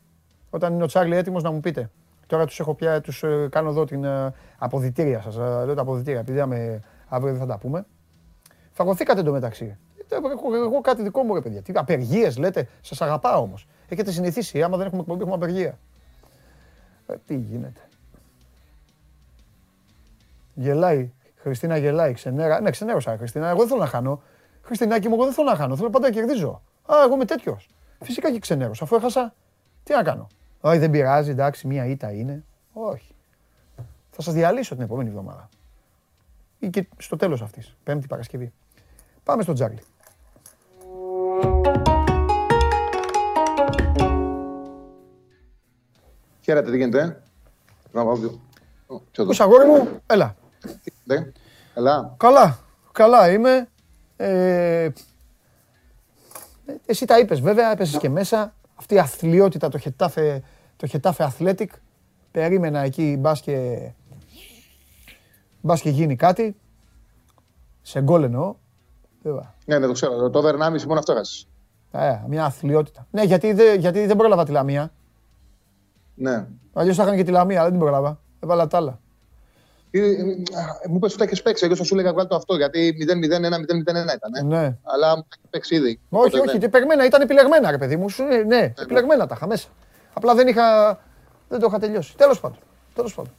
Όταν 0.51 0.75
είναι 0.75 0.83
ο 0.83 0.87
Τσάρλι 0.87 1.17
έτοιμος 1.17 1.43
να 1.43 1.51
μου 1.51 1.61
πείτε. 1.61 1.91
Τώρα 2.33 2.47
τους 2.47 2.61
έχω 2.61 2.75
πια, 2.75 3.01
τους 3.01 3.23
ε, 3.23 3.49
κάνω 3.51 3.69
εδώ 3.69 3.85
την 3.85 4.05
ε, 4.05 4.33
αποδητήρια 4.59 5.21
σας. 5.21 5.37
ε, 5.37 5.41
Λέω 5.41 5.75
τα 5.75 5.81
αποδητήρια, 5.81 6.21
επειδή 6.21 6.41
άμε- 6.41 6.81
αύριο 7.09 7.31
δεν 7.33 7.41
θα 7.41 7.47
τα 7.47 7.59
πούμε. 7.59 7.87
Φαγωθήκατε 8.71 9.21
εντωμεταξύ. 9.21 9.77
Ε, 10.09 10.15
Έχω 10.33 10.55
εγώ 10.55 10.81
κάτι 10.81 11.03
δικό 11.03 11.23
μου 11.23 11.35
ρε 11.35 11.41
παιδιά. 11.41 11.63
Τι 11.63 11.73
απεργίες 11.77 12.39
λέτε, 12.39 12.69
σας 12.81 13.01
αγαπάω 13.03 13.43
όμως. 13.43 13.67
Έχετε 13.89 14.11
συνηθίσει, 14.11 14.63
άμα 14.63 14.77
δεν 14.77 14.87
έχουμε 14.87 15.01
εκπομπή 15.01 15.21
έχουμε 15.21 15.35
απεργία. 15.35 15.79
Ε, 17.07 17.15
τι 17.27 17.37
γίνεται. 17.37 17.81
Γελάει. 20.55 21.13
Χριστίνα 21.37 21.77
γελάει. 21.77 22.13
Ξενέρα. 22.13 22.61
Ναι, 22.61 22.71
ξενέρωσα, 22.71 23.17
Χριστίνα. 23.17 23.49
Εγώ 23.49 23.59
δεν 23.59 23.69
θέλω 23.69 23.81
να 23.81 23.87
χάνω. 23.87 24.23
Χριστινάκη 24.63 25.09
μου, 25.09 25.15
εγώ 25.15 25.25
δεν 25.25 25.33
θέλω 25.33 25.51
να 25.51 25.57
χάνω. 25.57 25.77
Θέλω 25.77 25.91
πάντα 25.91 26.07
να 26.09 26.13
κερδίζω. 26.15 26.63
Α, 26.87 26.95
εγώ 27.05 27.15
είμαι 27.15 27.25
τέτοιος. 27.25 27.69
Φυσικά 28.03 28.33
και 28.33 28.39
ξενέρωσα. 28.39 28.85
Αφού 28.85 28.97
έχασα, 28.97 29.35
τι 29.83 29.93
να 29.95 30.03
κάνω. 30.03 30.27
Όχι, 30.65 30.79
δεν 30.79 30.91
πειράζει, 30.91 31.31
εντάξει, 31.31 31.67
μία 31.67 31.85
ήττα 31.87 32.13
είναι. 32.13 32.45
Όχι. 32.73 33.15
Θα 34.11 34.23
σας 34.23 34.35
διαλύσω 34.35 34.75
την 34.75 34.85
επόμενη 34.85 35.09
εβδομάδα. 35.09 35.49
Ή 36.59 36.69
και 36.71 36.87
στο 36.99 37.17
τέλος 37.17 37.43
αυτής. 37.43 37.77
Πέμπτη 37.85 38.07
Παρασκευή. 38.07 38.53
Πάμε 39.25 39.43
στο 39.43 39.53
Τζάρλι. 39.53 39.83
Χαίρετε, 46.41 46.71
τι 46.71 46.77
γίνεται. 46.77 46.99
ε; 47.01 47.17
Να 47.93 48.05
πάω 48.05 48.19
πιο- 48.19 48.41
Ω, 48.87 48.99
πιο 48.99 49.23
εδώ. 49.23 49.25
Πώς 49.27 49.41
αγόρι 49.41 49.67
μου, 49.67 49.89
έλα. 50.07 50.37
Τι 50.61 50.93
γίνεται. 51.05 51.33
Καλά. 51.75 52.15
Καλά, 52.17 52.59
καλά 52.93 53.31
είμαι. 53.31 53.69
Ε, 54.17 54.89
εσύ 56.87 57.05
τα 57.07 57.19
είπες 57.19 57.41
βέβαια, 57.41 57.71
έπεσες 57.73 57.99
και 57.99 58.09
μέσα. 58.09 58.55
Αυτή 58.83 58.95
η 58.95 58.99
αθλειότητα, 58.99 59.69
το 59.69 59.79
Χετάφε, 59.79 60.43
το 60.77 60.87
Χετάφε 60.87 61.33
Athletic. 61.39 61.67
Περίμενα 62.31 62.81
εκεί, 62.81 63.17
μπας 63.21 63.41
και, 63.41 63.91
μπας 65.61 65.81
και 65.81 65.91
γίνει 65.91 66.17
κάτι. 66.17 66.57
Σε 67.83 68.01
γκολ 68.03 68.23
εννοώ. 68.23 68.55
Βέβαια. 69.23 69.55
Ναι, 69.67 69.79
ναι, 69.79 69.87
το 69.87 69.93
ξέρω. 69.93 70.31
Το 70.31 70.39
over 70.39 70.55
1,5 70.55 70.85
μόνο 70.87 70.99
αυτό 70.99 71.13
έχασες. 71.13 71.49
Ε, 71.91 72.21
μια 72.29 72.45
αθλειότητα. 72.45 73.07
Ναι, 73.11 73.23
γιατί, 73.23 73.53
δεν- 73.53 73.81
γιατί 73.81 74.07
δεν 74.07 74.17
πρόλαβα 74.17 74.45
τη 74.45 74.51
Λαμία. 74.53 74.93
Ναι. 76.15 76.47
Αλλιώς 76.73 76.97
θα 76.97 77.03
είχαν 77.03 77.17
και 77.17 77.23
τη 77.25 77.31
Λαμία, 77.31 77.55
αλλά 77.61 77.69
δεν 77.69 77.79
την 77.79 77.81
πρόλαβα. 77.87 78.21
Έβαλα 78.41 78.67
τα 78.67 78.77
άλλα. 78.77 79.01
Ε, 79.95 79.99
ε, 80.01 80.11
α, 80.11 80.89
Μου 80.89 80.97
είπες 80.97 81.11
ότι 81.11 81.17
τα 81.19 81.25
έχεις 81.25 81.43
παίξει. 81.43 81.65
Εγώ 81.65 81.77
θα 81.77 81.85
σου 81.85 81.95
έλεγα 81.95 82.13
βγάλει 82.13 82.29
το 82.29 82.35
αυτό 82.37 82.57
γιατί 82.57 82.97
0-0-1-0-0-1 83.01 84.15
ήταν. 84.15 84.35
ε. 84.35 84.43
Ναι. 84.43 84.75
Αλλά 84.83 85.17
μου 85.17 85.23
τα 85.23 85.37
έχεις 85.37 85.49
παίξει 85.51 85.75
ήδη. 85.75 85.89
Όχι, 85.89 86.01
Οπότε 86.11 86.39
όχι, 86.39 86.47
δεν. 86.51 86.59
τι 86.61 86.65
επιλεγμένα, 86.67 87.05
ήταν 87.05 87.21
επιλεγμένα 87.21 87.71
ρε 87.71 87.79
παιδί 87.79 87.97
μου. 87.97 88.09
Σου, 88.09 88.23
ε, 88.31 88.37
ναι, 88.43 88.73
επιλεγμένα 88.83 89.27
τα 89.27 89.35
είχα 89.37 89.47
μέσα. 89.47 89.69
Απλά 90.13 90.35
δεν 90.35 90.47
είχα, 90.49 90.99
δεν 91.49 91.61
το 91.61 91.67
είχα 91.69 91.79
τελειώσει. 91.79 92.17
Τέλος 92.17 92.41
πάντων, 92.41 92.59
τέλος 92.95 93.15
πάντων. 93.15 93.33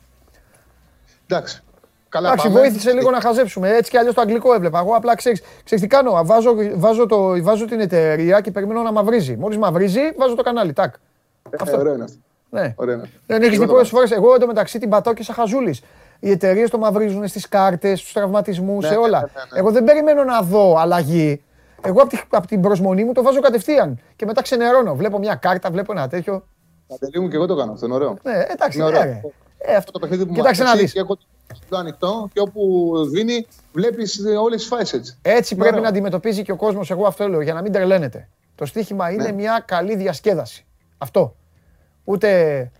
Εντάξει. 1.27 1.61
Καλά 2.09 2.27
Εντάξει, 2.27 2.47
πάμε. 2.47 2.59
βοήθησε 2.59 2.91
λίγο 2.93 3.11
να 3.11 3.21
χαζέψουμε. 3.21 3.69
Έτσι 3.69 3.91
κι 3.91 3.97
αλλιώς 3.97 4.13
το 4.13 4.21
αγγλικό 4.21 4.53
έβλεπα. 4.53 4.79
Εγώ 4.79 4.95
απλά 4.95 5.15
ξέρει 5.15 5.41
τι 5.63 5.87
κάνω. 5.87 6.21
Βάζω, 6.25 6.55
βάζω, 6.75 7.05
το, 7.05 7.43
βάζω 7.43 7.65
την 7.65 7.79
εταιρεία 7.79 8.41
και 8.41 8.51
περιμένω 8.51 8.81
να 8.81 8.91
μαυρίζει. 8.91 9.35
Μόλις 9.35 9.57
μαυρίζει, 9.57 9.99
βάζω 10.17 10.35
το 10.35 10.43
κανάλι. 10.43 10.73
Τάκ. 10.73 10.93
Ε, 11.65 11.75
ωραίο 11.77 11.93
είναι 11.93 12.03
αυτό. 12.03 12.17
Ναι. 12.49 12.73
Ωραίο 12.75 12.93
είναι 12.93 13.03
αυτό. 13.03 13.17
Δεν 13.25 13.41
έχεις 13.41 13.53
Εγώ 13.55 13.61
δει 13.61 13.67
το 13.67 13.73
πολλές 13.73 13.89
κάνω. 13.89 14.01
φορές. 14.07 14.17
Εγώ 14.17 14.33
εντωμεταξύ 14.35 14.79
την 14.79 14.89
πατάω 14.89 15.13
και 15.13 15.23
σαν 15.23 15.35
χαζούλης. 15.35 15.81
Οι 16.25 16.31
εταιρείες 16.31 16.69
το 16.69 16.77
μαυρίζουν 16.77 17.27
στις 17.27 17.47
κάρτες, 17.47 17.99
στους 17.99 18.13
τραυματισμούς, 18.13 18.85
σε 18.85 18.91
ναι, 18.91 18.97
όλα. 18.97 19.19
ναι, 19.19 19.25
ναι, 19.25 19.41
ναι. 19.53 19.59
Εγώ 19.59 19.71
δεν 19.71 19.83
περιμένω 19.83 20.23
να 20.23 20.41
δω 20.41 20.75
αλλαγή. 20.77 21.43
Εγώ 21.81 22.01
από, 22.01 22.09
τη, 22.09 22.21
απ' 22.29 22.45
την 22.47 22.61
προσμονή 22.61 23.03
μου 23.03 23.11
το 23.11 23.23
βάζω 23.23 23.39
κατευθείαν. 23.39 23.99
Και 24.15 24.25
μετά 24.25 24.41
ξενερώνω. 24.41 24.95
Βλέπω 24.95 25.17
μια 25.17 25.35
κάρτα, 25.35 25.71
βλέπω 25.71 25.91
ένα 25.91 26.07
τέτοιο. 26.07 26.45
Παντελή 26.87 27.19
μου 27.19 27.27
και 27.27 27.35
εγώ 27.35 27.45
το 27.45 27.55
κάνω 27.55 27.71
αυτό, 27.71 27.85
είναι 27.85 27.95
ωραίο. 27.95 28.17
Ναι, 28.23 28.43
εντάξει, 28.51 28.77
Είναι 28.79 28.89
ναι, 28.89 28.97
ωραίο. 28.97 29.11
ρε. 29.11 29.21
Ε, 29.57 29.75
αυτό 29.75 29.91
το 29.91 29.99
παιχνίδι 29.99 30.23
που 30.23 30.29
μου 30.29 30.35
Κοίταξε 30.35 30.63
να 30.63 30.69
αρέσει 30.69 30.83
δεις. 30.83 30.93
και 30.93 30.99
έχω 30.99 31.17
το 31.69 31.77
ανοιχτό 31.77 32.29
και 32.33 32.39
όπου 32.39 32.91
δίνει 33.11 33.47
βλέπεις 33.73 34.19
όλες 34.41 34.59
τις 34.59 34.67
φάσεις 34.67 34.93
έτσι. 34.93 35.17
Έτσι 35.21 35.53
Είναι 35.53 35.61
πρέπει 35.63 35.77
ωραίο. 35.77 35.89
να 35.91 35.95
αντιμετωπίζει 35.97 36.41
και 36.43 36.51
ο 36.51 36.55
κόσμος. 36.55 36.91
Εγώ 36.91 37.05
αυτό 37.07 37.27
λέω 37.27 37.41
για 37.41 37.53
να 37.53 37.61
μην 37.61 37.71
τρελαίνεται. 37.71 38.29
Το 38.55 38.65
στοίχημα 38.65 39.11
είναι 39.11 39.23
Ναι. 39.23 39.31
μια 39.31 39.63
καλή 39.67 39.95
διασκέδαση. 39.95 40.65
Αυτό. 40.97 41.35
Ούτε, 42.03 42.71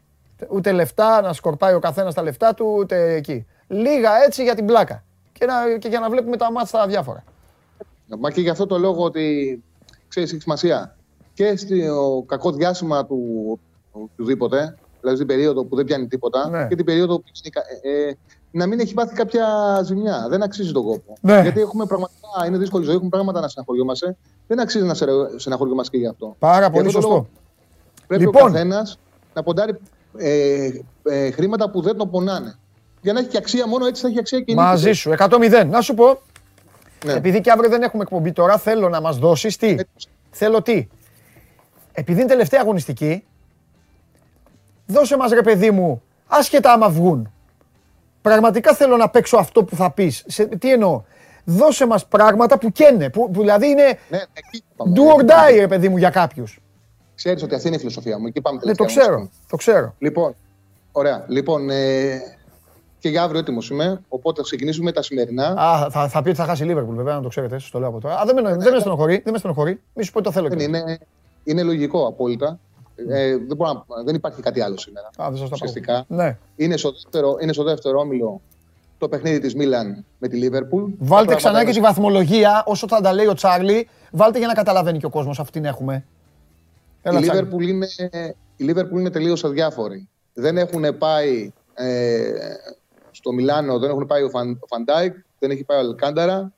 ούτε 0.50 0.72
λεφτά 0.72 1.22
να 1.22 1.34
σκορπάει 1.34 1.74
ο 1.74 1.80
καθένας 1.80 2.14
τα 2.14 2.22
λεφτά 2.24 2.54
του, 2.54 2.76
ούτε 2.80 3.14
εκεί. 3.14 3.46
Λίγα 3.68 4.24
έτσι 4.26 4.44
για 4.44 4.56
την 4.56 4.66
πλάκα. 4.66 5.04
Και, 5.32 5.46
να, 5.46 5.78
και 5.78 5.88
για 5.88 6.00
να 6.00 6.10
βλέπουμε 6.10 6.38
τα 6.38 6.52
μάτια 6.52 6.80
τα 6.80 6.88
διάφορα. 6.88 7.24
Μα 8.20 8.32
και 8.32 8.42
γι' 8.42 8.50
αυτό 8.50 8.66
το 8.66 8.78
λόγο 8.78 9.04
ότι 9.04 9.64
ξέρεις, 10.08 10.32
έχει 10.32 10.42
σημασία 10.42 10.96
και 11.34 11.56
στο 11.56 12.24
κακό 12.28 12.52
διάστημα 12.52 13.06
του 13.06 13.60
οτιδήποτε, 13.92 14.76
δηλαδή 15.00 15.16
στην 15.18 15.28
περίοδο 15.28 15.66
που 15.66 15.76
δεν 15.76 15.86
πιάνει 15.86 16.08
τίποτα 16.08 16.50
Ναι. 16.50 16.68
και 16.68 16.76
την 16.76 16.86
περίοδο 16.86 17.16
που 17.20 17.24
είναι 17.44 17.50
κα- 17.50 17.90
ε, 17.90 18.10
ε, 18.10 18.14
να 18.52 18.68
μην 18.68 18.80
έχει 18.80 18.94
πάθει 18.94 19.16
κάποια 19.16 19.46
ζημιά. 19.84 20.26
Δεν 20.30 20.44
αξίζει 20.44 20.72
τον 20.72 20.84
κόπο. 20.84 21.14
Ναι. 21.22 21.42
Γιατί 21.42 21.62
έχουμε 21.62 21.86
πραγματικά, 21.86 22.46
είναι 22.48 22.58
δύσκολη 22.58 22.86
ζωή, 22.86 22.94
έχουμε 22.96 23.10
πράγματα 23.10 23.40
να 23.40 23.48
στεναχωριόμαστε. 23.48 24.16
Δεν 24.48 24.60
αξίζει 24.60 24.86
να 24.86 24.94
σε- 24.94 25.06
στεναχωριόμαστε 25.36 25.98
και 25.98 26.04
γι' 26.04 26.10
αυτό. 26.10 26.36
Πάρα 26.40 26.58
Για 26.60 26.70
πολύ 26.70 26.88
αυτό 26.88 26.98
το 27.00 27.02
σωστό. 27.02 27.10
λόγο 27.16 27.28
Πρέπει 28.08 28.24
Λοιπόν. 28.24 28.42
ο 28.42 28.46
καθένας 28.46 29.00
να 29.34 29.44
ποντάρει 29.44 29.80
ε, 30.18 30.70
ε, 31.04 31.32
χρήματα 31.32 31.70
που 31.70 31.82
δεν 31.82 31.98
τον 31.98 32.10
πονάνε. 32.10 32.56
Για 33.02 33.14
να 33.14 33.20
έχει 33.20 33.28
και 33.28 33.38
αξία, 33.38 33.68
μόνο 33.68 33.86
έτσι 33.86 34.02
θα 34.02 34.08
έχει 34.08 34.20
αξία 34.20 34.38
και 34.40 34.52
η 34.52 34.54
νίκη. 34.54 34.66
Μαζί 34.66 34.92
σου. 34.92 35.14
100-0. 35.18 35.66
Να 35.70 35.82
σου 35.82 35.94
πω, 35.94 36.22
Ναι. 37.06 37.14
επειδή 37.14 37.42
και 37.42 37.52
αύριο 37.52 37.70
δεν 37.70 37.82
έχουμε 37.82 38.04
εκπομπή 38.04 38.32
τώρα, 38.32 38.58
θέλω 38.58 38.90
να 38.90 39.02
μας 39.02 39.18
δώσεις 39.18 39.58
τι; 39.58 39.68
Έτσι. 39.68 40.08
Θέλω 40.30 40.62
τι; 40.62 40.88
Επειδή 41.94 42.20
είναι 42.20 42.30
τελευταία 42.30 42.62
αγωνιστική, 42.62 43.24
δώσε 44.86 45.18
μας 45.18 45.32
ρε 45.32 45.42
παιδί 45.42 45.72
μου, 45.72 46.04
άσχετα 46.28 46.72
άμα 46.74 46.90
βγουν. 46.90 47.32
Πραγματικά 48.22 48.74
θέλω 48.74 48.98
να 48.98 49.10
παίξω 49.10 49.38
αυτό 49.38 49.64
που 49.64 49.76
θα 49.76 49.92
πεις. 49.92 50.24
Σε, 50.28 50.46
τι 50.46 50.72
εννοώ; 50.72 51.04
Δώσε 51.46 51.86
μας 51.88 52.06
πράγματα 52.08 52.58
που 52.58 52.72
καίνε, 52.72 53.10
που, 53.10 53.32
που 53.32 53.40
δηλαδή 53.40 53.68
είναι 53.68 54.00
Ναι, 54.10 54.18
εκεί 54.34 54.64
πάμε. 54.76 54.94
do 54.96 55.16
or 55.18 55.26
die 55.30 55.56
ρε 55.60 55.68
παιδί 55.68 55.90
μου 55.90 55.98
για 55.98 56.10
κάποιους. 56.10 56.62
Ξέρεις 57.24 57.44
ότι 57.44 57.56
αυτή 57.56 57.68
είναι 57.68 57.76
η 57.76 57.80
φιλοσοφία 57.80 58.20
μου. 58.20 58.28
Εκεί 58.28 58.42
πάμε 58.42 58.56
Ναι, 58.56 58.62
το 58.62 58.68
τελευταία 58.84 59.02
ξέρω, 59.02 59.14
αγωνιστική. 59.16 59.46
το 59.50 59.56
ξέρω. 59.56 59.94
Λοιπόν, 60.00 60.36
ωραία. 60.92 61.26
Λοιπόν, 61.28 61.70
ε, 61.70 62.20
και 63.00 63.10
για 63.10 63.24
αύριο 63.24 63.40
έτοιμος 63.40 63.70
είμαι. 63.70 64.02
Οπότε 64.08 64.38
θα 64.38 64.44
ξεκινήσουμε 64.44 64.92
τα 64.92 65.02
σημερινά. 65.02 65.46
Α, 65.48 65.90
θα, 65.90 66.08
θα 66.08 66.22
πει 66.22 66.30
ότι 66.30 66.38
θα 66.38 66.46
χάσει 66.46 66.64
η 66.64 66.66
Λίβερπουλ, 66.66 66.96
βέβαια, 66.96 67.16
να 67.16 67.22
το 67.22 67.28
ξέρετε, 67.28 67.60
σας 67.60 67.70
το 67.70 67.80
λέω 67.80 67.88
από 67.88 68.00
τώρα. 68.00 68.20
Α, 68.20 68.26
δεν 68.26 68.44
με, 68.44 68.56
δεν 68.56 68.74
με 68.74 68.80
στενοχωρεί, 68.80 69.22
δεν 69.24 69.34
με 69.34 69.40
στενοχωρεί. 69.40 69.82
Μη 69.94 70.04
σου 70.04 70.12
πω 70.12 70.18
ότι 70.20 70.28
το 70.28 70.34
θέλω 70.34 70.48
Δεν 70.50 70.58
και. 70.58 70.64
είναι, 70.64 70.98
είναι 71.44 71.64
λογικό 71.64 72.08
απόλυτα. 72.08 72.60
Ε, 73.10 73.38
δεν, 73.38 73.56
μπορώ 73.58 73.72
να- 73.88 74.04
δεν 74.04 74.16
υπάρχει 74.16 74.42
κάτι 74.42 74.62
άλλο 74.62 74.78
σήμερα. 74.78 75.08
Α, 75.08 75.30
δεν 75.30 75.38
σας 75.38 75.40
τα 75.40 75.48
πω. 75.48 75.52
Ουσιαστικά. 75.54 76.06
Ναι. 76.08 76.38
Είναι 76.56 76.78
στο 76.78 76.92
δεύτερο, 76.92 77.38
είναι 77.42 77.54
στο 77.54 77.64
δεύτερο 77.64 78.00
όμιλο 78.00 78.42
το 78.98 79.08
παιχνίδι 79.10 79.40
της 79.40 79.56
Μίλαν 79.56 80.06
με 80.18 80.28
τη 80.28 80.38
Λίβερπουλ. 80.38 80.84
Βάλτε 81.00 81.36
ξανά 81.36 81.66
και 81.66 81.72
τη 81.72 81.80
βαθμολογία, 81.80 82.64
όσο 82.66 82.88
θα 82.88 83.02
τα 83.02 83.14
λέει 83.14 83.26
ο 83.28 83.34
Τσάρλι, 83.34 83.88
βάλτε 84.12 84.38
για 84.38 84.48
να 84.48 84.54
καταλαβαίνει 84.54 84.98
και 84.98 85.06
ο 85.06 85.10
κόσμος 85.10 85.40
αυτή 85.40 85.52
την 85.52 85.66
έχουμε. 85.66 86.06
Η 87.06 87.10
Έλα, 87.10 87.22
Τσάρλι. 87.22 87.42
Λίβερπουλ 87.42 87.68
είναι, 87.68 87.88
η 88.56 88.66
Liverpool 88.70 89.00
είναι 89.00 89.10
τελείως 89.10 89.44
αδιάφορη. 89.44 90.10
Δεν 90.34 90.58
έχουν 90.58 90.98
πάει 90.98 91.52
ε, 91.74 92.32
στο 93.12 93.32
Μιλάνο, 93.32 93.80
δεν 93.80 93.90
έχουν 93.90 94.06
πάει 94.06 94.24
ο 94.24 94.30
Φαν, 94.30 94.60
ο 94.62 94.68
Φαν 94.68 94.87
Ντάικ, 94.87 95.16
δεν 95.40 95.52
έχει 95.52 95.64
πάει 95.64 95.78
ο 95.78 95.80
Αλκάνταρα. 95.82 96.54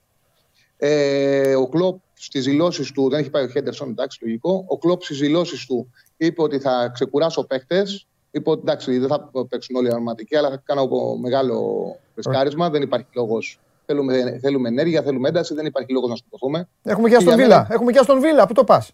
Ε, 0.77 1.55
ο 1.55 1.67
Κλόπ 1.67 1.99
στις 2.13 2.45
δηλώσεις 2.45 2.91
του, 2.91 3.09
δεν 3.09 3.19
έχει 3.19 3.29
πάει 3.29 3.43
ο 3.43 3.47
Χέντερσον, 3.47 3.89
εντάξει, 3.89 4.19
λογικό. 4.23 4.65
Ο 4.67 4.77
Κλόπ 4.77 5.03
στις 5.03 5.19
δηλώσεις 5.19 5.65
του 5.65 5.91
είπε 6.17 6.41
ότι 6.41 6.59
θα 6.59 6.89
ξεκουράσω 6.93 7.43
παίχτες. 7.45 8.07
Είπε 8.31 8.49
ότι 8.49 8.59
εντάξει, 8.63 8.97
δεν 8.97 9.09
θα 9.09 9.29
παίξουν 9.49 9.75
όλοι 9.75 9.93
αρματικοί, 9.93 10.35
αλλά 10.35 10.49
θα 10.49 10.61
κάνω 10.65 10.89
μεγάλο 11.21 11.85
ρισκάρισμα. 12.15 12.69
Δεν 12.69 12.81
υπάρχει 12.81 13.07
λόγος. 13.13 13.59
Θέλουμε, 13.85 14.39
θέλουμε 14.41 14.67
ενέργεια, 14.69 15.01
θέλουμε 15.01 15.27
ένταση, 15.29 15.53
δεν 15.53 15.65
υπάρχει 15.65 15.91
λόγος 15.91 16.09
να 16.09 16.15
σκοτωθούμε. 16.15 16.67
Έχουμε 16.83 17.03
και 17.09 17.09
για 17.09 17.19
στον 17.19 17.35
μένα- 17.35 17.43
Βίλα. 17.47 17.67
Έχουμε 17.71 17.91
και 17.91 17.99
στον 18.03 18.19
Βίλα. 18.19 18.47
Πού 18.47 18.53
το 18.53 18.63
πας; 18.63 18.91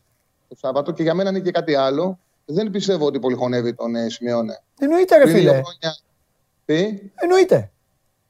Το 0.52 0.58
Σάββατο 0.60 0.92
και 0.92 1.04
για 1.04 1.14
μένα 1.14 1.30
είναι 1.30 1.40
και 1.40 1.52
κάτι 1.52 1.76
άλλο. 1.76 2.20
Δεν 2.46 2.70
πιστεύω 2.70 3.06
ότι 3.06 3.20
πολυχωνεύει 3.20 3.74
τον 3.74 3.96
ε, 3.96 4.10
Σιμεώνε. 4.10 4.62
Εννοείται, 4.80 5.18
ρε 5.18 5.24
Πριν 5.24 5.34
δύο 5.36 5.42
φίλε. 5.52 5.62
χρόνια. 5.62 5.98
Τι; 6.66 7.10
Εννοείται. 7.16 7.72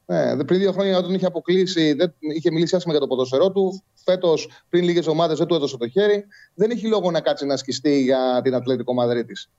Ναι, 0.06 0.36
δε- 0.36 0.44
πριν 0.44 0.60
δύο 0.60 0.72
χρόνια 0.72 0.92
όταν 0.92 1.04
τον 1.04 1.14
είχε 1.14 1.26
αποκλείσει, 1.26 1.94
δεν 1.94 2.14
είχε 2.20 2.52
μιλήσει 2.52 2.76
άσχημα 2.76 2.94
για 2.94 3.02
το 3.02 3.08
ποδοσφαιρό 3.08 3.52
του. 3.52 3.84
Φέτος, 4.04 4.50
πριν 4.70 4.84
λίγες 4.84 5.08
ομάδες, 5.08 5.38
δεν 5.38 5.48
του 5.48 5.56
έδωσε 5.56 5.78
το 5.78 5.88
χέρι. 5.88 6.26
Δεν 6.54 6.72
έχει 6.72 6.88
λόγο 6.88 7.12
να 7.12 7.22
κάτσει 7.22 7.46
να 7.46 7.58
σκιστεί 7.58 8.02
για 8.02 8.42
την 8.44 8.56
Ατλέτικο 8.56 8.94
Μαδρίτης. 8.94 9.50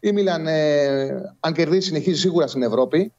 Η 0.00 0.12
Μίλαν, 0.12 0.46
ε, 0.46 1.06
αν 1.40 1.52
κερδίσει, 1.52 1.86
συνεχίζει 1.86 2.20
σίγουρα 2.20 2.46
στην 2.46 2.62
Ευρώπη. 2.62 3.12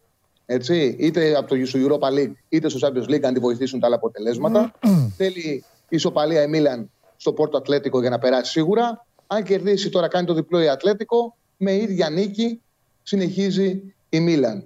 Έτσι, 0.45 0.95
είτε 0.99 1.35
από 1.37 1.47
το 1.55 1.65
στο 1.65 1.79
Europa 1.87 2.07
League 2.13 2.31
είτε 2.49 2.69
στο 2.69 2.87
Champions 2.87 3.09
League, 3.13 3.23
αν 3.23 3.33
τη 3.33 3.39
βοηθήσουν 3.39 3.79
τα 3.79 3.87
άλλα 3.87 3.95
αποτελέσματα. 3.95 4.71
Θέλει 5.17 5.63
ισοπαλία 5.89 6.41
η 6.43 6.47
Μίλαν 6.47 6.91
στο 7.17 7.33
Πόρτο 7.33 7.57
Ατλέτικο 7.57 7.99
για 8.01 8.09
να 8.09 8.19
περάσει 8.19 8.51
σίγουρα. 8.51 9.05
Αν 9.27 9.43
κερδίσει 9.43 9.89
τώρα, 9.89 10.07
κάνει 10.07 10.25
το 10.25 10.33
διπλό 10.33 10.61
η 10.61 10.69
Ατλέτικο. 10.69 11.35
Με 11.57 11.73
ίδια 11.73 12.09
νίκη 12.09 12.61
συνεχίζει 13.03 13.95
η 14.09 14.19
Μίλαν. 14.19 14.63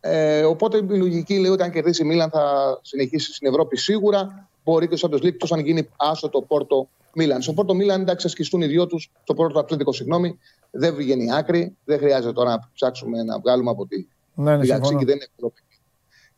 Ε, 0.00 0.44
οπότε 0.44 0.76
η 0.76 0.82
λογική 0.82 1.38
λέει 1.38 1.50
ότι 1.50 1.62
αν 1.62 1.70
κερδίσει 1.70 2.02
η 2.02 2.06
Μίλαν 2.06 2.30
θα 2.30 2.78
συνεχίσει 2.82 3.32
στην 3.32 3.48
Ευρώπη 3.48 3.76
σίγουρα. 3.76 4.48
Μπορεί 4.64 4.88
και 4.88 4.96
στο 4.96 5.08
Champions 5.12 5.16
League, 5.16 5.26
εκτός 5.26 5.52
αν 5.52 5.60
γίνει 5.60 5.88
άσο 5.96 6.28
το 6.28 6.42
Πόρτο 6.42 6.88
Μίλαν. 7.14 7.42
Στο 7.42 7.52
Πόρτο 7.52 7.74
Μίλαν, 7.74 8.00
εντάξει, 8.00 8.26
θα 8.26 8.32
σκιστούν 8.32 8.60
οι 8.60 8.66
δυο 8.66 8.86
τους. 8.86 9.10
Στο 9.22 9.34
Πόρτο 9.34 9.58
Ατλέτικο, 9.58 9.92
συγγνώμη, 9.92 10.38
δεν 10.70 10.94
βγαίνει 10.94 11.34
άκρη. 11.34 11.76
Δεν 11.84 11.98
χρειάζεται 11.98 12.32
τώρα 12.32 12.50
να 12.50 12.70
ψάξουμε 12.74 13.22
να 13.22 13.38
βγάλουμε 13.38 13.70
από 13.70 13.86
τη 13.86 14.06
Ναι, 14.34 14.50
ναι, 14.50 14.60
τη 14.60 14.66
συμφωνώ. 14.66 14.84
Λαξίκη, 14.84 15.04
δεν 15.04 15.14
είναι 15.14 15.26
Ευρώπη. 15.36 15.60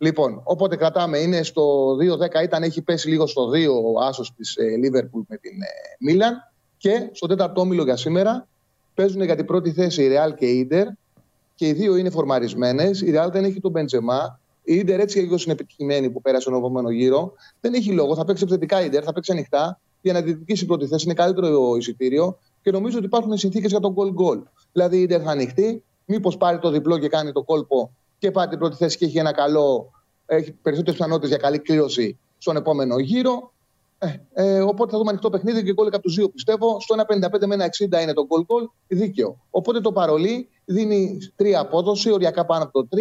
Λοιπόν, 0.03 0.41
οπότε 0.45 0.77
κρατάμε, 0.77 1.19
είναι 1.19 1.43
στο 1.43 1.97
2-10, 2.41 2.43
ήταν, 2.43 2.63
έχει 2.63 2.83
πέσει 2.83 3.09
λίγο 3.09 3.27
στο 3.27 3.51
2 3.51 3.69
ο 3.95 4.01
άσος 4.01 4.33
της 4.37 4.57
ε, 4.57 4.65
Liverpool 4.65 5.23
με 5.29 5.37
την 5.37 5.63
ε, 5.63 5.67
Μίλαν 5.99 6.53
και 6.77 7.11
στο 7.13 7.27
τέταρτο 7.27 7.61
όμιλο 7.61 7.83
για 7.83 7.97
σήμερα 7.97 8.49
παίζουν 8.95 9.23
για 9.23 9.37
την 9.37 9.45
πρώτη 9.45 9.73
θέση 9.73 10.03
η 10.03 10.09
Real 10.13 10.35
και 10.35 10.47
η 10.47 10.69
Inter 10.71 10.85
και 11.55 11.67
οι 11.67 11.73
δύο 11.73 11.97
είναι 11.97 12.11
φορμαρισμένες. 12.11 13.01
Η 13.01 13.13
Real 13.17 13.29
δεν 13.33 13.45
έχει 13.45 13.61
τον 13.61 13.71
Μπεντζεμά. 13.71 14.41
Η 14.63 14.81
Inter 14.81 14.99
έτσι 14.99 15.15
και 15.15 15.21
λίγο 15.21 15.37
είναι 15.43 15.53
επιτυχημένη 15.53 16.11
που 16.11 16.21
πέρασε 16.21 16.51
τον 16.51 16.59
επόμενο 16.59 16.91
γύρο. 16.91 17.33
Δεν 17.61 17.75
έχει 17.75 17.93
λόγο, 17.93 18.15
θα 18.15 18.25
παίξει 18.25 18.43
επιθετικά 18.43 18.85
η 18.85 18.89
Inter, 18.93 19.03
θα 19.05 19.13
παίξει 19.13 19.33
ανοιχτά 19.33 19.81
για 20.01 20.13
να 20.13 20.21
διεκδικήσει 20.21 20.65
η 20.65 20.67
πρώτη 20.67 20.87
θέση. 20.87 21.05
Είναι 21.05 21.15
καλύτερο 21.15 21.77
εισιτήριο 21.77 22.39
και 22.63 22.71
νομίζω 22.71 22.97
ότι 22.97 23.07
υπάρχουν 23.07 23.37
συνθήκες 23.37 23.71
για 23.71 23.81
τον 23.81 23.95
goal 23.97 24.09
goal. 24.09 24.43
Δηλαδή 24.73 24.99
η 24.99 25.09
Inter 25.11 25.21
θα 25.21 25.31
ανοιχτεί, 25.31 25.83
μήπως 26.05 26.37
πάρει 26.37 26.59
το 26.59 26.71
διπλό 26.71 26.99
και 26.99 27.09
κάνει 27.09 27.33
το 27.33 27.43
κόλπο 27.43 27.91
και 28.23 28.31
πάρει 28.31 28.49
την 28.49 28.59
πρώτη 28.59 28.77
θέση 28.77 28.97
και 28.97 29.05
έχει 29.05 29.19
ένα 29.19 29.33
καλό, 29.33 29.91
έχει 30.27 30.53
περισσότερες 30.53 30.99
πιθανότητες 30.99 31.31
για 31.31 31.39
καλή 31.39 31.59
κλήρωση 31.59 32.19
στον 32.39 32.57
επόμενο 32.57 32.99
γύρο. 32.99 33.53
Ε, 33.99 34.15
ε, 34.33 34.61
οπότε 34.61 34.91
θα 34.91 34.99
δούμε 34.99 35.11
ανοιχτό 35.11 35.31
παιχνίδι 35.31 35.65
και 35.65 35.73
γκολ 35.73 35.89
και 35.89 35.97
από 35.97 36.05
του 36.05 36.15
δύο 36.15 36.29
πιστεύω. 36.29 36.81
Στο 36.81 36.95
1,55 37.09 37.47
με 37.47 37.71
1,60 37.79 38.03
είναι 38.03 38.13
το 38.13 38.27
γκολ 38.27 38.45
γκολ 38.45 38.69
δίκαιο. 38.87 39.39
Οπότε 39.51 39.81
το 39.81 39.93
παρολί 39.93 40.49
δίνει 40.65 41.19
τρία 41.37 41.61
απόδοση, 41.61 42.11
οριακά 42.11 42.45
πάνω 42.45 42.65
από 42.65 42.73
το 42.83 42.89
3. 42.97 42.99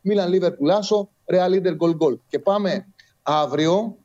Μίλαν 0.00 0.28
Λίβερπουλ 0.28 0.70
Άσο, 0.70 1.08
Real 1.24 1.50
Inter 1.50 1.74
γκολ 1.74 1.94
γκολ. 1.94 2.18
Και 2.28 2.38
πάμε 2.38 2.86
αύριο. 3.22 3.96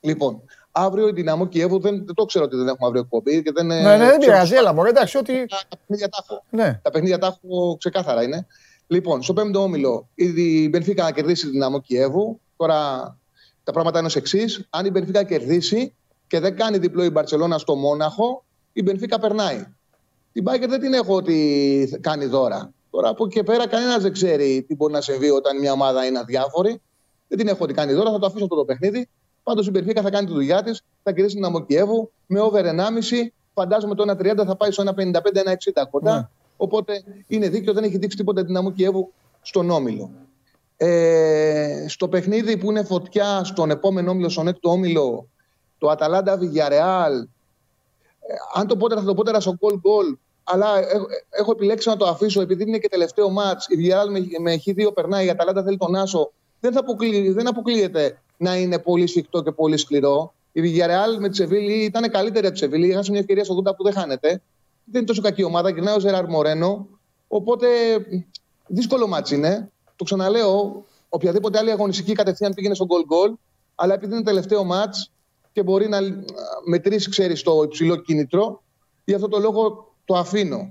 Λοιπόν, 0.00 0.42
αύριο 0.72 1.08
η 1.08 1.12
Δυναμό 1.12 1.46
Κιέβου 1.46 1.80
δεν, 1.80 2.04
δεν 2.06 2.14
το 2.14 2.24
ξέρω 2.24 2.44
ότι 2.44 2.56
δεν 2.56 2.68
έχουμε 2.68 2.86
αύριο 2.86 3.00
εκπομπή. 3.00 3.42
Και 3.42 3.52
δεν, 3.54 3.66
Ναι, 3.66 3.96
ναι, 3.96 4.06
δεν 4.06 4.18
πειράζει. 4.18 4.54
Έλα, 4.54 4.72
μωρέ, 4.72 4.88
εντάξει, 4.88 5.16
ότι. 5.16 5.46
Τα 5.46 5.76
παιχνίδια 5.76 6.08
τα 6.08 6.24
έχω. 6.24 6.44
Ναι. 6.50 6.80
Τα 6.82 6.90
παιχνίδια 6.90 7.18
τα 7.18 7.26
έχω 7.26 7.76
ξεκάθαρα 7.76 8.22
είναι. 8.22 8.46
Λοιπόν, 8.92 9.22
στο 9.22 9.32
πέμπτο 9.32 9.62
όμιλο 9.62 10.08
η 10.14 10.68
Μπενφίκα 10.68 11.02
να 11.02 11.12
κερδίσει 11.12 11.44
τη 11.44 11.50
Δυναμό 11.50 11.80
Κιέβου. 11.80 12.40
Τώρα 12.56 12.78
τα 13.64 13.72
πράγματα 13.72 13.98
είναι 13.98 14.06
ως 14.06 14.16
εξής. 14.16 14.66
Αν 14.70 14.86
η 14.86 14.90
Μπενφίκα 14.90 15.22
κερδίσει 15.22 15.94
και 16.26 16.40
δεν 16.40 16.56
κάνει 16.56 16.78
διπλό 16.78 17.04
η 17.04 17.10
Μπαρσελόνα 17.10 17.58
στο 17.58 17.74
Μόναχο, 17.74 18.44
η 18.72 18.82
Μπενφίκα 18.82 19.18
περνάει. 19.18 19.66
Την 20.32 20.42
Μπάγκερ 20.42 20.68
δεν 20.68 20.80
την 20.80 20.92
έχω 20.92 21.14
ότι 21.14 21.98
κάνει 22.00 22.26
δώρα. 22.26 22.72
Τώρα 22.90 23.08
από 23.08 23.24
εκεί 23.24 23.34
και 23.34 23.42
πέρα 23.42 23.68
κανένας 23.68 24.02
δεν 24.02 24.12
ξέρει 24.12 24.64
τι 24.68 24.74
μπορεί 24.74 24.92
να 24.92 25.00
συμβεί 25.00 25.30
όταν 25.30 25.58
μια 25.58 25.72
ομάδα 25.72 26.06
είναι 26.06 26.18
αδιάφορη. 26.18 26.80
Δεν 27.28 27.38
την 27.38 27.48
έχω 27.48 27.64
ότι 27.64 27.74
κάνει 27.74 27.92
δώρα, 27.92 28.10
θα 28.10 28.18
το 28.18 28.26
αφήσω 28.26 28.44
αυτό 28.44 28.56
το 28.56 28.64
παιχνίδι. 28.64 29.08
Πάντως 29.42 29.66
η 29.66 29.70
Μπενφίκα 29.70 30.02
θα 30.02 30.10
κάνει 30.10 30.26
τη 30.26 30.32
δουλειά 30.32 30.62
της, 30.62 30.82
θα 31.02 31.12
κερδίσει 31.12 31.34
την 31.34 31.44
Αμοκιέβου 31.44 32.10
με 32.26 32.40
over 32.40 32.64
1,5. 32.64 33.32
Φαντάζομαι 33.54 33.94
το 33.94 34.04
1,30 34.18 34.46
θα 34.46 34.56
πάει 34.56 34.70
στο 34.70 34.84
1,55-1,60 34.96 35.86
κοντά. 35.90 36.16
Ναι. 36.16 36.28
Οπότε 36.62 37.04
είναι 37.26 37.48
δίκαιο, 37.48 37.72
δεν 37.72 37.84
έχει 37.84 37.98
δείξει 37.98 38.16
τίποτα 38.16 38.44
την 38.44 38.56
Αμοκιέβου 38.56 39.12
στον 39.42 39.70
όμιλο. 39.70 40.10
Ε, 40.76 41.84
στο 41.88 42.08
παιχνίδι 42.08 42.56
που 42.56 42.70
είναι 42.70 42.84
φωτιά 42.84 43.44
στον 43.44 43.70
επόμενο 43.70 44.10
όμιλο, 44.10 44.28
στον 44.28 44.48
έκτο 44.48 44.70
όμιλο, 44.70 45.28
το 45.78 45.88
Αταλάντα 45.88 46.36
Βιγιαρεάλ, 46.36 47.14
ε, 47.20 47.26
αν 48.54 48.66
το 48.66 48.76
πότερα 48.76 49.00
θα 49.00 49.06
το 49.06 49.14
πότερα 49.14 49.40
στο 49.40 49.56
goal 49.60 49.72
goal, 49.74 50.16
αλλά 50.44 50.78
έχω, 50.78 51.06
έχω 51.30 51.52
επιλέξει 51.52 51.88
να 51.88 51.96
το 51.96 52.06
αφήσω 52.06 52.40
επειδή 52.40 52.62
είναι 52.62 52.78
και 52.78 52.88
τελευταίο 52.88 53.30
μάτς, 53.30 53.66
η 53.68 53.76
Βιγιαρεάλ 53.76 54.10
με, 54.10 54.20
με 54.40 54.60
χ2 54.66 54.94
περνάει, 54.94 55.26
η 55.26 55.30
Αταλάντα 55.30 55.62
θέλει 55.62 55.76
τον 55.76 55.94
Άσο, 55.94 56.32
δεν, 56.60 56.72
θα 56.72 56.80
αποκλεί, 56.80 57.30
δεν 57.30 57.48
αποκλείεται 57.48 58.18
να 58.36 58.56
είναι 58.56 58.78
πολύ 58.78 59.06
σφιχτό 59.06 59.42
και 59.42 59.52
πολύ 59.52 59.76
σκληρό. 59.76 60.34
Η 60.52 60.60
Villarreal 60.60 61.18
με 61.18 61.28
τη 61.28 61.36
Σεβίλη 61.36 61.84
ήταν 61.84 62.10
καλύτερη 62.10 62.46
από 62.46 62.54
τη 62.54 62.60
Σεβίλη. 62.60 62.90
Έχασε 62.90 63.10
μια 63.10 63.20
ευκαιρία 63.20 63.44
στο 63.44 63.62
80 63.64 63.76
που 63.76 63.82
δεν 63.82 63.92
χάνεται. 63.92 64.42
Δεν 64.92 65.00
είναι 65.00 65.04
τόσο 65.04 65.22
κακή 65.22 65.42
ομάδα. 65.42 65.70
Γυρνάει 65.70 65.96
ο 65.96 66.00
Ζεράρ 66.00 66.28
Μορένο. 66.28 66.88
Οπότε 67.28 67.66
δύσκολο 68.66 69.06
ματς 69.06 69.34
είναι. 69.34 69.70
Το 69.96 70.04
ξαναλέω, 70.04 70.84
οποιαδήποτε 71.08 71.58
άλλη 71.58 71.70
αγωνιστική 71.70 72.12
κατευθείαν 72.12 72.54
πήγαινε 72.54 72.74
στο 72.74 72.86
goal 72.88 73.12
goal. 73.12 73.34
Αλλά 73.74 73.94
επειδή 73.94 74.14
είναι 74.14 74.22
τελευταίο 74.22 74.64
ματς 74.64 75.10
και 75.52 75.62
μπορεί 75.62 75.88
να 75.88 75.98
μετρήσει, 76.64 77.10
ξέρεις, 77.10 77.42
το 77.42 77.62
υψηλό 77.62 77.96
κίνητρο, 77.96 78.62
γι' 79.04 79.14
αυτό 79.14 79.28
το 79.28 79.38
λόγο 79.38 79.94
το 80.04 80.14
αφήνω. 80.14 80.70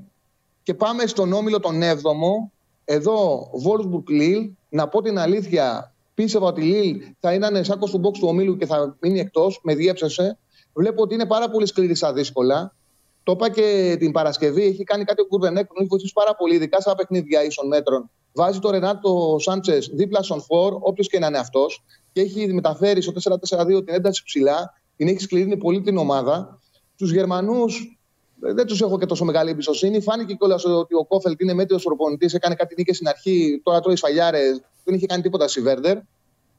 Και 0.63 0.73
πάμε 0.73 1.05
στον 1.05 1.33
όμιλο 1.33 1.59
τον 1.59 1.81
7ο. 1.81 2.51
Εδώ, 2.85 3.49
Wolfsburg 3.65 4.11
Lille. 4.21 4.51
Να 4.69 4.87
πω 4.87 5.01
την 5.01 5.19
αλήθεια, 5.19 5.93
πίστευα 6.13 6.47
ότι 6.47 6.61
η 6.61 6.63
Λίλ 6.63 7.01
θα 7.19 7.33
είναι 7.33 7.63
σάκος 7.63 7.85
του 7.85 8.01
μποξ 8.03 8.13
του 8.13 8.27
ομίλου 8.27 8.57
και 8.57 8.65
θα 8.65 8.95
μείνει 8.99 9.19
εκτός. 9.19 9.59
Με 9.63 9.75
διέψευσε. 9.75 10.37
Βλέπω 10.73 11.01
ότι 11.01 11.13
είναι 11.13 11.25
πάρα 11.25 11.49
πολύ 11.49 11.65
σκληρή 11.65 11.95
στα 11.95 12.13
δύσκολα. 12.13 12.75
Το 13.23 13.31
είπα 13.31 13.49
και 13.49 13.95
την 13.99 14.11
Παρασκευή. 14.11 14.63
Έχει 14.63 14.83
κάνει 14.83 15.03
κάτι 15.03 15.21
ο 15.21 15.25
Κουρβενέκ 15.25 15.67
που 15.67 15.73
έχει 15.77 15.87
βοηθήσει 15.87 16.13
πάρα 16.13 16.35
πολύ, 16.35 16.55
ειδικά 16.55 16.79
στα 16.79 16.95
παιχνίδια 16.95 17.43
ίσων 17.43 17.67
μέτρων. 17.67 18.09
Βάζει 18.33 18.59
το 18.59 18.69
Ρενάτο 18.69 19.35
Σάντσες 19.39 19.89
δίπλα 19.93 20.23
στον 20.23 20.41
Φορ, 20.41 20.77
όποιος 20.79 21.07
και 21.07 21.19
να 21.19 21.27
είναι 21.27 21.37
αυτός, 21.37 21.83
και 22.11 22.21
έχει 22.21 22.53
μεταφέρει 22.53 23.01
στο 23.01 23.11
4-4-2 23.11 23.85
την 23.85 23.93
ένταση 23.93 24.23
ψηλά. 24.23 24.73
Την 24.95 25.07
έχει 25.07 25.19
σκληρύνει 25.19 25.57
πολύ 25.57 25.81
την 25.81 25.97
ομάδα. 25.97 26.59
Τους 26.97 27.11
Γερμανούς 27.11 27.97
δεν 28.39 28.65
τους 28.65 28.81
έχω 28.81 28.97
και 28.97 29.05
τόσο 29.05 29.25
μεγάλη 29.25 29.49
εμπιστοσύνη. 29.49 30.01
Φάνηκε 30.01 30.33
κιόλας 30.33 30.65
ότι 30.65 30.95
ο 30.95 31.05
Κόφελτ 31.05 31.41
είναι 31.41 31.53
μέτριος 31.53 31.83
προπονητής, 31.83 32.33
έκανε 32.33 32.55
κάτι 32.55 32.75
νίκες 32.77 32.95
στην 32.95 33.07
αρχή, 33.07 33.61
τώρα 33.63 33.79
τρώει 33.79 33.95
σφαλιάρες, 33.95 34.61
δεν 34.83 34.95
είχε 34.95 35.05
κάνει 35.05 35.21
τίποτα 35.21 35.47
στη 35.47 35.61
Βέρντερ. 35.61 35.97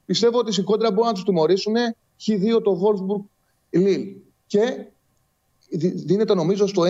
Πιστεύω 0.05 0.37
ότι 0.37 0.59
οι 0.59 0.63
κόντρα 0.63 0.91
μπορούν 0.91 1.05
να 1.05 1.13
τους 1.13 1.23
τιμωρήσουν 1.23 1.75
χ2 2.27 2.61
το 2.63 2.79
Wolfsburg 2.81 3.25
Lille. 3.79 4.15
Και 4.45 4.85
δίνεται 5.77 6.33
νομίζω 6.33 6.67
στο 6.67 6.81
1,50-1,55 6.81 6.87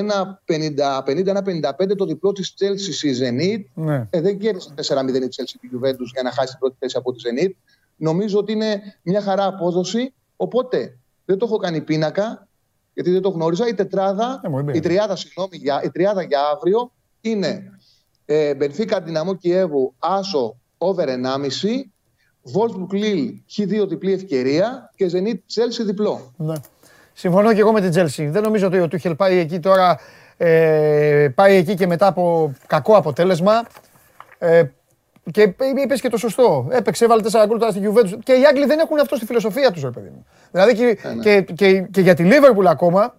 το 1.97 2.05
διπλό 2.05 2.31
της 2.31 2.53
Chelsea 2.59 2.93
στη 2.93 3.15
Zenit. 3.19 3.63
Ναι. 3.73 4.07
Ε, 4.09 4.21
δεν 4.21 4.37
κέρδισε 4.37 4.69
4-0 4.75 4.81
η 4.81 4.83
Chelsea 5.19 5.55
τη 5.61 5.67
Juventus 5.73 6.09
για 6.13 6.23
να 6.23 6.31
χάσει 6.31 6.49
την 6.49 6.59
πρώτη 6.59 6.75
θέση 6.79 6.97
από 6.97 7.13
τη 7.13 7.23
Zenit. 7.25 7.51
Νομίζω 7.95 8.37
ότι 8.37 8.51
είναι 8.51 8.81
μια 9.03 9.21
χαρά 9.21 9.45
απόδοση. 9.45 10.13
Οπότε 10.35 10.97
δεν 11.25 11.37
το 11.37 11.45
έχω 11.45 11.57
κάνει 11.57 11.81
πίνακα 11.81 12.47
γιατί 12.93 13.11
δεν 13.11 13.21
το 13.21 13.29
γνώριζα. 13.29 13.67
Η 13.67 13.73
τετράδα, 13.73 14.41
η 14.73 14.79
τριάδα, 14.79 15.15
συγγνώμη, 15.15 15.57
για, 15.57 15.81
η 15.83 15.89
τριάδα 15.89 16.23
για 16.23 16.39
αύριο 16.55 16.91
είναι 17.21 17.71
ε, 18.25 18.55
Μπενφίκα 18.55 19.01
Δυναμό 19.01 19.35
Κιέβου, 19.35 19.93
Άσο, 19.99 20.55
over 20.77 21.07
1,5, 21.07 21.13
Wolfsburg 22.53 22.91
Lille, 22.91 23.29
Χ2 23.55 23.87
διπλή 23.87 24.11
ευκαιρία 24.11 24.91
και 24.95 25.09
Zenit 25.13 25.37
Chelsea 25.53 25.85
διπλό. 25.85 26.33
Ναι. 26.37 26.55
Συμφωνώ 27.13 27.53
και 27.53 27.59
εγώ 27.59 27.71
με 27.71 27.81
την 27.81 28.01
Chelsea. 28.01 28.27
Δεν 28.29 28.43
νομίζω 28.43 28.67
ότι 28.67 28.79
ο 28.79 28.87
Τούχελ 28.87 29.15
πάει 29.15 29.37
εκεί 29.37 29.59
τώρα, 29.59 29.99
ε, 30.37 31.27
πάει 31.35 31.55
εκεί 31.55 31.73
και 31.73 31.87
μετά 31.87 32.07
από 32.07 32.53
κακό 32.67 32.95
αποτέλεσμα. 32.95 33.63
Ε, 34.37 34.63
και 35.31 35.53
είπες 35.83 36.01
και 36.01 36.09
το 36.09 36.17
σωστό. 36.17 36.67
Έπαιξε, 36.71 37.05
έβαλε 37.05 37.21
4 37.31 37.45
γκολ 37.47 37.59
τώρα 37.59 37.71
στη 37.71 37.81
Juventus. 37.83 38.19
Και 38.23 38.33
οι 38.33 38.45
Άγγλοι 38.45 38.65
δεν 38.65 38.79
έχουν 38.79 38.99
αυτό 38.99 39.15
στη 39.15 39.25
φιλοσοφία 39.25 39.71
τους, 39.71 39.83
ρε 39.83 39.89
παιδί 39.89 40.09
μου. 40.09 40.25
Δηλαδή 40.51 40.75
και, 40.75 40.97
ε, 41.03 41.13
ναι. 41.13 41.23
και, 41.23 41.41
και, 41.41 41.81
και 41.81 42.01
για 42.01 42.13
τη 42.13 42.23
Liverpool 42.27 42.65
ακόμα, 42.65 43.15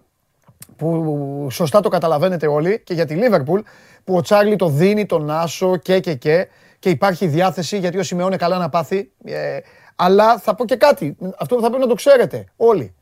που 0.75 1.47
σωστά 1.51 1.79
το 1.79 1.89
καταλαβαίνετε 1.89 2.47
όλοι, 2.47 2.81
και 2.83 2.93
για 2.93 3.05
τη 3.05 3.15
Liverpool, 3.19 3.59
που 4.03 4.15
ο 4.15 4.21
Τσάρλι 4.21 4.55
το 4.55 4.67
δίνει 4.69 5.05
τον 5.05 5.29
Άσο 5.29 5.77
και 5.77 5.99
και 5.99 6.13
και, 6.13 6.47
και 6.79 6.89
υπάρχει 6.89 7.27
διάθεση 7.27 7.77
γιατί 7.77 7.97
ο 7.97 8.03
Σιμεώνε 8.03 8.37
καλά 8.37 8.57
να 8.57 8.69
πάθει. 8.69 9.11
Ε, 9.23 9.59
αλλά 9.95 10.37
θα 10.37 10.55
πω 10.55 10.65
και 10.65 10.75
κάτι, 10.75 11.17
αυτό 11.37 11.55
θα 11.61 11.67
πρέπει 11.67 11.81
να 11.81 11.87
το 11.87 11.95
ξέρετε 11.95 12.45
όλοι. 12.55 12.95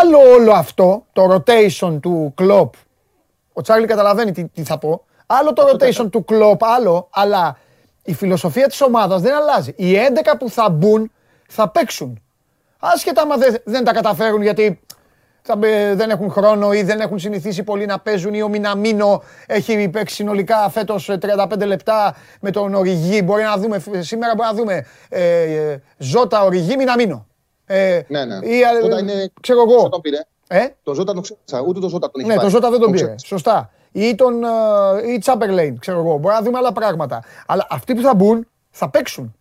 Άλλο 0.00 0.18
όλο 0.34 0.52
αυτό, 0.52 1.06
το 1.12 1.34
rotation 1.34 1.98
του 2.00 2.32
Κλοπ, 2.36 2.74
ο 3.52 3.60
Τσάρλι 3.62 3.86
καταλαβαίνει 3.86 4.32
τι, 4.32 4.44
τι 4.44 4.64
θα 4.64 4.78
πω, 4.78 5.02
Άλλο 5.30 5.52
το 5.52 5.62
rotation 5.72 6.10
του 6.10 6.24
κλοπ, 6.24 6.64
άλλο, 6.64 7.08
αλλά 7.10 7.58
η 8.02 8.14
φιλοσοφία 8.14 8.66
της 8.66 8.80
ομάδας 8.80 9.20
δεν 9.20 9.34
αλλάζει. 9.34 9.72
Οι 9.76 9.94
11 10.30 10.34
που 10.38 10.50
θα 10.50 10.70
μπουν 10.70 11.10
θα 11.48 11.68
παίξουν. 11.68 12.22
Άσχετα 12.78 13.22
άμα 13.22 13.36
δεν, 13.36 13.56
δεν 13.64 13.84
τα 13.84 13.92
καταφέρουν 13.92 14.42
γιατί 14.42 14.80
θα, 15.42 15.56
δεν 15.94 16.10
έχουν 16.10 16.30
χρόνο 16.30 16.72
ή 16.72 16.82
δεν 16.82 17.00
έχουν 17.00 17.18
συνηθίσει 17.18 17.62
πολύ 17.62 17.86
να 17.86 17.98
παίζουν 17.98 18.34
ή 18.34 18.42
ο 18.42 18.48
Μιναμίνο 18.48 19.22
έχει 19.46 19.88
παίξει 19.88 20.14
συνολικά 20.14 20.68
φέτος 20.70 21.10
35 21.48 21.66
λεπτά 21.66 22.16
με 22.40 22.50
τον 22.50 22.74
Οριγί. 22.74 23.20
Μπορεί 23.24 23.42
να 23.42 23.56
δούμε, 23.56 23.82
σήμερα 23.98 24.34
μπορεί 24.34 24.48
να 24.48 24.54
δούμε 24.54 24.86
ε, 25.08 25.42
ε, 25.42 25.82
Ζώτα, 25.98 26.44
Οριγί, 26.44 26.76
Μιναμίνο. 26.76 27.26
Ε, 27.68 28.00
ναι, 28.08 28.24
ναι. 28.24 28.46
Ή, 28.46 28.60
είναι, 29.00 29.30
ξέρω 29.40 29.62
εγώ. 29.62 29.88
Τον 29.88 30.00
πήρε. 30.00 30.18
Ε; 30.46 30.66
Το 30.82 30.94
Ζώτα 30.94 31.12
τον 31.12 31.22
ξέχασα, 31.22 31.66
ούτε 31.66 31.80
το 31.80 31.88
Ζώτα 31.88 32.10
τον 32.10 32.20
έχει 32.20 32.30
Ναι, 32.30 32.36
το 32.36 32.48
Ζώτα 32.48 32.70
δεν 32.70 32.80
τον 32.80 32.90
πήρε. 32.92 33.14
Σωστά 33.24 33.70
ή 33.92 34.14
τον 34.14 34.44
ε, 34.44 35.12
ή 35.12 35.18
Τσάμπερλέιν, 35.18 35.78
ξέρω 35.78 35.98
εγώ. 35.98 36.16
Μπορεί 36.18 36.34
να 36.34 36.42
δούμε 36.42 36.58
άλλα 36.58 36.72
πράγματα. 36.72 37.24
Αλλά 37.46 37.66
αυτοί 37.70 37.94
που 37.94 38.02
θα 38.02 38.14
μπουν 38.14 38.46
θα 38.70 38.90
παίξουν. 38.90 39.34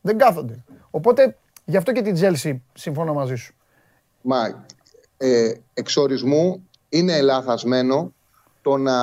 Δεν 0.00 0.18
κάθονται. 0.18 0.64
Οπότε 0.90 1.36
γι' 1.64 1.76
αυτό 1.76 1.92
και 1.92 2.02
την 2.02 2.14
Τζέλσι 2.14 2.62
συμφωνώ 2.74 3.12
μαζί 3.12 3.34
σου. 3.34 3.54
Μα 4.20 4.64
ε, 5.16 5.52
εξορισμού 5.74 6.68
είναι 6.88 7.20
λάθασμένο 7.20 8.12
το 8.62 8.76
να 8.76 8.94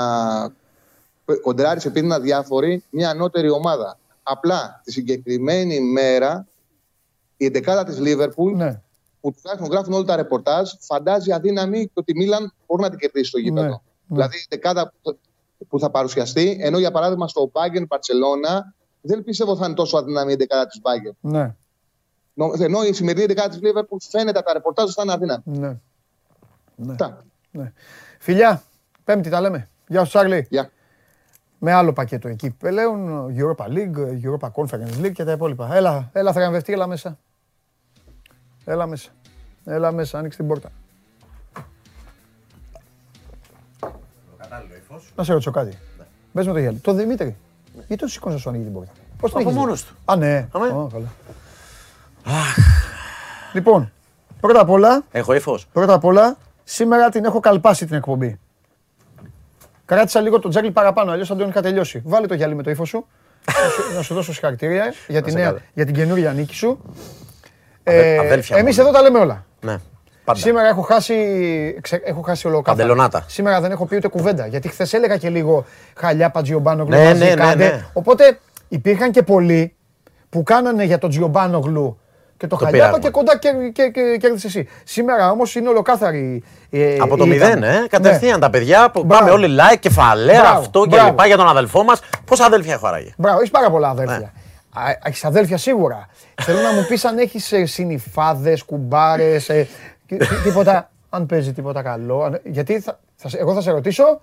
κοντράρεις 1.42 1.86
επειδή 1.86 2.06
είναι 2.06 2.16
αδιάφορη 2.16 2.84
μια 2.90 3.10
ανώτερη 3.10 3.50
ομάδα. 3.50 3.98
Απλά 4.24 4.82
τη 4.84 4.92
συγκεκριμένη 4.92 5.80
μέρα 5.80 6.48
η 7.40 7.46
εντεκάδα 7.46 7.84
της 7.84 8.00
Λίβερπουλ 8.00 8.56
ναι. 8.56 8.82
που 9.22 9.34
τουλάχιστον 9.34 9.72
γράφουν 9.72 9.94
όλα 9.94 10.04
τα 10.04 10.16
ρεπορτάζ 10.16 10.72
φαντάζει 10.80 11.32
αδύναμη 11.32 11.86
και 11.86 11.92
ότι 11.94 12.12
η 12.12 12.16
Μίλαν 12.18 12.54
μπορεί 12.68 12.82
να 12.82 12.90
την 12.90 13.00
κερδίσει 13.00 13.30
στο 13.30 13.38
γήπεδο. 13.38 13.68
Ναι. 13.68 13.70
Ναι. 13.70 13.80
Δηλαδή 14.08 14.38
η 14.38 14.46
δεκάδα 14.50 14.94
που 15.68 15.80
θα 15.80 15.90
παρουσιαστεί, 15.90 16.58
ενώ 16.62 16.78
για 16.78 16.92
παράδειγμα 16.92 17.28
στο 17.28 17.52
Bayern 17.54 17.88
Παρσελώνα 17.88 18.74
δεν 19.02 19.24
πιστεύω 19.24 19.56
θα 19.56 19.66
είναι 19.66 19.76
τόσο 19.76 19.98
αδύναμη 19.98 20.32
η 20.32 20.36
δεκάδα 20.36 20.68
της 20.68 20.82
Bayern. 20.84 21.16
Ναι. 21.20 21.56
Ενώ 22.60 22.84
η 22.84 22.94
σημερινή 22.94 23.26
δεκάδα 23.26 23.50
της 23.50 23.60
Liverpool 23.64 23.98
φαίνεται 24.10 24.42
τα 24.42 24.54
ρεπορτάζ 24.54 24.92
θα 24.94 25.02
είναι 25.04 25.14
αδύναμη. 25.14 25.44
Ναι. 25.46 25.78
Ναι. 26.76 26.96
ναι. 27.52 27.74
Φιλιά, 28.20 28.64
Πέμπτη 29.04 29.30
τα 29.30 29.42
λέμε. 29.42 29.70
Γεια 29.88 30.04
σου, 30.04 30.10
Τσάρλι. 30.10 30.48
Γεια. 30.50 30.72
Με 31.60 31.72
άλλο 31.72 31.94
πακέτο 31.94 32.28
εκεί 32.28 32.50
πλέον, 32.50 33.28
Europa 33.38 33.66
League, 33.66 34.22
Europa 34.24 34.50
Conference 34.52 35.06
League 35.06 35.12
και 35.12 35.24
τα 35.24 35.32
υπόλοιπα. 35.32 35.76
Έλα, 35.76 36.10
έλα 36.14 36.34
θραγκευτεί, 36.34 36.74
έλα 36.74 36.88
μέσα. 36.88 37.18
Έλα 38.66 38.88
μέσα. 38.88 39.10
Έλα 39.66 39.92
μέσα, 39.92 40.18
άνοιξε 40.18 40.38
την 40.38 40.48
πόρτα. 40.48 40.70
Να 45.16 45.24
σε 45.24 45.32
ρωτήσω 45.32 45.52
κάτι. 45.52 45.78
Μπες 46.32 46.48
με 46.48 46.54
το 46.54 46.60
γέλιο. 46.60 46.80
Το 46.82 46.94
Δημήτρη. 46.94 47.36
Γιατί 47.74 47.96
το 47.96 48.08
σηκώνεις 48.08 48.36
να 48.36 48.42
σου 48.42 48.50
ανοίγει 48.50 48.64
την 48.64 48.74
πόρτα; 48.74 48.92
Πώς 49.20 49.32
το 49.32 49.40
Από 49.40 49.52
μόνος 49.52 49.84
του. 49.84 49.96
Α, 50.06 50.16
ναι. 50.16 50.48
καλά. 50.52 51.10
Λοιπόν, 53.54 53.92
πρώτα 54.40 54.60
απ' 54.60 54.70
όλα. 54.70 55.04
Έχω 55.12 55.34
ύφος. 55.34 55.68
Πρώτα 55.74 55.94
απ' 55.94 56.04
όλα, 56.06 56.38
σήμερα 56.64 57.10
την 57.10 57.26
έχω 57.26 57.40
καλπάσει 57.40 57.86
την 57.86 57.96
εκπομπή. 57.96 58.40
Κράτησα 59.86 60.22
λίγο 60.22 60.40
το 60.40 60.50
τζάκλι 60.50 60.72
παραπάνω, 60.72 61.12
αλλιώς 61.12 61.28
θα 61.28 61.36
τον 61.36 61.50
είχα 61.50 61.62
τελειώσει. 61.62 62.02
Βάλε 62.06 62.28
το 62.28 62.34
γυαλί 62.34 62.56
με 62.56 62.64
το 62.64 62.70
ύφος 62.70 62.90
σου. 62.90 63.06
να 63.96 64.02
σου 64.02 64.14
δώσω 64.14 64.34
συγχαρητήρια 64.34 64.94
για 65.08 65.22
την, 65.22 65.38
για 65.74 65.86
την 65.86 65.94
καινούργια 65.94 66.34
νίκη 66.34 66.56
σου. 66.56 66.80
Ε, 67.90 68.40
Εμείς 68.50 68.78
εδώ 68.78 68.92
τα 68.92 69.02
λέμε 69.02 69.20
όλα. 69.20 69.46
Ναι. 69.62 69.78
Πάντα. 70.30 70.40
Σήμερα 70.40 70.68
έχω 70.68 70.82
χάσει, 70.82 71.16
ξε, 71.82 72.02
έχω 72.06 72.22
χάσει 72.22 72.48
ολοκάθαρα. 72.48 72.78
Παντελονάτα. 72.78 73.24
Σήμερα 73.28 73.62
δεν 73.62 73.72
έχω 73.72 73.86
πει 73.86 73.96
ούτε 73.96 74.08
κουβέντα. 74.08 74.48
Γιατί 74.48 74.68
χθες 74.68 74.94
έλεγα 74.94 75.18
και 75.18 75.30
λίγο 75.30 75.66
χαλιά 75.96 76.30
Πατζιομπάνογλου. 76.30 76.96
Ναι, 76.96 77.14
ναι, 77.14 77.34
ναι, 77.36 77.54
ναι, 77.56 77.86
Οπότε 77.94 78.40
υπήρχαν 78.68 79.12
και 79.12 79.24
πολλοί 79.24 79.76
που 80.30 80.44
κάνανε 80.44 80.84
για 80.84 80.98
τον 80.98 81.10
Τζιομπάνογλου 81.10 82.00
και 82.38 82.48
το, 82.48 82.58
το 82.58 82.66
χαλιάπα 82.66 83.00
και 83.00 83.10
κοντά 83.10 83.38
και, 83.38 83.50
και, 83.74 83.90
και, 83.90 84.18
κέρδισε 84.20 84.48
εσύ. 84.48 84.68
Σήμερα 84.84 85.32
όμως 85.32 85.56
είναι 85.56 85.70
ολοκάθαρη. 85.70 86.44
Ε, 86.70 86.98
Από 87.00 87.18
το 87.18 87.26
μηδέν, 87.26 87.64
ε. 87.64 87.86
Κατευθείαν 87.90 88.34
ναι. 88.34 88.40
τα 88.40 88.50
παιδιά 88.50 88.92
που 88.92 89.06
πάμε 89.06 89.30
όλοι 89.30 89.58
like, 89.60 89.78
κεφαλαία, 89.80 90.42
μπράβο, 90.42 90.60
αυτό 90.60 90.86
και 90.86 91.02
λοιπά 91.02 91.28
για 91.28 91.38
τον 91.38 91.48
αδελφό 91.48 91.84
μας. 91.84 92.00
Πόσα 92.26 92.46
αδέλφια 92.46 92.74
έχω 92.74 92.88
άραγε; 92.88 93.14
Μπράβο, 93.18 93.38
έχεις 93.38 93.52
πάρα 93.52 93.70
πολλά 93.70 93.90
αδέλφια. 93.90 94.34
Ναι. 94.76 94.94
Έχεις 95.04 95.26
αδέλφια 95.26 95.58
σίγουρα. 95.58 96.08
Θέλω 96.42 96.62
να 96.62 96.74
μου 96.74 96.86
πεις 96.88 97.06
αν 97.06 97.18
έχεις 97.18 97.52
ε, 97.52 97.66
συνυφάδες, 97.66 98.64
κουμπάρες, 98.64 99.50
ε, 99.50 99.68
τίποτα, 100.44 100.92
αν 101.10 101.26
παίζει 101.26 101.54
τίποτα 101.54 101.82
καλό. 101.82 102.40
Γιατί 102.44 102.80
θα, 102.80 103.00
θα, 103.16 103.30
εγώ 103.38 103.54
θα 103.54 103.62
σε 103.62 103.72
ρωτήσω. 103.72 104.22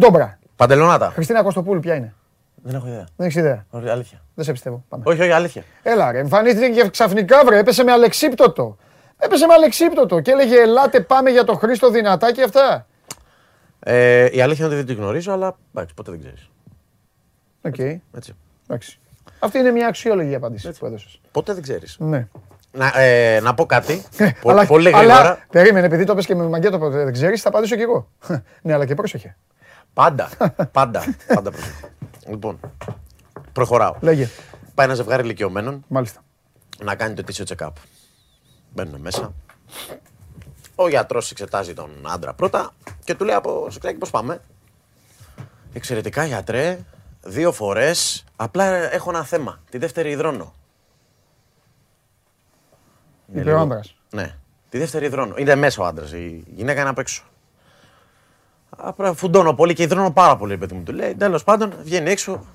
Ντόμπρα. 0.00 0.38
Παντελονάτα. 0.56 1.10
Χριστίνα 1.10 1.42
Κωστοπούλου, 1.42 1.80
ποια 1.80 1.94
είναι; 1.94 2.14
Δεν 2.62 2.74
έχω 2.74 2.86
ιδέα. 2.86 3.06
Δεν 3.16 3.26
έχεις 3.26 3.38
ιδέα; 3.38 3.66
Όχι, 3.70 3.88
αλήθεια. 3.88 4.22
Δεν 4.34 4.44
σε 4.44 4.52
πιστεύω. 4.52 4.84
Πάμε. 4.88 5.02
Όχι, 5.06 5.20
όχι, 5.20 5.30
αλήθεια. 5.30 5.64
Έλα, 5.82 6.12
ρε, 6.12 6.18
εμφανίστηκε 6.18 6.68
και 6.68 6.88
ξαφνικά 6.90 7.44
βρε, 7.44 7.58
έπεσε 7.58 7.84
με 7.84 7.92
αλεξίπτωτο. 7.92 8.76
Έπεσε 9.18 9.46
με 9.46 9.52
αλεξίπτωτο 9.52 10.20
και 10.20 10.30
έλεγε 10.30 10.60
Ελάτε, 10.60 11.00
πάμε 11.00 11.30
για 11.30 11.44
το 11.44 11.54
Χρήστο 11.54 11.90
δυνατά 11.90 12.32
και 12.32 12.42
αυτά. 12.42 12.86
Ε, 13.80 14.28
η 14.32 14.40
αλήθεια 14.40 14.64
είναι 14.64 14.74
ότι 14.74 14.84
δεν 14.84 14.94
τη 14.94 15.00
γνωρίζω, 15.02 15.32
αλλά 15.32 15.56
εντάξει, 15.74 15.94
ποτέ 15.94 16.10
δεν 16.10 16.20
ξέρεις. 16.20 16.50
Οκ. 17.62 17.78
Έτσι. 18.16 18.36
Εντάξει. 18.68 19.00
Αυτή 19.44 19.58
είναι 19.58 19.70
μια 19.70 19.86
αξιόλογη 19.86 20.34
απάντηση 20.34 20.70
που 20.78 20.86
έδωσες. 20.86 21.20
Ποτέ 21.30 21.52
δεν 21.52 21.62
ξέρεις. 21.62 21.96
Ναι. 21.98 22.28
Να, 22.72 23.00
ε, 23.00 23.40
να 23.40 23.54
πω 23.54 23.66
κάτι. 23.66 24.02
Πο- 24.40 24.50
αλλά, 24.50 24.66
πολύ 24.66 24.88
αλλά, 24.96 25.14
γρήγορα. 25.14 25.46
περίμενε, 25.50 25.86
επειδή 25.86 26.04
το 26.04 26.14
πες 26.14 26.26
και 26.26 26.34
με 26.34 26.48
μαγκέτο 26.48 26.78
που 26.78 26.90
δεν 26.90 27.12
ξέρεις, 27.12 27.42
θα 27.42 27.48
απαντήσω 27.48 27.76
κι 27.76 27.82
εγώ. 27.82 28.08
ναι, 28.62 28.72
αλλά 28.72 28.86
και 28.86 28.94
πρόσεχε. 28.94 29.36
Πάντα. 29.94 30.28
Πάντα. 30.72 31.14
Πάντα 31.34 31.50
προσέχω. 31.50 31.88
Λοιπόν, 32.28 32.60
προχωράω. 33.52 33.96
Λέγε. 34.00 34.28
Πάει 34.74 34.86
ένα 34.86 34.94
ζευγάρι 34.94 35.22
ηλικιωμένων 35.22 35.84
Μάλιστα. 35.88 36.20
να 36.84 36.94
κάνει 36.94 37.14
το 37.14 37.20
ετήσιο 37.20 37.44
check-up. 37.48 37.70
Μπαίνουν 38.74 39.00
μέσα. 39.00 39.32
Ο 40.74 40.88
γιατρός 40.88 41.30
εξετάζει 41.30 41.74
τον 41.74 41.90
άντρα 42.02 42.34
πρώτα 42.34 42.70
και 43.04 43.14
του 43.14 43.24
λέει 43.24 43.34
από 43.34 43.66
σεξάκι 43.70 43.98
πώς 43.98 44.10
πάμε. 44.10 44.40
Εξαιρετικά 45.72 46.24
γιατρέ, 46.24 46.78
δύο 47.22 47.52
φορές. 47.52 48.24
Απλά 48.42 48.64
έχω 48.92 49.10
ένα 49.10 49.24
θέμα. 49.24 49.60
Τη 49.70 49.78
δεύτερη 49.78 50.10
υδρώνω. 50.10 50.54
Είναι 53.32 53.40
Είπε 53.40 53.50
ο 53.50 53.52
λίγο- 53.52 53.62
άντρας. 53.64 53.96
Ναι. 54.10 54.34
Τη 54.68 54.78
δεύτερη 54.78 55.04
υδρώνω. 55.06 55.34
Είναι 55.36 55.54
μέσα 55.54 55.82
ο 55.82 55.86
άντρας. 55.86 56.12
Η 56.12 56.44
γυναίκα 56.54 56.80
είναι 56.80 56.90
απ' 56.90 56.98
έξω. 56.98 57.22
Απλά 58.76 59.14
φουντώνω 59.14 59.54
πολύ 59.54 59.74
και 59.74 59.82
υδρώνω 59.82 60.10
πάρα 60.10 60.36
πολύ, 60.36 60.58
παιδί 60.58 60.74
μου. 60.74 60.82
Του 60.82 60.92
λέει. 60.92 61.14
Τέλος 61.14 61.44
πάντων, 61.44 61.74
βγαίνει 61.82 62.10
έξω. 62.10 62.46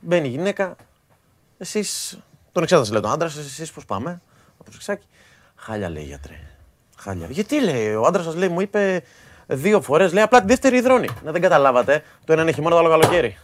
Μπαίνει 0.00 0.26
η 0.26 0.30
γυναίκα. 0.30 0.76
Εσείς. 1.58 2.18
Τον 2.52 2.62
εξέτασε, 2.62 2.92
λέει 2.92 3.00
τον 3.00 3.10
άντρα, 3.10 3.26
εσείς 3.26 3.72
πώς 3.72 3.84
πάμε. 3.84 4.20
Από 4.54 4.64
το 4.64 4.72
σεξάκι. 4.72 5.06
Χάλια 5.56 5.88
λέει 5.88 6.04
γιατρέ. 6.04 6.34
Χάλια. 6.98 7.26
Γιατί 7.30 7.60
λέει, 7.60 7.94
ο 7.94 8.04
άντρας 8.06 8.24
σας 8.24 8.34
λέει, 8.34 8.48
μου 8.48 8.60
είπε 8.60 9.02
δύο 9.46 9.80
φορές, 9.80 10.12
λέει 10.12 10.22
απλά 10.22 10.40
τη 10.40 10.46
δεύτερη 10.46 10.76
υδρώνει. 10.76 11.08
Να 11.24 11.32
δεν 11.32 11.40
καταλάβατε. 11.40 12.02
Το 12.24 12.32
ένα 12.32 12.42
είναι 12.42 12.52
χειμώνα, 12.52 12.74
το 12.74 12.80
άλλο 12.80 12.88
καλοκαίρι. 12.90 13.36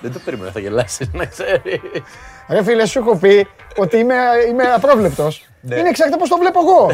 Δεν 0.00 0.12
το 0.12 0.18
περίμενα, 0.18 0.50
θα 0.50 0.60
γελάσει, 0.60 1.10
να 1.12 1.24
ξέρεις. 1.24 1.80
Ρε 2.48 2.62
φίλε, 2.62 2.86
σου 2.86 2.98
έχω 2.98 3.16
πει 3.16 3.48
ότι 3.76 3.96
είμαι, 3.96 4.14
είμαι 4.48 4.64
απρόβλεπτος. 4.64 5.48
Ναι. 5.60 5.76
Είναι 5.76 5.88
εξάρτητα 5.88 6.18
πώς 6.18 6.28
το 6.28 6.36
βλέπω 6.36 6.60
εγώ. 6.60 6.90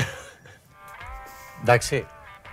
Εντάξει, 1.63 2.07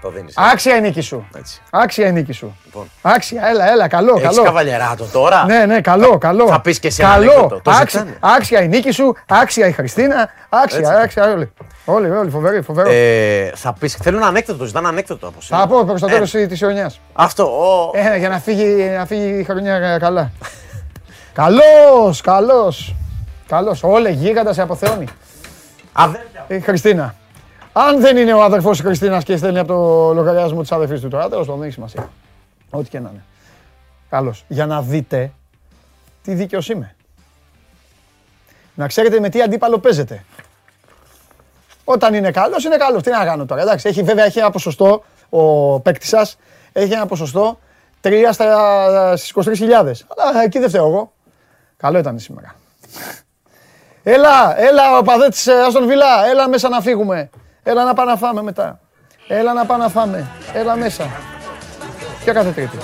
το 0.03 0.09
δίνεις. 0.09 0.33
Άξια 0.37 0.75
η 0.75 0.81
νίκη 0.81 1.01
σου. 1.01 1.27
Έτσι. 1.37 1.61
Άξια 1.71 2.07
η 2.07 2.11
νίκη 2.11 2.31
σου. 2.31 2.57
Λοιπόν. 2.65 2.89
Άξια, 3.01 3.47
έλα, 3.47 3.71
έλα, 3.71 3.87
καλό, 3.87 4.13
Έχεις 4.17 4.27
καλό. 4.27 4.43
καβαλιεράτο 4.43 5.05
τώρα; 5.05 5.45
Ναι, 5.45 5.65
ναι, 5.65 5.81
καλό, 5.81 6.17
καλό. 6.17 6.47
Θα 6.47 6.61
πεις 6.61 6.79
και 6.79 6.87
εσύ 6.87 7.01
ένα 7.03 7.11
Καλό. 7.11 7.31
ανέκδοτο. 7.31 7.61
Το 7.63 7.71
Άξια, 7.71 7.87
ζητάνε. 7.99 8.17
άξια 8.19 8.61
η 8.61 8.67
νίκη 8.67 8.91
σου, 8.91 9.15
άξια 9.27 9.67
η 9.67 9.71
Χριστίνα, 9.71 10.29
άξια, 10.49 10.89
άξια 11.03 11.31
όλοι. 11.33 11.51
Όλοι, 11.85 12.09
όλοι, 12.09 12.29
φοβεροί, 12.29 12.61
φοβερό. 12.61 12.89
Ε, 12.91 13.51
θα 13.55 13.73
πει, 13.73 13.87
θέλω 13.87 14.17
ένα 14.17 14.27
ανέκδοτο, 14.27 14.65
ζητάνε 14.65 14.85
ένα 14.87 14.93
ανέκδοτο 14.95 15.27
από 15.27 15.41
σένα. 15.41 15.59
Θα 15.61 15.67
πω 15.67 15.83
προς 15.85 16.01
το 16.01 16.07
Ε, 16.07 16.11
τέλος 16.11 16.31
της 16.31 16.59
χρονιάς. 16.59 16.99
Αυτό. 17.13 17.43
ο- 17.43 17.91
Ε, 18.13 18.17
για 18.17 18.29
να 18.29 18.39
φύγει, 18.39 18.89
να 18.97 19.05
φύγει 19.05 19.39
η 19.39 19.43
χρονιά 19.43 19.75
ε, 19.75 19.97
καλά. 19.99 20.31
καλός, 21.33 22.21
καλός. 22.21 22.95
Καλός. 23.47 23.83
Όλε 23.83 24.09
γίγαντας 24.09 24.55
σε 24.55 24.61
αποθεώνει. 24.61 25.05
Αδέρφια. 25.93 26.45
Η 26.47 26.59
Χριστίνα. 26.59 27.15
Αν 27.73 28.01
δεν 28.01 28.17
είναι 28.17 28.33
ο 28.33 28.43
αδερφός 28.43 28.77
της 28.77 28.85
Χριστίνας 28.85 29.23
και 29.23 29.37
στέλνει 29.37 29.59
από 29.59 29.67
το 29.67 30.13
λογαριασμό 30.13 30.61
της 30.61 30.71
αδερφής 30.71 31.01
του 31.01 31.07
τώρα, 31.07 31.29
τέλος 31.29 31.45
πάντων 31.45 31.55
δεν 31.55 31.65
έχει 31.65 31.73
σημασία. 31.73 32.09
Ό,τι 32.69 32.89
και 32.89 32.99
να 32.99 33.09
είναι. 33.09 33.23
Καλώς. 34.09 34.45
Για 34.47 34.65
να 34.65 34.81
δείτε 34.81 35.31
τι 36.23 36.33
δίκαιος 36.33 36.69
είμαι. 36.69 36.95
Να 38.75 38.87
ξέρετε 38.87 39.19
με 39.19 39.29
τι 39.29 39.41
αντίπαλο 39.41 39.79
παίζετε. 39.79 40.23
Όταν 41.83 42.13
είναι 42.13 42.31
καλός, 42.31 42.63
είναι 42.63 42.77
καλός. 42.77 43.03
Τι 43.03 43.09
να 43.09 43.25
κάνω 43.25 43.45
τώρα. 43.45 43.61
Εντάξει, 43.61 43.89
έχει, 43.89 44.03
βέβαια 44.03 44.25
έχει 44.25 44.39
ένα 44.39 44.49
ποσοστό 44.49 45.03
ο 45.29 45.79
παίκτης 45.79 46.09
σας. 46.09 46.37
Έχει 46.71 46.93
ένα 46.93 47.05
ποσοστό 47.05 47.59
3 48.01 48.29
στα, 48.31 49.17
στις 49.17 49.33
23.000. 49.35 49.69
Αλλά 50.17 50.43
εκεί 50.43 50.59
δεν 50.59 50.69
φταίω 50.69 50.87
εγώ. 50.87 51.13
Καλό 51.77 51.97
ήταν 51.97 52.19
σήμερα. 52.19 52.55
Έλα, 54.03 54.61
έλα 54.61 54.97
ο 54.97 55.01
παδέ 55.01 55.29
της 55.29 55.47
ε, 55.47 55.53
Άστον 55.53 55.87
Βιλά. 55.87 56.27
Έλα 56.29 56.49
μέσα 56.49 56.69
να 56.69 56.81
φύγουμε. 56.81 57.29
Έλα 57.63 57.83
να 57.83 57.93
πάμε 57.93 58.11
να 58.11 58.17
φάμε 58.17 58.41
μετά. 58.41 58.79
Έλα 59.27 59.53
να 59.53 59.65
πάμε 59.65 59.83
να 59.83 59.89
φάμε. 59.89 60.27
Έλα 60.53 60.75
μέσα. 60.75 61.09
Ποια 62.23 62.33
κάθε 62.33 62.51
τρίτη. 62.51 62.77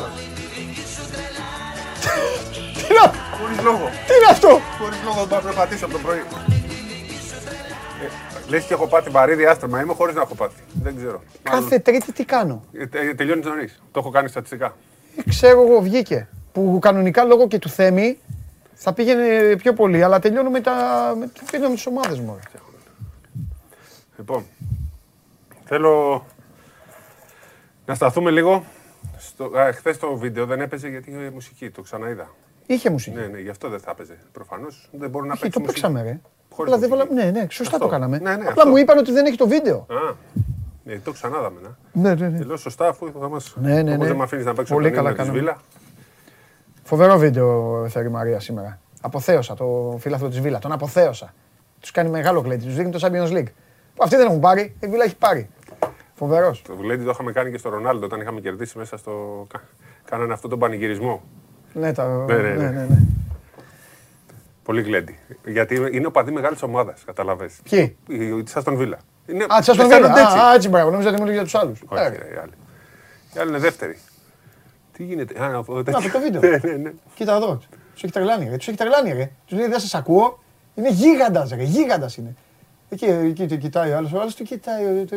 Τι 2.88 2.94
να- 2.94 3.14
Χωρίς 3.42 3.62
λόγο. 3.64 3.78
Τι 4.08 4.14
είναι 4.14 4.30
αυτό; 4.30 4.60
Χωρίς 4.82 4.98
λόγο 5.04 5.26
πάω 5.26 5.40
να 5.40 5.46
περπατήσω 5.46 5.86
από 5.86 5.94
το 5.94 6.00
πρωί. 6.00 6.18
Ε, 8.04 8.08
Λες 8.50 8.64
και 8.64 8.74
έχω 8.74 8.88
πάθει 8.88 9.10
βαρύδι 9.10 9.46
άστρεμα. 9.46 9.82
Είμαι 9.82 9.94
χωρίς 9.94 10.16
να 10.16 10.22
έχω 10.22 10.36
πάθει. 10.36 10.62
Δεν 10.84 10.96
ξέρω. 10.98 11.22
Κάθε 11.44 11.80
τρίτη 11.80 12.12
τι 12.12 12.26
κάνω; 12.26 12.64
Ε, 12.74 12.88
τε- 12.88 13.16
Τελειώνεις 13.18 13.46
νωρίς. 13.46 13.82
Το 13.92 14.00
έχω 14.00 14.10
κάνει 14.10 14.28
στατιστικά. 14.30 14.76
Ε, 15.18 15.22
Ξέρω 15.30 15.62
εγώ, 15.68 15.82
βγήκε. 15.82 16.28
Που 16.52 16.80
κανονικά 16.82 17.24
λόγω 17.24 17.48
και 17.48 17.60
του 17.60 17.70
Θέμη 17.70 18.18
θα 18.74 18.94
πήγαινε 18.94 19.56
πιο 19.58 19.74
πολύ, 19.74 20.04
αλλά 20.04 20.20
τελειώνω 20.20 20.50
με, 20.50 20.60
τα, 20.62 20.74
με, 21.20 21.30
πίνω 21.52 21.68
με 21.70 21.74
τις 21.76 21.86
ομάδες 21.86 22.20
μου. 22.20 22.40
Ρε. 24.20 24.26
Λοιπόν, 24.26 24.44
θέλω 25.66 26.26
να 27.86 27.96
σταθούμε 27.96 28.32
λίγο. 28.32 28.64
Στο, 29.18 29.44
α, 29.58 29.72
χθες 29.74 29.98
το 29.98 30.16
βίντεο 30.18 30.46
δεν 30.46 30.62
έπαιζε 30.62 30.88
γιατί 30.88 31.10
είχε 31.12 31.30
μουσική, 31.34 31.70
το 31.70 31.82
ξαναείδα. 31.82 32.30
Είχε 32.66 32.90
μουσική. 32.90 33.16
Ναι, 33.18 33.26
ναι, 33.28 33.40
γι' 33.40 33.50
αυτό 33.50 33.70
δεν 33.70 33.80
θα 33.80 33.92
έπαιζε. 33.92 34.18
Προφανώς 34.32 34.90
δεν 34.92 35.10
μπορεί 35.10 35.28
να 35.28 35.34
Είχε, 35.34 35.42
παίξει 35.44 35.60
το 35.60 35.66
μουσική. 35.66 35.82
παίξαμε, 35.82 36.10
ρε. 36.10 36.20
Χωρίς 36.54 36.74
Απλά 36.74 36.88
δεν 36.88 36.98
μουσική. 36.98 37.10
βάλα... 37.16 37.32
Ναι, 37.32 37.40
ναι, 37.40 37.48
σωστά 37.50 37.76
Αυτό. 37.76 37.86
το 37.86 37.92
κάναμε. 37.92 38.18
Ναι, 38.18 38.30
ναι, 38.30 38.34
Απλά 38.36 38.50
αυτό. 38.50 38.68
μου 38.68 38.78
είπαν 38.78 38.98
ότι 38.98 39.12
δεν 39.12 39.26
έχει 39.26 39.38
το 39.38 39.48
βίντεο. 39.48 39.86
Α, 39.90 40.14
ναι, 40.84 41.00
το 41.00 41.12
ξανάδαμε, 41.12 41.60
να. 41.64 41.78
Ναι, 42.02 42.14
ναι, 42.16 42.28
ναι. 42.30 42.38
Και 42.38 42.44
λέω 42.44 42.58
σωστά 42.58 42.88
αφού 42.88 43.12
θα 43.20 43.30
μας... 43.30 43.56
Ναι, 43.62 43.82
ναι, 43.82 43.94
όπως 43.94 43.98
ναι. 43.98 44.08
δεν 44.08 44.16
με 44.16 44.24
αφήνεις 44.24 44.46
να 44.46 44.54
παίξω 44.54 44.74
Πολύ 44.74 44.88
τον 44.88 44.96
καλά 44.96 45.10
Ίντερ 45.10 45.26
της 45.26 45.34
κάναμε. 45.34 45.52
Βίλα. 45.52 45.62
Φοβερό 46.84 47.18
βίντεο 47.18 47.86
φέρει 47.90 48.08
η 48.08 48.12
Μαρία 48.12 48.40
σήμερα. 48.40 48.80
Αποθέωσα 49.02 49.54
το 49.56 49.98
φίλαθρο 50.00 50.28
της 50.28 50.40
Βίλα. 50.40 50.60
Τον 50.60 50.72
αποθέωσα. 50.72 51.34
Τους 51.80 51.92
κάνει 51.92 52.10
μεγάλο 52.10 52.42
κλέτη. 52.42 52.66
Τους 52.66 52.76
δείχνει 52.76 52.92
το 52.92 53.00
Champions 53.02 53.32
League. 53.38 53.48
Που 53.96 54.04
αυτοί 54.04 54.16
δεν 54.16 54.26
έχουν 54.28 54.40
πάρει. 54.40 54.76
Η 54.80 54.88
Βίλα 54.88 55.04
έχει 55.04 55.16
πάρει. 55.16 55.50
Φοβερός. 56.16 56.62
Το 56.62 56.76
Βλέντι 56.76 57.04
το 57.04 57.10
είχαμε 57.10 57.32
κάνει 57.32 57.52
και 57.52 57.58
στο 57.58 57.70
Ρονάλντο 57.70 58.06
όταν 58.06 58.22
είχαμε 58.22 58.40
κερδίσει 58.42 58.78
μέσα 58.78 58.98
στο... 58.98 59.46
κα- 59.54 59.64
Κάνανε 60.10 60.34
αυτό 60.34 60.48
τον 60.48 60.60
πανηγυρισμό. 60.60 61.24
Ναι, 61.74 61.94
τα... 61.94 62.26
Ναι, 62.28 62.36
ναι, 62.36 62.42
ναι, 62.42 62.54
ναι. 62.56 62.70
ναι, 62.70 62.86
ναι. 62.90 62.98
Πολύ 64.64 64.82
γλέντι. 64.82 65.20
Γιατί 65.46 65.90
είναι 65.92 66.08
ο 66.08 66.12
παδί 66.12 66.32
μεγάλης 66.32 66.62
ομάδας, 66.64 67.02
καταλαβες. 67.06 67.54
Ποιοι; 67.70 67.98
Η 68.08 68.44
της 68.44 68.56
Αστον 68.56 68.76
Βίλα. 68.76 68.98
Είναι... 69.28 69.44
Α, 69.44 69.60
της 69.60 69.70
Αστον 69.70 69.86
αισθάνονται 69.86 70.14
Βίλα. 70.14 70.22
έτσι. 70.28 70.38
Α, 70.38 70.54
έτσι 70.54 70.70
μπράβο. 70.70 70.90
Νόμιζα 70.90 71.08
ότι 71.10 71.18
μιλούσε 71.18 71.34
για 71.36 71.44
τους 71.44 71.56
άλλους. 71.56 71.82
Όχι, 71.86 72.02
ρε, 72.10 72.34
η 72.36 72.38
άλλη. 72.42 72.52
Η 73.36 73.40
άλλη 73.40 73.50
είναι 73.50 73.58
δεύτερη. 73.60 73.98
Τι 74.92 75.04
γίνεται; 75.04 75.44
Α, 75.44 75.48
να 75.50 75.64
πω, 75.64 75.74
Να 75.76 75.84
πει 76.02 76.10
το 76.10 76.20
βίντεο. 76.20 76.42
Ναι, 76.50 76.60
ναι, 76.64 76.72
ναι. 76.72 76.92
Κοίτα 77.14 77.36
εδώ. 77.36 77.62
Τους 77.94 78.04
έχει 78.04 78.14
τρελάνει, 78.14 78.50
ρε. 78.50 78.58
Τους 78.58 78.68
έχει 78.68 78.78
τρελάνει, 78.78 79.12
ρε. 79.14 79.32
Τους 79.46 79.58
λέει 79.58 79.68
δεν 79.68 79.80
σας 79.80 79.96
ακούω. 79.96 80.40
Είναι 80.76 80.90
γίγαντας, 80.90 81.50
ρε. 81.50 81.64
Γίγαντας 81.64 82.18
είναι. 82.18 82.36
Εκεί, 82.90 83.06
εκεί 83.06 83.48
το 83.48 83.56
κοιτάει 83.56 83.92
ο 83.92 83.98
άλλος. 83.98 84.14
Ο 84.14 84.20
άλλος 84.20 84.36
το 84.36 84.44
κοιτάει. 84.44 84.86
ε, 84.86 85.04
το- 85.06 85.16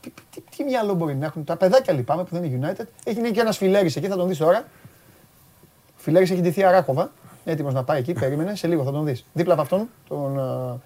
Τι, 0.00 0.10
τι, 0.30 0.40
τι 0.56 0.64
μυαλό 0.64 0.94
μπορεί 0.94 1.14
να 1.16 1.26
έχουν; 1.26 1.44
Τα 1.44 1.56
παιδάκια 1.56 1.92
λυπάμαι 1.92 2.24
που 2.24 2.28
δεν 2.34 2.44
είναι 2.44 2.72
United. 2.78 2.84
Έχει 3.04 3.18
είναι 3.18 3.30
και 3.30 3.40
ένας 3.40 3.56
φιλέρης 3.56 3.96
εκεί, 3.96 4.06
θα 4.08 4.16
τον 4.16 4.28
δεις 4.28 4.38
τώρα. 4.38 4.58
Ο 4.58 6.00
φιλέρης 6.00 6.30
έχει 6.30 6.40
τη 6.40 6.50
θεία 6.50 6.70
Ράκοβα. 6.70 7.10
Έτοιμος 7.44 7.74
να 7.74 7.84
πάει 7.84 7.98
εκεί, 7.98 8.12
περίμενε. 8.12 8.54
Σε 8.54 8.66
λίγο 8.66 8.84
θα 8.84 8.90
τον 8.90 9.04
δεις. 9.04 9.24
Δίπλα 9.32 9.52
από 9.52 9.62
αυτόν, 9.62 9.88
τον, 10.08 10.38
ε, 10.38 10.80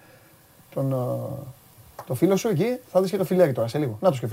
τον, 0.75 0.93
ε, 0.93 0.97
το 2.07 2.15
φίλο 2.15 2.37
σου 2.37 2.49
εκεί, 2.49 2.79
θα 2.91 3.01
δεις 3.01 3.11
και 3.11 3.17
το 3.17 3.25
φιλέρη 3.25 3.53
τώρα 3.53 3.69
σε 3.69 3.79
λίγο. 3.79 3.99
Να 4.01 4.11
τους 4.11 4.19
και 4.19 4.25
ο 4.25 4.29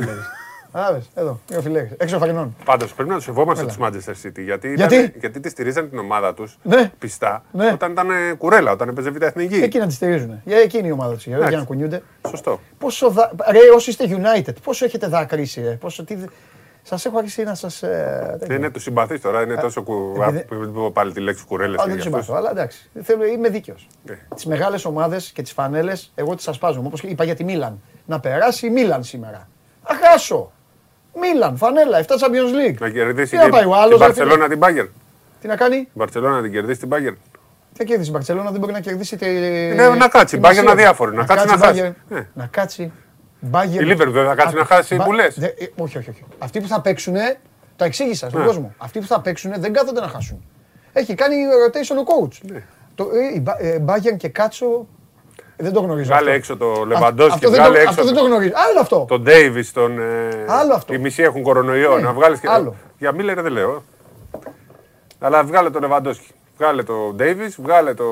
φιλέρη. 0.71 0.87
Άδε, 0.87 1.01
εδώ, 1.15 1.39
είναι 1.49 1.59
ο 1.59 1.61
φιλέρη. 1.61 1.89
Έξω 1.97 2.17
φαγενών. 2.17 2.55
Πάντως 2.65 2.93
πρέπει 2.93 3.09
να 3.09 3.15
τους 3.15 3.23
σεβόμαστε 3.23 3.63
Έλα. 3.63 3.71
τους 3.73 4.05
Manchester 4.05 4.27
City. 4.27 4.41
Γιατί, 4.43 4.73
Γιατί; 4.73 4.95
Ήταν, 4.95 5.13
γιατί; 5.19 5.39
τη 5.39 5.49
στηρίζανε 5.49 5.87
την 5.87 5.99
ομάδα 5.99 6.33
τους 6.33 6.57
Ναι. 6.63 6.91
πιστά 6.99 7.43
Ναι. 7.51 7.71
όταν 7.73 7.91
ήταν 7.91 8.09
ε, 8.09 8.33
κουρέλα, 8.37 8.71
όταν 8.71 8.89
έπαιζε 8.89 9.09
β' 9.09 9.21
εθνική. 9.21 9.55
Εκεί 9.55 9.77
να 9.77 9.87
τη 9.87 9.93
στηρίζουν. 9.93 10.41
Για 10.45 10.57
εκείνη 10.57 10.87
η 10.87 10.91
ομάδα 10.91 11.13
τους. 11.13 11.25
Για 11.27 11.35
Εντάξει. 11.35 11.55
να 11.55 11.63
κουνιούνται. 11.63 12.01
Σωστό. 12.29 12.59
Πόσο 12.77 13.09
δα... 13.09 13.31
Ρε, 13.51 13.59
όσοι 13.75 13.89
είστε 13.89 14.05
United, 14.09 14.53
πόσο 14.63 14.85
έχετε 14.85 15.07
δακρύσει, 15.07 15.61
ρε. 15.61 15.69
Πόσο, 15.71 16.03
τι... 16.03 16.17
Σας 16.81 17.05
έχω 17.05 17.17
αρχίσει 17.17 17.43
να 17.43 17.55
σας... 17.55 17.83
Ε, 17.83 18.37
Δεν 18.39 18.57
είναι 18.57 18.69
τους 18.69 18.83
συμπαθείς 18.83 19.21
τώρα, 19.21 19.41
είναι 19.41 19.55
τόσο 19.55 19.83
κου... 19.83 20.13
επειδή- 20.21 20.39
Α, 20.39 20.45
που 20.65 20.71
πω 20.71 20.91
πάλι 20.91 21.11
τη 21.13 21.19
λέξη 21.19 21.45
κουρέλα. 21.45 21.81
Α, 21.81 21.85
δεν 21.85 21.95
τους 21.95 22.03
συμπαθώ, 22.03 22.33
αλλά 22.35 22.51
εντάξει. 22.51 22.89
Θέλω, 23.01 23.25
είμαι 23.25 23.49
δίκαιος. 23.49 23.87
Ναι. 24.03 24.19
Τις 24.35 24.45
μεγάλες 24.45 24.85
ομάδες 24.85 25.31
και 25.31 25.41
τις 25.41 25.51
φανέλες, 25.51 26.11
εγώ 26.15 26.35
τις 26.35 26.47
ασπάζομαι. 26.47 26.87
Όπως 26.87 27.01
είπα 27.03 27.23
για 27.23 27.35
τη 27.35 27.43
Μίλαν. 27.43 27.81
Να 28.05 28.19
περάσει 28.19 28.65
η 28.65 28.69
Μίλαν 28.69 29.03
σήμερα. 29.03 29.49
Θα 29.83 29.95
χάσω. 29.95 30.51
Μίλαν, 31.21 31.57
φανέλα, 31.57 31.99
7 31.99 32.03
Champions 32.05 32.69
League. 32.69 32.77
Να 32.79 32.89
κερδίσει 32.89 33.29
Τι 33.37 33.43
να 33.43 33.49
πάει 33.49 33.65
ο 33.65 33.75
άλλος, 33.75 33.97
την 33.97 34.07
ρε 34.07 34.13
φίλε; 34.13 34.25
Μπαρσελόνα 34.25 34.47
την 34.49 34.59
Bayern. 34.61 34.87
Τι 35.41 35.47
να 35.47 35.55
κάνει, 35.55 35.75
Η 35.77 35.87
Μπαρσελόνα 35.93 36.35
να 36.35 36.41
την 36.41 36.51
κερδίσει 36.51 36.79
την 36.79 36.89
Bayern. 36.91 37.15
τι 37.77 37.85
κέρδισε 37.85 38.09
η 38.09 38.13
Μπαρτσελώνα, 38.13 38.51
δεν 38.51 38.59
μπορεί 38.59 38.71
να 38.71 38.79
κερδίσει 38.79 39.15
τη... 39.17 39.25
Ναι, 39.75 39.89
να 39.89 40.07
κάτσει. 40.07 40.35
τη 40.35 40.41
Bayern 40.43 40.55
Μασία. 40.55 40.71
αδιάφορη, 40.71 41.15
να 41.15 41.25
κάτσει 41.25 41.45
να 41.47 41.53
η 41.53 41.57
χάσει. 41.57 41.81
Bayern. 41.85 41.93
Ναι. 42.09 42.27
Να 42.33 42.45
κάτσει. 42.45 42.91
Bayern. 43.51 43.81
Η 43.81 43.91
Liverpool 43.93 44.11
δεν 44.11 44.25
θα 44.25 44.35
κάτσει 44.35 44.55
Α, 44.55 44.59
να 44.59 44.65
χάσει 44.65 44.95
Μπα- 44.95 45.03
που 45.03 45.11
λες. 45.11 45.39
Δε- 45.39 45.45
ε, 45.45 45.67
Όχι, 45.77 45.97
όχι, 45.97 46.09
όχι. 46.09 46.23
Αυτοί 46.37 46.61
που 46.61 46.67
θα 46.67 46.81
παίξουν 46.81 47.15
Τα 47.75 47.85
εξήγησα 47.85 48.27
στον 48.29 48.39
Ναι. 48.41 48.45
κόσμο. 48.47 48.73
Αυτοί 48.77 48.99
που 48.99 49.05
θα 49.07 49.21
παίξουν 49.21 49.53
δεν 49.57 49.73
κάθονται 49.73 49.99
να 49.99 50.07
χάσουν. 50.07 50.43
Έχει 50.93 51.13
κάνει 51.15 51.35
rotation 51.67 51.95
ο 51.95 52.03
coach. 52.25 52.37
Ναι. 52.51 52.63
Το, 52.95 53.03
ε, 53.03 53.35
η 53.35 53.39
Μπα- 53.43 53.57
ε, 53.59 53.79
Μπάγιαν 53.79 54.17
και 54.17 54.27
Κάτσο 54.29 54.65
ε, 54.65 54.98
δεν 55.59 55.73
το 55.73 55.79
γνωρίζω. 55.81 56.05
Βγάλε 56.09 56.21
αυτό. 56.29 56.35
έξω 56.37 56.57
το 56.57 56.71
Α- 56.81 56.85
Λεβαντόσκι, 56.85 57.33
αυτό 57.33 57.49
δεν 57.49 57.59
βγάλε 57.59 57.73
το- 57.75 57.79
έξω 57.81 57.89
Αυτό 58.01 58.03
δεν 58.05 58.13
το 58.15 58.23
γνωρίζω. 58.23 58.51
Άλλο 58.69 58.79
αυτό. 58.79 59.05
τον 59.07 59.21
Ντέιβι, 59.21 59.71
τον. 59.71 59.99
ε, 59.99 60.29
Άλλο 60.47 60.73
αυτό. 60.73 60.93
Οι 60.93 60.97
μισοί 60.97 61.21
έχουν 61.23 61.41
κορονοϊό. 61.43 61.95
Ναι, 61.95 62.01
να 62.01 62.13
βγάλεις 62.13 62.39
και. 62.39 62.47
άλλο. 62.49 62.75
Για 62.97 63.11
Μίλλερ 63.11 63.41
δεν 63.41 63.51
λέω. 63.51 63.83
Αλλά 65.19 65.43
βγάλε 65.43 65.69
τον 65.69 65.81
Λεβαντόσκι. 65.81 66.31
Βγάλε 66.57 66.83
τον 66.83 67.15
Ντέιβι, 67.15 67.53
βγάλε 67.57 67.93
το. 67.93 68.05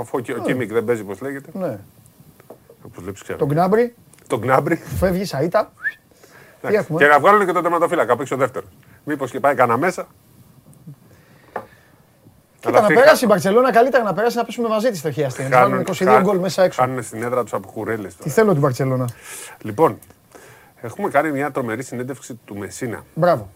Αφού 0.00 0.20
και 0.20 0.32
ο 0.32 0.38
Κίμικ 0.38 0.72
δεν 0.72 0.84
παίζει, 0.84 1.02
πώ 1.04 1.12
λέγεται. 1.20 1.50
Ναι. 1.52 1.78
Όπως 2.86 3.02
λέει, 3.04 3.12
ξέρω. 3.22 3.38
Τον 3.38 3.48
Γκνάμπρι, 3.48 3.94
Τον 4.26 4.38
Γκνάμπρι. 4.38 4.76
φεύγει 4.76 5.24
σαΐτα. 5.24 5.70
Τι 6.60 6.68
Εντάξει. 6.68 6.78
έχουμε; 6.78 6.98
Και 6.98 7.06
να 7.06 7.18
βγάλουν 7.20 7.46
και 7.46 7.52
τον 7.52 7.62
τερματοφύλακα 7.62 8.12
απ' 8.12 8.20
έξω 8.20 8.36
δεύτερο. 8.36 8.66
Μήπως 9.04 9.30
και 9.30 9.40
πάει 9.40 9.54
κανένα 9.54 9.78
μέσα. 9.78 10.06
Κοίτα, 12.66 12.78
να 12.78 12.78
αυτοί 12.80 12.94
περάσει 12.94 13.16
η 13.24 13.26
χα- 13.26 13.32
Μπαρσελόνα 13.34 13.72
καλύτερα 13.72 14.02
να 14.04 14.12
περάσει 14.14 14.36
να 14.36 14.44
πέσουμε 14.44 14.68
μαζί 14.68 14.90
της 14.90 14.98
στο 14.98 15.10
χιαστή. 15.10 15.42
Να 15.42 15.48
χάνουν- 15.48 15.62
βάλουμε 15.62 15.80
22 15.82 16.04
χάνουν- 16.04 16.22
γκολ 16.22 16.38
μέσα 16.38 16.62
έξω. 16.62 16.80
Χάνουν 16.82 17.02
στην 17.02 17.22
έδρα 17.22 17.42
τους 17.42 17.52
από 17.52 17.70
κουρέλες. 17.72 18.16
Τι 18.16 18.30
θέλω 18.30 18.50
την 18.52 18.60
Μπαρσελόνα. 18.60 19.08
Λοιπόν, 19.62 19.98
έχουμε 20.80 21.08
κάνει 21.08 21.30
μια 21.32 21.50
τρομερή 21.50 21.82
συνέντευξη 21.82 22.40
του 22.44 22.56
Μεσίνα. 22.56 23.04
Μπράβο. 23.14 23.48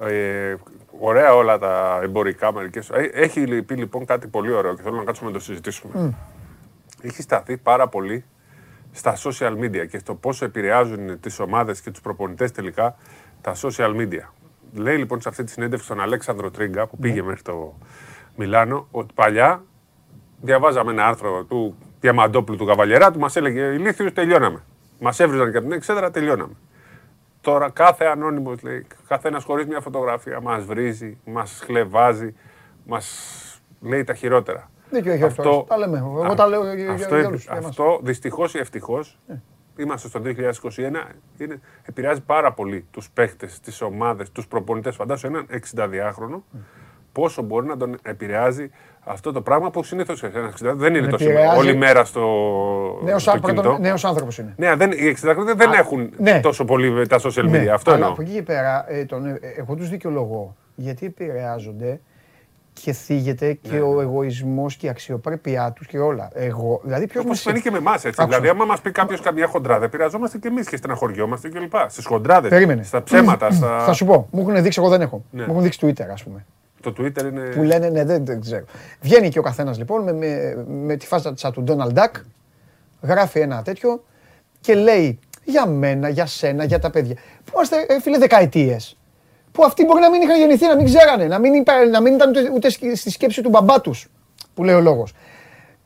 Ε, 0.00 0.54
ωραία 0.98 1.34
όλα 1.34 1.58
τα 1.58 1.98
εμπορικά 2.02 2.52
μερικέ. 2.52 2.80
Έχει 3.12 3.62
πει 3.62 3.74
λοιπόν 3.74 4.04
κάτι 4.04 4.26
πολύ 4.26 4.52
ωραίο 4.52 4.74
και 4.74 4.82
θέλω 4.82 4.96
να 4.96 5.04
κάτσουμε 5.04 5.30
να 5.30 5.36
το 5.36 5.42
συζητήσουμε. 5.42 6.14
Έχει 7.02 7.22
σταθεί 7.22 7.56
πάρα 7.56 7.88
πολύ 7.88 8.24
στα 8.92 9.16
social 9.16 9.52
media 9.52 9.86
και 9.90 9.98
στο 9.98 10.14
πόσο 10.14 10.44
επηρεάζουν 10.44 11.20
τις 11.20 11.38
ομάδες 11.40 11.80
και 11.80 11.90
τους 11.90 12.00
προπονητές 12.00 12.52
τελικά 12.52 12.96
τα 13.40 13.54
social 13.62 13.96
media. 14.00 14.32
Λέει 14.74 14.96
λοιπόν 14.96 15.20
σε 15.20 15.28
αυτή 15.28 15.44
τη 15.44 15.50
συνέντευξη 15.50 15.88
τον 15.88 16.00
Αλέξανδρο 16.00 16.50
Τρίγκα 16.50 16.86
που 16.86 16.96
πήγε 16.98 17.22
μέχρι 17.22 17.42
το 17.42 17.74
Μιλάνο 18.36 18.88
ότι 18.90 19.14
παλιά 19.14 19.62
διαβάζαμε 20.40 20.90
ένα 20.92 21.06
άρθρο 21.06 21.44
του 21.44 21.76
Διαμαντόπουλου 22.00 22.58
του 22.58 22.64
Καβαλιεράτου, 22.64 23.18
μας 23.18 23.36
έλεγε 23.36 23.60
ηλίθιου, 23.60 24.12
τελειώναμε. 24.12 24.62
Μας 25.00 25.20
έβριζαν 25.20 25.50
και 25.50 25.56
από 25.56 25.66
την 25.66 25.76
εξέδρα, 25.76 26.10
τελειώναμε. 26.10 26.54
Τώρα 27.40 27.70
κάθε 27.70 28.04
ανώνυμος 28.04 28.62
λέει, 28.62 28.86
καθένας 29.08 29.44
χωρίς 29.44 29.66
μια 29.66 29.80
φωτογραφία 29.80 30.40
μας 30.40 30.64
βρίζει, 30.64 31.18
μας 31.24 31.60
χλεβάζει, 31.64 32.34
μας 32.86 33.34
λέει 33.80 34.04
τα 34.04 34.14
χειρότερα. 34.14 34.70
Δίκιο 34.90 35.12
έχει 35.12 35.24
αυτό. 35.24 35.64
Τα 35.68 35.78
λέμε. 35.78 35.98
Εγώ 35.98 36.34
τα 36.34 36.46
λέω 36.46 36.62
για- 36.64 36.74
για- 36.74 36.92
αυτό, 36.92 37.16
για 37.18 37.26
όλους, 37.28 37.42
για 37.42 37.52
εμάς. 37.52 37.66
αυτό 37.68 38.00
δυστυχώς 38.02 38.54
ή 38.54 38.58
ευτυχώς, 38.58 39.18
είμαστε 39.76 40.08
στο 40.08 40.20
2021, 40.24 40.28
είναι, 41.38 41.60
επηρεάζει 41.88 42.20
πάρα 42.20 42.52
πολύ 42.52 42.86
τους 42.90 43.10
παίχτε, 43.10 43.48
τις 43.62 43.80
ομάδες, 43.80 44.30
τους 44.32 44.46
προπονητές. 44.46 44.94
Φαντάσου 44.96 45.26
έναν 45.26 45.46
62χρονο, 45.50 46.42
πόσο 47.12 47.42
μπορεί 47.42 47.66
να 47.66 47.76
τον 47.76 47.98
επηρεάζει 48.02 48.70
αυτό 49.08 49.32
το 49.32 49.40
πράγμα 49.40 49.70
που 49.70 49.82
συνήθως 49.82 50.22
ένας 50.22 50.52
60 50.62 50.72
δεν 50.76 50.94
είναι 50.94 51.00
Τον 51.02 51.10
τόσο 51.10 51.24
επηρεάζει- 51.30 51.58
όλη 51.58 51.76
μέρα 51.76 52.04
στο, 52.04 52.20
Νέος, 53.04 53.22
στο 53.22 53.30
α- 53.30 53.38
πρώτον, 53.38 53.62
κινητό. 53.62 53.78
νέος 53.82 54.04
άνθρωπος 54.04 54.38
είναι. 54.38 54.54
Ναι, 54.56 54.74
δεν, 54.74 54.90
οι 54.92 55.14
60 55.22 55.54
δεν 55.56 55.70
Α, 55.70 55.76
έχουν 55.76 56.10
ναι. 56.18 56.40
τόσο 56.40 56.64
πολύ 56.64 57.06
τα 57.06 57.18
social 57.20 57.44
media. 57.44 57.50
Ναι, 57.50 57.68
αυτό 57.70 57.90
αλλά 57.90 57.98
εννοώ. 57.98 58.12
από 58.12 58.22
εκεί 58.22 58.32
και 58.32 58.42
πέρα, 58.42 58.84
ε, 58.92 59.04
τον, 59.04 59.26
ε, 59.26 59.38
εγώ 59.56 59.74
τους 59.74 59.88
δικαιολογώ 59.88 60.56
γιατί 60.74 61.06
επηρεάζονται 61.06 62.00
και 62.82 62.92
θίγεται 62.92 63.52
και 63.52 63.70
Ναι, 63.70 63.80
ο 63.80 64.00
εγωισμός 64.00 64.76
και 64.76 64.86
η 64.86 64.88
αξιοπρέπειά 64.88 65.72
τους 65.72 65.86
και 65.86 65.98
όλα. 65.98 66.30
Εγώ, 66.34 66.80
δηλαδή 66.84 67.06
ποιος 67.06 67.22
Όπως 67.22 67.28
μας... 67.28 67.40
συμβαίνει 67.40 67.62
και 67.64 67.70
με 67.70 67.78
εμάς. 67.78 68.04
Άκουσα. 68.04 68.26
Δηλαδή, 68.26 68.48
άμα 68.48 68.64
μας 68.64 68.80
πει 68.80 68.90
κάποιος 68.90 69.20
καμιά 69.20 69.46
χοντράδα, 69.46 69.84
επηρεαζόμαστε 69.84 70.38
και 70.38 70.48
εμείς 70.48 70.68
και 70.68 70.76
στεναχωριόμαστε 70.76 71.48
κλπ. 71.48 71.74
Στις 71.88 72.06
χοντράδες, 72.06 72.50
Περίμενε. 72.50 72.82
στα 72.82 73.02
ψέματα. 73.02 73.50
Στα... 73.50 73.82
Θα 73.84 73.92
σου 73.92 74.04
πω, 74.04 74.28
μου 74.30 74.40
έχουν 74.40 74.62
δείξει, 74.62 74.80
εγώ 74.80 74.90
δεν 74.90 75.00
έχω. 75.00 75.24
Ναι. 75.30 75.42
Μου 75.42 75.50
έχουν 75.50 75.62
δείξει 75.62 75.78
Twitter, 75.82 76.06
ας 76.12 76.22
πούμε. 76.22 76.44
Το 76.80 76.94
Twitter 76.98 77.24
είναι. 77.24 77.40
Που 77.40 77.62
λένε, 77.62 77.88
ναι, 77.88 78.04
δεν, 78.04 78.24
δεν 78.24 78.40
ξέρω. 78.40 78.64
Βγαίνει 79.00 79.28
και 79.28 79.38
ο 79.38 79.42
καθένας 79.42 79.78
λοιπόν 79.78 80.02
με, 80.02 80.12
με, 80.12 80.64
με 80.68 80.96
τη 80.96 81.06
φάτσα 81.06 81.50
του 81.52 81.64
Donald 81.66 81.94
Duck, 81.98 82.20
γράφει 83.02 83.40
ένα 83.40 83.62
τέτοιο 83.62 84.04
και 84.60 84.74
λέει 84.74 85.18
για 85.44 85.66
μένα, 85.66 86.08
για 86.08 86.26
σένα, 86.26 86.64
για 86.64 86.78
τα 86.78 86.90
παιδιά. 86.90 87.14
Που 87.14 87.52
είμαστε, 87.54 87.86
ε, 87.88 88.00
φίλε, 88.00 88.18
δεκαετίες. 88.18 88.96
Που 89.56 89.64
αυτοί 89.64 89.84
μπορεί 89.84 90.00
να 90.00 90.10
μην 90.10 90.20
είχαν 90.22 90.38
γεννηθεί, 90.38 90.66
να 90.66 90.76
μην 90.76 90.84
ξέρανε, 90.84 91.24
να 91.24 91.38
μην, 91.38 91.54
υπα- 91.54 91.86
να 91.90 92.00
μην 92.00 92.14
ήταν 92.14 92.28
ούτε, 92.28 92.50
ούτε 92.54 92.70
σκ- 92.70 92.96
στη 92.96 93.10
σκέψη 93.10 93.42
του 93.42 93.48
μπαμπά 93.48 93.80
τους, 93.80 94.08
που 94.54 94.64
λέει 94.64 94.74
ο 94.74 94.80
λόγος. 94.80 95.12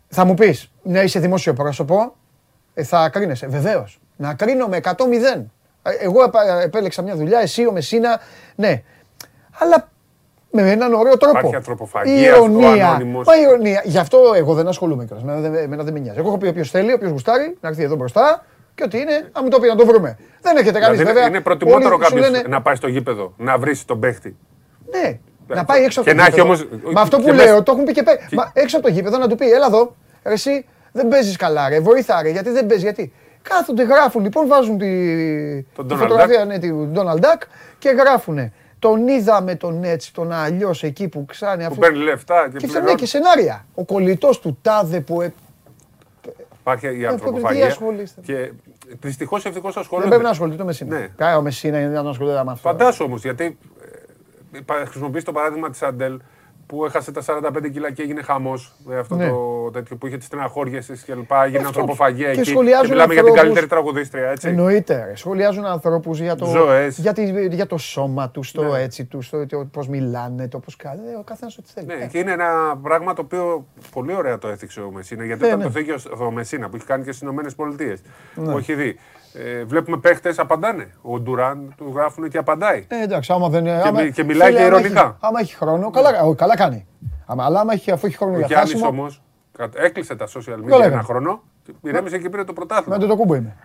Θα 0.09 0.25
μου 0.25 0.35
πεις, 0.35 0.71
ναι, 0.83 1.01
είσαι 1.01 1.19
δημόσιο 1.21 1.53
πρόσωπο, 1.53 2.15
ε, 2.75 2.83
θα 2.83 3.09
κρίνεσαι. 3.09 3.47
Βεβαίως. 3.47 4.01
Να 4.17 4.35
κρίνω 4.35 4.67
με 4.67 4.77
100-0. 4.77 5.51
Ε, 5.83 5.91
Εγώ 6.01 6.23
επα- 6.25 6.61
επέλεξα 6.63 7.03
μια 7.03 7.17
δουλειά, 7.17 7.39
εσύ 7.41 7.67
ο 7.67 7.73
Μεσίνα, 7.73 8.21
ναι. 8.55 8.83
Αλλά 9.59 9.89
με 10.51 10.71
έναν 10.71 10.95
ωραίο 10.95 11.17
τρόπο. 11.17 11.39
Υπάρχει 11.39 11.55
ανθρωποφαγία, 11.57 12.33
ο 12.35 12.45
Ηρωνία. 12.45 12.89
ανώνυμος. 12.89 13.27
Μα 13.27 13.37
ηρωνία. 13.37 13.83
Γι' 13.85 13.99
αυτό 13.99 14.19
εγώ 14.37 14.55
δεν 14.55 14.69
ασχολούμαι 14.69 15.05
κιόλας. 15.05 15.25
Εμένα, 15.25 15.41
δεν- 15.41 15.55
εμένα 15.55 15.83
δεν 15.83 15.93
με 15.93 15.99
νοιάζει. 15.99 16.19
Εγώ 16.19 16.29
έχω 16.29 16.39
πει 16.39 16.47
όποιο 16.47 16.65
θέλει, 16.65 16.93
όποιο 16.93 17.09
γουστάρει, 17.11 17.57
να 17.61 17.69
έρθει 17.69 17.83
εδώ 17.83 17.95
μπροστά 17.97 18.45
και 18.81 18.87
ό,τι 18.87 18.99
είναι, 18.99 19.31
να 19.35 19.43
μου 19.43 19.49
το 19.49 19.61
πει 19.61 19.69
να 19.69 19.75
το 19.77 19.87
βρούμε. 19.87 20.19
Δεν 20.41 20.57
έχετε 20.57 20.79
κανείς 20.79 20.99
Δηλαδή, 20.99 21.15
βέβαια. 21.15 21.29
είναι 21.29 21.41
προτιμότερο 21.41 21.95
Όλοι 21.95 22.05
σου 22.05 22.11
κάποιος 22.11 22.31
λένε, 22.31 22.45
να 22.49 22.63
πάει 22.63 22.75
στο 22.75 22.89
γήπεδο, 22.89 23.35
να 23.37 23.59
βρεις 23.59 23.85
τον 23.85 24.01
παίχτη. 24.01 24.37
Ναι, 24.91 25.19
να 25.47 25.65
πάει 25.65 25.85
έξω 25.85 26.01
από 26.01 26.09
Και 26.11 26.15
το 26.17 26.21
να 26.23 26.27
έχει 26.29 26.41
γήπεδο. 26.41 26.65
όμως- 26.65 26.93
Μα 26.95 27.01
αυτό 27.01 27.17
που 27.17 27.23
και 27.25 27.33
λέω, 27.33 27.45
μέσα- 27.47 27.63
το 27.63 27.73
έχουν 27.73 27.85
πει 27.85 27.93
και 27.93 28.03
πέ- 28.03 28.33
Μα 28.33 28.51
έξω 28.55 28.77
από 28.77 28.87
το 28.87 28.93
γήπεδο 28.93 29.19
να 29.19 29.29
του 29.29 29.35
πει, 29.37 29.51
έλα 29.51 29.67
εδώ, 29.67 29.97
ρε, 30.25 30.33
εσύ 30.33 30.65
δεν 30.93 31.09
παίζεις 31.09 31.37
καλά, 31.37 31.69
ρε, 31.69 31.81
βοήθα, 31.81 32.23
ρε, 32.23 32.29
γιατί 32.29 32.51
δεν 32.51 32.67
παίζεις, 32.67 32.83
γιατί. 32.85 33.13
Κάθονται, 33.43 33.83
γράφουν 33.83 34.23
λοιπόν, 34.23 34.47
βάζουν 34.47 34.79
τη, 34.79 34.87
Τον 35.75 35.89
τη 35.89 35.95
Donald 35.95 35.99
φωτογραφία 35.99 36.45
ναι, 36.45 36.59
του 36.59 36.93
Donald 36.95 37.21
Duck 37.21 37.43
και 37.79 37.89
γράφουνε. 37.89 38.53
Τον 38.79 39.09
είδαμε 39.09 39.55
τον 39.55 39.85
έτσι, 39.85 40.13
τον 40.15 40.33
αλλιώς 40.33 40.83
εκεί 40.83 41.09
που 41.09 41.25
ξάνε 41.29 41.63
Που 41.65 41.69
αφού. 41.71 41.81
παίρνει 41.81 41.99
λεφτά 41.99 42.49
και, 42.53 42.57
Και, 42.59 42.67
πληρώνει. 42.67 42.87
ναι, 42.91 42.95
και 42.95 43.07
σενάρια. 43.07 43.67
Ο 43.75 43.85
κολλητός 43.85 44.41
του 44.41 44.59
τάδε 44.63 45.01
που. 45.01 45.33
Ε- 46.73 46.77
Υπάρχει 46.77 46.97
η 46.97 46.99
τι 46.99 47.07
ανθρωποφαγία. 47.07 47.67
ασχολείστε. 47.67 48.21
Και 48.21 48.53
δυστυχώς 49.01 49.45
ευτυχώς 49.45 49.73
Δεν 49.75 49.83
ασχολούνται. 49.83 50.09
πρέπει 50.09 50.25
να 50.25 50.31
ασχοληθεί 50.31 50.59
το 50.59 50.65
Μεσίνα. 50.65 50.99
Ναι. 50.99 51.09
Κάρα 51.17 51.37
ο 51.37 51.43
Μεσίνα 51.43 51.81
είναι 51.81 52.03
να 52.03 52.11
ασχολείται 52.11 52.45
με 52.45 52.51
αυτό. 52.53 52.69
Φαντάσου 52.69 53.05
όμως, 53.05 53.23
γιατί 53.23 53.59
ε, 54.81 54.85
χρησιμοποιείς 54.85 55.25
το 55.25 55.33
παράδειγμα 55.33 55.71
της 55.71 55.83
Αντέλ 55.83 56.21
που 56.71 56.85
έχασε 56.85 57.13
τα 57.13 57.21
45 57.23 57.69
κιλά 57.73 57.91
και 57.93 58.03
έγινε 58.03 58.23
χαμός. 58.23 58.73
Αυτό 58.99 59.15
Ναι. 59.15 59.29
το 59.29 59.71
τέτοιο 59.73 59.97
που 59.97 60.07
είχε 60.07 60.17
τις 60.17 60.27
στεναχώριε 60.27 60.81
και 61.07 61.15
λοιπά. 61.15 61.45
Έγινε 61.45 61.57
Αυτό. 61.57 61.69
ανθρωποφαγία 61.69 62.33
Και 62.33 62.41
εκεί. 62.41 62.51
σχολιάζουν 62.51 62.87
Και 62.87 62.93
μιλάμε 62.93 63.13
για 63.15 63.23
την 63.23 63.31
ανθρώπους- 63.33 63.41
καλύτερη 63.43 63.67
τραγουδίστρια, 63.67 64.29
έτσι. 64.29 64.49
Εννοείται. 64.49 65.05
Ρε. 65.09 65.17
Σχολιάζουν 65.17 65.65
ανθρώπους 65.65 66.21
για, 66.21 66.35
το, 66.37 66.45
Ζωές. 66.47 66.99
για, 66.99 67.13
τη- 67.13 67.55
για 67.55 67.67
το 67.67 67.77
σώμα 67.79 68.31
τους, 68.31 68.53
το 68.53 68.63
Ναι. 68.63 68.83
έτσι 68.83 69.05
τους, 69.05 69.31
το 69.31 69.69
πώς 69.73 69.89
μιλάνε, 69.89 70.49
το 70.49 70.59
πώς 70.59 70.77
κάνουν. 70.77 71.05
Ε, 71.07 71.17
Ο 71.19 71.23
καθένας 71.23 71.59
ό,τι 71.59 71.69
θέλει. 71.75 71.87
Ναι, 71.87 71.95
Ε, 71.95 72.07
και 72.07 72.19
είναι 72.19 72.33
ένα 72.33 72.79
πράγμα 72.83 73.13
το 73.15 73.23
οποίο 73.23 73.67
πολύ 73.93 74.15
ωραία 74.15 74.39
το 74.39 74.49
έθιξε 74.49 74.81
ο 74.81 74.91
Μεσίνα. 74.91 75.25
Γιατί 75.25 75.41
Ναι, 75.43 75.47
όταν 75.47 75.59
ναι. 75.59 75.65
το 75.65 75.71
θίγει 75.71 75.91
ο- 75.91 76.25
ο 76.25 76.31
Μεσίνα 76.31 76.69
που 76.69 76.77
έχει 76.77 76.85
κάνει 76.87 77.05
και 77.05 77.11
στις 77.11 77.23
Ηνωμένες 77.23 77.55
Πολιτείες, 77.55 78.01
Ναι. 78.35 78.53
που 78.53 78.59
έχει 78.59 78.75
δει. 78.75 78.99
Ε, 79.33 79.65
βλέπουμε 79.65 79.97
παίχτες 79.97 80.39
απαντάνε. 80.39 80.91
Ο 81.03 81.21
Ντουράν 81.21 81.75
του 81.77 81.93
γράφουν 81.95 82.29
και 82.29 82.39
απαντάει. 82.39 82.87
Ε, 82.89 83.03
εντάξει, 83.03 83.33
άμα 83.33 83.49
δεν. 83.49 83.69
άμα, 83.69 84.01
μι- 84.03 84.13
και 84.13 84.25
μιλάει 84.25 84.51
και 84.53 84.59
άμα 84.59 84.67
ειρωνικά. 84.67 85.01
Έχει, 85.01 85.15
άμα 85.21 85.41
έχει 85.41 85.55
χρόνο, 85.57 85.91
καλά, 85.91 86.23
ο, 86.23 86.35
καλά 86.35 86.57
κάνει. 86.57 86.87
Άμα, 87.27 87.45
αλλά 87.45 87.61
άμα 87.61 87.73
έχει, 87.73 87.91
αφού 87.91 88.07
έχει 88.07 88.17
χρόνο 88.17 88.35
Ο 88.35 88.39
για 88.39 88.47
Γιάννης 88.47 88.73
χάσιμο. 88.73 88.91
όμως 88.91 89.23
έκλεισε 89.75 90.15
τα 90.17 90.27
social 90.27 90.55
media 90.59 90.67
Καλά 90.69 90.77
ένα 90.77 90.85
έκανε. 90.85 91.03
χρόνο, 91.03 91.43
ηρέμησε 91.83 92.19
και 92.19 92.29
πήρε 92.29 92.45
το 92.45 92.53
πρωτάθλημα. 92.53 92.99
Με 92.99 93.07
το 93.07 93.17
κούμπο 93.17 93.35
είμαι. 93.35 93.57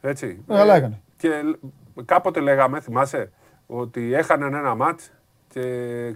Έτσι. 0.00 0.44
Ε, 0.48 0.54
καλά 0.54 0.74
Ε, 0.74 0.76
έκανε. 0.76 1.00
Και 1.16 1.28
λ- 1.28 2.04
κάποτε 2.04 2.40
λέγαμε, 2.40 2.80
θυμάσαι, 2.80 3.30
ότι 3.66 4.14
έχαναν 4.14 4.54
ένα 4.54 4.74
μάτς 4.74 5.10
και 5.48 5.60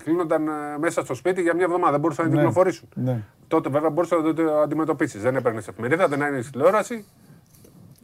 κλείνονταν 0.04 0.46
ε, 0.48 0.50
μέσα 0.78 1.04
στο 1.04 1.14
σπίτι 1.14 1.42
για 1.42 1.54
μια 1.54 1.64
εβδομάδα. 1.64 1.90
Δεν 1.92 2.00
μπορούσαν 2.00 2.24
να 2.24 2.30
Ναι. 2.30 2.36
κυκλοφορήσουν. 2.36 2.88
Ναι. 2.94 3.20
Τότε 3.48 3.68
βέβαια 3.68 3.90
μπορούσε 3.90 4.14
να 4.16 4.34
το 4.34 4.58
αντιμετωπίσεις. 4.60 5.22
Δεν 5.22 5.36
έπαιρνες 5.36 5.68
εφημερίδα, 5.68 6.08
δεν 6.08 6.22
έγινε 6.22 6.42
τηλεόραση. 6.52 7.04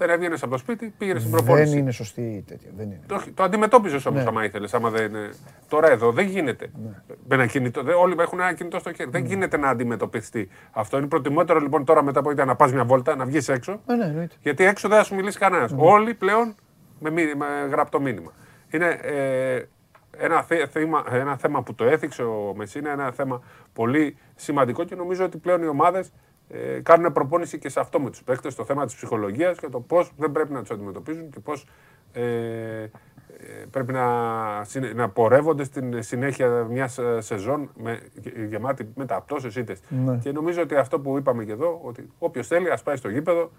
Δεν 0.01 0.11
έβγαινες 0.11 0.43
από 0.43 0.51
το 0.53 0.59
σπίτι, 0.59 0.95
πήγαινες 0.99 1.23
στην 1.23 1.35
Δεν 1.35 1.45
προπόνηση. 1.45 1.79
είναι 1.79 1.91
σωστή 1.91 2.21
η 2.23 2.45
τέτοια. 2.49 2.71
Δεν 2.77 2.87
είναι. 2.87 3.01
Το, 3.07 3.23
το 3.35 3.43
αντιμετώπιζε 3.43 4.09
όμως 4.09 4.23
Ναι. 4.23 4.29
άμα 4.29 4.45
ήθελες. 4.45 4.75
Άμα 4.75 4.91
δεν, 4.91 5.15
ε, 5.15 5.31
τώρα 5.69 5.91
εδώ 5.91 6.13
δεν 6.13 6.27
γίνεται. 6.27 6.71
Με 7.29 7.35
ένα 7.35 7.47
κινητό, 7.47 7.83
δεν- 7.83 7.95
όλοι 7.95 8.15
έχουν 8.19 8.41
ένα 8.41 8.53
κινητό 8.53 8.79
στο 8.79 8.93
χέρι. 8.93 9.11
Δεν 9.11 9.25
γίνεται 9.25 9.57
να 9.57 9.69
αντιμετωπιστεί. 9.69 10.49
Αυτό 10.71 10.99
είναι 10.99 11.07
προτιμότερο 11.07 11.59
λοιπόν 11.61 11.85
τώρα 11.85 12.03
μετά 12.03 12.21
από 12.21 12.31
ήταν 12.31 12.47
να 12.47 12.57
πας 12.57 12.73
μια 12.73 12.85
βόλτα, 12.85 13.17
να 13.17 13.25
βγεις 13.25 13.49
έξω. 13.49 13.81
Ε, 13.87 13.95
ναι, 13.95 14.05
εννοείται. 14.05 14.35
Γιατί 14.43 14.65
έξω 14.65 14.89
δεν 14.89 14.99
θα 14.99 15.05
σου 15.05 15.15
μιλήσει 15.15 15.39
κανένας. 15.39 15.75
Όλοι 15.77 16.15
πλέον 16.15 16.55
με, 16.99 17.11
μήνυ- 17.11 17.37
με 17.37 17.47
γραπτό 17.71 18.01
μήνυμα. 18.01 18.33
Είναι 18.71 18.99
ε, 19.03 19.63
ένα, 20.17 20.43
θε- 20.43 20.69
θέμα, 20.71 21.05
ένα 21.11 21.37
θέμα 21.37 21.63
που 21.63 21.75
το 21.75 21.85
έθιξε 21.85 22.23
ο 22.23 22.53
Μεσίνα, 22.57 22.91
ένα 22.91 23.13
θέμα 23.13 23.43
πολύ 23.73 24.17
σημαντικό 24.37 24.85
και 24.85 24.95
νομίζω 24.95 25.25
ότι 25.25 25.39
πλέον 25.39 25.63
οι 25.63 25.67
ομάδες 25.67 26.11
ε, 26.53 26.81
κάνουν 26.83 27.13
προπόνηση 27.13 27.59
και 27.59 27.69
σε 27.69 27.81
αυτό 27.81 28.01
με 28.01 28.11
τους 28.11 28.23
παίκτες, 28.23 28.55
το 28.55 28.65
θέμα 28.65 28.85
της 28.85 28.95
ψυχολογίας 28.95 29.59
και 29.59 29.69
το 29.69 29.81
πώς 29.81 30.13
δεν 30.17 30.33
πρέπει 30.33 30.53
να 30.53 30.61
τους 30.61 30.71
αντιμετωπίζουν 30.71 31.31
και 31.31 31.41
πώς 31.41 31.67
ε, 32.13 32.23
ε, 32.23 32.89
πρέπει 33.71 33.93
να, 33.93 34.05
συνε- 34.65 34.95
να 34.95 35.09
πορεύονται 35.09 35.65
στην 35.65 36.03
συνέχεια 36.03 36.49
μιας 36.49 36.99
σεζόν 37.19 37.71
με, 37.77 37.99
γε- 38.15 38.39
γεμάτη 38.49 38.89
μεταπτώσει 38.95 39.61
ήττες. 39.61 39.81
Ναι. 39.89 40.17
Και 40.17 40.33
νομίζω 40.33 40.63
ότι 40.63 40.75
αυτό 40.77 41.01
που 41.01 41.19
είπαμε 41.19 41.45
και 41.45 41.53
εδώ, 41.53 41.81
ότι 41.83 42.11
όποιος 42.19 42.47
θέλει, 42.47 42.71
ας 42.71 42.83
πάει 42.83 42.97
στο 42.97 43.09
γήπεδο, 43.09 43.51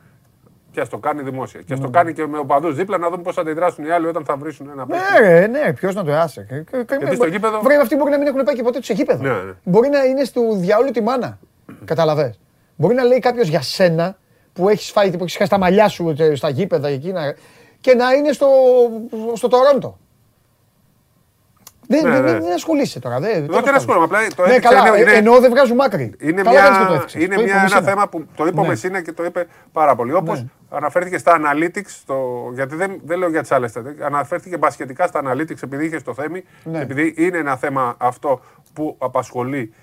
Και 0.71 0.81
ας 0.81 0.89
το 0.89 0.97
κάνει 0.97 1.21
δημόσια. 1.21 1.61
Και 1.61 1.73
ας 1.73 1.79
το 1.79 1.89
κάνει 1.89 2.13
και 2.13 2.27
με 2.27 2.37
οπαδού 2.37 2.71
δίπλα 2.73 2.97
να 2.97 3.09
δουν 3.09 3.21
πώς 3.21 3.35
θα 3.35 3.41
αντιδράσουν 3.41 3.85
οι 3.85 3.89
άλλοι 3.89 4.07
όταν 4.07 4.25
θα 4.25 4.35
βρίσουν 4.37 4.69
ένα 4.69 4.85
παίκτη. 4.85 5.03
Ναι, 5.21 5.29
ρε, 5.29 5.47
ναι, 5.47 5.73
ποιος 5.73 5.95
να 5.95 6.03
το 6.03 6.13
άσε. 6.13 6.45
Και- 6.49 6.59
και- 6.71 6.83
και- 6.83 6.95
Γιατί 6.99 7.15
στο 7.15 7.25
γήπεδο- 7.25 7.61
Βρε, 7.61 7.75
αυτοί 7.75 7.95
μπορεί 7.95 8.11
να 8.11 8.17
μην 8.17 8.27
έχουν 8.27 8.43
πάει 8.43 8.55
και 8.55 8.63
ποτέ 8.63 8.77
τους 8.77 8.85
σε 8.87 8.93
γήπεδο. 8.93 9.23
Ναι, 9.23 9.29
ναι. 9.29 9.51
Μπορεί 9.63 9.89
να 9.89 10.03
είναι 10.03 10.23
στο 10.23 10.41
διαόλου 10.55 10.91
τη 10.91 11.01
μάνα. 11.01 11.39
Καταλαβέ. 11.85 12.35
Μπορεί 12.81 12.95
να 12.95 13.03
λέει 13.03 13.19
κάποιος 13.19 13.47
για 13.47 13.61
σένα 13.61 14.17
που 14.53 14.69
έχεις 14.69 14.91
φάει, 14.91 15.09
που 15.17 15.23
έχεις 15.23 15.35
χάσει 15.37 15.49
τα 15.49 15.57
μαλλιά 15.57 15.87
σου 15.87 16.15
ε, 16.19 16.35
στα 16.35 16.49
γήπεδα 16.49 16.87
και 16.89 16.93
εκείνα 16.95 17.35
και 17.81 17.93
να 17.95 18.11
είναι 18.13 18.31
στο, 18.31 18.47
στο 19.33 19.47
Τορόντο. 19.47 19.97
Δεν, 21.87 22.07
Ναι, 22.07 22.21
δεν, 22.21 22.33
ναι. 22.33 22.39
δεν 22.39 22.53
ασχολείσαι 22.53 22.99
τώρα. 22.99 23.19
Δεν, 23.19 23.29
Εγώ 23.31 23.45
τέλος 23.45 23.63
δεν 23.63 23.75
ασχολούμαι. 23.75 24.05
Απλά 24.05 24.19
το 24.35 24.43
Ναι, 24.45 24.49
έθιξα, 24.49 24.69
καλά, 24.73 24.87
είναι- 24.87 24.99
είναι- 24.99 25.11
εννοώ 25.11 25.39
δεν 25.39 25.49
βγάζουν 25.49 25.75
μάκρη. 25.75 26.13
Είναι, 26.19 26.41
Καλά 26.41 26.59
κάνεις 26.59 26.77
και 26.77 26.83
το 26.83 26.89
μια, 26.89 26.95
έθιξες. 26.97 27.21
είναι 27.23 27.35
Το 27.35 27.41
είπε 27.41 27.51
μια, 27.51 27.53
ο 27.53 27.59
ένα 27.59 27.69
Μεσίνα. 27.69 27.89
θέμα 27.89 28.09
που 28.09 28.25
το 28.35 28.45
είπε 28.45 28.59
ο 28.59 28.61
Ναι. 28.61 28.67
Μεσίνα 28.67 29.01
και 29.01 29.11
το 29.11 29.23
είπε 29.23 29.47
πάρα 29.71 29.95
πολύ. 29.95 30.13
Όπως 30.13 30.45
αναφέρθηκε 30.69 31.17
στα 31.17 31.37
analytics, 31.41 32.01
το, 32.05 32.15
γιατί 32.53 32.75
δεν, 32.75 32.99
δεν 33.05 33.17
λέω 33.19 33.29
για 33.29 33.41
τι 33.43 33.55
άλλε 33.55 33.69
αναφέρθηκε 34.01 34.57
μπασχετικά 34.57 35.07
στα 35.07 35.21
analytics 35.25 35.63
επειδή 35.63 35.85
είχες 35.85 36.03
το 36.03 36.13
θέμη, 36.13 36.43
Ναι. 36.63 36.79
επειδή 36.79 37.13
είναι 37.17 37.37
ένα 37.37 37.55
θέμα 37.57 37.95
αυτό 37.97 38.41
που 38.73 38.95
απασχολεί 38.99 39.73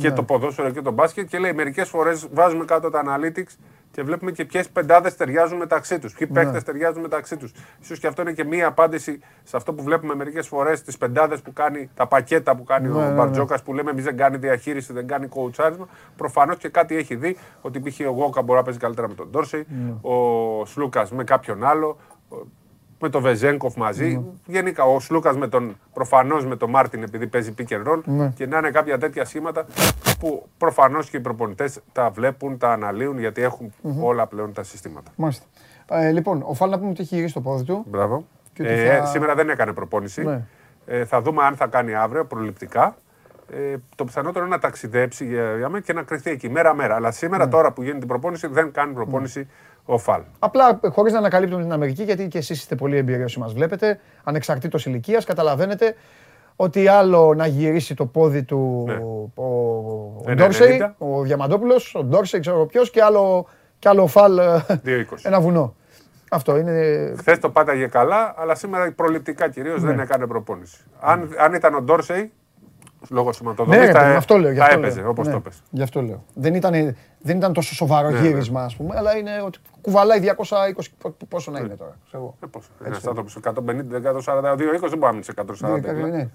και 0.00 0.08
Ναι. 0.08 0.14
το 0.14 0.22
ποδόσφαιρο 0.22 0.70
και 0.70 0.82
το 0.82 0.90
μπάσκετ 0.90 1.28
και 1.28 1.38
λέει 1.38 1.52
μερικές 1.52 1.88
φορές 1.88 2.28
βάζουμε 2.32 2.64
κάτω 2.64 2.90
τα 2.90 3.02
analytics 3.06 3.56
και 3.90 4.02
βλέπουμε 4.02 4.30
και 4.30 4.44
ποιες 4.44 4.68
πεντάδες 4.68 5.16
ταιριάζουν 5.16 5.58
μεταξύ 5.58 5.98
τους. 5.98 6.14
Ποιοι 6.14 6.28
Ναι. 6.30 6.42
παίκτες 6.42 6.62
ταιριάζουν 6.62 7.02
μεταξύ 7.02 7.36
τους. 7.36 7.52
σω 7.82 7.94
και 7.94 8.06
αυτό 8.06 8.22
είναι 8.22 8.32
και 8.32 8.44
μία 8.44 8.66
απάντηση 8.66 9.20
σε 9.42 9.56
αυτό 9.56 9.72
που 9.74 9.82
βλέπουμε 9.82 10.14
μερικές 10.14 10.46
φορές, 10.48 10.82
τι 10.82 10.96
πεντάδες 10.96 11.40
που 11.40 11.52
κάνει, 11.52 11.90
τα 11.94 12.06
πακέτα 12.06 12.56
που 12.56 12.64
κάνει 12.64 12.88
Ναι, 12.88 12.94
ο 12.94 13.00
ναι, 13.00 13.08
ναι. 13.08 13.14
Μπαρτζόκας 13.14 13.62
που 13.62 13.74
λέμε 13.74 13.90
εμείς 13.90 14.04
δεν 14.04 14.16
κάνει 14.16 14.36
διαχείριση, 14.36 14.92
δεν 14.92 15.06
κάνει 15.06 15.26
κοουτσάρισμα. 15.26 15.88
Προφανώς 16.16 16.56
και 16.56 16.68
κάτι 16.68 16.96
έχει 16.96 17.14
δει 17.16 17.36
ότι 17.60 17.80
π.χ. 17.80 18.00
ο 18.08 18.10
Γόκα 18.10 18.42
μπορεί 18.42 18.58
να 18.58 18.64
παίζει 18.64 18.78
καλύτερα 18.78 19.08
με 19.08 19.14
τον 19.14 19.28
Ντόρσεϊ, 19.30 19.66
Ναι. 19.68 19.94
ο 20.10 20.64
Σλούκας 20.66 21.10
με 21.12 21.24
κάποιον 21.24 21.64
άλλο, 21.64 21.96
ο- 22.28 22.36
με 23.00 23.08
τον 23.08 23.22
Βεζέγκοφ 23.22 23.74
μαζί. 23.76 24.06
Ναι. 24.16 24.22
Γενικά 24.46 24.84
ο 24.84 25.00
Σλούκας 25.00 25.36
με 25.36 25.48
τον 25.48 25.76
προφανώς 25.92 26.46
με 26.46 26.56
τον 26.56 26.70
Μάρτιν 26.70 27.02
επειδή 27.02 27.26
παίζει 27.26 27.54
pick 27.58 27.72
and 27.72 27.86
roll 27.92 28.00
Ναι. 28.04 28.32
και 28.34 28.46
να 28.46 28.58
είναι 28.58 28.70
κάποια 28.70 28.98
τέτοια 28.98 29.24
σχήματα 29.24 29.66
που 30.18 30.46
προφανώς 30.58 31.10
και 31.10 31.16
οι 31.16 31.20
προπονητές 31.20 31.80
τα 31.92 32.10
βλέπουν, 32.10 32.58
τα 32.58 32.72
αναλύουν 32.72 33.18
γιατί 33.18 33.42
έχουν 33.42 33.72
Μμμ. 33.82 34.04
όλα 34.04 34.26
πλέον 34.26 34.52
τα 34.52 34.62
συστήματα. 34.62 35.10
Μάλιστα. 35.16 35.44
Ε, 35.90 36.10
λοιπόν, 36.10 36.42
ο 36.46 36.54
Φάλ 36.54 36.70
να 36.70 36.78
πούμε 36.78 36.90
ότι 36.90 37.02
έχει 37.02 37.14
γυρίσει 37.14 37.34
το 37.34 37.40
πόδι 37.40 37.64
του. 37.64 37.84
Μπράβο. 37.88 38.24
Και 38.52 38.62
ότι 38.62 38.72
Ε, 38.72 38.98
θα- 38.98 39.06
Σήμερα 39.06 39.34
δεν 39.34 39.48
έκανε 39.48 39.72
προπόνηση. 39.72 40.22
Ναι. 40.24 40.42
Ε, 40.86 41.04
θα 41.04 41.20
δούμε 41.22 41.42
αν 41.44 41.56
θα 41.56 41.66
κάνει 41.66 41.94
αύριο 41.94 42.24
προληπτικά. 42.24 42.96
Ε, 43.50 43.76
το 43.94 44.04
πιθανότερο 44.04 44.44
είναι 44.44 44.54
να 44.54 44.60
ταξιδέψει 44.60 45.26
για, 45.26 45.56
για 45.56 45.68
μένα 45.68 45.84
και 45.84 45.92
να 45.92 46.02
κρυθεί 46.02 46.30
εκεί 46.30 46.48
μέρα-μέρα. 46.50 46.94
Αλλά 46.94 47.10
σήμερα, 47.10 47.44
Ναι. 47.44 47.50
τώρα 47.50 47.72
που 47.72 47.80
γίνεται 47.82 47.98
την 47.98 48.08
προπόνηση, 48.08 48.46
δεν 48.46 48.72
κάνει 48.72 48.92
προπόνηση 48.92 49.48
ο 49.86 49.98
Φαλ. 49.98 50.20
Απλά 50.38 50.80
χωρίς 50.90 51.12
να 51.12 51.18
ανακαλύπτουμε 51.18 51.62
την 51.62 51.72
Αμερική, 51.72 52.02
γιατί 52.02 52.28
και 52.28 52.38
εσείς 52.38 52.58
είστε 52.58 52.74
πολύ 52.74 52.96
εμπειροί 52.96 53.22
όσοι 53.22 53.38
μας 53.38 53.52
βλέπετε, 53.52 54.00
ανεξαρτήτως 54.24 54.86
ηλικίας, 54.86 55.24
καταλαβαίνετε 55.24 55.94
ότι 56.56 56.88
άλλο 56.88 57.34
να 57.34 57.46
γυρίσει 57.46 57.94
το 57.94 58.06
πόδι 58.06 58.42
του 58.42 58.84
Ναι. 58.86 58.94
ο, 58.94 59.42
ο 59.42 60.22
Ένα 60.26 60.34
Ντόρσεϊ, 60.34 60.80
90. 60.82 60.94
ο 60.98 61.22
Διαμαντόπουλος, 61.22 61.94
ο 61.94 62.02
Ντόρσεϊ, 62.04 62.40
ξέρω 62.40 62.66
ποιος, 62.66 62.90
και 62.90 63.02
άλλο, 63.02 63.46
και 63.78 63.88
άλλο 63.88 64.06
φαλ 64.06 64.38
ε, 64.38 64.64
2-20. 64.68 64.78
ένα 65.22 65.40
βουνό. 65.40 65.74
Αυτό 66.30 66.56
είναι. 66.56 67.14
Χθες 67.18 67.38
το 67.38 67.50
πάταγε 67.50 67.86
καλά, 67.86 68.34
αλλά 68.36 68.54
σήμερα 68.54 68.92
προληπτικά 68.92 69.48
κυρίως 69.48 69.82
Ναι. 69.82 69.88
δεν 69.88 69.98
έκανε 69.98 70.26
προπόνηση. 70.26 70.84
Αν, 71.00 71.34
αν 71.38 71.54
ήταν 71.54 71.74
ο 71.74 71.80
Ντόρσεϊ, 71.80 72.32
λόγω 73.10 73.26
Ναι, 73.26 73.32
σηματοδομή, 73.32 73.76
ρε, 73.76 73.86
θα, 73.92 73.98
παιδί 73.98 74.10
μου, 74.10 74.16
αυτό 74.16 74.36
λέω. 74.38 74.50
γι' 74.50 74.58
θα 74.58 74.64
αυτό 74.64 74.78
έπαιζε 74.78 75.00
λέω. 75.00 75.08
όπως 75.10 75.26
Ναι, 75.26 75.32
το 75.32 75.40
πες. 75.40 75.62
Γι' 75.70 75.82
αυτό 75.82 76.02
λέω. 76.02 76.24
Δεν 76.34 76.54
ήταν, 76.54 76.96
δεν 77.20 77.36
ήταν 77.36 77.52
τόσο 77.52 77.74
σοβαρό 77.74 78.10
Ναι, 78.10 78.20
ναι. 78.20 78.26
γύρισμα, 78.28 78.62
ας 78.64 78.76
πούμε, 78.76 78.94
αλλά 78.96 79.16
είναι 79.16 79.42
ότι 79.44 79.58
κουβαλάει 79.80 80.18
220. 80.20 80.90
πο- 80.98 81.16
Πόσο 81.28 81.50
να 81.50 81.58
είναι 81.58 81.76
τώρα. 81.76 81.96
ξέρω 82.06 82.22
εγώ. 82.22 82.36
Ε, 82.44 82.46
πώς, 82.50 82.64
Έτσι 82.64 82.84
Ένα 82.86 82.96
είναι. 82.96 83.08
άνθρωπο 83.08 83.30
150, 83.40 83.96
140, 83.96 84.54
2-20 84.56 84.88
δεν 84.88 84.98
μπορεί 84.98 84.98
να 84.98 85.10
μείνει 85.12 85.24
σε 85.24 85.30
140. 85.30 85.92
Ναι, 85.92 85.92
ναι. 86.08 86.28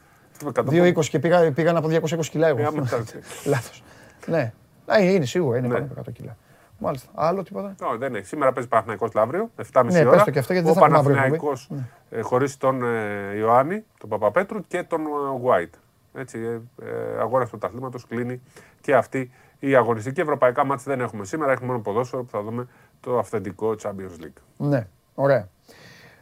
Εκατό- 0.47 0.71
2,20 0.71 1.09
και 1.09 1.19
πήγα, 1.19 1.51
πήγαν 1.51 1.75
από 1.77 1.87
220 1.87 2.29
κιλά 2.29 2.47
εγώ. 2.47 2.59
Ε, 2.59 2.65
άμα 2.65 2.83
τα- 2.85 3.03
Λάθος. 3.51 3.83
Ναι. 4.25 4.53
Α, 4.85 4.99
είναι, 4.99 5.11
είναι 5.11 5.25
σίγουρα, 5.25 5.57
είναι 5.57 5.67
Ναι. 5.67 5.73
πάνω 5.73 5.85
από 5.85 5.93
100 5.93 6.11
κιλά. 6.11 6.37
Μάλιστα. 6.83 7.09
Άλλο 7.13 7.43
τίποτα; 7.43 7.75
Όχι, 7.83 7.97
δεν 7.97 8.15
έχει. 8.15 8.25
Σήμερα 8.25 8.51
παίζει 8.51 8.69
Παναθηναϊκός 8.69 9.13
Λαύριο, 9.13 9.49
7.30 9.55 9.91
Ναι, 9.91 9.99
ώρα. 9.99 10.09
πες 10.09 10.23
το 10.23 10.31
και 10.31 10.39
αυτό, 10.39 10.53
γιατί 10.53 10.67
δεν 10.67 10.77
ο 10.77 10.79
θα 10.79 10.85
έχουμε 10.85 10.97
αύριο 10.97 11.15
Παναθηναϊκός 11.15 11.69
ε, 12.09 12.21
χωρίς 12.21 12.57
τον 12.57 12.83
ε, 12.83 13.37
Ιωάννη, 13.37 13.83
τον 13.99 14.09
Παπαπέτρου 14.09 14.59
και 14.67 14.83
τον 14.83 14.99
ε, 15.01 15.03
White. 15.45 15.77
Έτσι, 16.13 16.39
ε, 16.39 16.85
ε, 16.85 17.19
αγώνα 17.19 17.43
του 17.43 17.49
πρωταθλήματος 17.49 18.07
κλείνει 18.07 18.41
και 18.81 18.95
αυτή 18.95 19.31
η 19.59 19.75
αγωνιστική. 19.75 20.21
Ευρωπαϊκά 20.21 20.65
μάτς 20.65 20.83
δεν 20.83 20.99
έχουμε 21.01 21.25
σήμερα, 21.25 21.51
έχουμε 21.51 21.67
μόνο 21.67 21.79
ποδόσφαιρο 21.79 22.23
που 22.23 22.29
θα 22.31 22.41
δούμε 22.41 22.67
το 22.99 23.17
αυθεντικό 23.17 23.75
Champions 23.83 24.23
League. 24.23 24.41
Ναι, 24.57 24.87
ωραία. 25.15 25.49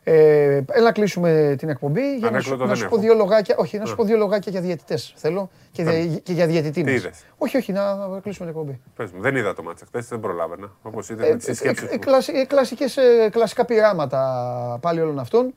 Ε, 0.04 0.62
έλα 0.70 0.84
να 0.84 0.92
κλείσουμε 0.92 1.56
την 1.58 1.70
εκπομπή 1.70 2.18
για 2.18 2.30
να 2.32 2.40
σου, 2.40 2.54
Ανέκδοτο 2.54 2.62
να 2.62 2.68
δεν 2.68 2.76
σου 2.76 2.84
έχω. 2.86 2.96
πω 2.96 3.02
δύο 3.02 3.14
λογάκια. 3.14 3.56
Όχι, 3.58 3.78
να 3.78 3.86
σου 3.86 3.94
Α. 3.94 3.96
πω 3.96 4.04
δύο 4.04 4.18
λογάκια 4.18 4.52
για 4.52 4.62
διαιτητές. 4.62 5.14
Θέλω 5.16 5.50
και, 5.72 5.84
Θέλω. 5.84 6.02
δια, 6.08 6.18
και 6.20 6.34
για 6.34 6.48
διαιτητή. 6.48 6.84
Τι 6.84 6.92
είδες; 6.94 7.26
Όχι, 7.38 7.58
όχι, 7.58 7.72
να 7.72 7.82
κλείσουμε 8.22 8.52
την 8.52 8.60
εκπομπή. 8.60 8.80
Πες 8.96 9.12
μου, 9.12 9.22
δεν 9.22 9.36
είδα 9.36 9.54
το 9.54 9.64
μάτς 9.64 9.82
χθες, 9.88 10.08
δεν 10.08 10.20
προλάβαινα, 10.20 10.72
όπως 10.82 11.10
είδες 11.10 11.28
Ε, 11.28 11.32
με 11.32 11.38
τις 11.38 11.48
ε, 11.48 11.54
σκέψεις 11.54 11.88
ε, 11.90 11.92
μου. 11.94 12.00
κλασι- 12.00 12.36
ε, 12.36 12.46
κλασικές, 12.46 12.98
ε, 12.98 13.30
κλασικά 13.32 13.66
πειράματα 13.66 14.78
πάλι 14.82 15.02
όλων 15.02 15.20
αυτών. 15.20 15.54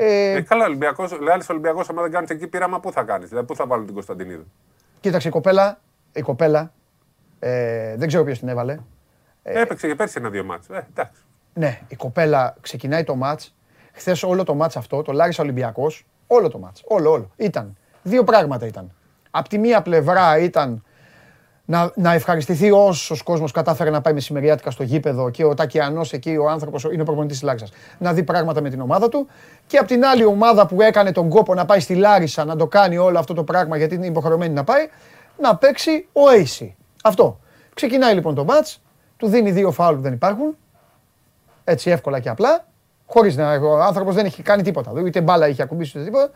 Ε, 0.00 0.32
Ε, 0.32 0.40
καλά, 0.40 0.64
Ολυμπιακός, 0.64 1.18
λέει 1.20 1.32
άλλος 1.32 1.48
Ολυμπιακός, 1.48 1.88
άμα 1.88 2.02
δεν 2.02 2.10
κάνεις 2.10 2.30
εκεί 2.30 2.46
πείραμα, 2.46 2.80
πού 2.80 2.92
θα 2.92 3.02
κάνεις, 3.02 3.28
δηλαδή 3.28 3.46
πού 3.46 3.54
θα 3.54 3.66
βάλουν 3.66 3.84
την 3.84 3.94
Κωνσταντινίδου; 3.94 4.44
Κοίταξε, 5.00 5.28
η 5.28 5.30
κοπέλα, 5.30 5.80
η 6.12 6.20
κοπέλα 6.20 6.72
ε, 7.38 7.96
δεν 7.96 8.08
ξέρω 8.08 8.24
ποιος 8.24 8.38
την 8.38 8.48
έβαλε. 8.48 8.78
Έπαιξε 9.42 9.86
και 9.86 9.94
πέρσι 9.94 10.14
ένα-δύο 10.18 10.44
μάτς. 10.44 10.68
Ε, 10.68 10.86
εντάξει. 10.90 11.22
Ναι, 11.54 11.80
η 11.88 11.96
κοπέλα 11.96 12.56
ξεκινάει 12.60 13.04
το 13.04 13.14
μάτς. 13.14 13.54
Χθες 13.92 14.22
όλο 14.22 14.44
το 14.44 14.54
μάτς 14.54 14.76
αυτό, 14.76 15.02
το 15.02 15.12
Λάρισα 15.12 15.42
Ολυμπιακός, 15.42 16.06
όλο 16.26 16.48
το 16.48 16.58
μάτς, 16.58 16.82
όλο, 16.86 17.10
όλο. 17.10 17.30
Ήταν, 17.36 17.76
δύο 18.02 18.24
πράγματα 18.24 18.66
ήταν. 18.66 18.92
Απ' 19.30 19.48
τη 19.48 19.58
μία 19.58 19.82
πλευρά 19.82 20.38
ήταν 20.38 20.84
να, 21.70 21.90
να 21.94 22.12
ευχαριστηθεί 22.12 22.70
όσος 22.70 23.22
κόσμος 23.22 23.52
κατάφερε 23.52 23.90
να 23.90 24.00
πάει 24.00 24.14
μεσημεριάτικα 24.14 24.70
στο 24.70 24.82
γήπεδο 24.82 25.30
και 25.30 25.44
ο 25.44 25.54
Τακιανός 25.54 26.12
εκεί, 26.12 26.36
ο 26.36 26.48
άνθρωπος, 26.48 26.84
είναι 26.84 27.02
ο 27.02 27.04
προπονητής 27.04 27.36
της 27.36 27.46
Λάρισας, 27.46 27.70
να 27.98 28.12
δει 28.12 28.22
πράγματα 28.22 28.60
με 28.60 28.70
την 28.70 28.80
ομάδα 28.80 29.08
του. 29.08 29.28
Και 29.66 29.78
απ' 29.78 29.86
την 29.86 30.04
άλλη 30.04 30.24
ομάδα 30.24 30.66
που 30.66 30.82
έκανε 30.82 31.12
τον 31.12 31.28
κόπο 31.28 31.54
να 31.54 31.64
πάει 31.64 31.80
στη 31.80 31.94
Λάρισα 31.94 32.44
να 32.44 32.56
το 32.56 32.66
κάνει 32.66 32.98
όλο 32.98 33.18
αυτό 33.18 33.34
το 33.34 33.44
πράγμα 33.44 33.76
γιατί 33.76 33.94
είναι 33.94 34.06
υποχρεωμένη 34.06 34.54
να 34.54 34.64
πάει, 34.64 34.88
να 35.40 35.56
παίξει 35.56 36.08
ο 36.12 36.20
AC. 36.30 36.68
Αυτό. 37.02 37.40
Ξεκινάει 37.74 38.14
λοιπόν 38.14 38.34
το 38.34 38.44
μάτς, 38.44 38.82
του 39.16 39.28
δίνει 39.28 39.50
δύο 39.50 39.70
φάουλ 39.70 39.94
που 39.94 40.02
δεν 40.02 40.12
υπάρχουν, 40.12 40.56
έτσι 41.64 41.90
εύκολα 41.90 42.20
και 42.20 42.28
απλά, 42.28 42.66
χωρίς 43.06 43.36
να 43.36 43.54
ο 43.54 43.80
άνθρωπος 43.80 44.14
δεν 44.14 44.24
έχει 44.24 44.42
κάνει 44.42 44.62
τίποτα, 44.62 44.92
ούτε 45.04 45.20
μπάλα 45.20 45.48
είχε 45.48 45.62
ακουμπήσει 45.62 45.98
ούτε 45.98 46.06
τίποτα. 46.06 46.30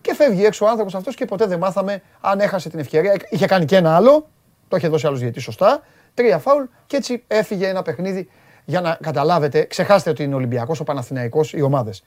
Και 0.00 0.14
φεύγει 0.14 0.44
έξω 0.44 0.64
ο 0.64 0.68
άνθρωπος 0.68 0.94
αυτός 0.94 1.14
και 1.14 1.24
ποτέ 1.24 1.46
δεν 1.46 1.58
μάθαμε 1.58 2.02
αν 2.20 2.40
έχασε 2.40 2.68
την 2.68 2.78
ευκαιρία. 2.78 3.14
Είχε 3.30 3.46
κάνει 3.46 3.64
και 3.64 3.76
ένα 3.76 3.96
άλλο, 3.96 4.26
το 4.72 4.78
είχε 4.78 4.88
δώσει 4.88 5.06
άλλος 5.06 5.20
γιατί 5.20 5.40
σωστά, 5.40 5.82
τρία 6.14 6.38
φάουλ 6.38 6.64
και 6.86 6.96
έτσι 6.96 7.22
έφυγε 7.26 7.68
ένα 7.68 7.82
παιχνίδι 7.82 8.28
για 8.64 8.80
να 8.80 8.98
καταλάβετε, 9.02 9.64
ξεχάστε 9.64 10.10
ότι 10.10 10.22
είναι 10.22 10.34
Ολυμπιακός, 10.34 10.80
ο 10.80 10.84
Παναθηναϊκός, 10.84 11.52
οι 11.52 11.62
ομάδες. 11.62 12.02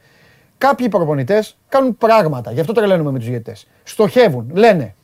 Κάποιοι 0.57 0.89
προπονητές 0.89 1.57
κάνουν 1.69 1.97
πράγματα, 1.97 2.51
γι' 2.51 2.59
αυτό 2.59 2.73
τρελαίνουμε 2.73 3.11
με 3.11 3.19
τους 3.19 3.27
διαιτητές. 3.27 3.67
Στοχεύουν, 3.83 4.51
λένε, 4.53 4.95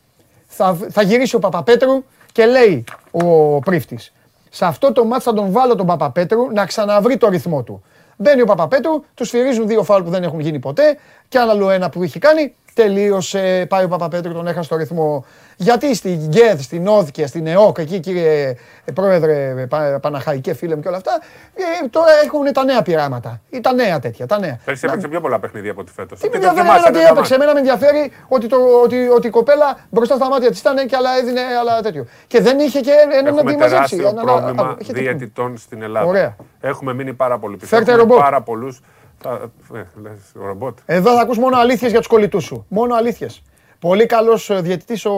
θα, 0.48 0.78
θα 0.90 1.02
γυρίσει 1.02 1.36
ο 1.36 1.40
Παπαπέτρου 1.40 2.04
και 2.32 2.46
λέει 2.46 2.84
ο 3.12 3.60
πρίφτης, 3.60 4.14
σε 4.50 4.66
αυτό 4.66 4.92
το 4.92 5.06
μάτς 5.06 5.24
θα 5.24 5.34
τον 5.34 5.52
βάλω 5.52 5.76
τον 5.76 5.86
Παπαπέτρου 5.86 6.52
να 6.52 6.66
ξαναβρει 6.66 7.18
το 7.18 7.30
ρυθμό 7.30 7.64
του. 7.64 7.84
Μπαίνει 8.18 8.42
ο 8.42 8.46
Παπαπέτρου, 8.46 9.04
τους 9.14 9.28
σφυρίζουν 9.28 9.68
δύο 9.68 9.84
φάουλ 9.84 10.04
που 10.04 10.10
δεν 10.10 10.24
έχουν 10.24 10.40
γίνει 10.40 10.60
ποτέ 10.60 10.98
και 11.28 11.40
άλλο 11.40 11.70
ένα 11.70 11.90
που 11.90 12.04
είχε 12.04 12.20
κάνει. 12.20 12.56
Τελείωσε, 12.74 13.66
πάει 13.70 13.84
ο 13.84 13.88
Παπαπέτρου, 13.88 14.34
τον 14.34 14.48
έχασε 14.48 14.70
το 14.70 14.76
ρυθμό. 14.76 15.26
Γιατί 15.56 15.96
στην 15.96 16.32
ΓΕΔ, 16.32 16.60
στην 16.62 16.88
ΟΔΚΕ, 16.88 17.28
στην 17.28 17.48
ΕΟΚ, 17.48 17.78
εκεί 17.78 18.00
κύριε 18.00 18.56
ε, 18.86 18.92
πρόεδρε, 18.92 19.54
ε, 19.58 19.66
Πα- 19.66 20.00
Παναχαϊκέ 20.02 20.54
φίλε 20.54 20.76
μου 20.76 20.82
και 20.82 20.88
όλα 20.88 20.98
αυτά, 20.98 21.12
ε, 21.54 21.88
τώρα 21.88 22.06
έχουν 22.24 22.54
τα 22.54 22.64
νέα 22.64 22.82
πειράματα. 22.82 23.42
Ή 23.50 23.62
τα 23.62 23.74
νέα 23.74 24.00
τέτοια, 24.00 24.26
τα 24.26 24.40
νέα. 24.40 24.60
Πέρσι 24.66 24.86
έπαιξε 24.88 25.08
πιο 25.08 25.22
πολλά 25.22 25.40
παιχνίδια 25.40 25.72
από 25.72 25.82
ό,τι 25.82 25.92
φέτος. 25.92 26.20
Τι 26.20 26.30
με 26.30 26.38
Και 26.38 26.40
το 26.44 26.48
ενδιαφέρει 26.48 26.68
θυμάσαι, 26.68 26.88
εμένα 26.88 26.92
δεν 26.92 27.02
τι 27.02 27.08
τα 27.08 27.14
έπαιξε. 27.14 27.34
μάτς. 27.38 27.44
Εμένα 27.44 27.54
με 27.54 27.60
ενδιαφέρει 27.60 28.12
ότι, 28.28 28.48
το, 28.48 28.58
ότι, 28.84 29.08
ότι 29.08 29.28
η 29.28 29.30
κοπέλα 29.30 29.78
μπροστά 29.90 30.16
στα 30.16 30.30
μάτια 30.30 30.50
της 30.50 30.60
ήταν 30.60 30.76
και 30.88 30.96
άλλα 30.96 31.10
έδινε 31.18 31.42
άλλα 31.60 31.82
τέτοιο. 31.82 32.06
Και 32.28 32.42
δεν 32.42 32.60
είχε 32.60 32.80
και 32.80 32.92
έναν 33.12 33.26
Έχουμε 33.26 33.52
αντιμαζέψει. 33.52 33.96
τεράστιο 33.98 34.22
πρόβλημα 34.22 34.78
διαιτητών 34.88 35.58
στην 35.58 35.82
Ελλάδα. 35.82 36.06
Ωραία. 36.08 36.36
Έχουμε 36.62 36.94
μείνει 36.94 37.14
πάρα 37.14 37.38
πολύ 37.40 37.56
πίσω. 37.58 37.68
Φέρτε 37.76 37.92
Έχουμε 37.92 38.04
ρομπότ. 38.04 38.20
Πάρα 38.24 38.42
πολλούς. 38.42 38.82
Θα- 39.22 39.52
ε, 39.74 39.84
λες, 40.02 40.20
ρομπότ. 40.34 40.78
Εδώ 40.86 41.14
θα 41.16 41.22
ακούς 41.22 41.38
μόνο 41.38 41.58
αλήθειες 41.58 41.90
για 41.92 42.00
τους 42.00 42.08
κολλητούς 42.08 42.44
σου. 42.44 42.66
Μόνο 42.68 42.96
αλήθειες. 42.96 43.42
Πολύ 43.82 44.06
καλός 44.06 44.50
διαιτητής 44.62 45.06
ο. 45.06 45.12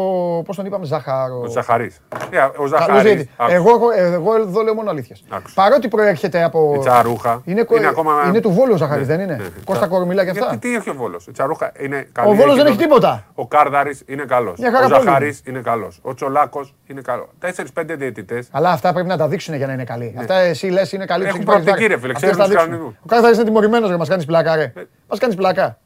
Πώς 0.46 0.56
τον 0.56 0.66
είπαμε, 0.66 0.86
Ζάχαρο. 0.86 1.40
Ο 1.40 1.48
Ζαχαρής. 1.48 2.02
Ο 2.10 2.18
Καλός 2.30 2.70
Ζαχαρής. 2.70 3.02
διαιτητής. 3.02 3.30
Εγώ, 3.50 3.70
εγώ, 3.70 3.92
εγώ 4.14 4.36
εδώ 4.36 4.62
λέω 4.62 4.74
μόνο 4.74 4.90
αλήθεια. 4.90 5.16
Άκουσα. 5.30 5.54
Παρότι 5.56 5.88
προέρχεται 5.88 6.44
από. 6.44 6.74
Η 6.76 6.80
Τσαρούχα. 6.80 7.42
Είναι, 7.46 7.64
κο- 7.64 7.76
ακόμα- 7.88 8.24
είναι 8.28 8.40
του 8.40 8.52
Βόλου 8.52 8.72
ο 8.74 8.78
Ζαχαρής, 8.78 9.08
Ναι, 9.08 9.16
δεν 9.16 9.24
είναι; 9.26 9.36
ναι, 9.36 9.44
ναι. 9.44 9.50
Κώστα 9.66 9.88
Κορομιλά 9.88 10.24
και 10.24 10.30
αυτά; 10.30 10.46
Γιατί 10.50 10.68
τι 10.70 10.76
έχει 10.76 10.90
ο 10.90 10.94
Βόλος; 10.94 11.28
Η 11.28 11.32
Τσαρούχα 11.32 11.72
είναι 11.80 12.08
καλή. 12.12 12.30
Ο 12.30 12.34
Βόλος 12.34 12.56
δεν 12.56 12.66
κοινότητα. 12.66 12.70
έχει 12.70 12.78
τίποτα. 12.78 13.24
Ο 13.36 13.48
Κάρδαρης 13.48 14.04
είναι 14.08 14.24
καλός. 14.28 14.60
Μια 14.60 14.72
χαρά 14.72 14.86
Ο 14.86 14.90
πολύ. 14.90 15.04
Ζαχαρής 15.04 15.42
είναι 15.46 15.60
καλός. 15.60 16.00
Ο 16.02 16.14
Τσολάκος 16.14 16.74
είναι 16.88 17.02
καλός. 17.02 17.28
Τέσσερι-πέντε 17.40 17.96
διαιτητές. 17.96 18.48
Αλλά 18.52 18.70
αυτά 18.70 18.94
πρέπει 18.94 19.08
να 19.08 19.18
τα 19.18 19.28
δείξουν 19.28 19.56
για 19.56 19.68
να 19.68 19.74
είναι 19.74 19.84
καλοί. 19.84 20.16
Αυτά 20.20 20.36
εσύ 20.40 20.68
λες 20.68 20.92
είναι 20.92 21.06
καλοί. 21.06 21.24
Ναι. 21.24 21.30
Έχουν 21.30 21.44
ψυχή 21.44 21.62
προοπτική, 21.64 21.88
ρε 21.88 21.94
Αυτές 21.94 22.10
φίλε, 22.12 22.14
τα 22.14 22.20
ξέρουν 22.28 22.38
τους 22.38 22.48
δείξουν. 22.50 22.70
κανονισμούς. 22.70 22.94
Ο 23.04 23.08
Κάρδαρης 23.08 23.36
είναι 23.38 23.46
τιμωρημένος 23.46 23.88
για 23.90 23.98
μας 23.98 24.10
κάνεις 24.10 24.26
πλάκα, 24.26 24.56
ρε. 24.56 24.74
Μας 25.08 25.20
κάνεις 25.20 25.36
πλάκα. 25.36 25.78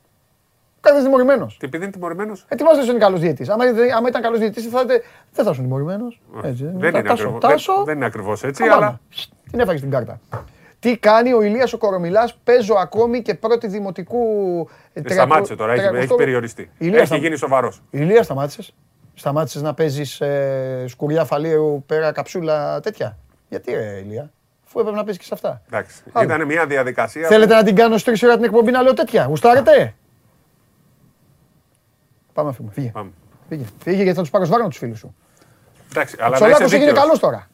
Ο 0.88 0.90
Κάρδαρη 0.90 0.96
είναι 0.96 1.04
τιμωρημένος. 1.04 1.58
Και 1.60 1.66
επειδή 1.66 1.84
είναι 1.84 1.92
τιμωρημένος; 1.94 2.46
Ε, 2.48 2.56
τι 2.56 2.64
βάζει 2.64 2.90
είναι 2.90 3.00
καλός 3.00 3.20
διαιτή. 3.20 3.52
Άμα, 3.52 3.70
ήταν- 3.70 3.92
άμα 3.98 4.08
ήταν 4.08 4.22
καλός 4.22 4.40
διαιτή, 4.40 4.62
θα, 4.62 4.82
ήταν- 4.86 5.02
δεν 5.34 5.46
θα 5.46 5.52
ήσουν 5.52 5.64
τιμωρημένος. 5.64 6.22
Έτσι. 6.44 6.64
Δεν 6.64 6.90
είναι 6.90 7.02
Τάσο, 7.02 7.12
ακριβώς- 7.14 7.42
Τάσο, 7.42 7.74
δεν- 7.76 7.86
δεν 7.86 7.96
είναι 7.96 8.06
ακριβώς 8.06 8.44
έτσι, 8.44 8.64
Καμάμα. 8.64 8.86
αλλά. 8.86 9.00
Την 9.52 9.60
έφαγες 9.60 9.82
την 9.82 9.90
κάρτα. 9.90 10.20
Τι 10.80 10.98
κάνει 10.98 11.34
ο 11.34 11.42
Ηλίας 11.42 11.74
ο 11.74 11.78
Κορομιλάς, 11.78 12.38
παίζω 12.44 12.74
ακόμη 12.74 13.22
και 13.22 13.34
πρώτη 13.34 13.68
δημοτικού... 13.68 14.18
ε, 14.94 15.00
Ε, 15.00 15.02
τριακο- 15.02 15.24
Σταμάτησε 15.26 15.56
τώρα, 15.56 15.72
έχει, 15.74 15.82
τριακοστό- 15.82 16.14
έχει 16.14 16.24
περιοριστεί. 16.24 16.72
Ηλίας, 16.78 16.98
έχει 16.98 17.08
στα- 17.08 17.16
γίνει 17.18 17.36
σοβαρός. 17.36 17.82
Ηλίας 17.90 18.26
σταμάτησες; 18.26 18.74
Σταμάτησες 19.14 19.62
να 19.62 19.74
παίζεις 19.74 20.22
ε, 20.22 20.86
σκουριά 20.88 21.26
φαλίου 21.26 21.84
πέρα 21.88 22.12
καψούλα 22.12 22.80
τέτοια; 22.80 23.18
Γιατί 23.50 23.72
ρε 23.74 24.02
Ηλία, 24.06 24.32
αφού 24.68 24.80
έπρεπε 24.80 24.98
να 24.98 25.04
παίζεις 25.04 25.22
και 25.22 25.28
σε 25.28 25.34
αυτά. 25.34 25.62
Εντάξει. 25.68 26.04
Άλλο. 26.12 26.26
Ήταν 26.34 26.46
μια 26.46 26.66
διαδικασία. 26.66 27.28
Θέλετε 27.28 27.54
να 27.54 27.64
την 27.64 27.76
κάνω 27.76 27.98
στις 27.98 28.20
3 28.22 28.26
ώρα 28.28 28.36
την 28.36 28.44
εκπομπή 28.46 28.72
να 28.72 28.82
λέω 28.82 28.94
τέτοια; 28.94 29.24
Γουστάρετε; 29.24 29.96
Πάμε 32.38 32.50
να 32.50 32.56
φύγουμε. 32.56 32.74
Φύγε. 32.74 32.90
Πάμε. 32.90 33.10
Φύγε. 33.50 33.64
Φύγε 33.80 33.96
γιατί 34.04 34.14
θα 34.14 34.22
τους 34.22 34.30
πάρω 34.30 34.46
σβάρνα 34.46 34.68
τους 34.68 34.78
φίλους 34.78 35.00
σου. 35.00 35.16
Εντάξει, 35.92 36.16
Ο 36.16 36.20
αλλά 36.22 36.30
να 36.30 36.36
Τσολάκος 36.36 36.66
είσαι 36.66 36.76
έγινε 36.76 36.90
δίκαιος. 36.92 37.04
καλός 37.06 37.20
τώρα. 37.20 37.48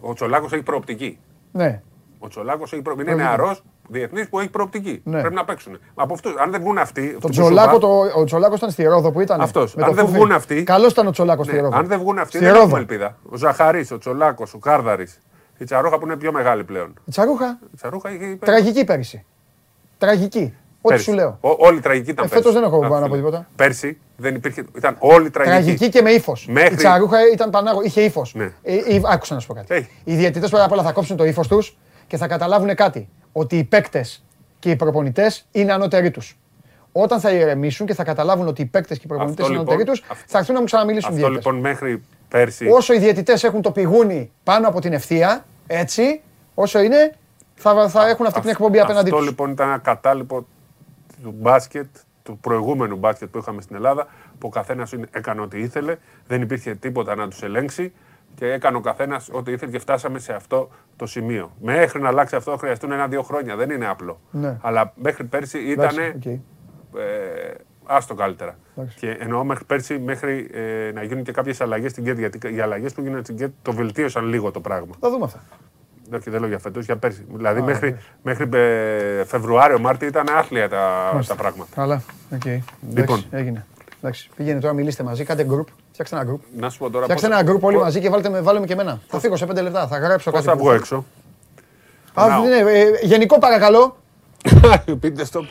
Ο 0.00 0.12
Τσολάκος 0.14 0.52
έχει 0.52 0.62
προοπτική. 0.62 1.18
Ναι. 1.52 1.82
Ο 2.18 2.28
Τσολάκος 2.28 2.72
έχει 2.72 2.82
προοπτική. 2.82 3.10
Είναι 3.10 3.22
Προοπτική. 3.22 3.42
νεαρός 3.42 3.62
διεθνής 3.88 4.28
που 4.28 4.38
έχει 4.38 4.48
προοπτική. 4.50 5.00
Ναι. 5.04 5.20
Πρέπει 5.20 5.34
να 5.34 5.44
παίξουν. 5.44 5.78
Από 5.94 6.14
αυτούς, 6.14 6.34
αν 6.38 6.50
δεν 6.50 6.60
βγουν 6.60 6.78
αυτοί. 6.78 7.00
αυτοί 7.00 7.12
Το 7.20 7.26
που 7.28 7.34
σου 7.34 7.40
Τσολάκο, 7.40 7.70
είπα, 7.70 7.78
το, 7.78 8.20
ο 8.20 8.24
Τσολάκος 8.24 8.58
ήταν 8.58 8.70
στη 8.70 8.82
Ρόδο 8.84 9.12
που 9.12 9.20
ήταν. 9.20 9.40
Αυτός. 9.40 9.74
με 9.74 9.82
Αν 9.82 9.88
το 9.88 9.94
δεν 9.94 10.04
Φούφι. 10.04 10.16
βγουν 10.16 10.32
αυτοί- 10.32 10.62
Καλός 10.64 10.92
ήταν 10.92 11.06
ο 11.06 11.10
Τσολάκος 11.10 11.46
στη 11.46 11.54
ναι, 11.54 11.60
Ρόδο. 11.60 11.76
αν 11.76 11.86
δεν 11.86 11.98
βγουν 11.98 12.18
αυτοί, 12.18 12.36
Στη 12.36 12.44
δεν 12.44 12.52
Ρόδο. 12.52 12.64
έχουμε 12.64 12.78
ελπίδα. 12.78 13.16
Ο 13.30 13.36
Ζαχαρής, 13.36 13.90
ο 13.90 13.98
Τσολάκος, 13.98 14.54
ο 14.54 14.58
Κάρδαρης, 14.58 15.18
η 15.58 15.64
Τσαρούχα 15.64 15.98
που 15.98 16.06
είναι 16.06 16.16
πιο 16.16 16.32
μεγάλη 16.32 16.64
πλέον. 16.64 16.94
Η 17.04 17.10
Τσαρούχα, 17.10 17.58
Η 17.72 17.76
Τσαρούχα 17.76 18.12
είχε. 18.12 18.36
τραγική 18.40 18.84
πέρυσι. 18.84 19.24
Τραγική. 19.98 20.54
Ό,τι 20.80 20.94
πέρσι. 20.94 21.04
σου 21.04 21.12
λέω. 21.12 21.38
Ό- 21.40 21.56
Όλη 21.58 21.80
τραγική 21.80 22.10
ήταν 22.10 22.24
Ε, 22.24 22.28
φέτος 22.28 22.42
πέρσι. 22.44 22.58
δεν 22.58 22.68
έχω 22.68 22.76
Α, 22.76 22.88
πάνω 22.88 22.94
από 23.06 23.14
φίλε. 23.14 23.16
τίποτα. 23.16 23.48
Πέρσι 23.56 23.98
δεν 24.16 24.34
υπήρχε. 24.34 24.64
Ήταν 24.76 24.96
όλη 24.98 25.30
τραγική. 25.30 25.54
Τραγική 25.64 25.88
και 25.88 26.02
με 26.02 26.10
ύφος. 26.10 26.46
Μέχρι- 26.50 26.72
Η 26.72 26.76
Τσαρούχα 26.76 27.16
ήταν 27.32 27.50
πανάγο, 27.50 27.82
είχε 27.82 28.00
ύφος. 28.00 28.34
Ναι. 28.34 28.44
Ε, 28.62 28.74
ε, 28.74 29.00
άκουσα 29.04 29.34
να 29.34 29.40
σου 29.40 29.46
πω 29.46 29.54
κάτι. 29.54 29.74
Έχει. 29.74 29.88
Οι 30.04 30.14
διαιτητές 30.14 30.50
πρώτα 30.50 30.64
απ' 30.64 30.72
όλα 30.72 30.82
θα 30.82 30.92
κόψουν 30.92 31.16
το 31.16 31.24
ύφος 31.24 31.48
τους 31.48 31.76
και 32.06 32.16
θα 32.16 32.26
καταλάβουν 32.26 32.74
κάτι. 32.74 33.08
Ότι 33.32 33.56
οι 33.58 33.64
παίκτες 33.64 34.24
και 34.58 34.70
οι 34.70 34.76
προπονητές 34.76 35.46
είναι 35.52 35.72
ανώτεροι 35.72 36.10
τους. 36.10 36.38
Όταν 36.92 37.20
θα 37.20 37.30
ηρεμήσουν 37.30 37.86
και 37.86 37.94
θα 37.94 38.04
καταλάβουν 38.04 38.46
ότι 38.46 38.62
οι 38.62 38.66
παίκτες 38.66 38.96
και 38.98 39.02
οι 39.04 39.08
προπονητές 39.08 39.44
Αυτό 39.44 39.52
είναι 39.52 39.58
λοιπόν- 39.58 39.74
ανώτεροι 39.78 39.98
τους, 39.98 40.10
αυτό- 40.10 40.24
θα 40.28 40.38
έρθουν 40.38 40.54
να 40.54 40.60
μου 40.60 40.66
ξαναμιλήσουν 40.66 41.08
Αυτό 41.12 41.20
διαιτητές. 41.26 41.44
λοιπόν 41.44 41.60
μέχρι 41.70 42.02
πέρσι. 42.28 42.66
Όσο 42.68 42.94
οι 42.94 42.98
διαιτητές 42.98 43.44
έχουν 43.44 43.62
το 43.62 43.70
πηγούνι 43.70 44.30
πάνω 44.44 44.68
από 44.68 44.80
την 44.80 44.92
ευθεία, 44.92 45.44
έτσι, 45.66 46.20
όσο 46.54 46.80
είναι, 46.82 47.14
θα, 47.54 47.88
θα 47.88 48.08
έχουν 48.08 48.26
αυτή 48.26 48.40
την 48.40 48.50
εκπομπή 48.50 48.80
απέναντί 48.80 49.04
Αυτό 49.08 49.16
τους. 49.18 49.26
λοιπόν 49.28 49.50
ήταν 49.50 49.68
ένα 49.68 49.78
κατάλοιπο 49.78 50.46
του 51.22 51.34
μπάσκετ, 51.36 51.86
του 52.22 52.38
προηγούμενου 52.38 52.96
μπάσκετ 52.96 53.28
που 53.30 53.38
είχαμε 53.38 53.60
στην 53.60 53.76
Ελλάδα, 53.76 54.06
που 54.38 54.46
ο 54.46 54.48
καθένας 54.48 54.92
έκανε 55.10 55.40
ό,τι 55.40 55.58
ήθελε, 55.58 55.96
δεν 56.26 56.42
υπήρχε 56.42 56.74
τίποτα 56.74 57.14
να 57.14 57.28
τους 57.28 57.42
ελέγξει 57.42 57.92
και 58.34 58.52
έκανε 58.52 58.76
ο 58.76 58.80
καθένας 58.80 59.28
ό,τι 59.32 59.52
ήθελε 59.52 59.70
και 59.70 59.78
φτάσαμε 59.78 60.18
σε 60.18 60.32
αυτό 60.32 60.68
το 60.96 61.06
σημείο. 61.06 61.52
Μέχρι 61.60 62.00
να 62.00 62.08
αλλάξει 62.08 62.36
αυτό 62.36 62.56
χρειαστούν 62.56 62.92
ένα-δύο 62.92 63.22
χρόνια. 63.22 63.56
Δεν 63.56 63.70
είναι 63.70 63.86
απλό. 63.86 64.20
Ναι. 64.30 64.58
Αλλά 64.60 64.92
μέχρι 64.96 65.24
πέρσι 65.24 65.58
ήταν. 65.58 65.98
Εντάξει, 65.98 66.14
οκ. 66.16 66.24
Ε, 67.00 67.54
άστο 67.86 68.14
καλύτερα. 68.14 68.58
Εντάξει. 68.76 68.98
Και 68.98 69.10
εννοώ 69.10 69.44
μέχρι 69.44 69.64
πέρσι 69.64 69.98
μέχρι 69.98 70.50
ε, 70.52 70.90
να 70.94 71.02
γίνουν 71.02 71.22
και 71.22 71.32
κάποιες 71.32 71.60
αλλαγές 71.60 71.90
στην 71.90 72.04
ΚΕΔ. 72.04 72.18
Γιατί 72.18 72.54
οι 72.54 72.60
αλλαγές 72.60 72.92
που 72.92 73.00
γίνανε 73.00 73.22
στην 73.22 73.36
ΚΕΔ 73.36 73.52
το 73.62 73.72
βελτίωσαν 73.72 74.24
λίγο 74.24 74.50
το 74.50 74.60
πράγμα. 74.60 74.94
Θα 75.00 75.10
δούμε 75.10 75.24
αυτά. 75.24 75.42
Όχι, 76.14 76.30
δεν 76.30 76.40
λέω 76.40 76.48
για 76.48 76.58
φέτος, 76.58 76.84
για 76.84 76.96
πέρσι. 76.96 77.26
Δηλαδή 77.34 77.60
μέχρι, 77.62 77.96
μέχρι 78.22 78.48
ε, 78.52 79.24
Φεβρουάριο, 79.24 79.78
Μάρτιο 79.78 80.08
ήταν 80.08 80.26
άθλια 80.36 80.68
τα, 80.68 81.12
τα 81.26 81.34
πράγματα. 81.34 81.70
Καλά. 81.74 82.02
οκ. 82.34 82.44
Λοιπόν. 82.44 82.62
Εντάξει, 82.94 83.26
έγινε. 83.30 83.66
Εντάξει, 83.98 84.30
πήγαινε 84.36 84.60
τώρα, 84.60 84.72
μιλήστε 84.72 85.02
μαζί, 85.02 85.24
κάντε 85.24 85.46
group. 85.50 85.64
Φτιάξτε 85.92 86.16
ένα 86.16 86.30
group. 86.32 86.38
Να 86.56 86.70
σου 86.70 86.78
πω 86.78 86.90
τώρα. 86.90 87.04
Φτιάξτε 87.04 87.28
πώς- 87.28 87.38
ένα 87.40 87.50
group 87.52 87.60
όλοι 87.60 87.74
πώς- 87.74 87.84
μαζί 87.84 88.00
και 88.00 88.08
βάλτε 88.10 88.28
με, 88.28 88.40
βάλε 88.40 88.60
με 88.60 88.66
και 88.66 88.72
εμένα. 88.72 89.00
Θα 89.08 89.18
φύγω 89.20 89.36
σε 89.36 89.46
πέντε 89.46 89.60
λεπτά, 89.60 89.86
θα 89.86 89.98
γράψω 89.98 90.30
Πώς 90.30 90.40
κάτι. 90.40 90.50
θα 90.50 90.56
που- 90.56 90.64
βγω 90.64 90.72
έξω; 90.72 91.04
Α, 92.14 92.26
Να. 92.28 92.38
ναι, 92.38 92.56
ε, 92.56 92.84
γενικό 93.02 93.38
παρακαλώ. 93.38 93.96
Πείτε 95.00 95.24
στο. 95.24 95.44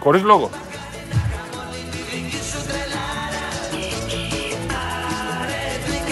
Χωρίς 0.00 0.22
λόγο. 0.22 0.50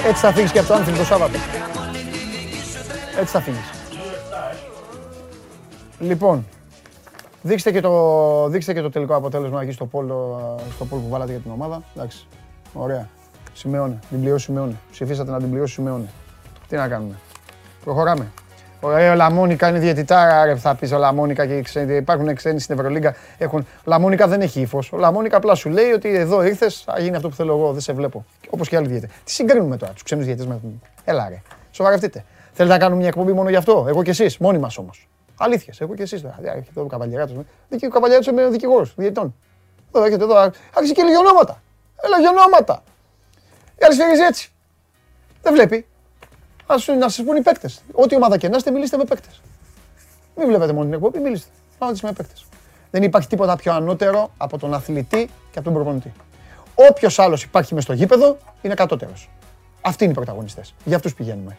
Έτσι 0.07 0.21
θα 0.21 0.33
φύγεις 0.33 0.53
και 0.53 0.59
από 0.59 0.69
το 0.69 0.75
Άνφιλ 0.75 0.97
το 0.97 1.05
Σάββατο. 1.05 1.39
Έτσι 3.19 3.33
θα 3.33 3.41
φύγεις. 3.41 3.71
Λοιπόν, 5.99 6.47
δείξτε 7.43 7.71
και 7.71 7.81
το, 7.81 8.49
δείξτε 8.49 8.73
και 8.73 8.81
το 8.81 8.91
τελικό 8.91 9.15
αποτέλεσμα 9.15 9.63
εκεί 9.63 9.73
στο 9.73 9.87
πόλο, 9.87 10.41
στο 10.75 10.85
πόλο 10.85 11.01
που 11.01 11.09
βάλατε 11.09 11.31
για 11.31 11.41
την 11.41 11.51
ομάδα. 11.51 11.83
Εντάξει, 11.97 12.27
ωραία. 12.73 13.09
Σημειώνε, 13.53 13.99
την 14.09 14.21
πληρώσει 14.21 14.45
Σημειώνε. 14.45 14.75
Ψηφίσατε 14.91 15.31
να 15.31 15.39
την 15.39 15.51
πληρώσει 15.51 15.75
Σημειώνε. 15.75 16.09
Τι 16.69 16.77
να 16.77 16.89
κάνουμε. 16.89 17.15
Προχωράμε. 17.85 18.33
Ωραία, 18.81 19.13
ο 19.13 19.15
Λαμόνικα 19.15 19.69
είναι 19.69 19.79
διαιτητάρα, 19.79 20.45
ρε, 20.45 20.57
θα 20.57 20.75
πεις 20.75 20.93
ο 20.93 20.99
Λαμόνικα 20.99 21.47
και 21.47 21.57
οι 21.57 21.63
ξένοι, 21.63 21.97
υπάρχουν 21.97 22.35
ξένοι 22.35 22.61
στην 22.61 22.79
Ευρωλίγκα. 22.79 23.15
Έχουν... 23.39 23.61
Ο 23.61 23.83
Λαμόνικα 23.85 24.27
δεν 24.27 24.41
έχει 24.41 24.61
ύφος. 24.61 24.93
Ο 24.93 24.97
Λαμόνικα 24.97 25.37
απλά 25.37 25.55
σου 25.55 25.69
λέει 25.69 25.91
ότι 25.91 26.17
εδώ 26.17 26.43
ήρθες, 26.43 26.83
θα 26.87 27.01
γίνει 27.01 27.17
αυτό 27.17 27.29
που 27.29 27.35
θέλω 27.35 27.57
εγώ, 27.57 27.73
δεν 27.73 27.81
σε 27.81 27.93
βλέπω. 27.93 28.25
Όπως 28.51 28.69
και 28.69 28.77
άλλοι 28.77 28.87
διαιτητές. 28.87 29.17
Τι 29.25 29.31
συγκρίνουμε 29.31 29.77
τώρα, 29.77 29.93
τους 29.93 30.03
ξένους 30.03 30.25
διαιτητές 30.25 30.49
με. 30.49 30.61
Έλα 31.05 31.29
ρε. 31.29 31.43
Σοβαρευτείτε. 31.71 32.25
Θέλετε 32.57 32.75
να 32.75 32.81
κάνουμε 32.81 32.99
μια 33.01 33.09
εκπομπή 33.09 33.33
μόνο 33.33 33.49
γι' 33.49 33.57
αυτό, 33.57 33.85
εγώ 33.89 34.03
και 34.03 34.11
εσείς, 34.11 34.39
μόνοι 34.39 34.59
μας 34.59 34.79
όμως. 34.79 35.09
Αλήθεια, 35.37 35.75
εγώ 35.79 35.95
και 35.95 36.03
εσείς. 36.03 36.25
Εδώ 36.25 36.83
ο 36.83 36.87
καβαλιαράτο. 36.87 37.45
Ο 37.85 37.89
καβαλιαράτο 37.89 38.31
είναι 38.31 38.45
ο 38.45 38.51
δικηγόρος 38.51 38.95
διαιτητών. 38.97 39.35
Εδώ 39.95 40.05
έρχεται 40.05 40.25
εδώ, 40.25 40.37
άρχισε 40.75 40.93
και 40.95 41.03
λέει 41.03 41.15
ονόματα. 41.15 41.63
Έλα 42.05 42.19
για 42.21 42.31
ονόματα. 42.31 42.83
Η 43.81 43.85
άλλη 43.85 43.95
σφυρίζει 43.95 44.21
έτσι. 44.23 44.53
Δεν 45.43 45.53
βλέπει. 45.53 45.87
Ας, 46.67 46.83
σου- 46.83 46.93
να 46.99 47.09
σας 47.09 47.25
πούν 47.25 47.37
οι 47.37 47.43
παίκτες. 47.43 47.83
Ό,τι 47.93 48.17
ομάδα 48.17 48.37
και 48.39 48.49
να 48.49 48.57
είστε, 48.57 48.71
μιλήστε 48.71 48.97
με 48.97 49.05
παίκτες. 49.05 49.41
Μην 50.37 50.47
βλέπετε 50.47 50.73
μόνο 50.73 50.85
την 50.85 50.95
εκπομπή, 50.95 51.19
μιλήστε. 51.19 51.49
Πάμε 51.79 51.97
με 52.03 52.13
παίκτες. 52.13 52.45
Δεν 52.91 53.03
υπάρχει 53.03 53.29
τίποτα 53.29 53.57
πιο 53.57 53.73
ανώτερο 53.73 54.31
από 54.37 54.59
τον 54.59 54.75
αθλητή 54.75 55.25
και 55.27 55.59
από 55.59 55.63
τον 55.63 55.73
προπονητή. 55.73 56.13
Όποιος 56.75 57.19
άλλος 57.19 57.43
υπάρχει 57.43 57.75
μες 57.75 57.83
στο 57.83 57.93
γήπεδο 57.93 58.37
είναι 58.63 58.75
κατώτερος. 58.75 59.31
Αυτοί 59.81 60.05
είναι 60.05 60.13
οι 60.13 60.17
πρωταγωνιστές. 60.17 60.75
Για 60.85 60.97
αυτούς 60.97 61.15
πηγαίνουμε. 61.15 61.57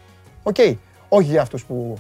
Οκ. 0.48 0.56
Όχι 1.10 1.30
για 1.30 1.42
αυτούς 1.42 1.66
που 1.66 1.98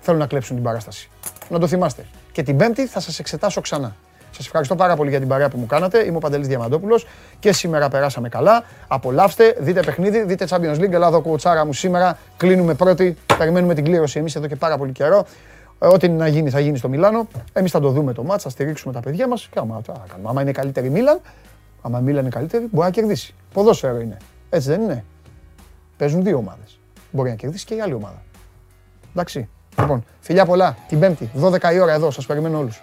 θέλουν 0.00 0.20
να 0.20 0.26
κλέψουν 0.26 0.54
την 0.56 0.64
παράσταση. 0.64 1.10
Να 1.48 1.58
το 1.58 1.66
θυμάστε. 1.66 2.04
Και 2.32 2.42
την 2.42 2.56
Πέμπτη 2.56 2.86
θα 2.86 3.00
σας 3.00 3.18
εξετάσω 3.18 3.60
ξανά. 3.60 3.96
Σας 4.30 4.46
ευχαριστώ 4.46 4.74
πάρα 4.74 4.96
πολύ 4.96 5.10
για 5.10 5.18
την 5.18 5.28
παρέα 5.28 5.48
που 5.48 5.58
μου 5.58 5.66
κάνατε. 5.66 6.04
Είμαι 6.06 6.16
ο 6.16 6.20
Παντελής 6.20 6.48
Διαμαντόπουλος 6.48 7.06
και 7.38 7.52
σήμερα 7.52 7.88
περάσαμε 7.88 8.28
καλά. 8.28 8.64
Απολαύστε, 8.88 9.56
δείτε 9.58 9.80
παιχνίδι, 9.80 10.24
δείτε 10.24 10.46
Champions 10.50 10.78
League. 10.78 10.92
Ελλάδα 10.92 11.18
κουτσάρα 11.18 11.66
μου 11.66 11.72
σήμερα. 11.72 12.18
Κλείνουμε 12.36 12.74
πρώτη. 12.74 13.16
Περιμένουμε 13.38 13.74
την 13.74 13.84
κλήρωση 13.84 14.18
εμείς 14.18 14.34
εδώ 14.34 14.46
και 14.46 14.56
πάρα 14.56 14.78
πολύ 14.78 14.92
καιρό. 14.92 15.26
Ε, 15.78 15.86
Ό,τι 15.86 16.08
να 16.08 16.26
γίνει 16.26 16.50
θα 16.50 16.60
γίνει 16.60 16.78
στο 16.78 16.88
Μιλάνο. 16.88 17.28
Εμείς 17.52 17.70
θα 17.70 17.80
το 17.80 17.90
δούμε 17.90 18.12
το 18.12 18.22
ματς, 18.22 18.42
θα 18.42 18.48
στηρίξουμε 18.48 18.92
τα 18.92 19.00
παιδιά 19.00 19.28
μας. 19.28 19.48
Και 19.50 19.58
άμα, 19.58 19.80
τι 19.82 19.90
να 19.90 20.04
κάνουμε. 20.08 20.28
άμα 20.28 20.42
είναι 20.42 20.52
καλύτερη 20.52 20.86
η 20.86 20.90
Μίλαν, 20.90 21.20
άμα 21.82 21.98
η 21.98 22.02
Μίλαν 22.02 22.20
είναι 22.20 22.30
καλύτερη, 22.30 22.68
μπορεί 22.70 22.86
να 22.86 22.92
κερδίσει. 22.92 23.34
Ποδόσφαιρο 23.52 24.00
είναι. 24.00 24.16
Έτσι 24.50 24.68
δεν 24.68 24.80
είναι. 24.80 25.04
Παίζουν 25.96 26.22
δύο 26.22 26.36
ομάδες. 26.36 26.65
Μπορεί 27.16 27.30
να 27.30 27.34
κερδίσει 27.34 27.64
και 27.64 27.74
η 27.74 27.80
άλλη 27.80 27.92
ομάδα. 27.92 28.22
Εντάξει. 29.10 29.48
Λοιπόν, 29.78 30.04
φιλιά 30.20 30.44
πολλά. 30.44 30.76
Την 30.88 30.98
Πέμπτη, 31.00 31.30
12 31.40 31.72
η 31.72 31.78
ώρα 31.78 31.92
εδώ. 31.92 32.10
Σας 32.10 32.26
περιμένω 32.26 32.58
όλους. 32.58 32.82